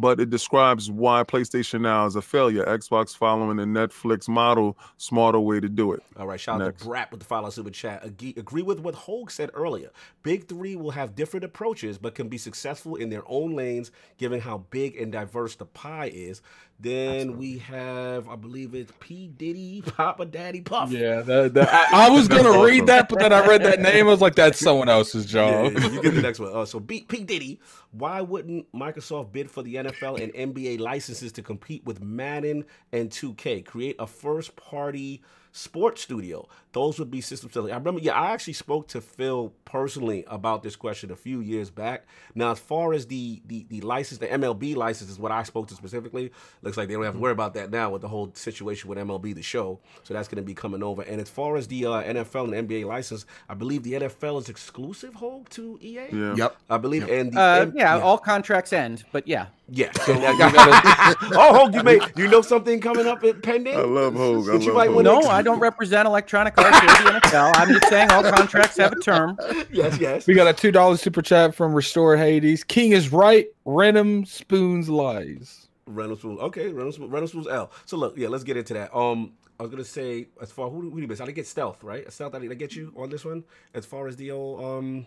but 0.01 0.19
it 0.19 0.31
describes 0.31 0.89
why 0.89 1.23
PlayStation 1.23 1.81
Now 1.81 2.05
is 2.07 2.15
a 2.15 2.21
failure. 2.21 2.65
Xbox 2.65 3.15
following 3.15 3.57
the 3.57 3.63
Netflix 3.63 4.27
model, 4.27 4.77
smarter 4.97 5.39
way 5.39 5.59
to 5.59 5.69
do 5.69 5.93
it. 5.93 6.01
All 6.17 6.25
right, 6.25 6.39
shout 6.39 6.61
out 6.61 6.77
to 6.79 6.85
Brat 6.85 7.11
with 7.11 7.19
the 7.19 7.25
follow 7.25 7.51
super 7.51 7.69
chat. 7.69 8.03
Agree, 8.03 8.33
agree 8.35 8.63
with 8.63 8.79
what 8.79 8.95
Hoeg 8.95 9.29
said 9.29 9.51
earlier. 9.53 9.91
Big 10.23 10.47
three 10.47 10.75
will 10.75 10.91
have 10.91 11.15
different 11.15 11.43
approaches, 11.43 11.99
but 11.99 12.15
can 12.15 12.27
be 12.27 12.39
successful 12.39 12.95
in 12.95 13.09
their 13.09 13.23
own 13.27 13.55
lanes, 13.55 13.91
given 14.17 14.41
how 14.41 14.57
big 14.71 14.95
and 14.97 15.11
diverse 15.11 15.55
the 15.55 15.65
pie 15.65 16.11
is. 16.13 16.41
Then 16.81 17.37
we 17.37 17.59
have, 17.59 18.27
I 18.27 18.35
believe 18.35 18.73
it's 18.73 18.91
P 18.99 19.27
Diddy, 19.27 19.83
Papa 19.85 20.25
Daddy 20.25 20.61
Puff. 20.61 20.91
Yeah, 20.91 21.21
that, 21.21 21.53
that- 21.53 21.69
I, 21.93 22.07
I 22.07 22.09
was 22.09 22.27
gonna 22.27 22.49
That's 22.51 22.63
read 22.65 22.87
that, 22.87 23.07
but 23.07 23.19
then 23.19 23.31
I 23.31 23.45
read 23.45 23.61
that 23.63 23.79
name. 23.79 24.07
I 24.07 24.09
was 24.09 24.19
like, 24.21 24.33
"That's 24.33 24.59
someone 24.59 24.89
else's 24.89 25.31
Yeah, 25.31 25.69
job." 25.69 25.73
yeah, 25.73 25.87
you 25.89 26.01
get 26.01 26.15
the 26.15 26.21
next 26.23 26.39
one. 26.41 26.51
Uh, 26.55 26.65
so 26.65 26.79
B, 26.79 27.01
P 27.07 27.23
Diddy, 27.23 27.59
why 27.91 28.21
wouldn't 28.21 28.71
Microsoft 28.73 29.31
bid 29.31 29.51
for 29.51 29.61
the 29.61 29.75
NFL 29.75 30.19
and 30.21 30.33
NBA 30.55 30.79
licenses 30.79 31.31
to 31.33 31.43
compete 31.43 31.85
with 31.85 32.01
Madden 32.01 32.65
and 32.91 33.11
2K? 33.11 33.63
Create 33.63 33.95
a 33.99 34.07
first 34.07 34.55
party 34.55 35.21
sports 35.51 36.01
studio. 36.01 36.47
Those 36.73 36.99
would 36.99 37.11
be 37.11 37.19
system 37.19 37.51
sellers. 37.51 37.71
I 37.71 37.75
remember, 37.75 37.99
yeah, 37.99 38.13
I 38.13 38.31
actually 38.31 38.53
spoke 38.53 38.87
to 38.89 39.01
Phil 39.01 39.51
personally 39.65 40.23
about 40.27 40.63
this 40.63 40.77
question 40.77 41.11
a 41.11 41.15
few 41.17 41.41
years 41.41 41.69
back. 41.69 42.05
Now, 42.33 42.51
as 42.51 42.59
far 42.59 42.93
as 42.93 43.07
the 43.07 43.41
the, 43.45 43.65
the 43.69 43.81
license, 43.81 44.19
the 44.19 44.27
MLB 44.27 44.75
license 44.77 45.09
is 45.11 45.19
what 45.19 45.31
I 45.33 45.43
spoke 45.43 45.67
to 45.67 45.75
specifically. 45.75 46.31
Looks 46.61 46.77
like 46.77 46.87
they 46.87 46.93
don't 46.93 47.03
have 47.03 47.13
to 47.15 47.19
worry 47.19 47.33
about 47.33 47.55
that 47.55 47.71
now 47.71 47.89
with 47.89 48.01
the 48.01 48.07
whole 48.07 48.31
situation 48.35 48.89
with 48.89 48.97
MLB 48.97 49.35
the 49.35 49.41
show. 49.41 49.79
So 50.03 50.13
that's 50.13 50.29
going 50.29 50.37
to 50.37 50.43
be 50.47 50.53
coming 50.53 50.81
over. 50.81 51.01
And 51.01 51.19
as 51.19 51.29
far 51.29 51.57
as 51.57 51.67
the 51.67 51.85
uh, 51.87 52.03
NFL 52.03 52.53
and 52.55 52.69
NBA 52.69 52.85
license, 52.85 53.25
I 53.49 53.53
believe 53.53 53.83
the 53.83 53.93
NFL 53.93 54.39
is 54.41 54.47
exclusive 54.47 55.15
hold 55.15 55.49
to 55.51 55.77
EA. 55.81 56.05
Yeah. 56.11 56.35
Yep. 56.35 56.55
I 56.69 56.77
believe, 56.77 57.09
and 57.09 57.33
the 57.33 57.39
Uh, 57.41 57.59
M- 57.63 57.73
yeah, 57.75 57.99
all 57.99 58.17
contracts 58.17 58.71
end, 58.71 59.03
but 59.11 59.27
yeah. 59.27 59.47
yeah. 59.67 59.91
So 60.05 60.13
I 60.13 60.37
got- 60.37 60.55
oh, 61.33 61.67
Hoeg, 61.67 61.73
you 61.75 61.83
may 61.83 61.99
you 62.15 62.27
know 62.29 62.41
something 62.41 62.79
coming 62.79 63.07
up 63.07 63.23
at 63.25 63.43
pending? 63.43 63.75
I 63.75 63.81
love 63.81 64.13
Hoeg. 64.13 64.49
I 64.49 64.57
That 64.57 64.63
you 64.65 64.73
might 64.73 64.89
Hoeg. 64.89 65.03
No, 65.03 65.21
I 65.23 65.41
don't 65.41 65.59
represent 65.59 66.07
Electronic 66.07 66.55
Arts 66.63 66.77
or 66.77 67.11
the 67.13 67.19
NFL. 67.19 67.51
I'm 67.55 67.69
just 67.73 67.87
saying 67.89 68.11
all 68.11 68.23
contracts 68.23 68.77
have 68.77 68.91
a 68.93 68.99
term. 68.99 69.37
yes, 69.71 69.97
yes. 69.99 70.27
We 70.27 70.33
got 70.33 70.47
a 70.47 70.53
two 70.53 70.71
dollar 70.71 70.97
super 70.97 71.21
chat 71.21 71.55
from 71.55 71.73
Restore 71.73 72.17
Hades. 72.17 72.63
King 72.63 72.91
is 72.91 73.11
right. 73.11 73.47
Random 73.65 74.25
spoons 74.25 74.89
lies. 74.89 75.67
Reynolds 75.87 76.23
Rules. 76.23 76.39
Okay, 76.41 76.69
Reynolds 76.71 76.99
Reynolds 76.99 77.33
Rules 77.35 77.47
L. 77.47 77.71
So 77.85 77.97
look, 77.97 78.15
yeah, 78.17 78.27
let's 78.29 78.43
get 78.43 78.55
into 78.57 78.73
that. 78.75 78.95
Um, 78.95 79.33
I 79.59 79.63
was 79.63 79.71
gonna 79.71 79.83
say 79.83 80.27
as 80.41 80.51
far 80.51 80.69
who, 80.69 80.81
who 80.81 80.95
do 80.95 81.01
you 81.01 81.07
miss? 81.07 81.21
I 81.21 81.25
did 81.25 81.33
get 81.35 81.47
stealth, 81.47 81.83
right? 81.83 82.11
Stealth. 82.11 82.33
I 82.35 82.39
did 82.39 82.51
I 82.51 82.55
get 82.55 82.75
you 82.75 82.93
on 82.97 83.09
this 83.09 83.25
one 83.25 83.43
as 83.73 83.85
far 83.85 84.07
as 84.07 84.15
the 84.15 84.31
old 84.31 84.63
um, 84.63 85.05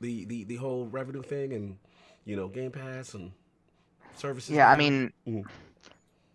the 0.00 0.24
the 0.26 0.44
the 0.44 0.56
whole 0.56 0.86
revenue 0.86 1.22
thing 1.22 1.52
and 1.52 1.76
you 2.24 2.36
know 2.36 2.48
Game 2.48 2.70
Pass 2.72 3.14
and 3.14 3.32
services. 4.16 4.50
Yeah, 4.50 4.68
I 4.68 4.72
now? 4.72 4.78
mean, 4.78 5.12
Mhm. 5.28 5.44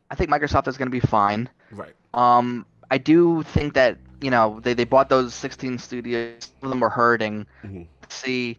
I 0.09 0.15
think 0.15 0.29
Microsoft 0.29 0.67
is 0.67 0.77
going 0.77 0.87
to 0.87 0.91
be 0.91 0.99
fine. 0.99 1.49
right. 1.71 1.93
Um, 2.13 2.65
I 2.91 2.97
do 2.99 3.41
think 3.43 3.73
that 3.73 3.97
you 4.21 4.29
know 4.31 4.59
they, 4.63 4.73
they 4.73 4.83
bought 4.85 5.09
those 5.09 5.33
16 5.33 5.77
studios. 5.79 6.33
Some 6.59 6.67
of 6.67 6.69
them 6.69 6.79
were 6.79 6.89
hurting. 6.89 7.45
Mhm. 7.63 7.87
See 8.09 8.57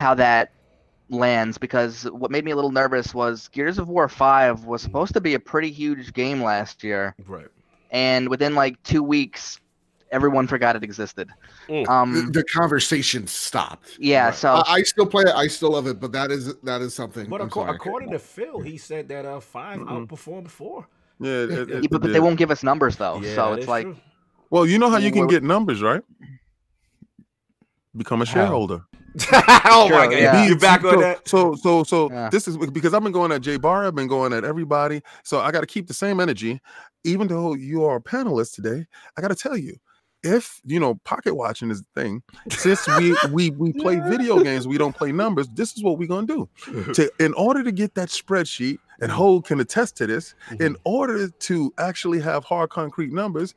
how 0.00 0.14
that 0.14 0.52
lands 1.08 1.56
because 1.58 2.04
what 2.04 2.30
made 2.30 2.44
me 2.44 2.50
a 2.50 2.56
little 2.56 2.72
nervous 2.72 3.14
was 3.14 3.48
Gears 3.48 3.78
of 3.78 3.88
War 3.88 4.08
5 4.08 4.64
was 4.64 4.82
supposed 4.82 5.14
to 5.14 5.20
be 5.20 5.34
a 5.34 5.40
pretty 5.40 5.70
huge 5.70 6.12
game 6.12 6.42
last 6.42 6.82
year, 6.82 7.14
Right. 7.26 7.46
and 7.90 8.28
within 8.28 8.54
like 8.54 8.82
two 8.82 9.02
weeks, 9.02 9.60
everyone 10.10 10.46
forgot 10.48 10.74
it 10.76 10.82
existed. 10.82 11.28
Mm. 11.68 11.84
The, 11.84 11.90
Um, 11.92 12.32
the 12.32 12.44
conversation 12.44 13.26
stopped. 13.26 13.96
yeah, 14.00 14.26
right. 14.26 14.34
so 14.34 14.50
I, 14.66 14.74
I 14.74 14.82
still 14.82 15.06
play 15.06 15.22
it. 15.24 15.34
I 15.34 15.46
still 15.46 15.72
love 15.72 15.86
it, 15.86 16.00
but 16.00 16.12
that 16.12 16.30
is 16.30 16.54
that 16.64 16.80
is 16.80 16.94
something. 16.94 17.28
But 17.28 17.40
I'm 17.40 17.50
acco- 17.50 17.64
sorry. 17.66 17.76
according 17.76 18.10
to 18.10 18.18
Phil, 18.18 18.60
he 18.60 18.76
said 18.76 19.08
that 19.08 19.24
uh 19.26 19.40
5 19.40 19.80
Mm-mm. 19.80 20.06
outperformed 20.08 20.48
four. 20.48 20.88
Yeah, 21.20 21.30
it- 21.30 21.50
it- 21.50 21.68
yeah, 21.68 21.76
it 21.78 21.90
but, 21.90 22.02
but 22.02 22.12
they 22.12 22.20
won't 22.20 22.36
give 22.38 22.50
us 22.50 22.62
numbers 22.62 22.96
though. 22.96 23.20
Yeah, 23.20 23.34
so 23.34 23.52
it's 23.54 23.68
like 23.68 23.84
true. 23.84 23.96
Well, 24.50 24.66
you 24.66 24.78
know 24.78 24.90
how 24.90 24.98
you 24.98 25.12
can 25.12 25.26
get 25.26 25.42
numbers, 25.42 25.82
right? 25.82 26.02
Become 27.96 28.22
a 28.22 28.26
shareholder. 28.26 28.84
oh 29.32 29.88
my 29.90 30.06
god, 30.06 30.12
yeah. 30.12 30.46
you 30.46 30.56
back 30.56 30.84
on 30.84 30.92
so, 30.92 31.00
that? 31.00 31.28
So, 31.28 31.54
so, 31.54 31.84
so 31.84 32.10
Yeah. 32.10 32.28
this 32.28 32.46
is 32.46 32.58
because 32.58 32.92
I've 32.92 33.02
been 33.02 33.12
going 33.12 33.32
at 33.32 33.40
Jay 33.40 33.56
Bar, 33.56 33.86
I've 33.86 33.94
been 33.94 34.08
going 34.08 34.34
at 34.34 34.44
everybody. 34.44 35.02
So 35.24 35.40
I 35.40 35.50
got 35.50 35.60
to 35.60 35.66
keep 35.66 35.86
the 35.86 35.94
same 35.94 36.20
energy, 36.20 36.60
even 37.04 37.26
though 37.26 37.54
you 37.54 37.84
are 37.84 37.96
a 37.96 38.00
panelist 38.00 38.54
today. 38.54 38.86
I 39.16 39.22
got 39.22 39.28
to 39.28 39.34
tell 39.34 39.56
you, 39.56 39.76
if 40.22 40.60
you 40.64 40.80
know 40.80 40.96
pocket 41.04 41.34
watching 41.34 41.70
is 41.70 41.82
the 41.82 42.00
thing, 42.00 42.22
since 42.50 42.86
we 42.98 43.16
we 43.30 43.50
we 43.50 43.72
play 43.72 43.96
video 44.06 44.42
games, 44.42 44.66
we 44.66 44.76
don't 44.76 44.94
play 44.94 45.12
numbers. 45.12 45.48
This 45.48 45.76
is 45.76 45.82
what 45.82 45.98
we're 45.98 46.08
gonna 46.08 46.26
do. 46.26 46.48
To 46.94 47.10
in 47.20 47.32
order 47.34 47.62
to 47.62 47.72
get 47.72 47.94
that 47.94 48.08
spreadsheet, 48.08 48.78
and 49.00 49.10
mm. 49.10 49.14
Ho 49.14 49.40
can 49.40 49.60
attest 49.60 49.96
to 49.98 50.06
this, 50.06 50.34
in 50.50 50.58
mm-hmm. 50.58 50.74
order 50.84 51.28
to 51.28 51.74
actually 51.78 52.20
have 52.20 52.44
hard 52.44 52.70
concrete 52.70 53.12
numbers. 53.12 53.54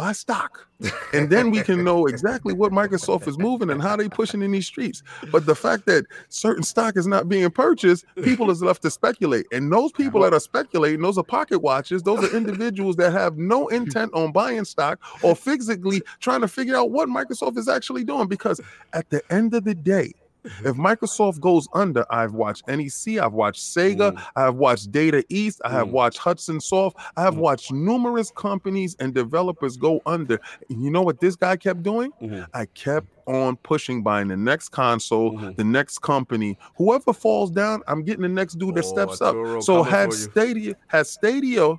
Buy 0.00 0.12
stock, 0.12 0.66
and 1.12 1.28
then 1.28 1.50
we 1.50 1.60
can 1.62 1.84
know 1.84 2.06
exactly 2.06 2.54
what 2.54 2.72
Microsoft 2.72 3.28
is 3.28 3.36
moving 3.36 3.68
and 3.68 3.82
how 3.82 3.96
they 3.96 4.08
pushing 4.08 4.40
in 4.40 4.50
these 4.50 4.66
streets. 4.66 5.02
But 5.30 5.44
the 5.44 5.54
fact 5.54 5.84
that 5.84 6.06
certain 6.30 6.62
stock 6.62 6.96
is 6.96 7.06
not 7.06 7.28
being 7.28 7.50
purchased, 7.50 8.06
people 8.22 8.50
is 8.50 8.62
left 8.62 8.80
to 8.84 8.90
speculate. 8.90 9.44
And 9.52 9.70
those 9.70 9.92
people 9.92 10.22
that 10.22 10.32
are 10.32 10.40
speculating, 10.40 11.02
those 11.02 11.18
are 11.18 11.22
pocket 11.22 11.58
watchers, 11.58 12.02
those 12.02 12.24
are 12.24 12.34
individuals 12.34 12.96
that 12.96 13.12
have 13.12 13.36
no 13.36 13.68
intent 13.68 14.14
on 14.14 14.32
buying 14.32 14.64
stock 14.64 14.98
or 15.22 15.36
physically 15.36 16.00
trying 16.18 16.40
to 16.40 16.48
figure 16.48 16.76
out 16.76 16.90
what 16.90 17.10
Microsoft 17.10 17.58
is 17.58 17.68
actually 17.68 18.04
doing. 18.04 18.26
Because 18.26 18.58
at 18.94 19.10
the 19.10 19.20
end 19.30 19.52
of 19.52 19.64
the 19.64 19.74
day, 19.74 20.14
if 20.44 20.76
Microsoft 20.76 21.40
goes 21.40 21.68
under, 21.72 22.04
I've 22.10 22.32
watched 22.32 22.64
NEC, 22.68 23.18
I've 23.18 23.32
watched 23.32 23.60
Sega, 23.62 24.12
Mm. 24.12 24.22
I 24.36 24.40
have 24.42 24.56
watched 24.56 24.90
Data 24.92 25.24
East, 25.28 25.60
I 25.64 25.70
have 25.70 25.88
Mm. 25.88 25.92
watched 25.92 26.18
Hudson 26.18 26.60
Soft, 26.60 26.96
I 27.16 27.22
have 27.22 27.34
Mm. 27.34 27.38
watched 27.38 27.72
numerous 27.72 28.30
companies 28.30 28.96
and 29.00 29.14
developers 29.14 29.76
go 29.76 30.00
under. 30.06 30.40
And 30.68 30.82
you 30.82 30.90
know 30.90 31.02
what 31.02 31.20
this 31.20 31.36
guy 31.36 31.56
kept 31.56 31.82
doing? 31.82 32.10
Mhm. 32.22 32.46
I 32.54 32.66
kept 32.66 33.06
on 33.26 33.56
pushing, 33.58 34.02
buying 34.02 34.28
the 34.28 34.36
next 34.36 34.70
console, 34.70 35.32
Mhm. 35.32 35.56
the 35.56 35.64
next 35.64 36.00
company. 36.00 36.58
Whoever 36.76 37.12
falls 37.12 37.50
down, 37.50 37.82
I'm 37.86 38.02
getting 38.02 38.22
the 38.22 38.28
next 38.28 38.54
dude 38.58 38.74
that 38.74 38.84
Oh, 38.84 38.88
steps 38.88 39.20
up. 39.20 39.36
So 39.62 39.82
had. 39.82 40.12
Stadia, 40.12 40.74
had 40.88 41.06
Stadia 41.06 41.76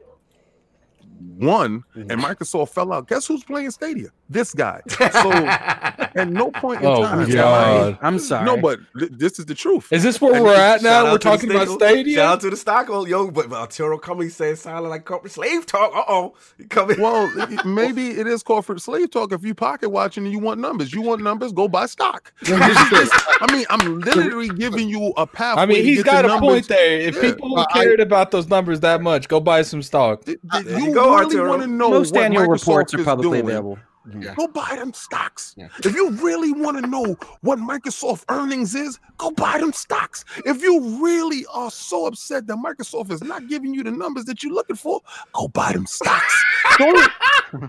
won 1.39 1.83
Mhm. 1.95 2.11
and 2.11 2.21
Microsoft 2.21 2.69
fell 2.69 2.93
out. 2.93 3.07
Guess 3.07 3.27
who's 3.27 3.43
playing 3.43 3.71
Stadia? 3.71 4.09
This 4.31 4.53
guy. 4.53 4.81
So 5.11 5.31
at 6.15 6.29
no 6.29 6.51
point 6.51 6.81
in 6.81 6.87
Oh, 6.87 7.03
time. 7.03 7.29
God. 7.29 7.97
I'm 8.01 8.17
sorry. 8.19 8.45
No, 8.45 8.57
but 8.57 8.79
th- 8.97 9.11
this 9.13 9.39
is 9.39 9.45
the 9.45 9.55
truth. 9.55 9.87
Is 9.91 10.03
this 10.03 10.19
where 10.19 10.35
And 10.35 10.43
we're 10.43 10.53
at 10.55 10.81
now? 10.81 11.03
We're 11.05 11.11
to 11.11 11.13
the 11.17 11.19
talking 11.19 11.51
about 11.51 11.67
Stinkle. 11.67 11.75
Stadia. 11.77 12.15
Shout 12.15 12.33
out 12.33 12.41
to 12.41 12.49
the 12.49 12.57
Stockholm, 12.57 13.07
yo. 13.07 13.29
But, 13.31 13.49
but 13.49 13.55
Arturo 13.57 13.97
coming 13.97 14.29
saying 14.29 14.57
silent 14.57 14.89
like 14.89 15.05
corporate 15.05 15.31
slave 15.33 15.65
talk. 15.65 15.91
Uh 15.95 16.03
oh, 16.07 16.33
coming. 16.69 16.99
Well, 16.99 17.31
maybe 17.65 18.09
it 18.11 18.27
is 18.27 18.43
corporate 18.43 18.81
slave 18.81 19.11
talk. 19.11 19.31
If 19.31 19.43
you 19.43 19.53
pocket 19.53 19.89
watching 19.89 20.23
and 20.25 20.31
you 20.33 20.39
want 20.39 20.59
numbers, 20.59 20.91
you 20.93 21.01
want 21.01 21.21
numbers, 21.21 21.51
go 21.53 21.67
buy 21.67 21.85
stock. 21.85 22.33
This 22.41 22.51
is 22.79 22.89
just- 22.89 23.13
I 23.41 23.51
mean, 23.51 23.65
I'm 23.69 23.99
literally 23.99 24.49
giving 24.49 24.87
you 24.89 25.13
a 25.17 25.25
path. 25.27 25.57
I 25.57 25.65
mean, 25.65 25.83
he's 25.83 26.03
got 26.03 26.25
a 26.25 26.39
point 26.39 26.67
there. 26.67 26.99
If 26.99 27.15
Yeah. 27.15 27.21
people 27.21 27.57
Uh, 27.59 27.65
I- 27.73 27.83
cared 27.83 27.99
about 27.99 28.31
those 28.31 28.47
numbers 28.49 28.79
that 28.81 29.01
much, 29.01 29.27
go 29.27 29.39
buy 29.39 29.61
some 29.63 29.81
stock. 29.81 30.25
Did, 30.25 30.39
There 30.43 30.63
did 30.63 30.79
you 30.79 30.85
you 30.87 30.93
go, 30.93 31.13
really 31.15 31.25
Arturo. 31.37 31.49
want 31.49 31.61
to 31.63 31.67
know 31.67 31.89
Most 31.89 32.13
what 32.13 32.23
annual 32.23 32.43
Microsoft 32.47 32.51
reports 32.59 32.93
are 32.93 32.99
is 32.99 33.05
publicly 33.05 33.39
doing? 33.41 33.49
available. 33.49 33.79
Yeah. 34.19 34.33
Go 34.35 34.47
buy 34.47 34.75
them 34.77 34.93
stocks. 34.93 35.53
Yeah. 35.57 35.67
If 35.83 35.93
you 35.93 36.09
really 36.11 36.51
want 36.51 36.77
to 36.81 36.87
know 36.87 37.17
what 37.41 37.59
Microsoft 37.59 38.23
earnings 38.29 38.73
is, 38.73 38.99
go 39.17 39.31
buy 39.31 39.59
them 39.59 39.73
stocks. 39.73 40.25
If 40.45 40.61
you 40.63 41.03
really 41.03 41.45
are 41.53 41.69
so 41.69 42.07
upset 42.07 42.47
that 42.47 42.57
Microsoft 42.57 43.11
is 43.11 43.21
not 43.23 43.47
giving 43.47 43.73
you 43.73 43.83
the 43.83 43.91
numbers 43.91 44.25
that 44.25 44.43
you're 44.43 44.53
looking 44.53 44.75
for, 44.75 45.01
go 45.33 45.47
buy 45.49 45.73
them 45.73 45.85
stocks. 45.85 46.43
Don't 46.77 47.11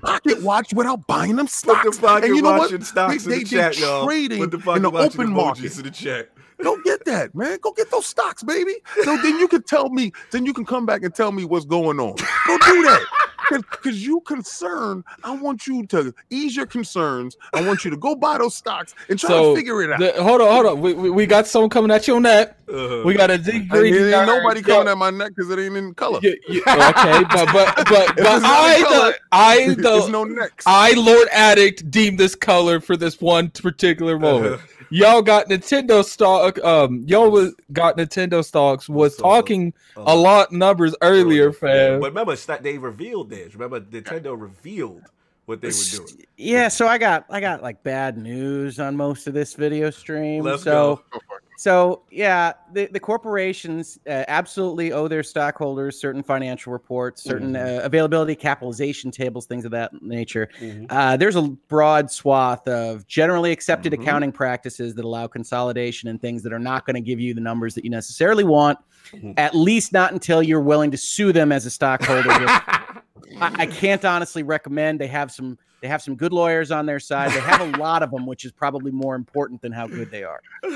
pocket 0.02 0.42
watch 0.42 0.72
without 0.74 1.06
buying 1.06 1.36
them 1.36 1.46
Put 1.46 1.52
stocks. 1.52 1.96
the 1.98 2.06
pocket 2.06 2.24
And 2.26 2.36
you 2.36 2.42
know 2.42 2.52
what? 2.58 2.82
stocks 2.82 3.24
They- 3.24 3.34
in 3.34 3.38
the 3.40 3.44
they- 3.44 3.72
chat, 3.74 4.04
trading 4.04 4.38
Put 4.38 4.50
the 4.52 4.70
in 4.72 4.82
the 4.82 4.90
open 4.92 5.30
market. 5.32 5.76
in 5.76 5.82
the 5.84 5.90
chat. 5.90 6.30
Go 6.62 6.80
get 6.82 7.04
that, 7.06 7.34
man. 7.34 7.58
Go 7.60 7.72
get 7.72 7.90
those 7.90 8.06
stocks, 8.06 8.42
baby. 8.42 8.74
So 9.04 9.16
then 9.18 9.38
you 9.38 9.48
can 9.48 9.62
tell 9.62 9.88
me, 9.90 10.12
then 10.30 10.46
you 10.46 10.52
can 10.52 10.64
come 10.64 10.86
back 10.86 11.02
and 11.02 11.14
tell 11.14 11.32
me 11.32 11.44
what's 11.44 11.64
going 11.64 11.98
on. 12.00 12.14
Go 12.46 12.58
do 12.58 12.82
that. 12.84 13.06
cause, 13.48 13.62
cause 13.82 13.96
you 13.96 14.20
concerned. 14.20 15.04
I 15.24 15.34
want 15.36 15.66
you 15.66 15.84
to 15.88 16.14
ease 16.30 16.54
your 16.56 16.66
concerns. 16.66 17.36
I 17.52 17.66
want 17.66 17.84
you 17.84 17.90
to 17.90 17.96
go 17.96 18.14
buy 18.14 18.38
those 18.38 18.54
stocks 18.54 18.94
and 19.08 19.18
try 19.18 19.30
So, 19.30 19.50
to 19.54 19.56
figure 19.56 19.82
it 19.82 19.90
out. 19.92 19.98
The- 20.00 20.22
hold 20.22 20.40
on, 20.40 20.52
hold 20.52 20.66
on. 20.66 20.80
We, 20.80 20.94
we, 20.94 21.10
we 21.10 21.26
got 21.26 21.46
someone 21.46 21.70
coming 21.70 21.90
at 21.90 22.06
you 22.06 22.16
on 22.16 22.22
that. 22.22 22.58
Uh-huh. 22.68 23.02
We 23.04 23.14
got 23.14 23.30
a 23.30 23.38
degree. 23.38 23.90
there 23.92 24.18
ain't 24.20 24.26
nobody 24.26 24.62
coming 24.62 24.88
at 24.88 24.96
my 24.96 25.10
neck 25.10 25.32
because 25.36 25.50
it 25.50 25.58
ain't 25.58 25.76
in 25.76 25.92
color. 25.94 26.18
okay, 26.18 26.38
but 26.46 27.26
but 27.52 27.52
but, 27.52 27.86
but 27.86 28.10
If 28.10 28.18
it's 28.18 28.26
not 28.26 28.42
I 28.44 28.82
color, 28.82 29.10
the 29.10 29.18
I 29.32 29.74
the 29.74 30.08
no. 30.08 30.48
I 30.66 30.92
Lord 30.92 31.28
Addict 31.32 31.90
deemed 31.90 32.18
this 32.18 32.34
color 32.34 32.80
for 32.80 32.96
this 32.96 33.20
one 33.20 33.50
particular 33.50 34.18
moment. 34.18 34.54
Uh-huh. 34.54 34.81
Y'all 34.92 35.22
got 35.22 35.48
Nintendo 35.48 36.04
stock. 36.04 36.62
Um, 36.62 37.02
y'all 37.06 37.30
was 37.30 37.54
got 37.72 37.96
Nintendo 37.96 38.44
stocks. 38.44 38.88
Was 38.88 39.16
So- 39.16 39.22
talking 39.22 39.72
uh, 39.96 40.04
a 40.06 40.14
lot 40.14 40.52
numbers 40.52 40.94
earlier, 41.00 41.50
fam. 41.50 42.00
But 42.00 42.14
remember, 42.14 42.36
they 42.60 42.76
revealed 42.76 43.30
this. 43.30 43.54
Remember, 43.54 43.80
Nintendo 43.80 44.38
revealed 44.38 45.02
what 45.46 45.60
they 45.62 45.68
were 45.68 46.06
doing. 46.06 46.26
Yeah, 46.36 46.68
so 46.68 46.86
I 46.86 46.98
got 46.98 47.24
I 47.30 47.40
got 47.40 47.62
like 47.62 47.82
bad 47.82 48.18
news 48.18 48.78
on 48.78 48.96
most 48.96 49.26
of 49.26 49.34
this 49.34 49.54
video 49.54 49.90
stream. 49.90 50.44
Let's 50.44 50.64
so 50.64 51.02
go. 51.10 51.20
So 51.62 52.02
yeah, 52.10 52.54
the, 52.72 52.86
the 52.86 52.98
corporations 52.98 53.96
uh, 54.08 54.24
absolutely 54.26 54.90
owe 54.90 55.06
their 55.06 55.22
stockholders 55.22 55.96
certain 55.96 56.20
financial 56.20 56.72
reports, 56.72 57.22
certain 57.22 57.52
Mm-hmm. 57.52 57.78
uh, 57.78 57.84
availability 57.84 58.34
capitalization 58.34 59.12
tables, 59.12 59.46
things 59.46 59.64
of 59.64 59.70
that 59.70 59.92
nature. 60.02 60.48
Mhm. 60.60 60.86
Uh, 60.90 61.16
there's 61.16 61.36
a 61.36 61.42
broad 61.68 62.10
swath 62.10 62.66
of 62.66 63.06
generally 63.06 63.52
accepted 63.52 63.92
Mhm. 63.92 64.02
accounting 64.02 64.32
practices 64.32 64.92
that 64.96 65.04
allow 65.04 65.28
consolidation 65.28 66.08
and 66.08 66.20
things 66.20 66.42
that 66.42 66.52
are 66.52 66.58
not 66.58 66.84
going 66.84 66.94
to 66.96 67.00
give 67.00 67.20
you 67.20 67.32
the 67.32 67.40
numbers 67.40 67.76
that 67.76 67.84
you 67.84 67.90
necessarily 67.90 68.42
want, 68.42 68.76
Mhm. 69.12 69.34
at 69.36 69.54
least 69.54 69.92
not 69.92 70.12
until 70.12 70.42
you're 70.42 70.60
willing 70.60 70.90
to 70.90 70.96
sue 70.96 71.32
them 71.32 71.52
as 71.52 71.64
a 71.64 71.70
stockholder. 71.70 72.28
I, 72.36 73.02
I 73.40 73.66
can't 73.66 74.04
honestly 74.04 74.42
recommend. 74.42 75.00
They 75.00 75.06
have 75.06 75.30
some 75.30 75.58
they 75.82 75.88
have 75.88 76.00
some 76.00 76.14
good 76.14 76.32
lawyers 76.32 76.70
on 76.70 76.86
their 76.86 77.00
side. 77.00 77.32
They 77.32 77.40
have 77.40 77.60
a 77.60 77.76
lot 77.78 78.04
of 78.04 78.12
them, 78.12 78.24
which 78.24 78.44
is 78.44 78.52
probably 78.52 78.92
more 78.92 79.16
important 79.16 79.60
than 79.60 79.72
how 79.72 79.88
good 79.88 80.12
they 80.12 80.22
are. 80.22 80.40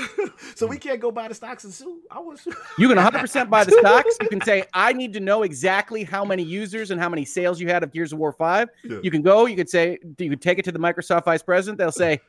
so 0.55 0.67
we 0.67 0.77
can't 0.77 0.99
go 0.99 1.11
buy 1.11 1.29
the 1.29 1.33
stocks 1.33 1.63
and 1.63 1.73
sue. 1.73 2.01
I 2.11 2.19
to. 2.19 2.55
You 2.77 2.89
can 2.89 2.97
100% 2.97 3.49
buy 3.49 3.63
the 3.63 3.71
stocks. 3.71 4.17
You 4.21 4.27
can 4.27 4.41
say, 4.45 4.65
I 4.73 4.91
need 4.91 5.13
to 5.13 5.21
know 5.21 5.43
exactly 5.43 6.03
how 6.03 6.25
many 6.25 6.43
users 6.43 6.91
and 6.91 6.99
how 6.99 7.07
many 7.07 7.23
sales 7.23 7.61
you 7.61 7.69
had 7.69 7.83
of 7.83 7.93
Gears 7.93 8.11
of 8.11 8.19
War 8.19 8.33
5. 8.33 8.67
Yeah. 8.83 8.97
You 9.01 9.09
can 9.09 9.21
go, 9.21 9.45
you 9.45 9.55
could 9.55 9.69
say, 9.69 9.97
you 10.17 10.29
could 10.29 10.41
take 10.41 10.59
it 10.59 10.65
to 10.65 10.73
the 10.73 10.79
Microsoft 10.79 11.23
vice 11.23 11.41
president. 11.41 11.77
They'll 11.77 11.89
say, 11.93 12.19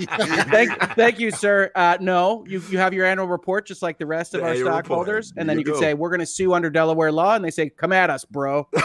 thank, 0.00 0.78
thank 0.94 1.18
you, 1.20 1.30
sir. 1.30 1.70
Uh, 1.74 1.98
no, 2.00 2.44
you, 2.48 2.62
you 2.70 2.78
have 2.78 2.92
your 2.94 3.06
annual 3.06 3.26
report 3.28 3.66
just 3.66 3.82
like 3.82 3.98
the 3.98 4.06
rest 4.06 4.34
of 4.34 4.40
The 4.40 4.46
our 4.46 4.52
annual 4.52 4.66
report. 4.68 4.84
stockholders. 4.86 5.32
And 5.36 5.48
There 5.48 5.54
then 5.56 5.60
you 5.64 5.66
you, 5.66 5.72
can 5.72 5.80
say, 5.82 5.94
we're 5.94 6.10
going 6.10 6.20
to 6.20 6.26
sue 6.26 6.52
under 6.54 6.70
Delaware 6.70 7.12
law. 7.12 7.34
And 7.34 7.44
they 7.44 7.50
say, 7.50 7.68
come 7.70 7.92
at 7.92 8.10
us, 8.10 8.24
bro. 8.24 8.68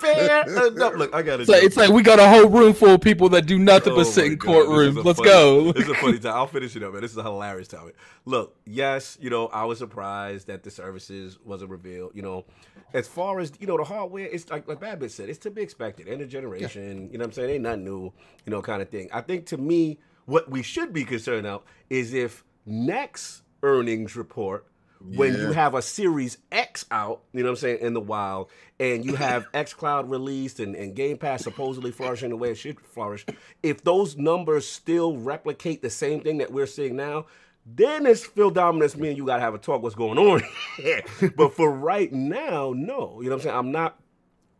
Fair 0.00 0.42
enough. 0.46 0.94
Look, 0.96 1.14
I 1.14 1.22
got 1.22 1.36
to. 1.36 1.42
It's 1.42 1.48
like, 1.50 1.62
it's 1.62 1.76
like 1.76 1.90
we 1.90 2.02
got 2.02 2.18
a 2.18 2.28
whole 2.28 2.48
room 2.48 2.72
full 2.74 2.90
of 2.94 3.00
people 3.00 3.28
that 3.30 3.46
do 3.46 3.58
nothing 3.58 3.92
Oh 3.92 3.96
but 3.96 4.04
sit 4.04 4.26
in 4.26 4.36
God, 4.36 4.48
this 4.48 4.62
is 4.66 4.68
courtrooms. 4.96 5.04
Let's 5.04 5.18
funny- 5.18 5.30
go. 5.30 5.72
This 5.80 5.84
is 5.84 5.90
a 5.90 5.94
funny 5.94 6.18
time. 6.18 6.34
I'll 6.34 6.46
finish 6.46 6.76
it 6.76 6.82
up, 6.82 6.92
man. 6.92 7.02
This 7.02 7.12
is 7.12 7.16
a 7.16 7.22
hilarious 7.22 7.68
topic. 7.68 7.94
Look, 8.24 8.56
yes, 8.66 9.16
you 9.20 9.30
know, 9.30 9.46
I 9.48 9.64
was 9.64 9.78
surprised 9.78 10.46
that 10.48 10.62
the 10.62 10.70
services 10.70 11.38
wasn't 11.44 11.70
revealed. 11.70 12.12
You 12.14 12.22
know, 12.22 12.44
as 12.92 13.08
far 13.08 13.40
as 13.40 13.52
you 13.60 13.66
know, 13.66 13.76
the 13.76 13.84
hardware, 13.84 14.26
it's 14.26 14.50
like 14.50 14.68
like 14.68 14.80
Bad 14.80 14.98
Bit 14.98 15.12
said, 15.12 15.28
it's 15.28 15.38
to 15.40 15.50
be 15.50 15.62
expected. 15.62 16.08
End 16.08 16.20
of 16.20 16.28
generation. 16.28 17.08
You 17.10 17.18
know 17.18 17.22
what 17.22 17.28
I'm 17.28 17.32
saying? 17.32 17.50
Ain't 17.50 17.62
nothing 17.62 17.84
new. 17.84 18.12
You 18.46 18.50
know, 18.50 18.60
kind 18.62 18.82
of 18.82 18.88
thing. 18.90 19.08
I 19.12 19.20
think 19.20 19.29
to 19.38 19.56
me, 19.56 19.98
what 20.26 20.50
we 20.50 20.62
should 20.62 20.92
be 20.92 21.04
concerned 21.04 21.46
about 21.46 21.64
is 21.88 22.12
if 22.14 22.44
next 22.66 23.42
earnings 23.62 24.16
report 24.16 24.66
when 25.02 25.34
you 25.34 25.52
have 25.52 25.74
a 25.74 25.82
Series 25.82 26.38
X 26.52 26.84
out, 26.90 27.22
you 27.32 27.40
know 27.42 27.46
what 27.46 27.52
I'm 27.52 27.56
saying, 27.56 27.78
in 27.80 27.94
the 27.94 28.00
wild, 28.00 28.50
and 28.78 29.04
you 29.04 29.14
have 29.14 29.46
X 29.54 29.72
Cloud 29.72 30.10
released 30.10 30.60
and, 30.60 30.74
and 30.74 30.94
Game 30.94 31.16
Pass 31.16 31.42
supposedly 31.42 31.90
flourishing 31.90 32.30
the 32.30 32.36
way 32.36 32.50
it 32.50 32.56
should 32.56 32.78
flourish, 32.80 33.24
if 33.62 33.82
those 33.82 34.16
numbers 34.16 34.68
still 34.68 35.16
replicate 35.16 35.80
the 35.80 35.90
same 35.90 36.20
thing 36.20 36.38
that 36.38 36.52
we're 36.52 36.66
seeing 36.66 36.96
now, 36.96 37.26
then 37.64 38.04
it's 38.06 38.24
Phil 38.24 38.50
Dominance, 38.50 38.96
me 38.96 39.08
and 39.08 39.16
you 39.16 39.24
gotta 39.24 39.40
have 39.40 39.54
a 39.54 39.58
talk 39.58 39.82
what's 39.82 39.94
going 39.94 40.18
on. 40.18 40.42
but 41.36 41.54
for 41.54 41.70
right 41.70 42.12
now, 42.12 42.74
no. 42.76 43.20
You 43.20 43.30
know 43.30 43.36
what 43.36 43.40
I'm 43.40 43.40
saying? 43.40 43.56
I'm 43.56 43.72
not 43.72 43.98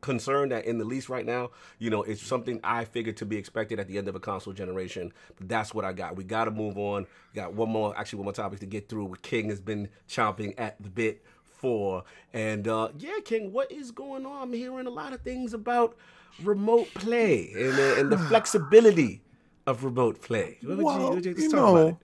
concerned 0.01 0.52
that 0.52 0.64
in 0.64 0.78
the 0.78 0.85
least 0.85 1.09
right 1.09 1.27
now, 1.27 1.51
you 1.78 1.90
know, 1.90 2.02
it's 2.02 2.22
something 2.22 2.60
I 2.64 2.85
figured 2.85 3.16
to 3.18 3.27
be 3.27 3.36
expected 3.36 3.78
at 3.78 3.89
the 3.89 3.98
end 3.98 4.09
of 4.09 4.14
a 4.14 4.20
console 4.20 4.52
generation. 4.52 5.12
But 5.36 5.48
that's 5.48 5.74
what 5.74 5.85
I 5.85 5.93
got. 5.93 6.16
We 6.16 6.24
got 6.24 6.44
to 6.44 6.51
move 6.51 6.78
on. 6.78 7.06
We 7.32 7.40
got 7.40 7.55
one 7.55 7.70
more, 7.70 7.97
actually, 7.97 8.18
one 8.18 8.24
more 8.24 8.32
topic 8.32 8.60
to 8.60 8.66
get 8.66 8.89
through. 8.89 9.14
King 9.22 9.48
has 9.48 9.60
been 9.60 9.89
chomping 10.09 10.55
at 10.59 10.81
the 10.82 10.90
bit 10.90 11.24
for. 11.43 12.05
And 12.32 12.66
uh, 12.66 12.89
yeah, 12.98 13.18
King, 13.24 13.52
what 13.52 13.70
is 13.70 13.90
going 13.90 14.27
on? 14.27 14.43
I'm 14.43 14.52
hearing 14.52 14.86
a 14.86 14.90
lot 14.90 15.12
of 15.12 15.20
things 15.20 15.55
about 15.55 15.97
remote 16.43 16.89
play 16.94 17.52
and, 17.55 17.78
uh, 17.78 18.01
and 18.01 18.10
the 18.10 18.18
flexibility 18.28 19.22
of 19.66 19.85
remote 19.85 20.22
play. 20.22 20.59
What 20.62 20.68
would 20.70 20.78
you, 20.78 20.85
Well, 20.85 20.98
what 21.02 21.14
would 21.14 21.24
you, 21.24 21.35
you 21.36 21.48
know, 21.51 21.98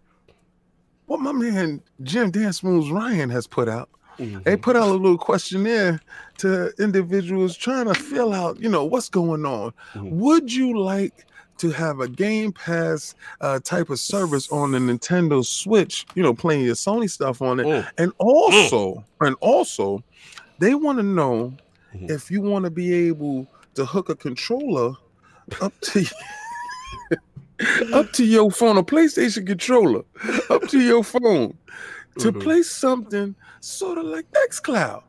what 1.06 1.20
my 1.20 1.32
man 1.32 1.82
Jim 2.02 2.30
Dance 2.30 2.62
Moves 2.62 2.90
Ryan 2.90 3.30
has 3.30 3.46
put 3.46 3.68
out. 3.68 3.88
Mhm. 4.18 4.44
They 4.44 4.56
put 4.56 4.76
out 4.76 4.88
a 4.88 4.92
little 4.92 5.18
questionnaire 5.18 6.00
to 6.38 6.72
individuals 6.78 7.56
trying 7.56 7.86
to 7.86 7.94
fill 7.94 8.32
out, 8.32 8.60
you 8.60 8.68
know, 8.68 8.84
what's 8.84 9.08
going 9.08 9.44
on. 9.46 9.72
Mhm. 9.94 10.10
Would 10.10 10.52
you 10.52 10.78
like 10.78 11.26
to 11.58 11.70
have 11.70 12.00
a 12.00 12.08
Game 12.08 12.52
Pass 12.52 13.14
uh, 13.40 13.58
type 13.60 13.88
of 13.90 13.98
service 13.98 14.50
on 14.50 14.72
the 14.72 14.78
Nintendo 14.78 15.44
Switch? 15.44 16.06
You 16.14 16.22
know, 16.22 16.34
playing 16.34 16.64
your 16.64 16.74
Sony 16.74 17.10
stuff 17.10 17.40
on 17.42 17.60
it, 17.60 17.66
Mm. 17.66 17.86
and 17.98 18.12
also, 18.18 19.04
and 19.20 19.36
also, 19.40 20.02
they 20.58 20.74
want 20.74 20.98
to 20.98 21.02
know 21.02 21.52
Mhm. 21.94 22.10
if 22.10 22.30
you 22.30 22.40
want 22.42 22.64
to 22.64 22.70
be 22.70 22.92
able 23.08 23.46
to 23.74 23.84
hook 23.84 24.08
a 24.08 24.14
controller 24.14 24.94
up 25.60 25.72
to 25.80 26.04
up 27.94 28.12
to 28.12 28.24
your 28.24 28.50
phone, 28.50 28.76
a 28.76 28.82
PlayStation 28.82 29.46
controller, 29.46 30.02
up 30.50 30.68
to 30.68 30.80
your 30.80 31.02
phone 31.02 31.56
to 32.18 32.32
Mhm. 32.32 32.42
play 32.42 32.62
something 32.62 33.34
sort 33.60 33.98
of 33.98 34.04
like 34.06 34.26
XCloud. 34.48 35.02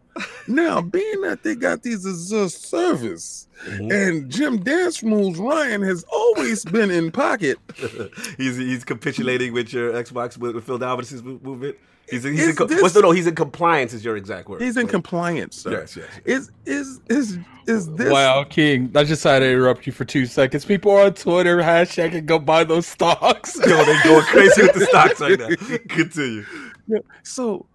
Now, 0.47 0.81
being 0.81 1.21
that 1.21 1.43
they 1.43 1.53
got 1.53 1.83
these 1.83 2.03
as 2.05 2.31
a 2.31 2.49
service, 2.49 3.47
Mhm. 3.67 3.91
and 3.93 4.29
Jim 4.31 4.57
Dance 4.63 5.03
Moves 5.03 5.37
Ryan 5.37 5.83
has 5.83 6.03
always 6.11 6.65
been 6.65 6.89
in 6.89 7.11
pocket. 7.11 7.59
he's 8.37 8.57
he's 8.57 8.83
capitulating 8.83 9.53
with 9.53 9.71
your 9.71 9.91
Xbox 9.93 10.35
with, 10.37 10.55
with 10.55 10.63
Phil 10.65 10.79
Dominance's 10.79 11.21
mo- 11.23 11.39
movement. 11.43 11.75
He's, 12.09 12.23
he's 12.23 12.47
in, 12.47 12.67
this- 12.67 12.81
what's 12.81 12.93
the 12.93 13.01
no? 13.01 13.11
He's 13.11 13.27
in 13.27 13.35
compliance. 13.35 13.93
Is 13.93 14.03
your 14.05 14.15
exact 14.15 14.47
word? 14.47 14.61
He's 14.61 14.77
in 14.77 14.87
compliance, 14.87 15.57
sir. 15.57 15.71
Yes, 15.71 15.97
yes. 15.97 16.07
yes. 16.25 16.37
Is 16.37 16.51
is 16.65 17.01
is 17.09 17.37
is 17.67 17.93
this? 17.95 18.09
Wow, 18.11 18.45
King. 18.45 18.89
I 18.95 19.03
just 19.03 19.21
had 19.25 19.39
to 19.39 19.45
interrupt 19.51 19.85
you 19.85 19.91
for 19.91 20.05
two 20.05 20.25
seconds. 20.25 20.63
People 20.63 20.93
are 20.93 21.07
on 21.07 21.13
Twitter 21.15 21.57
hashtag 21.57 22.15
and 22.15 22.25
go 22.25 22.39
buy 22.39 22.63
those 22.63 22.87
stocks. 22.87 23.57
Yo, 23.59 23.65
they're 23.83 24.03
going 24.05 24.23
crazy 24.23 24.61
with 24.63 24.73
the 24.75 24.85
stocks 24.85 25.19
right 25.19 25.37
now. 25.37 25.49
Continue. 25.89 26.45
So, 27.23 27.65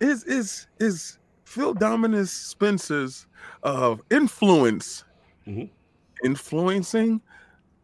is 0.00 0.24
is 0.24 0.66
is 0.80 1.18
Phil 1.44 1.74
Dominus 1.74 2.30
Spencer's 2.32 3.26
uh, 3.62 3.96
influence 4.10 5.04
Mhm. 5.46 5.70
influencing 6.24 7.20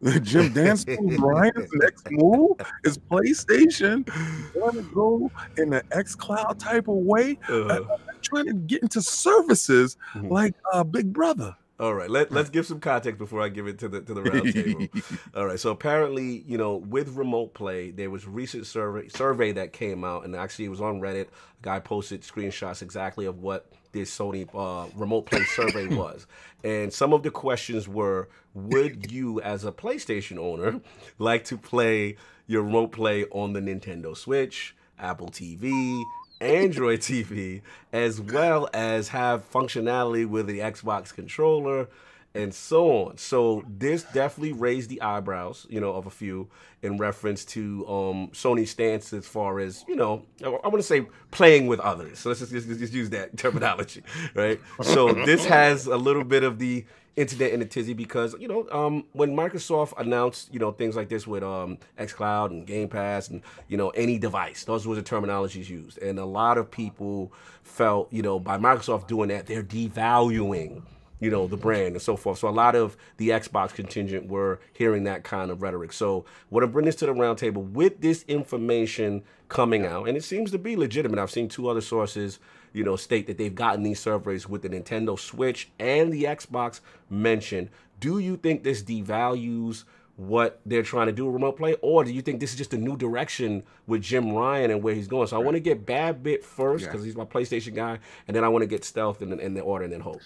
the 0.01 0.19
Jim 0.19 0.53
Dance 0.53 0.85
Ryan's 1.17 1.69
next 1.73 2.07
move? 2.11 2.51
Is 2.83 2.97
PlayStation 2.97 4.05
going 4.53 4.75
to 4.75 4.83
go 4.93 5.31
in 5.57 5.73
an 5.73 5.81
X 5.91 6.15
Cloud 6.15 6.59
type 6.59 6.87
of 6.87 6.95
way? 6.97 7.37
Uh, 7.49 7.79
trying 8.21 8.45
to 8.45 8.53
get 8.53 8.81
into 8.83 9.01
services 9.01 9.97
Mhm. 10.13 10.31
like 10.31 10.53
uh, 10.73 10.83
Big 10.83 11.11
Brother. 11.13 11.55
All 11.77 11.93
right, 11.93 12.09
let, 12.09 12.31
let's 12.31 12.49
give 12.49 12.65
some 12.65 12.79
context 12.79 13.17
before 13.17 13.41
I 13.41 13.49
give 13.49 13.67
it 13.67 13.79
to 13.79 13.89
the 13.89 13.99
to 14.01 14.13
the 14.13 14.21
round 14.21 14.53
table. 14.53 14.87
All 15.35 15.45
right, 15.45 15.59
so 15.59 15.71
apparently, 15.71 16.43
you 16.47 16.57
know, 16.57 16.77
with 16.77 17.09
remote 17.17 17.53
play, 17.53 17.91
there 17.91 18.09
was 18.09 18.25
recent 18.25 18.65
survey 18.65 19.09
survey 19.09 19.51
that 19.51 19.73
came 19.73 20.05
out, 20.05 20.23
and 20.23 20.37
actually 20.37 20.65
it 20.65 20.69
was 20.69 20.79
on 20.79 21.01
Reddit. 21.01 21.25
A 21.25 21.63
guy 21.63 21.79
posted 21.79 22.21
screenshots 22.21 22.81
exactly 22.81 23.25
of 23.25 23.39
what 23.39 23.69
this 23.91 24.15
Sony 24.17 24.47
uh, 24.55 24.89
remote 24.95 25.25
play 25.25 25.43
survey 25.43 25.87
was, 25.95 26.27
and 26.63 26.93
some 26.93 27.11
of 27.11 27.23
the 27.23 27.31
questions 27.31 27.89
were: 27.89 28.29
Would 28.53 29.11
you, 29.11 29.41
as 29.41 29.65
a 29.65 29.71
PlayStation 29.73 30.37
owner, 30.37 30.79
like 31.19 31.43
to 31.45 31.57
play 31.57 32.15
your 32.47 32.63
remote 32.63 32.93
play 32.93 33.25
on 33.31 33.51
the 33.51 33.59
Nintendo 33.59 34.15
Switch, 34.15 34.77
Apple 34.97 35.27
TV? 35.27 36.01
Android 36.41 36.99
TV, 36.99 37.61
as 37.93 38.19
well 38.19 38.69
as 38.73 39.09
have 39.09 39.49
functionality 39.51 40.27
with 40.27 40.47
the 40.47 40.59
Xbox 40.59 41.13
controller 41.13 41.87
and 42.35 42.53
so 42.53 43.05
on. 43.05 43.17
So 43.17 43.63
this 43.67 44.03
definitely 44.03 44.53
raised 44.53 44.89
the 44.89 45.01
eyebrows, 45.01 45.65
you 45.69 45.79
know, 45.79 45.93
of 45.93 46.05
a 46.05 46.09
few 46.09 46.49
in 46.83 46.97
reference 46.97 47.45
to 47.45 47.87
um, 47.87 48.27
Sony's 48.33 48.69
stance 48.69 49.13
as 49.13 49.25
far 49.25 49.59
as 49.59 49.85
you 49.87 49.95
know. 49.95 50.23
I, 50.43 50.49
want 50.49 50.75
to 50.75 50.83
say 50.83 51.07
playing 51.31 51.67
with 51.67 51.79
others. 51.79 52.19
So 52.19 52.29
let's 52.29 52.41
just, 52.41 52.51
just, 52.51 52.67
just 52.67 52.93
use 52.93 53.09
that 53.11 53.37
terminology, 53.37 54.03
right? 54.35 54.59
So 54.83 55.13
this 55.13 55.45
has 55.45 55.87
a 55.87 55.97
little 55.97 56.25
bit 56.25 56.43
of 56.43 56.59
the 56.59 56.85
incident 57.15 57.53
in 57.53 57.61
a 57.61 57.65
tizzy 57.65 57.93
because 57.93 58.35
you 58.39 58.47
know 58.47 58.67
um, 58.71 59.05
when 59.13 59.33
Microsoft 59.33 59.93
announced 59.97 60.53
you 60.53 60.59
know 60.59 60.71
things 60.71 60.97
like 60.97 61.07
this 61.07 61.25
with 61.25 61.43
um, 61.43 61.77
XCloud 61.97 62.51
and 62.51 62.67
Game 62.67 62.89
Pass 62.89 63.29
and 63.29 63.41
you 63.69 63.77
know 63.77 63.89
any 63.91 64.19
device, 64.19 64.65
those 64.65 64.85
were 64.85 64.95
the 64.95 65.03
terminologies 65.03 65.69
used, 65.69 65.97
and 65.99 66.19
a 66.19 66.25
lot 66.25 66.57
of 66.57 66.69
people 66.69 67.31
felt 67.63 68.11
you 68.11 68.21
know 68.21 68.39
by 68.39 68.57
Microsoft 68.57 69.07
doing 69.07 69.29
that 69.29 69.45
they're 69.47 69.63
devaluing 69.63 70.83
you 71.25 71.31
know 71.31 71.47
the 71.47 71.57
brand 71.57 71.95
and 71.95 72.01
so 72.01 72.15
forth. 72.15 72.37
So 72.37 72.47
a 72.47 72.49
lot 72.49 72.75
of 72.75 72.95
the 73.17 73.29
Xbox 73.29 73.73
contingent 73.73 74.27
were 74.27 74.59
hearing 74.73 75.05
that 75.05 75.23
kind 75.23 75.49
of 75.49 75.63
rhetoric. 75.63 75.91
So 75.91 76.23
what 76.49 76.63
I 76.63 76.67
bring 76.67 76.85
this 76.85 76.95
to 76.97 77.07
the 77.07 77.13
roundtable 77.13 77.71
with 77.71 77.99
this 78.01 78.23
information 78.27 79.23
coming 79.49 79.85
out, 79.87 80.07
and 80.07 80.15
it 80.15 80.23
seems 80.23 80.51
to 80.51 80.59
be 80.59 80.75
legitimate. 80.75 81.19
I've 81.19 81.31
seen 81.31 81.49
two 81.49 81.67
other 81.67 81.81
sources 81.81 82.39
you 82.73 82.83
know, 82.83 82.97
state 82.97 83.25
that 83.27 83.37
they've 83.37 83.55
gotten 83.55 83.83
these 83.83 84.01
surveys 84.01 84.49
with 84.49 84.61
the 84.61 84.69
Nintendo 84.69 85.17
Switch 85.17 85.69
and 85.79 86.11
the 86.11 86.25
Xbox 86.25 86.81
mentioned. 87.09 87.69
Do 88.01 88.19
you 88.19 88.35
think 88.35 88.63
this 88.63 88.83
devalues 88.83 89.85
what 90.17 90.59
they're 90.65 90.83
trying 90.83 91.07
to 91.07 91.13
do 91.13 91.25
with 91.25 91.33
remote 91.33 91.57
play, 91.57 91.75
or 91.81 92.03
do 92.03 92.11
you 92.11 92.21
think 92.21 92.41
this 92.41 92.51
is 92.51 92.57
just 92.57 92.73
a 92.73 92.77
new 92.77 92.97
direction 92.97 93.63
with 93.87 94.01
Jim 94.01 94.33
Ryan 94.33 94.71
and 94.71 94.83
where 94.83 94.93
he's 94.93 95.07
going? 95.07 95.27
So 95.27 95.37
I 95.37 95.39
want 95.39 95.55
to 95.55 95.61
get 95.61 95.85
Bad 95.85 96.21
Bit 96.21 96.43
first 96.43 96.85
because 96.85 97.01
yeah. 97.01 97.05
he's 97.05 97.15
my 97.15 97.25
PlayStation 97.25 97.73
guy, 97.73 97.99
and 98.27 98.35
then 98.35 98.43
I 98.43 98.49
want 98.49 98.63
to 98.63 98.67
get 98.67 98.83
Stealth 98.83 99.21
in, 99.21 99.39
in 99.39 99.53
the 99.53 99.61
order 99.61 99.85
and 99.85 99.93
then 99.93 100.01
Hoeg. 100.01 100.21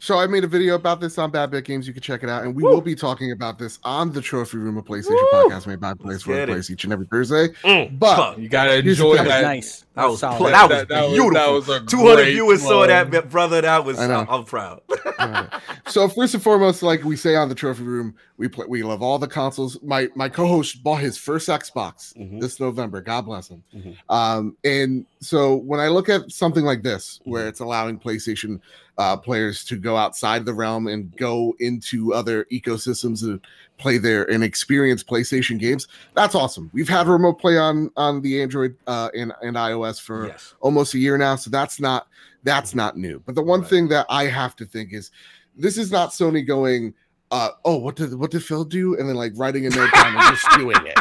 So 0.00 0.18
I 0.18 0.26
made 0.26 0.44
a 0.44 0.46
video 0.46 0.74
about 0.74 1.00
this 1.00 1.18
on 1.18 1.30
Bad 1.30 1.50
Bit 1.50 1.64
Games. 1.64 1.86
You 1.86 1.92
can 1.92 2.02
check 2.02 2.22
it 2.22 2.28
out, 2.28 2.44
and 2.44 2.54
we 2.54 2.62
Woo. 2.62 2.70
will 2.70 2.80
be 2.80 2.94
talking 2.94 3.32
about 3.32 3.58
this 3.58 3.78
on 3.82 4.12
the 4.12 4.20
Trophy 4.20 4.58
Room 4.58 4.76
of 4.76 4.84
PlayStation 4.84 5.10
Woo. 5.10 5.28
podcast 5.32 5.66
made 5.66 5.80
by 5.80 5.94
Place 5.94 6.22
for 6.22 6.46
Place 6.46 6.70
each 6.70 6.84
and 6.84 6.92
every 6.92 7.06
Thursday. 7.06 7.48
Mm. 7.64 7.98
But 7.98 8.38
you 8.38 8.48
gotta 8.48 8.76
enjoy 8.76 9.16
that. 9.16 9.24
that. 9.24 9.42
Nice. 9.42 9.84
That 9.98 10.10
was 10.10 10.20
that, 10.20 10.38
that, 10.38 10.70
was 10.70 10.86
that, 10.86 11.08
beautiful. 11.08 11.30
That 11.32 11.50
was, 11.50 11.66
that 11.66 11.82
was 11.82 11.90
200 11.90 12.24
viewers 12.26 12.62
saw 12.62 12.86
that, 12.86 13.30
brother. 13.30 13.60
That 13.62 13.84
was. 13.84 13.98
I'm 13.98 14.44
proud. 14.44 14.80
so 15.88 16.08
first 16.08 16.34
and 16.34 16.42
foremost, 16.42 16.84
like 16.84 17.02
we 17.02 17.16
say 17.16 17.34
on 17.34 17.48
the 17.48 17.54
Trophy 17.54 17.82
Room, 17.82 18.14
we 18.36 18.46
play. 18.46 18.66
We 18.68 18.84
love 18.84 19.02
all 19.02 19.18
the 19.18 19.26
consoles. 19.26 19.76
My 19.82 20.08
my 20.14 20.28
co-host 20.28 20.84
bought 20.84 21.00
his 21.00 21.18
first 21.18 21.48
Xbox 21.48 22.16
mm-hmm. 22.16 22.38
this 22.38 22.60
November. 22.60 23.00
God 23.00 23.22
bless 23.22 23.48
him. 23.48 23.64
Mm-hmm. 23.74 23.90
Um, 24.08 24.56
and 24.62 25.04
so 25.20 25.56
when 25.56 25.80
I 25.80 25.88
look 25.88 26.08
at 26.08 26.30
something 26.30 26.64
like 26.64 26.82
this, 26.82 27.20
where 27.24 27.42
mm-hmm. 27.42 27.48
it's 27.48 27.60
allowing 27.60 27.98
PlayStation 27.98 28.60
uh, 28.98 29.16
players 29.16 29.64
to 29.64 29.76
go 29.76 29.96
outside 29.96 30.44
the 30.44 30.54
realm 30.54 30.88
and 30.88 31.16
go 31.16 31.56
into 31.60 32.12
other 32.12 32.44
ecosystems 32.52 33.22
and 33.22 33.40
play 33.78 33.96
there 33.98 34.30
and 34.30 34.44
experience 34.44 35.02
PlayStation 35.02 35.58
games. 35.58 35.88
That's 36.14 36.34
awesome. 36.34 36.70
We've 36.72 36.88
had 36.88 37.06
remote 37.06 37.40
play 37.40 37.56
on 37.56 37.90
on 37.96 38.20
the 38.20 38.42
Android 38.42 38.76
uh, 38.86 39.10
and 39.14 39.32
and 39.42 39.56
iOS 39.56 40.00
for 40.00 40.28
yes. 40.28 40.54
almost 40.60 40.94
a 40.94 40.98
year 40.98 41.16
now, 41.16 41.36
so 41.36 41.50
that's 41.50 41.80
not 41.80 42.08
that's 42.42 42.74
not 42.74 42.96
new. 42.96 43.22
But 43.24 43.34
the 43.34 43.42
one 43.42 43.60
right. 43.60 43.70
thing 43.70 43.88
that 43.88 44.06
I 44.08 44.24
have 44.24 44.56
to 44.56 44.66
think 44.66 44.92
is 44.92 45.10
this 45.56 45.78
is 45.78 45.90
not 45.90 46.10
Sony 46.10 46.46
going. 46.46 46.94
Uh, 47.30 47.50
oh, 47.64 47.76
what 47.76 47.96
did 47.96 48.14
what 48.14 48.30
did 48.30 48.42
Phil 48.42 48.64
do? 48.64 48.98
And 48.98 49.08
then 49.08 49.16
like 49.16 49.32
writing 49.36 49.66
a 49.66 49.70
note 49.70 49.92
down 49.92 50.16
and 50.16 50.36
just 50.36 50.46
doing 50.56 50.78
it. 50.84 50.98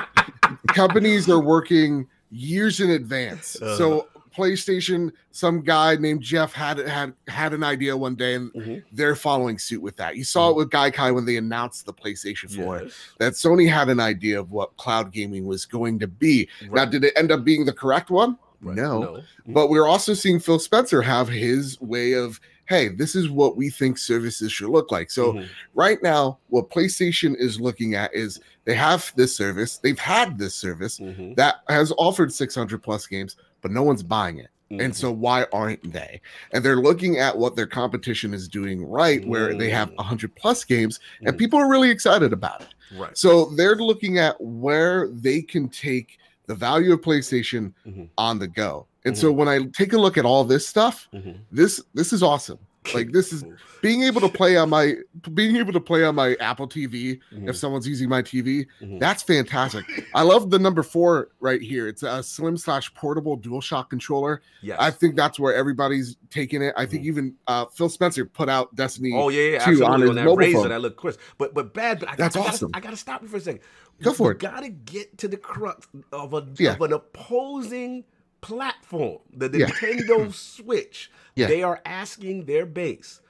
Companies 0.68 1.30
are 1.30 1.40
working 1.40 2.08
years 2.32 2.80
in 2.80 2.90
advance. 2.92 3.62
Uh, 3.62 3.78
so 3.78 4.08
PlayStation, 4.38 5.12
some 5.32 5.62
guy 5.62 5.96
named 5.96 6.22
Jeff 6.22 6.54
had 6.54 6.78
had 6.78 7.14
had 7.28 7.54
an 7.54 7.64
idea 7.64 7.98
one 7.98 8.16
day, 8.16 8.36
and 8.36 8.54
mm-hmm. 8.54 8.78
they're 8.92 9.16
following 9.16 9.58
suit 9.58 9.82
with 9.82 9.96
that. 9.98 10.16
You 10.16 10.24
saw 10.24 10.50
mm-hmm. 10.50 10.60
it 10.60 10.64
with 10.64 10.70
Gaikai 10.70 11.14
when 11.14 11.26
they 11.26 11.38
announced 11.38 11.86
the 11.86 11.94
PlayStation 11.94 12.56
4. 12.56 12.84
Yes. 12.84 12.94
That 13.18 13.34
Sony 13.34 13.70
had 13.70 13.90
an 13.90 14.00
idea 14.00 14.40
of 14.40 14.52
what 14.52 14.78
cloud 14.78 15.12
gaming 15.12 15.46
was 15.48 15.66
going 15.66 16.00
to 16.00 16.08
be. 16.08 16.48
Right. 16.62 16.72
Now, 16.74 16.86
did 16.86 17.04
it 17.04 17.14
end 17.18 17.32
up 17.32 17.44
being 17.44 17.66
the 17.66 17.74
correct 17.74 18.12
one? 18.12 18.38
Right. 18.62 18.76
No. 18.76 19.00
no. 19.00 19.12
Mm-hmm. 19.12 19.54
But 19.54 19.70
we're 19.70 19.88
also 19.88 20.14
seeing 20.14 20.40
Phil 20.40 20.60
Spencer 20.60 21.02
have 21.02 21.28
his 21.28 21.82
way 21.82 22.14
of 22.14 22.40
hey, 22.68 22.90
this 22.90 23.16
is 23.16 23.30
what 23.30 23.56
we 23.56 23.70
think 23.70 23.98
services 23.98 24.52
should 24.52 24.70
look 24.70 24.92
like. 24.92 25.10
So 25.10 25.34
mm-hmm. 25.34 25.46
right 25.74 26.04
now, 26.04 26.38
what 26.50 26.70
PlayStation 26.70 27.34
is 27.38 27.60
looking 27.60 27.96
at 27.96 28.14
is 28.14 28.40
they 28.66 28.76
have 28.76 29.12
this 29.16 29.34
service, 29.36 29.78
they've 29.78 29.98
had 29.98 30.38
this 30.38 30.54
service 30.54 31.00
mm-hmm. 31.00 31.34
that 31.36 31.62
has 31.70 31.94
offered 31.98 32.34
600 32.34 32.84
plus 32.84 33.08
games, 33.08 33.38
but 33.68 33.74
no 33.74 33.84
one's 33.84 34.02
buying 34.02 34.38
it. 34.38 34.48
Mm-hmm. 34.72 34.80
And 34.80 34.96
so 34.96 35.12
why 35.12 35.46
aren't 35.52 35.92
they? 35.92 36.22
And 36.54 36.64
they're 36.64 36.80
looking 36.80 37.18
at 37.18 37.38
what 37.38 37.58
their 37.58 37.68
competition 37.68 38.34
is 38.34 38.48
doing 38.48 38.86
right, 38.86 39.26
where 39.28 39.54
they 39.54 39.70
have 39.70 39.92
100 39.96 40.32
mm. 40.32 40.36
plus 40.38 40.64
games 40.64 41.02
and 41.22 41.36
mm. 41.36 41.38
people 41.38 41.60
are 41.60 41.70
really 41.70 41.90
excited 41.90 42.32
about 42.32 42.62
it. 42.62 42.70
Right. 42.98 43.18
So 43.18 43.48
they're 43.56 43.76
looking 43.76 44.20
at 44.20 44.40
where 44.40 45.10
they 45.10 45.42
can 45.42 45.68
take 45.68 46.18
the 46.46 46.56
value 46.56 46.94
of 46.94 47.02
PlayStation 47.02 47.74
mm-hmm. 47.86 48.06
on 48.18 48.40
the 48.40 48.48
go. 48.48 48.88
And 49.04 49.14
mm-hmm. 49.14 49.22
so 49.22 49.34
when 49.34 49.50
I 49.50 49.66
take 49.74 49.92
a 49.92 49.98
look 49.98 50.18
at 50.18 50.24
all 50.24 50.46
this 50.46 50.66
stuff, 50.66 51.10
mm-hmm. 51.14 51.32
this 51.52 51.84
this 51.94 52.14
is 52.14 52.24
awesome. 52.24 52.60
Like 52.94 53.12
this 53.12 53.32
is 53.34 53.44
being 53.82 54.04
able 54.04 54.22
to 54.22 54.30
play 54.30 54.58
on 54.58 54.70
my 54.70 54.96
being 55.34 55.56
able 55.56 55.74
to 55.74 55.80
play 55.80 56.04
on 56.04 56.16
my 56.16 56.36
Apple 56.40 56.68
TV 56.68 57.20
mm-hmm. 57.32 57.50
if 57.50 57.56
someone's 57.56 57.88
using 57.88 58.10
my 58.10 58.22
TV. 58.22 58.66
Mm-hmm. 58.82 59.00
That's 59.00 59.24
fantastic. 59.24 59.86
I 60.14 60.24
love 60.24 60.50
the 60.50 60.60
number 60.60 60.84
four 60.84 61.30
right 61.40 61.62
here. 61.62 61.88
It's 61.88 62.04
a 62.04 62.22
slim 62.24 62.58
slash 62.58 62.94
portable 62.94 63.38
DualShock 63.38 63.90
controller. 63.90 64.42
Yeah, 64.62 64.76
I 64.80 64.92
think 64.92 65.16
that's 65.16 65.40
where 65.40 65.54
everybody's 65.54 66.18
taking 66.30 66.62
it. 66.62 66.74
I 66.78 66.86
think 66.86 67.04
mm-hmm. 67.04 67.10
even 67.10 67.36
uh, 67.48 67.66
Phil 67.66 67.90
Spencer 67.90 68.26
put 68.26 68.50
out 68.50 68.76
Destiny. 68.76 69.12
Oh 69.14 69.30
yeah, 69.30 69.52
yeah 69.52 69.58
absolutely 69.58 69.86
on, 69.86 70.10
on 70.10 70.16
that 70.16 70.26
Razer 70.28 70.54
Phone. 70.54 70.70
that 70.70 70.82
looked 70.82 70.98
crisp. 70.98 71.20
But 71.38 71.54
but 71.54 71.74
bad. 71.74 72.00
But 72.00 72.10
I, 72.10 72.16
that's 72.16 72.36
I 72.36 72.42
awesome. 72.42 72.72
Gotta, 72.72 72.84
I 72.84 72.86
gotta 72.88 72.98
stop 72.98 73.22
you 73.22 73.28
for 73.28 73.38
a 73.38 73.42
second. 73.42 73.62
Go 74.02 74.14
for 74.14 74.26
you 74.26 74.32
it. 74.32 74.40
Gotta 74.40 74.70
get 74.70 75.18
to 75.20 75.28
the 75.28 75.38
crux 75.38 75.88
of 76.12 76.34
a 76.34 76.48
yeah. 76.58 76.74
of 76.74 76.82
an 76.82 76.94
opposing 76.94 78.04
platform, 78.48 79.20
the 79.36 79.50
Nintendo 79.50 80.26
yeah. 80.26 80.28
Switch. 80.32 81.12
Yeah. 81.36 81.48
They 81.48 81.64
are 81.64 81.82
asking 81.86 82.46
their 82.46 82.66
base 82.66 83.22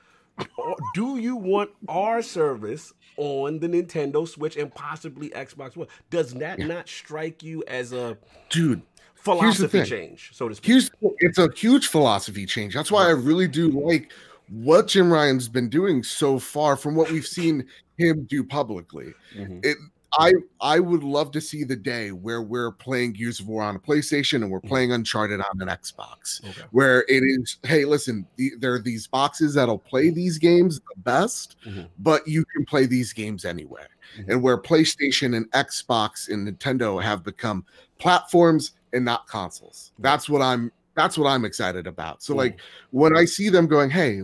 do 0.94 1.18
you 1.18 1.36
want 1.36 1.72
our 1.88 2.22
service 2.22 2.94
on 3.18 3.60
the 3.60 3.68
Nintendo 3.68 4.28
Switch 4.28 4.58
and 4.58 4.74
possibly 4.74 5.30
Xbox 5.30 5.76
One? 5.76 5.88
Does 6.10 6.34
that 6.36 6.60
yeah. 6.60 6.68
not 6.68 6.88
strike 6.88 7.42
you 7.42 7.64
as 7.68 7.94
a 7.94 8.18
dude 8.50 8.82
philosophy 9.16 9.84
change, 9.84 10.32
so 10.34 10.48
to 10.48 10.56
speak? 10.56 10.72
Here's, 10.72 10.92
it's 11.20 11.38
a 11.38 11.50
huge 11.56 11.88
philosophy 11.88 12.46
change. 12.46 12.74
That's 12.74 12.92
why 12.92 13.08
I 13.08 13.12
really 13.12 13.48
do 13.48 13.70
like 13.70 14.12
what 14.50 14.88
Jim 14.88 15.12
Ryan's 15.12 15.50
been 15.50 15.70
doing 15.70 16.04
so 16.04 16.40
far 16.40 16.76
from 16.76 16.96
what 16.96 17.12
we've 17.12 17.28
seen 17.28 17.66
him 17.98 18.26
do 18.26 18.44
publicly. 18.44 19.14
Mm-hmm. 19.36 19.60
It 19.64 19.78
I 20.14 20.34
I 20.62 20.80
would 20.80 21.04
love 21.04 21.32
to 21.32 21.42
see 21.42 21.64
the 21.64 21.76
day 21.76 22.12
where 22.12 22.42
we're 22.42 22.72
playing 22.72 23.14
Gears 23.14 23.40
of 23.40 23.48
War 23.48 23.64
on 23.64 23.76
a 23.76 23.80
PlayStation 23.80 24.42
and 24.42 24.50
we're 24.50 24.60
mm-hmm. 24.60 24.68
playing 24.68 24.92
Uncharted 24.92 25.42
on 25.42 25.62
an 25.62 25.68
Xbox, 25.68 26.44
okay. 26.44 26.62
where 26.72 27.02
it 27.08 27.24
is, 27.24 27.58
hey, 27.64 27.86
listen, 27.86 28.26
the, 28.38 28.52
there 28.60 28.74
are 28.74 28.80
these 28.80 29.08
boxes 29.08 29.54
that'll 29.54 29.78
play 29.78 30.10
these 30.10 30.38
games 30.38 30.80
the 30.80 31.02
best, 31.02 31.58
mm-hmm. 31.66 31.84
but 32.00 32.28
you 32.28 32.46
can 32.56 32.66
play 32.66 32.86
these 32.86 33.14
games 33.14 33.46
anywhere. 33.46 33.90
Mm-hmm. 34.18 34.32
And 34.32 34.42
where 34.42 34.58
PlayStation 34.58 35.36
and 35.36 35.52
Xbox 35.52 36.30
and 36.30 36.48
Nintendo 36.48 37.02
have 37.02 37.24
become 37.24 37.66
platforms 38.00 38.74
and 38.94 39.04
not 39.04 39.28
consoles. 39.28 39.92
That's 40.00 40.30
what 40.30 40.42
I'm 40.42 40.72
that's 40.96 41.16
what 41.16 41.28
I'm 41.28 41.46
excited 41.46 41.86
about. 41.86 42.24
So 42.24 42.34
like 42.34 42.60
when 42.90 43.16
I 43.16 43.26
see 43.26 43.50
them 43.50 43.68
going, 43.68 43.92
hey, 43.92 44.24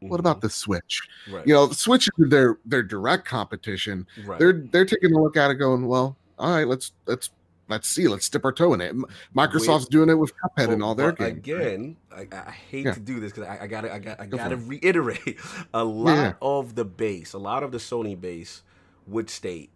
what 0.00 0.10
what 0.10 0.20
about 0.20 0.36
mm-hmm. 0.36 0.46
the 0.46 0.50
Switch? 0.50 1.02
Right. 1.30 1.46
You 1.46 1.54
know, 1.54 1.70
Switch 1.70 2.08
is 2.18 2.30
their 2.30 2.58
their 2.64 2.82
direct 2.82 3.26
competition. 3.26 4.06
Right. 4.24 4.38
They're 4.38 4.52
they're 4.52 4.84
taking 4.84 5.14
a 5.14 5.22
look 5.22 5.36
at 5.36 5.50
it, 5.50 5.54
going, 5.54 5.86
well, 5.86 6.16
all 6.38 6.50
right, 6.50 6.66
let's 6.66 6.92
let's 7.06 7.30
let's 7.68 7.88
see, 7.88 8.08
let's 8.08 8.28
dip 8.28 8.44
our 8.44 8.52
toe 8.52 8.74
in 8.74 8.80
it. 8.80 8.94
Microsoft's 9.34 9.84
Wait, 9.84 9.90
doing 9.90 10.08
it 10.08 10.14
with 10.14 10.32
Cuphead 10.36 10.66
well, 10.66 10.70
and 10.72 10.82
all 10.82 10.94
their 10.94 11.12
games. 11.12 11.38
Again, 11.38 11.96
I, 12.14 12.28
I 12.32 12.50
hate 12.50 12.86
yeah. 12.86 12.92
to 12.92 13.00
do 13.00 13.20
this 13.20 13.32
because 13.32 13.48
I, 13.48 13.64
I, 13.64 13.66
gotta 13.66 13.92
I 13.92 13.98
got 13.98 14.20
I 14.20 14.26
gotta 14.26 14.56
reiterate 14.56 15.38
a 15.74 15.84
lot 15.84 16.14
yeah. 16.14 16.32
of 16.40 16.74
the 16.74 16.84
base, 16.84 17.32
a 17.32 17.38
lot 17.38 17.62
of 17.62 17.72
the 17.72 17.78
Sony 17.78 18.20
base 18.20 18.62
would 19.06 19.30
state 19.30 19.70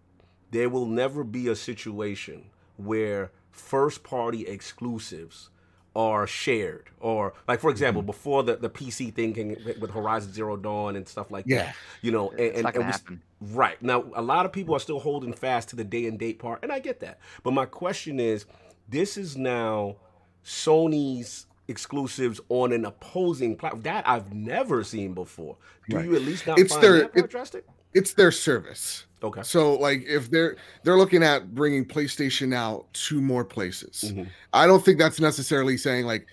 there 0.50 0.68
will 0.68 0.86
never 0.86 1.24
be 1.24 1.48
a 1.48 1.56
situation 1.56 2.46
where 2.76 3.30
first 3.50 4.02
party 4.02 4.46
exclusives 4.46 5.49
are 5.96 6.26
shared 6.26 6.88
or 7.00 7.34
like 7.48 7.58
for 7.58 7.70
example 7.70 8.00
mm-hmm. 8.00 8.06
before 8.06 8.42
the, 8.44 8.56
the 8.56 8.70
pc 8.70 9.12
thing 9.12 9.32
came 9.32 9.56
with 9.80 9.90
horizon 9.90 10.32
zero 10.32 10.56
dawn 10.56 10.94
and 10.94 11.08
stuff 11.08 11.30
like 11.30 11.44
yeah. 11.48 11.64
that 11.64 11.76
you 12.00 12.12
know 12.12 12.30
and, 12.30 12.56
and, 12.64 12.76
and 12.76 12.84
happen. 12.84 13.20
right 13.40 13.82
now 13.82 14.04
a 14.14 14.22
lot 14.22 14.46
of 14.46 14.52
people 14.52 14.74
are 14.74 14.80
still 14.80 15.00
holding 15.00 15.32
fast 15.32 15.68
to 15.68 15.76
the 15.76 15.82
day 15.82 16.06
and 16.06 16.18
date 16.18 16.38
part 16.38 16.60
and 16.62 16.70
i 16.70 16.78
get 16.78 17.00
that 17.00 17.18
but 17.42 17.52
my 17.52 17.64
question 17.64 18.20
is 18.20 18.46
this 18.88 19.16
is 19.16 19.36
now 19.36 19.96
sony's 20.44 21.46
exclusives 21.66 22.40
on 22.48 22.72
an 22.72 22.84
opposing 22.84 23.56
platform 23.56 23.82
that 23.82 24.08
i've 24.08 24.32
never 24.32 24.84
seen 24.84 25.12
before 25.12 25.56
do 25.88 25.96
right. 25.96 26.04
you 26.04 26.14
at 26.14 26.22
least 26.22 26.46
not 26.46 26.58
it's 26.58 26.72
find 26.72 26.82
their 26.84 26.98
that 27.00 27.54
it, 27.54 27.64
it's 27.94 28.14
their 28.14 28.30
service 28.30 29.06
Okay. 29.22 29.42
So 29.42 29.74
like 29.74 30.04
if 30.06 30.30
they're 30.30 30.56
they're 30.82 30.96
looking 30.96 31.22
at 31.22 31.54
bringing 31.54 31.84
PlayStation 31.84 32.54
out 32.54 32.92
to 32.94 33.20
more 33.20 33.44
places. 33.44 34.04
Mm-hmm. 34.06 34.24
I 34.52 34.66
don't 34.66 34.84
think 34.84 34.98
that's 34.98 35.20
necessarily 35.20 35.76
saying 35.76 36.06
like 36.06 36.26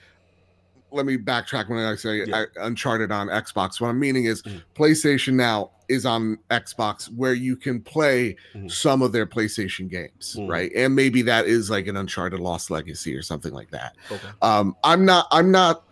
let 0.92 1.06
me 1.06 1.18
backtrack 1.18 1.68
when 1.70 1.80
I 1.80 1.96
say 1.96 2.24
Yeah. 2.26 2.46
I, 2.62 2.66
Uncharted 2.66 3.12
on 3.12 3.28
Xbox. 3.28 3.82
What 3.82 3.90
I'm 3.90 4.00
meaning 4.00 4.24
is 4.26 4.42
Mhm. 4.44 4.64
PlayStation 4.74 5.34
now 5.34 5.72
is 5.90 6.06
on 6.06 6.38
Xbox 6.50 7.14
where 7.14 7.34
you 7.34 7.58
can 7.58 7.82
play 7.82 8.38
Mhm. 8.56 8.72
some 8.72 9.02
of 9.02 9.12
their 9.12 9.26
PlayStation 9.26 9.90
games, 9.90 10.38
Mhm. 10.40 10.50
right? 10.50 10.72
And 10.76 10.96
maybe 10.96 11.22
that 11.24 11.46
is 11.46 11.70
like 11.70 11.88
an 11.88 11.98
Uncharted 11.98 12.40
Lost 12.40 12.72
Legacy 12.72 13.14
or 13.16 13.22
something 13.22 13.54
like 13.54 13.70
that. 13.72 13.96
Okay. 14.10 14.28
Um, 14.42 14.76
I'm 14.86 15.04
not. 15.04 15.28
I'm 15.32 15.52
not. 15.52 15.84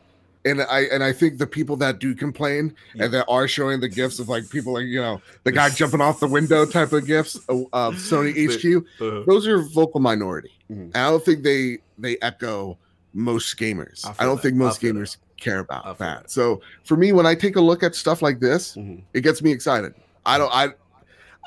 And 0.46 0.62
I 0.62 0.82
and 0.92 1.04
I 1.04 1.12
think 1.12 1.40
the 1.40 1.48
people 1.48 1.76
that 1.78 2.00
do 2.00 2.14
complain 2.14 2.74
and 3.00 3.12
that 3.14 3.26
are 3.28 3.48
showing 3.48 3.80
the 3.80 3.90
gifts 3.90 4.20
of 4.20 4.30
like 4.30 4.48
people 4.50 4.74
like 4.74 4.86
you 4.86 5.02
know 5.02 5.20
the 5.44 5.52
guy 5.52 5.70
jumping 5.72 6.02
off 6.02 6.20
the 6.20 6.28
window 6.28 6.66
type 6.66 6.94
of 6.94 7.06
gifts 7.08 7.36
of, 7.50 7.66
of 7.74 7.96
Sony 8.10 8.32
HQ, 8.36 8.86
Uh, 9.02 9.24
those 9.26 9.48
are 9.48 9.60
vocal 9.64 10.00
minority. 10.00 10.52
Mhm. 10.72 10.96
I 10.96 11.10
don't 11.10 11.26
think 11.26 11.44
they 11.44 11.80
they 11.98 12.18
echo 12.22 12.78
most 13.14 13.58
gamers. 13.58 14.06
I 14.20 14.24
don't 14.26 14.36
that. 14.36 14.42
think 14.44 14.56
most 14.56 14.82
feel 14.82 14.94
that. 14.94 15.00
gamers 15.00 15.18
care 15.38 15.60
about 15.60 15.84
that. 15.86 15.98
that. 15.98 16.32
So 16.32 16.62
for 16.84 16.96
me, 16.96 17.12
when 17.12 17.26
I 17.26 17.34
take 17.36 17.56
a 17.56 17.62
look 17.62 17.82
at 17.82 17.96
stuff 17.96 18.22
like 18.22 18.40
this, 18.40 18.76
mhm. 18.76 19.02
it 19.14 19.22
gets 19.22 19.42
me 19.42 19.52
excited. 19.52 19.94
I 20.28 20.38
don't. 20.38 20.54
I 20.54 20.70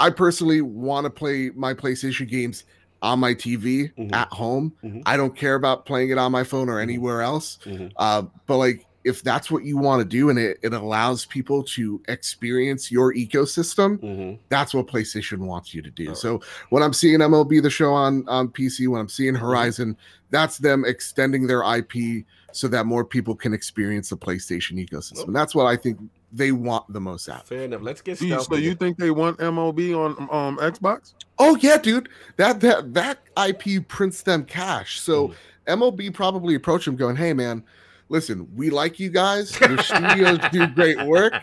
I 0.01 0.11
personally 0.11 0.61
want 0.61 1.05
to 1.05 1.11
play 1.11 1.51
my 1.55 1.73
PlayStation 1.75 2.29
games 2.29 2.65
on 3.01 3.21
my 3.21 3.33
TV 3.33 3.93
Mhm. 3.97 4.13
at 4.13 4.29
home. 4.33 4.73
Mhm. 4.85 5.03
I 5.07 5.17
don't 5.17 5.37
care 5.37 5.55
about 5.55 5.87
playing 5.87 6.11
it 6.11 6.19
on 6.19 6.33
my 6.33 6.43
phone 6.43 6.69
or 6.69 6.81
anywhere 6.81 7.23
else. 7.23 7.59
Mhm. 7.65 7.93
Uh, 7.97 8.23
but 8.47 8.57
like, 8.57 8.85
if 9.05 9.23
that's 9.23 9.51
what 9.51 9.65
you 9.65 9.79
want 9.79 10.01
to 10.01 10.05
do, 10.05 10.29
and 10.29 10.39
it, 10.39 10.59
it 10.63 10.73
allows 10.73 11.25
people 11.25 11.63
to 11.63 12.03
experience 12.09 12.91
your 12.91 13.15
ecosystem, 13.15 13.99
Mhm. 13.99 14.39
that's 14.49 14.75
what 14.75 14.87
PlayStation 14.87 15.39
wants 15.39 15.73
you 15.75 15.81
to 15.83 15.91
do. 15.91 16.05
All 16.07 16.09
right. 16.11 16.17
So 16.19 16.41
when 16.71 16.83
I'm 16.83 16.93
seeing 16.93 17.21
MLB 17.21 17.61
the 17.63 17.71
show 17.71 17.93
on 17.93 18.27
on 18.29 18.49
PC, 18.49 18.87
when 18.89 19.01
I'm 19.01 19.09
seeing 19.09 19.35
Mm-hmm. 19.35 19.45
Horizon, 19.45 19.97
that's 20.31 20.59
them 20.59 20.85
extending 20.85 21.47
their 21.47 21.63
IP 21.63 22.25
so 22.53 22.67
that 22.69 22.87
more 22.87 23.05
people 23.05 23.35
can 23.35 23.55
experience 23.55 24.09
the 24.11 24.17
PlayStation 24.17 24.85
ecosystem. 24.85 25.29
And 25.29 25.37
that's 25.37 25.55
what 25.55 25.67
I 25.67 25.77
think 25.77 25.99
they 26.33 26.53
want 26.53 26.93
the 26.93 27.01
most 27.01 27.29
out. 27.29 27.47
Fair 27.47 27.63
enough. 27.63 27.81
Let's 27.83 28.01
get 28.03 28.19
Do 28.19 28.27
you- 28.27 28.41
so 28.43 28.55
you 28.57 28.75
think 28.75 28.99
they 28.99 29.11
want 29.11 29.39
MLB 29.39 29.95
on 29.95 30.13
um 30.31 30.59
Xbox? 30.59 31.15
Oh 31.39 31.57
yeah, 31.57 31.79
dude. 31.79 32.09
That 32.37 32.61
that 32.61 32.93
that 32.95 33.19
IP 33.37 33.81
prints 33.81 34.23
them 34.23 34.45
cash. 34.45 35.01
So 35.01 35.29
Mhm. 35.29 35.35
MLB 35.69 36.11
probably 36.13 36.55
approached 36.55 36.87
him 36.89 36.97
going, 36.97 37.17
"Hey 37.17 37.33
man, 37.33 37.63
listen, 38.09 38.49
we 38.55 38.71
like 38.71 38.99
you 38.99 39.11
guys. 39.11 39.59
Your 39.61 39.79
studios 39.79 40.39
do 40.53 40.67
great 40.69 41.01
work. 41.07 41.35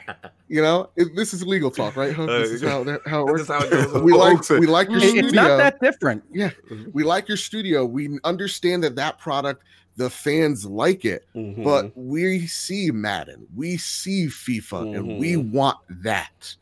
You 0.48 0.62
know, 0.62 0.90
it, 0.96 1.16
this 1.16 1.34
is 1.34 1.46
legal 1.46 1.72
talk, 1.72 1.96
right? 1.96 2.14
Huh? 2.14 2.26
This 2.28 2.52
is 2.52 2.62
how 2.62 2.84
how 3.06 3.22
it 3.28 3.32
works. 3.32 3.48
how 3.48 3.60
it 3.64 4.04
we 4.04 4.14
like 4.14 4.48
we 4.50 4.68
like 4.68 4.90
your 4.90 4.98
It- 5.00 5.10
studio. 5.10 5.26
it's 5.26 5.34
not 5.34 5.58
that 5.58 5.80
different. 5.82 6.24
Yeah, 6.32 6.52
we 6.94 7.04
like 7.04 7.28
your 7.28 7.38
studio. 7.38 7.86
We 7.86 8.20
understand 8.24 8.84
that 8.84 8.96
that 8.96 9.18
product, 9.20 9.64
the 9.98 10.10
fans 10.10 10.66
like 10.66 11.06
it, 11.06 11.26
Mhm. 11.36 11.64
but 11.64 11.92
we 11.96 12.46
see 12.48 12.92
Madden, 12.92 13.48
we 13.56 13.78
see 13.78 14.28
FIFA, 14.28 14.96
and 14.98 15.20
we 15.20 15.34
Mhm. 15.34 15.52
want 15.52 15.78
that. 16.04 16.56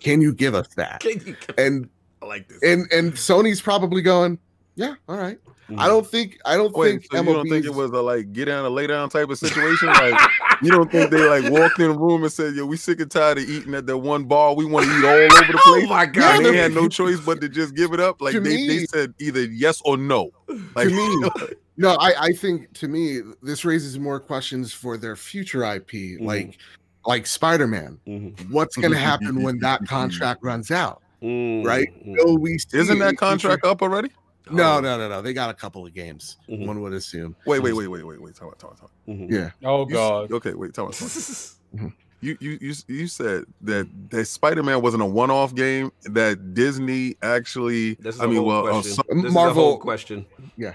Can 0.00 0.20
you 0.20 0.32
give 0.34 0.54
us 0.54 0.68
that? 0.76 1.00
Can 1.04 1.20
you- 1.26 1.36
And 1.58 1.88
I 2.22 2.26
like 2.26 2.48
this. 2.48 2.58
and 2.62 2.86
and 2.92 3.12
Sony's 3.14 3.60
probably 3.60 4.02
going, 4.02 4.38
yeah, 4.76 4.94
all 5.08 5.16
right. 5.16 5.38
I 5.78 5.86
don't 5.86 6.06
think 6.06 6.38
I 6.44 6.56
don't 6.56 6.74
Wait, 6.74 6.90
think 6.90 7.06
so 7.12 7.18
you 7.18 7.24
don't 7.34 7.48
think 7.48 7.64
it 7.66 7.74
was 7.74 7.90
a 7.90 8.00
like 8.00 8.32
get 8.32 8.46
down 8.46 8.64
and 8.64 8.74
lay 8.74 8.86
down 8.86 9.08
type 9.08 9.28
of 9.28 9.38
situation? 9.38 9.88
Like 9.88 10.18
you 10.62 10.70
don't 10.70 10.90
think 10.90 11.10
they 11.10 11.26
like 11.28 11.50
walked 11.50 11.78
in 11.78 11.90
the 11.92 11.98
room 11.98 12.22
and 12.22 12.32
said, 12.32 12.54
"Yo, 12.54 12.66
we 12.66 12.76
sick 12.76 13.00
and 13.00 13.10
tired 13.10 13.38
of 13.38 13.44
eating 13.48 13.74
at 13.74 13.86
that 13.86 13.98
one 13.98 14.24
bar. 14.24 14.54
We 14.54 14.64
want 14.64 14.86
to 14.86 14.98
eat 14.98 15.04
all 15.04 15.10
over 15.14 15.52
the 15.52 15.58
place." 15.58 15.62
Oh 15.66 15.72
place." 15.74 15.88
my 15.88 16.04
And 16.04 16.14
god! 16.14 16.44
they 16.44 16.56
had 16.56 16.72
no 16.74 16.88
choice 16.88 17.20
but 17.20 17.40
to 17.40 17.48
just 17.48 17.74
give 17.74 17.92
it 17.92 18.00
up. 18.00 18.20
Like 18.20 18.32
To 18.32 18.40
they, 18.40 18.66
they 18.66 18.84
said 18.86 19.14
either 19.20 19.44
yes 19.44 19.80
or 19.84 19.96
no. 19.96 20.30
Like 20.74 20.88
to 20.88 20.94
me, 20.94 21.30
no, 21.76 21.90
I, 21.96 22.12
I 22.20 22.32
think 22.32 22.72
to 22.74 22.88
me 22.88 23.20
this 23.42 23.64
raises 23.64 23.98
more 23.98 24.18
questions 24.20 24.72
for 24.72 24.96
their 24.96 25.16
future 25.16 25.64
IP, 25.64 25.90
Mhm. 25.92 26.24
like 26.24 26.58
like 27.06 27.26
Spider-Man. 27.26 27.98
Mhm. 28.06 28.50
What's 28.50 28.76
gonna 28.76 28.98
happen 28.98 29.42
when 29.42 29.58
that 29.60 29.84
contract 29.86 30.42
runs 30.42 30.70
out? 30.70 31.02
Mm, 31.22 31.64
Right? 31.66 31.88
Will 32.04 32.38
we 32.38 32.58
isn't 32.72 32.98
that 32.98 33.16
contract 33.16 33.64
up 33.64 33.82
already? 33.82 34.08
Oh. 34.50 34.54
No, 34.54 34.80
no, 34.80 34.98
no, 34.98 35.08
no. 35.08 35.22
They 35.22 35.32
got 35.32 35.50
a 35.50 35.54
couple 35.54 35.86
of 35.86 35.94
games. 35.94 36.36
Mhm. 36.48 36.66
One 36.66 36.80
would 36.82 36.92
assume. 36.92 37.36
Wait, 37.46 37.60
wait, 37.62 37.72
wait, 37.72 37.88
wait, 37.88 38.04
wait, 38.04 38.20
wait. 38.20 38.34
Talk 38.34 38.48
about, 38.48 38.58
talk 38.58 38.70
about, 38.72 38.80
talk. 38.80 38.90
about. 39.06 39.16
Mhm. 39.16 39.30
Yeah. 39.30 39.50
Oh 39.68 39.86
You 39.88 39.94
god. 39.94 40.32
Okay, 40.32 40.54
wait. 40.54 40.74
Talk 40.74 40.88
about, 40.88 40.98
talk 40.98 41.08
about. 41.08 41.50
Mhm. 41.76 41.92
You 42.22 42.36
you 42.40 42.58
you 42.60 42.74
you 42.88 43.06
said 43.06 43.44
that 43.62 43.88
that 44.10 44.26
Spider 44.26 44.62
Man 44.62 44.82
wasn't 44.82 45.02
a 45.02 45.06
one 45.06 45.30
off 45.30 45.54
game. 45.54 45.90
That 46.02 46.52
Disney 46.52 47.16
actually. 47.22 47.94
This 47.94 48.16
is 48.16 48.20
I 48.20 48.24
a 48.24 48.28
mean, 48.28 48.36
whole 48.38 48.46
well, 48.46 48.66
uh, 48.66 48.70
question. 48.72 48.92
some- 48.92 49.04
This 49.08 49.24
is 49.26 49.30
a 49.30 49.34
Marvel- 49.34 49.54
whole 49.54 49.78
question. 49.78 50.26
Yeah. 50.58 50.74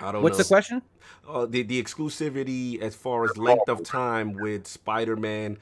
I 0.00 0.10
don't 0.12 0.22
What's 0.22 0.38
know. 0.38 0.42
the 0.42 0.48
question? 0.48 0.82
uh, 1.28 1.46
the 1.46 1.62
the 1.62 1.80
exclusivity 1.80 2.80
as 2.80 2.96
far 2.96 3.24
as 3.24 3.36
length 3.36 3.68
of 3.68 3.84
time 3.84 4.32
with 4.32 4.66
Spider-Man 4.66 5.58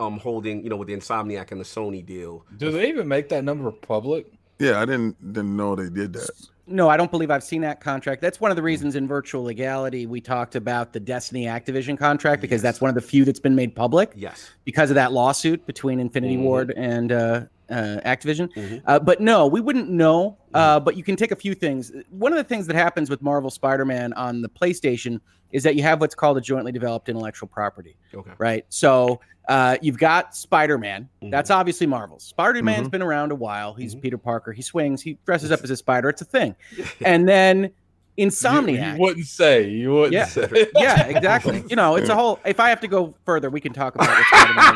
um 0.00 0.18
holding, 0.18 0.62
you 0.64 0.70
know, 0.70 0.76
with 0.76 0.88
the 0.88 0.94
Insomniac 0.96 1.50
and 1.52 1.60
the 1.60 1.64
Sony 1.64 2.04
deal. 2.04 2.46
Do 2.56 2.70
they 2.72 2.88
even 2.88 3.06
make 3.06 3.28
that 3.28 3.44
number 3.44 3.70
public? 3.70 4.31
Yeah, 4.58 4.80
I 4.80 4.84
didn't 4.84 5.32
didn't 5.32 5.56
know 5.56 5.74
they 5.74 5.88
did 5.88 6.12
that. 6.14 6.30
No, 6.66 6.88
I 6.88 6.96
don't 6.96 7.10
believe 7.10 7.30
I've 7.30 7.42
seen 7.42 7.60
that 7.62 7.80
contract. 7.80 8.22
That's 8.22 8.40
one 8.40 8.52
of 8.52 8.56
the 8.56 8.62
reasons 8.62 8.94
in 8.94 9.08
virtual 9.08 9.42
legality 9.42 10.06
we 10.06 10.20
talked 10.20 10.54
about 10.54 10.92
the 10.92 11.00
Destiny 11.00 11.44
Activision 11.46 11.98
contract 11.98 12.40
because 12.40 12.62
that's 12.62 12.80
one 12.80 12.88
of 12.88 12.94
the 12.94 13.00
few 13.00 13.24
that's 13.24 13.40
been 13.40 13.56
made 13.56 13.74
public 13.74 14.12
Yes. 14.14 14.48
because 14.64 14.88
of 14.90 14.94
that 14.94 15.12
lawsuit 15.12 15.66
between 15.66 15.98
Infinity 15.98 16.36
Mhm. 16.36 16.42
Ward 16.42 16.72
and 16.76 17.10
uh, 17.10 17.40
uh, 17.72 18.00
Activision. 18.04 18.52
Mhm. 18.54 18.82
Uh, 18.86 18.98
but 18.98 19.20
no, 19.20 19.46
we 19.46 19.60
wouldn't 19.60 19.88
know. 19.88 20.36
Uh, 20.54 20.78
but 20.78 20.96
you 20.96 21.02
can 21.02 21.16
take 21.16 21.30
a 21.32 21.36
few 21.36 21.54
things. 21.54 21.90
One 22.10 22.32
of 22.32 22.36
the 22.36 22.44
things 22.44 22.66
that 22.66 22.76
happens 22.76 23.08
with 23.10 23.22
Marvel 23.22 23.50
Spider-Man 23.50 24.12
on 24.12 24.42
the 24.42 24.48
PlayStation 24.48 25.20
is 25.50 25.62
that 25.64 25.74
you 25.76 25.82
have 25.82 26.00
what's 26.00 26.14
called 26.14 26.36
a 26.38 26.40
jointly 26.40 26.72
developed 26.72 27.08
intellectual 27.08 27.48
property, 27.48 27.96
Okay. 28.14 28.30
right? 28.38 28.64
So 28.68 29.20
uh, 29.48 29.76
you've 29.82 29.98
got 29.98 30.36
Spider-Man. 30.36 31.08
Mhm. 31.22 31.30
That's 31.30 31.50
obviously 31.50 31.86
Marvel's. 31.86 32.22
Spider-Man's 32.22 32.88
been 32.88 33.02
around 33.02 33.32
a 33.32 33.34
while. 33.34 33.74
He's 33.74 33.94
Mhm. 33.94 34.02
Peter 34.02 34.18
Parker. 34.18 34.52
He 34.52 34.62
swings. 34.62 35.02
He 35.02 35.18
dresses 35.26 35.50
up 35.50 35.60
as 35.64 35.70
a 35.70 35.76
spider. 35.76 36.08
It's 36.08 36.22
a 36.22 36.26
thing. 36.26 36.54
And 37.04 37.28
then 37.28 37.70
You, 38.16 38.26
Insomniac. 38.26 38.94
you 38.96 39.00
wouldn't 39.00 39.26
say. 39.26 39.68
You 39.68 39.92
wouldn't 39.92 40.12
Yeah. 40.12 40.26
say. 40.26 40.66
yeah, 40.76 41.06
exactly. 41.06 41.64
You 41.68 41.76
know, 41.76 41.96
it's 41.96 42.10
a 42.10 42.14
whole. 42.14 42.38
If 42.44 42.60
I 42.60 42.68
have 42.68 42.80
to 42.80 42.88
go 42.88 43.14
further, 43.24 43.48
we 43.48 43.60
can 43.60 43.72
talk 43.72 43.94
about 43.94 44.08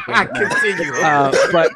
what 0.07 0.35
Continue. 0.35 0.93
Uh, 0.95 1.33
but 1.53 1.71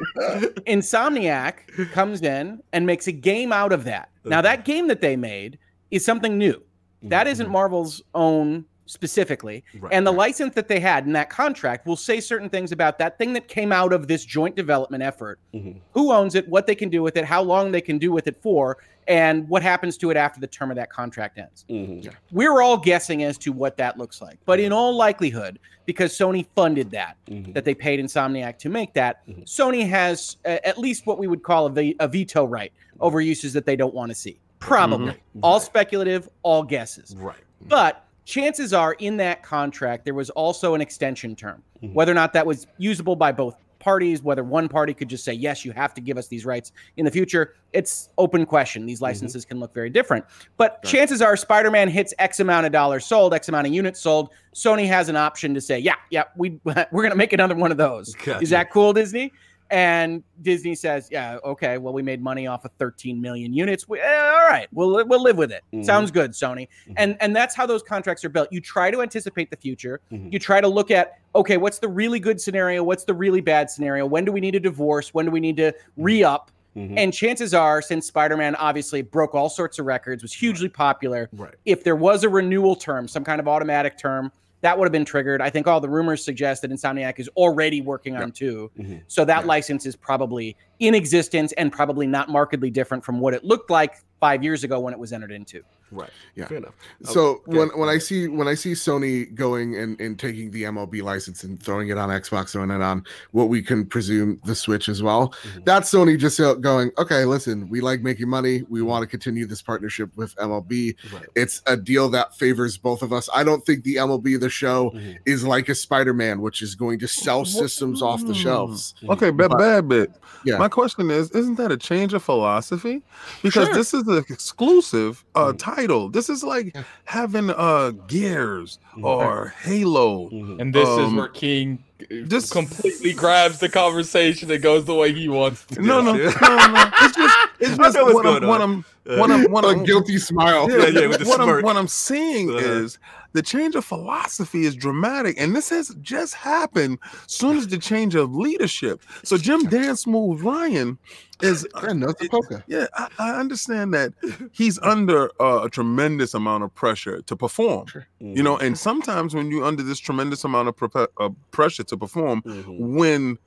Insomniac 0.65 1.91
comes 1.91 2.21
in 2.21 2.61
and 2.73 2.85
makes 2.85 3.07
a 3.07 3.11
game 3.11 3.51
out 3.53 3.71
of 3.71 3.83
that. 3.85 4.09
Now, 4.23 4.41
that 4.41 4.65
game 4.65 4.87
that 4.87 5.01
they 5.01 5.15
made 5.15 5.57
is 5.91 6.03
something 6.05 6.37
new. 6.37 6.61
That 7.03 7.27
isn't 7.27 7.49
Marvel's 7.49 8.01
own 8.13 8.65
specifically. 8.85 9.63
Right, 9.79 9.93
And 9.93 10.05
the 10.05 10.11
right. 10.11 10.17
license 10.17 10.53
that 10.55 10.67
they 10.67 10.79
had 10.79 11.05
in 11.05 11.13
that 11.13 11.29
contract 11.29 11.87
will 11.87 11.95
say 11.95 12.19
certain 12.19 12.49
things 12.49 12.71
about 12.71 12.99
that 12.99 13.17
thing 13.17 13.33
that 13.33 13.47
came 13.47 13.71
out 13.71 13.93
of 13.93 14.07
this 14.07 14.25
joint 14.25 14.55
development 14.55 15.01
effort. 15.01 15.39
Mhm. 15.53 15.77
Who 15.93 16.11
owns 16.11 16.35
it, 16.35 16.47
what 16.49 16.67
they 16.67 16.75
can 16.75 16.89
do 16.89 17.01
with 17.01 17.15
it, 17.17 17.23
how 17.25 17.41
long 17.41 17.71
they 17.71 17.79
can 17.81 17.97
do 17.97 18.11
with 18.11 18.27
it 18.27 18.35
for, 18.41 18.77
and 19.07 19.47
what 19.49 19.61
happens 19.63 19.97
to 19.97 20.09
it 20.11 20.17
after 20.17 20.39
the 20.39 20.47
term 20.47 20.69
of 20.71 20.75
that 20.77 20.89
contract 20.89 21.37
ends. 21.37 21.65
Mhm. 21.69 22.13
We're 22.31 22.61
all 22.61 22.77
guessing 22.77 23.23
as 23.23 23.37
to 23.39 23.51
what 23.51 23.77
that 23.77 23.97
looks 23.97 24.21
like. 24.21 24.37
But 24.45 24.59
in 24.59 24.71
all 24.71 24.95
likelihood, 24.95 25.59
because 25.85 26.13
Sony 26.13 26.45
funded 26.55 26.91
that, 26.91 27.17
Mhm. 27.27 27.53
that 27.53 27.65
they 27.65 27.73
paid 27.73 27.99
Insomniac 27.99 28.57
to 28.59 28.69
make 28.69 28.93
that, 28.93 29.27
Mhm. 29.27 29.43
Sony 29.45 29.87
has 29.89 30.37
uh, 30.45 30.57
at 30.63 30.77
least 30.77 31.05
what 31.07 31.17
we 31.17 31.27
would 31.27 31.43
call 31.43 31.65
a, 31.65 31.69
ve- 31.71 31.95
a 31.99 32.07
veto 32.07 32.45
right 32.45 32.71
over 32.99 33.19
uses 33.21 33.53
that 33.53 33.65
they 33.65 33.75
don't 33.75 33.93
want 33.93 34.09
to 34.09 34.15
see. 34.15 34.39
Probably. 34.59 35.15
All 35.41 35.53
Right. 35.53 35.61
speculative, 35.61 36.29
all 36.43 36.63
guesses. 36.63 37.15
Right. 37.17 37.35
But 37.67 38.05
chances 38.25 38.73
are 38.73 38.93
in 38.93 39.17
that 39.17 39.41
contract, 39.41 40.05
there 40.05 40.13
was 40.13 40.29
also 40.29 40.75
an 40.75 40.81
extension 40.81 41.35
term. 41.35 41.63
Whether 41.81 42.11
or 42.11 42.15
not 42.15 42.33
that 42.33 42.45
was 42.45 42.67
usable 42.77 43.15
by 43.15 43.31
both 43.31 43.55
parties, 43.81 44.23
whether 44.23 44.43
one 44.43 44.69
party 44.69 44.93
could 44.93 45.09
just 45.09 45.25
say, 45.25 45.33
yes, 45.33 45.65
you 45.65 45.73
have 45.73 45.93
to 45.95 46.01
give 46.01 46.17
us 46.17 46.27
these 46.27 46.45
rights 46.45 46.71
in 46.95 47.03
the 47.03 47.11
future, 47.11 47.55
it's 47.73 48.09
open 48.17 48.45
question. 48.45 48.85
These 48.85 48.99
mhm. 48.99 49.03
licenses 49.03 49.43
can 49.43 49.59
look 49.59 49.73
very 49.73 49.89
different. 49.89 50.23
But 50.55 50.79
Right. 50.83 50.91
chances 50.91 51.21
are 51.21 51.35
Spider 51.35 51.69
Man 51.69 51.89
hits 51.89 52.13
X 52.19 52.39
amount 52.39 52.65
of 52.65 52.71
dollars 52.71 53.05
sold, 53.05 53.33
X 53.33 53.49
amount 53.49 53.67
of 53.67 53.73
units 53.73 53.99
sold. 53.99 54.29
Sony 54.55 54.87
has 54.87 55.09
an 55.09 55.17
option 55.17 55.53
to 55.53 55.59
say, 55.61 55.79
yeah, 55.79 55.95
yeah, 56.09 56.23
we, 56.37 56.59
we're 56.63 56.85
going 56.91 57.09
to 57.09 57.15
make 57.17 57.33
another 57.33 57.55
one 57.55 57.71
of 57.71 57.77
those. 57.77 58.15
Gotcha. 58.15 58.41
Is 58.41 58.51
that 58.51 58.71
cool, 58.71 58.93
Disney? 58.93 59.33
And 59.71 60.21
Disney 60.41 60.75
says, 60.75 61.07
"Yeah, 61.09 61.37
okay. 61.45 61.77
Well, 61.77 61.93
we 61.93 62.01
made 62.01 62.21
money 62.21 62.45
off 62.45 62.65
of 62.65 62.71
13 62.77 63.21
million 63.21 63.53
units. 63.53 63.87
We, 63.87 64.01
eh, 64.01 64.03
all 64.29 64.47
right, 64.49 64.67
we'll 64.73 65.05
we'll 65.07 65.23
live 65.23 65.37
with 65.37 65.51
it. 65.51 65.63
Mhm. 65.73 65.85
Sounds 65.85 66.11
good, 66.11 66.31
Sony." 66.31 66.67
Mhm. 66.89 66.93
And 66.97 67.17
and 67.21 67.33
that's 67.35 67.55
how 67.55 67.65
those 67.65 67.81
contracts 67.81 68.25
are 68.25 68.29
built. 68.29 68.49
You 68.51 68.59
try 68.59 68.91
to 68.91 69.01
anticipate 69.01 69.49
the 69.49 69.55
future. 69.55 70.01
Mhm. 70.11 70.31
You 70.33 70.39
try 70.39 70.59
to 70.59 70.67
look 70.67 70.91
at, 70.91 71.19
okay, 71.35 71.55
what's 71.55 71.79
the 71.79 71.87
really 71.87 72.19
good 72.19 72.41
scenario? 72.41 72.83
What's 72.83 73.05
the 73.05 73.13
really 73.13 73.39
bad 73.41 73.69
scenario? 73.69 74.05
When 74.05 74.25
do 74.25 74.31
we 74.33 74.41
need 74.41 74.55
a 74.55 74.59
divorce? 74.59 75.13
When 75.13 75.25
do 75.25 75.31
we 75.31 75.39
need 75.39 75.55
to 75.57 75.73
re 75.95 76.21
up? 76.23 76.51
Mhm. 76.75 76.93
And 76.97 77.13
chances 77.13 77.53
are, 77.53 77.81
since 77.81 78.07
Spider-Man 78.07 78.55
obviously 78.55 79.01
broke 79.01 79.35
all 79.35 79.49
sorts 79.49 79.77
of 79.79 79.85
records, 79.85 80.21
was 80.21 80.31
hugely 80.33 80.69
popular, 80.69 81.29
Right. 81.33 81.53
if 81.65 81.83
there 81.83 81.97
was 81.97 82.23
a 82.23 82.29
renewal 82.29 82.75
term, 82.77 83.07
some 83.09 83.23
kind 83.25 83.39
of 83.41 83.47
automatic 83.47 83.97
term, 83.97 84.31
that 84.61 84.77
would 84.77 84.85
have 84.85 84.91
been 84.91 85.05
triggered. 85.05 85.41
I 85.41 85.49
think 85.49 85.67
all 85.67 85.79
the 85.81 85.89
rumors 85.89 86.23
suggest 86.23 86.61
that 86.61 86.71
Insomniac 86.71 87.19
is 87.19 87.27
already 87.35 87.81
working 87.81 88.15
on 88.15 88.31
two. 88.31 88.71
Mhm. 88.77 89.01
So 89.07 89.25
that 89.25 89.41
Yeah. 89.41 89.47
license 89.47 89.85
is 89.85 89.95
probably 89.95 90.55
in 90.81 90.95
existence 90.95 91.53
and 91.53 91.71
probably 91.71 92.07
not 92.07 92.27
markedly 92.27 92.71
different 92.71 93.05
from 93.05 93.19
what 93.19 93.33
it 93.35 93.45
looked 93.45 93.69
like 93.69 93.95
five 94.19 94.43
years 94.43 94.63
ago 94.63 94.79
when 94.79 94.93
it 94.93 94.99
was 94.99 95.13
entered 95.13 95.31
into. 95.31 95.61
Right. 95.93 96.09
Yeah. 96.35 96.45
Fair 96.47 96.57
enough. 96.59 96.73
So 97.03 97.41
Okay. 97.47 97.57
when 97.57 97.67
when 97.77 97.89
I 97.89 97.97
see 97.97 98.29
when 98.29 98.47
I 98.47 98.53
see 98.53 98.71
Sony 98.71 99.33
going 99.35 99.75
and, 99.75 99.99
and 99.99 100.17
taking 100.17 100.49
the 100.51 100.63
MLB 100.63 101.01
license 101.03 101.43
and 101.43 101.61
throwing 101.61 101.89
it 101.89 101.97
on 101.97 102.07
Xbox, 102.09 102.51
throwing 102.51 102.71
it 102.71 102.81
on 102.81 103.03
what 103.31 103.49
we 103.49 103.61
can 103.61 103.85
presume 103.85 104.39
the 104.45 104.55
Switch 104.55 104.87
as 104.87 105.03
well, 105.03 105.33
Mhm. 105.43 105.65
that's 105.65 105.91
Sony 105.93 106.17
just 106.17 106.39
going, 106.61 106.91
okay, 106.97 107.25
listen, 107.25 107.67
we 107.69 107.81
like 107.81 108.03
making 108.03 108.29
money, 108.29 108.63
we 108.69 108.81
want 108.81 109.03
to 109.03 109.07
continue 109.07 109.45
this 109.45 109.61
partnership 109.61 110.09
with 110.15 110.33
MLB. 110.37 110.95
Right. 111.13 111.23
It's 111.35 111.61
a 111.65 111.75
deal 111.75 112.07
that 112.09 112.37
favors 112.37 112.77
both 112.77 113.01
of 113.01 113.11
us. 113.11 113.27
I 113.35 113.43
don't 113.43 113.65
think 113.65 113.83
the 113.83 113.95
MLB 113.97 114.37
the 114.39 114.49
show 114.49 114.91
Mhm. 114.91 115.17
is 115.25 115.43
like 115.45 115.67
a 115.67 115.75
Spider-Man, 115.75 116.39
which 116.39 116.61
is 116.61 116.73
going 116.73 116.99
to 116.99 117.07
sell 117.07 117.43
systems 117.43 118.01
off 118.01 118.25
the 118.25 118.33
shelves. 118.33 118.93
Okay, 119.09 119.29
bad, 119.31 119.49
But- 119.49 119.57
bad 119.57 119.89
bit. 119.89 120.11
Yeah. 120.45 120.57
My 120.57 120.69
question 120.71 121.11
is, 121.11 121.29
isn't 121.31 121.55
that 121.55 121.71
a 121.71 121.77
change 121.77 122.13
of 122.13 122.23
philosophy? 122.23 123.01
Because 123.43 123.65
Sure. 123.67 123.73
this 123.75 123.93
is 123.93 124.07
an 124.07 124.23
exclusive 124.29 125.23
uh, 125.35 125.51
Mhm. 125.53 125.57
title. 125.59 126.09
This 126.09 126.29
is 126.29 126.43
like 126.43 126.71
Yeah. 126.73 126.83
having 127.05 127.49
uh 127.51 127.91
Gears 128.07 128.79
Mhm. 128.97 129.03
or 129.03 129.53
Halo. 129.63 130.29
Mhm. 130.31 130.59
And 130.61 130.73
this 130.73 130.87
is 130.89 130.97
Um, 130.99 131.15
where 131.17 131.27
King 131.27 131.83
this- 132.09 132.49
completely 132.49 133.13
grabs 133.13 133.59
the 133.59 133.69
conversation 133.69 134.49
and 134.49 134.61
goes 134.61 134.85
the 134.85 134.95
way 134.95 135.13
he 135.13 135.29
wants 135.29 135.63
to. 135.67 135.81
No, 135.81 136.01
no, 136.01 136.13
no, 136.13 136.17
no. 136.17 136.91
It's 137.01 137.15
just, 137.15 137.37
it's 137.59 137.69
I 137.79 137.83
just 137.83 137.95
know 137.95 138.05
what's 138.05 138.15
what, 138.15 138.25
I'm, 138.25 138.33
going 138.39 138.47
what 138.47 138.61
on. 138.61 138.69
I'm, 138.71 138.85
Uh, 139.07 139.17
what 139.17 139.31
I'm, 139.31 139.43
what 139.51 139.65
A 139.65 139.67
I'm, 139.69 139.83
guilty 139.83 140.17
smile. 140.17 140.69
Yeah, 140.69 140.87
yeah, 140.87 141.07
with 141.07 141.19
the 141.19 141.25
what 141.27 141.39
I'm, 141.41 141.61
what 141.63 141.75
I'm 141.77 141.87
seeing 141.87 142.49
Uh-huh. 142.49 142.59
is 142.59 142.97
the 143.33 143.41
change 143.41 143.75
of 143.75 143.85
philosophy 143.85 144.65
is 144.65 144.75
dramatic, 144.75 145.35
and 145.39 145.55
this 145.55 145.69
has 145.69 145.89
just 146.01 146.33
happened 146.35 146.99
soon 147.27 147.57
as 147.57 147.67
the 147.67 147.77
change 147.77 148.15
of 148.15 148.35
leadership. 148.35 149.01
So 149.23 149.37
Jim 149.37 149.63
Dance 149.63 150.05
Move 150.05 150.43
Ryan 150.43 150.97
is 151.41 151.65
Yeah, 151.83 151.93
no, 151.93 152.13
it's. 152.19 152.63
Yeah, 152.67 152.87
I, 152.95 153.07
I 153.19 153.39
understand 153.39 153.93
that 153.93 154.13
he's 154.51 154.77
under 154.79 155.31
uh, 155.41 155.61
a 155.63 155.69
tremendous 155.69 156.33
amount 156.33 156.63
of 156.63 156.73
pressure 156.75 157.21
to 157.21 157.35
perform. 157.35 157.87
You 158.19 158.43
know, 158.43 158.57
and 158.57 158.77
sometimes 158.77 159.33
when 159.33 159.49
you're 159.49 159.63
under 159.63 159.81
this 159.83 159.99
tremendous 159.99 160.43
amount 160.43 160.67
of 160.67 160.75
prepe- 160.75 161.07
uh, 161.19 161.29
pressure 161.51 161.83
to 161.83 161.97
perform, 161.97 162.41
Mhm. 162.43 162.79
when 162.79 163.37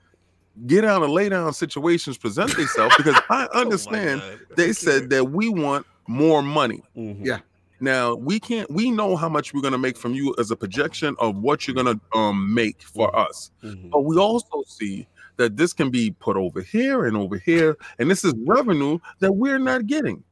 get 0.67 0.85
out 0.85 1.03
and 1.03 1.13
lay 1.13 1.29
down 1.29 1.53
situations 1.53 2.17
present 2.17 2.55
themselves, 2.57 2.95
because 2.97 3.17
I 3.29 3.49
Oh 3.53 3.61
understand 3.63 4.21
God. 4.21 4.39
they 4.57 4.73
said 4.73 5.11
that 5.11 5.25
we 5.31 5.49
want 5.49 5.85
more 6.07 6.43
money. 6.43 6.83
Mhm. 6.97 7.25
Yeah. 7.25 7.41
Now 7.85 8.15
we 8.15 8.41
can't. 8.41 8.69
We 8.71 8.91
know 8.91 9.15
how 9.15 9.29
much 9.29 9.53
we're 9.53 9.61
gonna 9.61 9.79
make 9.79 9.97
from 9.99 10.15
you 10.15 10.35
as 10.39 10.51
a 10.51 10.57
projection 10.57 11.15
of 11.19 11.37
what 11.37 11.69
you're 11.69 11.75
gonna 11.77 12.01
um 12.15 12.53
make 12.53 12.81
for 12.83 13.11
Mhm. 13.13 13.27
us, 13.29 13.51
Mhm. 13.63 13.91
but 13.91 14.01
we 14.05 14.17
also 14.17 14.63
see 14.67 15.07
that 15.37 15.57
this 15.57 15.73
can 15.73 15.91
be 15.91 16.13
put 16.21 16.37
over 16.37 16.63
here 16.63 17.05
and 17.07 17.17
over 17.17 17.37
here, 17.37 17.77
and 17.99 18.11
this 18.11 18.25
is 18.25 18.33
revenue 18.47 18.99
that 19.21 19.33
we're 19.33 19.59
not 19.59 19.87
getting. 19.87 20.23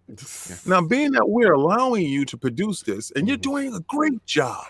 Now, 0.64 0.80
being 0.80 1.10
that 1.12 1.28
we're 1.28 1.52
allowing 1.52 2.06
you 2.06 2.24
to 2.26 2.36
produce 2.38 2.82
this, 2.82 3.10
and 3.16 3.26
you're 3.28 3.36
Mhm. 3.36 3.42
doing 3.42 3.74
a 3.74 3.80
great 3.80 4.24
job. 4.26 4.64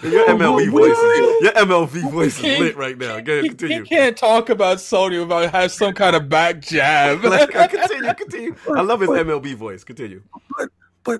Your 0.02 0.26
What- 0.36 0.68
voice 0.68 0.98
is 0.98 1.42
your 1.42 1.52
MLB 1.56 2.10
voice 2.10 2.38
is 2.38 2.58
lit 2.58 2.76
right 2.76 2.96
now. 2.98 3.18
Go 3.20 3.32
ahead, 3.32 3.42
He, 3.44 3.48
continue. 3.48 3.82
he 3.84 3.88
can't 3.88 4.16
talk 4.16 4.48
about 4.50 4.76
Sony 4.78 5.18
without 5.18 5.50
have 5.50 5.72
some 5.72 5.92
kind 5.94 6.14
of 6.14 6.28
back 6.28 6.60
jab. 6.60 7.22
Like, 7.24 7.50
continue, 7.70 8.14
continue. 8.14 8.54
I 8.74 8.82
love 8.82 9.00
his 9.00 9.08
MLB 9.10 9.54
voice. 9.54 9.84
Continue. 9.84 10.22
But 10.58 10.68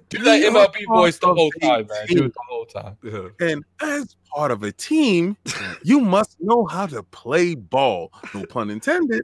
Do 0.09 0.23
that 0.23 0.43
MLB 0.43 0.86
voice 0.86 1.19
the 1.19 1.27
whole 1.35 1.48
of 1.48 1.52
a 1.56 1.60
time, 1.60 1.86
man. 1.86 2.06
Do 2.09 2.24
it 2.24 2.35
the 2.35 2.40
whole 2.48 2.66
time. 2.66 2.97
Yeah. 3.02 3.28
And 3.40 3.65
as 3.82 4.16
part 4.35 4.51
of 4.51 4.62
a 4.62 4.73
team, 4.73 5.36
you 5.82 6.01
must 6.01 6.36
know 6.40 6.66
how 6.66 6.86
to 6.86 7.02
play 7.02 7.55
ball. 7.55 8.12
No 8.35 8.44
pun 8.47 8.70
intended. 8.70 9.23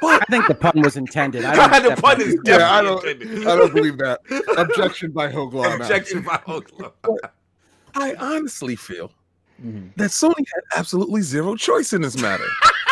But 0.00 0.22
I 0.22 0.24
think 0.30 0.46
the 0.46 0.54
pun 0.54 0.82
was 0.82 0.96
intended. 0.96 1.44
I 1.44 1.54
don't 1.80 1.96
the 1.96 2.00
pun 2.02 2.18
that. 2.18 2.26
is 2.26 2.38
Yeah, 2.44 2.70
I 2.70 2.82
don't, 2.82 3.02
intended. 3.04 3.46
I 3.46 3.56
don't 3.56 3.74
believe 3.74 3.98
that. 3.98 4.20
Objection 4.58 5.10
by 5.10 5.28
Hoeg 5.32 5.52
Law. 5.54 5.64
on 5.64 5.78
that. 5.78 5.90
Objection 5.90 6.22
by 6.22 6.40
Oklahoma. 6.48 6.92
I 7.94 8.14
honestly 8.18 8.76
feel 8.76 9.10
Mm-hmm. 9.64 9.86
that 9.96 10.10
Sony 10.10 10.44
had 10.54 10.78
absolutely 10.78 11.22
zero 11.22 11.56
choice 11.56 11.94
in 11.94 12.02
this 12.02 12.20
matter. 12.20 12.44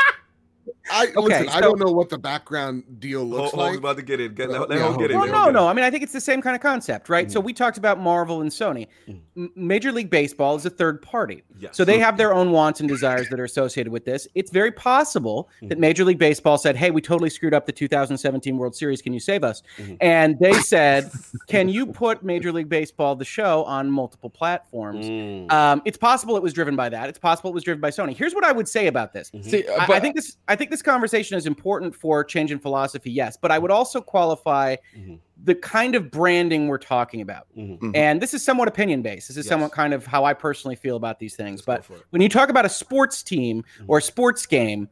I 0.90 1.06
Okay, 1.16 1.40
listen. 1.40 1.48
I 1.48 1.60
don't 1.60 1.78
know 1.78 1.90
what 1.92 2.08
the 2.10 2.18
background 2.18 2.84
deal 3.00 3.20
Hold, 3.20 3.30
looks 3.30 3.50
hold, 3.52 3.66
like. 3.70 3.78
about 3.78 3.96
to 3.96 4.02
get 4.02 4.20
in. 4.20 4.34
Get, 4.34 4.50
let, 4.50 4.68
Yeah, 4.70 4.76
let 4.76 4.92
Ho 4.92 4.96
get 4.98 5.10
in. 5.10 5.18
Well, 5.18 5.26
no, 5.26 5.50
no. 5.50 5.64
in. 5.64 5.68
I 5.68 5.72
mean, 5.72 5.84
I 5.84 5.90
think 5.90 6.02
it's 6.02 6.12
the 6.12 6.20
same 6.20 6.42
kind 6.42 6.54
of 6.54 6.60
concept, 6.62 7.08
right? 7.08 7.30
So 7.30 7.40
we 7.40 7.52
talked 7.52 7.78
about 7.78 7.98
Marvel 8.00 8.40
and 8.42 8.50
Sony. 8.50 8.86
Mhm. 9.08 9.50
Major 9.56 9.90
League 9.92 10.10
Baseball 10.10 10.54
is 10.56 10.66
a 10.66 10.70
third 10.70 11.00
party. 11.02 11.42
Yes. 11.58 11.76
So 11.76 11.84
they 11.84 11.98
have 11.98 12.16
their 12.16 12.32
own 12.34 12.50
wants 12.52 12.80
and 12.80 12.88
desires 12.88 13.28
that 13.30 13.40
are 13.40 13.44
associated 13.44 13.92
with 13.92 14.04
this. 14.04 14.28
It's 14.34 14.50
very 14.50 14.70
possible 14.70 15.48
that 15.62 15.78
Major 15.78 16.04
League 16.04 16.18
Baseball 16.18 16.58
said, 16.58 16.76
"Hey, 16.76 16.90
we 16.90 17.00
totally 17.00 17.30
screwed 17.30 17.54
up 17.54 17.66
the 17.66 17.72
2017 17.72 18.56
World 18.58 18.76
Series. 18.76 19.00
Can 19.02 19.12
you 19.12 19.20
save 19.20 19.42
us?" 19.42 19.62
Mhm. 19.78 19.96
And 20.00 20.38
they 20.38 20.52
said, 20.54 21.10
"Can 21.48 21.68
you 21.68 21.86
put 21.86 22.22
Major 22.22 22.52
League 22.52 22.68
Baseball 22.68 23.16
the 23.16 23.24
show 23.24 23.64
on 23.64 23.90
multiple 23.90 24.30
platforms?" 24.30 25.06
Mm. 25.06 25.50
Um, 25.50 25.82
it's 25.84 25.98
possible 25.98 26.36
it 26.36 26.42
was 26.42 26.52
driven 26.52 26.76
by 26.76 26.88
that. 26.90 27.08
It's 27.08 27.18
possible 27.18 27.50
it 27.50 27.54
was 27.54 27.64
driven 27.64 27.80
by 27.80 27.90
Sony. 27.90 28.14
Here's 28.16 28.34
what 28.34 28.44
I 28.44 28.52
would 28.52 28.68
say 28.68 28.86
about 28.86 29.12
this. 29.12 29.30
Mhm. 29.30 29.44
See, 29.44 29.66
uh, 29.66 29.82
I, 29.82 29.86
but 29.86 29.96
I 29.96 30.00
think 30.00 30.14
this 30.16 30.36
I 30.46 30.54
think 30.56 30.70
this 30.74 30.82
conversation 30.82 31.36
is 31.38 31.46
important 31.46 31.94
for 31.94 32.24
change 32.24 32.50
in 32.50 32.58
philosophy, 32.58 33.08
yes, 33.08 33.36
but 33.40 33.52
I 33.52 33.60
would 33.60 33.70
also 33.70 34.00
qualify 34.00 34.74
Mhm. 34.98 35.20
the 35.44 35.54
kind 35.54 35.94
of 35.94 36.10
branding 36.10 36.66
we're 36.66 36.78
talking 36.78 37.20
about. 37.20 37.46
Mhm. 37.56 37.78
Mhm. 37.78 37.96
And 37.96 38.20
this 38.20 38.34
is 38.34 38.44
somewhat 38.44 38.66
opinion 38.66 39.00
based. 39.00 39.28
This 39.28 39.36
is 39.36 39.46
Yes. 39.46 39.50
somewhat 39.50 39.70
kind 39.70 39.94
of 39.94 40.04
how 40.04 40.24
I 40.24 40.34
personally 40.34 40.74
feel 40.74 40.96
about 40.96 41.20
these 41.20 41.36
things. 41.36 41.62
Let's 41.68 41.86
But 41.86 41.96
when 42.10 42.22
you 42.22 42.28
talk 42.28 42.48
about 42.48 42.64
a 42.64 42.68
sports 42.68 43.22
team 43.22 43.62
or 43.86 43.98
a 43.98 44.02
sports 44.02 44.46
game, 44.46 44.88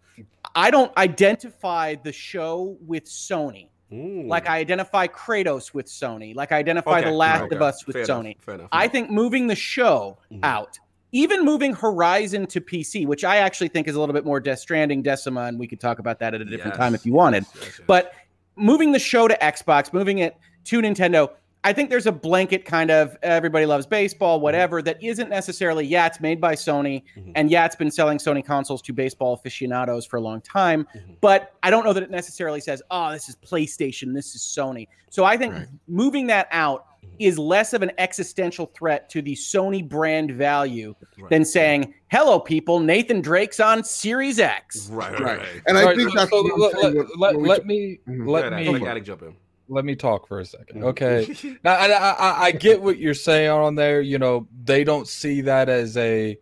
I 0.54 0.70
don't 0.70 0.96
identify 0.96 1.96
the 1.96 2.12
show 2.12 2.76
with 2.86 3.06
Sony. 3.06 3.66
Mm. 3.92 4.28
Like 4.28 4.48
I 4.48 4.58
identify 4.58 5.08
Kratos 5.08 5.74
with 5.74 5.86
Sony. 5.86 6.32
Like 6.34 6.52
I 6.52 6.58
identify 6.58 7.00
Okay, 7.00 7.10
The 7.10 7.14
Last 7.16 7.42
okay. 7.42 7.56
of 7.56 7.60
Us 7.62 7.86
with 7.88 7.94
Fair 7.94 8.04
enough, 8.04 8.22
Sony. 8.24 8.40
Fair 8.40 8.54
enough. 8.54 8.68
I 8.70 8.86
think 8.86 9.10
moving 9.10 9.48
the 9.48 9.56
show 9.56 10.16
Mhm. 10.30 10.38
out, 10.44 10.78
even 11.12 11.44
moving 11.44 11.74
Horizon 11.74 12.46
to 12.48 12.60
PC, 12.60 13.06
which 13.06 13.22
I 13.24 13.36
actually 13.36 13.68
think 13.68 13.86
is 13.86 13.94
a 13.94 14.00
little 14.00 14.14
bit 14.14 14.24
more 14.24 14.40
Death 14.40 14.58
Stranding, 14.60 15.02
Decima, 15.02 15.42
and 15.42 15.58
we 15.58 15.66
could 15.66 15.78
talk 15.80 15.98
about 15.98 16.18
that 16.20 16.34
at 16.34 16.40
a 16.40 16.44
different 16.44 16.74
time 16.76 16.94
if 16.94 17.04
you 17.06 17.12
wanted. 17.12 17.44
Yes, 17.44 17.54
yes, 17.54 17.64
yes. 17.78 17.80
But 17.86 18.12
moving 18.56 18.92
the 18.92 18.98
show 18.98 19.28
to 19.28 19.36
Xbox, 19.40 19.92
moving 19.92 20.18
it 20.18 20.36
to 20.64 20.80
Nintendo, 20.80 21.30
I 21.64 21.72
think 21.72 21.90
there's 21.90 22.06
a 22.06 22.12
blanket 22.12 22.64
kind 22.64 22.90
of 22.90 23.16
everybody 23.22 23.66
loves 23.66 23.86
baseball, 23.86 24.40
whatever, 24.40 24.82
that 24.82 25.00
isn't 25.02 25.30
necessarily, 25.30 25.86
yeah, 25.86 26.06
it's 26.06 26.20
made 26.20 26.40
by 26.40 26.54
Sony, 26.56 27.04
Mhm. 27.16 27.32
and 27.36 27.50
yeah, 27.52 27.64
it's 27.66 27.76
been 27.76 27.90
selling 27.90 28.18
Sony 28.18 28.44
consoles 28.44 28.82
to 28.82 28.92
baseball 28.92 29.34
aficionados 29.34 30.04
for 30.04 30.16
a 30.16 30.20
long 30.20 30.40
time. 30.40 30.88
Mhm. 30.96 31.16
But 31.20 31.52
I 31.62 31.70
don't 31.70 31.84
know 31.84 31.92
that 31.92 32.02
it 32.02 32.10
necessarily 32.10 32.58
says, 32.60 32.82
oh, 32.90 33.12
this 33.12 33.28
is 33.28 33.36
PlayStation, 33.36 34.12
this 34.12 34.34
is 34.34 34.40
Sony. 34.42 34.88
So 35.10 35.24
I 35.24 35.36
think 35.36 35.54
Right. 35.54 35.66
moving 35.86 36.26
that 36.28 36.48
out. 36.50 36.86
Is 37.18 37.38
less 37.38 37.72
of 37.72 37.82
an 37.82 37.92
existential 37.98 38.66
threat 38.76 39.08
to 39.10 39.22
the 39.22 39.34
Sony 39.34 39.86
brand 39.86 40.30
value 40.32 40.94
Right. 41.18 41.30
than 41.30 41.44
saying, 41.44 41.94
hello, 42.10 42.40
people, 42.40 42.80
Nathan 42.80 43.20
Drake's 43.20 43.60
on 43.60 43.84
Series 43.84 44.38
X. 44.40 44.88
Right, 44.90 45.12
right, 45.12 45.20
Right. 45.22 45.38
right. 45.38 45.46
And 45.66 45.78
I 45.78 45.84
Right, 45.84 45.96
think 45.96 46.14
that's 46.14 46.30
so 46.30 46.40
let, 46.40 46.58
let- 46.58 46.94
when- 46.94 47.06
let- 47.18 47.36
when 47.36 47.44
let 47.46 47.66
me 47.66 47.98
Mhm. 48.08 48.26
let 48.28 48.52
me 48.52 48.68
I 48.74 48.78
gotta 48.78 49.00
jump 49.00 49.22
in. 49.22 49.34
let 49.68 49.84
me 49.84 49.94
talk 49.94 50.26
for 50.26 50.40
a 50.40 50.44
second. 50.44 50.82
Mhm. 50.82 50.86
Okay. 50.86 51.58
Now, 51.64 51.74
I, 51.74 51.86
I, 51.86 52.42
I 52.46 52.50
get 52.52 52.82
what 52.82 52.98
you're 52.98 53.14
saying 53.14 53.50
on 53.50 53.74
there. 53.74 54.00
You 54.00 54.18
know, 54.18 54.48
they 54.64 54.82
don't 54.84 55.06
see 55.06 55.42
that 55.42 55.68
as 55.68 55.96
a 55.96 56.36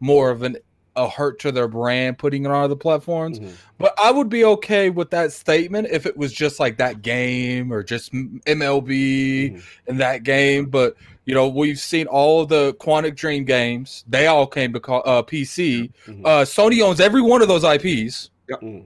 more 0.00 0.30
of 0.30 0.42
an 0.42 0.56
a 0.96 1.08
hurt 1.08 1.38
to 1.40 1.50
their 1.52 1.66
brand 1.68 2.18
putting 2.18 2.44
it 2.44 2.48
on 2.50 2.64
other 2.64 2.76
platforms. 2.76 3.40
Mhm. 3.40 3.52
But 3.78 3.94
I 4.02 4.10
would 4.12 4.28
be 4.28 4.44
okay 4.44 4.90
with 4.90 5.10
that 5.10 5.32
statement 5.32 5.88
if 5.90 6.06
it 6.06 6.16
was 6.16 6.32
just 6.32 6.60
like 6.60 6.76
that 6.78 7.02
game 7.02 7.72
or 7.72 7.82
just 7.82 8.14
M- 8.14 8.40
MLB 8.46 9.50
Mhm. 9.54 9.62
in 9.88 9.96
that 9.98 10.22
game. 10.22 10.66
But 10.66 10.94
you 11.26 11.34
know, 11.34 11.48
we've 11.48 11.78
seen 11.80 12.06
all 12.06 12.44
the 12.44 12.74
Quantic 12.74 13.16
Dream 13.16 13.44
games. 13.46 14.04
They 14.06 14.26
all 14.26 14.46
came 14.46 14.74
to 14.74 14.80
call, 14.80 15.02
uh, 15.06 15.22
PC. 15.22 15.90
Mhm. 16.06 16.20
Uh, 16.22 16.44
Sony 16.44 16.82
owns 16.82 17.00
every 17.00 17.22
one 17.22 17.40
of 17.40 17.48
those 17.48 17.64
IPs. 17.64 18.28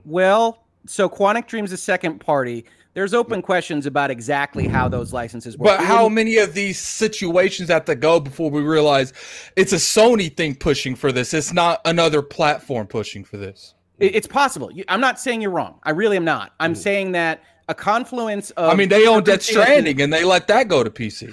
Well, 0.04 0.62
so 0.86 1.08
Quantic 1.08 1.46
Dream's 1.48 1.72
a 1.72 1.76
second 1.76 2.20
party. 2.20 2.64
There's 2.98 3.14
open 3.14 3.42
questions 3.42 3.86
about 3.86 4.10
exactly 4.10 4.66
how 4.66 4.88
those 4.88 5.12
licenses 5.12 5.56
work. 5.56 5.78
But 5.78 5.84
how 5.86 6.08
many 6.08 6.38
of 6.38 6.52
these 6.52 6.80
situations 6.80 7.68
have 7.68 7.84
to 7.84 7.94
go 7.94 8.18
before 8.18 8.50
we 8.50 8.60
realize 8.60 9.12
it's 9.54 9.72
a 9.72 9.76
Sony 9.76 10.36
thing 10.36 10.56
pushing 10.56 10.96
for 10.96 11.12
this? 11.12 11.32
It's 11.32 11.52
not 11.52 11.80
another 11.84 12.22
platform 12.22 12.88
pushing 12.88 13.22
for 13.22 13.36
this. 13.36 13.76
It's 14.00 14.26
possible. 14.26 14.72
I'm 14.88 15.00
not 15.00 15.20
saying 15.20 15.42
you're 15.42 15.52
wrong. 15.52 15.78
I 15.84 15.90
really 15.92 16.16
am 16.16 16.24
not. 16.24 16.54
I'm 16.58 16.74
Mhm. 16.74 16.76
saying 16.76 17.12
that 17.12 17.44
a 17.68 17.74
confluence 17.76 18.50
of. 18.56 18.68
I 18.68 18.74
mean, 18.74 18.88
they 18.88 19.06
own 19.06 19.22
Death 19.22 19.44
Stranding 19.44 20.00
and 20.02 20.12
they 20.12 20.24
let 20.24 20.48
that 20.48 20.66
go 20.66 20.82
to 20.82 20.90
PC. 20.90 21.32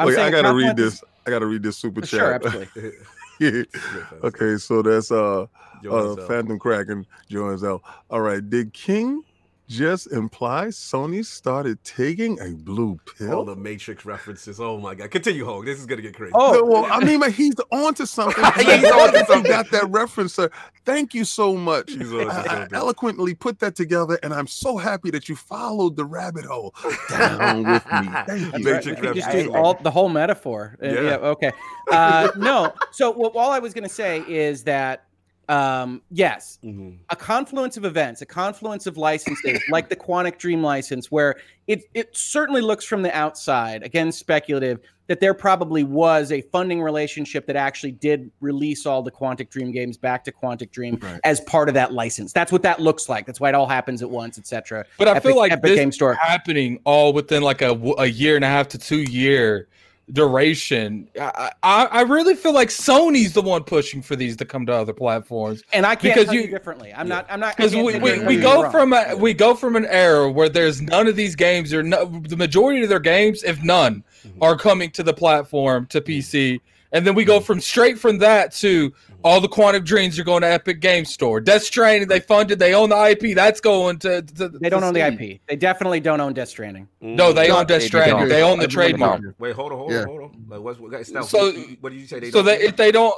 I'm 0.00 0.06
Look, 0.06 0.16
saying 0.16 0.34
I 0.34 0.38
a 0.38 0.42
gotta 0.42 0.56
read 0.56 0.76
this. 0.76 1.04
I 1.24 1.30
gotta 1.30 1.46
read 1.46 1.62
this 1.62 1.76
super 1.76 2.04
Sure, 2.04 2.40
chat. 2.40 2.44
absolutely. 2.44 3.66
okay, 4.24 4.56
so 4.56 4.82
that's 4.82 5.12
uh 5.12 5.46
Jones, 5.84 6.18
uh 6.18 6.22
uh, 6.22 6.26
Phantom 6.26 6.58
Kraken 6.58 7.06
joins 7.30 7.62
out. 7.62 7.82
All 8.10 8.22
right, 8.22 8.40
did 8.50 8.72
King 8.72 9.22
just 9.68 10.10
implies 10.12 10.76
Sony 10.76 11.24
started 11.24 11.82
taking 11.84 12.38
a 12.40 12.50
blue 12.54 12.98
pill. 13.18 13.32
All 13.32 13.44
the 13.44 13.56
Matrix 13.56 14.04
references. 14.04 14.60
Oh 14.60 14.78
my 14.78 14.94
god. 14.94 15.10
Continue, 15.10 15.44
Hoeg. 15.44 15.64
This 15.64 15.78
is 15.80 15.86
gonna 15.86 16.02
get 16.02 16.14
crazy. 16.14 16.32
Oh, 16.34 16.64
well, 16.64 16.86
I 16.90 17.04
mean, 17.04 17.20
but 17.20 17.32
he's 17.32 17.54
on 17.72 17.94
to 17.94 18.06
something. 18.06 18.44
He's 18.56 18.84
on 18.84 19.12
to 19.12 19.24
something. 19.26 19.50
Got 19.50 19.70
that 19.70 19.88
reference, 19.90 20.34
sir. 20.34 20.50
Thank 20.84 21.14
you 21.14 21.24
so 21.24 21.56
much. 21.56 21.90
He's 21.92 22.12
on 22.12 22.26
to 22.26 22.26
I- 22.26 22.40
I 22.40 22.44
something. 22.44 22.74
eloquently 22.76 23.34
put 23.34 23.58
that 23.60 23.74
together, 23.76 24.18
and 24.22 24.32
I'm 24.32 24.46
so 24.46 24.76
happy 24.76 25.10
that 25.10 25.28
you 25.28 25.36
followed 25.36 25.96
the 25.96 26.04
rabbit 26.04 26.44
hole 26.44 26.74
down 27.10 27.64
with 27.64 27.84
me. 27.86 28.08
Thank 28.26 28.58
you. 28.58 28.64
Matrix 28.64 28.86
We 28.86 28.94
could 29.06 29.14
just 29.16 29.26
references. 29.26 29.44
do 29.48 29.54
all 29.54 29.74
the 29.74 29.90
whole 29.90 30.08
metaphor. 30.08 30.76
Uh, 30.82 30.86
Yeah. 30.86 31.00
Yeah. 31.02 31.16
okay. 31.16 31.52
Uh, 31.90 32.28
no. 32.36 32.72
So 32.92 33.10
what 33.10 33.34
all 33.36 33.50
I 33.50 33.58
was 33.58 33.74
going 33.74 33.84
to 33.84 33.94
say 33.94 34.22
is 34.28 34.64
that 34.64 35.05
um, 35.48 36.02
yes, 36.10 36.58
Mhm. 36.64 36.98
a 37.10 37.16
confluence 37.16 37.76
of 37.76 37.84
events, 37.84 38.20
a 38.22 38.26
confluence 38.26 38.86
of 38.86 38.96
licenses, 38.96 39.60
like 39.70 39.88
the 39.88 39.96
Quantic 39.96 40.38
Dream 40.38 40.62
license, 40.62 41.10
where 41.10 41.36
it 41.66 41.84
it 41.94 42.16
certainly 42.16 42.60
looks 42.60 42.84
from 42.84 43.02
the 43.02 43.16
outside, 43.16 43.82
again 43.82 44.10
speculative, 44.12 44.80
that 45.08 45.20
there 45.20 45.34
probably 45.34 45.84
was 45.84 46.32
a 46.32 46.40
funding 46.50 46.82
relationship 46.82 47.46
that 47.46 47.54
actually 47.54 47.92
did 47.92 48.28
release 48.40 48.86
all 48.86 49.02
the 49.02 49.10
Quantic 49.10 49.48
Dream 49.50 49.70
games 49.70 49.96
back 49.96 50.24
to 50.24 50.32
Quantic 50.32 50.72
Dream 50.72 50.98
Right. 51.00 51.20
as 51.22 51.40
part 51.42 51.68
of 51.68 51.74
that 51.74 51.92
license. 51.92 52.32
That's 52.32 52.50
what 52.50 52.62
that 52.62 52.80
looks 52.80 53.08
like. 53.08 53.24
That's 53.24 53.38
why 53.38 53.50
it 53.50 53.54
all 53.54 53.68
happens 53.68 54.02
at 54.02 54.10
once, 54.10 54.36
etc. 54.38 54.84
But 54.98 55.06
I 55.06 55.20
feel 55.20 55.36
like 55.36 55.52
Epic 55.52 55.62
this 55.62 55.78
Game 55.78 55.92
Store. 55.92 56.14
happening 56.14 56.80
all 56.84 57.12
within 57.12 57.42
like 57.44 57.62
a 57.62 57.70
a 57.98 58.06
year 58.06 58.34
and 58.34 58.44
a 58.44 58.48
half 58.48 58.66
to 58.68 58.78
two 58.78 59.02
year 59.02 59.68
duration. 60.12 61.08
I, 61.20 61.50
I 61.62 61.84
I 61.86 62.00
really 62.02 62.34
feel 62.34 62.52
like 62.52 62.68
Sony's 62.68 63.32
the 63.32 63.42
one 63.42 63.64
pushing 63.64 64.02
for 64.02 64.16
these 64.16 64.36
to 64.36 64.44
come 64.44 64.66
to 64.66 64.72
other 64.72 64.92
platforms 64.92 65.62
And 65.72 65.84
I 65.86 65.94
can't 65.94 66.14
Because 66.14 66.24
tell 66.26 66.34
you, 66.34 66.40
you- 66.42 66.46
differently. 66.48 66.92
I'm 66.94 67.08
not. 67.08 67.26
I'm 67.28 67.40
not. 67.40 67.56
Because 67.56 67.74
we, 67.74 67.98
we, 67.98 68.18
we 68.24 68.36
go 68.36 68.62
wrong. 68.62 68.72
from 68.72 68.92
a, 68.92 69.14
we 69.16 69.34
go 69.34 69.54
from 69.54 69.76
an 69.76 69.86
era 69.86 70.30
where 70.30 70.48
there's 70.48 70.80
none 70.80 71.06
of 71.06 71.16
these 71.16 71.34
games 71.36 71.72
or 71.74 71.82
no, 71.82 72.04
the 72.06 72.36
majority 72.36 72.82
of 72.82 72.88
their 72.88 73.00
games, 73.00 73.42
if 73.44 73.62
none, 73.62 74.02
Mhm. 74.26 74.32
are 74.42 74.56
coming 74.56 74.90
to 74.92 75.02
the 75.02 75.12
platform 75.14 75.86
to 75.86 76.00
PC, 76.00 76.60
and 76.96 77.06
then 77.06 77.14
we 77.14 77.24
go 77.26 77.40
from 77.40 77.60
straight 77.60 77.98
from 77.98 78.16
that 78.18 78.52
to 78.54 78.90
all 79.22 79.38
the 79.40 79.48
Quantum 79.48 79.84
Dreams 79.84 80.18
are 80.18 80.24
going 80.24 80.40
to 80.40 80.48
Epic 80.50 80.80
Game 80.80 81.04
Store. 81.04 81.40
Death 81.42 81.62
Stranding, 81.62 82.08
they 82.08 82.20
funded, 82.20 82.58
they 82.58 82.74
own 82.74 82.88
the 82.88 82.96
IP, 83.10 83.34
that's 83.34 83.60
going 83.60 83.98
to. 83.98 84.22
to 84.22 84.48
They 84.48 84.70
don't 84.70 84.80
to 84.80 84.86
own 84.88 84.94
the 84.94 85.00
IP. 85.06 85.40
They 85.46 85.56
definitely 85.56 86.00
don't 86.00 86.20
own 86.22 86.32
Death 86.32 86.48
Stranding. 86.48 86.88
No, 87.02 87.34
they 87.34 87.48
No, 87.48 87.58
own 87.58 87.66
Death 87.66 87.82
they 87.82 87.86
Stranding. 87.86 88.16
don't. 88.18 88.28
They 88.30 88.42
own 88.42 88.58
the 88.58 88.66
trademark. 88.68 89.20
Wait, 89.38 89.54
hold 89.54 89.72
on, 89.72 89.78
hold 89.78 89.92
Yeah. 89.92 90.00
on, 90.00 90.06
hold 90.06 90.22
on. 90.22 90.44
Like, 90.48 90.60
what's, 90.60 90.78
what, 90.80 91.06
stealth, 91.06 91.28
So- 91.28 91.52
what 91.80 91.92
did 91.92 92.00
you 92.00 92.06
say? 92.06 92.20
They 92.20 92.30
So 92.30 92.38
don't 92.38 92.46
that 92.46 92.60
if 92.62 92.76
they 92.76 92.90
don't, 92.92 93.14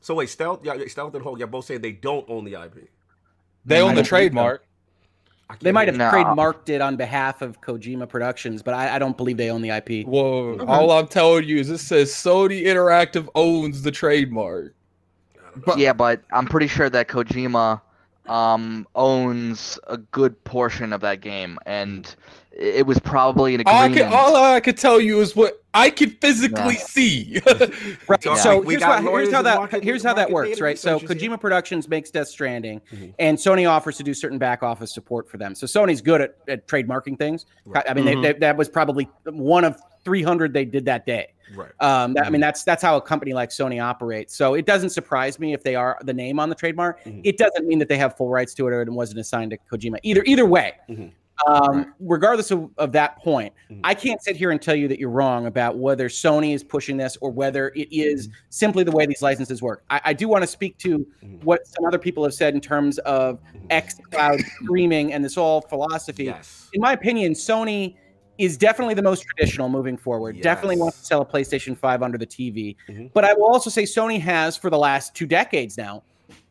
So 0.00 0.14
wait, 0.14 0.28
stealth, 0.28 0.60
yeah, 0.62 0.74
stealth 0.88 1.14
and 1.14 1.24
Hoeg, 1.24 1.38
y'all 1.38 1.48
both 1.48 1.64
saying 1.64 1.80
they 1.80 1.92
don't 1.92 2.28
own 2.28 2.44
the 2.44 2.54
IP. 2.56 2.88
they 3.64 3.78
I 3.78 3.80
own 3.80 3.90
the 3.94 4.02
don't 4.02 4.04
trademark. 4.04 4.66
I 5.50 5.54
can't 5.54 5.62
They 5.64 5.72
might 5.72 5.88
have 5.88 5.96
No. 5.96 6.10
trademarked 6.10 6.68
it 6.70 6.80
on 6.80 6.96
behalf 6.96 7.42
of 7.42 7.60
Kojima 7.60 8.08
Productions, 8.08 8.62
but 8.62 8.74
I, 8.74 8.96
I 8.96 8.98
don't 8.98 9.16
believe 9.16 9.36
they 9.36 9.50
own 9.50 9.62
the 9.62 9.70
IP. 9.70 10.06
Well, 10.06 10.62
all 10.68 10.90
I'm 10.90 11.06
telling 11.08 11.44
you 11.44 11.58
is 11.58 11.70
it 11.70 11.78
says 11.78 12.10
Sony 12.10 12.64
Interactive 12.64 13.28
owns 13.34 13.82
the 13.82 13.90
trademark. 13.90 14.74
But 15.64 15.78
yeah, 15.78 15.92
but 15.92 16.22
I'm 16.32 16.46
pretty 16.46 16.66
sure 16.66 16.90
that 16.90 17.08
Kojima 17.08 17.80
um, 18.26 18.86
owns 18.94 19.78
a 19.86 19.98
good 19.98 20.42
portion 20.44 20.92
of 20.92 21.00
that 21.02 21.20
game, 21.20 21.58
and 21.66 22.14
it 22.52 22.76
it 22.76 22.86
was 22.86 22.98
probably 22.98 23.54
an 23.54 23.62
All 23.66 23.74
I 23.80 23.86
agreement. 23.86 24.10
can, 24.10 24.18
all 24.18 24.36
I 24.36 24.60
could 24.60 24.76
tell 24.76 25.00
you 25.00 25.20
is 25.20 25.36
what 25.36 25.62
I 25.74 25.90
can 25.90 26.10
physically 26.10 26.74
Yeah. 26.74 26.80
see. 26.80 27.40
Right. 28.08 28.20
Talk- 28.20 28.38
So 28.38 28.58
we 28.60 28.74
here's, 28.74 28.82
what, 28.84 29.02
here's 29.02 29.32
how 29.32 29.42
that 29.42 29.56
market- 29.56 29.82
here's 29.84 30.02
how 30.04 30.14
that 30.14 30.30
works, 30.30 30.60
right? 30.60 30.78
So 30.78 30.94
researchers 30.94 31.20
here. 31.20 31.30
Kojima 31.30 31.40
Productions 31.40 31.88
makes 31.88 32.10
Death 32.10 32.28
Stranding, 32.28 32.80
Mhm. 32.92 33.14
and 33.18 33.36
Sony 33.36 33.68
offers 33.68 33.96
to 33.98 34.02
do 34.02 34.14
certain 34.14 34.38
back 34.38 34.62
office 34.62 34.94
support 34.94 35.28
for 35.28 35.36
them. 35.36 35.54
So 35.54 35.66
Sony's 35.66 36.00
good 36.00 36.20
at, 36.20 36.36
at 36.48 36.66
trademarking 36.68 37.18
things. 37.18 37.46
Right. 37.66 37.84
I 37.88 37.92
mean, 37.94 38.04
Mhm. 38.06 38.22
they, 38.22 38.32
they, 38.32 38.38
that 38.38 38.56
was 38.56 38.68
probably 38.68 39.08
one 39.24 39.64
of 39.64 39.80
300 40.04 40.52
they 40.52 40.64
did 40.64 40.84
that 40.84 41.06
day. 41.06 41.32
Right. 41.54 41.70
Um, 41.80 42.14
that, 42.14 42.26
I 42.26 42.30
mean, 42.30 42.40
that's 42.40 42.62
that's 42.64 42.82
how 42.82 42.96
a 42.96 43.00
company 43.02 43.32
like 43.34 43.50
Sony 43.50 43.82
operates. 43.82 44.34
So 44.36 44.54
it 44.54 44.64
doesn't 44.66 44.90
surprise 44.90 45.38
me 45.38 45.52
if 45.52 45.62
they 45.62 45.74
are 45.74 45.98
the 46.02 46.14
name 46.14 46.38
on 46.40 46.48
the 46.48 46.54
trademark. 46.54 47.02
Mhm. 47.04 47.20
It 47.24 47.36
doesn't 47.36 47.66
mean 47.66 47.78
that 47.80 47.88
they 47.88 47.98
have 47.98 48.16
full 48.16 48.28
rights 48.30 48.54
to 48.54 48.66
it 48.66 48.70
or 48.72 48.80
it 48.82 48.90
wasn't 48.90 49.20
assigned 49.20 49.50
to 49.50 49.58
Kojima. 49.70 49.98
Either 50.02 50.22
either 50.24 50.46
way, 50.46 50.72
Mhm. 50.88 51.10
Um, 51.48 51.94
regardless 51.98 52.50
of, 52.50 52.70
of 52.78 52.92
that 52.92 53.18
point, 53.18 53.52
Mhm. 53.70 53.80
I 53.84 53.94
can't 53.94 54.22
sit 54.22 54.36
here 54.36 54.50
and 54.52 54.62
tell 54.62 54.74
you 54.76 54.86
that 54.88 54.98
you're 55.00 55.10
wrong 55.10 55.46
about 55.46 55.76
whether 55.78 56.08
Sony 56.08 56.54
is 56.54 56.62
pushing 56.62 56.96
this 56.96 57.16
or 57.20 57.30
whether 57.30 57.68
it 57.74 57.88
is 57.90 58.28
Mm-hmm. 58.28 58.34
simply 58.50 58.84
the 58.84 58.92
way 58.92 59.04
these 59.06 59.20
licenses 59.22 59.60
work. 59.60 59.84
I, 59.90 60.00
I 60.06 60.12
do 60.12 60.28
want 60.28 60.42
to 60.42 60.46
speak 60.46 60.78
to 60.78 61.04
Mhm. 61.24 61.42
what 61.44 61.66
some 61.66 61.84
other 61.86 61.98
people 61.98 62.22
have 62.24 62.34
said 62.34 62.54
in 62.54 62.60
terms 62.60 62.98
of 62.98 63.40
X 63.70 63.96
cloud 64.12 64.40
streaming 64.62 65.12
and 65.12 65.24
this 65.24 65.34
whole 65.34 65.60
philosophy 65.62 66.24
Yes. 66.26 66.68
in 66.72 66.80
my 66.80 66.92
opinion, 66.92 67.32
Sony 67.32 67.96
is 68.38 68.56
definitely 68.56 68.94
the 68.94 69.02
most 69.02 69.22
traditional 69.24 69.68
moving 69.68 69.96
forward. 69.96 70.40
Definitely 70.40 70.76
wants 70.78 70.98
to 71.00 71.04
sell 71.04 71.20
a 71.20 71.26
PlayStation 71.26 71.76
5 71.76 72.02
under 72.02 72.18
the 72.18 72.26
TV. 72.26 72.76
Mhm. 72.88 73.10
But 73.12 73.24
I 73.24 73.32
will 73.34 73.44
also 73.46 73.70
say 73.70 73.84
Sony 73.84 74.20
has, 74.20 74.56
for 74.56 74.70
the 74.70 74.78
last 74.78 75.14
two 75.14 75.26
decades 75.26 75.76
now, 75.78 76.02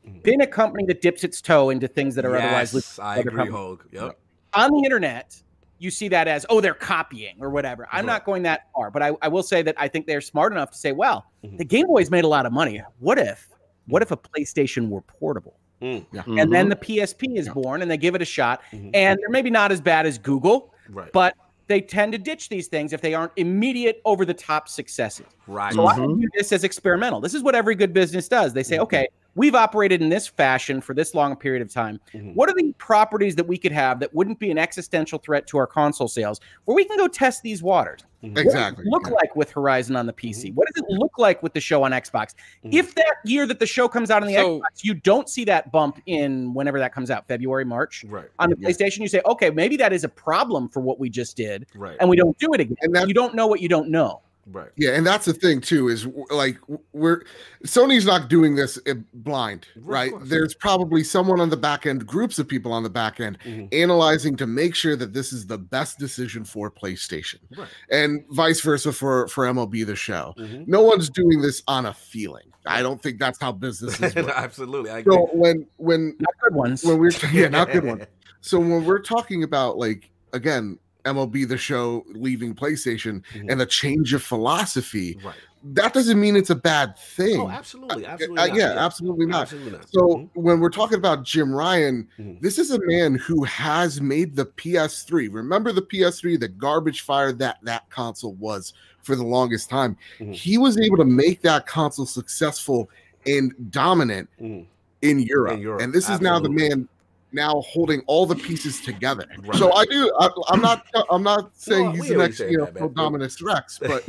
Mhm. 0.07 0.23
been 0.23 0.41
a 0.41 0.47
company 0.47 0.85
that 0.88 1.01
dips 1.01 1.23
its 1.23 1.41
toe 1.41 1.69
into 1.72 1.88
things 1.88 2.15
that 2.15 2.26
are 2.26 2.35
otherwise 2.35 2.99
I 2.99 3.18
agree, 3.19 3.31
companies. 3.31 3.53
Hoeg. 3.53 3.80
Yep. 3.91 4.18
On 4.53 4.71
the 4.71 4.80
internet. 4.84 5.41
You 5.80 5.91
see 5.91 6.07
that 6.09 6.27
as, 6.27 6.45
oh, 6.49 6.61
they're 6.61 6.73
copying 6.73 7.35
or 7.41 7.49
whatever. 7.49 7.88
I'm 7.91 8.05
Right. 8.05 8.13
not 8.13 8.25
going 8.25 8.43
that 8.43 8.67
far, 8.73 8.89
but 8.89 9.01
I, 9.03 9.11
I 9.21 9.27
will 9.27 9.43
say 9.43 9.61
that 9.63 9.75
I 9.77 9.88
think 9.89 10.07
they're 10.07 10.21
smart 10.21 10.53
enough 10.53 10.71
to 10.71 10.77
say, 10.77 10.91
well, 10.93 11.25
Mhm. 11.43 11.57
the 11.57 11.65
Game 11.65 11.88
Boys 11.88 12.09
made 12.09 12.23
a 12.23 12.27
lot 12.27 12.45
of 12.45 12.53
money. 12.53 12.81
What 12.99 13.19
if, 13.19 13.49
what 13.88 14.01
if 14.01 14.11
a 14.11 14.17
PlayStation 14.17 14.88
were 14.89 15.01
portable? 15.01 15.55
Mm, 15.81 16.05
And 16.39 16.53
then 16.53 16.69
the 16.69 16.77
PSP 16.77 17.35
is 17.38 17.49
born 17.49 17.81
and 17.81 17.91
they 17.91 17.97
give 17.97 18.15
it 18.15 18.21
a 18.21 18.25
shot. 18.25 18.61
Mhm. 18.71 18.91
And 18.93 19.19
they're 19.19 19.30
maybe 19.30 19.49
not 19.49 19.69
as 19.73 19.81
bad 19.81 20.05
as 20.05 20.17
Google, 20.17 20.73
Right. 20.88 21.11
but 21.11 21.35
they 21.67 21.81
tend 21.81 22.13
to 22.13 22.17
ditch 22.17 22.47
these 22.47 22.67
things 22.67 22.93
if 22.93 23.01
they 23.01 23.13
aren't 23.13 23.34
immediate 23.35 24.01
over 24.05 24.23
the 24.23 24.34
top 24.34 24.69
successes. 24.69 25.25
right. 25.47 25.73
So 25.73 25.85
I 25.85 25.97
Mhm. 25.97 26.17
view 26.19 26.30
this 26.34 26.53
as 26.53 26.63
experimental. 26.63 27.19
This 27.19 27.34
is 27.34 27.43
what 27.43 27.55
every 27.55 27.75
good 27.75 27.91
business 27.91 28.30
does. 28.30 28.53
They 28.53 28.63
say, 28.63 28.77
Mhm. 28.77 28.84
okay, 28.84 29.07
we've 29.35 29.55
operated 29.55 30.01
in 30.01 30.10
this 30.10 30.27
fashion 30.27 30.81
for 30.81 30.93
this 30.93 31.14
long 31.15 31.31
a 31.31 31.35
period 31.35 31.61
of 31.61 31.72
time. 31.73 31.99
Mhm. 32.14 32.35
What 32.35 32.49
are 32.49 32.53
the 32.55 32.73
properties 32.77 33.35
that 33.35 33.47
we 33.47 33.57
could 33.57 33.72
have 33.72 33.99
that 33.99 34.14
wouldn't 34.14 34.39
be 34.39 34.51
an 34.51 34.57
existential 34.57 35.19
threat 35.19 35.47
to 35.47 35.57
our 35.57 35.68
console 35.68 36.07
sales 36.07 36.39
where 36.65 36.76
we 36.76 36.85
can 36.85 36.97
go 36.97 37.07
test 37.07 37.41
these 37.41 37.64
waters? 37.64 38.01
Mhm. 38.23 38.30
What 38.30 38.35
does 38.35 38.45
Exactly. 38.45 38.85
it 38.85 38.89
look 38.89 39.07
yeah. 39.07 39.14
like 39.15 39.35
with 39.35 39.51
Horizon 39.51 39.95
on 39.95 40.05
the 40.05 40.14
PC? 40.14 40.51
What 40.53 40.68
does 40.73 40.84
it 40.84 40.89
look 40.89 41.18
like 41.18 41.41
with 41.43 41.53
the 41.53 41.60
show 41.60 41.84
on 41.84 41.91
Xbox? 41.91 42.35
Mhm. 42.64 42.73
If 42.73 42.95
that 42.95 43.15
year 43.26 43.45
that 43.47 43.60
the 43.60 43.65
show 43.65 43.88
comes 43.88 44.11
out 44.11 44.22
on 44.22 44.27
the 44.27 44.35
So- 44.35 44.60
Xbox, 44.60 44.84
you 44.84 44.93
don't 44.93 45.27
see 45.27 45.43
that 45.45 45.72
bump 45.72 45.99
in 46.05 46.53
whenever 46.53 46.80
that 46.80 46.93
comes 46.93 47.10
out, 47.10 47.27
February, 47.27 47.65
March. 47.65 48.05
Right. 48.07 48.26
On 48.39 48.49
the 48.49 48.55
Yeah. 48.60 48.69
PlayStation, 48.69 48.99
you 48.99 49.07
say, 49.07 49.22
okay, 49.26 49.49
maybe 49.49 49.76
that 49.77 49.91
is 49.93 50.03
a 50.03 50.10
problem 50.10 50.69
for 50.69 50.80
what 50.80 50.99
we 50.99 51.10
just 51.10 51.35
did, 51.35 51.65
Right. 51.76 51.97
and 51.99 52.10
we 52.10 52.15
don't 52.15 52.38
do 52.38 52.53
it 52.53 52.60
again. 52.61 52.77
And 52.81 52.95
that- 52.95 53.07
you 53.07 53.14
don't 53.14 53.35
know 53.35 53.47
what 53.47 53.61
you 53.61 53.68
don't 53.68 53.89
know. 53.89 54.22
Right. 54.45 54.69
Yeah, 54.75 54.91
and 54.91 55.07
that's 55.07 55.25
the 55.25 55.33
thing 55.33 55.61
too 55.61 55.87
is 55.87 56.05
like 56.29 56.57
we're 56.91 57.23
Sony's 57.65 58.05
not 58.05 58.29
doing 58.29 58.55
this 58.55 58.77
uh, 58.89 58.95
blind, 59.13 59.67
Of 59.77 59.87
right? 59.87 60.11
There's 60.23 60.53
probably 60.53 61.01
someone 61.03 61.39
on 61.39 61.49
the 61.49 61.55
back 61.57 61.85
end, 61.85 62.05
groups 62.05 62.37
of 62.39 62.47
people 62.47 62.73
on 62.73 62.83
the 62.83 62.89
back 62.89 63.21
end 63.21 63.37
Mhm. 63.45 63.73
analyzing 63.73 64.35
to 64.37 64.45
make 64.45 64.75
sure 64.75 64.97
that 64.97 65.13
this 65.13 65.31
is 65.31 65.47
the 65.47 65.57
best 65.57 65.97
decision 65.97 66.43
for 66.43 66.69
PlayStation. 66.69 67.37
Right. 67.57 67.69
And 67.89 68.25
vice 68.31 68.59
versa 68.59 68.91
for 68.91 69.27
for 69.29 69.45
MLB 69.45 69.83
the 69.85 69.95
show. 69.95 70.33
Mhm. 70.37 70.67
No 70.67 70.81
one's 70.83 71.09
doing 71.09 71.41
this 71.41 71.63
on 71.69 71.85
a 71.85 71.93
feeling. 71.93 72.51
I 72.65 72.81
don't 72.81 73.01
think 73.01 73.19
that's 73.19 73.39
how 73.39 73.53
businesses 73.53 74.13
work. 74.15 74.29
Absolutely. 74.35 74.91
I 74.91 74.99
agree. 74.99 75.15
so 75.15 75.29
when 75.33 75.65
when 75.77 76.15
Not 76.19 76.33
good 76.41 76.53
ones. 76.55 76.83
when 76.83 76.97
we're 76.97 77.11
yeah, 77.31 77.47
not 77.47 77.71
good 77.71 77.85
ones. 77.85 78.03
So 78.41 78.59
when 78.59 78.83
we're 78.83 78.99
talking 79.01 79.43
about 79.43 79.77
like 79.77 80.09
again 80.33 80.79
MLB 81.05 81.47
the 81.47 81.57
show 81.57 82.03
leaving 82.13 82.53
PlayStation 82.55 83.21
Mhm. 83.34 83.51
and 83.51 83.61
a 83.61 83.65
change 83.65 84.13
of 84.13 84.23
philosophy, 84.23 85.17
Right. 85.23 85.35
that 85.73 85.93
doesn't 85.93 86.19
mean 86.19 86.35
it's 86.35 86.49
a 86.49 86.55
bad 86.55 86.97
thing. 86.97 87.39
Oh, 87.41 87.49
absolutely. 87.49 88.05
Absolutely. 88.05 88.38
Uh, 88.51 88.55
yeah, 88.55 88.73
absolutely 88.77 89.25
not. 89.25 89.43
Absolutely 89.43 89.71
not. 89.71 89.89
So 89.91 89.99
Mhm. 90.01 90.30
when 90.34 90.59
we're 90.59 90.69
talking 90.69 90.97
about 90.97 91.23
Jim 91.23 91.53
Ryan, 91.53 92.07
Mhm. 92.17 92.41
this 92.41 92.57
is 92.57 92.71
a 92.71 92.80
man 92.85 93.15
who 93.15 93.43
has 93.43 94.01
made 94.01 94.35
the 94.35 94.45
PS3. 94.45 95.27
Remember 95.27 95.71
the 95.71 95.81
PS3, 95.81 96.38
the 96.38 96.47
garbage 96.47 97.01
fire 97.01 97.31
that 97.34 97.57
that 97.63 97.89
console 97.89 98.34
was 98.35 98.73
for 99.01 99.15
the 99.15 99.23
longest 99.25 99.69
time. 99.69 99.97
Mhm. 100.19 100.34
He 100.34 100.57
was 100.57 100.77
able 100.80 100.97
to 100.97 101.05
make 101.05 101.41
that 101.41 101.67
console 101.67 102.05
successful 102.05 102.89
and 103.25 103.53
dominant 103.71 104.30
Mhm. 104.41 104.65
in 105.01 105.19
Europe. 105.19 105.53
In 105.53 105.59
Europe, 105.59 105.81
And 105.81 105.93
this 105.93 106.09
is 106.09 106.21
now 106.21 106.39
the 106.39 106.49
man 106.49 106.88
now 107.34 107.61
holding 107.61 108.01
all 108.07 108.26
the 108.26 108.35
pieces 108.35 108.81
together. 108.81 109.26
Right. 109.43 109.55
So 109.57 109.73
I 109.73 109.85
do. 109.85 110.11
I, 110.19 110.30
I'm 110.49 110.61
not. 110.61 110.85
I'm 111.10 111.23
not 111.23 111.51
saying 111.57 111.85
No, 111.85 111.91
he's 111.91 112.07
the 112.10 112.18
next, 112.18 112.39
you 112.39 112.57
know, 112.60 112.65
that. 112.65 112.93
Dominus 112.93 113.41
Rex, 113.41 113.77
but 113.81 114.03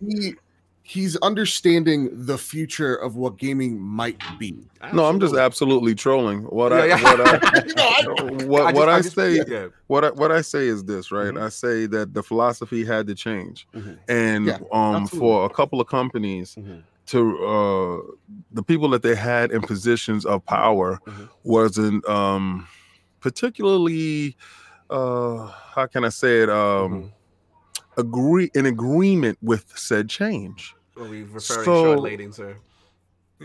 he 0.00 0.34
he's 0.82 1.16
understanding 1.16 2.08
the 2.26 2.38
future 2.38 2.94
of 2.94 3.16
what 3.16 3.36
gaming 3.38 3.80
might 3.80 4.20
be. 4.38 4.54
No, 4.92 5.06
I'm 5.06 5.18
just 5.18 5.34
Absolutely. 5.34 5.40
absolutely 5.40 5.94
trolling. 5.96 6.42
What 6.44 6.72
I 6.72 6.86
Yeah, 6.86 7.00
yeah. 7.00 7.02
what 7.02 7.20
I 7.20 7.62
No, 8.06 8.46
what, 8.46 8.62
just- 8.62 8.74
what 8.76 8.88
I, 8.88 9.00
just- 9.00 9.14
say 9.16 9.40
yeah. 9.48 9.66
what 9.88 10.04
I, 10.04 10.10
what 10.10 10.30
I 10.30 10.42
say 10.42 10.68
is 10.68 10.84
this, 10.84 11.10
right? 11.10 11.34
Mhm. 11.34 11.42
I 11.42 11.48
say 11.48 11.86
that 11.86 12.14
the 12.14 12.22
philosophy 12.22 12.84
had 12.84 13.08
to 13.08 13.16
change, 13.16 13.66
Mhm. 13.74 13.98
and 14.08 14.46
Yeah, 14.46 14.58
um, 14.70 15.02
absolutely. 15.02 15.18
for 15.18 15.46
a 15.46 15.50
couple 15.50 15.80
of 15.80 15.88
companies 15.88 16.54
Mhm. 16.56 16.82
To 17.06 17.46
uh, 17.46 18.12
the 18.50 18.62
people 18.62 18.88
that 18.90 19.02
they 19.02 19.14
had 19.14 19.50
in 19.52 19.62
positions 19.62 20.24
of 20.26 20.44
power 20.44 21.00
Mhm. 21.06 21.28
wasn't 21.44 22.08
um, 22.08 22.66
particularly 23.20 24.36
uh 24.90 25.46
how 25.74 25.86
can 25.86 26.04
I 26.04 26.10
say 26.10 26.42
it 26.42 26.48
um 26.50 26.92
Mhm. 26.92 27.12
agree 27.96 28.50
in 28.54 28.66
agreement 28.66 29.38
with 29.42 29.64
said 29.76 30.08
change. 30.08 30.74
Are 30.96 31.04
we 31.04 31.22
referring 31.22 31.40
So- 31.64 31.94
Shawn 31.94 31.98
Layden, 32.04 32.34
sir? 32.34 32.56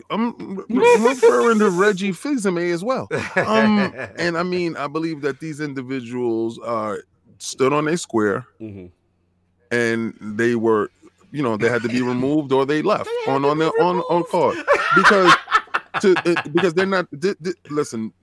I'm, 0.10 0.56
referring 0.70 1.60
to 1.60 1.70
Reggie 1.70 2.14
Fils-Aimé 2.14 2.72
as 2.74 2.82
well. 2.82 3.10
Um, 3.36 3.94
and 4.18 4.38
I 4.38 4.44
mean, 4.44 4.78
I 4.78 4.88
believe 4.88 5.20
that 5.22 5.42
these 5.42 5.60
individuals 5.60 6.58
uh, 6.64 6.98
stood 7.40 7.74
on 7.74 7.88
a 7.90 7.98
square 7.98 8.46
Mhm. 8.62 8.92
and 9.70 10.14
they 10.22 10.56
were, 10.56 10.90
you 11.32 11.44
know, 11.44 11.58
they 11.58 11.70
had 11.70 11.84
to 11.84 11.90
be 11.90 12.02
removed 12.14 12.52
or 12.53 12.66
they 12.66 12.82
left 12.82 13.10
on 13.28 13.45
on 13.45 13.60
their 13.60 13.72
on 13.82 13.99
on 14.02 14.24
card 14.32 14.58
because 14.95 15.34
to 16.02 16.16
it, 16.26 16.53
because 16.53 16.74
they're 16.74 16.86
not. 16.86 17.08
Th- 17.22 17.38
th- 17.44 17.58
listen, 17.70 18.14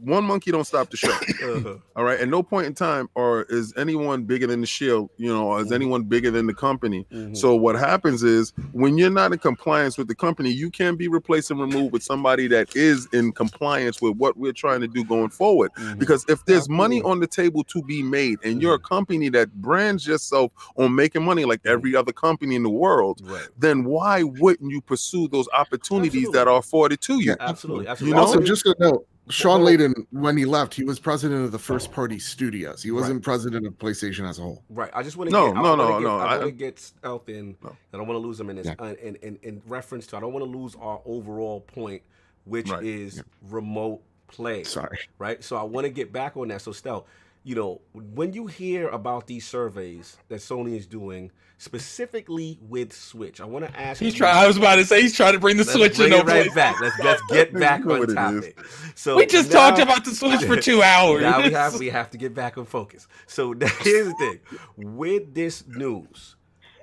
one 0.00 0.24
monkey 0.24 0.50
don't 0.50 0.64
stop 0.66 0.90
the 0.90 0.96
show. 0.96 1.08
Uh-huh. 1.48 1.76
All 1.96 2.04
right, 2.04 2.20
at 2.20 2.28
no 2.28 2.42
point 2.42 2.66
in 2.66 2.74
time 2.74 3.08
or 3.14 3.42
is 3.48 3.72
anyone 3.76 4.24
bigger 4.24 4.46
than 4.46 4.60
the 4.60 4.66
shield, 4.66 5.08
you 5.16 5.32
know, 5.32 5.46
or 5.48 5.60
is 5.60 5.72
anyone 5.72 6.02
bigger 6.02 6.30
than 6.30 6.46
the 6.46 6.54
company. 6.54 7.06
Mhm. 7.12 7.36
So 7.36 7.54
what 7.56 7.74
happens 7.76 8.22
is 8.22 8.52
when 8.72 8.98
you're 8.98 9.08
not 9.10 9.32
in 9.32 9.38
compliance 9.38 9.96
with 9.96 10.08
the 10.08 10.14
company, 10.14 10.50
you 10.50 10.70
can 10.70 10.96
be 10.96 11.08
replaced 11.08 11.50
and 11.50 11.60
removed 11.60 11.92
with 11.92 12.02
somebody 12.02 12.46
that 12.48 12.76
is 12.76 13.08
in 13.12 13.32
compliance 13.32 14.00
with 14.02 14.16
what 14.16 14.36
we're 14.36 14.52
trying 14.52 14.80
to 14.82 14.88
do 14.88 15.04
going 15.04 15.30
forward. 15.30 15.70
Mhm. 15.78 15.98
Because 15.98 16.24
if 16.28 16.44
there's 16.44 16.68
money 16.68 17.00
on 17.02 17.20
the 17.20 17.26
table 17.26 17.64
to 17.64 17.82
be 17.82 18.02
made, 18.02 18.38
and 18.44 18.60
you're 18.60 18.74
a 18.74 18.78
company 18.78 19.28
that 19.30 19.52
brands 19.62 20.06
yourself 20.06 20.52
on 20.76 20.94
making 20.94 21.24
money 21.24 21.44
like 21.44 21.60
every 21.64 21.96
other 21.96 22.12
company 22.12 22.54
in 22.56 22.62
the 22.62 22.70
world, 22.70 23.20
Right. 23.24 23.48
then 23.58 23.84
why 23.84 24.22
wouldn't 24.22 24.70
you 24.70 24.80
pursue 24.82 25.28
those 25.28 25.48
opportunities 25.56 26.26
Absolutely. 26.26 26.38
that 26.38 26.48
are 26.48 26.58
afforded 26.58 27.00
to 27.02 27.22
you? 27.22 27.36
Absolutely. 27.40 27.86
Absolutely. 27.86 27.86
You 27.86 27.90
Absolutely. 27.90 28.14
know? 28.16 28.20
Also, 28.20 28.40
just 28.40 28.66
a 28.66 28.74
note, 28.78 29.06
Shawn 29.30 29.62
Well- 29.62 29.72
Layden, 29.74 30.06
when 30.10 30.36
he 30.36 30.44
left, 30.44 30.74
he 30.74 30.84
was 30.84 30.98
president 30.98 31.44
of 31.44 31.52
the 31.52 31.58
first 31.58 31.92
party 31.92 32.18
studios. 32.18 32.82
He 32.82 32.90
wasn't 32.90 33.22
president 33.22 33.66
of 33.66 33.74
PlayStation 33.78 34.28
as 34.28 34.38
a 34.38 34.42
whole. 34.42 34.62
Right. 34.70 34.90
I 34.94 35.02
just 35.02 35.16
want 35.16 35.30
to 35.30 35.32
No, 35.36 35.46
get, 35.52 35.62
no, 35.62 35.74
no, 35.76 35.88
get, 35.88 36.02
no, 36.02 36.18
I, 36.18 36.24
I- 36.34 36.38
want 36.38 36.42
to 36.48 36.52
get 36.52 36.78
stealth 36.78 37.28
in. 37.28 37.56
No. 37.62 37.76
I 37.92 37.96
don't 37.96 38.06
want 38.06 38.16
to 38.20 38.26
lose 38.26 38.38
them 38.38 38.50
in 38.50 38.56
this. 38.56 38.66
Yeah. 38.66 38.74
Uh, 38.78 38.94
in, 39.02 39.16
in 39.16 39.38
in 39.42 39.62
reference 39.66 40.06
to, 40.08 40.16
I 40.16 40.20
don't 40.20 40.32
want 40.32 40.44
to 40.44 40.50
lose 40.58 40.74
our 40.80 41.00
overall 41.04 41.60
point, 41.60 42.02
which 42.44 42.70
Right. 42.70 42.84
is 42.84 43.22
remote 43.50 44.02
play. 44.28 44.64
Sorry. 44.64 44.98
Right. 45.18 45.42
So 45.42 45.56
I 45.56 45.62
want 45.62 45.84
to 45.84 45.90
get 45.90 46.12
back 46.12 46.36
on 46.36 46.48
that. 46.48 46.60
So 46.62 46.72
stealth, 46.72 47.04
you 47.48 47.54
know, 47.54 47.80
when 47.94 48.34
you 48.34 48.46
hear 48.46 48.88
about 48.88 49.26
these 49.26 49.46
surveys 49.46 50.18
that 50.28 50.40
Sony 50.40 50.76
is 50.76 50.86
doing 50.86 51.30
specifically 51.56 52.58
with 52.60 52.92
Switch, 52.92 53.40
I 53.40 53.46
want 53.46 53.64
to 53.66 53.80
ask. 53.80 53.98
He's 54.00 54.12
trying. 54.12 54.36
I 54.36 54.46
was 54.46 54.58
about 54.58 54.74
to 54.76 54.84
say 54.84 55.00
he's 55.00 55.16
trying 55.16 55.32
to 55.32 55.38
bring 55.40 55.56
the 55.56 55.62
Let's 55.64 55.72
Switch 55.72 55.96
bring 55.96 56.12
in. 56.12 56.18
it 56.20 56.26
right 56.26 56.54
back. 56.54 56.78
Let's 56.78 56.98
let's 56.98 57.22
get 57.30 57.54
back 57.54 57.80
on 57.80 57.86
what 57.88 58.02
it 58.02 58.08
is. 58.10 58.14
topic. 58.16 58.58
So 58.94 59.16
We 59.16 59.24
just 59.24 59.50
now- 59.50 59.70
talked 59.70 59.78
about 59.80 60.04
the 60.04 60.10
Switch 60.10 60.42
for 60.44 60.56
two 60.60 60.82
hours. 60.94 61.22
now 61.22 61.38
we 61.42 61.50
have 61.52 61.78
we 61.78 61.88
have 61.88 62.10
to 62.10 62.18
get 62.18 62.34
back 62.34 62.58
on 62.58 62.66
focus. 62.66 63.08
So 63.26 63.52
here's 63.80 64.08
the 64.08 64.14
thing: 64.18 64.40
with 64.76 65.32
this 65.34 65.66
news, 65.66 66.36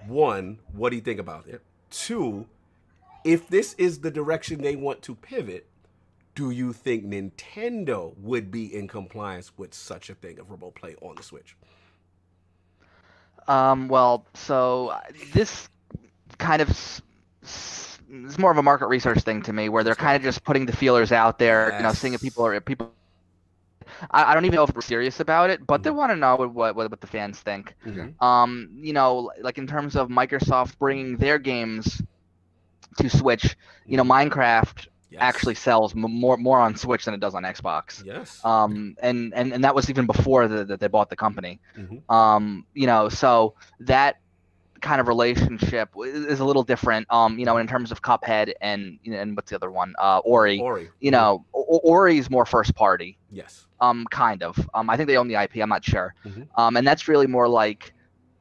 one, 0.07 0.57
what 0.73 0.89
do 0.89 0.95
you 0.95 1.01
think 1.03 1.19
about 1.19 1.47
it? 1.47 1.61
Two, 1.91 2.47
if 3.23 3.47
this 3.49 3.73
is 3.75 3.99
the 3.99 4.09
direction 4.09 4.63
they 4.63 4.75
want 4.75 5.03
to 5.03 5.13
pivot, 5.13 5.67
do 6.35 6.51
you 6.51 6.73
think 6.73 7.05
Nintendo 7.05 8.17
would 8.17 8.51
be 8.51 8.73
in 8.73 8.87
compliance 8.87 9.57
with 9.57 9.73
such 9.73 10.09
a 10.09 10.15
thing 10.15 10.39
of 10.39 10.51
remote 10.51 10.75
play 10.75 10.95
on 11.01 11.17
the 11.17 11.23
Switch? 11.23 11.57
Um, 13.47 13.87
well, 13.87 14.25
so 14.33 14.89
uh, 14.89 15.01
this 15.33 15.69
kind 16.37 16.61
of 16.61 16.69
s- 16.69 17.01
s- 17.43 17.99
is 18.09 18.37
more 18.39 18.51
of 18.51 18.57
a 18.57 18.63
market 18.63 18.87
research 18.87 19.19
thing 19.19 19.41
to 19.43 19.53
me, 19.53 19.69
where 19.69 19.83
they're 19.83 19.95
kind 19.95 20.15
of 20.15 20.23
just 20.23 20.43
putting 20.43 20.65
the 20.65 20.73
feelers 20.73 21.11
out 21.11 21.39
there, 21.39 21.73
you 21.77 21.83
know, 21.83 21.93
seeing 21.93 22.13
if 22.13 22.21
people 22.21 22.45
are 22.45 22.53
if 22.53 22.65
people. 22.65 22.91
I, 24.11 24.31
I 24.31 24.33
don't 24.33 24.45
even 24.45 24.55
know 24.55 24.63
if 24.63 24.73
we're 24.75 24.81
serious 24.81 25.19
about 25.19 25.49
it, 25.49 25.65
but 25.65 25.83
they 25.83 25.89
Mm-hmm. 25.89 25.91
want 25.91 26.11
to 26.11 26.15
know 26.15 26.35
what, 26.35 26.53
what 26.75 26.89
what 26.91 27.01
the 27.01 27.07
fans 27.07 27.39
think. 27.39 27.75
Mhm. 27.85 28.15
Um, 28.19 28.69
you 28.75 28.93
know, 28.93 29.31
like 29.41 29.57
in 29.57 29.67
terms 29.67 29.95
of 29.95 30.09
Microsoft 30.09 30.77
bringing 30.79 31.17
their 31.17 31.37
games 31.39 32.01
to 32.99 33.09
Switch, 33.09 33.55
you 33.87 33.97
know, 33.97 34.03
Minecraft 34.03 34.87
Yes. 35.15 35.21
actually 35.23 35.55
sells 35.55 35.95
more 35.95 36.37
more 36.37 36.59
on 36.59 36.75
Switch 36.75 37.05
than 37.05 37.13
it 37.13 37.19
does 37.19 37.33
on 37.35 37.43
Xbox. 37.43 38.03
yes. 38.05 38.39
Um, 38.45 38.95
and, 39.01 39.33
and 39.33 39.53
and 39.53 39.63
that 39.63 39.73
was 39.73 39.89
even 39.89 40.05
before 40.05 40.47
the, 40.47 40.65
that 40.65 40.79
they 40.79 40.87
bought 40.87 41.09
the 41.09 41.15
company. 41.15 41.59
Mhm. 41.77 42.09
Um, 42.11 42.65
you 42.73 42.85
know, 42.87 43.09
so 43.09 43.53
that 43.79 44.17
kind 44.81 44.99
of 45.01 45.07
relationship 45.07 45.89
is 46.03 46.39
a 46.41 46.45
little 46.45 46.61
different. 46.63 47.07
Um, 47.09 47.39
you 47.39 47.45
know, 47.45 47.57
in 47.57 47.65
terms 47.65 47.91
of 47.91 48.01
Cuphead 48.03 48.51
and 48.61 48.99
you 49.03 49.13
know, 49.13 49.19
and 49.19 49.35
what's 49.35 49.49
the 49.49 49.55
other 49.55 49.71
one? 49.71 49.95
Uh, 49.97 50.19
Ori. 50.19 50.59
Ori. 50.59 50.89
You 50.99 51.11
know, 51.11 51.45
O- 51.55 51.79
Ori 51.83 52.17
is 52.19 52.29
more 52.29 52.45
first 52.45 52.75
party. 52.75 53.17
Yes. 53.31 53.65
Um, 53.79 54.05
kind 54.11 54.43
of. 54.43 54.57
Um, 54.75 54.89
I 54.89 54.97
think 54.97 55.07
they 55.07 55.17
own 55.17 55.27
the 55.27 55.41
IP. 55.41 55.57
I'm 55.57 55.69
not 55.69 55.83
sure. 55.83 56.13
Mhm. 56.25 56.47
Um, 56.57 56.77
and 56.77 56.85
that's 56.85 57.07
really 57.07 57.25
more 57.27 57.47
like, 57.47 57.93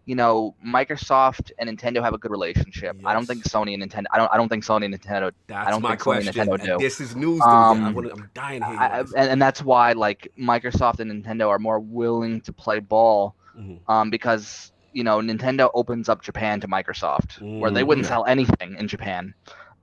you 0.06 0.14
know, 0.14 0.54
Microsoft 0.66 1.50
and 1.58 1.68
Nintendo 1.68 2.02
have 2.02 2.12
a 2.14 2.18
good 2.18 2.30
relationship. 2.30 2.96
I 3.04 3.12
don't 3.14 3.26
think 3.26 3.44
Sony 3.44 3.74
and 3.74 3.82
Nintendo. 3.82 4.04
I 4.12 4.18
don't. 4.18 4.30
I 4.32 4.36
don't 4.36 4.48
think 4.48 4.64
Sony 4.64 4.84
and 4.84 4.94
Nintendo. 4.98 5.32
That's 5.46 5.70
don't 5.70 5.82
my 5.82 5.90
think 5.90 6.02
Sony 6.02 6.16
and 6.16 6.24
question. 6.34 6.46
Nintendo 6.48 6.64
do. 6.64 6.78
This 6.78 7.00
is 7.00 7.16
news 7.16 7.40
to. 7.40 7.46
I'm, 7.46 7.96
I'm 7.96 8.30
dying 8.34 8.62
I, 8.62 8.74
I- 8.86 8.98
and, 9.00 9.14
and 9.16 9.42
that's 9.42 9.62
why 9.62 9.92
like 9.92 10.30
Microsoft 10.38 11.00
and 11.00 11.10
Nintendo 11.10 11.48
are 11.48 11.58
more 11.58 11.80
willing 11.80 12.40
to 12.42 12.52
play 12.52 12.80
ball, 12.80 13.34
Mhm. 13.58 13.78
um, 13.88 14.10
because 14.10 14.72
you 14.92 15.04
know 15.04 15.18
Nintendo 15.20 15.70
opens 15.74 16.08
up 16.08 16.22
Japan 16.22 16.60
to 16.60 16.68
Microsoft, 16.68 17.40
where 17.60 17.70
they 17.70 17.82
wouldn't 17.84 18.06
Mhm. 18.06 18.10
sell 18.10 18.24
anything 18.26 18.76
in 18.78 18.88
Japan. 18.88 19.34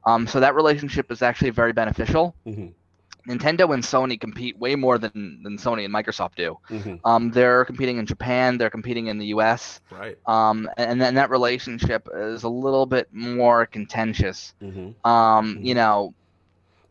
Um, 0.06 0.26
so 0.28 0.40
that 0.40 0.56
relationship 0.56 1.12
is 1.12 1.22
actually 1.22 1.52
very 1.52 1.74
beneficial. 1.74 2.36
Mhm. 2.48 2.74
Nintendo 3.28 3.74
and 3.74 3.84
Sony 3.84 4.20
compete 4.20 4.58
way 4.58 4.76
more 4.76 4.98
than, 4.98 5.42
than 5.44 5.58
Sony 5.58 5.86
and 5.86 5.94
Microsoft 5.94 6.36
do. 6.36 6.58
Mhm. 6.70 7.00
Um, 7.06 7.32
they're 7.32 7.66
competing 7.66 7.98
in 7.98 8.06
Japan, 8.06 8.58
they're 8.58 8.70
competing 8.70 9.08
in 9.08 9.18
the 9.20 9.28
U.S. 9.28 9.80
Right. 9.92 10.18
Um, 10.26 10.70
and 10.78 11.00
then 11.00 11.14
that 11.16 11.30
relationship 11.30 12.08
is 12.16 12.44
a 12.44 12.50
little 12.50 12.86
bit 12.86 13.08
more 13.12 13.66
contentious. 13.68 14.54
Mm-hmm. 14.62 15.08
Um, 15.08 15.60
you 15.62 15.76
know, 15.76 16.14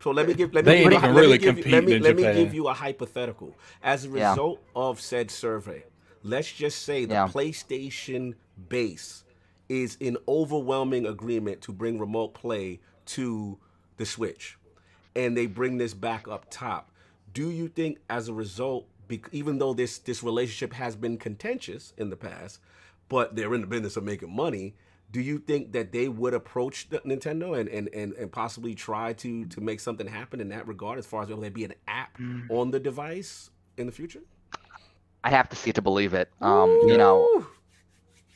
So 0.02 0.12
let 0.12 0.27
me 0.28 0.35
give. 0.35 0.55
Let 0.55 0.65
They 0.65 0.77
me, 0.77 0.81
ain't 0.82 0.90
give- 0.93 0.98
even 1.02 1.15
let 1.15 1.20
me 1.20 1.27
really 1.27 1.39
give 1.39 1.59
you- 1.59 1.73
Let 1.73 1.85
me, 1.85 1.98
let 1.98 2.16
me 2.16 2.23
give 2.23 2.55
you 2.55 2.69
a 2.69 2.73
hypothetical. 2.74 3.55
As 3.82 4.05
a 4.05 4.09
Yeah. 4.09 4.31
result 4.31 4.61
of 4.74 4.98
said 5.01 5.31
survey, 5.31 5.85
let's 6.23 6.51
just 6.52 6.82
say 6.82 7.05
the 7.05 7.15
Yeah. 7.15 7.27
PlayStation 7.28 8.35
base 8.69 9.24
is 9.69 9.97
in 10.01 10.16
overwhelming 10.27 11.07
agreement 11.07 11.61
to 11.62 11.73
bring 11.73 11.98
remote 11.98 12.35
play 12.35 12.81
to 13.07 13.59
the 13.98 14.07
Switch, 14.07 14.57
and 15.15 15.37
they 15.37 15.47
bring 15.47 15.78
this 15.78 15.95
back 15.95 16.28
up 16.28 16.47
top. 16.51 16.91
Do 17.32 17.51
you 17.51 17.69
think, 17.69 17.99
as 18.09 18.28
a 18.28 18.32
result, 18.35 18.87
even 19.32 19.59
though 19.59 19.74
this 19.74 19.99
this 19.99 20.23
relationship 20.23 20.73
has 20.74 20.97
been 20.97 21.16
contentious 21.19 21.93
in 21.97 22.11
the 22.11 22.16
past, 22.16 22.61
but 23.09 23.37
they're 23.37 23.55
in 23.55 23.61
the 23.61 23.66
business 23.66 23.97
of 23.97 24.05
making 24.05 24.35
money? 24.35 24.74
Do 25.12 25.20
you 25.20 25.41
think 25.41 25.73
that 25.73 25.91
they 25.91 26.07
would 26.09 26.35
approach 26.35 26.89
the- 26.89 27.01
Nintendo 27.01 27.59
and, 27.59 27.69
and, 27.69 27.89
and, 27.93 28.12
and 28.12 28.31
possibly 28.31 28.74
try 28.77 29.12
to 29.15 29.45
to 29.47 29.61
make 29.61 29.81
something 29.81 30.07
happen 30.07 30.41
in 30.41 30.49
that 30.51 30.69
regard, 30.69 30.99
as 30.99 31.07
far 31.07 31.23
as 31.23 31.28
will 31.28 31.41
there 31.41 31.51
be 31.51 31.65
an 31.65 31.74
app 31.89 32.19
on 32.49 32.70
the 32.70 32.78
device 32.78 33.51
in 33.77 33.87
the 33.87 33.93
future? 33.93 34.20
I'd 35.24 35.32
have 35.32 35.49
to 35.51 35.57
see 35.57 35.70
it 35.70 35.74
to 35.74 35.82
believe 35.82 36.15
it. 36.15 36.31
Um, 36.41 36.70
you 36.87 36.97
know, 36.97 37.23
Ooh. 37.23 37.47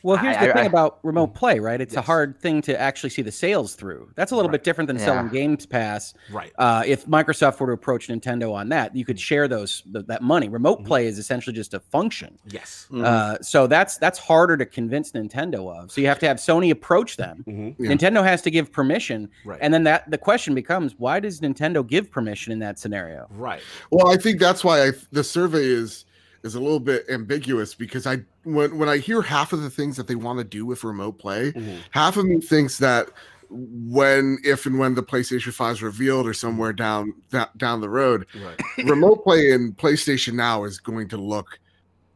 Well, 0.05 0.19
here's 0.19 0.37
I- 0.37 0.45
the 0.47 0.51
I- 0.51 0.55
thing 0.55 0.63
I- 0.65 0.67
about 0.67 0.99
remote 1.03 1.35
play, 1.35 1.59
right? 1.59 1.81
It's 1.81 1.97
a 1.97 2.03
hard 2.03 2.39
thing 2.39 2.61
to 2.63 2.79
actually 2.81 3.11
see 3.11 3.23
the 3.23 3.33
sales 3.33 3.75
through. 3.75 4.11
That's 4.15 4.31
a 4.33 4.37
little 4.37 4.51
Right. 4.51 4.59
bit 4.59 4.65
different 4.65 4.87
than 4.89 4.99
Yeah. 4.99 5.05
selling 5.07 5.29
Games 5.31 5.65
Pass. 5.67 6.15
right. 6.31 6.53
Uh, 6.59 6.83
if 6.87 7.07
Microsoft 7.07 7.59
were 7.59 7.69
to 7.69 7.73
approach 7.73 8.09
Nintendo 8.09 8.53
on 8.53 8.69
that, 8.69 8.95
you 8.95 9.05
could 9.05 9.19
share 9.19 9.49
those 9.49 9.83
th- 9.93 10.07
that 10.07 10.23
money. 10.23 10.49
Remote 10.49 10.83
Mhm. 10.83 10.87
play 10.87 11.07
is 11.07 11.19
essentially 11.19 11.57
just 11.57 11.73
a 11.75 11.81
function. 11.81 12.39
Yes. 12.47 12.87
Mhm. 12.93 13.05
Uh, 13.05 13.39
so 13.41 13.67
that's 13.67 13.97
that's 13.97 14.19
harder 14.19 14.57
to 14.59 14.67
convince 14.67 15.13
Nintendo 15.13 15.75
of. 15.75 15.91
So 15.91 16.01
you 16.03 16.07
have 16.07 16.19
to 16.19 16.27
have 16.29 16.37
Sony 16.37 16.71
approach 16.71 17.17
them. 17.17 17.43
hmm 17.47 17.69
Yeah. 17.83 17.91
Nintendo 17.91 18.23
has 18.23 18.43
to 18.43 18.51
give 18.51 18.71
permission, 18.71 19.31
Right. 19.45 19.59
and 19.63 19.73
then 19.73 19.85
that 19.85 20.11
the 20.11 20.19
question 20.19 20.55
becomes, 20.55 20.95
why 20.99 21.19
does 21.19 21.41
Nintendo 21.41 21.87
give 21.87 22.11
permission 22.11 22.53
in 22.53 22.59
that 22.59 22.79
scenario? 22.79 23.27
right. 23.37 23.63
Well, 23.91 24.09
I 24.09 24.17
think 24.17 24.39
that's 24.39 24.63
why 24.63 24.89
I, 24.89 24.93
the 25.13 25.25
survey 25.25 25.65
is 25.65 26.05
is 26.43 26.55
a 26.55 26.61
little 26.61 26.79
bit 26.79 27.07
ambiguous 27.09 27.75
because 27.75 28.07
I 28.07 28.19
when 28.45 28.79
when 28.79 28.89
I 28.89 28.99
hear 28.99 29.23
half 29.23 29.53
of 29.53 29.63
the 29.63 29.71
things 29.71 29.97
that 29.97 30.07
they 30.07 30.15
want 30.15 30.39
to 30.39 30.45
do 30.45 30.65
with 30.67 30.85
remote 30.85 31.19
play, 31.19 31.53
Mhm. 31.53 31.79
half 31.91 32.17
of 32.17 32.25
me 32.27 32.41
thinks 32.41 32.79
that 32.79 33.09
when 33.51 34.39
if 34.45 34.67
and 34.67 34.79
when 34.79 34.95
the 34.95 35.03
PlayStation 35.03 35.53
5 35.53 35.75
is 35.75 35.83
revealed 35.83 36.27
or 36.27 36.33
somewhere 36.35 36.73
down 36.73 37.13
da- 37.31 37.47
down 37.57 37.81
the 37.81 37.89
road, 37.91 38.27
Right. 38.45 38.61
remote 38.89 39.23
play 39.25 39.51
in 39.51 39.73
PlayStation 39.75 40.35
Now 40.35 40.65
is 40.65 40.79
going 40.79 41.09
to 41.09 41.17
look 41.17 41.59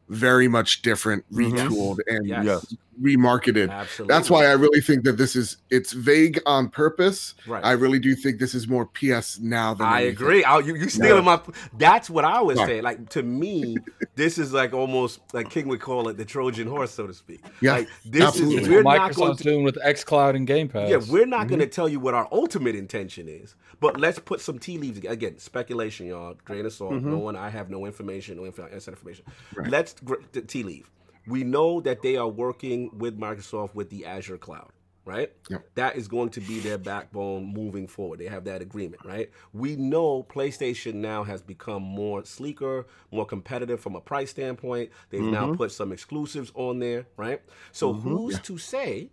very 0.09 0.47
much 0.47 0.81
different, 0.81 1.23
Mhm. 1.31 1.51
retooled, 1.69 1.99
and 2.07 2.27
Yes. 2.27 2.65
Yes. 3.01 3.15
remarketed. 3.17 3.69
Absolutely. 3.69 4.13
That's 4.13 4.29
why 4.29 4.45
I 4.45 4.53
really 4.53 4.81
think 4.81 5.03
that 5.03 5.13
this 5.17 5.35
is 5.35 5.57
it's 5.69 5.93
vague 5.93 6.39
on 6.45 6.69
purpose. 6.69 7.35
Right. 7.47 7.63
I 7.63 7.71
really 7.71 7.99
do 7.99 8.15
think 8.15 8.39
this 8.39 8.53
is 8.55 8.67
more 8.67 8.85
PS 8.85 9.39
now 9.39 9.73
than 9.73 9.87
I 9.87 10.01
anything. 10.01 10.11
agree. 10.15 10.43
I, 10.43 10.59
you 10.59 10.75
you 10.75 10.89
stealing 10.89 11.25
my. 11.25 11.39
That's 11.77 12.09
what 12.09 12.25
I 12.25 12.41
was 12.41 12.57
Right. 12.57 12.67
saying. 12.67 12.83
Like 12.83 13.09
to 13.09 13.23
me, 13.23 13.77
this 14.15 14.37
is 14.37 14.53
like 14.53 14.73
almost 14.73 15.21
like 15.33 15.49
King 15.49 15.67
would 15.69 15.81
call 15.81 16.07
it 16.09 16.17
the 16.17 16.25
Trojan 16.25 16.67
horse, 16.67 16.91
so 16.91 17.07
to 17.07 17.13
speak. 17.13 17.41
Yeah, 17.61 17.73
like, 17.73 17.89
this 18.05 18.23
absolutely. 18.23 18.63
is 18.63 18.69
we're 18.69 18.83
not 18.83 19.13
going 19.15 19.35
to. 19.37 19.43
doing 19.43 19.63
with 19.63 19.77
xCloud 19.85 20.35
and 20.35 20.45
Game 20.45 20.67
Pass. 20.69 20.89
Yeah, 20.89 20.97
we're 21.09 21.25
not 21.25 21.39
Mm-hmm. 21.41 21.49
going 21.49 21.59
to 21.61 21.67
tell 21.67 21.87
you 21.89 21.99
what 21.99 22.13
our 22.13 22.27
ultimate 22.31 22.75
intention 22.75 23.27
is, 23.29 23.55
but 23.79 23.99
let's 23.99 24.19
put 24.19 24.41
some 24.41 24.59
tea 24.59 24.77
leaves 24.77 24.99
again. 24.99 25.37
Speculation, 25.39 26.05
y'all. 26.07 26.35
Grain 26.45 26.65
of 26.65 26.73
salt. 26.73 26.91
Mm-hmm. 26.93 27.09
No 27.11 27.17
one. 27.17 27.35
I 27.35 27.49
have 27.49 27.69
no 27.69 27.85
information. 27.85 28.35
No 28.37 28.45
info, 28.45 28.65
inside 28.67 28.91
information. 28.91 29.25
Let's 29.67 29.93
gr- 30.03 30.15
the 30.33 30.41
tea 30.41 30.63
leaf. 30.63 30.89
We 31.29 31.43
know 31.43 31.79
that 31.81 32.01
they 32.01 32.17
are 32.17 32.27
working 32.27 32.89
with 32.97 33.19
Microsoft 33.19 33.75
with 33.75 33.89
the 33.89 34.05
Azure 34.05 34.37
cloud, 34.37 34.71
right? 35.05 35.31
Yep. 35.49 35.69
That 35.75 35.95
is 35.95 36.07
going 36.07 36.29
to 36.31 36.41
be 36.41 36.59
their 36.59 36.77
backbone 36.77 37.53
moving 37.53 37.87
forward. 37.87 38.19
They 38.19 38.25
have 38.25 38.45
that 38.45 38.61
agreement, 38.61 39.05
right? 39.05 39.29
We 39.53 39.75
know 39.75 40.23
PlayStation 40.23 40.95
now 40.95 41.23
has 41.23 41.41
become 41.41 41.83
more 41.83 42.25
sleeker, 42.25 42.87
more 43.11 43.25
competitive 43.25 43.79
from 43.79 43.95
a 43.95 44.01
price 44.01 44.31
standpoint. 44.31 44.89
They've 45.09 45.21
now 45.21 45.45
mm-hmm. 45.45 45.57
put 45.57 45.71
some 45.71 45.91
exclusives 45.91 46.51
on 46.55 46.79
there, 46.79 47.05
right? 47.15 47.41
So 47.71 47.93
mm-hmm. 47.93 48.09
who's 48.09 48.39
to 48.39 48.57
say 48.57 49.11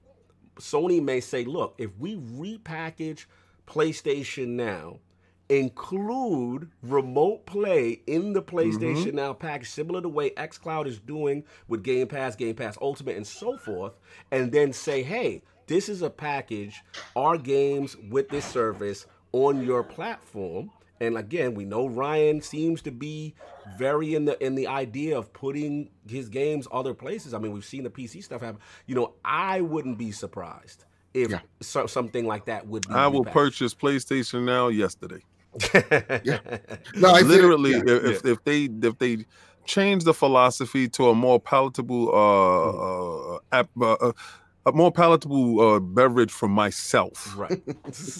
Sony 0.59 1.03
may 1.03 1.21
say, 1.21 1.45
look, 1.45 1.75
if 1.79 1.97
we 1.99 2.17
repackage 2.17 3.27
PlayStation 3.67 4.49
Now, 4.49 5.01
include 5.49 6.71
remote 6.83 7.47
play 7.47 8.01
in 8.07 8.33
the 8.33 8.43
mm-hmm. 8.43 8.57
PlayStation 8.57 9.15
Now 9.15 9.33
package, 9.33 9.71
similar 9.71 10.01
to 10.01 10.03
the 10.03 10.09
way 10.09 10.31
xCloud 10.31 10.87
is 10.87 10.99
doing 10.99 11.45
with 11.69 11.83
Game 11.83 12.09
Pass, 12.09 12.37
Game 12.37 12.55
Pass 12.55 12.77
Ultimate, 12.81 13.17
and 13.17 13.27
so 13.27 13.57
forth, 13.57 13.93
and 14.31 14.51
then 14.51 14.73
say, 14.73 15.03
hey, 15.03 15.43
this 15.67 15.89
is 15.89 16.03
a 16.03 16.11
package, 16.11 16.83
our 17.15 17.37
games 17.37 17.97
with 18.11 18.29
this 18.29 18.45
service 18.45 19.07
on 19.33 19.63
your 19.63 19.83
platform. 19.83 20.71
And 21.01 21.19
again, 21.19 21.55
we 21.55 21.65
know 21.65 21.89
Ryan 21.89 22.41
seems 22.41 22.81
to 22.83 22.91
be 22.91 23.35
very 23.77 24.15
in 24.15 24.25
the 24.25 24.43
in 24.43 24.55
the 24.55 24.67
idea 24.67 25.19
of 25.19 25.33
putting 25.33 25.91
his 26.09 26.29
games 26.31 26.67
other 26.73 26.95
places. 26.95 27.35
I 27.35 27.39
mean, 27.39 27.53
we've 27.53 27.65
seen 27.65 27.83
the 27.83 27.91
PC 27.91 28.25
stuff 28.25 28.41
happen. 28.41 28.61
You 28.87 28.95
know, 28.95 29.15
I 29.23 29.61
wouldn't 29.61 29.99
be 29.99 30.11
surprised 30.11 30.87
if 31.13 31.31
Yeah. 31.31 31.41
so, 31.61 31.87
something 31.87 32.27
like 32.27 32.47
that 32.47 32.67
would 32.67 32.89
be. 32.89 32.95
I 32.95 33.09
will 33.09 33.25
purchase 33.25 33.75
PlayStation 33.75 34.45
now 34.45 34.69
yesterday. 34.69 35.23
No, 36.95 37.09
I 37.15 37.21
Literally, 37.23 37.73
yeah. 37.73 37.83
if, 37.87 38.05
if 38.05 38.25
if 38.27 38.45
they 38.45 38.69
if 38.83 38.99
they 38.99 39.25
change 39.65 40.05
the 40.05 40.15
philosophy 40.15 40.89
to 40.91 41.09
a 41.09 41.15
more 41.15 41.41
palatable 41.41 42.09
uh, 42.15 43.35
uh, 43.35 43.39
app, 43.53 43.69
uh, 43.81 43.93
uh, 43.95 44.13
a 44.65 44.73
more 44.73 44.91
palatable 44.93 45.61
uh, 45.61 45.79
beverage 45.81 46.31
for 46.33 46.49
myself. 46.49 47.35
right. 47.37 47.61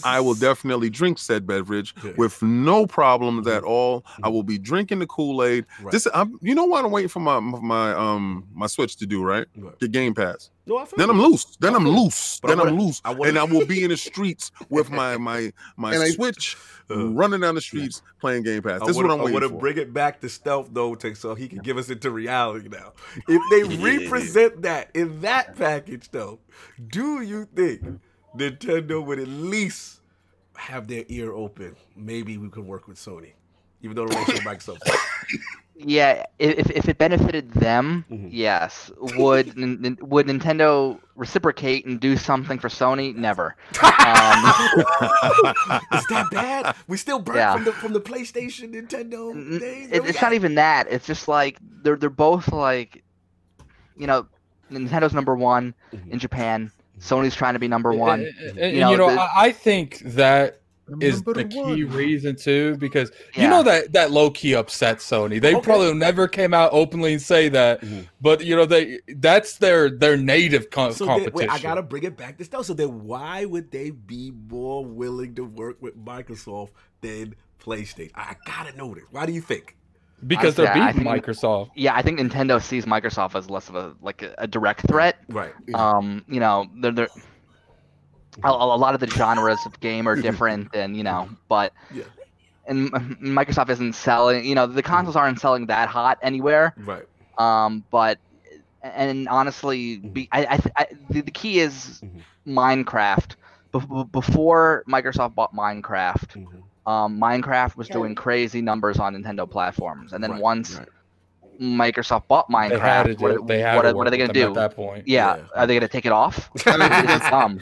I 0.03 0.19
will 0.21 0.33
definitely 0.49 0.89
drink 0.89 1.19
said 1.19 1.45
beverage 1.45 1.93
Yeah. 2.03 2.11
with 2.17 2.41
no 2.41 2.85
problems 2.87 3.47
at 3.47 3.63
all. 3.63 4.05
I 4.23 4.29
will 4.29 4.43
be 4.43 4.57
drinking 4.57 4.99
the 4.99 5.07
Kool 5.07 5.43
Aid. 5.43 5.65
Right. 5.81 5.91
This, 5.91 6.07
I'm, 6.13 6.37
you 6.41 6.55
know 6.55 6.65
what? 6.65 6.85
I'm 6.85 6.91
waiting 6.91 7.09
for 7.09 7.19
my 7.19 7.39
my 7.39 7.91
um 7.93 8.45
my 8.53 8.67
Switch 8.67 8.95
to 8.97 9.05
do 9.05 9.23
right. 9.23 9.47
Right. 9.57 9.77
Get 9.79 9.91
Game 9.91 10.13
Pass. 10.13 10.49
No, 10.67 10.77
I 10.77 10.85
feel 10.85 10.97
Then. 10.97 11.09
I'm 11.09 11.21
loose. 11.21 11.55
Then 11.59 11.73
I 11.73 11.77
I'm 11.77 11.87
loose. 11.87 12.39
But 12.41 12.51
I 12.51 12.55
Then 12.55 12.67
I'm 12.67 12.77
loose, 12.79 13.01
I 13.05 13.13
and 13.13 13.39
I 13.39 13.43
will 13.45 13.65
be 13.65 13.83
in 13.83 13.89
the 13.89 13.97
streets 14.09 14.51
with 14.69 14.89
my 14.91 15.17
my 15.17 15.51
my 15.77 15.93
And 15.93 16.03
I- 16.03 16.09
Switch, 16.09 16.55
Uh, 16.89 17.07
running 17.09 17.41
down 17.41 17.53
the 17.55 17.59
streets 17.59 18.01
playing 18.21 18.43
Game 18.43 18.61
Pass. 18.61 18.81
I 18.81 18.85
This 18.85 18.95
is 18.95 19.01
what 19.03 19.11
I'm 19.11 19.19
I 19.19 19.23
waiting 19.25 19.33
wanna 19.33 19.49
for. 19.49 19.57
bring 19.59 19.77
it 19.77 19.93
back 19.93 20.21
to 20.21 20.29
stealth 20.29 20.69
though, 20.71 20.95
to, 20.95 21.15
so 21.15 21.35
he 21.35 21.49
can 21.49 21.57
give 21.59 21.77
us 21.77 21.89
into 21.89 22.09
reality 22.11 22.69
now. 22.69 22.93
If 23.27 23.41
they 23.51 23.75
represent 23.99 24.61
that 24.61 24.91
in 24.93 25.19
that 25.19 25.57
package 25.57 26.09
though, 26.11 26.39
do 26.89 27.21
you 27.23 27.45
think 27.53 27.81
Nintendo 28.37 29.05
would 29.05 29.19
at 29.19 29.27
least 29.27 29.99
have 30.55 30.87
their 30.87 31.03
ear 31.09 31.33
open? 31.33 31.75
Maybe 31.97 32.37
we 32.37 32.47
could 32.47 32.65
work 32.65 32.87
with 32.87 32.95
Sony, 32.97 33.33
even 33.81 33.95
though 33.97 34.07
the 34.07 34.15
with 34.15 34.39
Microsoft. 34.43 34.79
Yeah, 35.79 36.23
if 36.39 36.71
if 36.71 36.89
it 36.89 36.97
benefited 36.97 37.51
them, 37.51 38.03
Mhm. 38.11 38.29
yes. 38.31 38.89
Would 38.99 39.55
Nin- 39.55 39.79
Nin- 39.79 39.97
would 40.01 40.25
Nintendo 40.25 40.97
reciprocate 41.15 41.85
and 41.85 41.99
do 41.99 42.17
something 42.17 42.57
for 42.57 42.67
Sony? 42.67 43.15
Never. 43.15 43.55
Um, 43.83 43.83
Is 45.93 46.05
that 46.09 46.27
bad? 46.31 46.75
We 46.87 46.97
still 46.97 47.19
burnt 47.19 47.37
Yeah. 47.37 47.53
from 47.53 47.63
the 47.65 47.71
from 47.73 47.93
the 47.93 48.01
PlayStation 48.01 48.73
Nintendo 48.73 49.33
days. 49.59 49.89
it, 49.91 50.03
it's 50.05 50.21
not 50.21 50.33
even 50.33 50.55
that. 50.55 50.87
It's 50.89 51.05
just 51.05 51.27
like 51.27 51.57
they're 51.83 51.95
they're 51.95 52.09
both 52.09 52.51
like, 52.51 53.03
you 53.95 54.07
know, 54.07 54.25
Nintendo's 54.71 55.13
number 55.13 55.35
one 55.35 55.75
Mhm. 55.93 56.11
in 56.11 56.19
Japan. 56.19 56.71
Sony's 56.99 57.35
trying 57.35 57.53
to 57.53 57.59
be 57.59 57.67
number 57.67 57.93
one. 57.93 58.21
And, 58.41 58.57
and, 58.57 58.59
You 58.59 58.65
you 58.67 58.81
know, 58.81 58.95
know, 58.95 59.11
the- 59.13 59.21
I, 59.21 59.29
I 59.35 59.51
think 59.51 59.99
that 59.99 60.56
is 61.01 61.21
Remember 61.25 61.33
the 61.33 61.43
key 61.45 61.83
reason 61.83 62.35
too, 62.35 62.75
because 62.77 63.11
you 63.35 63.47
know 63.47 63.61
that 63.63 63.93
that 63.93 64.11
low 64.11 64.29
key 64.31 64.55
upset 64.55 64.97
Sony. 64.99 65.41
They 65.41 65.53
Okay. 65.55 65.61
probably 65.63 65.93
never 65.93 66.27
came 66.27 66.53
out 66.53 66.69
openly 66.73 67.13
and 67.13 67.21
say 67.21 67.49
that, 67.49 67.81
Mhm. 67.81 68.07
but 68.21 68.43
you 68.45 68.55
know 68.55 68.65
they 68.65 68.99
that's 69.17 69.57
their 69.57 69.89
their 69.89 70.15
native 70.17 70.69
co- 70.69 70.91
So 70.91 71.05
then, 71.05 71.15
competition. 71.19 71.49
wait, 71.49 71.49
I 71.49 71.59
gotta 71.59 71.81
bring 71.81 72.03
it 72.03 72.15
back 72.17 72.37
to 72.37 72.43
stuff. 72.45 72.65
So 72.65 72.73
then, 72.73 73.03
why 73.03 73.45
would 73.45 73.71
they 73.71 73.89
be 73.91 74.31
more 74.49 74.85
willing 74.85 75.35
to 75.35 75.43
work 75.43 75.77
with 75.81 75.97
Microsoft 76.03 76.69
than 77.01 77.35
PlayStation? 77.63 78.11
I 78.15 78.35
gotta 78.45 78.75
know 78.77 78.93
this. 78.95 79.03
Why 79.11 79.25
do 79.25 79.33
you 79.33 79.41
think? 79.41 79.73
because 80.25 80.55
they're 80.55 80.67
I- 80.67 80.71
I 80.71 80.91
beating 80.93 81.03
think- 81.07 81.23
Microsoft. 81.25 81.69
Yeah, 81.75 81.93
I 81.95 82.01
think 82.01 82.19
Nintendo 82.19 82.59
sees 82.59 82.85
Microsoft 82.85 83.35
as 83.35 83.51
less 83.51 83.69
of 83.69 83.75
a 83.75 83.93
like 84.01 84.23
a, 84.23 84.33
a 84.39 84.47
direct 84.47 84.87
threat. 84.87 85.17
Right. 85.29 85.53
Um, 85.75 86.25
you 86.27 86.39
know, 86.39 86.65
they're, 86.81 86.91
they're 86.91 87.07
a, 88.43 88.49
a 88.49 88.77
lot 88.77 88.93
of 88.93 88.99
the 88.99 89.07
genres 89.09 89.65
of 89.65 89.79
game 89.79 90.07
are 90.07 90.15
different, 90.15 90.69
and 90.73 90.95
you 90.95 91.03
know, 91.03 91.29
but 91.47 91.73
Yeah. 91.89 92.03
and 92.65 92.91
Microsoft 92.91 93.69
isn't 93.69 93.93
selling. 93.93 94.45
You 94.45 94.55
know, 94.55 94.67
the 94.67 94.83
consoles 94.83 95.15
aren't 95.15 95.39
selling 95.39 95.67
that 95.67 95.89
hot 95.89 96.17
anywhere. 96.21 96.73
Right. 96.77 97.05
Um, 97.37 97.83
but 97.91 98.19
and 98.81 99.27
honestly, 99.27 99.97
be, 99.97 100.27
I, 100.31 100.45
I, 100.45 100.59
I 100.77 100.87
the, 101.09 101.21
the 101.21 101.31
key 101.31 101.59
is 101.59 102.01
Mhm. 102.03 102.23
Minecraft. 102.47 103.35
Be- 103.73 103.79
be- 103.79 104.03
before 104.11 104.83
Microsoft 104.87 105.35
bought 105.35 105.53
Minecraft, 105.53 106.35
Mhm. 106.35 106.91
um, 106.91 107.19
Minecraft 107.19 107.75
was 107.75 107.89
doing 107.89 108.15
crazy 108.15 108.61
numbers 108.61 108.99
on 108.99 109.15
Nintendo 109.15 109.49
platforms, 109.49 110.13
and 110.13 110.23
then 110.23 110.31
Right, 110.31 110.41
once 110.41 110.77
right. 110.77 110.87
Microsoft 111.61 112.27
bought 112.27 112.47
They 112.49 112.55
had 112.55 112.71
Minecraft, 113.07 113.17
to 113.17 113.23
what, 113.23 113.31
do, 113.37 113.43
they 113.47 113.59
had 113.59 113.75
what, 113.75 113.81
to 113.83 113.89
are- 113.89 113.95
what 113.95 114.07
are 114.07 114.09
they 114.11 114.17
gonna 114.17 114.33
do? 114.33 114.47
at 114.49 114.53
that 114.53 114.75
point? 114.75 115.07
Yeah, 115.07 115.37
Yeah. 115.37 115.43
are 115.55 115.67
they 115.67 115.73
gonna 115.75 115.87
take 115.87 116.05
it 116.05 116.11
off? 116.11 116.49
I 116.65 116.77
mean, 116.77 117.05
This 117.07 117.15
is 117.21 117.29
dumb. 117.29 117.59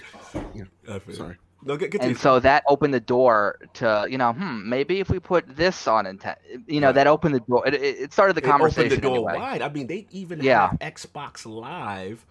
I 0.89 1.13
Sorry. 1.13 1.35
No, 1.67 1.77
get, 1.77 1.89
continue. 1.89 2.11
And 2.11 2.19
so 2.19 2.39
that 2.41 2.63
opened 2.67 2.93
the 2.93 2.99
door 2.99 3.57
to 3.75 4.05
you 4.09 4.17
know, 4.19 4.33
hmm, 4.33 4.69
maybe 4.69 4.99
if 4.99 5.09
we 5.09 5.17
put 5.19 5.55
this 5.55 5.87
on 5.87 6.05
Nintendo, 6.05 6.35
you 6.67 6.79
know, 6.79 6.87
Right. 6.87 6.95
that 6.95 7.07
opened 7.07 7.33
the 7.35 7.39
door. 7.39 7.67
It, 7.67 7.73
it 7.73 7.79
it 7.99 8.13
started 8.13 8.35
the 8.35 8.41
It 8.41 8.43
opened 8.43 8.51
conversation 8.51 8.89
the 8.89 9.01
door 9.01 9.15
anyway. 9.15 9.35
wide. 9.37 9.61
I 9.63 9.69
mean, 9.69 9.87
they 9.87 10.05
even 10.11 10.41
Yeah. 10.43 10.69
have 10.69 10.79
Xbox 10.79 11.45
Live 11.45 12.25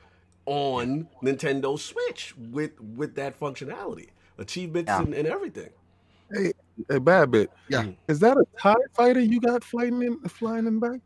on 0.47 1.09
Nintendo 1.23 1.77
Switch 1.79 2.35
with 2.39 2.79
with 2.81 3.17
that 3.17 3.39
functionality, 3.41 4.11
achievements 4.39 4.89
Yeah. 4.89 5.01
and, 5.01 5.15
and 5.15 5.27
everything. 5.27 5.71
Hey, 6.33 6.53
bad 7.01 7.31
bit. 7.33 7.51
Yeah. 7.69 7.87
Is 8.09 8.21
that 8.21 8.37
a 8.37 8.45
Tie 8.59 8.75
Fighter 8.93 9.21
you 9.21 9.41
got 9.41 9.65
flying 9.65 10.01
in 10.03 10.21
flying 10.29 10.67
in 10.67 10.79
back? 10.79 11.01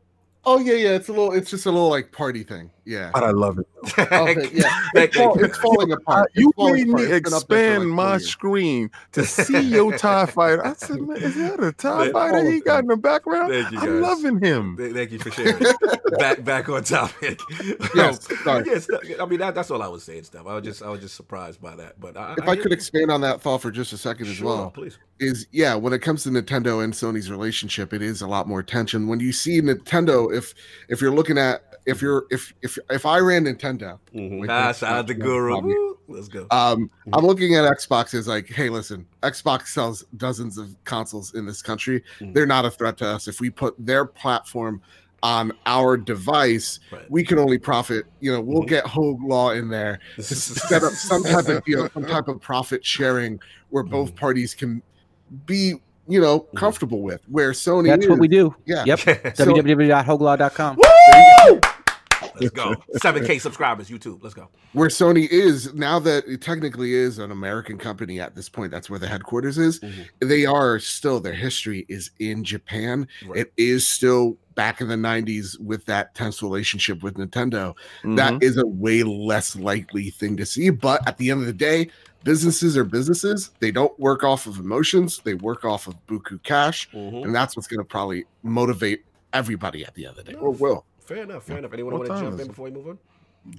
Oh 0.50 0.58
yeah, 0.58 0.72
yeah. 0.72 0.94
It's 0.94 1.08
a 1.08 1.12
little. 1.12 1.32
It's 1.32 1.50
just 1.50 1.66
a 1.66 1.70
little 1.70 1.90
like 1.90 2.10
party 2.10 2.42
thing. 2.42 2.70
Yeah. 2.86 3.10
God, 3.12 3.22
I 3.22 3.30
love 3.32 3.58
it. 3.58 3.66
Okay, 3.98 4.48
yeah. 4.50 4.82
It's, 4.94 5.14
fall, 5.14 5.44
it's 5.44 5.58
falling 5.58 5.92
apart. 5.92 6.30
It's 6.34 6.40
you 6.40 6.50
falling 6.56 6.74
made 6.74 6.86
me 6.86 6.92
apart. 6.92 7.10
It's 7.10 7.28
been 7.28 7.34
up 7.34 7.48
there 7.48 7.58
for, 7.58 7.84
expand 7.84 7.90
like, 7.90 7.96
my 7.96 8.18
screen 8.18 8.90
to 9.12 9.24
see 9.26 9.60
your 9.60 9.96
Tie 9.98 10.24
Fighter. 10.24 10.66
I 10.66 10.72
said, 10.72 11.02
man, 11.02 11.18
is 11.18 11.34
that 11.34 11.62
a 11.62 11.72
Tie 11.72 12.10
Fighter 12.12 12.50
he 12.50 12.60
got 12.60 12.80
in 12.80 12.86
the 12.86 12.96
background? 12.96 13.52
Thank 13.52 13.72
you, 13.72 13.78
I'm 13.78 14.00
loving 14.00 14.40
him. 14.40 14.78
Thank 14.78 15.12
you 15.12 15.18
for 15.18 15.30
sharing. 15.30 15.62
back 16.18 16.42
back 16.44 16.70
on 16.70 16.82
topic. 16.82 17.40
Yes, 17.94 18.26
oh, 18.30 18.36
sorry. 18.42 18.64
yes, 18.66 18.88
I 19.20 19.26
mean 19.26 19.40
that, 19.40 19.54
that's 19.54 19.70
all 19.70 19.82
I 19.82 19.88
was 19.88 20.02
saying. 20.02 20.24
Stuff. 20.24 20.46
I 20.46 20.54
was 20.54 20.64
just 20.64 20.82
I 20.82 20.88
was 20.88 21.00
just 21.00 21.14
surprised 21.14 21.60
by 21.60 21.76
that. 21.76 22.00
But 22.00 22.16
I, 22.16 22.36
If 22.38 22.48
I 22.48 22.56
could 22.56 22.72
expand 22.72 23.10
on 23.10 23.20
that 23.20 23.42
thought 23.42 23.60
for 23.60 23.70
just 23.70 23.92
a 23.92 23.98
second 23.98 24.28
as 24.28 24.40
well, 24.40 24.70
please. 24.70 24.98
Is 25.20 25.46
yeah, 25.50 25.74
when 25.74 25.92
it 25.92 25.98
comes 26.00 26.22
to 26.24 26.28
Nintendo 26.30 26.84
and 26.84 26.92
Sony's 26.92 27.28
relationship, 27.30 27.92
it 27.92 28.02
is 28.02 28.22
a 28.22 28.26
lot 28.28 28.46
more 28.46 28.62
tension. 28.62 29.08
When 29.08 29.18
you 29.18 29.32
see 29.32 29.60
Nintendo, 29.60 30.32
if 30.32 30.54
if 30.88 31.00
you're 31.00 31.10
looking 31.14 31.36
at 31.38 31.74
if 31.86 32.00
you're 32.00 32.26
if 32.30 32.54
if 32.62 32.78
if 32.88 33.04
I 33.04 33.18
ran 33.18 33.44
Nintendo, 33.44 33.98
Mhm. 34.14 34.40
Wait, 34.42 34.50
Ah, 34.50 34.72
shout 34.72 34.92
out 34.92 35.08
not- 35.08 35.18
Guru. 35.18 35.94
Let's 36.10 36.28
go. 36.28 36.46
um, 36.52 36.88
I'm 37.12 37.26
looking 37.26 37.54
at 37.56 37.64
Xbox 37.70 38.14
as 38.14 38.26
like, 38.28 38.48
hey, 38.48 38.70
listen, 38.70 39.06
Xbox 39.22 39.68
sells 39.68 40.04
dozens 40.16 40.56
of 40.56 40.74
consoles 40.84 41.34
in 41.34 41.44
this 41.46 41.60
country. 41.62 42.02
Mhm. 42.20 42.32
They're 42.32 42.46
not 42.46 42.64
a 42.64 42.70
threat 42.70 42.96
to 42.98 43.06
us. 43.08 43.26
If 43.28 43.40
we 43.40 43.50
put 43.50 43.74
their 43.78 44.04
platform 44.06 44.80
on 45.22 45.52
our 45.66 45.96
device, 45.96 46.78
Right. 46.92 47.10
we 47.10 47.24
can 47.24 47.38
only 47.40 47.58
profit. 47.58 48.06
You 48.20 48.32
know, 48.32 48.40
we'll 48.40 48.62
Mhm. 48.62 48.68
get 48.68 48.84
Hoeg 48.84 49.18
Law 49.28 49.50
in 49.50 49.68
there 49.68 49.98
to 50.16 50.22
set 50.22 50.82
up 50.84 50.92
some 50.92 51.24
type 51.24 51.48
of 51.48 51.64
deal, 51.64 51.90
some 51.92 52.06
type 52.06 52.28
of 52.28 52.40
profit 52.40 52.86
sharing 52.86 53.40
where 53.70 53.82
both 53.82 54.12
Mhm. 54.12 54.16
parties 54.16 54.54
can 54.54 54.80
be, 55.46 55.74
you 56.06 56.20
know, 56.20 56.40
Mhm. 56.40 56.56
comfortable 56.56 57.02
with. 57.02 57.22
Where 57.28 57.52
Sony 57.52 57.86
That's 57.88 58.04
is, 58.04 58.10
what 58.10 58.18
we 58.18 58.28
do. 58.28 58.54
Yeah. 58.66 58.84
Yep. 58.86 58.98
So- 59.36 59.44
www.hoeglaw.com. 59.54 60.76
Woo! 60.76 61.60
Let's 62.40 62.50
go. 62.50 62.74
7K 63.02 63.40
subscribers, 63.40 63.88
YouTube. 63.88 64.20
Let's 64.22 64.34
go. 64.34 64.48
where 64.74 64.88
Sony 64.88 65.26
is 65.30 65.72
now 65.74 65.98
that 65.98 66.24
it 66.28 66.40
technically 66.42 66.92
is 66.94 67.18
an 67.18 67.30
American 67.30 67.78
company 67.78 68.20
at 68.20 68.36
this 68.36 68.48
point. 68.50 68.70
That's 68.70 68.90
where 68.90 68.98
the 68.98 69.08
headquarters 69.08 69.56
is. 69.56 69.80
Mhm. 69.80 70.06
They 70.20 70.44
are 70.46 70.78
still 70.78 71.20
their 71.20 71.32
history 71.32 71.86
is 71.88 72.10
in 72.18 72.44
Japan. 72.44 73.08
Right. 73.26 73.40
It 73.40 73.52
is 73.56 73.88
still 73.88 74.36
back 74.54 74.80
in 74.82 74.88
the 74.88 74.96
90s 74.96 75.58
with 75.58 75.86
that 75.86 76.14
tense 76.14 76.42
relationship 76.42 77.02
with 77.02 77.14
Nintendo. 77.14 77.74
Mhm. 78.04 78.16
That 78.16 78.42
is 78.42 78.56
a 78.58 78.66
way 78.66 79.02
less 79.04 79.56
likely 79.56 80.10
thing 80.10 80.36
to 80.36 80.44
see. 80.46 80.68
But 80.70 81.06
at 81.08 81.16
the 81.16 81.30
end 81.30 81.40
of 81.40 81.46
the 81.46 81.52
day, 81.52 81.88
businesses 82.24 82.76
are 82.76 82.84
businesses. 82.84 83.50
They 83.60 83.70
don't 83.70 83.98
work 83.98 84.24
off 84.24 84.46
of 84.46 84.58
emotions, 84.58 85.20
they 85.24 85.34
work 85.34 85.64
off 85.64 85.86
of 85.86 85.94
buku 86.06 86.42
cash. 86.42 86.88
Mhm. 86.90 87.24
And 87.24 87.34
that's 87.34 87.56
what's 87.56 87.68
going 87.68 87.78
to 87.78 87.84
probably 87.84 88.24
motivate 88.42 89.04
everybody 89.32 89.84
at 89.84 89.94
the 89.94 90.06
end 90.06 90.18
of 90.18 90.24
the 90.24 90.32
day, 90.32 90.38
or 90.38 90.50
will. 90.50 90.84
Fair 91.00 91.22
enough. 91.22 91.44
Fair 91.44 91.58
enough. 91.58 91.72
Anyone 91.72 91.98
What 91.98 92.08
want 92.08 92.20
to 92.20 92.26
jump 92.26 92.40
in 92.40 92.48
before 92.48 92.64
we 92.66 92.70
move 92.70 92.88
on? 92.88 92.98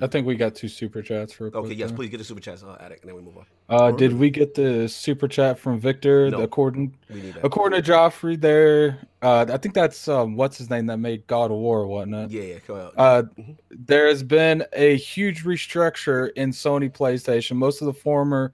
I 0.01 0.07
think 0.07 0.27
we 0.27 0.35
got 0.35 0.55
two 0.55 0.67
super 0.67 1.01
chats 1.01 1.33
for. 1.33 1.47
Okay, 1.53 1.73
yes, 1.73 1.91
please 1.91 2.09
get 2.09 2.17
the 2.17 2.23
super 2.23 2.39
chats, 2.39 2.63
uh, 2.63 2.77
Attic, 2.79 2.99
and 3.01 3.09
then 3.09 3.15
we 3.15 3.21
move 3.21 3.37
on. 3.37 3.45
Uh, 3.69 3.91
did 3.91 4.13
we 4.13 4.29
get 4.29 4.53
the 4.53 4.87
super 4.87 5.27
chat 5.27 5.57
from 5.57 5.79
Victor? 5.79 6.29
No. 6.29 6.41
According 6.41 6.95
We 7.09 7.21
need 7.21 7.33
that. 7.35 7.45
according 7.45 7.81
to 7.81 7.91
Joffrey, 7.91 8.39
there. 8.39 8.99
Uh, 9.21 9.45
I 9.51 9.57
think 9.57 9.73
that's 9.75 10.07
um, 10.07 10.35
what's 10.35 10.57
his 10.57 10.69
name 10.69 10.85
that 10.87 10.97
made 10.97 11.25
God 11.27 11.51
of 11.51 11.57
War 11.57 11.81
or 11.81 11.87
whatnot. 11.87 12.29
Yeah, 12.31 12.43
yeah. 12.43 12.55
Go 12.67 12.75
ahead. 12.75 12.91
Uh, 12.97 13.23
Mhm. 13.39 13.57
there 13.71 14.07
has 14.07 14.21
been 14.23 14.63
a 14.73 14.95
huge 14.95 15.43
restructure 15.43 16.29
in 16.35 16.51
Sony 16.51 16.91
PlayStation. 16.91 17.55
Most 17.55 17.81
of 17.81 17.85
the 17.87 17.93
former 17.93 18.53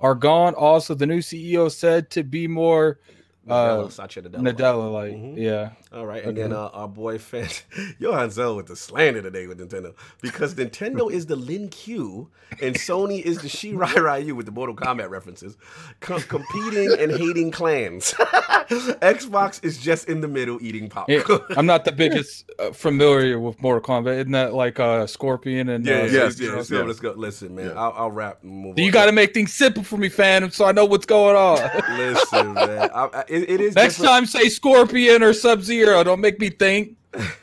are 0.00 0.14
gone. 0.14 0.54
Also, 0.54 0.94
the 0.94 1.06
new 1.06 1.20
CEO 1.20 1.68
said 1.70 2.10
to 2.10 2.22
be 2.22 2.46
more 2.46 2.98
Nadella, 3.46 3.86
uh, 3.86 3.88
Satya 3.90 4.22
Nadella. 4.22 4.52
Nadella, 4.52 4.92
like 4.92 5.12
Mhm. 5.12 5.34
yeah. 5.36 5.70
All 5.92 6.06
right, 6.06 6.24
and 6.24 6.36
then 6.36 6.52
uh, 6.52 6.70
our 6.72 6.88
boy 6.88 7.18
fan 7.18 7.48
Johan 7.98 8.30
Zell 8.30 8.56
with 8.56 8.66
the 8.66 8.76
slander 8.76 9.22
today 9.22 9.46
with 9.46 9.58
Nintendo 9.60 9.94
because 10.20 10.54
Nintendo 10.54 11.10
is 11.10 11.26
the 11.26 11.36
Lin 11.36 11.68
Kuei 11.68 12.26
and 12.62 12.74
Sony 12.74 13.20
is 13.22 13.38
the 13.42 13.48
Shirai 13.48 13.94
Ryu 13.96 14.34
with 14.34 14.46
the 14.46 14.52
Mortal 14.52 14.74
Kombat 14.76 15.10
references, 15.10 15.56
com- 16.00 16.22
competing 16.22 16.96
and 16.98 17.12
hating 17.12 17.50
clans. 17.50 18.12
Xbox 18.68 19.62
is 19.64 19.78
just 19.78 20.08
in 20.08 20.20
the 20.20 20.28
middle 20.28 20.58
eating 20.62 20.88
popcorn. 20.88 21.22
Yeah, 21.28 21.38
I'm 21.56 21.66
not 21.66 21.84
the 21.84 21.92
biggest 21.92 22.50
uh, 22.58 22.70
familiar 22.72 23.38
with 23.38 23.60
Mortal 23.60 23.82
Kombat. 23.82 24.18
Isn't 24.20 24.32
that 24.32 24.54
like 24.54 24.80
uh, 24.80 25.06
Scorpion 25.06 25.68
and 25.68 25.84
Yeah, 25.86 25.94
uh, 25.94 25.96
yeah, 26.04 26.10
Yes, 26.24 26.40
yeah, 26.40 26.54
yes, 26.56 26.68
so 26.68 26.76
yes. 26.78 26.86
let's 26.86 27.00
go. 27.00 27.12
Listen, 27.12 27.54
man, 27.54 27.66
Yeah. 27.66 27.72
I'll, 27.80 27.94
I'll 27.96 28.10
rap 28.10 28.42
move 28.42 28.78
You 28.78 28.90
got 28.90 29.06
to 29.06 29.12
make 29.12 29.34
things 29.34 29.52
simple 29.52 29.82
for 29.82 29.96
me, 29.96 30.08
Phantom, 30.08 30.50
so 30.50 30.64
I 30.64 30.72
know 30.72 30.84
what's 30.84 31.06
going 31.06 31.36
on. 31.36 31.58
listen, 31.98 32.54
man. 32.54 32.90
I, 32.94 33.08
I, 33.12 33.24
it, 33.34 33.50
it 33.50 33.60
is 33.60 33.74
Next 33.74 33.96
different. 33.96 34.10
time, 34.10 34.26
say 34.26 34.48
Scorpion 34.48 35.22
or 35.22 35.32
Sub 35.32 35.62
Zero. 35.62 36.02
Don't 36.04 36.20
make 36.20 36.38
me 36.40 36.50
think. 36.50 36.96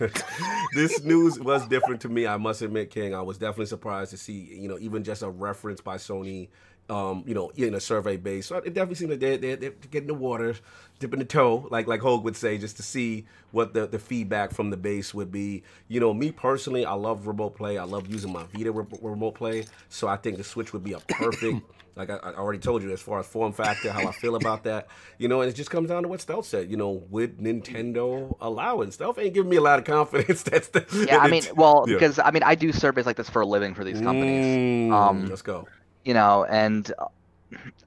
this 0.76 1.02
news 1.04 1.40
was 1.40 1.66
different 1.68 2.02
to 2.02 2.10
me. 2.10 2.28
I 2.28 2.38
must 2.38 2.62
admit, 2.62 2.90
King. 2.90 3.14
I 3.16 3.22
was 3.22 3.38
definitely 3.38 3.68
surprised 3.68 4.12
to 4.12 4.18
see, 4.18 4.34
you 4.34 4.68
know, 4.68 4.78
even 4.80 5.04
just 5.04 5.22
a 5.22 5.30
reference 5.30 5.82
by 5.82 5.98
Sony, 5.98 6.50
um, 6.92 7.24
you 7.26 7.34
know, 7.34 7.50
in 7.56 7.74
a 7.74 7.80
survey 7.80 8.18
base. 8.18 8.48
So 8.48 8.58
it 8.58 8.74
definitely 8.74 8.96
seemed 8.96 9.12
like 9.12 9.20
they're, 9.22 9.38
they're, 9.38 9.56
they're 9.56 9.72
getting 9.90 10.08
the 10.08 10.14
water, 10.14 10.56
dipping 11.00 11.20
the 11.20 11.26
toe, 11.26 11.68
like 11.72 11.88
like 11.88 12.02
Hoeg 12.02 12.24
would 12.24 12.36
say, 12.36 12.58
just 12.58 12.76
to 12.78 12.84
see 12.84 13.26
what 13.52 13.74
the, 13.74 13.88
the 13.88 14.00
feedback 14.00 14.52
from 14.52 14.70
the 14.70 14.78
base 14.78 15.14
would 15.14 15.32
be. 15.32 15.64
You 15.88 16.00
know, 16.02 16.14
me 16.14 16.32
personally, 16.32 16.86
I 16.86 16.94
love 16.94 17.28
remote 17.28 17.56
play. 17.56 17.78
I 17.78 17.86
love 17.86 18.08
using 18.08 18.34
my 18.34 18.44
Vita 18.54 18.72
re- 18.72 18.86
remote 19.02 19.36
play. 19.36 19.66
So 19.90 20.08
I 20.08 20.18
think 20.18 20.38
the 20.38 20.44
Switch 20.44 20.74
would 20.74 20.84
be 20.84 20.94
a 20.94 21.00
perfect. 21.00 21.64
Like 21.94 22.10
I, 22.10 22.16
I 22.16 22.34
already 22.36 22.60
told 22.60 22.84
you, 22.84 22.92
as 22.94 23.02
far 23.02 23.20
as 23.20 23.26
form 23.28 23.52
factor, 23.52 23.92
how 23.92 24.08
I 24.08 24.14
feel 24.14 24.38
about 24.38 24.64
that, 24.64 24.88
you 25.18 25.28
know, 25.28 25.42
and 25.42 25.50
it 25.52 25.56
just 25.56 25.70
comes 25.70 25.90
down 25.90 26.04
to 26.04 26.08
what 26.08 26.22
Stealth 26.22 26.46
said. 26.46 26.72
You 26.72 26.78
know, 26.78 27.04
would 27.10 27.38
Nintendo 27.40 28.34
allow 28.40 28.80
it? 28.80 28.94
Stealth 28.94 29.20
ain't 29.20 29.34
giving 29.34 29.50
me 29.50 29.58
a 29.58 29.62
lot 29.62 29.78
of 29.78 29.84
confidence. 29.84 30.42
That's 30.52 30.70
the 30.70 30.86
Yeah, 31.10 31.18
I 31.18 31.28
mean, 31.34 31.44
well, 31.54 31.84
Yeah. 31.90 31.96
because 31.96 32.18
I 32.18 32.32
mean, 32.32 32.44
I 32.44 32.56
do 32.56 32.72
surveys 32.72 33.06
like 33.06 33.18
this 33.18 33.30
for 33.30 33.42
a 33.42 33.46
living 33.46 33.74
for 33.76 33.84
these 33.84 34.00
companies. 34.00 34.46
Mm, 34.46 34.94
Um, 34.94 35.26
let's 35.28 35.42
go. 35.42 35.68
You 36.04 36.14
know, 36.14 36.46
and 36.46 36.92
uh, 37.00 37.06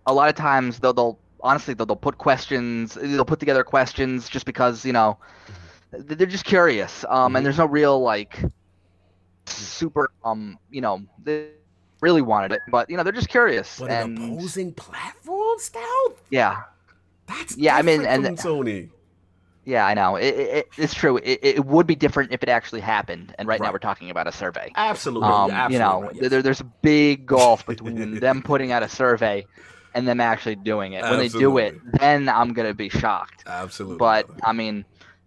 a 0.06 0.12
lot 0.14 0.28
of 0.28 0.34
times 0.34 0.78
they'll, 0.78 0.92
they'll 0.92 1.18
honestly 1.40 1.74
they'll, 1.74 1.86
they'll 1.86 1.96
put 1.96 2.18
questions, 2.18 2.94
they'll 3.00 3.24
put 3.24 3.40
together 3.40 3.64
questions 3.64 4.28
just 4.28 4.46
because 4.46 4.84
you 4.84 4.92
know 4.92 5.18
they're 5.92 6.26
just 6.26 6.44
curious, 6.44 7.04
um, 7.08 7.36
and 7.36 7.44
there's 7.46 7.58
no 7.58 7.66
real 7.66 8.00
like 8.00 8.40
super 9.46 10.10
um, 10.24 10.58
you 10.70 10.80
know, 10.80 11.02
they 11.22 11.50
really 12.00 12.22
wanted 12.22 12.52
it, 12.52 12.60
but 12.70 12.88
you 12.90 12.96
know 12.96 13.02
they're 13.02 13.12
just 13.12 13.28
curious, 13.28 13.78
But 13.78 13.90
and 13.90 14.18
opposing 14.18 14.72
platform, 14.72 15.58
Stealth. 15.58 16.20
yeah, 16.30 16.62
That's 17.26 17.56
Yeah, 17.56 17.76
I 17.76 17.82
mean, 17.82 18.04
and- 18.04 18.24
Sony. 18.38 18.90
Yeah, 19.64 19.86
I 19.86 19.94
know 19.94 20.16
it, 20.16 20.26
it, 20.34 20.48
it- 20.56 20.68
it's 20.76 20.94
true. 20.94 21.16
It, 21.18 21.40
it 21.42 21.64
would 21.64 21.86
be 21.86 21.94
different 21.94 22.32
if 22.32 22.42
it 22.42 22.48
actually 22.48 22.80
happened, 22.80 23.34
and 23.38 23.48
right, 23.48 23.60
now 23.60 23.72
we're 23.72 23.78
talking 23.78 24.10
about 24.10 24.26
a 24.26 24.32
survey. 24.32 24.70
Absolutely, 24.76 25.28
um, 25.28 25.50
you're 25.50 25.70
you 25.70 25.78
know, 25.78 25.84
absolutely 26.04 26.20
right, 26.22 26.30
there, 26.30 26.42
there's 26.42 26.60
a 26.60 26.64
big 26.82 27.26
gulf 27.26 27.66
between 27.66 28.18
them 28.20 28.42
putting 28.42 28.72
out 28.72 28.82
a 28.82 28.88
survey 28.88 29.46
and 29.94 30.08
them 30.08 30.20
actually 30.20 30.56
doing 30.56 30.92
it. 30.94 31.02
When 31.02 31.18
they 31.18 31.28
do 31.28 31.56
it, 31.58 31.76
then 32.00 32.28
I'm 32.28 32.52
gonna 32.52 32.74
be 32.74 32.88
shocked. 32.88 33.44
absolutely. 33.46 33.98
But. 33.98 34.28
I 34.42 34.52
mean, 34.52 34.84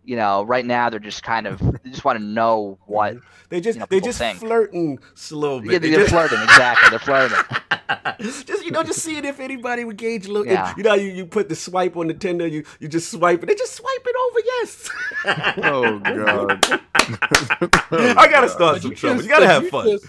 you 0.08 0.16
know, 0.16 0.44
right 0.44 0.66
now 0.66 0.90
they're 0.90 1.00
just 1.02 1.22
kind 1.22 1.45
of 1.45 1.60
they 1.84 1.90
just 1.90 2.06
want 2.06 2.18
to 2.18 2.24
know 2.24 2.80
what. 2.86 3.18
they 3.50 3.60
just 3.60 3.76
you 3.76 3.82
know, 3.82 3.86
they 3.90 3.98
people 3.98 4.08
just 4.08 4.19
think. 4.19 4.40
flirting 4.40 5.00
slow 5.16 5.60
bit. 5.60 5.72
Yeah, 5.74 5.80
They 5.80 5.90
they're 5.92 6.08
flirting 6.08 6.42
exactly. 6.42 6.90
They're 6.90 7.00
flirting. 7.00 7.38
just 8.45 8.66
you 8.66 8.72
know, 8.72 8.84
just 8.84 9.00
seeing 9.02 9.26
if 9.26 9.40
anybody 9.42 9.84
would 9.84 9.98
gauge 9.98 10.26
a 10.26 10.32
little. 10.32 10.48
Yeah. 10.48 10.74
You 10.77 10.84
know, 10.84 10.94
you, 10.94 11.10
you 11.11 11.26
put 11.26 11.50
the 11.50 11.56
swipe 11.56 11.98
on 11.98 12.10
Nintendo, 12.10 12.50
you 12.50 12.64
you 12.80 12.88
just 12.88 13.11
swipe 13.11 13.44
it. 13.44 13.48
They 13.48 13.56
just 13.56 13.76
swipe 13.76 14.06
it 14.06 14.16
over. 14.26 14.40
Yes. 14.45 14.90
Oh 15.64 16.00
god. 16.60 16.82
I 18.18 18.27
gotta 18.30 18.50
start 18.50 18.82
some 18.82 18.95
trouble. 18.95 19.22
You 19.24 19.30
gotta 19.30 19.48
have 19.48 19.68
fun. 19.68 19.90
just- 19.90 20.06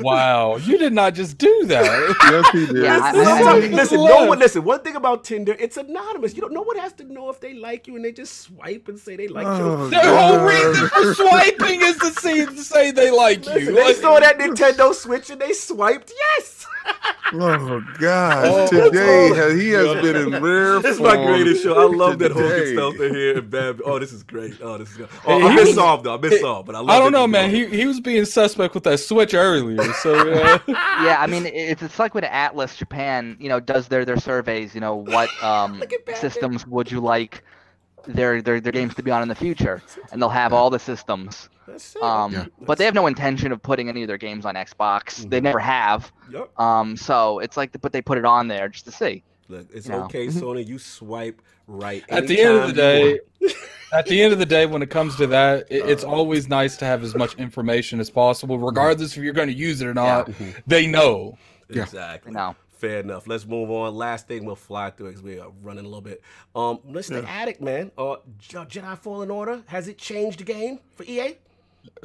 wow, 0.00 0.56
you 0.56 0.78
did 0.78 0.92
not 0.92 1.14
just 1.14 1.38
do 1.38 1.64
that. 1.66 2.16
Yes, 2.28 2.50
he 2.52 2.66
did. 2.66 2.84
Yeah, 2.84 3.00
I- 3.02 3.12
Listen, 3.12 3.26
I- 3.26 3.52
listen, 3.54 3.72
I- 3.72 3.76
listen, 3.76 4.04
no 4.04 4.26
one 4.26 4.38
listen. 4.38 4.64
One 4.64 4.80
thing 4.80 4.96
about 4.96 5.24
Tinder, 5.24 5.56
it's 5.58 5.76
anonymous. 5.76 6.34
You 6.34 6.42
don't. 6.42 6.52
No 6.52 6.62
one 6.62 6.76
has 6.78 6.92
to 6.94 7.04
know 7.04 7.30
if 7.30 7.40
they 7.40 7.54
like 7.54 7.86
you, 7.86 7.96
and 7.96 8.04
they 8.04 8.12
just 8.12 8.38
swipe 8.40 8.88
and 8.88 8.98
say 8.98 9.16
they 9.16 9.28
like 9.28 9.46
Oh, 9.46 9.84
you. 9.84 9.90
Their 9.90 10.16
whole 10.16 10.40
reason 10.40 10.88
for 10.88 11.14
swiping 11.14 11.82
is 11.82 11.96
to 11.98 12.10
see 12.20 12.44
to 12.46 12.62
say 12.62 12.90
they 12.90 13.10
like 13.10 13.44
Listen, 13.44 13.60
you. 13.60 13.74
they 13.74 13.84
Like- 13.84 13.96
saw 13.96 14.20
that 14.20 14.38
Nintendo 14.38 14.94
Switch 14.94 15.30
and 15.30 15.40
they 15.40 15.52
swiped 15.52 16.12
yes. 16.36 16.66
Oh 17.30 17.82
God! 17.98 18.44
Oh, 18.46 18.66
Today 18.68 19.28
that's 19.28 19.32
all. 19.32 19.34
has, 19.50 19.60
he 19.60 19.68
has 19.70 20.02
been 20.02 20.16
in 20.16 20.42
rare 20.42 20.80
This 20.80 20.94
is 20.94 21.00
my 21.00 21.14
greatest 21.26 21.62
show. 21.62 21.74
I 21.78 21.94
love 21.94 22.18
that 22.20 22.32
Hogan 22.32 22.48
today. 22.50 22.72
Stealth 22.72 23.00
in 23.00 23.14
here 23.14 23.36
and 23.38 23.50
Bad. 23.50 23.82
Oh, 23.84 23.98
this 23.98 24.14
is 24.14 24.22
great. 24.22 24.54
Oh, 24.62 24.78
this 24.78 24.90
is 24.92 24.96
good. 24.96 25.08
Oh, 25.26 25.38
Hey, 25.38 25.44
I 25.46 25.50
he 25.50 25.54
miss 25.56 25.66
was- 25.66 25.76
though. 26.04 26.14
I 26.14 26.16
miss 26.16 26.40
Solve, 26.40 26.64
but 26.64 26.74
I 26.74 26.78
love. 26.78 26.88
I 26.88 26.98
don't 26.98 27.12
know, 27.12 27.26
man. 27.26 27.50
gone. 27.50 27.54
He 27.54 27.66
he 27.66 27.86
was 27.86 28.00
being 28.00 28.24
suspect 28.24 28.72
with 28.74 28.84
that 28.84 28.96
switch 29.00 29.34
earlier. 29.34 29.82
So 29.94 30.14
uh, 30.14 30.58
Yeah, 30.68 31.16
I 31.20 31.26
mean, 31.26 31.44
it's 31.44 31.82
it's 31.82 31.98
like 31.98 32.14
when 32.14 32.24
Atlus 32.24 32.74
Japan, 32.78 33.36
you 33.38 33.50
know, 33.50 33.60
does 33.60 33.88
their 33.88 34.06
their 34.06 34.18
surveys. 34.18 34.74
You 34.74 34.80
know, 34.80 34.94
what 34.96 35.28
um 35.44 35.80
Look 35.80 35.92
at 35.92 36.06
Batman. 36.06 36.20
systems 36.30 36.66
would 36.66 36.90
you 36.90 37.00
like 37.00 37.44
their 38.06 38.40
their 38.40 38.58
their 38.58 38.72
games 38.72 38.94
to 38.94 39.02
be 39.02 39.10
on 39.10 39.20
in 39.20 39.28
the 39.28 39.34
future? 39.34 39.82
And 40.12 40.22
they'll 40.22 40.30
have 40.30 40.54
all 40.54 40.70
the 40.70 40.78
systems. 40.78 41.50
That's 41.68 41.94
it. 41.96 42.02
Um, 42.02 42.32
Yeah. 42.32 42.46
but 42.60 42.78
they 42.78 42.84
have 42.84 42.94
no 42.94 43.06
intention 43.06 43.52
of 43.52 43.62
putting 43.62 43.88
any 43.88 44.02
of 44.02 44.08
their 44.08 44.16
games 44.18 44.44
on 44.46 44.54
Xbox. 44.54 45.28
They 45.28 45.40
Mhm. 45.40 45.44
never 45.44 45.58
have. 45.58 46.10
Yup. 46.30 46.58
Um, 46.60 46.96
so 46.96 47.38
it's 47.40 47.56
like, 47.56 47.78
but 47.80 47.92
they 47.92 48.02
put 48.02 48.18
it 48.18 48.24
on 48.24 48.48
there 48.48 48.68
just 48.68 48.84
to 48.86 48.90
see. 48.92 49.22
Look, 49.48 49.66
it's 49.72 49.86
you 49.86 49.92
know. 49.92 50.04
okay, 50.04 50.26
Sony. 50.26 50.66
You 50.66 50.78
swipe 50.78 51.40
right. 51.66 52.04
at 52.10 52.26
the 52.26 52.40
end 52.40 52.56
of 52.58 52.66
the 52.68 52.72
day, 52.74 53.20
at 53.92 54.06
the 54.06 54.20
end 54.20 54.32
of 54.34 54.38
the 54.38 54.44
day, 54.46 54.66
when 54.66 54.82
it 54.82 54.90
comes 54.90 55.16
to 55.16 55.26
that, 55.28 55.66
it, 55.70 55.88
it's 55.88 56.04
always 56.04 56.48
nice 56.48 56.76
to 56.78 56.84
have 56.84 57.02
as 57.02 57.14
much 57.14 57.34
information 57.36 57.98
as 58.00 58.10
possible, 58.10 58.58
regardless 58.58 59.16
if 59.16 59.22
you're 59.22 59.32
going 59.32 59.48
to 59.48 59.54
use 59.54 59.80
it 59.80 59.86
or 59.86 59.94
not. 59.94 60.28
They 60.66 60.86
know. 60.86 61.38
Exactly. 61.70 62.30
You 62.32 62.36
know. 62.36 62.56
Fair 62.72 63.00
enough. 63.00 63.26
Let's 63.26 63.44
move 63.44 63.70
on. 63.72 63.94
Last 63.96 64.28
thing 64.28 64.44
we'll 64.44 64.54
fly 64.54 64.90
through 64.90 65.08
because 65.08 65.22
we 65.22 65.40
are 65.40 65.50
running 65.62 65.84
a 65.84 65.88
little 65.88 66.00
bit. 66.00 66.22
Um, 66.54 66.78
let's 66.88 67.08
the 67.08 67.28
Attic 67.28 67.60
man. 67.60 67.90
Uh, 67.98 68.16
Je- 68.38 68.56
Jedi 68.58 68.96
Fallen 68.98 69.30
Order 69.32 69.62
has 69.66 69.88
it 69.88 69.98
changed 69.98 70.38
the 70.38 70.44
game 70.44 70.78
for 70.94 71.02
EA? 71.04 71.36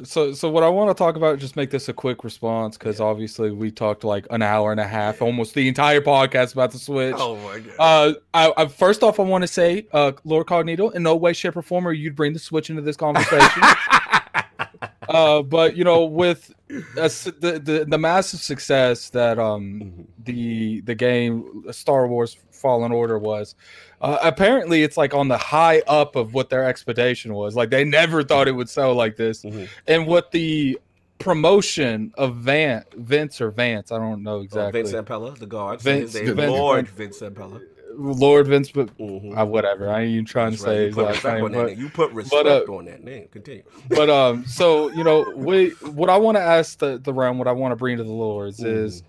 So, 0.02 0.32
so 0.32 0.50
what 0.50 0.62
I 0.62 0.68
want 0.68 0.90
to 0.90 0.94
talk 0.94 1.16
about, 1.16 1.38
just 1.38 1.56
make 1.56 1.70
this 1.70 1.88
a 1.88 1.92
quick 1.92 2.24
response, 2.24 2.76
because 2.76 3.00
obviously 3.00 3.50
we 3.50 3.70
talked 3.70 4.04
like 4.04 4.26
an 4.30 4.42
hour 4.42 4.70
and 4.70 4.80
a 4.80 4.86
half, 4.86 5.22
almost 5.22 5.54
the 5.54 5.68
entire 5.68 6.00
podcast 6.00 6.52
about 6.52 6.72
the 6.72 6.78
Switch. 6.78 7.14
Oh 7.18 7.36
my 7.36 7.60
god. 7.60 7.74
Uh, 7.78 8.14
I, 8.32 8.52
I 8.56 8.66
first 8.66 9.02
off, 9.02 9.20
I 9.20 9.22
want 9.22 9.42
to 9.42 9.48
say, 9.48 9.86
uh, 9.92 10.12
Lord 10.24 10.46
Cognito, 10.46 10.94
in 10.94 11.02
no 11.02 11.16
way, 11.16 11.32
shape, 11.32 11.56
or 11.56 11.62
form 11.62 11.86
are 11.86 11.92
you 11.92 12.12
bring 12.12 12.32
the 12.32 12.38
Switch 12.38 12.70
into 12.70 12.82
this 12.82 12.96
conversation. 12.96 13.62
uh, 15.14 15.42
but 15.42 15.76
you 15.76 15.84
know, 15.84 16.04
with 16.04 16.52
the, 16.68 17.60
the 17.62 17.84
the 17.88 17.98
massive 17.98 18.40
success 18.40 19.10
that 19.10 19.38
um 19.38 20.06
the 20.24 20.80
the 20.82 20.94
game 20.94 21.64
Star 21.70 22.06
Wars 22.08 22.36
Fallen 22.50 22.92
Order 22.92 23.18
was, 23.18 23.54
uh, 24.00 24.18
apparently 24.22 24.82
it's 24.82 24.96
like 24.96 25.14
on 25.14 25.28
the 25.28 25.38
high 25.38 25.80
up 25.86 26.16
of 26.16 26.34
what 26.34 26.50
their 26.50 26.64
expectation 26.64 27.32
was. 27.34 27.54
Like 27.54 27.70
they 27.70 27.84
never 27.84 28.22
thought 28.22 28.48
it 28.48 28.52
would 28.52 28.68
sell 28.68 28.94
like 28.94 29.16
this, 29.16 29.42
Mhm. 29.44 29.68
and 29.86 30.06
what 30.06 30.32
the 30.32 30.78
promotion 31.18 32.12
of 32.18 32.36
Van 32.36 32.84
Vince 32.96 33.40
or 33.40 33.50
Vance, 33.50 33.92
I 33.92 33.98
don't 33.98 34.22
know 34.22 34.38
Oh, 34.38 34.40
exactly. 34.42 34.82
Vince 34.82 34.92
Zampella, 34.94 35.38
the 35.38 35.46
guard. 35.46 35.80
Vince- 35.80 36.12
Vince- 36.12 36.36
Lord 36.36 36.88
Vince 36.88 37.20
Zampella. 37.20 37.60
Lord 37.96 38.46
Vince, 38.48 38.70
but 38.70 38.96
Mhm. 38.98 39.38
uh, 39.38 39.44
whatever. 39.46 39.90
I 39.90 40.02
ain't 40.02 40.10
even 40.10 40.24
trying 40.24 40.50
That's 40.50 40.62
to 40.62 40.68
right. 40.68 40.74
say 40.76 40.86
You 40.88 40.94
put 40.94 41.08
respect 41.08 41.34
name, 41.36 41.44
on 41.44 41.52
that 41.52 41.58
but- 41.58 41.66
name. 41.68 41.78
You 41.80 41.88
put 41.88 42.12
respect 42.12 42.46
uh, 42.48 42.72
on 42.72 42.84
that 42.86 43.04
name. 43.04 43.28
Continue. 43.30 43.62
but 43.88 44.10
um, 44.10 44.44
so 44.46 44.90
you 44.90 45.04
know, 45.04 45.32
we 45.36 45.70
what 45.92 46.10
I 46.10 46.16
want 46.18 46.36
to 46.36 46.42
ask 46.42 46.78
the 46.78 46.98
the 46.98 47.12
round, 47.12 47.38
what 47.38 47.48
I 47.48 47.52
want 47.52 47.72
to 47.72 47.76
bring 47.76 47.96
to 47.98 48.04
the 48.04 48.12
lords 48.12 48.62
is, 48.62 49.02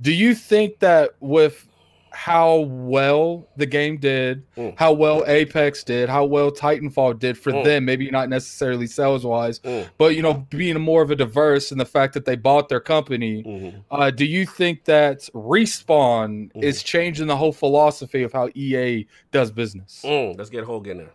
do 0.00 0.12
you 0.12 0.34
think 0.34 0.78
that 0.80 1.10
with 1.20 1.66
how 2.14 2.58
well 2.60 3.46
the 3.56 3.66
game 3.66 3.96
did, 3.96 4.42
Mm. 4.56 4.74
how 4.78 4.92
well 4.92 5.24
Apex 5.26 5.82
did, 5.82 6.08
how 6.08 6.24
well 6.24 6.50
Titanfall 6.50 7.18
did 7.18 7.38
for 7.38 7.52
Mm. 7.52 7.64
them, 7.64 7.84
maybe 7.84 8.10
not 8.10 8.28
necessarily 8.28 8.86
sales 8.86 9.24
wise, 9.24 9.58
Mm. 9.60 9.88
but 9.98 10.14
you 10.14 10.22
know, 10.22 10.46
being 10.50 10.78
more 10.80 11.02
of 11.02 11.10
a 11.10 11.16
diverse 11.16 11.70
and 11.70 11.80
the 11.80 11.84
fact 11.86 12.14
that 12.14 12.24
they 12.24 12.36
bought 12.36 12.68
their 12.68 12.80
company, 12.80 13.42
Mhm. 13.42 13.74
uh, 13.90 14.10
do 14.10 14.24
you 14.24 14.44
think 14.46 14.84
that 14.84 15.20
respawn 15.34 16.52
Mm. 16.52 16.62
is 16.62 16.82
changing 16.82 17.26
the 17.26 17.36
whole 17.36 17.52
philosophy 17.52 18.22
of 18.22 18.32
how 18.32 18.48
EA 18.54 19.06
does 19.30 19.50
business? 19.50 20.02
Mm, 20.04 20.36
let's 20.38 20.50
get 20.50 20.64
Hogan 20.64 20.98
there. 20.98 21.12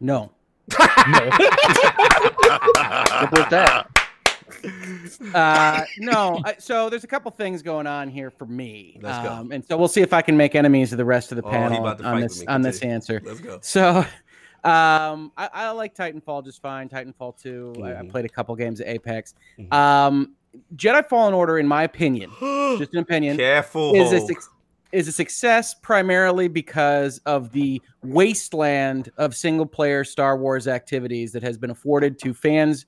No. 0.00 0.30
No. 1.08 1.30
Simple 3.20 3.38
as 3.42 3.50
that. 3.50 3.86
Uh, 5.34 5.82
no. 5.98 6.40
I, 6.44 6.54
so 6.58 6.88
there's 6.90 7.04
a 7.04 7.08
couple 7.08 7.30
things 7.30 7.62
going 7.62 7.86
on 7.86 8.08
here 8.08 8.30
for 8.30 8.46
me. 8.46 8.98
Let's 9.02 9.26
go. 9.26 9.32
Um, 9.32 9.52
and 9.52 9.64
so 9.64 9.76
we'll 9.76 9.88
see 9.88 10.00
if 10.02 10.12
I 10.12 10.22
can 10.22 10.36
make 10.36 10.54
enemies 10.54 10.92
of 10.92 10.98
the 10.98 11.04
rest 11.04 11.32
of 11.32 11.36
the 11.36 11.44
Oh, 11.44 11.50
panel 11.50 11.86
on 11.86 12.20
this 12.20 12.44
on 12.48 12.62
this 12.62 12.80
answer. 12.82 13.20
Let's 13.24 13.40
go. 13.40 13.58
So, 13.62 13.98
um, 14.64 15.32
I, 15.36 15.48
I 15.52 15.70
like 15.70 15.94
Titanfall 15.94 16.44
just 16.44 16.60
fine. 16.62 16.88
Titanfall 16.88 17.40
2. 17.40 17.74
I, 17.78 17.80
I 17.80 17.92
Mhm. 17.94 18.10
played 18.10 18.24
a 18.24 18.28
couple 18.28 18.54
games 18.56 18.80
of 18.80 18.86
Apex. 18.86 19.34
Mhm. 19.58 19.72
Um, 19.72 20.32
Jedi 20.76 21.08
Fallen 21.08 21.32
Order, 21.34 21.58
in 21.58 21.66
my 21.66 21.82
opinion, 21.84 22.30
just 22.78 22.92
an 22.92 22.98
opinion, 23.00 23.36
Careful. 23.38 23.94
is 23.94 24.12
a 24.12 24.16
Hoeg. 24.20 24.28
suc- 24.28 24.52
is 24.92 25.08
a 25.08 25.12
success 25.12 25.74
primarily 25.74 26.48
because 26.48 27.18
of 27.26 27.50
the 27.52 27.80
wasteland 28.02 29.10
of 29.16 29.34
single 29.34 29.66
player 29.66 30.04
Star 30.04 30.36
Wars 30.36 30.68
activities 30.68 31.32
that 31.32 31.42
has 31.42 31.56
been 31.58 31.70
afforded 31.70 32.18
to 32.20 32.34
fans 32.34 32.86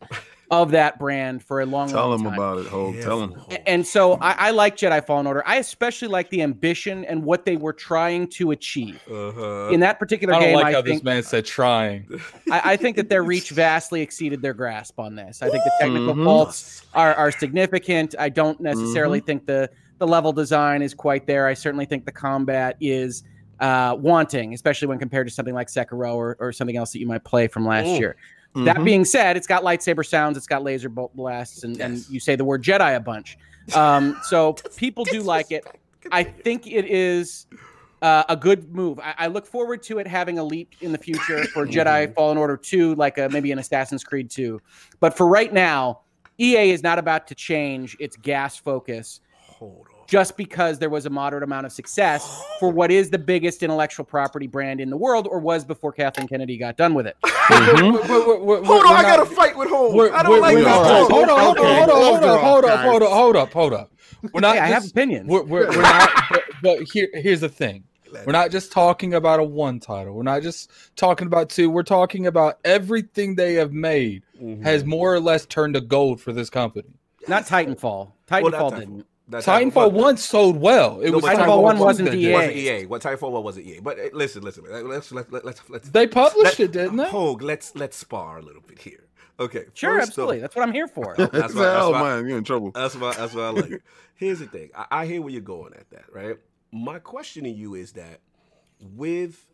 of 0.50 0.70
that 0.70 0.98
brand 0.98 1.42
for 1.42 1.62
a 1.62 1.66
long, 1.66 1.88
time. 1.88 1.96
Tell 1.96 2.08
long 2.10 2.18
him 2.20 2.24
time. 2.26 2.34
about 2.34 2.58
it, 2.58 2.66
Hope. 2.66 2.94
Tell 3.00 3.18
them. 3.20 3.34
And 3.66 3.84
so 3.86 4.14
I, 4.14 4.32
I 4.32 4.50
like 4.50 4.76
Jedi 4.76 5.04
Fallen 5.04 5.26
Order. 5.26 5.42
I 5.46 5.56
especially 5.56 6.08
like 6.08 6.28
the 6.28 6.42
ambition 6.42 7.04
and 7.06 7.24
what 7.24 7.46
they 7.46 7.56
were 7.56 7.72
trying 7.72 8.28
to 8.28 8.50
achieve. 8.50 9.00
Uh-huh. 9.10 9.70
In 9.72 9.80
that 9.80 9.98
particular 9.98 10.34
game. 10.34 10.42
I 10.42 10.44
don't 10.44 10.48
game, 10.50 10.54
like 10.56 10.66
I 10.66 10.72
how 10.72 10.82
think 10.82 10.96
this 10.96 11.02
man 11.04 11.22
said 11.22 11.46
trying. 11.46 12.06
I, 12.52 12.72
I 12.72 12.76
think 12.76 12.96
that 12.96 13.08
their 13.08 13.24
reach 13.24 13.50
vastly 13.50 14.02
exceeded 14.02 14.42
their 14.42 14.54
grasp 14.54 15.00
on 15.00 15.14
this. 15.16 15.42
I 15.42 15.48
think 15.48 15.64
the 15.64 15.72
technical 15.80 16.14
Mhm. 16.14 16.24
faults 16.24 16.82
are, 16.92 17.14
are 17.14 17.30
significant. 17.32 18.14
I 18.18 18.28
don't 18.28 18.60
necessarily 18.60 19.20
Mm-hmm. 19.20 19.26
think 19.26 19.46
the 19.46 19.70
the 20.04 20.10
level 20.10 20.32
design 20.34 20.82
is 20.82 20.92
quite 20.92 21.26
there. 21.26 21.46
I 21.46 21.54
certainly 21.54 21.86
think 21.86 22.04
the 22.04 22.12
combat 22.12 22.76
is 22.78 23.24
uh, 23.60 23.96
wanting, 23.98 24.52
especially 24.52 24.86
when 24.88 24.98
compared 24.98 25.26
to 25.26 25.32
something 25.32 25.54
like 25.54 25.68
Sekiro 25.68 26.14
or, 26.14 26.36
or 26.40 26.52
something 26.52 26.76
else 26.76 26.92
that 26.92 26.98
you 26.98 27.06
might 27.06 27.24
play 27.24 27.48
from 27.48 27.64
last 27.66 27.86
year. 27.98 28.16
That 28.56 28.76
Mhm. 28.76 28.84
being 28.84 29.04
said, 29.06 29.36
it's 29.38 29.46
got 29.46 29.62
lightsaber 29.64 30.04
sounds, 30.06 30.36
it's 30.36 30.46
got 30.46 30.62
laser 30.62 30.88
bolt 30.90 31.16
blasts, 31.16 31.64
and, 31.64 31.80
and 31.80 32.04
you 32.10 32.20
say 32.20 32.36
the 32.36 32.44
word 32.44 32.62
Jedi 32.62 32.94
a 32.94 33.00
bunch. 33.00 33.38
Um, 33.74 34.16
so 34.24 34.52
people 34.76 35.04
do 35.04 35.22
like 35.22 35.50
it. 35.50 35.64
I 36.12 36.22
think 36.22 36.66
it 36.66 36.84
is 36.84 37.46
uh, 38.02 38.24
a 38.28 38.36
good 38.36 38.74
move. 38.74 39.00
I, 39.00 39.14
I 39.16 39.26
look 39.28 39.46
forward 39.46 39.82
to 39.84 39.98
it 40.00 40.06
having 40.06 40.38
a 40.38 40.44
leap 40.44 40.74
in 40.82 40.92
the 40.92 40.98
future 40.98 41.44
for 41.46 41.66
Jedi 41.74 42.12
Fallen 42.14 42.36
Order 42.36 42.58
2, 42.58 42.94
like 42.96 43.16
a, 43.16 43.30
maybe 43.30 43.50
an 43.52 43.58
Assassin's 43.58 44.04
Creed 44.04 44.28
2. 44.30 44.60
But 45.00 45.16
for 45.16 45.26
right 45.26 45.52
now, 45.52 46.00
EA 46.38 46.70
is 46.72 46.82
not 46.82 46.98
about 46.98 47.26
to 47.28 47.34
change 47.34 47.96
its 47.98 48.16
gas 48.16 48.58
focus. 48.58 49.20
Just 50.06 50.36
because 50.36 50.78
there 50.78 50.90
was 50.90 51.06
a 51.06 51.10
moderate 51.10 51.42
amount 51.42 51.66
of 51.66 51.72
success 51.72 52.44
for 52.60 52.70
what 52.70 52.90
is 52.90 53.10
the 53.10 53.18
biggest 53.18 53.62
intellectual 53.62 54.04
property 54.04 54.46
brand 54.46 54.80
in 54.80 54.90
the 54.90 54.96
world, 54.96 55.26
or 55.30 55.38
was 55.40 55.64
before 55.64 55.92
Kathleen 55.92 56.28
Kennedy 56.28 56.56
got 56.58 56.76
done 56.76 56.94
with 56.94 57.06
it. 57.06 57.16
Hold 57.24 58.84
on, 58.86 58.92
I 58.96 59.02
got 59.02 59.16
to 59.16 59.26
fight 59.26 59.56
with 59.56 59.68
Hoeg. 59.68 59.94
We're- 59.94 60.10
I 60.12 60.22
don't 60.22 60.32
we're- 60.32 60.42
like 60.42 60.54
we're- 60.56 60.64
this. 60.64 60.74
hold 60.74 61.08
talk. 61.08 61.10
on, 61.10 61.10
hold 61.10 61.28
on, 61.28 61.38
hold 61.38 61.58
on, 61.58 61.64
hold 61.64 61.90
on, 61.90 61.90
hold 61.90 62.24
on, 62.24 62.38
hold 62.40 62.64
off, 62.64 62.70
up, 62.70 62.80
hold 62.82 63.02
guys. 63.02 63.08
up, 63.08 63.12
hold 63.14 63.36
up, 63.36 63.52
hold 63.52 63.72
up. 63.72 63.90
We're 64.32 64.40
not 64.40 64.54
Hey, 64.56 64.62
I 64.62 64.66
have 64.68 64.86
opinions. 64.86 65.28
we're, 65.28 65.42
we're, 65.42 65.68
we're 65.68 65.82
not, 65.82 66.10
but, 66.30 66.42
but 66.62 66.78
here, 66.92 67.08
here's 67.14 67.40
the 67.40 67.48
thing. 67.48 67.84
We're 68.24 68.32
not 68.32 68.50
just 68.52 68.70
talking 68.70 69.14
about 69.14 69.40
a 69.40 69.44
one 69.44 69.80
title. 69.80 70.14
We're 70.14 70.22
not 70.22 70.42
just 70.42 70.70
talking 70.96 71.26
about 71.26 71.48
two. 71.50 71.68
We're 71.68 71.82
talking 71.82 72.26
about 72.28 72.58
everything 72.64 73.34
they 73.34 73.54
have 73.54 73.72
made 73.72 74.22
Mhm. 74.40 74.62
has 74.62 74.84
more 74.84 75.12
or 75.12 75.18
less 75.20 75.46
turned 75.46 75.74
to 75.74 75.80
gold 75.80 76.20
for 76.20 76.32
this 76.32 76.48
company. 76.48 76.94
Not 77.26 77.44
Titanfall. 77.44 78.12
Titanfall 78.28 78.42
Well, 78.52 78.70
not 78.70 78.78
didn't. 78.78 79.06
That's 79.26 79.46
Titanfall 79.46 79.92
one 79.92 80.16
sold 80.18 80.56
well. 80.60 81.00
It 81.00 81.10
No, 81.10 81.16
was 81.16 81.24
Titanfall 81.24 81.62
1 81.62 81.78
wasn't 81.78 82.14
EA. 82.14 82.32
wasn't 82.32 82.56
EA. 82.56 82.86
What 82.86 83.00
Titanfall 83.02 83.32
one 83.32 83.42
wasn't 83.44 83.66
EA. 83.66 83.80
But 83.80 83.98
uh, 83.98 84.02
listen, 84.12 84.42
listen. 84.42 84.64
Let's 84.68 85.10
let's 85.10 85.30
let's 85.30 85.44
let's 85.44 85.70
let's. 85.70 85.88
They 85.88 86.06
published 86.06 86.58
let- 86.58 86.68
it, 86.68 86.72
didn't 86.72 86.96
they? 86.98 87.04
Hoeg, 87.06 87.40
let's 87.40 87.74
let's 87.74 87.96
spar 87.96 88.38
a 88.38 88.42
little 88.42 88.60
bit 88.60 88.78
here. 88.78 89.04
Okay. 89.40 89.64
Sure, 89.72 89.98
first 89.98 90.08
absolutely. 90.10 90.36
off- 90.36 90.40
That's 90.42 90.56
what 90.56 90.62
I'm 90.68 90.74
here 90.74 90.86
for. 90.88 91.14
That's 91.18 91.32
That's 91.32 91.54
why- 91.54 91.62
that's 91.62 91.76
hell, 91.78 91.92
man. 91.92 92.28
You're 92.28 92.38
in 92.38 92.44
trouble. 92.44 92.70
That's 92.72 92.94
why 92.96 93.14
that's 93.14 93.34
why 93.34 93.42
I 93.44 93.48
like 93.50 93.70
it. 93.70 93.82
Here's 94.16 94.38
the 94.40 94.46
thing. 94.46 94.70
I, 94.76 94.86
I 94.90 95.06
hear 95.06 95.22
where 95.22 95.30
you're 95.30 95.40
going 95.40 95.72
at 95.74 95.88
that, 95.90 96.04
right? 96.12 96.36
My 96.70 96.98
question 96.98 97.44
to 97.44 97.50
you 97.50 97.74
is 97.74 97.92
that 97.92 98.20
with 98.80 99.46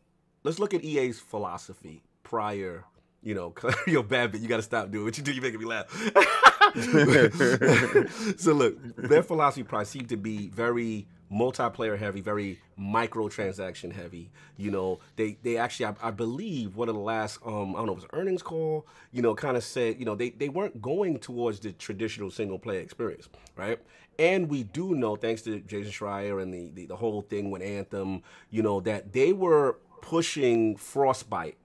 let's 0.43 0.59
look 0.59 0.75
at 0.75 0.85
EA's 0.85 1.21
philosophy 1.21 2.03
prior, 2.25 2.85
you 3.23 3.35
know, 3.35 3.55
yo, 3.87 4.03
bad 4.03 4.33
bit, 4.33 4.41
you 4.41 4.49
gotta 4.49 4.63
stop 4.63 4.91
doing 4.91 5.05
what 5.05 5.17
you 5.17 5.25
do, 5.25 5.33
you're 5.33 5.43
making 5.43 5.61
me 5.61 5.67
laugh. 5.67 5.91
so 8.39 8.53
look, 8.53 8.77
their 8.97 9.23
philosophy 9.23 9.63
probably 9.63 9.87
seemed 9.87 10.09
to 10.09 10.17
be 10.17 10.49
very 10.49 11.07
multiplayer 11.33 11.99
heavy, 11.99 12.21
very 12.21 12.61
microtransaction 12.79 13.93
heavy. 13.93 14.31
You 14.57 14.71
know, 14.71 14.99
they 15.17 15.39
they 15.43 15.57
actually 15.57 15.87
I, 15.87 16.09
I 16.09 16.11
believe 16.11 16.77
one 16.77 16.89
of 16.89 16.95
the 16.95 17.01
last 17.01 17.39
um 17.45 17.75
I 17.75 17.79
don't 17.79 17.87
know, 17.87 17.93
it 17.93 17.97
was 17.97 18.07
earnings 18.13 18.43
call, 18.43 18.87
you 19.13 19.23
know, 19.23 19.35
kind 19.35 19.57
of 19.57 19.65
said, 19.65 19.99
you 19.99 20.05
know, 20.05 20.15
they, 20.15 20.31
they 20.31 20.49
weren't 20.49 20.83
going 20.83 21.19
towards 21.19 21.61
the 21.61 21.73
traditional 21.73 22.31
single 22.31 22.59
player 22.59 22.81
experience, 22.81 23.29
right? 23.57 23.79
And 24.19 24.49
we 24.49 24.65
do 24.65 24.95
know, 24.95 25.17
thanks 25.17 25.43
to 25.43 25.61
Jason 25.61 25.93
Schreier 25.93 26.43
and 26.43 26.53
the, 26.53 26.71
the, 26.75 26.87
the 26.87 26.97
whole 26.97 27.23
thing 27.23 27.51
with 27.51 27.63
Anthem, 27.63 28.23
you 28.51 28.63
know, 28.63 28.81
that 28.81 29.13
they 29.13 29.33
were 29.33 29.79
pushing 30.03 30.77
Frostbite 30.77 31.57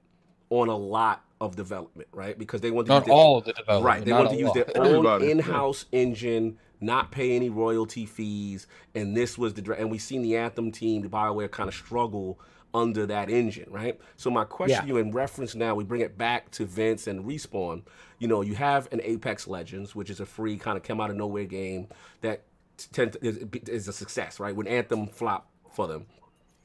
on 0.50 0.70
a 0.70 0.78
lot 0.78 1.25
of 1.42 1.56
development, 1.56 2.08
right? 2.12 2.38
Because 2.38 2.62
they 2.62 2.72
want 2.72 2.88
to 2.88 2.94
Not 2.94 3.00
use 3.00 3.06
their- 3.08 3.14
all 3.16 3.38
of 3.38 3.46
the 3.46 3.54
development. 3.54 3.86
Right. 3.86 4.06
They 4.06 4.12
not 4.12 4.26
wanted 4.26 4.30
to 4.32 4.40
use 4.40 4.56
lot. 4.56 4.74
their 4.74 4.84
own 4.84 5.24
in-house 5.24 5.86
engine, 5.92 6.58
not 6.80 7.12
pay 7.12 7.36
any 7.36 7.50
royalty 7.50 8.06
fees, 8.06 8.68
and 8.94 9.16
this 9.16 9.38
was 9.38 9.54
the 9.54 9.76
and 9.78 9.92
we've 9.92 10.02
seen 10.02 10.22
the 10.22 10.38
Anthem 10.38 10.72
team, 10.72 11.02
the 11.02 11.10
Bioware, 11.10 11.52
kind 11.52 11.68
of 11.68 11.76
struggle 11.76 12.40
under 12.74 13.06
that 13.06 13.30
engine, 13.30 13.70
right? 13.72 14.00
So 14.18 14.30
my 14.30 14.44
question 14.44 14.76
Yeah. 14.78 14.82
to 14.82 14.88
you 14.88 14.98
in 14.98 15.12
reference 15.12 15.56
now, 15.56 15.76
we 15.76 15.84
bring 15.86 16.02
it 16.02 16.18
back 16.18 16.52
to 16.52 16.66
Vince 16.66 17.08
and 17.08 17.24
Respawn. 17.26 17.84
You 18.20 18.28
know, 18.28 18.42
you 18.42 18.56
have 18.56 18.92
an 18.92 19.00
Apex 19.04 19.48
Legends, 19.48 19.96
which 19.96 20.10
is 20.10 20.20
a 20.20 20.26
free 20.26 20.58
kind 20.58 20.76
of 20.78 20.84
come 20.84 21.00
out 21.00 21.10
of 21.10 21.16
nowhere 21.16 21.46
game 21.46 21.88
that 22.22 22.44
tend 22.92 23.14
to, 23.14 23.26
is, 23.26 23.38
is 23.70 23.88
a 23.88 23.94
success, 23.94 24.40
right? 24.42 24.54
When 24.56 24.68
Anthem 24.68 25.08
flopped 25.08 25.50
for 25.74 25.88
them. 25.88 26.06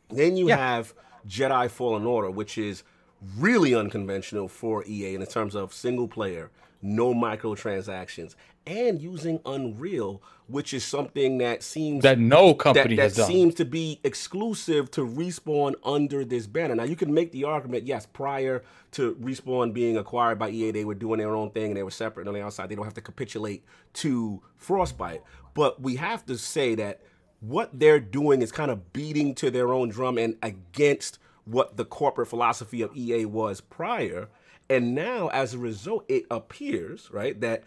Then 0.09 0.37
you 0.37 0.49
Yeah. 0.49 0.57
have 0.57 0.95
Jedi 1.29 1.71
Fallen 1.71 2.05
Order, 2.05 2.31
which 2.31 2.59
is 2.59 2.83
really 3.39 3.75
unconventional 3.75 4.49
for 4.49 4.85
EA 4.87 5.15
in 5.15 5.27
terms 5.27 5.55
of 5.55 5.73
single 5.75 6.09
player, 6.09 6.51
no 6.83 7.15
microtransactions, 7.15 8.35
and 8.67 9.01
using 9.01 9.41
Unreal, 9.47 10.23
which 10.47 10.75
is 10.75 10.85
something 10.85 11.39
that 11.39 11.63
seems 11.63 12.03
that 12.03 12.19
no 12.19 12.49
that, 12.49 12.59
company 12.59 12.97
that 12.97 13.03
has 13.03 13.17
done. 13.17 13.29
seems 13.29 13.55
to 13.55 13.65
be 13.65 14.01
exclusive 14.05 14.91
to 14.91 15.07
Respawn 15.07 15.75
under 15.85 16.25
this 16.25 16.47
banner. 16.47 16.75
Now 16.75 16.85
you 16.85 16.97
can 16.97 17.13
make 17.13 17.33
the 17.33 17.45
argument, 17.45 17.87
yes, 17.87 18.07
prior 18.07 18.63
to 18.93 19.15
Respawn 19.17 19.73
being 19.73 19.97
acquired 19.97 20.39
by 20.39 20.51
EA, 20.51 20.71
they 20.73 20.85
were 20.85 20.95
doing 20.95 21.19
their 21.19 21.35
own 21.35 21.51
thing 21.51 21.67
and 21.67 21.77
they 21.77 21.83
were 21.83 21.91
separate 21.91 22.29
on 22.29 22.35
the 22.35 22.43
outside. 22.43 22.69
They 22.69 22.75
don't 22.75 22.85
have 22.85 22.95
to 22.95 23.01
capitulate 23.01 23.65
to 23.95 24.43
Frostbite. 24.57 25.23
But 25.55 25.81
we 25.81 25.97
have 25.97 26.27
to 26.27 26.37
say 26.37 26.75
that 26.77 27.01
what 27.41 27.79
they're 27.79 28.01
doing 28.01 28.43
is 28.43 28.53
kind 28.53 28.71
of 28.71 28.93
beating 28.93 29.35
to 29.37 29.51
their 29.51 29.73
own 29.73 29.89
drum 29.89 30.19
and 30.19 30.37
against 30.43 31.19
what 31.51 31.77
the 31.77 31.85
corporate 31.85 32.29
philosophy 32.29 32.83
of 32.83 32.97
EA 32.97 33.25
was 33.25 33.61
prior. 33.61 34.29
And 34.69 34.95
now, 34.95 35.29
as 35.29 35.55
a 35.55 35.59
result, 35.59 36.05
it 36.09 36.25
appears, 36.31 37.11
right, 37.11 37.41
that 37.41 37.65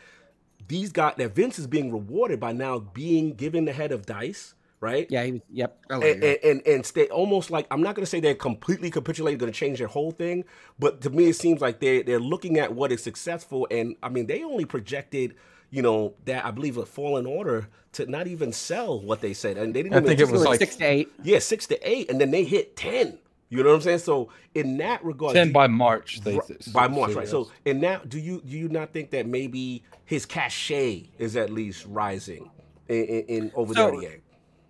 these 0.67 0.91
guys, 0.91 1.15
that 1.17 1.35
Vince 1.35 1.59
is 1.59 1.67
being 1.67 1.91
rewarded 1.91 2.39
by 2.39 2.53
now 2.53 2.79
being 2.79 3.33
given 3.33 3.65
the 3.65 3.73
head 3.73 3.91
of 3.91 4.05
Dice, 4.05 4.53
right? 4.79 5.05
Yeah, 5.09 5.23
he 5.23 5.31
was, 5.33 5.41
yep. 5.51 5.77
I 5.89 5.97
like 5.97 6.15
and, 6.15 6.23
it. 6.23 6.39
and, 6.43 6.51
and 6.61 6.67
and 6.75 6.85
stay 6.85 7.07
almost 7.07 7.51
like 7.51 7.67
I'm 7.71 7.81
not 7.81 7.95
going 7.95 8.03
to 8.03 8.09
say 8.09 8.21
they're 8.21 8.35
completely 8.35 8.89
capitulated, 8.89 9.39
going 9.39 9.51
to 9.51 9.57
change 9.57 9.79
their 9.79 9.87
whole 9.87 10.11
thing, 10.11 10.45
but 10.79 11.01
to 11.01 11.09
me 11.09 11.27
it 11.29 11.35
seems 11.35 11.59
like 11.61 11.79
they're, 11.81 12.03
they're 12.03 12.19
looking 12.19 12.57
at 12.57 12.73
what 12.73 12.91
is 12.93 13.03
successful, 13.03 13.67
and 13.69 13.95
I 14.01 14.07
mean 14.09 14.27
they 14.27 14.41
only 14.43 14.63
projected, 14.65 15.35
you 15.69 15.81
know, 15.81 16.13
that 16.25 16.45
I 16.45 16.51
believe 16.51 16.77
a 16.77 16.85
Fallen 16.85 17.25
Order 17.25 17.67
to 17.93 18.05
not 18.05 18.27
even 18.27 18.53
sell 18.53 18.99
what 19.01 19.19
they 19.21 19.33
said, 19.33 19.57
and 19.57 19.73
they 19.75 19.83
didn't. 19.83 19.95
I 19.95 19.97
even 19.97 20.07
think 20.07 20.19
it 20.21 20.23
It 20.23 20.31
was 20.31 20.39
was 20.39 20.45
like 20.47 20.59
six 20.59 20.77
to 20.77 20.85
eight. 20.85 21.11
yeah 21.21 21.39
six 21.39 21.67
to 21.67 21.89
eight, 21.89 22.09
and 22.09 22.21
then 22.21 22.31
they 22.31 22.45
hit 22.45 22.77
ten. 22.77 23.19
You 23.53 23.63
know 23.63 23.69
what 23.69 23.75
I'm 23.75 23.81
saying? 23.81 23.99
So 23.99 24.29
in 24.55 24.77
that 24.77 25.03
regard, 25.05 25.35
ten 25.35 25.47
do- 25.47 25.53
by 25.53 25.67
March. 25.67 26.21
They, 26.21 26.39
by 26.73 26.87
March, 26.87 27.13
right? 27.13 27.21
yes. 27.23 27.29
So, 27.31 27.51
and 27.65 27.79
now, 27.79 27.99
do 28.07 28.19
you 28.19 28.41
do 28.45 28.57
you 28.57 28.67
not 28.67 28.91
think 28.93 29.11
that 29.11 29.27
maybe 29.27 29.83
his 30.05 30.25
cachet 30.25 31.09
is 31.19 31.35
at 31.35 31.51
least 31.51 31.85
rising 31.87 32.49
in, 32.89 33.03
in, 33.03 33.25
in 33.25 33.51
over 33.55 33.73
So- 33.73 33.91
there? 33.91 34.09
at 34.09 34.15
EA? 34.15 34.19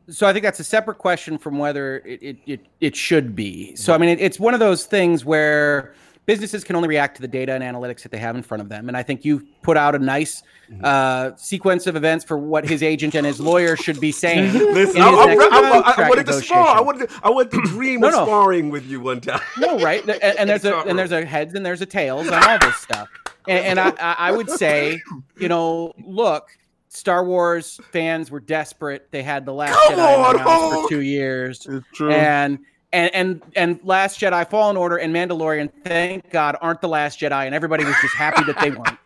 So 0.09 0.27
I 0.27 0.33
think 0.33 0.43
that's 0.43 0.59
a 0.59 0.65
separate 0.65 0.97
question 0.97 1.37
from 1.37 1.57
whether 1.57 1.99
it 1.99 2.21
it, 2.21 2.37
it, 2.45 2.65
it 2.81 2.95
should 2.95 3.37
be. 3.37 3.73
So 3.77 3.93
I 3.93 3.97
mean, 3.97 4.09
it, 4.09 4.19
it's 4.19 4.37
one 4.37 4.53
of 4.53 4.59
those 4.59 4.85
things 4.85 5.23
where 5.23 5.93
businesses 6.25 6.63
can 6.63 6.75
only 6.75 6.87
react 6.87 7.15
to 7.17 7.21
the 7.21 7.27
data 7.27 7.53
and 7.53 7.63
analytics 7.63 8.03
that 8.03 8.11
they 8.11 8.17
have 8.17 8.35
in 8.35 8.43
front 8.43 8.61
of 8.61 8.69
them. 8.69 8.87
And 8.87 8.95
I 8.97 9.03
think 9.03 9.25
you've 9.25 9.43
put 9.61 9.77
out 9.77 9.95
a 9.95 9.99
nice 9.99 10.43
uh, 10.83 11.31
sequence 11.35 11.87
of 11.87 11.95
events 11.95 12.23
for 12.25 12.37
what 12.37 12.67
his 12.67 12.81
agent 12.81 13.15
and 13.15 13.25
his 13.25 13.39
lawyer 13.39 13.75
should 13.75 13.99
be 13.99 14.11
saying. 14.11 14.53
Listen, 14.73 15.01
I, 15.01 15.07
I, 15.07 15.83
I, 15.95 16.05
I, 16.05 16.09
wanted 16.09 16.25
to 16.27 16.33
spar. 16.33 16.67
I 16.77 16.81
wanted 16.81 17.09
to, 17.09 17.19
I 17.23 17.29
wanted 17.29 17.51
to 17.51 17.61
dream 17.63 17.99
No, 17.99 18.07
of 18.07 18.13
no. 18.13 18.25
sparring 18.25 18.69
with 18.69 18.85
you 18.85 19.01
one 19.01 19.21
time. 19.21 19.41
No, 19.57 19.77
right? 19.79 20.03
And, 20.23 20.37
and 20.39 20.49
there's 20.49 20.63
a 20.65 20.77
and 20.77 20.97
there's 20.97 21.11
a 21.11 21.25
heads 21.25 21.53
and 21.53 21.65
there's 21.65 21.81
a 21.81 21.85
tails 21.85 22.27
on 22.27 22.41
all 22.43 22.59
this 22.59 22.75
stuff. 22.77 23.09
And, 23.47 23.79
and 23.79 23.79
I, 23.79 23.89
I 23.99 24.15
I 24.29 24.31
would 24.31 24.49
say, 24.49 25.01
you 25.37 25.49
know, 25.49 25.93
look, 26.05 26.49
Star 26.89 27.25
Wars 27.25 27.79
fans 27.91 28.29
were 28.31 28.39
desperate. 28.39 29.07
They 29.11 29.23
had 29.23 29.45
the 29.45 29.53
last 29.53 29.73
Come 29.73 29.95
Jedi 29.95 30.45
on, 30.45 30.83
for 30.83 30.89
two 30.89 31.01
years, 31.01 31.65
It's 31.67 31.85
true. 31.93 32.11
and 32.11 32.59
and 32.93 33.13
and 33.13 33.41
and 33.55 33.79
Last 33.83 34.19
Jedi 34.19 34.49
Fallen 34.49 34.77
Order 34.77 34.97
and 34.97 35.13
Mandalorian, 35.13 35.69
thank 35.83 36.29
God, 36.29 36.55
aren't 36.61 36.79
the 36.79 36.87
Last 36.87 37.19
Jedi, 37.19 37.45
and 37.45 37.53
everybody 37.53 37.83
was 37.83 37.95
just 38.01 38.15
happy 38.15 38.43
that 38.45 38.59
they 38.59 38.71
weren't. 38.77 38.97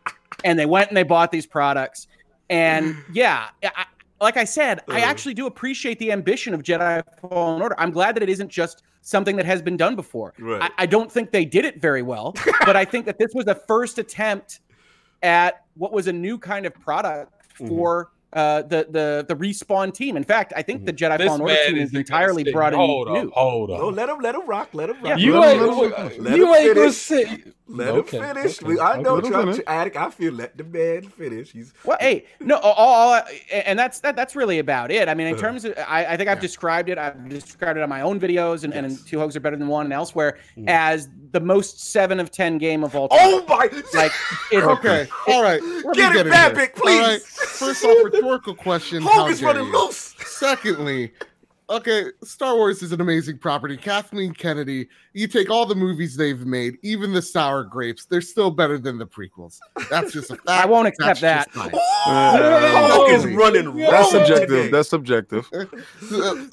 And 0.43 0.59
they 0.59 0.67
went 0.67 0.89
and 0.89 0.97
they 0.97 1.03
bought 1.03 1.31
these 1.31 1.47
products, 1.47 2.07
and 2.49 2.95
yeah, 3.11 3.49
I, 3.63 3.85
like 4.21 4.37
I 4.37 4.43
said, 4.43 4.81
I 4.87 4.99
actually 4.99 5.33
do 5.33 5.47
appreciate 5.47 5.97
the 5.99 6.11
ambition 6.11 6.53
of 6.53 6.61
Jedi 6.61 7.01
Fallen 7.21 7.61
Order. 7.61 7.75
I'm 7.79 7.91
glad 7.91 8.15
that 8.15 8.23
it 8.23 8.29
isn't 8.29 8.49
just 8.49 8.83
something 9.01 9.35
that 9.37 9.45
has 9.45 9.61
been 9.61 9.77
done 9.77 9.95
before. 9.95 10.33
Right. 10.37 10.61
I, 10.61 10.83
I 10.83 10.85
don't 10.85 11.11
think 11.11 11.31
they 11.31 11.45
did 11.45 11.65
it 11.65 11.81
very 11.81 12.01
well, 12.01 12.35
but 12.65 12.75
I 12.75 12.85
think 12.85 13.05
that 13.05 13.17
this 13.17 13.29
was 13.33 13.45
the 13.45 13.55
first 13.55 13.97
attempt 13.97 14.59
at 15.23 15.63
what 15.75 15.93
was 15.93 16.07
a 16.07 16.13
new 16.13 16.37
kind 16.37 16.65
of 16.65 16.73
product 16.75 17.33
Mm-hmm. 17.57 17.73
For 18.33 18.39
uh, 18.39 18.61
the 18.63 18.87
the 18.89 19.25
the 19.27 19.35
respawn 19.35 19.93
team. 19.93 20.17
In 20.17 20.23
fact, 20.23 20.53
I 20.55 20.61
think 20.61 20.85
the 20.85 20.93
Mm-hmm. 20.93 21.13
Jedi 21.13 21.17
This 21.17 21.27
Fallen 21.27 21.41
Order 21.41 21.55
team 21.65 21.77
is 21.77 21.89
is 21.89 21.95
entirely 21.95 22.43
exhausted. 22.43 22.53
brought 22.53 22.73
in 22.73 22.79
Hold 22.79 23.07
new. 23.09 23.31
hold 23.35 23.71
up. 23.71 23.79
No, 23.79 23.89
let 23.89 24.09
him 24.09 24.19
let 24.19 24.35
him 24.35 24.45
rock. 24.47 24.69
Let 24.73 24.89
him 24.89 25.01
rock. 25.01 25.19
You 25.19 25.39
let 25.39 25.57
ain't, 25.57 25.61
him, 25.61 25.69
you 26.17 26.23
let 26.23 26.39
him 26.39 26.53
ain't 26.55 26.75
gonna 26.75 26.91
sit. 26.91 27.56
Let 27.69 27.89
Okay, 27.89 28.17
him 28.17 28.35
finish. 28.35 28.57
okay, 28.61 28.65
We, 28.67 28.79
I 28.79 29.01
know, 29.01 29.17
okay. 29.17 29.29
Let 29.29 29.47
him 29.57 29.63
Attic. 29.67 29.95
I 29.97 30.09
feel 30.09 30.33
let 30.33 30.57
the 30.57 30.63
man 30.63 31.09
finish. 31.09 31.51
He's 31.51 31.73
Well, 31.83 31.97
hey, 31.99 32.25
no, 32.39 32.55
all, 32.57 32.73
all 33.15 33.21
and 33.51 33.77
that's 33.77 33.99
that, 34.01 34.15
that's 34.15 34.35
really 34.35 34.59
about 34.59 34.89
it. 34.91 35.09
I 35.09 35.13
mean, 35.13 35.27
in 35.27 35.33
Uh-huh. 35.33 35.41
terms 35.41 35.65
of, 35.65 35.73
I, 35.87 36.05
I 36.05 36.17
think 36.17 36.29
I've 36.29 36.37
Yeah. 36.37 36.41
described 36.41 36.89
it. 36.89 36.97
I've 36.97 37.27
described 37.29 37.77
it 37.77 37.81
on 37.83 37.89
my 37.89 38.01
own 38.01 38.19
videos, 38.19 38.63
and, 38.63 38.73
and 38.73 38.97
two 39.05 39.19
hogs 39.19 39.35
are 39.35 39.41
better 39.41 39.57
than 39.57 39.67
one, 39.67 39.85
and 39.85 39.93
elsewhere 39.93 40.37
Mhm. 40.57 40.65
as 40.69 41.09
the 41.31 41.39
most 41.41 41.91
seven 41.91 42.19
of 42.21 42.31
ten 42.31 42.57
game 42.57 42.83
of 42.83 42.95
all 42.95 43.09
time. 43.09 43.19
oh 43.21 43.45
my! 43.49 43.69
like 43.93 44.13
it, 44.51 44.63
Okay, 44.63 45.07
all 45.27 45.43
right. 45.43 45.61
Get 45.93 46.15
it, 46.15 46.29
Bad 46.29 46.55
Bit, 46.55 46.73
please. 46.75 46.95
All 47.01 47.01
right. 47.01 47.21
First 47.21 47.83
off, 47.83 47.97
rhetorical 48.03 48.55
question. 48.67 49.01
Hogan's 49.03 49.39
dare 49.39 49.53
running 49.53 49.71
loose. 49.73 50.15
Secondly, 50.25 51.11
okay, 51.69 52.05
Star 52.23 52.55
Wars 52.55 52.81
is 52.81 52.91
an 52.91 53.01
amazing 53.01 53.37
property. 53.37 53.75
Kathleen 53.77 54.33
Kennedy, 54.33 54.87
you 55.13 55.27
take 55.27 55.49
all 55.49 55.65
the 55.65 55.75
movies 55.75 56.15
they've 56.15 56.45
made, 56.45 56.77
even 56.81 57.13
the 57.13 57.21
sour 57.21 57.63
grapes, 57.63 58.05
they're 58.05 58.21
still 58.21 58.51
better 58.51 58.77
than 58.77 58.97
the 58.97 59.05
prequels. 59.05 59.57
That's 59.89 60.13
just 60.13 60.31
a 60.31 60.35
fact. 60.35 60.49
I 60.49 60.65
won't 60.65 60.87
accept 60.87 61.21
That's 61.21 61.53
that. 61.53 61.71
just 61.71 61.75
Ooh, 61.75 62.11
Uh, 62.11 62.89
Hogan's 62.91 63.25
running. 63.35 63.75
That's 63.77 64.11
That's 64.11 64.27
subjective. 64.29 64.71
That's 64.71 64.89
subjective. 64.89 65.49
Uh, 66.11 66.45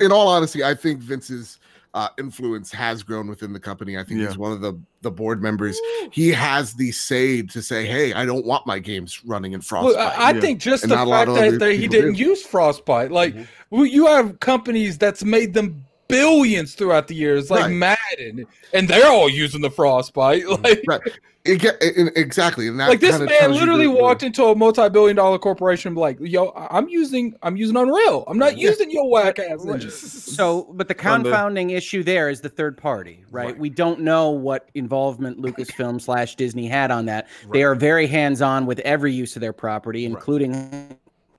in 0.00 0.10
all 0.10 0.26
honesty, 0.28 0.64
I 0.64 0.74
think 0.74 1.00
Vince's 1.00 1.58
uh, 1.96 2.10
influence 2.18 2.70
has 2.70 3.02
grown 3.02 3.26
within 3.26 3.54
the 3.54 3.58
company. 3.58 3.96
I 3.96 4.04
think 4.04 4.20
Yeah. 4.20 4.26
he's 4.28 4.36
one 4.38 4.52
of 4.52 4.60
the 4.60 4.78
the 5.00 5.10
board 5.10 5.40
members. 5.40 5.78
He 6.10 6.28
has 6.30 6.74
the 6.74 6.92
say 6.92 7.40
to 7.42 7.62
say, 7.62 7.86
"Hey, 7.86 8.12
I 8.12 8.26
don't 8.26 8.44
want 8.44 8.66
my 8.66 8.78
games 8.78 9.24
running 9.24 9.52
in 9.52 9.62
Frostbite." 9.62 9.96
Well, 9.96 10.12
I, 10.18 10.30
I 10.30 10.32
Yeah. 10.32 10.40
think 10.40 10.60
just 10.60 10.82
And 10.82 10.92
the 10.92 10.96
not 10.96 11.06
a 11.06 11.10
lot 11.10 11.26
fact 11.28 11.52
that, 11.52 11.58
that 11.60 11.72
he 11.72 11.88
didn't 11.88 12.14
do. 12.14 12.24
use 12.24 12.42
Frostbite, 12.44 13.10
like 13.12 13.34
Mhm. 13.34 13.46
well, 13.70 13.86
you 13.86 14.06
have 14.06 14.40
companies 14.40 14.98
that's 14.98 15.24
made 15.24 15.54
them 15.54 15.85
billions 16.08 16.74
throughout 16.74 17.08
the 17.08 17.14
years, 17.14 17.50
like 17.50 17.64
Right. 17.64 17.72
Madden, 17.72 18.46
and 18.72 18.88
they're 18.88 19.08
all 19.10 19.28
using 19.28 19.60
the 19.60 19.70
Frostbite. 19.70 20.44
Like, 20.62 20.82
right. 20.86 21.00
It 21.44 21.62
it- 21.80 22.16
exactly, 22.16 22.66
and 22.66 22.80
that 22.80 22.88
like 22.88 22.98
this 22.98 23.20
man 23.20 23.52
literally 23.52 23.86
the- 23.86 23.92
the- 23.92 24.02
walked 24.02 24.24
into 24.24 24.46
a 24.46 24.56
multi-billion-dollar 24.56 25.38
corporation, 25.38 25.94
like, 25.94 26.16
"Yo, 26.20 26.52
I'm 26.56 26.88
using, 26.88 27.36
I'm 27.44 27.56
using 27.56 27.76
Unreal. 27.76 28.24
I'm 28.26 28.36
not 28.36 28.58
Yeah. 28.58 28.70
using 28.70 28.90
your 28.90 29.08
whack 29.08 29.38
ass 29.38 29.64
engine." 29.64 29.90
So, 29.92 30.66
but 30.72 30.88
the 30.88 30.94
Thunder. 30.94 31.30
confounding 31.30 31.70
issue 31.70 32.02
there 32.02 32.30
is 32.30 32.40
the 32.40 32.48
third 32.48 32.76
party, 32.76 33.22
right? 33.30 33.46
Right. 33.46 33.58
We 33.58 33.70
don't 33.70 34.00
know 34.00 34.30
what 34.30 34.70
involvement 34.74 35.40
Lucasfilm 35.40 36.00
slash 36.00 36.34
Disney 36.34 36.66
had 36.66 36.90
on 36.90 37.06
that. 37.06 37.28
They 37.52 37.62
are 37.62 37.76
very 37.76 38.08
hands 38.08 38.42
on 38.42 38.66
with 38.66 38.80
every 38.80 39.12
use 39.12 39.36
of 39.36 39.40
their 39.40 39.52
property, 39.52 40.04
including 40.04 40.52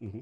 mm-hmm. 0.01 0.19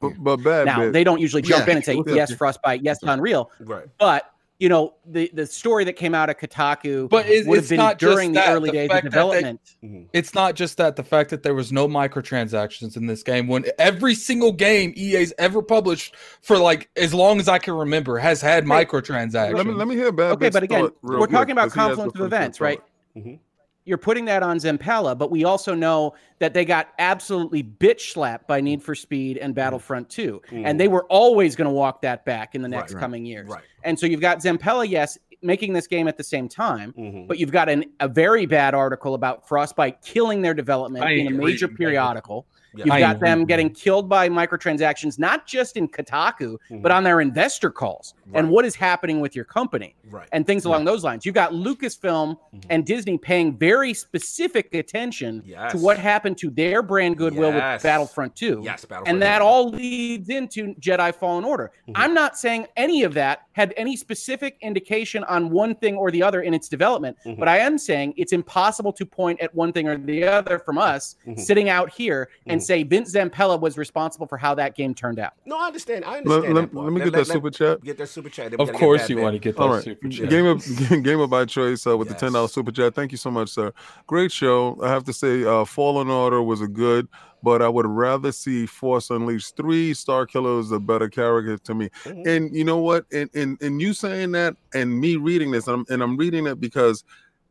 But, 0.00 0.12
but 0.18 0.36
bad 0.42 0.66
now 0.66 0.80
bit. 0.80 0.92
they 0.92 1.04
don't 1.04 1.20
usually 1.20 1.42
jump 1.42 1.66
Yeah. 1.66 1.70
in 1.72 1.76
and 1.78 1.84
say 1.84 2.02
yes, 2.06 2.32
Frostbite, 2.34 2.82
yes, 2.82 2.98
Unreal, 3.02 3.50
Right. 3.60 3.86
but 3.98 4.30
you 4.58 4.68
know 4.70 4.94
the 5.06 5.30
the 5.34 5.44
story 5.46 5.84
that 5.84 5.94
came 5.94 6.14
out 6.14 6.30
of 6.30 6.36
Kotaku 6.38 7.08
But 7.10 7.26
it's- 7.26 7.46
would 7.46 7.56
have 7.56 7.64
it's 7.64 7.68
been 7.68 7.76
not 7.76 7.98
just 7.98 8.10
during 8.12 8.32
the 8.32 8.40
that, 8.40 8.54
early 8.54 8.70
the 8.70 8.72
days 8.76 8.84
of 8.86 8.90
fact 8.92 9.04
that 9.04 9.10
they- 9.10 9.16
development. 9.42 10.08
It's 10.14 10.34
not 10.34 10.54
just 10.54 10.76
that 10.78 10.96
the 10.96 11.02
fact 11.02 11.28
that 11.30 11.42
there 11.42 11.54
was 11.54 11.72
no 11.72 11.86
microtransactions 11.88 12.96
in 12.96 13.06
this 13.06 13.22
game 13.22 13.48
when 13.48 13.64
every 13.78 14.14
single 14.14 14.52
game 14.52 14.94
EA's 14.96 15.32
ever 15.38 15.60
published 15.62 16.14
for 16.42 16.56
like 16.58 16.88
as 16.96 17.12
long 17.12 17.38
as 17.38 17.48
I 17.48 17.58
can 17.58 17.74
remember 17.74 18.18
has 18.18 18.40
had 18.40 18.64
microtransactions. 18.64 19.54
let 19.56 19.66
me 19.66 19.72
let 19.74 19.88
me 19.88 19.94
hear 19.94 20.10
bad. 20.12 20.32
Okay, 20.32 20.48
but 20.50 20.62
again, 20.62 20.88
we're 21.02 21.18
quick, 21.18 21.30
talking 21.30 21.52
about 21.52 21.70
confluence 21.70 22.14
of 22.14 22.20
events, 22.22 22.58
thought. 22.58 22.64
right? 22.64 22.80
Mhm. 23.16 23.38
You're 23.86 23.98
putting 23.98 24.24
that 24.24 24.42
on 24.42 24.58
Zampella, 24.58 25.16
but 25.16 25.30
we 25.30 25.44
also 25.44 25.72
know 25.72 26.14
that 26.40 26.52
they 26.52 26.64
got 26.64 26.88
absolutely 26.98 27.62
bitch 27.62 28.12
slapped 28.12 28.48
by 28.48 28.60
Need 28.60 28.82
for 28.82 28.96
Speed 28.96 29.38
and 29.38 29.54
Battlefront 29.54 30.10
2. 30.10 30.42
And 30.50 30.78
they 30.78 30.88
were 30.88 31.04
always 31.04 31.54
going 31.54 31.66
to 31.68 31.72
walk 31.72 32.02
that 32.02 32.24
back 32.24 32.56
in 32.56 32.62
the 32.62 32.68
next 32.68 32.94
Right. 32.94 33.00
coming 33.00 33.24
years. 33.24 33.48
Right. 33.48 33.62
And 33.84 33.96
so 33.98 34.06
you've 34.06 34.20
got 34.20 34.38
Zampella, 34.38 34.88
yes, 34.90 35.16
making 35.40 35.72
this 35.72 35.86
game 35.86 36.08
at 36.08 36.16
the 36.16 36.24
same 36.24 36.48
time, 36.48 36.92
Mhm. 36.98 37.28
but 37.28 37.38
you've 37.38 37.52
got 37.52 37.68
an, 37.68 37.84
a 38.00 38.08
very 38.08 38.44
bad 38.44 38.74
article 38.74 39.14
about 39.14 39.46
Frostbite 39.46 40.02
killing 40.02 40.42
their 40.42 40.54
development 40.54 41.04
I 41.04 41.10
in 41.12 41.28
a 41.28 41.30
major 41.30 41.68
periodical. 41.68 42.44
Yeah. 42.76 42.84
You've 42.84 42.92
I 42.94 43.00
got 43.00 43.10
ain't 43.12 43.20
them 43.20 43.44
getting 43.46 43.70
killed 43.70 44.08
by 44.08 44.28
microtransactions, 44.28 45.18
not 45.18 45.46
just 45.46 45.76
in 45.76 45.88
Kotaku, 45.88 46.58
Mhm. 46.70 46.82
but 46.82 46.92
on 46.92 47.04
their 47.04 47.20
investor 47.20 47.70
calls 47.70 48.14
and 48.34 48.50
what 48.50 48.64
is 48.64 48.74
happening 48.74 49.20
with 49.20 49.34
your 49.34 49.44
company 49.44 49.94
Right. 50.10 50.28
and 50.32 50.46
things 50.46 50.64
along 50.64 50.84
those 50.84 51.02
lines. 51.04 51.24
You've 51.24 51.34
got 51.34 51.52
Lucasfilm 51.52 52.36
Mhm. 52.54 52.64
and 52.70 52.84
Disney 52.84 53.18
paying 53.18 53.56
very 53.56 53.94
specific 53.94 54.74
attention 54.74 55.42
Yes. 55.46 55.72
to 55.72 55.78
what 55.78 55.98
happened 55.98 56.36
to 56.38 56.50
their 56.50 56.82
brand 56.82 57.16
goodwill 57.16 57.52
Yes. 57.52 57.76
with 57.78 57.82
Battlefront 57.84 58.36
2. 58.36 58.60
Yes, 58.62 58.84
Battlefront 58.84 59.08
And 59.08 59.22
that 59.22 59.38
two. 59.38 59.44
all 59.44 59.68
leads 59.70 60.28
into 60.28 60.74
Jedi 60.74 61.14
Fallen 61.14 61.44
Order. 61.44 61.70
Mhm. 61.88 61.92
I'm 61.94 62.14
not 62.14 62.36
saying 62.36 62.66
any 62.76 63.02
of 63.04 63.14
that 63.14 63.40
had 63.52 63.72
any 63.76 63.96
specific 63.96 64.58
indication 64.60 65.24
on 65.24 65.50
one 65.50 65.74
thing 65.74 65.96
or 65.96 66.10
the 66.10 66.22
other 66.22 66.42
in 66.42 66.52
its 66.52 66.68
development, 66.68 67.16
Mhm. 67.24 67.38
but 67.38 67.48
I 67.48 67.58
am 67.58 67.78
saying 67.78 68.14
it's 68.16 68.32
impossible 68.32 68.92
to 68.92 69.06
point 69.06 69.40
at 69.40 69.54
one 69.54 69.72
thing 69.72 69.88
or 69.88 69.96
the 69.96 70.24
other 70.24 70.58
from 70.58 70.76
us 70.78 71.16
Mhm. 71.26 71.38
sitting 71.38 71.68
out 71.68 71.90
here 71.92 72.28
and. 72.46 72.65
Say 72.66 72.82
Vince 72.82 73.14
Zampella 73.14 73.58
was 73.60 73.78
responsible 73.78 74.26
for 74.26 74.36
how 74.36 74.54
that 74.56 74.74
game 74.76 74.94
turned 74.94 75.18
out. 75.18 75.32
No, 75.46 75.58
I 75.58 75.66
understand. 75.68 76.04
I 76.04 76.18
understand. 76.18 76.54
let- 76.54 76.60
that 76.62 76.72
part. 76.74 76.84
let 76.84 76.92
me 76.92 77.00
get 77.02 77.12
that 77.12 77.26
super 77.26 77.50
chat. 77.50 77.82
Get 77.82 77.98
that 77.98 78.08
super 78.08 78.28
chat. 78.28 78.54
Of 78.54 78.72
course, 78.72 79.08
you 79.08 79.16
Bad. 79.16 79.22
want 79.22 79.34
to 79.34 79.38
get 79.38 79.56
that 79.56 79.62
All 79.62 79.72
right. 79.74 79.82
super 79.84 80.08
chat. 80.08 80.28
Gamer 80.28 80.56
Gamer 81.02 81.26
by 81.26 81.44
choice 81.44 81.86
uh, 81.86 81.96
with 81.96 82.08
the 82.08 82.14
ten 82.14 82.32
dollars 82.32 82.52
super 82.52 82.72
chat. 82.72 82.94
Thank 82.94 83.12
you 83.12 83.18
so 83.18 83.30
much, 83.30 83.48
sir. 83.50 83.72
Great 84.06 84.32
show. 84.32 84.78
I 84.82 84.88
have 84.88 85.04
to 85.04 85.12
say, 85.12 85.44
uh, 85.44 85.64
Fallen 85.64 86.08
Order 86.08 86.42
was 86.42 86.60
a 86.60 86.68
good, 86.68 87.08
but 87.42 87.62
I 87.62 87.68
would 87.68 87.86
rather 87.86 88.32
see 88.32 88.66
Force 88.66 89.10
Unleashed 89.10 89.56
three. 89.56 89.92
Starkiller 89.92 90.60
is 90.60 90.72
a 90.72 90.80
better 90.80 91.08
character 91.08 91.58
to 91.58 91.74
me. 91.74 91.90
Mhm. 92.04 92.26
And 92.26 92.54
you 92.56 92.64
know 92.64 92.78
what? 92.78 93.04
And 93.12 93.30
and 93.34 93.60
and 93.62 93.80
you 93.80 93.92
saying 93.94 94.32
that, 94.32 94.56
and 94.74 94.98
me 95.00 95.16
reading 95.16 95.50
this, 95.52 95.66
and 95.68 95.76
I'm, 95.80 95.84
and 95.92 96.02
I'm 96.02 96.16
reading 96.16 96.46
it 96.46 96.60
because 96.60 97.04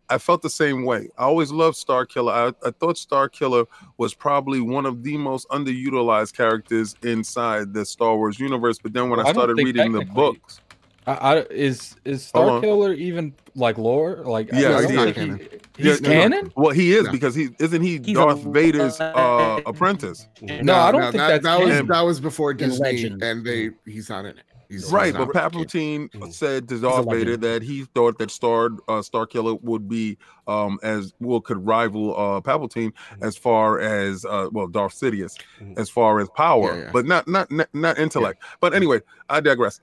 I 0.09 0.17
felt 0.19 0.42
the 0.42 0.50
same 0.50 0.85
way. 0.85 1.09
I 1.17 1.24
always 1.24 1.51
loved 1.51 1.77
Starkiller. 1.77 2.32
I, 2.32 2.67
I 2.67 2.72
thought 2.72 2.95
Starkiller 2.95 3.66
was 3.98 4.14
probably 4.14 4.61
one 4.61 4.85
of 4.85 5.03
the 5.03 5.17
most 5.17 5.48
underutilized 5.50 6.34
characters 6.35 6.95
inside 7.03 7.74
the 7.74 7.85
Star 7.85 8.16
Wars 8.16 8.40
universe. 8.40 8.77
But 8.82 8.93
then 8.93 9.09
when 9.09 9.17
Well, 9.17 9.25
I 9.27 9.30
I 9.32 9.34
started 9.34 9.56
think 9.58 9.67
reading 9.67 9.92
the 9.93 10.06
books, 10.06 10.61
I, 11.08 11.14
I, 11.14 11.35
is 11.50 11.95
is 12.06 12.24
Star. 12.25 12.61
Killer 12.61 12.93
even 12.93 13.34
like 13.56 13.77
lore? 13.77 14.17
Like, 14.25 14.53
I 14.53 14.59
Yes, 14.59 14.90
he 14.90 14.95
think 14.95 15.17
is. 15.17 15.25
he- 15.25 15.84
he's 15.84 16.01
Yeah, 16.01 16.08
no, 16.08 16.09
no. 16.09 16.22
canon. 16.22 16.51
Well, 16.56 16.72
he 16.72 16.93
is 16.93 17.06
No. 17.06 17.11
because 17.11 17.34
he 17.35 17.50
isn't 17.59 17.82
he 17.82 18.00
He's 18.03 18.16
Darth 18.16 18.45
a 18.45 18.50
Vader's 18.51 19.00
uh, 19.00 19.59
apprentice. 19.66 20.27
No, 20.42 20.74
I 20.75 20.92
don't 20.92 21.01
think 21.03 21.14
that, 21.16 21.42
that's 21.42 21.43
that 21.45 21.59
was 21.59 21.69
him. 21.72 21.88
that 21.88 22.01
was 22.01 22.19
before 22.19 22.53
Disney, 22.53 23.06
and 23.22 23.45
they 23.45 23.72
he's 23.85 24.09
not 24.09 24.25
in 24.25 24.38
it. 24.38 24.43
He's 24.69 24.92
Right, 24.92 25.08
he's 25.08 25.16
but 25.16 25.32
Palpatine 25.32 26.10
Mhm. 26.11 26.34
said 26.34 26.68
to 26.69 26.80
Darth 26.80 27.08
Vader 27.10 27.38
that 27.38 27.61
he 27.61 27.85
thought 27.95 28.18
that 28.18 28.32
Star 28.32 28.66
uh, 28.88 29.02
Starkiller 29.02 29.61
would 29.61 29.88
be 29.88 30.18
um 30.48 30.80
as 30.84 31.14
well 31.19 31.42
could 31.42 31.66
rival 31.66 32.16
uh 32.18 32.42
Palpatine 32.42 32.92
as 33.22 33.38
far 33.38 33.80
as 33.80 34.26
uh 34.26 34.48
well 34.52 34.68
Darth 34.68 34.94
Sidious 34.94 35.38
Mhm. 35.61 35.77
as 35.80 35.90
far 35.90 36.19
as 36.19 36.30
power, 36.30 36.77
Yeah, 36.77 36.84
yeah. 36.85 36.90
but 36.92 37.06
not 37.06 37.27
not 37.27 37.52
not, 37.52 37.68
not 37.74 37.98
intellect. 38.00 38.42
But 38.60 38.74
anyway, 38.74 39.02
I 39.30 39.40
digress. 39.40 39.80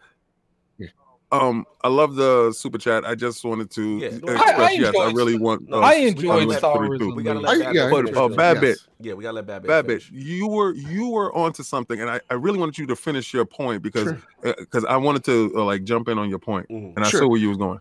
Yeah. 1.33 1.39
Um, 1.39 1.67
I 1.83 1.89
love 1.89 2.15
the 2.15 2.53
super 2.53 2.79
chat. 2.79 3.05
I 3.05 3.15
just 3.15 3.45
wanted 3.45 3.71
to 3.73 3.99
Yeah, 3.99 4.07
express. 4.09 4.41
I- 4.41 4.53
I 4.65 4.71
yes, 4.73 4.95
I 4.99 5.11
really 5.13 5.39
want. 5.39 5.69
Uh, 5.73 5.81
I 5.81 5.95
we 5.99 6.07
enjoyed 6.09 6.49
gotta 6.49 6.59
Star 6.59 6.77
Wars. 6.77 7.01
We 7.01 7.23
gotta 7.23 7.41
movie. 7.41 7.47
let 7.47 7.61
I- 7.61 7.65
Bad 7.65 7.75
yeah, 7.75 7.91
But 7.91 8.09
uh, 8.17 8.29
though. 8.29 8.35
Yes. 8.55 8.61
bit, 8.61 8.79
Yeah, 9.01 9.15
we 9.15 9.23
gotta 9.23 9.35
let 9.37 9.47
Bad 9.47 9.63
Bitch. 9.63 9.67
bad 9.69 9.87
finish. 9.87 10.11
You 10.13 10.49
were 10.49 10.75
you 10.75 11.09
were 11.09 11.35
onto 11.35 11.63
something, 11.63 12.01
and 12.01 12.11
I, 12.11 12.21
I 12.31 12.35
really 12.35 12.59
wanted 12.59 12.79
you 12.79 12.87
to 12.87 12.97
finish 12.97 13.33
your 13.33 13.45
point 13.45 13.83
because 13.83 14.05
Sure. 14.43 14.55
because 14.59 14.85
I 14.85 14.97
wanted 14.97 15.25
to 15.25 15.53
uh, 15.57 15.65
like 15.65 15.85
jump 15.85 16.09
in 16.09 16.19
on 16.19 16.29
your 16.29 16.39
point, 16.39 16.69
Mhm. 16.69 16.97
and 16.97 17.05
I 17.05 17.09
Sure. 17.09 17.21
saw 17.21 17.29
where 17.29 17.41
you 17.41 17.49
was 17.49 17.59
going. 17.59 17.81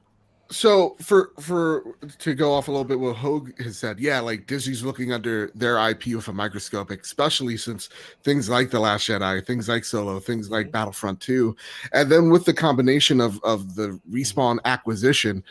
So 0.51 0.97
for 1.01 1.31
for 1.39 1.95
to 2.19 2.35
go 2.35 2.51
off 2.53 2.67
a 2.67 2.71
little 2.71 2.83
bit, 2.83 2.99
what 2.99 3.15
Hoeg 3.15 3.57
has 3.61 3.77
said, 3.77 3.99
yeah, 3.99 4.19
like 4.19 4.47
Disney's 4.47 4.83
looking 4.83 5.13
under 5.13 5.49
their 5.55 5.77
IP 5.89 6.07
with 6.07 6.27
a 6.27 6.33
microscope, 6.33 6.91
especially 6.91 7.55
since 7.55 7.88
things 8.23 8.49
like 8.49 8.69
The 8.69 8.80
Last 8.80 9.07
Jedi, 9.07 9.45
things 9.45 9.69
like 9.69 9.85
Solo, 9.85 10.19
things 10.19 10.51
like 10.51 10.71
Battlefront 10.71 11.21
2, 11.21 11.55
and 11.93 12.11
then 12.11 12.30
with 12.30 12.43
the 12.43 12.53
combination 12.53 13.21
of 13.21 13.41
of 13.43 13.75
the 13.75 13.97
respawn 14.11 14.59
acquisition, 14.65 15.41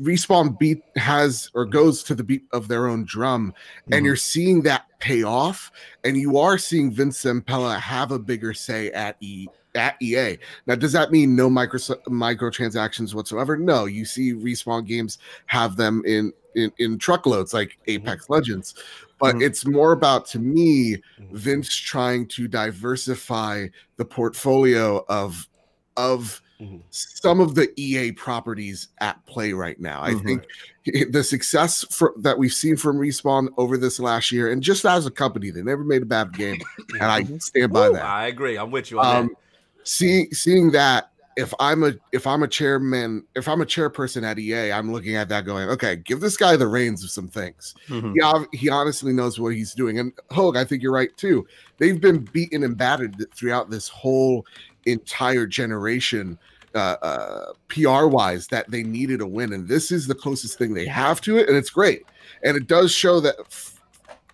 respawn 0.00 0.56
beat 0.56 0.82
has 0.94 1.50
or 1.54 1.64
goes 1.64 2.04
to 2.04 2.14
the 2.14 2.24
beat 2.24 2.44
of 2.52 2.68
their 2.68 2.86
own 2.86 3.04
drum, 3.04 3.52
and 3.90 4.02
Mhm. 4.02 4.04
you're 4.04 4.16
seeing 4.16 4.62
that 4.62 4.86
pay 5.00 5.24
off, 5.24 5.72
and 6.04 6.16
you 6.16 6.38
are 6.38 6.58
seeing 6.58 6.92
Vince 6.92 7.24
Zampella 7.24 7.78
have 7.80 8.12
a 8.12 8.18
bigger 8.20 8.54
say 8.54 8.90
at 8.92 9.16
E 9.20 9.48
at 9.74 9.96
EA. 10.02 10.38
Now, 10.66 10.74
does 10.74 10.92
that 10.92 11.12
mean 11.12 11.36
no 11.36 11.48
micro 11.48 11.78
microtransactions 12.08 13.14
whatsoever? 13.14 13.56
No, 13.56 13.84
you 13.84 14.04
see 14.04 14.32
respawn 14.32 14.86
games 14.86 15.18
have 15.46 15.76
them 15.76 16.02
in 16.06 16.32
in, 16.56 16.72
in 16.78 16.98
truckloads 16.98 17.54
like 17.54 17.78
Apex 17.86 18.28
Legends, 18.28 18.74
but 19.20 19.36
Mhm. 19.36 19.42
it's 19.42 19.64
more 19.64 19.92
about 19.92 20.26
to 20.30 20.40
me 20.40 20.96
Mhm. 21.20 21.32
Vince 21.32 21.72
trying 21.72 22.26
to 22.26 22.48
diversify 22.48 23.68
the 23.98 24.04
portfolio 24.04 25.04
of 25.08 25.46
of 25.96 26.40
Mhm. 26.60 26.82
some 26.90 27.40
of 27.40 27.54
the 27.54 27.70
EA 27.76 28.10
properties 28.12 28.88
at 28.98 29.24
play 29.26 29.52
right 29.52 29.78
now. 29.80 30.02
I 30.02 30.14
think 30.14 30.44
the 31.10 31.22
success 31.22 31.84
for, 31.90 32.12
that 32.18 32.36
we've 32.36 32.52
seen 32.52 32.76
from 32.76 32.98
Respawn 32.98 33.48
over 33.56 33.76
this 33.78 34.00
last 34.00 34.32
year, 34.32 34.50
and 34.50 34.62
just 34.62 34.84
as 34.84 35.06
a 35.06 35.10
company, 35.10 35.50
they 35.50 35.62
never 35.62 35.84
made 35.84 36.02
a 36.02 36.06
bad 36.06 36.32
game, 36.32 36.60
and 36.94 37.02
I 37.02 37.24
stand 37.38 37.72
by 37.72 37.88
Woo, 37.88 37.94
that 37.94 38.04
I 38.04 38.26
agree. 38.26 38.56
I'm 38.58 38.70
with 38.72 38.90
you 38.90 38.98
on 38.98 39.16
um 39.16 39.30
seeing 39.84 40.30
seeing 40.32 40.70
that 40.70 41.10
if 41.36 41.54
i'm 41.60 41.84
a 41.84 41.92
if 42.12 42.26
i'm 42.26 42.42
a 42.42 42.48
chairman 42.48 43.24
if 43.36 43.48
i'm 43.48 43.60
a 43.60 43.66
chairperson 43.66 44.24
at 44.24 44.38
ea 44.38 44.72
i'm 44.72 44.92
looking 44.92 45.16
at 45.16 45.28
that 45.28 45.44
going 45.44 45.68
okay 45.68 45.96
give 45.96 46.20
this 46.20 46.36
guy 46.36 46.56
the 46.56 46.66
reins 46.66 47.04
of 47.04 47.10
some 47.10 47.28
things. 47.28 47.74
Mhm. 47.88 48.14
yeah 48.16 48.44
he 48.52 48.68
honestly 48.68 49.12
knows 49.12 49.38
what 49.38 49.54
he's 49.54 49.72
doing. 49.72 49.98
And 49.98 50.12
Hoeg 50.30 50.56
i 50.56 50.64
think 50.64 50.82
you're 50.82 50.92
right 50.92 51.16
too. 51.16 51.46
They've 51.78 52.00
been 52.00 52.18
beaten 52.32 52.62
and 52.64 52.76
battered 52.76 53.24
throughout 53.34 53.70
this 53.70 53.88
whole 53.88 54.44
entire 54.86 55.46
generation 55.46 56.38
uh, 56.74 56.96
uh 57.02 57.52
pr 57.68 58.06
wise 58.06 58.48
that 58.48 58.70
they 58.70 58.82
needed 58.82 59.20
a 59.20 59.26
win. 59.26 59.52
And 59.52 59.66
this 59.68 59.90
is 59.90 60.06
the 60.06 60.14
closest 60.14 60.58
thing 60.58 60.74
they 60.74 60.86
have 60.86 61.20
to 61.22 61.38
it 61.38 61.48
and 61.48 61.56
it's 61.56 61.70
great. 61.70 62.02
And 62.42 62.56
it 62.56 62.66
does 62.66 62.92
show 62.92 63.20
that 63.20 63.36
f- 63.40 63.80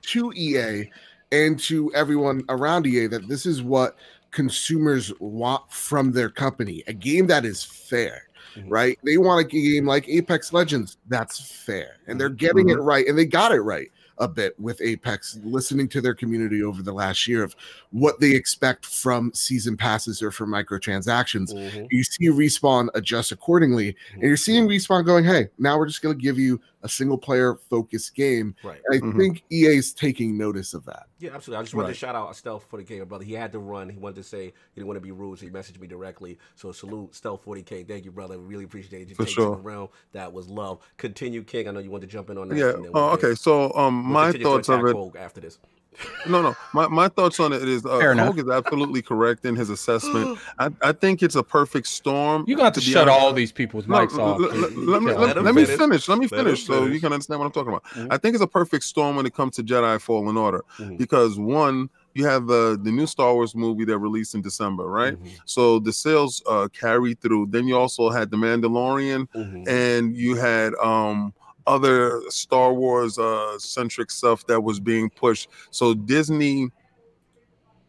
to 0.03 0.33
ea 0.35 0.91
and 1.33 1.59
to 1.61 1.93
everyone 1.95 2.45
around 2.49 2.87
ea 2.87 3.07
that 3.09 3.29
this 3.29 3.47
is 3.47 3.63
what 3.63 3.97
consumers 4.41 5.11
want 5.19 5.63
from 5.73 6.13
their 6.13 6.29
company 6.29 6.85
a 6.87 6.93
game 6.93 7.27
that 7.27 7.47
is 7.47 7.65
fair 7.65 8.23
Mhm. 8.55 8.65
right? 8.69 8.99
They 9.03 9.17
want 9.19 9.45
a 9.45 9.49
game 9.49 9.87
like 9.87 10.07
apex 10.09 10.53
legends 10.53 10.99
that's 11.09 11.41
fair 11.65 11.97
and 12.07 12.21
they're 12.21 12.29
getting 12.29 12.69
it 12.69 12.75
right 12.81 13.07
and 13.09 13.17
they 13.19 13.25
got 13.27 13.51
it 13.53 13.61
right 13.63 13.91
a 14.19 14.27
bit 14.29 14.59
with 14.59 14.81
apex 14.81 15.39
listening 15.45 15.89
to 15.89 16.01
their 16.01 16.15
community 16.15 16.63
over 16.63 16.83
the 16.83 16.93
last 16.93 17.27
year 17.29 17.43
of 17.43 17.55
what 17.91 18.19
they 18.21 18.31
expect 18.31 18.87
from 18.87 19.31
season 19.35 19.77
passes 19.77 20.23
or 20.23 20.31
from 20.31 20.51
microtransactions. 20.51 21.53
Mhm. 21.53 21.87
you 21.91 22.03
see 22.05 22.29
respawn 22.29 22.89
adjust 22.95 23.31
accordingly 23.33 23.95
and 24.15 24.23
you're 24.23 24.37
seeing 24.39 24.67
respawn 24.69 25.05
going 25.05 25.25
hey 25.25 25.49
now 25.59 25.77
we're 25.79 25.87
just 25.87 26.01
going 26.03 26.17
to 26.17 26.23
give 26.23 26.39
you 26.39 26.59
a 26.87 26.89
single 26.89 27.19
player 27.19 27.57
focused 27.69 28.15
game 28.15 28.55
Right. 28.65 28.81
i 28.93 28.97
Mhm. 28.97 29.19
think 29.19 29.45
is 29.51 29.93
taking 29.93 30.39
notice 30.39 30.73
of 30.73 30.85
that 30.87 31.07
Yeah, 31.19 31.35
absolutely. 31.35 31.61
I 31.61 31.63
just 31.65 31.75
wanted 31.75 31.87
Right. 31.89 31.93
to 31.95 31.99
shout 31.99 32.15
out 32.15 32.37
Stealth 32.37 32.67
40K, 32.71 32.99
my 32.99 33.05
brother. 33.07 33.25
He 33.25 33.33
had 33.33 33.51
to 33.53 33.59
run. 33.59 33.89
He 33.89 33.99
wanted 33.99 34.17
to 34.17 34.23
say 34.23 34.45
he 34.47 34.53
didn't 34.75 34.87
want 34.87 34.99
to 34.99 35.01
be 35.01 35.13
rude, 35.13 35.39
so 35.39 35.47
he 35.47 35.51
messaged 35.51 35.81
me 35.81 35.87
directly. 35.87 36.39
So 36.57 36.73
salute 36.73 37.15
Stealth 37.15 37.43
40K. 37.43 37.85
Thank 37.85 38.05
you, 38.05 38.11
brother. 38.13 38.39
We 38.39 38.45
really 38.45 38.65
appreciate 38.65 39.09
you 39.09 39.15
For 39.15 39.23
taking 39.25 39.35
sure. 39.35 39.57
the 39.57 39.63
realm. 39.63 39.89
That 40.13 40.31
was 40.35 40.47
love. 40.49 40.79
Continue, 40.99 41.43
King. 41.43 41.69
I 41.69 41.71
know 41.71 41.81
you 41.81 41.91
want 41.91 42.03
to 42.03 42.07
jump 42.07 42.29
in 42.29 42.37
on 42.37 42.49
that. 42.49 42.59
Yeah. 42.59 42.75
and 42.75 42.89
Oh, 42.93 43.17
get- 43.17 43.25
okay. 43.25 43.35
So, 43.35 43.73
um, 43.75 44.05
we'll 44.05 44.13
my 44.13 44.33
thoughts 44.33 44.69
of 44.69 44.85
it. 44.85 45.17
After 45.19 45.41
this. 45.41 45.59
No, 46.29 46.43
no. 46.43 46.57
My, 46.73 46.89
my 46.89 47.09
thoughts 47.09 47.39
on 47.39 47.53
it 47.53 47.63
is 47.63 47.87
uh, 47.87 47.99
Fair 47.99 48.13
enough. 48.13 48.37
Is 48.37 48.49
absolutely 48.49 49.01
correct 49.01 49.45
in 49.45 49.55
his 49.55 49.71
assessment. 49.71 50.39
I, 50.59 50.71
I 50.83 50.93
think 50.93 51.23
it's 51.23 51.37
a 51.37 51.43
perfect 51.43 51.87
storm. 51.87 52.45
You 52.49 52.57
got 52.57 52.75
to, 52.75 52.81
be 52.81 52.87
shut 52.87 53.09
honest. 53.09 53.21
all 53.21 53.33
these 53.33 53.53
people's 53.53 53.87
No, 53.87 53.97
mics 53.97 54.19
off. 54.19 54.41
l- 54.41 54.45
l- 54.51 54.71
let, 54.73 55.03
me, 55.03 55.13
let, 55.13 55.41
Let 55.43 55.55
me 55.55 55.65
finish. 55.65 55.79
finish. 55.79 56.09
Let 56.09 56.19
me 56.19 56.27
Let 56.27 56.41
him 56.41 56.47
finish 56.47 56.67
so 56.67 56.87
you 56.87 57.01
can 57.01 57.13
understand 57.13 57.39
what 57.41 57.47
I'm 57.47 57.53
talking 57.53 57.69
about. 57.73 57.85
Mhm. 57.85 58.09
I 58.11 58.17
think 58.19 58.35
it's 58.35 58.43
a 58.43 58.49
perfect 58.49 58.85
storm 58.85 59.15
when 59.17 59.25
it 59.27 59.35
comes 59.35 59.55
to 59.57 59.63
Jedi 59.63 60.01
Fallen 60.01 60.37
Order 60.37 60.65
Mhm. 60.79 60.99
because 60.99 61.39
one, 61.39 61.89
you 62.15 62.25
have 62.27 62.47
the 62.47 62.79
the 62.83 62.91
new 62.91 63.07
Star 63.07 63.33
Wars 63.35 63.55
movie 63.55 63.85
that 63.85 63.99
released 63.99 64.35
in 64.35 64.43
December, 64.43 64.87
right? 64.87 65.15
Mhm. 65.23 65.31
So 65.45 65.79
the 65.79 65.93
sales 65.93 66.43
uh, 66.49 66.67
carried 66.73 67.21
through. 67.21 67.47
Then 67.51 67.69
you 67.69 67.77
also 67.77 68.11
had 68.11 68.31
the 68.33 68.37
Mandalorian, 68.37 69.29
Mhm. 69.35 69.69
and 69.69 70.17
you 70.17 70.35
had 70.35 70.75
um 70.83 71.33
other 71.67 72.21
Star 72.29 72.73
Wars 72.73 73.19
uh 73.19 73.59
centric 73.59 74.11
stuff 74.11 74.47
that 74.47 74.63
was 74.63 74.81
being 74.81 75.11
pushed. 75.11 75.49
So 75.71 75.95
Disney 75.95 76.71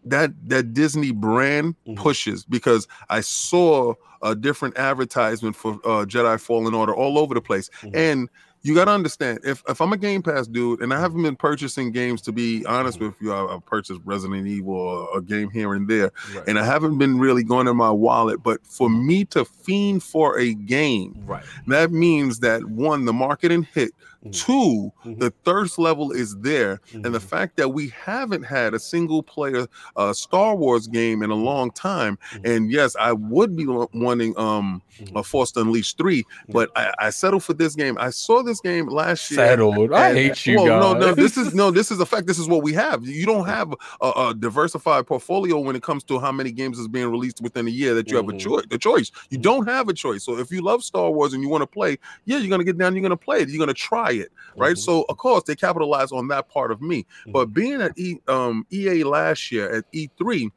that 0.05 0.31
that 0.47 0.73
Disney 0.73 1.11
brand 1.11 1.75
Mhm. 1.87 1.95
pushes 1.95 2.45
because 2.45 2.87
I 3.09 3.21
saw 3.21 3.93
a 4.21 4.35
different 4.35 4.77
advertisement 4.77 5.55
for 5.55 5.73
uh, 5.83 6.05
Jedi 6.05 6.39
Fallen 6.39 6.73
Order 6.73 6.95
all 6.95 7.17
over 7.19 7.33
the 7.33 7.41
place. 7.41 7.69
Mhm. 7.83 7.95
And 7.95 8.29
you 8.67 8.75
got 8.75 8.85
to 8.85 8.91
understand 8.91 9.39
if, 9.43 9.63
if 9.67 9.79
I'm 9.81 9.93
a 9.93 9.97
Game 9.97 10.21
Pass 10.21 10.47
dude 10.47 10.81
and 10.81 10.93
I 10.93 10.99
haven't 10.99 11.23
been 11.23 11.35
purchasing 11.35 11.91
games 11.91 12.21
to 12.23 12.31
be 12.31 12.65
honest 12.65 12.99
with 12.99 13.15
you, 13.21 13.31
I, 13.33 13.55
I've 13.55 13.65
purchased 13.65 14.01
Resident 14.05 14.45
Evil 14.47 14.75
or 14.75 15.17
a 15.17 15.21
game 15.21 15.49
here 15.49 15.73
and 15.73 15.87
there, 15.87 16.11
Right. 16.35 16.43
and 16.47 16.59
I 16.59 16.65
haven't 16.65 16.97
been 16.97 17.17
really 17.17 17.43
going 17.43 17.67
in 17.67 17.77
my 17.77 17.91
wallet. 17.91 18.43
But 18.43 18.65
for 18.65 18.89
me 18.89 19.25
to 19.25 19.45
fiend 19.45 20.03
for 20.03 20.37
a 20.37 20.53
game, 20.53 21.15
right. 21.25 21.43
that 21.67 21.91
means 21.91 22.39
that 22.39 22.65
one, 22.65 23.05
the 23.05 23.13
marketing 23.13 23.67
hit. 23.73 23.91
Mhm. 24.25 24.31
2 24.33 24.91
Mhm. 25.05 25.19
the 25.19 25.31
thirst 25.45 25.77
level 25.79 26.11
is 26.11 26.35
there, 26.37 26.81
and 26.93 27.05
the 27.05 27.19
Mhm. 27.19 27.21
fact 27.21 27.57
that 27.57 27.69
we 27.69 27.89
haven't 27.89 28.43
had 28.43 28.73
a 28.73 28.79
single 28.79 29.21
player 29.23 29.67
uh, 29.95 30.13
Star 30.13 30.55
Wars 30.55 30.87
game 30.87 31.21
in 31.21 31.29
a 31.29 31.35
long 31.35 31.71
time. 31.71 32.17
Mhm. 32.33 32.55
And 32.55 32.71
yes, 32.71 32.95
I 32.99 33.13
would 33.13 33.55
be 33.55 33.65
wanting 33.67 34.37
um 34.37 34.81
Mhm. 34.99 35.19
a 35.19 35.23
Force 35.23 35.55
Unleashed 35.55 35.97
three, 35.97 36.23
but 36.49 36.69
I, 36.75 36.93
I 36.99 37.09
settled 37.11 37.43
for 37.43 37.53
this 37.53 37.75
game. 37.75 37.97
I 37.99 38.09
saw 38.09 38.41
this 38.41 38.59
game 38.59 38.87
last 38.87 39.29
year. 39.29 39.37
Settled. 39.39 39.93
I 39.93 40.13
hate 40.13 40.45
you 40.47 40.55
well, 40.57 40.65
guys. 40.65 40.81
No, 41.01 41.07
no, 41.09 41.13
this 41.15 41.37
is 41.37 41.53
no, 41.53 41.69
this 41.71 41.91
is 41.91 41.99
a 41.99 42.05
fact. 42.05 42.25
This 42.25 42.39
is 42.39 42.47
what 42.47 42.63
we 42.63 42.73
have. 42.73 43.05
You 43.05 43.25
don't 43.25 43.45
have 43.45 43.71
a, 44.01 44.07
a 44.29 44.33
diversified 44.33 45.05
portfolio 45.05 45.59
when 45.59 45.75
it 45.75 45.83
comes 45.83 46.03
to 46.05 46.19
how 46.19 46.31
many 46.31 46.51
games 46.51 46.79
is 46.79 46.87
being 46.87 47.07
released 47.11 47.41
within 47.41 47.67
a 47.67 47.71
year 47.71 47.93
that 47.93 48.09
you 48.09 48.17
have 48.17 48.27
a 48.29 48.37
choice. 48.37 48.65
A 48.71 48.77
choice. 48.77 49.11
You 49.29 49.37
don't 49.37 49.67
have 49.67 49.87
a 49.89 49.93
choice. 49.93 50.23
So 50.23 50.37
if 50.39 50.51
you 50.51 50.61
love 50.61 50.83
Star 50.83 51.11
Wars 51.11 51.33
and 51.33 51.43
you 51.43 51.49
want 51.49 51.61
to 51.61 51.67
play, 51.67 51.99
yeah, 52.25 52.37
you're 52.37 52.49
gonna 52.49 52.63
get 52.63 52.77
down. 52.77 52.95
You're 52.95 53.03
gonna 53.03 53.15
play 53.17 53.41
it. 53.41 53.49
You're 53.49 53.59
gonna 53.59 53.73
try 53.75 54.11
it, 54.13 54.16
right? 54.57 54.75
Mhm. 54.75 54.79
So 54.79 55.05
of 55.09 55.17
course 55.17 55.43
they 55.43 55.55
capitalize 55.55 56.11
on 56.11 56.27
that 56.29 56.49
part 56.49 56.71
of 56.71 56.81
me. 56.81 57.05
Mhm. 57.27 57.33
But 57.33 57.53
being 57.53 57.81
at 57.81 57.97
e, 57.97 58.17
um, 58.27 58.65
EA 58.71 59.03
last 59.03 59.51
year 59.51 59.69
at 59.73 59.85
E3 59.93 60.49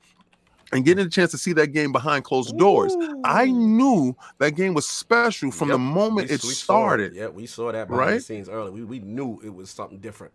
and 0.72 0.84
getting 0.84 1.04
a 1.06 1.08
chance 1.10 1.30
to 1.32 1.38
see 1.38 1.52
that 1.54 1.68
game 1.68 1.90
behind 1.92 2.24
closed 2.24 2.56
doors, 2.56 2.96
I 3.24 3.46
knew 3.46 4.14
that 4.38 4.52
game 4.52 4.72
was 4.74 4.86
special 4.88 5.50
from 5.50 5.68
the 5.68 5.78
moment 5.78 6.28
We- 6.28 6.34
it 6.36 6.42
we 6.44 6.50
saw 6.50 6.62
started. 6.64 7.14
Yeah, 7.14 7.28
we 7.28 7.46
saw 7.46 7.72
that 7.72 7.88
behind 7.88 8.16
the 8.16 8.20
scenes 8.20 8.48
early. 8.48 8.70
We, 8.70 8.84
we 8.84 8.98
knew 9.00 9.40
it 9.44 9.54
was 9.54 9.70
something 9.70 9.98
different. 9.98 10.32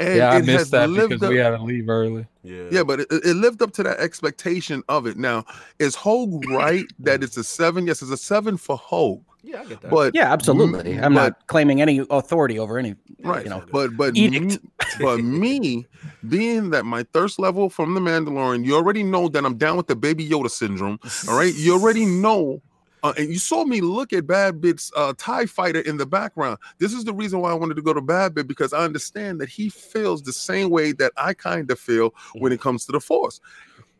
And 0.00 0.16
yeah, 0.16 0.30
I 0.30 0.36
it 0.38 0.44
missed 0.46 0.70
that 0.70 0.90
lived 0.90 1.08
because 1.08 1.24
up- 1.24 1.30
we 1.30 1.38
had 1.38 1.56
to 1.56 1.62
leave 1.62 1.88
early. 1.88 2.24
Yeah. 2.44 2.68
Yeah, 2.70 2.82
but 2.84 3.00
it, 3.00 3.08
it 3.10 3.34
lived 3.34 3.62
up 3.62 3.72
to 3.72 3.82
that 3.82 3.98
expectation 3.98 4.84
of 4.88 5.06
it. 5.08 5.16
Now, 5.16 5.44
is 5.80 5.96
Hoeg 5.96 6.44
right 6.50 6.86
that 7.00 7.22
it's 7.24 7.36
a 7.36 7.42
seven? 7.42 7.84
Yes, 7.86 8.00
it's 8.00 8.12
a 8.12 8.16
seven 8.16 8.56
for 8.56 8.78
Hoeg. 8.78 9.20
Yeah, 9.48 9.62
I 9.62 9.64
get 9.64 9.80
that. 9.80 9.90
But 9.90 10.14
Yeah, 10.14 10.32
absolutely. 10.32 10.98
I'm 11.00 11.14
but- 11.14 11.22
not 11.22 11.46
claiming 11.46 11.80
any 11.80 12.04
authority 12.10 12.58
over 12.58 12.78
any. 12.78 12.94
right, 13.24 13.44
You 13.44 13.50
know, 13.50 13.64
but 13.72 13.96
but 13.96 14.14
edict. 14.16 14.44
me, 14.44 14.58
but 15.00 15.20
me 15.20 15.86
being 16.28 16.70
that 16.70 16.84
my 16.84 17.04
thirst 17.14 17.38
level 17.38 17.70
from 17.70 17.94
the 17.94 18.00
Mandalorian, 18.00 18.64
you 18.64 18.74
already 18.76 19.02
know 19.02 19.28
that 19.28 19.44
I'm 19.44 19.56
down 19.56 19.76
with 19.76 19.86
the 19.86 19.96
Baby 19.96 20.28
Yoda 20.28 20.50
syndrome. 20.50 20.98
All 21.28 21.36
right, 21.38 21.54
you 21.54 21.72
already 21.72 22.04
know. 22.04 22.60
Uh, 23.04 23.12
and 23.16 23.28
you 23.28 23.38
saw 23.38 23.64
me 23.64 23.80
look 23.80 24.12
at 24.12 24.26
Bad 24.26 24.60
Bit's 24.60 24.90
uh, 24.96 25.14
TIE 25.16 25.46
fighter 25.46 25.78
in 25.82 25.98
the 25.98 26.04
background. 26.06 26.58
This 26.78 26.92
is 26.92 27.04
the 27.04 27.14
reason 27.14 27.38
why 27.40 27.52
I 27.52 27.54
wanted 27.54 27.74
to 27.76 27.82
go 27.82 27.92
to 27.94 28.00
Bad 28.00 28.34
Bit 28.34 28.48
because 28.48 28.72
I 28.72 28.80
understand 28.84 29.40
that 29.40 29.48
he 29.48 29.68
feels 29.68 30.20
the 30.22 30.32
same 30.32 30.68
way 30.68 30.90
that 30.92 31.12
I 31.16 31.32
kind 31.32 31.70
of 31.70 31.78
feel 31.78 32.12
when 32.34 32.50
it 32.50 32.60
comes 32.60 32.84
to 32.86 32.92
the 32.92 32.98
Force. 32.98 33.40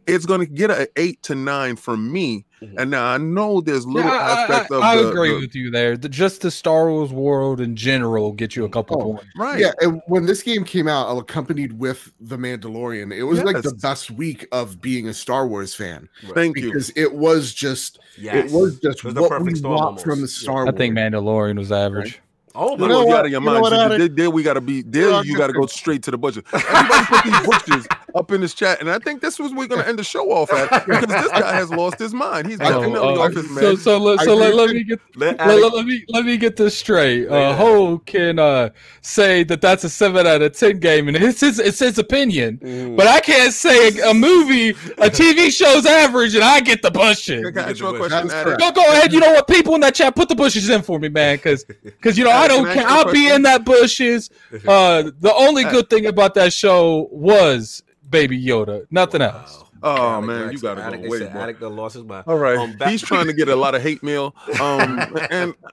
It's 0.08 0.26
going 0.26 0.40
to 0.40 0.46
get 0.46 0.70
an 0.70 0.86
eight 0.96 1.22
to 1.24 1.34
nine 1.34 1.76
from 1.76 2.10
me. 2.12 2.44
Mhm. 2.62 2.74
And 2.78 2.90
now 2.90 3.04
I 3.06 3.18
know 3.18 3.60
there's 3.60 3.86
little 3.86 4.10
Yeah, 4.10 4.16
I- 4.16 4.40
aspect 4.42 4.72
I, 4.72 4.76
of 4.76 4.82
I 4.82 4.96
the, 4.96 5.08
agree 5.10 5.28
the- 5.34 5.40
with 5.40 5.54
you 5.54 5.70
there. 5.70 5.96
The, 5.96 6.08
just 6.08 6.40
the 6.40 6.50
Star 6.50 6.90
Wars 6.90 7.12
world 7.12 7.60
in 7.60 7.76
general 7.76 8.32
get 8.32 8.56
you 8.56 8.64
a 8.64 8.68
couple 8.68 9.00
Oh, 9.00 9.04
points. 9.12 9.24
right. 9.36 9.60
Yeah, 9.60 9.70
and 9.80 10.00
when 10.06 10.26
this 10.26 10.42
game 10.42 10.64
came 10.64 10.88
out, 10.88 11.16
accompanied 11.16 11.78
with 11.78 12.12
The 12.20 12.36
Mandalorian, 12.36 13.14
it 13.14 13.22
was 13.22 13.42
like 13.44 13.62
the 13.62 13.74
best 13.74 14.10
week 14.10 14.48
of 14.50 14.80
being 14.80 15.06
a 15.08 15.14
Star 15.14 15.46
Wars 15.46 15.72
fan 15.74 16.08
Thank 16.34 16.56
you. 16.56 16.64
because 16.72 16.90
it 16.96 17.14
was 17.14 17.54
just 17.54 18.00
Yes. 18.16 18.50
it 18.50 18.52
was 18.56 18.80
just 18.80 18.98
It 18.98 19.04
was 19.04 19.14
the 19.14 19.20
what 19.22 19.30
perfect 19.30 19.52
we 19.52 19.54
storm 19.58 19.74
want 19.74 19.84
almost. 19.86 20.04
from 20.04 20.16
the 20.20 20.26
Yeah. 20.26 20.42
Star 20.42 20.66
I 20.66 20.72
think 20.72 20.96
Mandalorian 20.96 21.58
was 21.58 21.70
average. 21.70 22.20
Oh 22.60 22.76
my 22.76 22.88
know 22.88 23.04
know, 23.04 23.04
god. 23.04 23.08
you 23.08 23.16
out 23.16 23.24
of 23.26 23.30
your 23.30 23.40
You 23.40 23.46
mind. 23.46 23.60
what, 23.62 23.98
there, 23.98 24.08
there 24.08 24.30
we 24.30 24.42
gotta 24.42 24.60
be. 24.60 24.82
There 24.82 25.10
You 25.22 25.32
you 25.32 25.36
gotta 25.36 25.52
go 25.52 25.66
straight 25.66 26.02
to 26.04 26.10
the 26.10 26.18
butcher. 26.18 26.42
Everybody 26.52 27.06
put 27.06 27.24
these 27.24 27.46
butchers 27.46 27.86
up 28.14 28.32
in 28.32 28.40
this 28.40 28.52
chat, 28.54 28.80
and 28.80 28.90
I 28.90 28.98
think 28.98 29.20
this 29.20 29.38
was 29.38 29.52
we're 29.54 29.68
gonna 29.68 29.84
end 29.84 29.98
the 29.98 30.04
show 30.04 30.30
off 30.32 30.52
at 30.52 30.84
because 30.86 31.06
this 31.06 31.28
guy 31.28 31.54
has 31.54 31.70
lost 31.70 31.98
his 31.98 32.12
mind. 32.12 32.48
He's 32.48 32.60
I 32.60 32.70
know, 32.70 32.80
definitely 32.80 32.98
uh, 33.14 33.20
off 33.20 33.32
his 33.32 33.46
so 33.48 33.54
man. 33.54 33.76
so 33.76 33.98
let, 33.98 34.20
so 34.20 34.34
let, 34.34 34.54
let 34.54 34.70
me 34.70 34.82
get 34.82 34.98
Let 35.14 35.38
let, 35.38 35.62
let- 35.62 35.72
let 35.74 35.86
me 35.86 36.04
let 36.08 36.24
me 36.24 36.36
get 36.36 36.56
this 36.56 36.76
straight. 36.76 37.22
Yeah. 37.28 37.30
Uh, 37.36 37.54
Ho 37.56 37.98
can 37.98 38.38
uh, 38.40 38.70
say 39.02 39.44
that 39.44 39.60
that's 39.60 39.84
a 39.84 39.88
seven 39.88 40.26
out 40.26 40.42
of 40.42 40.52
ten 40.56 40.80
game, 40.80 41.06
and 41.06 41.16
it's 41.16 41.40
his 41.40 41.60
it's 41.60 41.78
his 41.78 41.98
opinion. 41.98 42.58
Mm. 42.58 42.96
But 42.96 43.06
I 43.06 43.20
can't 43.20 43.52
say 43.52 43.88
a, 44.00 44.10
a 44.10 44.14
movie, 44.14 44.70
a 44.70 45.08
TV 45.10 45.52
show's 45.52 45.86
average, 45.86 46.34
and 46.34 46.42
I 46.42 46.60
get 46.60 46.82
the 46.82 46.90
bullshit. 46.90 47.44
Can 47.44 47.58
I 47.58 47.70
ask 47.70 47.78
you 47.78 47.86
a 47.88 47.92
That 47.92 47.98
question, 47.98 48.26
is 48.26 48.32
Addy? 48.32 48.56
Go 48.56 48.72
go 48.72 48.82
ahead. 48.92 49.12
You 49.12 49.20
know 49.20 49.32
what? 49.32 49.46
People 49.46 49.74
in 49.76 49.80
that 49.82 49.94
chat, 49.94 50.16
put 50.16 50.28
the 50.28 50.34
bushes 50.34 50.68
in 50.70 50.82
for 50.82 50.98
me, 50.98 51.08
man, 51.08 51.36
because 51.36 51.64
because 51.64 52.18
you 52.18 52.24
know 52.24 52.30
I 52.30 52.48
Can 52.49 52.57
don't 52.57 52.67
I 52.67 52.70
ask 52.70 52.75
care. 52.75 52.83
you 52.83 52.89
a 52.89 52.93
I'll 52.99 53.12
be 53.12 53.28
in 53.35 53.43
that 53.43 53.65
bushes. 53.65 54.31
Uh, 54.67 55.10
the 55.20 55.33
only 55.35 55.65
good 55.65 55.89
thing 55.91 56.07
about 56.07 56.35
that 56.35 56.52
show 56.52 57.09
was 57.12 57.83
Baby 58.09 58.43
Yoda. 58.43 58.86
Nothing 58.91 59.23
else. 59.23 59.62
Oh 59.83 59.97
Alex 59.97 60.27
man, 60.27 60.52
you 60.52 60.59
gotta 60.59 60.83
Alex- 60.83 61.02
go 61.02 61.07
away, 61.09 61.18
said 61.20 61.33
boy. 61.33 61.39
Alex 61.39 61.60
lost 61.60 61.94
his 61.94 62.02
mind. 62.05 62.25
All 62.27 62.36
right, 62.36 62.59
Um, 62.59 62.73
back- 62.77 62.91
he's 62.91 63.01
trying 63.02 63.27
to 63.27 63.33
get 63.33 63.49
a 63.49 63.55
lot 63.55 63.75
of 63.77 63.83
hate 63.83 64.02
mail, 64.02 64.35
um, 64.60 64.99
and 65.31 65.55
Go 65.62 65.68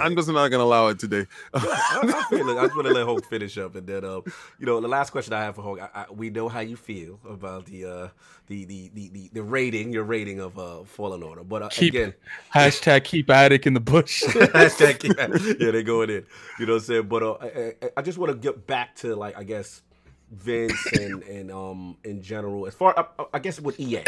I'm 0.00 0.14
just 0.16 0.28
not 0.28 0.48
gonna 0.48 0.64
allow 0.64 0.88
it 0.88 0.98
today. 0.98 1.26
I, 1.54 1.60
I 2.02 2.22
feel 2.28 2.48
it. 2.48 2.58
I 2.58 2.64
just 2.64 2.76
want 2.76 2.88
to 2.88 2.94
let 2.94 3.04
Hulk 3.06 3.24
finish 3.26 3.56
up, 3.58 3.74
and 3.74 3.86
then, 3.86 4.04
um, 4.04 4.22
you 4.58 4.66
know, 4.66 4.80
the 4.80 4.88
last 4.88 5.10
question 5.10 5.32
I 5.32 5.40
have 5.42 5.54
for 5.56 5.62
Hulk, 5.62 5.80
I, 5.80 5.88
I, 6.02 6.06
we 6.12 6.30
know 6.30 6.48
how 6.48 6.60
you 6.60 6.76
feel 6.76 7.18
about 7.28 7.66
the, 7.66 7.84
uh, 7.84 8.08
the, 8.48 8.64
the, 8.64 8.90
the, 8.94 9.08
the, 9.08 9.30
the 9.32 9.42
rating, 9.42 9.92
your 9.92 10.04
rating 10.04 10.40
of 10.40 10.58
uh, 10.58 10.84
Fallen 10.84 11.22
Order, 11.22 11.44
but 11.44 11.62
uh, 11.62 11.68
Keep- 11.68 11.94
again, 11.94 12.14
Hashtag 12.54 13.04
keep 13.04 13.30
attic 13.30 13.66
in 13.66 13.74
the 13.74 13.80
bush. 13.80 14.22
hashtag 14.24 14.98
keep 14.98 15.18
at- 15.18 15.30
yeah, 15.60 15.70
they're 15.70 15.82
going 15.82 16.10
in. 16.10 16.26
You 16.58 16.66
know 16.66 16.74
what 16.74 16.78
I'm 16.82 16.84
saying? 16.86 17.08
But 17.08 17.22
uh, 17.22 17.32
I, 17.34 17.46
I, 17.82 17.90
I 17.98 18.02
just 18.02 18.18
want 18.18 18.32
to 18.32 18.38
get 18.38 18.66
back 18.66 18.94
to 18.96 19.14
like 19.16 19.36
I 19.38 19.44
guess 19.44 19.82
Vince 20.30 20.86
and 20.92 21.22
and 21.22 21.50
um 21.50 21.96
in 22.04 22.20
general, 22.22 22.66
as 22.66 22.74
far 22.74 22.94
I, 23.18 23.24
I 23.34 23.38
guess 23.38 23.58
with 23.60 23.80
EA, 23.80 24.02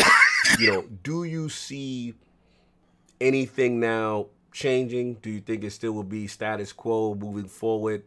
you 0.58 0.70
know, 0.72 0.84
do 1.02 1.24
you 1.24 1.48
see 1.48 2.14
anything 3.20 3.80
now 3.80 4.26
changing? 4.52 5.14
Do 5.14 5.30
you 5.30 5.40
think 5.40 5.64
it 5.64 5.70
still 5.70 5.92
will 5.92 6.04
be 6.04 6.26
status 6.26 6.72
quo 6.72 7.14
moving 7.14 7.48
forward 7.48 8.04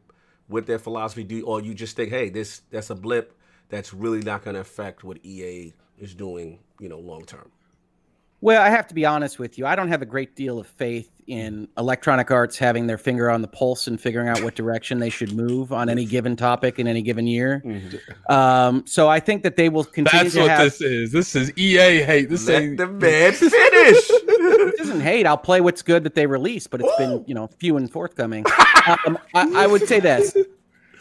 with 0.47 0.67
their 0.67 0.79
philosophy? 0.79 1.23
Do 1.23 1.45
or 1.45 1.61
you 1.61 1.73
just 1.73 1.95
think, 1.95 2.09
hey, 2.09 2.29
this 2.29 2.61
that's 2.69 2.89
a 2.89 2.95
blip 2.95 3.37
that's 3.69 3.93
really 3.93 4.21
not 4.21 4.43
going 4.43 4.55
to 4.55 4.61
affect 4.61 5.03
what 5.03 5.23
EA 5.23 5.73
is 5.97 6.13
doing, 6.13 6.59
you 6.79 6.89
know, 6.89 6.99
long 6.99 7.25
term? 7.25 7.51
Well, 8.41 8.61
I 8.61 8.69
have 8.69 8.87
to 8.87 8.93
be 8.93 9.05
honest 9.05 9.39
with 9.39 9.57
you. 9.57 9.65
I 9.65 9.75
don't 9.75 9.87
have 9.87 10.01
a 10.01 10.05
great 10.05 10.35
deal 10.35 10.59
of 10.59 10.67
faith 10.67 11.09
in 11.27 11.67
Electronic 11.77 12.29
Arts 12.31 12.57
having 12.57 12.87
their 12.87 12.97
finger 12.97 13.29
on 13.29 13.41
the 13.41 13.47
pulse 13.47 13.87
and 13.87 13.99
figuring 13.99 14.27
out 14.27 14.43
what 14.43 14.55
direction 14.55 14.99
they 14.99 15.09
should 15.09 15.33
move 15.33 15.71
on 15.73 15.89
any 15.89 16.05
given 16.05 16.35
topic 16.35 16.79
in 16.79 16.87
any 16.87 17.01
given 17.01 17.25
year. 17.27 17.63
Um, 18.29 18.85
so 18.85 19.09
I 19.09 19.19
think 19.19 19.43
that 19.43 19.55
they 19.55 19.69
will 19.69 19.83
continue 19.83 20.23
That's 20.23 20.35
to 20.35 20.41
what 20.41 20.49
have. 20.51 20.59
this 20.59 20.81
is. 20.81 21.11
This 21.11 21.35
is 21.35 21.51
EA 21.57 22.01
hate. 22.03 22.29
This 22.29 22.47
Let 22.47 22.61
ain't 22.61 22.77
the 22.77 22.87
man 22.87 23.33
finish. 23.33 24.11
This 24.43 24.81
isn't 24.81 25.01
hate. 25.01 25.25
I'll 25.25 25.37
play 25.37 25.61
what's 25.61 25.81
good 25.81 26.03
that 26.03 26.15
they 26.15 26.25
release, 26.25 26.67
but 26.67 26.81
it's 26.81 26.95
been 26.97 27.23
you 27.27 27.33
know 27.33 27.47
few 27.59 27.77
and 27.77 27.89
forthcoming. 27.91 28.45
um, 29.05 29.17
I, 29.33 29.63
I 29.63 29.67
would 29.67 29.87
say 29.87 29.99
this. 29.99 30.35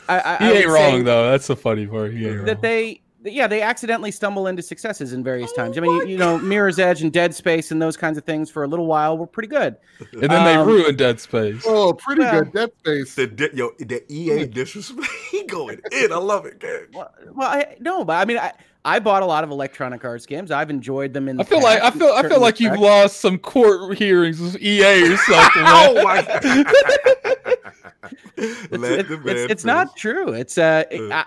I, 0.09 0.21
I, 0.21 0.37
he 0.39 0.45
I 0.45 0.49
ain't 0.53 0.59
say 0.59 0.67
wrong 0.67 1.05
though. 1.05 1.31
That's 1.31 1.47
the 1.49 1.57
funny 1.57 1.87
part. 1.87 2.13
He 2.13 2.27
ain't 2.27 2.37
wrong. 2.37 2.47
That 2.47 2.63
they. 2.63 3.02
Yeah, 3.25 3.47
they 3.47 3.63
accidentally 3.63 4.11
stumble 4.11 4.47
into 4.49 4.63
successes 4.63 5.13
in 5.13 5.23
various 5.23 5.53
times. 5.53 5.79
I 5.79 5.81
mean, 5.81 5.95
you, 5.97 6.07
you 6.09 6.17
know, 6.19 6.39
Mirror's 6.39 6.79
Edge 6.79 7.03
and 7.03 7.13
Dead 7.13 7.35
Space 7.35 7.71
and 7.71 7.81
those 7.81 7.97
kinds 7.97 8.19
of 8.19 8.25
things 8.25 8.51
for 8.51 8.65
a 8.65 8.67
little 8.67 8.87
while 8.87 9.17
were 9.17 9.27
pretty 9.27 9.49
good. 9.49 9.77
and 10.13 10.23
then 10.23 10.45
they 10.45 10.55
um, 10.55 10.67
ruined 10.67 10.99
Dead 10.99 11.21
Space. 11.21 11.63
Oh, 11.67 11.93
pretty 11.93 12.23
Well- 12.23 12.43
good. 12.45 12.53
Dead 12.53 12.71
Space. 12.81 13.15
The 13.15 13.27
di- 13.29 13.51
yo, 13.55 13.71
the 13.79 14.03
EA 14.13 14.47
disrespect, 14.47 15.09
he 15.31 15.45
going 15.45 15.81
in. 15.93 16.13
I 16.13 16.17
love 16.17 16.47
it, 16.47 16.63
man. 16.63 16.87
Well, 16.93 17.15
well, 17.35 17.49
I 17.49 17.77
no, 17.81 18.05
but 18.05 18.15
I 18.15 18.25
mean, 18.25 18.39
I, 18.39 18.53
I 18.85 18.99
bought 18.99 19.23
a 19.23 19.27
lot 19.27 19.45
of 19.45 19.51
Electronic 19.51 20.05
Arts 20.05 20.27
games. 20.27 20.51
I've 20.51 20.69
enjoyed 20.71 21.13
them 21.13 21.29
in. 21.29 21.39
I 21.39 21.45
The 21.45 21.51
feel 21.51 21.63
like 21.63 21.81
I 21.83 21.91
feel 21.93 22.09
I 22.09 22.23
feel 22.23 22.31
certain 22.31 22.41
like 22.41 22.59
you've 22.59 22.81
lost 22.81 23.21
some 23.21 23.39
court 23.39 23.97
hearings 23.97 24.41
with 24.41 24.61
EA 24.61 25.13
or 25.13 25.17
something. 25.19 25.63
Oh 25.65 26.03
my 26.03 26.23
god! 26.23 26.45
Let 27.25 27.42
It's, 28.37 28.69
the 28.69 28.99
it's, 28.99 29.25
man 29.25 29.51
it's 29.51 29.65
not 29.65 29.97
true. 29.97 30.33
It's 30.33 30.59
uh, 30.59 30.85
Uh. 30.93 31.09
I 31.13 31.25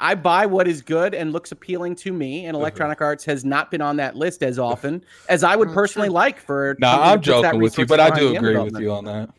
I 0.00 0.10
I 0.10 0.14
buy 0.14 0.46
what 0.46 0.66
is 0.66 0.82
good 0.82 1.14
and 1.14 1.32
looks 1.32 1.52
appealing 1.52 1.94
to 1.96 2.12
me, 2.12 2.46
and 2.46 2.56
Electronic 2.56 3.00
Arts 3.00 3.24
has 3.24 3.44
not 3.44 3.70
been 3.70 3.80
on 3.80 3.96
that 3.98 4.16
list 4.16 4.42
as 4.42 4.58
often 4.58 5.04
as 5.28 5.44
I 5.44 5.54
would 5.56 5.72
personally 5.72 6.08
like 6.08 6.38
for. 6.40 6.72
a 6.72 6.76
Nah, 6.78 6.92
I'm 6.94 6.98
that 6.98 7.14
that 7.16 7.22
joking 7.22 7.60
with 7.60 7.78
you, 7.78 7.86
but 7.86 8.00
I 8.00 8.10
do 8.18 8.34
agree 8.36 8.56
with 8.56 8.78
you 8.80 8.92
on 8.92 9.04
that. 9.04 9.30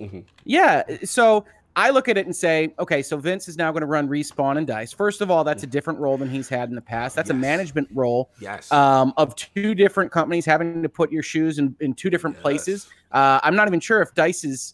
Yeah. 0.46 0.84
So 1.04 1.46
I 1.76 1.92
look 1.92 2.08
at 2.10 2.18
it 2.18 2.26
and 2.26 2.36
say, 2.36 2.74
okay, 2.80 3.04
so 3.04 3.18
Vince 3.18 3.48
is 3.48 3.56
now 3.56 3.72
going 3.72 3.82
to 3.82 3.88
run 3.88 4.08
respawn 4.10 4.58
and 4.58 4.66
dice. 4.66 4.92
First 4.92 5.22
of 5.22 5.30
all, 5.30 5.44
that's 5.44 5.62
a 5.62 5.68
different 5.68 6.00
role 6.00 6.18
than 6.18 6.28
he's 6.28 6.50
had 6.50 6.70
in 6.70 6.76
the 6.76 6.82
past. 6.82 7.16
That's 7.16 7.30
a 7.30 7.36
management 7.36 7.88
role 7.94 8.32
Yes. 8.40 8.72
um, 8.72 9.14
of 9.16 9.36
two 9.36 9.76
different 9.76 10.12
companies 10.12 10.44
having 10.44 10.82
to 10.82 10.90
put 10.90 11.12
your 11.12 11.22
shoes 11.22 11.60
in, 11.60 11.76
in 11.80 11.94
two 11.94 12.10
different 12.10 12.38
Yes. 12.38 12.42
places. 12.42 12.88
Uh, 13.12 13.40
I'm 13.44 13.56
not 13.56 13.68
even 13.68 13.80
sure 13.80 14.02
if 14.02 14.14
Dice 14.16 14.44
is 14.44 14.74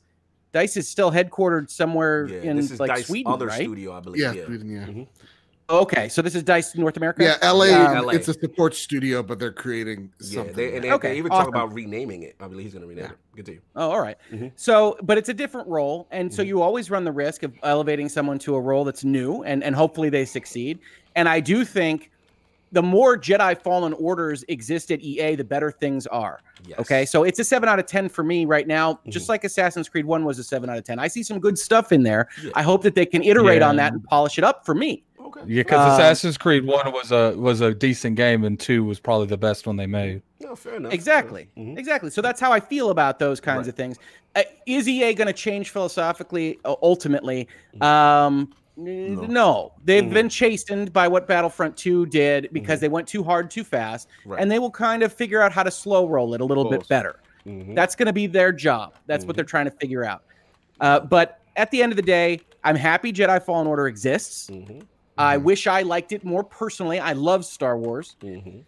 Dice 0.54 0.78
is 0.78 0.88
still 0.88 1.12
headquartered 1.12 1.70
somewhere 1.70 2.28
yeah, 2.28 2.42
in 2.50 2.56
this 2.58 2.72
is 2.72 2.80
like 2.80 2.90
Dice 2.90 3.08
Sweden, 3.08 3.32
other 3.34 3.48
right? 3.48 3.62
studio, 3.62 3.92
I 3.94 4.00
believe. 4.00 4.22
Yeah, 4.22 4.32
Yeah. 4.34 4.46
Sweden, 4.46 4.70
yeah. 4.70 4.86
Mhm. 4.86 5.08
Okay, 5.70 6.10
so 6.10 6.22
this 6.22 6.36
is 6.36 6.44
Dice 6.44 6.76
North 6.76 6.98
America. 6.98 7.24
Yeah, 7.24 7.38
LA, 7.42 7.68
Um, 7.74 8.06
LA. 8.06 8.12
It's 8.14 8.28
a 8.28 8.34
support 8.34 8.76
studio, 8.76 9.24
but 9.24 9.40
they're 9.40 9.52
creating 9.52 10.12
Yeah, 10.20 10.36
something. 10.36 10.56
they, 10.56 10.76
and 10.76 10.84
they, 10.84 10.92
Okay, 10.92 11.14
they 11.14 11.18
even 11.18 11.32
awesome. 11.32 11.46
talk 11.46 11.50
about 11.50 11.74
renaming 11.74 12.24
it. 12.24 12.36
I 12.40 12.48
believe 12.48 12.66
he's 12.66 12.74
going 12.74 12.82
to 12.84 12.88
rename 12.88 13.06
Yeah. 13.06 13.12
it. 13.12 13.18
Continue. 13.36 13.62
Oh, 13.76 13.90
all 13.92 14.02
right. 14.02 14.18
Mhm. 14.32 14.52
So, 14.58 14.98
but 15.02 15.18
it's 15.18 15.30
a 15.30 15.34
different 15.34 15.68
role, 15.70 16.08
and 16.12 16.32
so 16.32 16.44
Mhm. 16.44 16.48
you 16.48 16.62
always 16.62 16.92
run 16.92 17.06
the 17.06 17.12
risk 17.14 17.44
of 17.44 17.54
elevating 17.64 18.10
someone 18.10 18.38
to 18.40 18.56
a 18.56 18.60
role 18.62 18.84
that's 18.84 19.04
new, 19.04 19.42
and 19.44 19.64
and 19.64 19.74
hopefully 19.76 20.10
they 20.10 20.26
succeed. 20.26 20.80
And 21.16 21.28
I 21.30 21.40
do 21.40 21.64
think 21.66 22.12
the 22.74 22.82
more 22.84 23.18
Jedi 23.18 23.60
Fallen 23.62 23.94
Orders 23.94 24.44
exist 24.50 24.92
at 24.92 25.00
EA, 25.02 25.36
the 25.36 25.44
better 25.44 25.72
things 25.72 26.06
are. 26.08 26.42
Yes. 26.66 26.80
Okay, 26.80 27.06
so 27.06 27.24
it's 27.24 27.40
a 27.40 27.44
seven 27.44 27.70
out 27.70 27.80
of 27.80 27.86
ten 27.86 28.10
for 28.10 28.24
me 28.24 28.46
right 28.46 28.68
now, 28.68 29.00
just 29.08 29.30
like 29.30 29.44
Assassin's 29.44 29.88
Creed 29.88 30.06
One 30.06 30.26
was 30.26 30.40
a 30.40 30.44
seven 30.44 30.70
out 30.70 30.78
of 30.78 30.84
ten. 30.84 31.00
I 31.00 31.08
see 31.08 31.24
some 31.24 31.40
good 31.40 31.58
stuff 31.58 31.92
in 31.92 32.04
there. 32.04 32.28
Yeah. 32.44 32.52
I 32.56 32.64
hope 32.64 32.82
that 32.84 32.96
they 32.96 33.06
can 33.06 33.24
iterate 33.24 33.62
on 33.62 33.76
that 33.78 33.94
and 33.94 34.04
polish 34.04 34.38
it 34.38 34.44
up 34.44 34.66
for 34.66 34.74
me. 34.76 35.04
Okay. 35.20 35.42
Yeah, 35.48 35.64
because 35.64 35.80
Um, 35.86 35.92
Assassin's 35.94 36.38
Creed 36.38 36.66
One 36.66 36.92
was 36.92 37.12
a 37.12 37.34
was 37.38 37.62
a 37.62 37.74
decent 37.74 38.16
game, 38.18 38.44
and 38.44 38.60
two 38.60 38.84
was 38.84 39.00
probably 39.00 39.28
the 39.28 39.38
best 39.38 39.66
one 39.68 39.78
they 39.78 39.88
made. 39.88 40.22
No, 40.42 40.56
fair 40.56 40.76
enough. 40.76 40.92
Exactly. 40.94 41.48
Mhm. 41.58 41.78
Exactly. 41.78 42.10
So 42.10 42.22
that's 42.22 42.42
how 42.42 42.52
I 42.52 42.60
feel 42.60 42.90
about 42.90 43.20
those 43.20 43.40
kinds 43.40 43.60
Right. 43.60 43.68
of 43.70 43.76
things. 43.76 43.98
Uh, 44.36 44.42
is 44.66 44.88
EA 44.90 45.14
going 45.14 45.28
to 45.28 45.34
change 45.34 45.70
philosophically 45.70 46.60
uh, 46.66 46.76
ultimately? 46.82 47.48
Mm-hmm. 47.76 47.84
Um, 47.84 48.54
n- 48.78 49.28
no. 49.32 49.74
They've 49.84 50.04
Mhm. 50.04 50.14
been 50.14 50.30
chastened 50.30 50.92
by 50.94 51.08
what 51.08 51.28
Battlefront 51.28 51.78
2 51.78 52.06
did 52.08 52.50
because 52.52 52.80
they 52.80 52.90
went 52.90 53.08
too 53.08 53.24
hard 53.24 53.50
too 53.52 53.64
fast, 53.64 54.08
Mm-hmm. 54.22 54.32
Right. 54.32 54.42
and 54.42 54.52
they 54.52 54.60
will 54.60 54.72
kind 54.72 55.04
of 55.04 55.14
figure 55.14 55.42
out 55.42 55.52
how 55.52 55.64
to 55.64 55.72
slow 55.72 56.08
roll 56.08 56.34
it 56.34 56.42
a 56.42 56.46
little 56.46 56.70
bit 56.70 56.88
better. 56.88 57.20
Mhm. 57.46 57.76
That's 57.76 57.96
going 57.96 58.08
to 58.08 58.14
be 58.14 58.26
their 58.28 58.52
job. 58.52 58.94
That's 59.06 59.26
what 59.26 59.36
they're 59.36 59.46
trying 59.46 59.66
to 59.66 59.72
figure 59.72 60.04
out. 60.06 60.24
Uh, 60.80 61.00
but 61.02 61.40
at 61.56 61.70
the 61.72 61.84
end 61.84 61.92
of 61.92 61.98
the 61.98 62.02
day, 62.02 62.40
I'm 62.64 62.76
happy 62.76 63.12
Jedi 63.14 63.44
Fallen 63.44 63.68
Order 63.68 63.88
exists. 63.88 64.50
I 65.16 65.38
wish 65.38 65.68
I 65.68 65.84
liked 65.84 66.12
it 66.12 66.24
more 66.24 66.44
personally. 66.44 67.00
I 67.00 67.14
love 67.14 67.46
Star 67.46 67.78
Wars. 67.78 68.16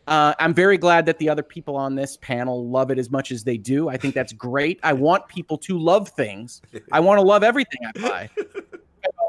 Uh, 0.07 0.33
I'm 0.39 0.53
very 0.53 0.77
glad 0.77 1.07
that 1.07 1.17
the 1.17 1.27
other 1.27 1.41
people 1.41 1.75
on 1.75 1.95
this 1.95 2.17
panel 2.17 2.69
love 2.69 2.91
it 2.91 2.99
as 2.99 3.09
much 3.09 3.31
as 3.31 3.43
they 3.43 3.57
do. 3.57 3.89
I 3.89 3.97
think 3.97 4.13
that's 4.13 4.31
great. 4.33 4.79
I 4.83 4.93
want 4.93 5.27
people 5.27 5.57
to 5.59 5.79
love 5.79 6.09
things. 6.09 6.61
I 6.91 6.99
want 6.99 7.17
to 7.17 7.23
love 7.25 7.41
everything 7.43 7.79
I 7.87 7.99
buy. 7.99 8.29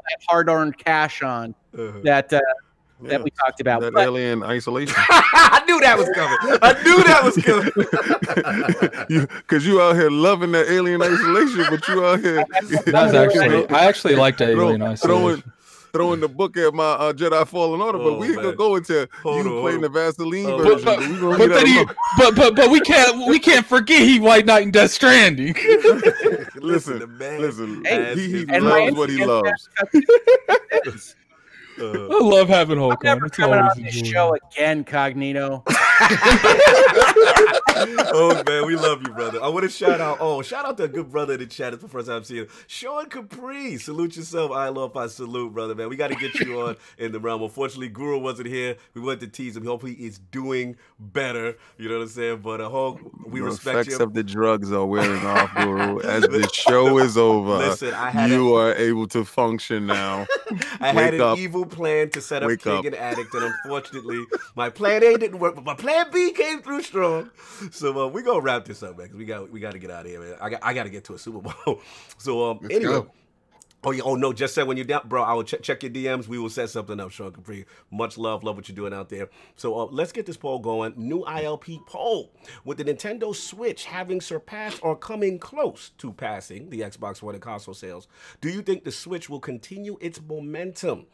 Spend 0.08 0.22
all 0.28 0.36
that 0.36 0.48
hard-earned 0.48 0.78
cash 0.78 1.22
on 1.22 1.54
Uh-huh. 1.76 2.00
that 2.04 2.32
uh, 2.32 2.40
Yeah, 3.02 3.08
that 3.10 3.22
we 3.24 3.30
talked 3.30 3.60
about. 3.60 3.80
that 3.82 3.92
But 3.92 4.04
alien 4.04 4.42
isolation. 4.42 4.94
I 5.08 5.62
knew 5.66 5.80
that 5.80 5.98
was 5.98 6.08
coming. 6.14 6.38
I 6.62 6.72
knew 6.82 7.02
that 7.04 7.22
was 7.24 7.36
coming. 7.36 9.26
because 9.36 9.66
you 9.66 9.80
out 9.82 9.96
here 9.96 10.10
loving 10.10 10.52
that 10.52 10.68
alien 10.70 11.02
isolation, 11.02 11.66
but 11.70 11.86
you 11.88 12.04
out 12.04 12.20
here 12.20 12.44
That's 12.86 13.14
actually 13.14 13.68
I 13.68 13.84
actually 13.84 14.16
liked 14.16 14.40
Alien 14.40 14.78
throw, 14.80 14.86
Isolation. 14.88 15.08
throwing 15.08 15.42
throwing 15.96 16.20
the 16.20 16.28
book 16.28 16.56
at 16.56 16.72
my 16.74 16.84
uh, 16.84 17.12
Jedi 17.12 17.46
Fallen 17.46 17.80
Order. 17.80 17.98
Oh, 17.98 18.10
but 18.10 18.18
we 18.18 18.26
ain't 18.28 18.36
gonna 18.36 18.54
go 18.54 18.76
into 18.76 19.08
Hold 19.22 19.44
you 19.44 19.56
on, 19.56 19.62
playing 19.62 19.80
the 19.80 19.88
Vaseline 19.88 20.46
Oh, 20.46 20.58
version. 20.58 20.84
but, 20.84 20.98
we 21.00 21.36
but 21.38 21.48
then 21.48 21.66
he, 21.66 21.84
but 22.18 22.34
but 22.36 22.54
but 22.56 22.70
we 22.70 22.80
can't 22.80 23.26
we 23.28 23.38
can't 23.38 23.66
forget 23.66 24.02
he 24.02 24.20
White 24.20 24.46
Knight 24.46 24.64
and 24.64 24.72
Death 24.72 24.90
Stranding. 24.92 25.54
Listen, 26.56 26.98
the 26.98 27.06
man 27.06 27.40
listen, 27.40 27.84
Hey, 27.84 28.14
he, 28.14 28.44
he 28.44 28.44
loves 28.46 28.96
what 28.96 29.08
he 29.10 29.18
Instagram 29.18 29.42
loves. 29.42 31.14
cuts- 31.76 31.96
Uh, 31.96 32.08
I 32.10 32.20
love 32.22 32.48
having 32.48 32.78
I'm 32.78 32.84
Hulk 32.84 32.92
on. 32.94 33.00
never 33.04 33.26
It's 33.26 33.36
coming 33.36 33.58
always 33.58 33.76
on 33.76 33.82
this 33.84 33.96
enjoyable. 33.98 34.36
show 34.40 34.48
again, 34.56 34.84
Cognito. 34.84 35.62
oh 38.12 38.42
man, 38.46 38.66
we 38.66 38.76
love 38.76 39.02
you, 39.06 39.12
brother. 39.12 39.42
I 39.42 39.48
want 39.48 39.64
to 39.64 39.68
shout 39.70 40.00
out. 40.00 40.18
Oh, 40.20 40.42
shout 40.42 40.64
out 40.64 40.76
to 40.78 40.84
a 40.84 40.88
good 40.88 41.10
brother 41.10 41.34
in 41.34 41.40
the 41.40 41.46
chat. 41.46 41.72
It's 41.74 41.82
the 41.82 41.88
first 41.88 42.08
time 42.08 42.16
I'm 42.18 42.24
seeing 42.24 42.42
him. 42.42 42.48
Sean 42.66 43.06
Capri, 43.08 43.76
salute 43.76 44.16
yourself. 44.16 44.50
I 44.52 44.68
love 44.68 44.96
I 44.96 45.06
salute, 45.08 45.52
brother. 45.52 45.74
Man, 45.74 45.88
we 45.88 45.96
got 45.96 46.08
to 46.08 46.14
get 46.16 46.34
you 46.40 46.60
on 46.60 46.76
in 46.98 47.12
the 47.12 47.20
realm. 47.20 47.42
Unfortunately, 47.42 47.88
Guru 47.88 48.18
wasn't 48.18 48.48
here. 48.48 48.76
We 48.94 49.00
went 49.00 49.20
to 49.20 49.26
tease 49.28 49.56
him. 49.56 49.64
Hopefully, 49.66 49.94
he's 49.94 50.18
doing 50.18 50.76
better. 50.98 51.56
You 51.78 51.88
know 51.88 51.96
what 51.96 52.02
I'm 52.04 52.08
saying? 52.08 52.38
But 52.38 52.60
uh, 52.60 52.70
Hulk, 52.70 53.00
we 53.26 53.40
the 53.40 53.46
respect 53.46 53.78
effects 53.80 53.98
you. 53.98 54.04
of 54.04 54.14
the 54.14 54.22
drugs 54.22 54.72
are 54.72 54.86
wearing 54.86 55.24
off, 55.26 55.54
Guru. 55.56 56.00
As 56.00 56.22
the 56.22 56.48
show 56.52 56.98
is 56.98 57.16
over, 57.18 57.56
Listen, 57.58 57.92
I 57.94 58.10
had 58.10 58.30
you 58.30 58.54
are 58.54 58.74
able 58.74 59.06
to 59.08 59.24
function 59.24 59.86
now. 59.86 60.26
I 60.80 60.92
had 60.92 61.14
an 61.14 61.20
up. 61.20 61.38
evil 61.38 61.65
plan 61.66 62.10
to 62.10 62.20
set 62.20 62.42
up 62.42 62.48
Wake 62.48 62.62
King 62.62 62.78
up. 62.78 62.84
and 62.86 62.94
Addict, 62.96 63.32
and 63.34 63.44
unfortunately, 63.44 64.24
my 64.54 64.70
plan 64.70 65.02
A 65.02 65.16
didn't 65.16 65.38
work, 65.38 65.54
but 65.54 65.64
my 65.64 65.74
plan 65.74 66.06
B 66.12 66.32
came 66.32 66.62
through 66.62 66.82
strong. 66.82 67.30
So 67.70 68.06
uh, 68.06 68.08
we 68.08 68.22
gonna 68.22 68.40
wrap 68.40 68.64
this 68.64 68.82
up, 68.82 68.96
man, 68.98 69.06
because 69.06 69.18
we 69.18 69.24
got 69.24 69.50
we 69.50 69.60
got 69.60 69.72
to 69.72 69.78
get 69.78 69.90
out 69.90 70.04
of 70.04 70.10
here, 70.10 70.20
man. 70.20 70.36
I 70.40 70.50
got 70.50 70.60
I 70.62 70.74
got 70.74 70.84
to 70.84 70.90
get 70.90 71.04
to 71.04 71.14
a 71.14 71.18
Super 71.18 71.40
Bowl. 71.40 71.80
so 72.18 72.50
um, 72.50 72.58
Let's 72.62 72.74
anyway. 72.74 72.92
go. 72.92 73.10
Oh, 73.84 73.92
yeah, 73.92 74.02
oh 74.04 74.16
no! 74.16 74.32
Just 74.32 74.52
said 74.54 74.66
when 74.66 74.76
you're 74.76 74.86
down, 74.86 75.02
bro. 75.06 75.22
I 75.22 75.32
will 75.34 75.44
check 75.44 75.62
check 75.62 75.80
your 75.84 75.92
DMs. 75.92 76.26
We 76.26 76.38
will 76.40 76.48
set 76.48 76.70
something 76.70 76.98
up, 76.98 77.12
Sean 77.12 77.30
Capri. 77.30 77.66
Much 77.92 78.18
love, 78.18 78.42
love 78.42 78.56
what 78.56 78.68
you're 78.68 78.74
doing 78.74 78.92
out 78.92 79.10
there. 79.10 79.28
So 79.54 79.78
uh, 79.78 79.84
let's 79.92 80.10
get 80.10 80.26
this 80.26 80.36
poll 80.36 80.58
going. 80.58 80.94
New 80.96 81.22
ILP 81.24 81.86
poll 81.86 82.32
with 82.64 82.78
the 82.78 82.84
Nintendo 82.84 83.32
Switch 83.32 83.84
having 83.84 84.20
surpassed 84.20 84.80
or 84.82 84.96
coming 84.96 85.38
close 85.38 85.90
to 85.98 86.12
passing 86.12 86.68
the 86.70 86.80
Xbox 86.80 87.22
One 87.22 87.36
in 87.36 87.40
console 87.40 87.74
sales. 87.74 88.08
Do 88.40 88.48
you 88.48 88.60
think 88.60 88.82
the 88.82 88.90
Switch 88.90 89.30
will 89.30 89.40
continue 89.40 89.98
its 90.00 90.20
momentum 90.20 91.06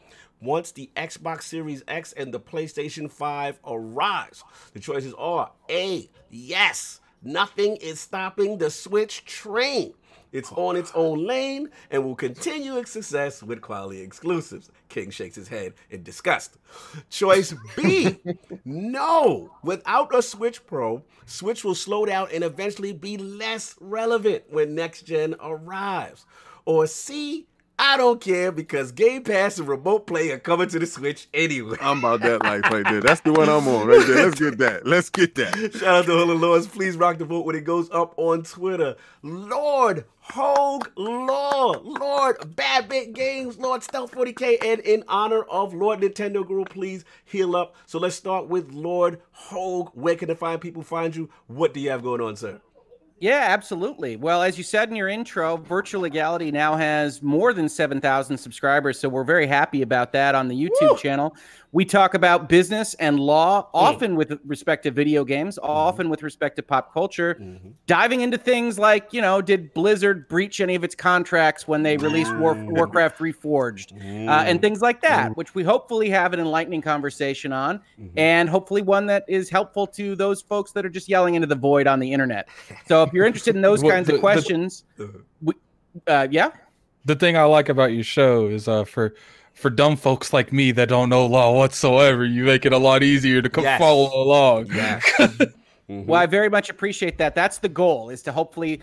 once 0.43 0.71
the 0.71 0.89
Xbox 0.95 1.43
Series 1.43 1.83
X 1.87 2.13
and 2.13 2.33
the 2.33 2.39
PlayStation 2.39 3.09
5 3.11 3.59
arrives? 3.65 4.43
The 4.73 4.79
choices 4.79 5.13
are 5.17 5.51
A. 5.69 6.09
Yes, 6.29 7.01
nothing 7.21 7.77
is 7.77 7.99
stopping 7.99 8.57
the 8.57 8.69
Switch 8.69 9.25
train. 9.25 9.93
It's 10.33 10.51
oh, 10.55 10.67
on 10.67 10.75
its 10.75 10.91
own 10.95 11.25
lane 11.25 11.69
and 11.91 12.03
will 12.03 12.15
continue 12.15 12.77
its 12.77 12.91
success 12.91 13.43
with 13.43 13.61
quality 13.61 14.01
exclusives. 14.01 14.71
King 14.89 15.11
shakes 15.11 15.35
his 15.35 15.47
head 15.47 15.75
in 15.91 16.01
disgust. 16.01 16.57
Choice 17.09 17.53
B 17.75 18.17
No. 18.65 19.51
Without 19.63 20.13
a 20.13 20.23
Switch 20.23 20.65
Pro, 20.65 21.03
Switch 21.27 21.63
will 21.63 21.75
slow 21.75 22.05
down 22.05 22.29
and 22.33 22.43
eventually 22.43 22.93
be 22.93 23.15
less 23.17 23.75
relevant 23.79 24.43
when 24.49 24.73
next 24.73 25.03
gen 25.03 25.35
arrives. 25.39 26.25
Or 26.65 26.87
C 26.87 27.45
I 27.79 27.97
don't 27.97 28.21
care 28.21 28.51
because 28.51 28.91
Game 28.91 29.23
Pass 29.23 29.57
and 29.57 29.67
Remote 29.67 30.05
Play 30.07 30.31
are 30.31 30.39
coming 30.39 30.69
to 30.69 30.79
the 30.79 30.85
Switch 30.85 31.27
anyway. 31.33 31.77
I'm 31.81 31.99
about 31.99 32.21
that 32.21 32.43
life 32.43 32.63
right 32.71 32.83
there. 32.83 33.01
That's 33.01 33.21
the 33.21 33.33
one 33.33 33.49
I'm 33.49 33.67
on 33.67 33.87
right 33.87 34.05
there. 34.05 34.25
Let's 34.25 34.39
get 34.39 34.57
that. 34.59 34.85
Let's 34.85 35.09
get 35.09 35.35
that. 35.35 35.73
Shout 35.73 35.83
out 35.83 36.05
to 36.05 36.11
Hula 36.11 36.33
Lords. 36.33 36.67
Please 36.67 36.95
rock 36.95 37.17
the 37.17 37.25
vote 37.25 37.45
when 37.45 37.55
it 37.55 37.63
goes 37.63 37.89
up 37.91 38.13
on 38.17 38.43
Twitter. 38.43 38.95
Lord 39.23 40.05
Hoeg 40.31 40.87
Law, 40.95 41.73
Lord 41.83 42.55
Bad 42.55 42.87
Bit 42.89 43.13
Games, 43.13 43.57
Lord 43.57 43.83
Stealth 43.83 44.11
40K, 44.11 44.63
and 44.63 44.79
in 44.81 45.03
honor 45.07 45.43
of 45.43 45.73
Lord 45.73 45.99
Nintendo 45.99 46.45
Guru, 46.47 46.65
please 46.65 47.03
heal 47.25 47.55
up. 47.55 47.75
So 47.85 47.99
let's 47.99 48.15
start 48.15 48.47
with 48.47 48.71
Lord 48.71 49.19
Hoeg. 49.49 49.91
Where 49.93 50.15
can 50.15 50.29
the 50.29 50.35
fine 50.35 50.59
people 50.59 50.83
find 50.83 51.15
you? 51.15 51.29
What 51.47 51.73
do 51.73 51.79
you 51.79 51.89
have 51.89 52.03
going 52.03 52.21
on, 52.21 52.35
sir? 52.35 52.61
Yeah, 53.23 53.45
absolutely. 53.47 54.17
Well, 54.17 54.41
as 54.41 54.57
you 54.57 54.65
said 54.65 54.89
in 54.89 54.97
your 54.97 55.07
intro, 55.07 55.55
Virtual 55.55 56.01
Legality 56.01 56.51
now 56.51 56.75
has 56.75 57.21
more 57.23 57.53
than 57.53 57.69
7,000 57.69 58.37
subscribers. 58.37 58.99
So 58.99 59.07
we're 59.07 59.23
very 59.23 59.47
happy 59.47 59.81
about 59.81 60.11
that 60.11 60.35
on 60.35 60.49
the 60.49 60.61
YouTube 60.61 60.97
channel. 60.97 61.33
We 61.73 61.85
talk 61.85 62.13
about 62.13 62.49
business 62.49 62.93
and 62.93 63.19
law, 63.19 63.63
hmm. 63.63 63.69
often 63.73 64.15
with 64.15 64.39
respect 64.45 64.83
to 64.83 64.91
video 64.91 65.25
games, 65.25 65.57
hmm. 65.61 65.67
often 65.67 66.07
with 66.07 66.21
respect 66.21 66.55
to 66.57 66.63
pop 66.63 66.93
culture, 66.93 67.33
hmm. 67.33 67.71
diving 67.87 68.21
into 68.21 68.37
things 68.37 68.77
like, 68.77 69.11
you 69.11 69.21
know, 69.21 69.41
did 69.41 69.73
Blizzard 69.73 70.29
breach 70.29 70.61
any 70.61 70.75
of 70.75 70.83
its 70.83 70.93
contracts 70.93 71.67
when 71.67 71.81
they 71.81 71.97
released 71.97 72.33
War- 72.37 72.53
Warcraft 72.53 73.17
Reforged 73.17 73.93
uh, 74.27 74.43
and 74.45 74.61
things 74.61 74.81
like 74.81 75.01
that, 75.01 75.35
which 75.35 75.55
we 75.55 75.63
hopefully 75.63 76.09
have 76.11 76.31
an 76.31 76.39
enlightening 76.39 76.81
conversation 76.81 77.51
on 77.51 77.81
and 78.15 78.47
hopefully 78.47 78.83
one 78.83 79.07
that 79.07 79.25
is 79.27 79.49
helpful 79.49 79.87
to 79.87 80.15
those 80.15 80.43
folks 80.43 80.71
that 80.73 80.85
are 80.85 80.89
just 80.89 81.09
yelling 81.09 81.33
into 81.33 81.47
the 81.47 81.55
void 81.55 81.87
on 81.87 81.99
the 81.99 82.13
internet. 82.13 82.47
So 82.87 83.01
if 83.01 83.11
you're 83.13 83.25
interested 83.25 83.55
in 83.55 83.61
those 83.63 83.81
Well, 83.81 83.91
kinds 83.93 84.07
the- 84.07 84.13
of 84.13 84.17
the- 84.17 84.21
questions, 84.21 84.83
uh-huh. 84.99 85.07
we, 85.41 85.53
uh, 86.05 86.27
yeah. 86.29 86.51
the 87.05 87.15
thing 87.15 87.35
I 87.35 87.45
like 87.45 87.67
about 87.67 87.93
your 87.93 88.03
show 88.03 88.45
is 88.45 88.67
uh 88.67 88.83
for 88.85 89.15
for 89.53 89.69
dumb 89.69 89.95
folks 89.95 90.33
like 90.33 90.51
me 90.51 90.71
that 90.71 90.89
don't 90.89 91.09
know 91.09 91.25
law 91.25 91.53
whatsoever, 91.53 92.25
you 92.25 92.43
make 92.43 92.65
it 92.65 92.73
a 92.73 92.77
lot 92.77 93.03
easier 93.03 93.41
to 93.41 93.49
come 93.49 93.63
Yes. 93.63 93.79
follow 93.79 94.11
along. 94.23 94.67
Yes. 94.67 95.03
Mm-hmm. 95.89 96.07
Well, 96.09 96.21
I 96.21 96.25
very 96.27 96.47
much 96.49 96.69
appreciate 96.69 97.17
that. 97.17 97.35
That's 97.35 97.57
the 97.57 97.67
goal 97.67 98.09
is 98.09 98.21
to 98.21 98.31
hopefully 98.31 98.79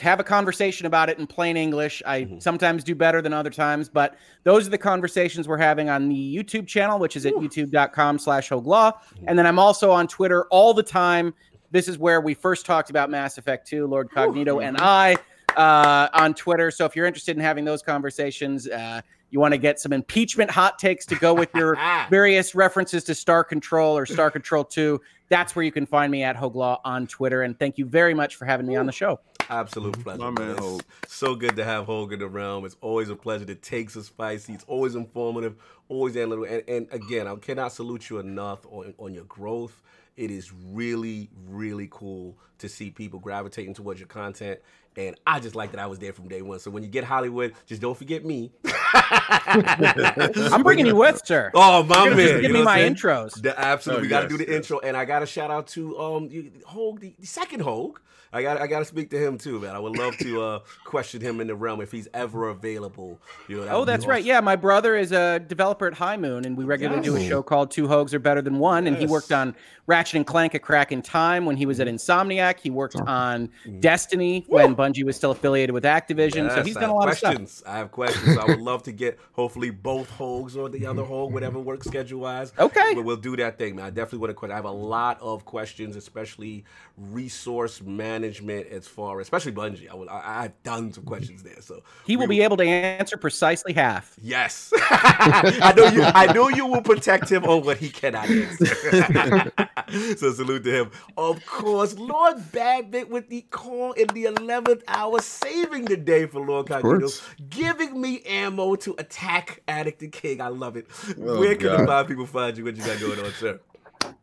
have 0.00 0.18
a 0.18 0.24
conversation 0.24 0.86
about 0.86 1.08
it 1.08 1.16
in 1.20 1.26
plain 1.28 1.56
English. 1.56 2.02
I 2.04 2.22
Mm-hmm. 2.22 2.40
sometimes 2.40 2.82
do 2.82 2.96
better 2.96 3.22
than 3.22 3.32
other 3.32 3.48
times, 3.48 3.88
but 3.88 4.16
those 4.42 4.66
are 4.66 4.70
the 4.70 4.76
conversations 4.76 5.46
we're 5.46 5.56
having 5.56 5.88
on 5.88 6.08
the 6.08 6.36
YouTube 6.36 6.66
channel, 6.66 6.98
which 6.98 7.14
is 7.16 7.26
at 7.26 7.34
youtube.com 7.34 8.18
slash 8.18 8.48
hoeglaw. 8.48 8.92
Mm-hmm. 8.92 9.24
And 9.28 9.38
then 9.38 9.46
I'm 9.46 9.60
also 9.60 9.92
on 9.92 10.08
Twitter 10.08 10.46
all 10.46 10.74
the 10.74 10.82
time. 10.82 11.32
This 11.70 11.86
is 11.86 11.96
where 11.96 12.20
we 12.20 12.34
first 12.34 12.66
talked 12.66 12.90
about 12.90 13.08
Mass 13.08 13.38
Effect 13.38 13.68
2, 13.68 13.86
Lord 13.86 14.10
Cognito 14.10 14.62
and 14.64 14.76
I 14.78 15.16
uh, 15.56 16.08
on 16.12 16.34
Twitter. 16.34 16.72
So 16.72 16.84
if 16.86 16.96
you're 16.96 17.06
interested 17.06 17.36
in 17.36 17.42
having 17.42 17.64
those 17.64 17.82
conversations, 17.82 18.66
uh, 18.68 19.00
you 19.32 19.40
want 19.40 19.52
to 19.52 19.58
get 19.58 19.80
some 19.80 19.92
impeachment 19.92 20.50
hot 20.50 20.78
takes 20.78 21.06
to 21.06 21.14
go 21.16 21.32
with 21.32 21.48
your 21.54 21.74
ah. 21.78 22.06
various 22.10 22.54
references 22.54 23.02
to 23.04 23.14
Star 23.14 23.42
Control 23.42 23.96
or 23.96 24.04
Star 24.04 24.30
Control 24.30 24.62
2, 24.62 25.00
that's 25.30 25.56
where 25.56 25.64
you 25.64 25.72
can 25.72 25.86
find 25.86 26.12
me 26.12 26.22
at 26.22 26.36
HoegLaw 26.36 26.80
on 26.84 27.06
Twitter. 27.06 27.42
And 27.42 27.58
thank 27.58 27.78
you 27.78 27.86
very 27.86 28.12
much 28.12 28.36
for 28.36 28.44
having 28.44 28.66
me 28.66 28.76
on 28.76 28.84
the 28.84 28.92
show. 28.92 29.20
Absolute 29.48 29.98
pleasure. 30.04 30.18
My 30.18 30.30
man, 30.30 30.56
Hoeg. 30.56 30.82
So 31.06 31.34
good 31.34 31.56
to 31.56 31.64
have 31.64 31.86
Hoeg 31.86 32.12
in 32.12 32.18
the 32.18 32.28
realm. 32.28 32.66
It's 32.66 32.76
always 32.82 33.08
a 33.08 33.16
pleasure. 33.16 33.46
The 33.46 33.54
takes 33.54 33.96
are 33.96 34.02
spicy. 34.02 34.52
It's 34.52 34.64
always 34.64 34.94
informative, 34.94 35.56
always 35.88 36.16
analytical. 36.16 36.54
And, 36.54 36.68
and 36.68 36.88
again, 36.92 37.26
I 37.26 37.34
cannot 37.36 37.72
salute 37.72 38.10
you 38.10 38.18
enough 38.18 38.66
on, 38.66 38.92
on 38.98 39.14
your 39.14 39.24
growth. 39.24 39.82
It 40.16 40.30
is 40.30 40.52
really, 40.52 41.30
really 41.48 41.88
cool 41.90 42.36
to 42.58 42.68
see 42.68 42.90
people 42.90 43.18
gravitating 43.18 43.74
towards 43.74 43.98
your 43.98 44.08
content. 44.08 44.60
And 44.96 45.16
I 45.26 45.40
just 45.40 45.54
like 45.54 45.70
that 45.72 45.80
I 45.80 45.86
was 45.86 45.98
there 45.98 46.12
from 46.12 46.28
day 46.28 46.42
one. 46.42 46.58
So 46.58 46.70
when 46.70 46.82
you 46.82 46.88
get 46.88 47.04
Hollywood, 47.04 47.54
just 47.66 47.80
don't 47.80 47.96
forget 47.96 48.24
me. 48.24 48.52
I'm 48.64 50.62
bringing 50.62 50.86
you 50.86 50.96
with, 50.96 51.22
sir. 51.24 51.50
Oh, 51.54 51.82
my 51.82 52.04
You're 52.04 52.14
gonna 52.14 52.16
man. 52.16 52.26
just 52.26 52.34
you 52.36 52.42
give 52.42 52.50
know 52.52 52.58
me 52.60 52.64
my 52.64 52.76
saying? 52.78 52.94
intros. 52.94 53.40
The, 53.42 53.58
absolutely, 53.58 54.00
Oh, 54.00 54.02
we 54.02 54.08
got 54.08 54.16
to 54.20 54.22
yes, 54.24 54.30
do 54.32 54.36
the 54.38 54.46
yes. 54.50 54.56
intro, 54.56 54.78
and 54.80 54.96
I 54.96 55.04
got 55.04 55.20
to 55.20 55.26
shout 55.26 55.50
out 55.50 55.66
to 55.68 55.98
um 55.98 56.28
you- 56.30 56.50
Hoeg, 56.68 57.00
the, 57.00 57.14
the 57.18 57.26
second 57.26 57.60
Hoeg. 57.62 57.94
I 58.34 58.42
got 58.42 58.60
I 58.60 58.66
got 58.66 58.78
to 58.78 58.84
speak 58.86 59.10
to 59.10 59.18
him 59.18 59.36
too, 59.36 59.60
man. 59.60 59.74
I 59.74 59.78
would 59.78 59.98
love 59.98 60.16
to 60.18 60.42
uh 60.42 60.58
question 60.84 61.20
him 61.20 61.40
in 61.40 61.48
the 61.48 61.54
realm 61.54 61.82
if 61.82 61.92
he's 61.92 62.08
ever 62.14 62.48
available. 62.48 63.20
You 63.46 63.58
know, 63.58 63.64
that 63.64 63.74
Oh, 63.74 63.84
that's 63.84 64.06
right. 64.06 64.20
awesome. 64.20 64.26
Yeah, 64.26 64.40
my 64.40 64.56
brother 64.56 64.96
is 64.96 65.12
a 65.12 65.38
developer 65.38 65.86
at 65.86 65.92
High 65.92 66.16
Moon, 66.16 66.46
and 66.46 66.56
we 66.56 66.64
regularly 66.64 67.02
do 67.02 67.16
a 67.16 67.28
show 67.28 67.42
called 67.42 67.70
Two 67.70 67.88
Hogs 67.88 68.14
Are 68.14 68.18
Better 68.18 68.40
Than 68.40 68.58
One. 68.58 68.86
And 68.86 68.96
he 68.96 69.06
worked 69.06 69.32
on 69.32 69.54
Ratchet 69.86 70.16
and 70.16 70.26
Clank: 70.26 70.54
A 70.54 70.58
Crack 70.58 70.92
in 70.92 71.02
Time 71.02 71.44
when 71.44 71.56
he 71.56 71.66
was 71.66 71.78
at 71.78 71.88
mm-hmm. 71.88 71.96
Insomniac. 71.96 72.58
He 72.58 72.70
worked 72.70 72.96
mm-hmm. 72.96 73.08
on 73.08 73.48
mm-hmm. 73.66 73.80
Destiny 73.80 74.46
when 74.48 74.74
Bungie 74.74 75.04
was 75.04 75.16
still 75.16 75.32
affiliated 75.32 75.74
with 75.74 75.84
Activision. 75.84 76.48
so 76.54 76.62
he's 76.62 76.74
done 76.74 76.88
a 76.88 76.94
lot 76.94 77.08
of 77.08 77.18
stuff. 77.18 77.34
questions. 77.34 77.62
I 77.66 77.76
have 77.76 77.90
questions. 77.90 78.38
I 78.38 78.46
would 78.46 78.60
love 78.62 78.82
to 78.84 78.92
get 78.92 79.18
hopefully 79.32 79.70
both 79.70 80.08
hogs 80.08 80.56
or 80.56 80.70
the 80.70 80.86
other 80.86 81.04
hog, 81.04 81.34
whatever 81.34 81.58
works 81.58 81.86
schedule 81.86 82.20
wise. 82.20 82.54
Okay. 82.58 82.94
But 82.94 83.04
we'll 83.04 83.16
do 83.16 83.36
that 83.36 83.58
thing, 83.58 83.76
man. 83.76 83.84
I 83.84 83.90
definitely 83.90 84.20
want 84.20 84.30
to 84.30 84.34
question. 84.34 84.52
I 84.52 84.56
have 84.56 84.64
a 84.64 84.70
lot 84.70 85.20
of 85.20 85.44
questions, 85.44 85.96
especially 85.96 86.64
resource 86.96 87.82
management 87.82 88.21
as 88.24 88.86
far, 88.86 89.20
especially 89.20 89.52
Bungie. 89.52 89.88
I, 89.90 89.94
will, 89.94 90.08
I, 90.10 90.22
I 90.24 90.42
have 90.42 90.52
tons 90.64 90.96
of 90.96 91.04
questions 91.04 91.42
there. 91.42 91.60
So 91.60 91.82
He 92.06 92.16
will 92.16 92.26
we- 92.26 92.36
be 92.36 92.42
able 92.42 92.56
to 92.58 92.64
answer 92.64 93.16
precisely 93.16 93.72
half. 93.72 94.14
Yes, 94.22 94.72
I 94.80 95.72
know 95.76 95.86
you. 95.86 96.02
I 96.02 96.32
know 96.32 96.48
you 96.48 96.66
will 96.66 96.82
protect 96.82 97.30
him 97.30 97.44
on 97.44 97.64
what 97.64 97.78
he 97.78 97.88
cannot 97.90 98.28
answer. 98.28 98.66
so 100.16 100.32
salute 100.32 100.64
to 100.64 100.70
him. 100.82 100.90
Of 101.16 101.44
course, 101.46 101.94
Lord 101.98 102.36
Badbit 102.52 103.08
with 103.08 103.28
the 103.28 103.42
call 103.50 103.92
in 103.92 104.06
the 104.08 104.24
eleventh 104.24 104.82
hour, 104.88 105.20
saving 105.20 105.84
the 105.86 105.96
day 105.96 106.26
for 106.26 106.44
Lord 106.44 106.66
Cognito, 106.66 107.20
giving 107.50 108.00
me 108.00 108.22
ammo 108.22 108.74
to 108.76 108.94
attack 108.98 109.62
Addict 109.68 110.02
and 110.02 110.12
King. 110.12 110.40
I 110.40 110.48
love 110.48 110.76
it. 110.76 110.86
Oh, 111.20 111.40
Where 111.40 111.54
can 111.54 111.70
the 111.72 111.76
God. 111.78 111.86
five 111.86 112.08
people 112.08 112.26
find 112.26 112.56
you? 112.56 112.64
What 112.64 112.76
you 112.76 112.84
got 112.84 113.00
going 113.00 113.18
on, 113.20 113.32
sir? 113.32 113.60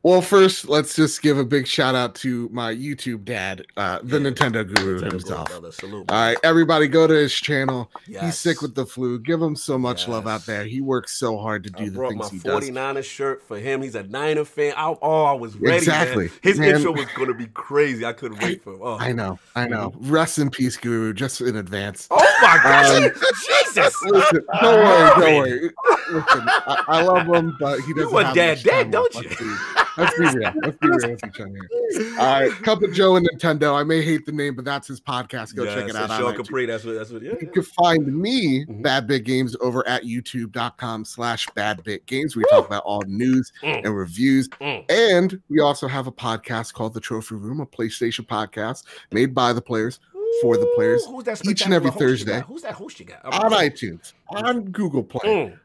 Well, 0.02 0.22
first, 0.22 0.70
let's 0.70 0.96
just 0.96 1.22
give 1.22 1.38
a 1.38 1.44
big 1.44 1.68
shout 1.68 1.94
out 1.94 2.16
to 2.16 2.48
my 2.54 2.74
YouTube 2.74 3.26
dad, 3.26 3.66
uh, 3.76 4.00
the 4.02 4.18
Nintendo 4.18 4.66
Guru 4.66 5.02
Nintendo 5.02 5.12
himself. 5.12 5.74
salute. 5.74 6.06
All 6.10 6.22
right, 6.22 6.38
everybody, 6.42 6.88
go 6.88 7.06
to 7.06 7.14
his 7.14 7.34
channel. 7.34 7.92
He's 8.06 8.38
sick 8.38 8.62
with 8.62 8.76
the 8.76 8.86
flu. 8.86 9.20
Give 9.20 9.42
him 9.42 9.58
so 9.58 9.78
much 9.78 10.08
love 10.08 10.26
out 10.26 10.46
there. 10.46 10.64
He 10.64 10.80
works 10.80 11.20
so 11.20 11.38
hard 11.38 11.66
to 11.66 11.72
I 11.76 11.84
do 11.84 11.90
the 11.90 11.98
brought 11.98 12.16
my 12.16 12.28
things 12.30 12.44
he 12.44 12.50
does. 12.50 12.70
49er 12.70 13.04
shirt 13.04 13.44
for 13.44 13.60
him. 13.60 13.82
He's 13.82 13.96
a 13.96 14.04
Niner 14.04 14.46
fan. 14.46 14.74
I, 14.78 14.96
oh, 15.02 15.24
I 15.26 15.34
was 15.34 15.58
ready. 15.58 15.78
Exactly. 15.78 16.28
Man. 16.28 16.34
His 16.44 16.60
Man. 16.60 16.76
intro 16.76 16.94
was 16.94 17.06
going 17.18 17.28
to 17.28 17.34
be 17.34 17.48
crazy. 17.48 18.06
I 18.06 18.14
couldn't 18.14 18.42
wait 18.42 18.64
for 18.64 18.76
him. 18.76 18.80
Oh, 18.82 18.98
I 18.98 19.12
know, 19.12 19.38
I 19.56 19.68
know. 19.68 19.94
Rest 19.98 20.40
in 20.40 20.50
peace, 20.50 20.78
Guru. 20.78 21.14
Just 21.14 21.42
in 21.42 21.58
advance. 21.58 22.08
Oh 22.10 22.38
my 22.42 22.58
gosh! 22.64 23.02
Um, 23.04 23.12
Jesus! 23.46 24.02
Listen, 24.04 24.46
don't 24.62 24.84
worry, 24.84 25.10
don't 25.22 25.36
worry. 25.36 25.72
Listen, 26.10 26.42
I, 26.48 26.84
I 26.88 27.02
love 27.02 27.28
him, 27.28 27.58
but 27.60 27.82
he 27.82 27.94
doesn't. 27.94 28.14
want 28.14 28.28
have 28.28 28.36
dad 28.36 28.64
time 28.64 28.92
don't 28.92 29.14
you? 29.16 29.58
Let's 29.98 30.18
be 30.18 30.26
real. 30.40 30.54
Let's 30.64 30.78
be 30.78 30.88
real 30.88 31.10
with 31.12 31.26
each 31.26 31.40
other. 31.42 31.50
here. 31.50 32.14
All 32.20 32.40
right, 32.40 32.52
Cup 32.64 32.82
of 32.84 32.94
Joe 32.94 33.16
and 33.18 33.28
Nintendo. 33.30 33.74
I 33.78 33.84
may 33.84 34.02
hate 34.02 34.26
the 34.26 34.32
name, 34.32 34.56
but 34.56 34.64
that's 34.64 34.88
his 34.88 35.02
podcast. 35.02 35.56
Go 35.56 35.66
check 35.66 35.90
it 35.90 35.96
out. 35.96 36.10
Sean. 36.10 36.36
Capri. 36.36 36.66
That's 36.66 36.84
what. 36.86 36.94
That's 36.96 37.12
what. 37.12 37.22
Yeah. 37.22 37.34
You 37.42 37.48
can 37.48 37.64
find 37.64 38.08
me, 38.08 38.66
Mhm. 38.66 38.82
Bad 38.84 39.08
Bit 39.08 39.26
Games, 39.26 39.56
over 39.62 39.86
at 39.88 40.04
youtube.com 40.04 41.04
slash 41.06 41.48
bad 41.56 41.84
bit 41.84 42.06
games. 42.06 42.36
We 42.36 42.44
talk 42.50 42.66
about 42.66 42.84
all 42.84 43.02
news 43.08 43.52
Mm. 43.64 43.86
and 43.86 43.96
reviews. 43.98 44.48
Mm. 44.62 44.86
And 44.90 45.42
we 45.50 45.60
also 45.60 45.88
have 45.88 46.08
a 46.08 46.12
podcast 46.12 46.74
called 46.74 46.94
The 46.94 47.00
Trophy 47.02 47.36
Room, 47.36 47.60
a 47.60 47.66
PlayStation 47.66 48.26
podcast 48.26 48.84
made 49.12 49.34
by 49.36 49.52
the 49.54 49.62
players 49.62 50.00
for 50.42 50.56
the 50.58 50.72
players 50.76 51.06
Ooh, 51.08 51.16
Who's 51.16 51.24
that 51.26 51.46
each 51.46 51.64
and 51.64 51.74
every 51.74 51.90
spectacular 51.90 52.12
host 52.12 52.20
you 52.22 52.26
got? 52.26 52.34
Thursday. 52.36 52.54
Who's 52.54 52.62
that 52.62 52.74
host 52.74 53.00
you 53.00 53.06
got? 53.06 53.26
on 53.26 53.52
iTunes, 53.52 54.14
on 54.30 54.66
Google 54.72 55.04
Play, 55.04 55.58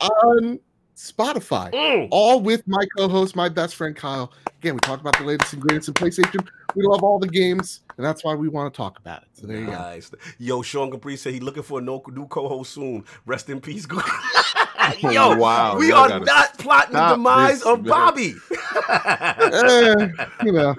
Mm, 0.00 0.06
on 0.22 0.60
Spotify. 1.00 1.72
mm. 1.72 2.08
All 2.10 2.42
with 2.42 2.62
my 2.68 2.84
co-host, 2.96 3.34
my 3.34 3.48
best 3.48 3.74
friend 3.74 3.96
Kyle. 3.96 4.30
Again, 4.58 4.74
we 4.74 4.80
talk 4.80 5.00
about 5.00 5.16
the 5.16 5.24
latest 5.24 5.54
and 5.54 5.62
greatest 5.62 5.88
in 5.88 5.94
PlayStation. 5.94 6.46
We 6.74 6.84
love 6.84 7.02
all 7.02 7.18
the 7.18 7.26
games, 7.26 7.80
and 7.96 8.04
that's 8.04 8.22
why 8.22 8.34
we 8.34 8.48
want 8.48 8.72
to 8.72 8.76
talk 8.76 8.98
about 8.98 9.22
it. 9.22 9.28
So 9.32 9.46
there 9.46 9.56
you 9.56 9.66
go. 9.66 10.00
Yo, 10.38 10.60
Sean 10.60 10.90
Capri 10.90 11.16
said 11.16 11.32
he 11.32 11.40
looking 11.40 11.62
for 11.62 11.78
a 11.78 11.82
no, 11.82 12.02
new 12.12 12.26
co-host 12.26 12.74
soon. 12.74 13.06
Rest 13.24 13.48
in 13.48 13.62
peace. 13.62 13.86
Yo, 15.00 15.36
wow, 15.36 15.78
we 15.78 15.90
are 15.90 16.20
not 16.20 16.58
plotting 16.58 16.92
the 16.92 17.08
demise 17.08 17.62
of 17.62 17.82
man. 17.82 17.88
Bobby. 17.88 18.34
Eh, 18.90 20.08
you 20.44 20.52
know, 20.52 20.74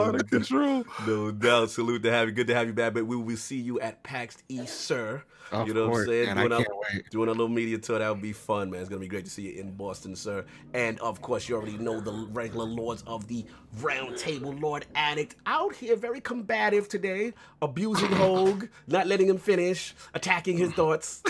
out 0.00 0.14
of 0.14 0.30
control. 0.30 0.84
No 1.06 1.30
doubt. 1.30 1.70
Salute 1.70 2.02
to 2.04 2.10
have 2.10 2.28
you. 2.28 2.34
Good 2.34 2.46
to 2.46 2.54
have 2.54 2.66
you 2.66 2.72
back. 2.72 2.94
But 2.94 3.06
we 3.06 3.16
will 3.16 3.36
see 3.36 3.58
you 3.58 3.80
at 3.80 4.02
PAX 4.02 4.42
East, 4.48 4.80
sir. 4.80 5.22
Of 5.52 5.66
You 5.66 5.74
know 5.74 5.88
what 5.88 6.00
I'm 6.00 6.06
saying? 6.06 6.28
and 6.28 6.38
I 6.38 6.42
Doing 6.44 6.56
can't 6.58 6.68
up- 6.70 6.78
wait. 6.94 7.10
Doing 7.10 7.28
a 7.28 7.32
little 7.32 7.48
media 7.48 7.78
tour. 7.78 7.98
That 7.98 8.08
would 8.10 8.22
be 8.22 8.32
fun, 8.32 8.70
man. 8.70 8.80
It's 8.80 8.88
going 8.88 9.00
to 9.00 9.04
be 9.04 9.08
great 9.08 9.24
to 9.24 9.30
see 9.30 9.42
you 9.50 9.60
in 9.60 9.72
Boston, 9.72 10.14
sir. 10.14 10.44
And 10.74 10.98
of 11.00 11.20
course, 11.22 11.48
you 11.48 11.56
already 11.56 11.76
know 11.78 12.00
the 12.00 12.12
regular 12.32 12.64
lords 12.66 13.02
of 13.06 13.26
the 13.26 13.44
round 13.80 14.16
table, 14.16 14.52
Lord 14.52 14.86
Addict, 14.94 15.34
out 15.46 15.74
here 15.74 15.96
very 15.96 16.20
combative 16.20 16.88
today, 16.88 17.32
abusing 17.62 18.08
Hoeg, 18.10 18.68
not 18.86 19.06
letting 19.08 19.28
him 19.28 19.38
finish, 19.38 19.94
attacking 20.14 20.56
his 20.56 20.70
thoughts. 20.72 21.22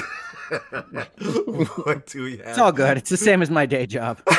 what 0.70 2.06
do 2.06 2.26
you 2.26 2.38
have? 2.38 2.46
It's 2.48 2.58
all 2.58 2.72
good. 2.72 2.98
It's 2.98 3.10
the 3.10 3.16
same 3.16 3.40
as 3.42 3.50
my 3.50 3.64
day 3.66 3.86
job. 3.86 4.20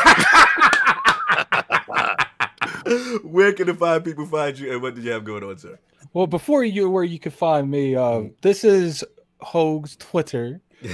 Where 3.23 3.53
can 3.53 3.67
the 3.67 3.73
five 3.73 4.03
people 4.03 4.25
find 4.25 4.57
you, 4.57 4.71
and 4.73 4.81
what 4.81 4.95
did 4.95 5.03
you 5.03 5.11
have 5.11 5.23
going 5.23 5.43
on, 5.43 5.57
sir? 5.57 5.79
Well, 6.13 6.27
before 6.27 6.63
you 6.63 6.89
where 6.89 7.03
you 7.03 7.19
can 7.19 7.31
find 7.31 7.69
me, 7.69 7.95
uh, 7.95 8.23
this 8.41 8.63
is 8.63 9.03
Hoeg's 9.43 9.95
Twitter. 9.97 10.61
Uh, 10.83 10.87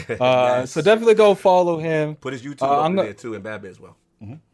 Yes. 0.60 0.72
So 0.74 0.82
definitely 0.82 1.14
go 1.14 1.34
follow 1.34 1.78
him. 1.80 2.16
put 2.16 2.34
his 2.34 2.42
YouTube 2.42 2.62
uh, 2.64 2.66
up 2.80 2.84
I'm 2.86 2.92
in 2.92 2.96
go- 2.98 3.04
there 3.04 3.14
too, 3.14 3.36
and 3.36 3.44
Bad 3.44 3.62
Bit 3.62 3.72
as 3.72 3.80
well. 3.80 3.96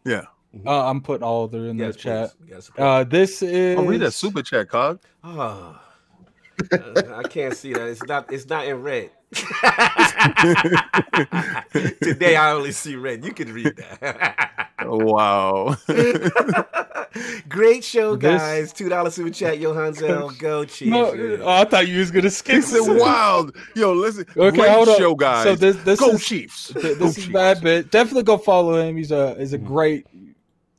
Yeah. 0.06 0.26
Uh, 0.64 0.86
I'm 0.88 1.02
putting 1.02 1.24
all 1.24 1.46
of 1.46 1.52
them 1.52 1.68
in 1.70 1.78
Yes, 1.80 1.96
the 1.96 2.00
chat. 2.02 2.34
please. 2.38 2.50
You 2.68 2.74
gotta. 2.76 2.84
Uh, 2.84 3.04
this 3.04 3.42
is. 3.42 3.80
Oh, 3.80 3.84
read 3.84 4.02
that 4.02 4.12
super 4.12 4.44
chat, 4.44 4.70
Cog. 4.70 5.00
Ah. 5.24 5.82
Uh, 6.72 7.02
I 7.16 7.24
can't 7.24 7.56
see 7.56 7.74
that. 7.74 7.88
It's 7.90 8.04
not. 8.04 8.32
It's 8.32 8.48
not 8.48 8.66
in 8.68 8.82
red. 8.82 9.10
Today 12.02 12.36
I 12.36 12.52
only 12.52 12.72
see 12.72 12.96
red. 12.96 13.26
You 13.26 13.34
can 13.34 13.52
read 13.54 13.76
that. 14.00 14.62
wow. 14.82 15.76
Great 17.50 17.84
show, 17.84 18.16
This- 18.16 18.42
guys. 18.42 18.74
Two 18.74 18.90
dollar 18.90 19.10
super 19.10 19.30
chat. 19.30 19.60
Johan 19.60 19.94
Zell. 19.94 20.30
Go 20.40 20.66
Chiefs. 20.66 20.92
No, 20.92 21.12
oh, 21.44 21.48
I 21.50 21.66
thought 21.66 21.88
you 21.88 22.00
was 22.00 22.12
gonna 22.12 22.30
skip 22.30 22.58
It's 22.58 22.74
a 22.76 22.84
wild. 22.94 23.56
Yo, 23.76 23.94
listen. 23.94 24.26
Okay, 24.36 24.58
great 24.58 24.72
hold 24.72 24.90
on. 24.90 24.98
show, 24.98 25.16
guys. 25.16 25.44
So 25.44 25.56
this 25.56 25.76
this 25.84 26.00
Go 26.00 26.12
is 26.12 26.26
Chiefs. 26.26 26.68
th- 26.74 26.84
Go 26.84 26.94
this 26.96 27.18
is 27.18 27.24
Chiefs. 27.26 27.34
bad 27.34 27.62
bit. 27.62 27.92
Definitely 27.92 28.24
go 28.24 28.38
follow 28.38 28.80
him. 28.80 28.98
He's 28.98 29.12
a 29.12 29.36
he's 29.36 29.54
a 29.54 29.58
great 29.58 30.06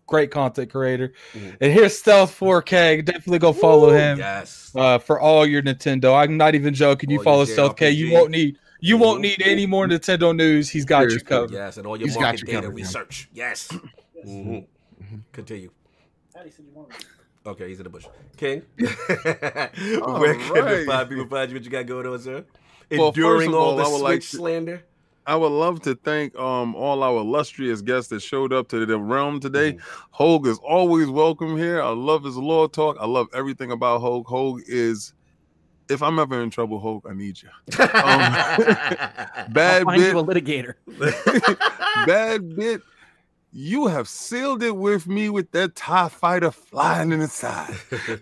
great 0.06 0.30
content 0.30 0.70
creator. 0.70 1.12
Mhm. 1.32 1.56
And 1.60 1.72
here's 1.72 1.98
Stealth 1.98 2.38
40K. 2.38 3.02
Definitely 3.04 3.38
go 3.38 3.52
follow 3.52 3.88
Woo, 3.88 3.94
him 3.94 4.18
Yes. 4.18 4.70
uh, 4.74 4.98
for 4.98 5.18
all 5.20 5.46
your 5.46 5.62
Nintendo. 5.62 6.14
I'm 6.14 6.36
not 6.36 6.54
even 6.54 6.74
joking. 6.74 7.10
You 7.10 7.18
All 7.18 7.24
follow 7.24 7.44
Stealth 7.44 7.76
K, 7.76 7.90
you 7.90 8.12
won't 8.12 8.30
need 8.30 8.58
you 8.80 8.98
won't 8.98 9.20
Mhm. 9.20 9.22
need 9.22 9.42
any 9.46 9.64
more 9.66 9.86
Nintendo 9.86 10.36
news. 10.36 10.68
He's 10.68 10.84
got 10.84 11.04
you 11.04 11.10
Seriously. 11.10 11.26
covered. 11.28 11.50
Yes, 11.52 11.78
and 11.78 11.86
all 11.86 11.96
your 11.96 12.06
He's 12.06 12.16
got 12.16 12.22
market 12.24 12.40
you 12.40 12.46
data 12.48 12.60
covered, 12.62 12.78
yeah. 12.78 12.84
research. 12.84 13.28
Yes. 13.32 13.68
Mhm. 14.26 14.64
Continue. 15.32 15.70
Okay, 17.46 17.68
he's 17.68 17.78
in 17.78 17.84
the 17.84 17.90
bush. 17.90 18.06
King, 18.36 18.62
where 18.78 20.34
can 20.34 20.54
the 20.54 20.62
right. 20.62 20.86
five 20.86 21.08
people 21.08 21.26
find 21.26 21.50
you? 21.50 21.56
What 21.56 21.64
you 21.64 21.70
got 21.70 21.86
going 21.86 22.06
on, 22.06 22.18
sir? 22.18 22.44
Well, 22.90 23.12
first 23.12 23.16
Enduring 23.18 23.48
of 23.50 23.54
all 23.54 23.60
all, 23.70 23.76
the 23.76 23.82
I 23.82 23.86
would 23.88 23.92
Switch 23.98 24.02
like 24.02 24.20
to- 24.20 24.26
slander. 24.26 24.82
I 25.26 25.36
would 25.36 25.52
love 25.52 25.80
to 25.82 25.94
thank 25.94 26.36
um 26.38 26.74
all 26.74 27.02
our 27.02 27.18
illustrious 27.20 27.80
guests 27.82 28.10
that 28.10 28.20
showed 28.20 28.52
up 28.52 28.68
to 28.68 28.84
the 28.84 28.98
realm 28.98 29.40
today. 29.40 29.72
Mm-hmm. 29.74 30.22
Hoeg 30.22 30.46
is 30.46 30.58
always 30.58 31.08
welcome 31.08 31.56
here. 31.56 31.80
I 31.82 31.90
love 31.90 32.24
his 32.24 32.36
law 32.36 32.66
talk. 32.66 32.96
I 33.00 33.06
love 33.06 33.28
everything 33.34 33.70
about 33.70 34.02
Hoeg. 34.02 34.24
Hoeg 34.26 34.62
is, 34.66 35.14
if 35.88 36.02
I'm 36.02 36.18
ever 36.18 36.42
in 36.42 36.50
trouble, 36.50 36.80
Hoeg, 36.80 37.10
I 37.10 37.14
need 37.14 37.40
you. 37.42 37.48
I'll 37.78 39.48
Bad 39.48 39.84
find 39.84 40.00
bit, 40.00 40.12
you 40.12 40.18
a 40.18 40.24
litigator. 40.24 40.74
bad 42.06 42.56
bit. 42.56 42.82
You 43.56 43.86
have 43.86 44.08
sealed 44.08 44.64
it 44.64 44.76
with 44.76 45.06
me 45.06 45.28
with 45.30 45.52
that 45.52 45.76
TIE 45.76 46.08
fighter 46.08 46.50
flying 46.50 47.12
in 47.12 47.20
the 47.20 47.28
side. 47.28 47.72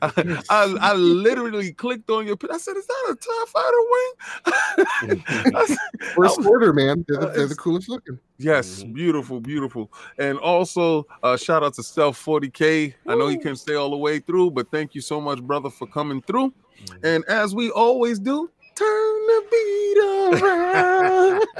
I, 0.02 0.42
I, 0.50 0.76
I 0.78 0.92
literally 0.92 1.72
clicked 1.72 2.10
on 2.10 2.26
your. 2.26 2.36
pic- 2.36 2.52
I 2.52 2.58
said, 2.58 2.76
"Is 2.76 2.86
that 2.86 3.12
a 3.12 3.16
TIE 3.16 3.44
fighter 3.46 5.16
wing?" 5.16 5.22
I 5.56 5.64
said- 5.66 5.78
First 6.14 6.36
was- 6.36 6.46
order, 6.46 6.74
man. 6.74 7.02
They're 7.08 7.18
the, 7.18 7.28
Uh, 7.28 7.32
they're 7.32 7.46
the 7.46 7.54
coolest 7.54 7.88
looking. 7.88 8.18
Yes, 8.36 8.82
Mhm. 8.82 8.92
beautiful, 8.92 9.40
beautiful. 9.40 9.90
And 10.18 10.36
also, 10.38 11.06
uh, 11.22 11.38
shout 11.38 11.62
out 11.62 11.72
to 11.74 11.82
Stealth 11.82 12.22
40K. 12.22 12.92
I 13.06 13.14
know 13.14 13.28
he 13.28 13.38
couldn't 13.38 13.56
stay 13.56 13.74
all 13.74 13.88
the 13.90 13.96
way 13.96 14.18
through, 14.18 14.50
but 14.50 14.70
thank 14.70 14.94
you 14.94 15.00
so 15.00 15.18
much, 15.18 15.40
brother, 15.42 15.70
for 15.70 15.86
coming 15.86 16.20
through. 16.20 16.52
Mhm. 16.84 17.04
And 17.04 17.24
as 17.24 17.54
we 17.54 17.70
always 17.70 18.18
do, 18.18 18.50
turn 18.74 19.26
the 19.26 19.44
beat 19.50 19.98
around. 20.42 21.46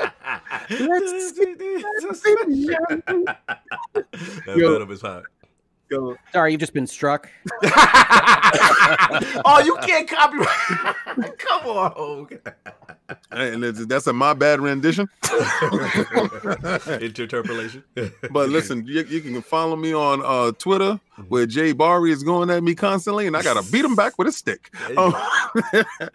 Let's 0.71 1.33
that 4.47 4.57
Yo. 4.57 4.73
venom 4.73 4.91
is 4.91 5.01
hot. 5.01 5.25
Go. 5.93 6.17
Sorry, 6.33 6.53
you've 6.53 6.61
just 6.61 6.73
been 6.73 6.87
struck. 6.87 7.29
oh, 9.45 9.63
you 9.65 9.77
can't 9.87 10.09
copyright. 10.09 10.49
Come 11.39 11.67
on, 11.67 11.93
Hoeg. 11.93 12.53
And 13.31 13.63
it's- 13.63 13.85
that's 13.87 14.07
a 14.07 14.13
my 14.15 14.33
bad 14.33 14.61
rendition. 14.61 15.07
Interpolation. 17.01 17.85
But 18.31 18.49
listen, 18.49 18.87
you, 18.87 19.03
you 19.03 19.21
can 19.21 19.43
follow 19.43 19.77
me 19.77 19.93
on 19.93 20.23
uh, 20.25 20.53
Twitter 20.53 20.99
where 21.29 21.45
Jay 21.47 21.73
Barry 21.73 22.11
is 22.11 22.23
going 22.23 22.49
at 22.51 22.63
me 22.63 22.75
constantly, 22.75 23.27
and 23.27 23.37
I 23.37 23.43
gotta 23.43 23.71
beat 23.71 23.85
him 23.85 23.95
back 23.95 24.19
with 24.19 24.29
a 24.29 24.33
stick. 24.33 24.75
Um, 24.97 25.15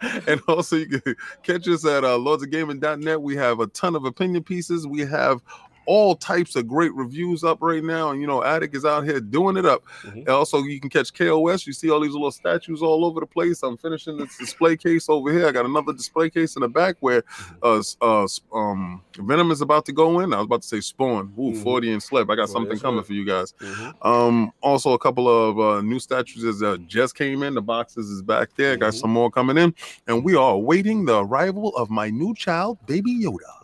and 0.26 0.40
also, 0.48 0.76
you 0.76 0.86
can 0.86 1.14
catch 1.42 1.68
us 1.68 1.86
at 1.86 2.04
uh, 2.04 2.18
lordsofgaming.net. 2.18 3.22
We 3.22 3.36
have 3.36 3.60
a 3.60 3.68
ton 3.68 3.94
of 3.94 4.04
opinion 4.04 4.42
pieces. 4.42 4.86
We 4.86 5.00
have 5.02 5.40
all 5.88 6.14
types 6.14 6.54
of 6.54 6.68
great 6.68 6.92
reviews 6.94 7.42
up 7.42 7.56
right 7.62 7.82
now. 7.82 8.10
And 8.10 8.20
you 8.20 8.26
know, 8.26 8.44
Attic 8.44 8.74
is 8.74 8.84
out 8.84 9.04
here 9.04 9.20
doing 9.20 9.56
it 9.56 9.64
up. 9.64 9.82
Mhm. 10.04 10.28
Also, 10.28 10.62
you 10.62 10.78
can 10.78 10.90
catch 10.90 11.14
KOS. 11.14 11.66
You 11.66 11.72
see 11.72 11.88
all 11.90 12.00
these 12.00 12.12
little 12.12 12.30
statues 12.30 12.82
all 12.82 13.06
over 13.06 13.20
the 13.20 13.26
place. 13.26 13.62
I'm 13.62 13.78
finishing 13.78 14.18
this 14.18 14.36
display 14.36 14.76
case 14.76 15.08
over 15.08 15.32
here. 15.32 15.46
I 15.48 15.50
got 15.52 15.64
another 15.64 15.94
display 15.94 16.28
case 16.28 16.56
in 16.56 16.60
the 16.60 16.68
back 16.68 16.96
where 17.00 17.24
uh, 17.62 17.82
uh, 18.02 18.26
um, 18.52 19.00
Venom 19.18 19.50
is 19.50 19.62
about 19.62 19.86
to 19.86 19.92
go 19.92 20.20
in. 20.20 20.34
I 20.34 20.36
was 20.36 20.44
about 20.44 20.60
to 20.62 20.68
say 20.68 20.80
Spawn. 20.80 21.32
Ooh, 21.38 21.52
Mhm. 21.52 21.62
40 21.62 21.92
and 21.92 22.02
Slip. 22.02 22.28
I 22.28 22.34
got 22.36 22.50
40 22.50 22.52
something 22.52 22.78
coming 22.80 22.98
Slip. 23.00 23.06
for 23.06 23.12
you 23.14 23.24
guys. 23.24 23.54
Mhm. 23.58 23.94
Um, 24.06 24.52
also 24.62 24.92
a 24.92 24.98
couple 24.98 25.26
of 25.26 25.58
uh, 25.58 25.80
new 25.80 25.98
statues 25.98 26.58
that 26.60 26.86
just 26.86 27.14
came 27.14 27.42
in. 27.42 27.54
The 27.54 27.62
boxes 27.62 28.10
is 28.10 28.20
back 28.20 28.50
there. 28.56 28.76
Got 28.76 28.92
Mhm. 28.92 29.00
some 29.00 29.10
more 29.10 29.30
coming 29.30 29.56
in, 29.56 29.74
and 30.06 30.22
we 30.22 30.36
are 30.36 30.52
awaiting 30.52 31.06
the 31.06 31.18
arrival 31.20 31.74
of 31.76 31.88
my 31.88 32.10
new 32.10 32.34
child, 32.34 32.76
Baby 32.86 33.14
Yoda. 33.24 33.54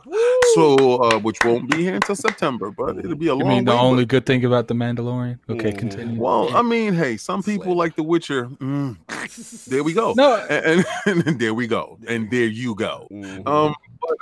So, 0.55 0.77
uh, 1.03 1.19
which 1.19 1.39
won't 1.45 1.71
be 1.71 1.79
here 1.83 1.95
until 1.95 2.15
September, 2.15 2.71
but 2.71 2.99
it'll 2.99 3.17
be 3.17 3.27
a 3.27 3.35
You 3.35 3.41
long 3.41 3.49
mean 3.49 3.65
the 3.65 3.73
way, 3.73 3.77
but- 3.77 3.83
only 3.83 4.05
good 4.05 4.25
thing 4.27 4.45
about 4.45 4.69
the 4.69 4.75
Mandalorian? 4.75 5.39
Okay, 5.49 5.73
Mhm. 5.73 5.79
continue. 5.79 6.21
Well, 6.21 6.55
I 6.57 6.63
mean, 6.63 6.95
hey, 6.95 7.17
some 7.17 7.43
people 7.43 7.65
Slay. 7.67 7.75
like 7.75 7.97
The 7.97 8.03
Witcher. 8.05 8.47
Mm, 8.47 8.97
there 9.67 9.83
we 9.83 9.93
go. 9.93 10.15
no, 10.17 10.37
And, 10.49 10.85
and, 11.07 11.27
and 11.27 11.39
there 11.41 11.55
we 11.55 11.67
go. 11.67 11.99
And 12.07 12.31
there 12.31 12.47
you 12.47 12.75
go. 12.77 13.09
Mhm. 13.11 13.47
Um, 13.49 13.75
but, 14.01 14.17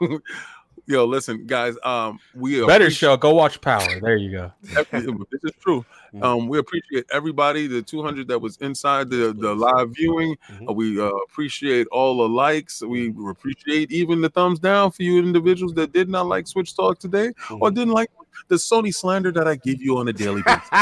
yo, 0.86 1.04
listen, 1.04 1.46
guys. 1.46 1.74
Um, 1.84 2.18
we 2.34 2.60
better 2.60 2.84
appreciate- 2.84 2.92
show. 2.94 3.16
Go 3.16 3.34
watch 3.34 3.60
Power. 3.60 3.86
There 4.00 4.16
you 4.16 4.30
go. 4.32 4.52
this 4.62 5.44
is 5.44 5.52
true. 5.60 5.84
Mhm. 6.16 6.24
Um, 6.24 6.48
we 6.48 6.58
appreciate 6.58 7.04
everybody, 7.12 7.66
the 7.66 7.82
200 7.82 8.28
that 8.28 8.38
was 8.40 8.56
inside 8.58 9.10
the, 9.10 9.34
the 9.38 9.54
live 9.54 9.90
viewing. 9.90 10.36
Mhm. 10.50 10.68
Uh, 10.68 10.72
we 10.72 11.00
uh, 11.00 11.06
appreciate 11.06 11.86
all 11.88 12.16
the 12.16 12.28
likes. 12.28 12.82
We 12.82 13.12
appreciate 13.28 13.90
even 13.92 14.20
the 14.20 14.28
thumbs 14.30 14.58
down 14.58 14.90
for 14.92 15.02
you 15.02 15.18
individuals 15.18 15.74
that 15.74 15.92
did 15.92 16.08
not 16.08 16.26
like 16.26 16.46
Switch 16.46 16.74
Talk 16.74 16.98
today 16.98 17.32
or 17.50 17.70
Mhm. 17.70 17.74
didn't 17.74 17.94
like 17.94 18.10
the 18.48 18.56
Sony 18.56 18.94
slander 18.94 19.32
that 19.32 19.48
I 19.48 19.56
give 19.56 19.80
you 19.82 19.98
on 19.98 20.08
a 20.08 20.12
daily 20.12 20.42
basis. 20.42 20.68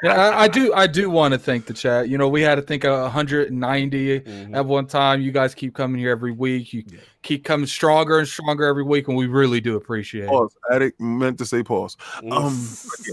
Yeah, 0.00 0.12
I, 0.30 0.42
I 0.44 0.48
do. 0.48 0.72
I 0.74 0.86
do 0.86 1.10
want 1.10 1.32
to 1.34 1.38
thank 1.38 1.66
the 1.66 1.72
chat. 1.74 2.08
You 2.08 2.18
know, 2.18 2.28
we 2.28 2.40
had 2.40 2.54
to 2.54 2.62
think 2.62 2.84
of 2.84 3.00
190 3.02 4.20
Mhm. 4.20 4.54
at 4.56 4.64
one 4.64 4.86
time. 4.86 5.20
You 5.20 5.32
guys 5.32 5.56
keep 5.56 5.74
coming 5.74 5.98
here 5.98 6.10
every 6.12 6.30
week. 6.30 6.72
You 6.72 6.84
Yeah. 6.86 6.98
Keep 7.22 7.44
coming 7.44 7.66
stronger 7.66 8.18
and 8.18 8.28
stronger 8.28 8.64
every 8.64 8.84
week, 8.84 9.08
and 9.08 9.16
we 9.16 9.26
really 9.26 9.60
do 9.60 9.76
appreciate 9.76 10.24
it. 10.24 10.28
Pause. 10.28 10.56
Addict 10.70 11.00
meant 11.00 11.38
to 11.38 11.46
say 11.46 11.62
pause. 11.62 11.96
Um, 12.30 12.56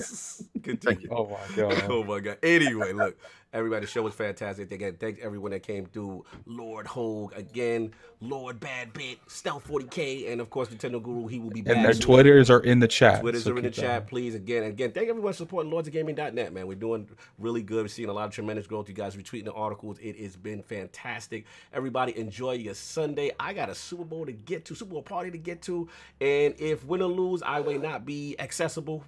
Continue. 0.63 1.07
Oh 1.11 1.25
my 1.27 1.55
god. 1.55 1.83
oh 1.89 2.03
my 2.03 2.19
god. 2.19 2.37
Anyway, 2.43 2.93
look, 2.93 3.17
everybody, 3.53 3.85
the 3.85 3.91
show 3.91 4.01
was 4.01 4.13
fantastic. 4.13 4.71
Again, 4.71 4.97
thank 4.99 5.19
everyone 5.19 5.51
that 5.51 5.63
came 5.63 5.85
through. 5.85 6.25
Lord 6.45 6.85
Hoeg 6.85 7.35
again, 7.37 7.91
Lord 8.19 8.59
Bad 8.59 8.91
Bit, 8.93 9.19
Stealth 9.27 9.67
40K, 9.67 10.31
and 10.31 10.41
of 10.41 10.49
course 10.49 10.69
Nintendo 10.69 11.01
Guru. 11.01 11.27
He 11.27 11.39
will 11.39 11.49
be 11.49 11.61
back. 11.61 11.75
And 11.75 11.85
their 11.85 11.93
soon. 11.93 12.01
Twitters 12.01 12.49
are 12.49 12.59
in 12.59 12.79
the 12.79 12.87
chat. 12.87 13.21
Twitters 13.21 13.43
so 13.43 13.53
are 13.53 13.57
in 13.57 13.63
the 13.63 13.69
chat, 13.69 14.03
that. 14.03 14.07
please. 14.07 14.35
Again, 14.35 14.63
again, 14.63 14.91
thank 14.91 15.09
everyone 15.09 15.31
for 15.31 15.37
supporting 15.37 15.71
lordsofgaming.net, 15.71 16.53
man. 16.53 16.67
We're 16.67 16.75
doing 16.75 17.07
really 17.39 17.61
good. 17.61 17.83
We're 17.83 17.87
seeing 17.87 18.09
a 18.09 18.13
lot 18.13 18.25
of 18.25 18.31
tremendous 18.31 18.67
growth. 18.67 18.89
You 18.89 18.95
guys 18.95 19.15
retweeting 19.15 19.45
the 19.45 19.53
articles. 19.53 19.97
It 20.01 20.19
has 20.19 20.35
been 20.35 20.61
fantastic. 20.61 21.45
Everybody 21.73 22.17
enjoy 22.17 22.53
your 22.53 22.73
Sunday. 22.75 23.31
I 23.39 23.53
got 23.53 23.69
a 23.69 23.75
Super 23.95 24.03
Bowl 24.03 24.25
to 24.25 24.33
get 24.33 24.65
to, 24.65 24.75
Super 24.75 24.91
Bowl 24.91 25.01
party 25.01 25.31
to 25.31 25.37
get 25.37 25.61
to. 25.63 25.87
And 26.19 26.53
if 26.59 26.85
win 26.85 27.01
or 27.01 27.07
lose, 27.07 27.41
I 27.45 27.61
may 27.61 27.77
not 27.77 28.05
be 28.05 28.35
accessible 28.39 29.05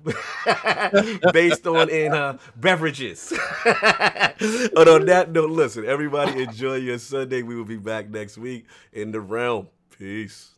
based 1.33 1.67
on 1.67 1.89
in 1.89 2.13
uh, 2.13 2.37
beverages. 2.55 3.33
but 3.65 4.87
on 4.87 5.05
that 5.07 5.31
note, 5.31 5.49
listen, 5.49 5.85
everybody 5.85 6.43
enjoy 6.43 6.75
your 6.75 6.99
Sunday. 6.99 7.41
We 7.41 7.55
will 7.55 7.65
be 7.65 7.77
back 7.77 8.09
next 8.09 8.37
week 8.37 8.65
in 8.93 9.11
the 9.11 9.19
realm. 9.19 9.67
Peace. 9.97 10.56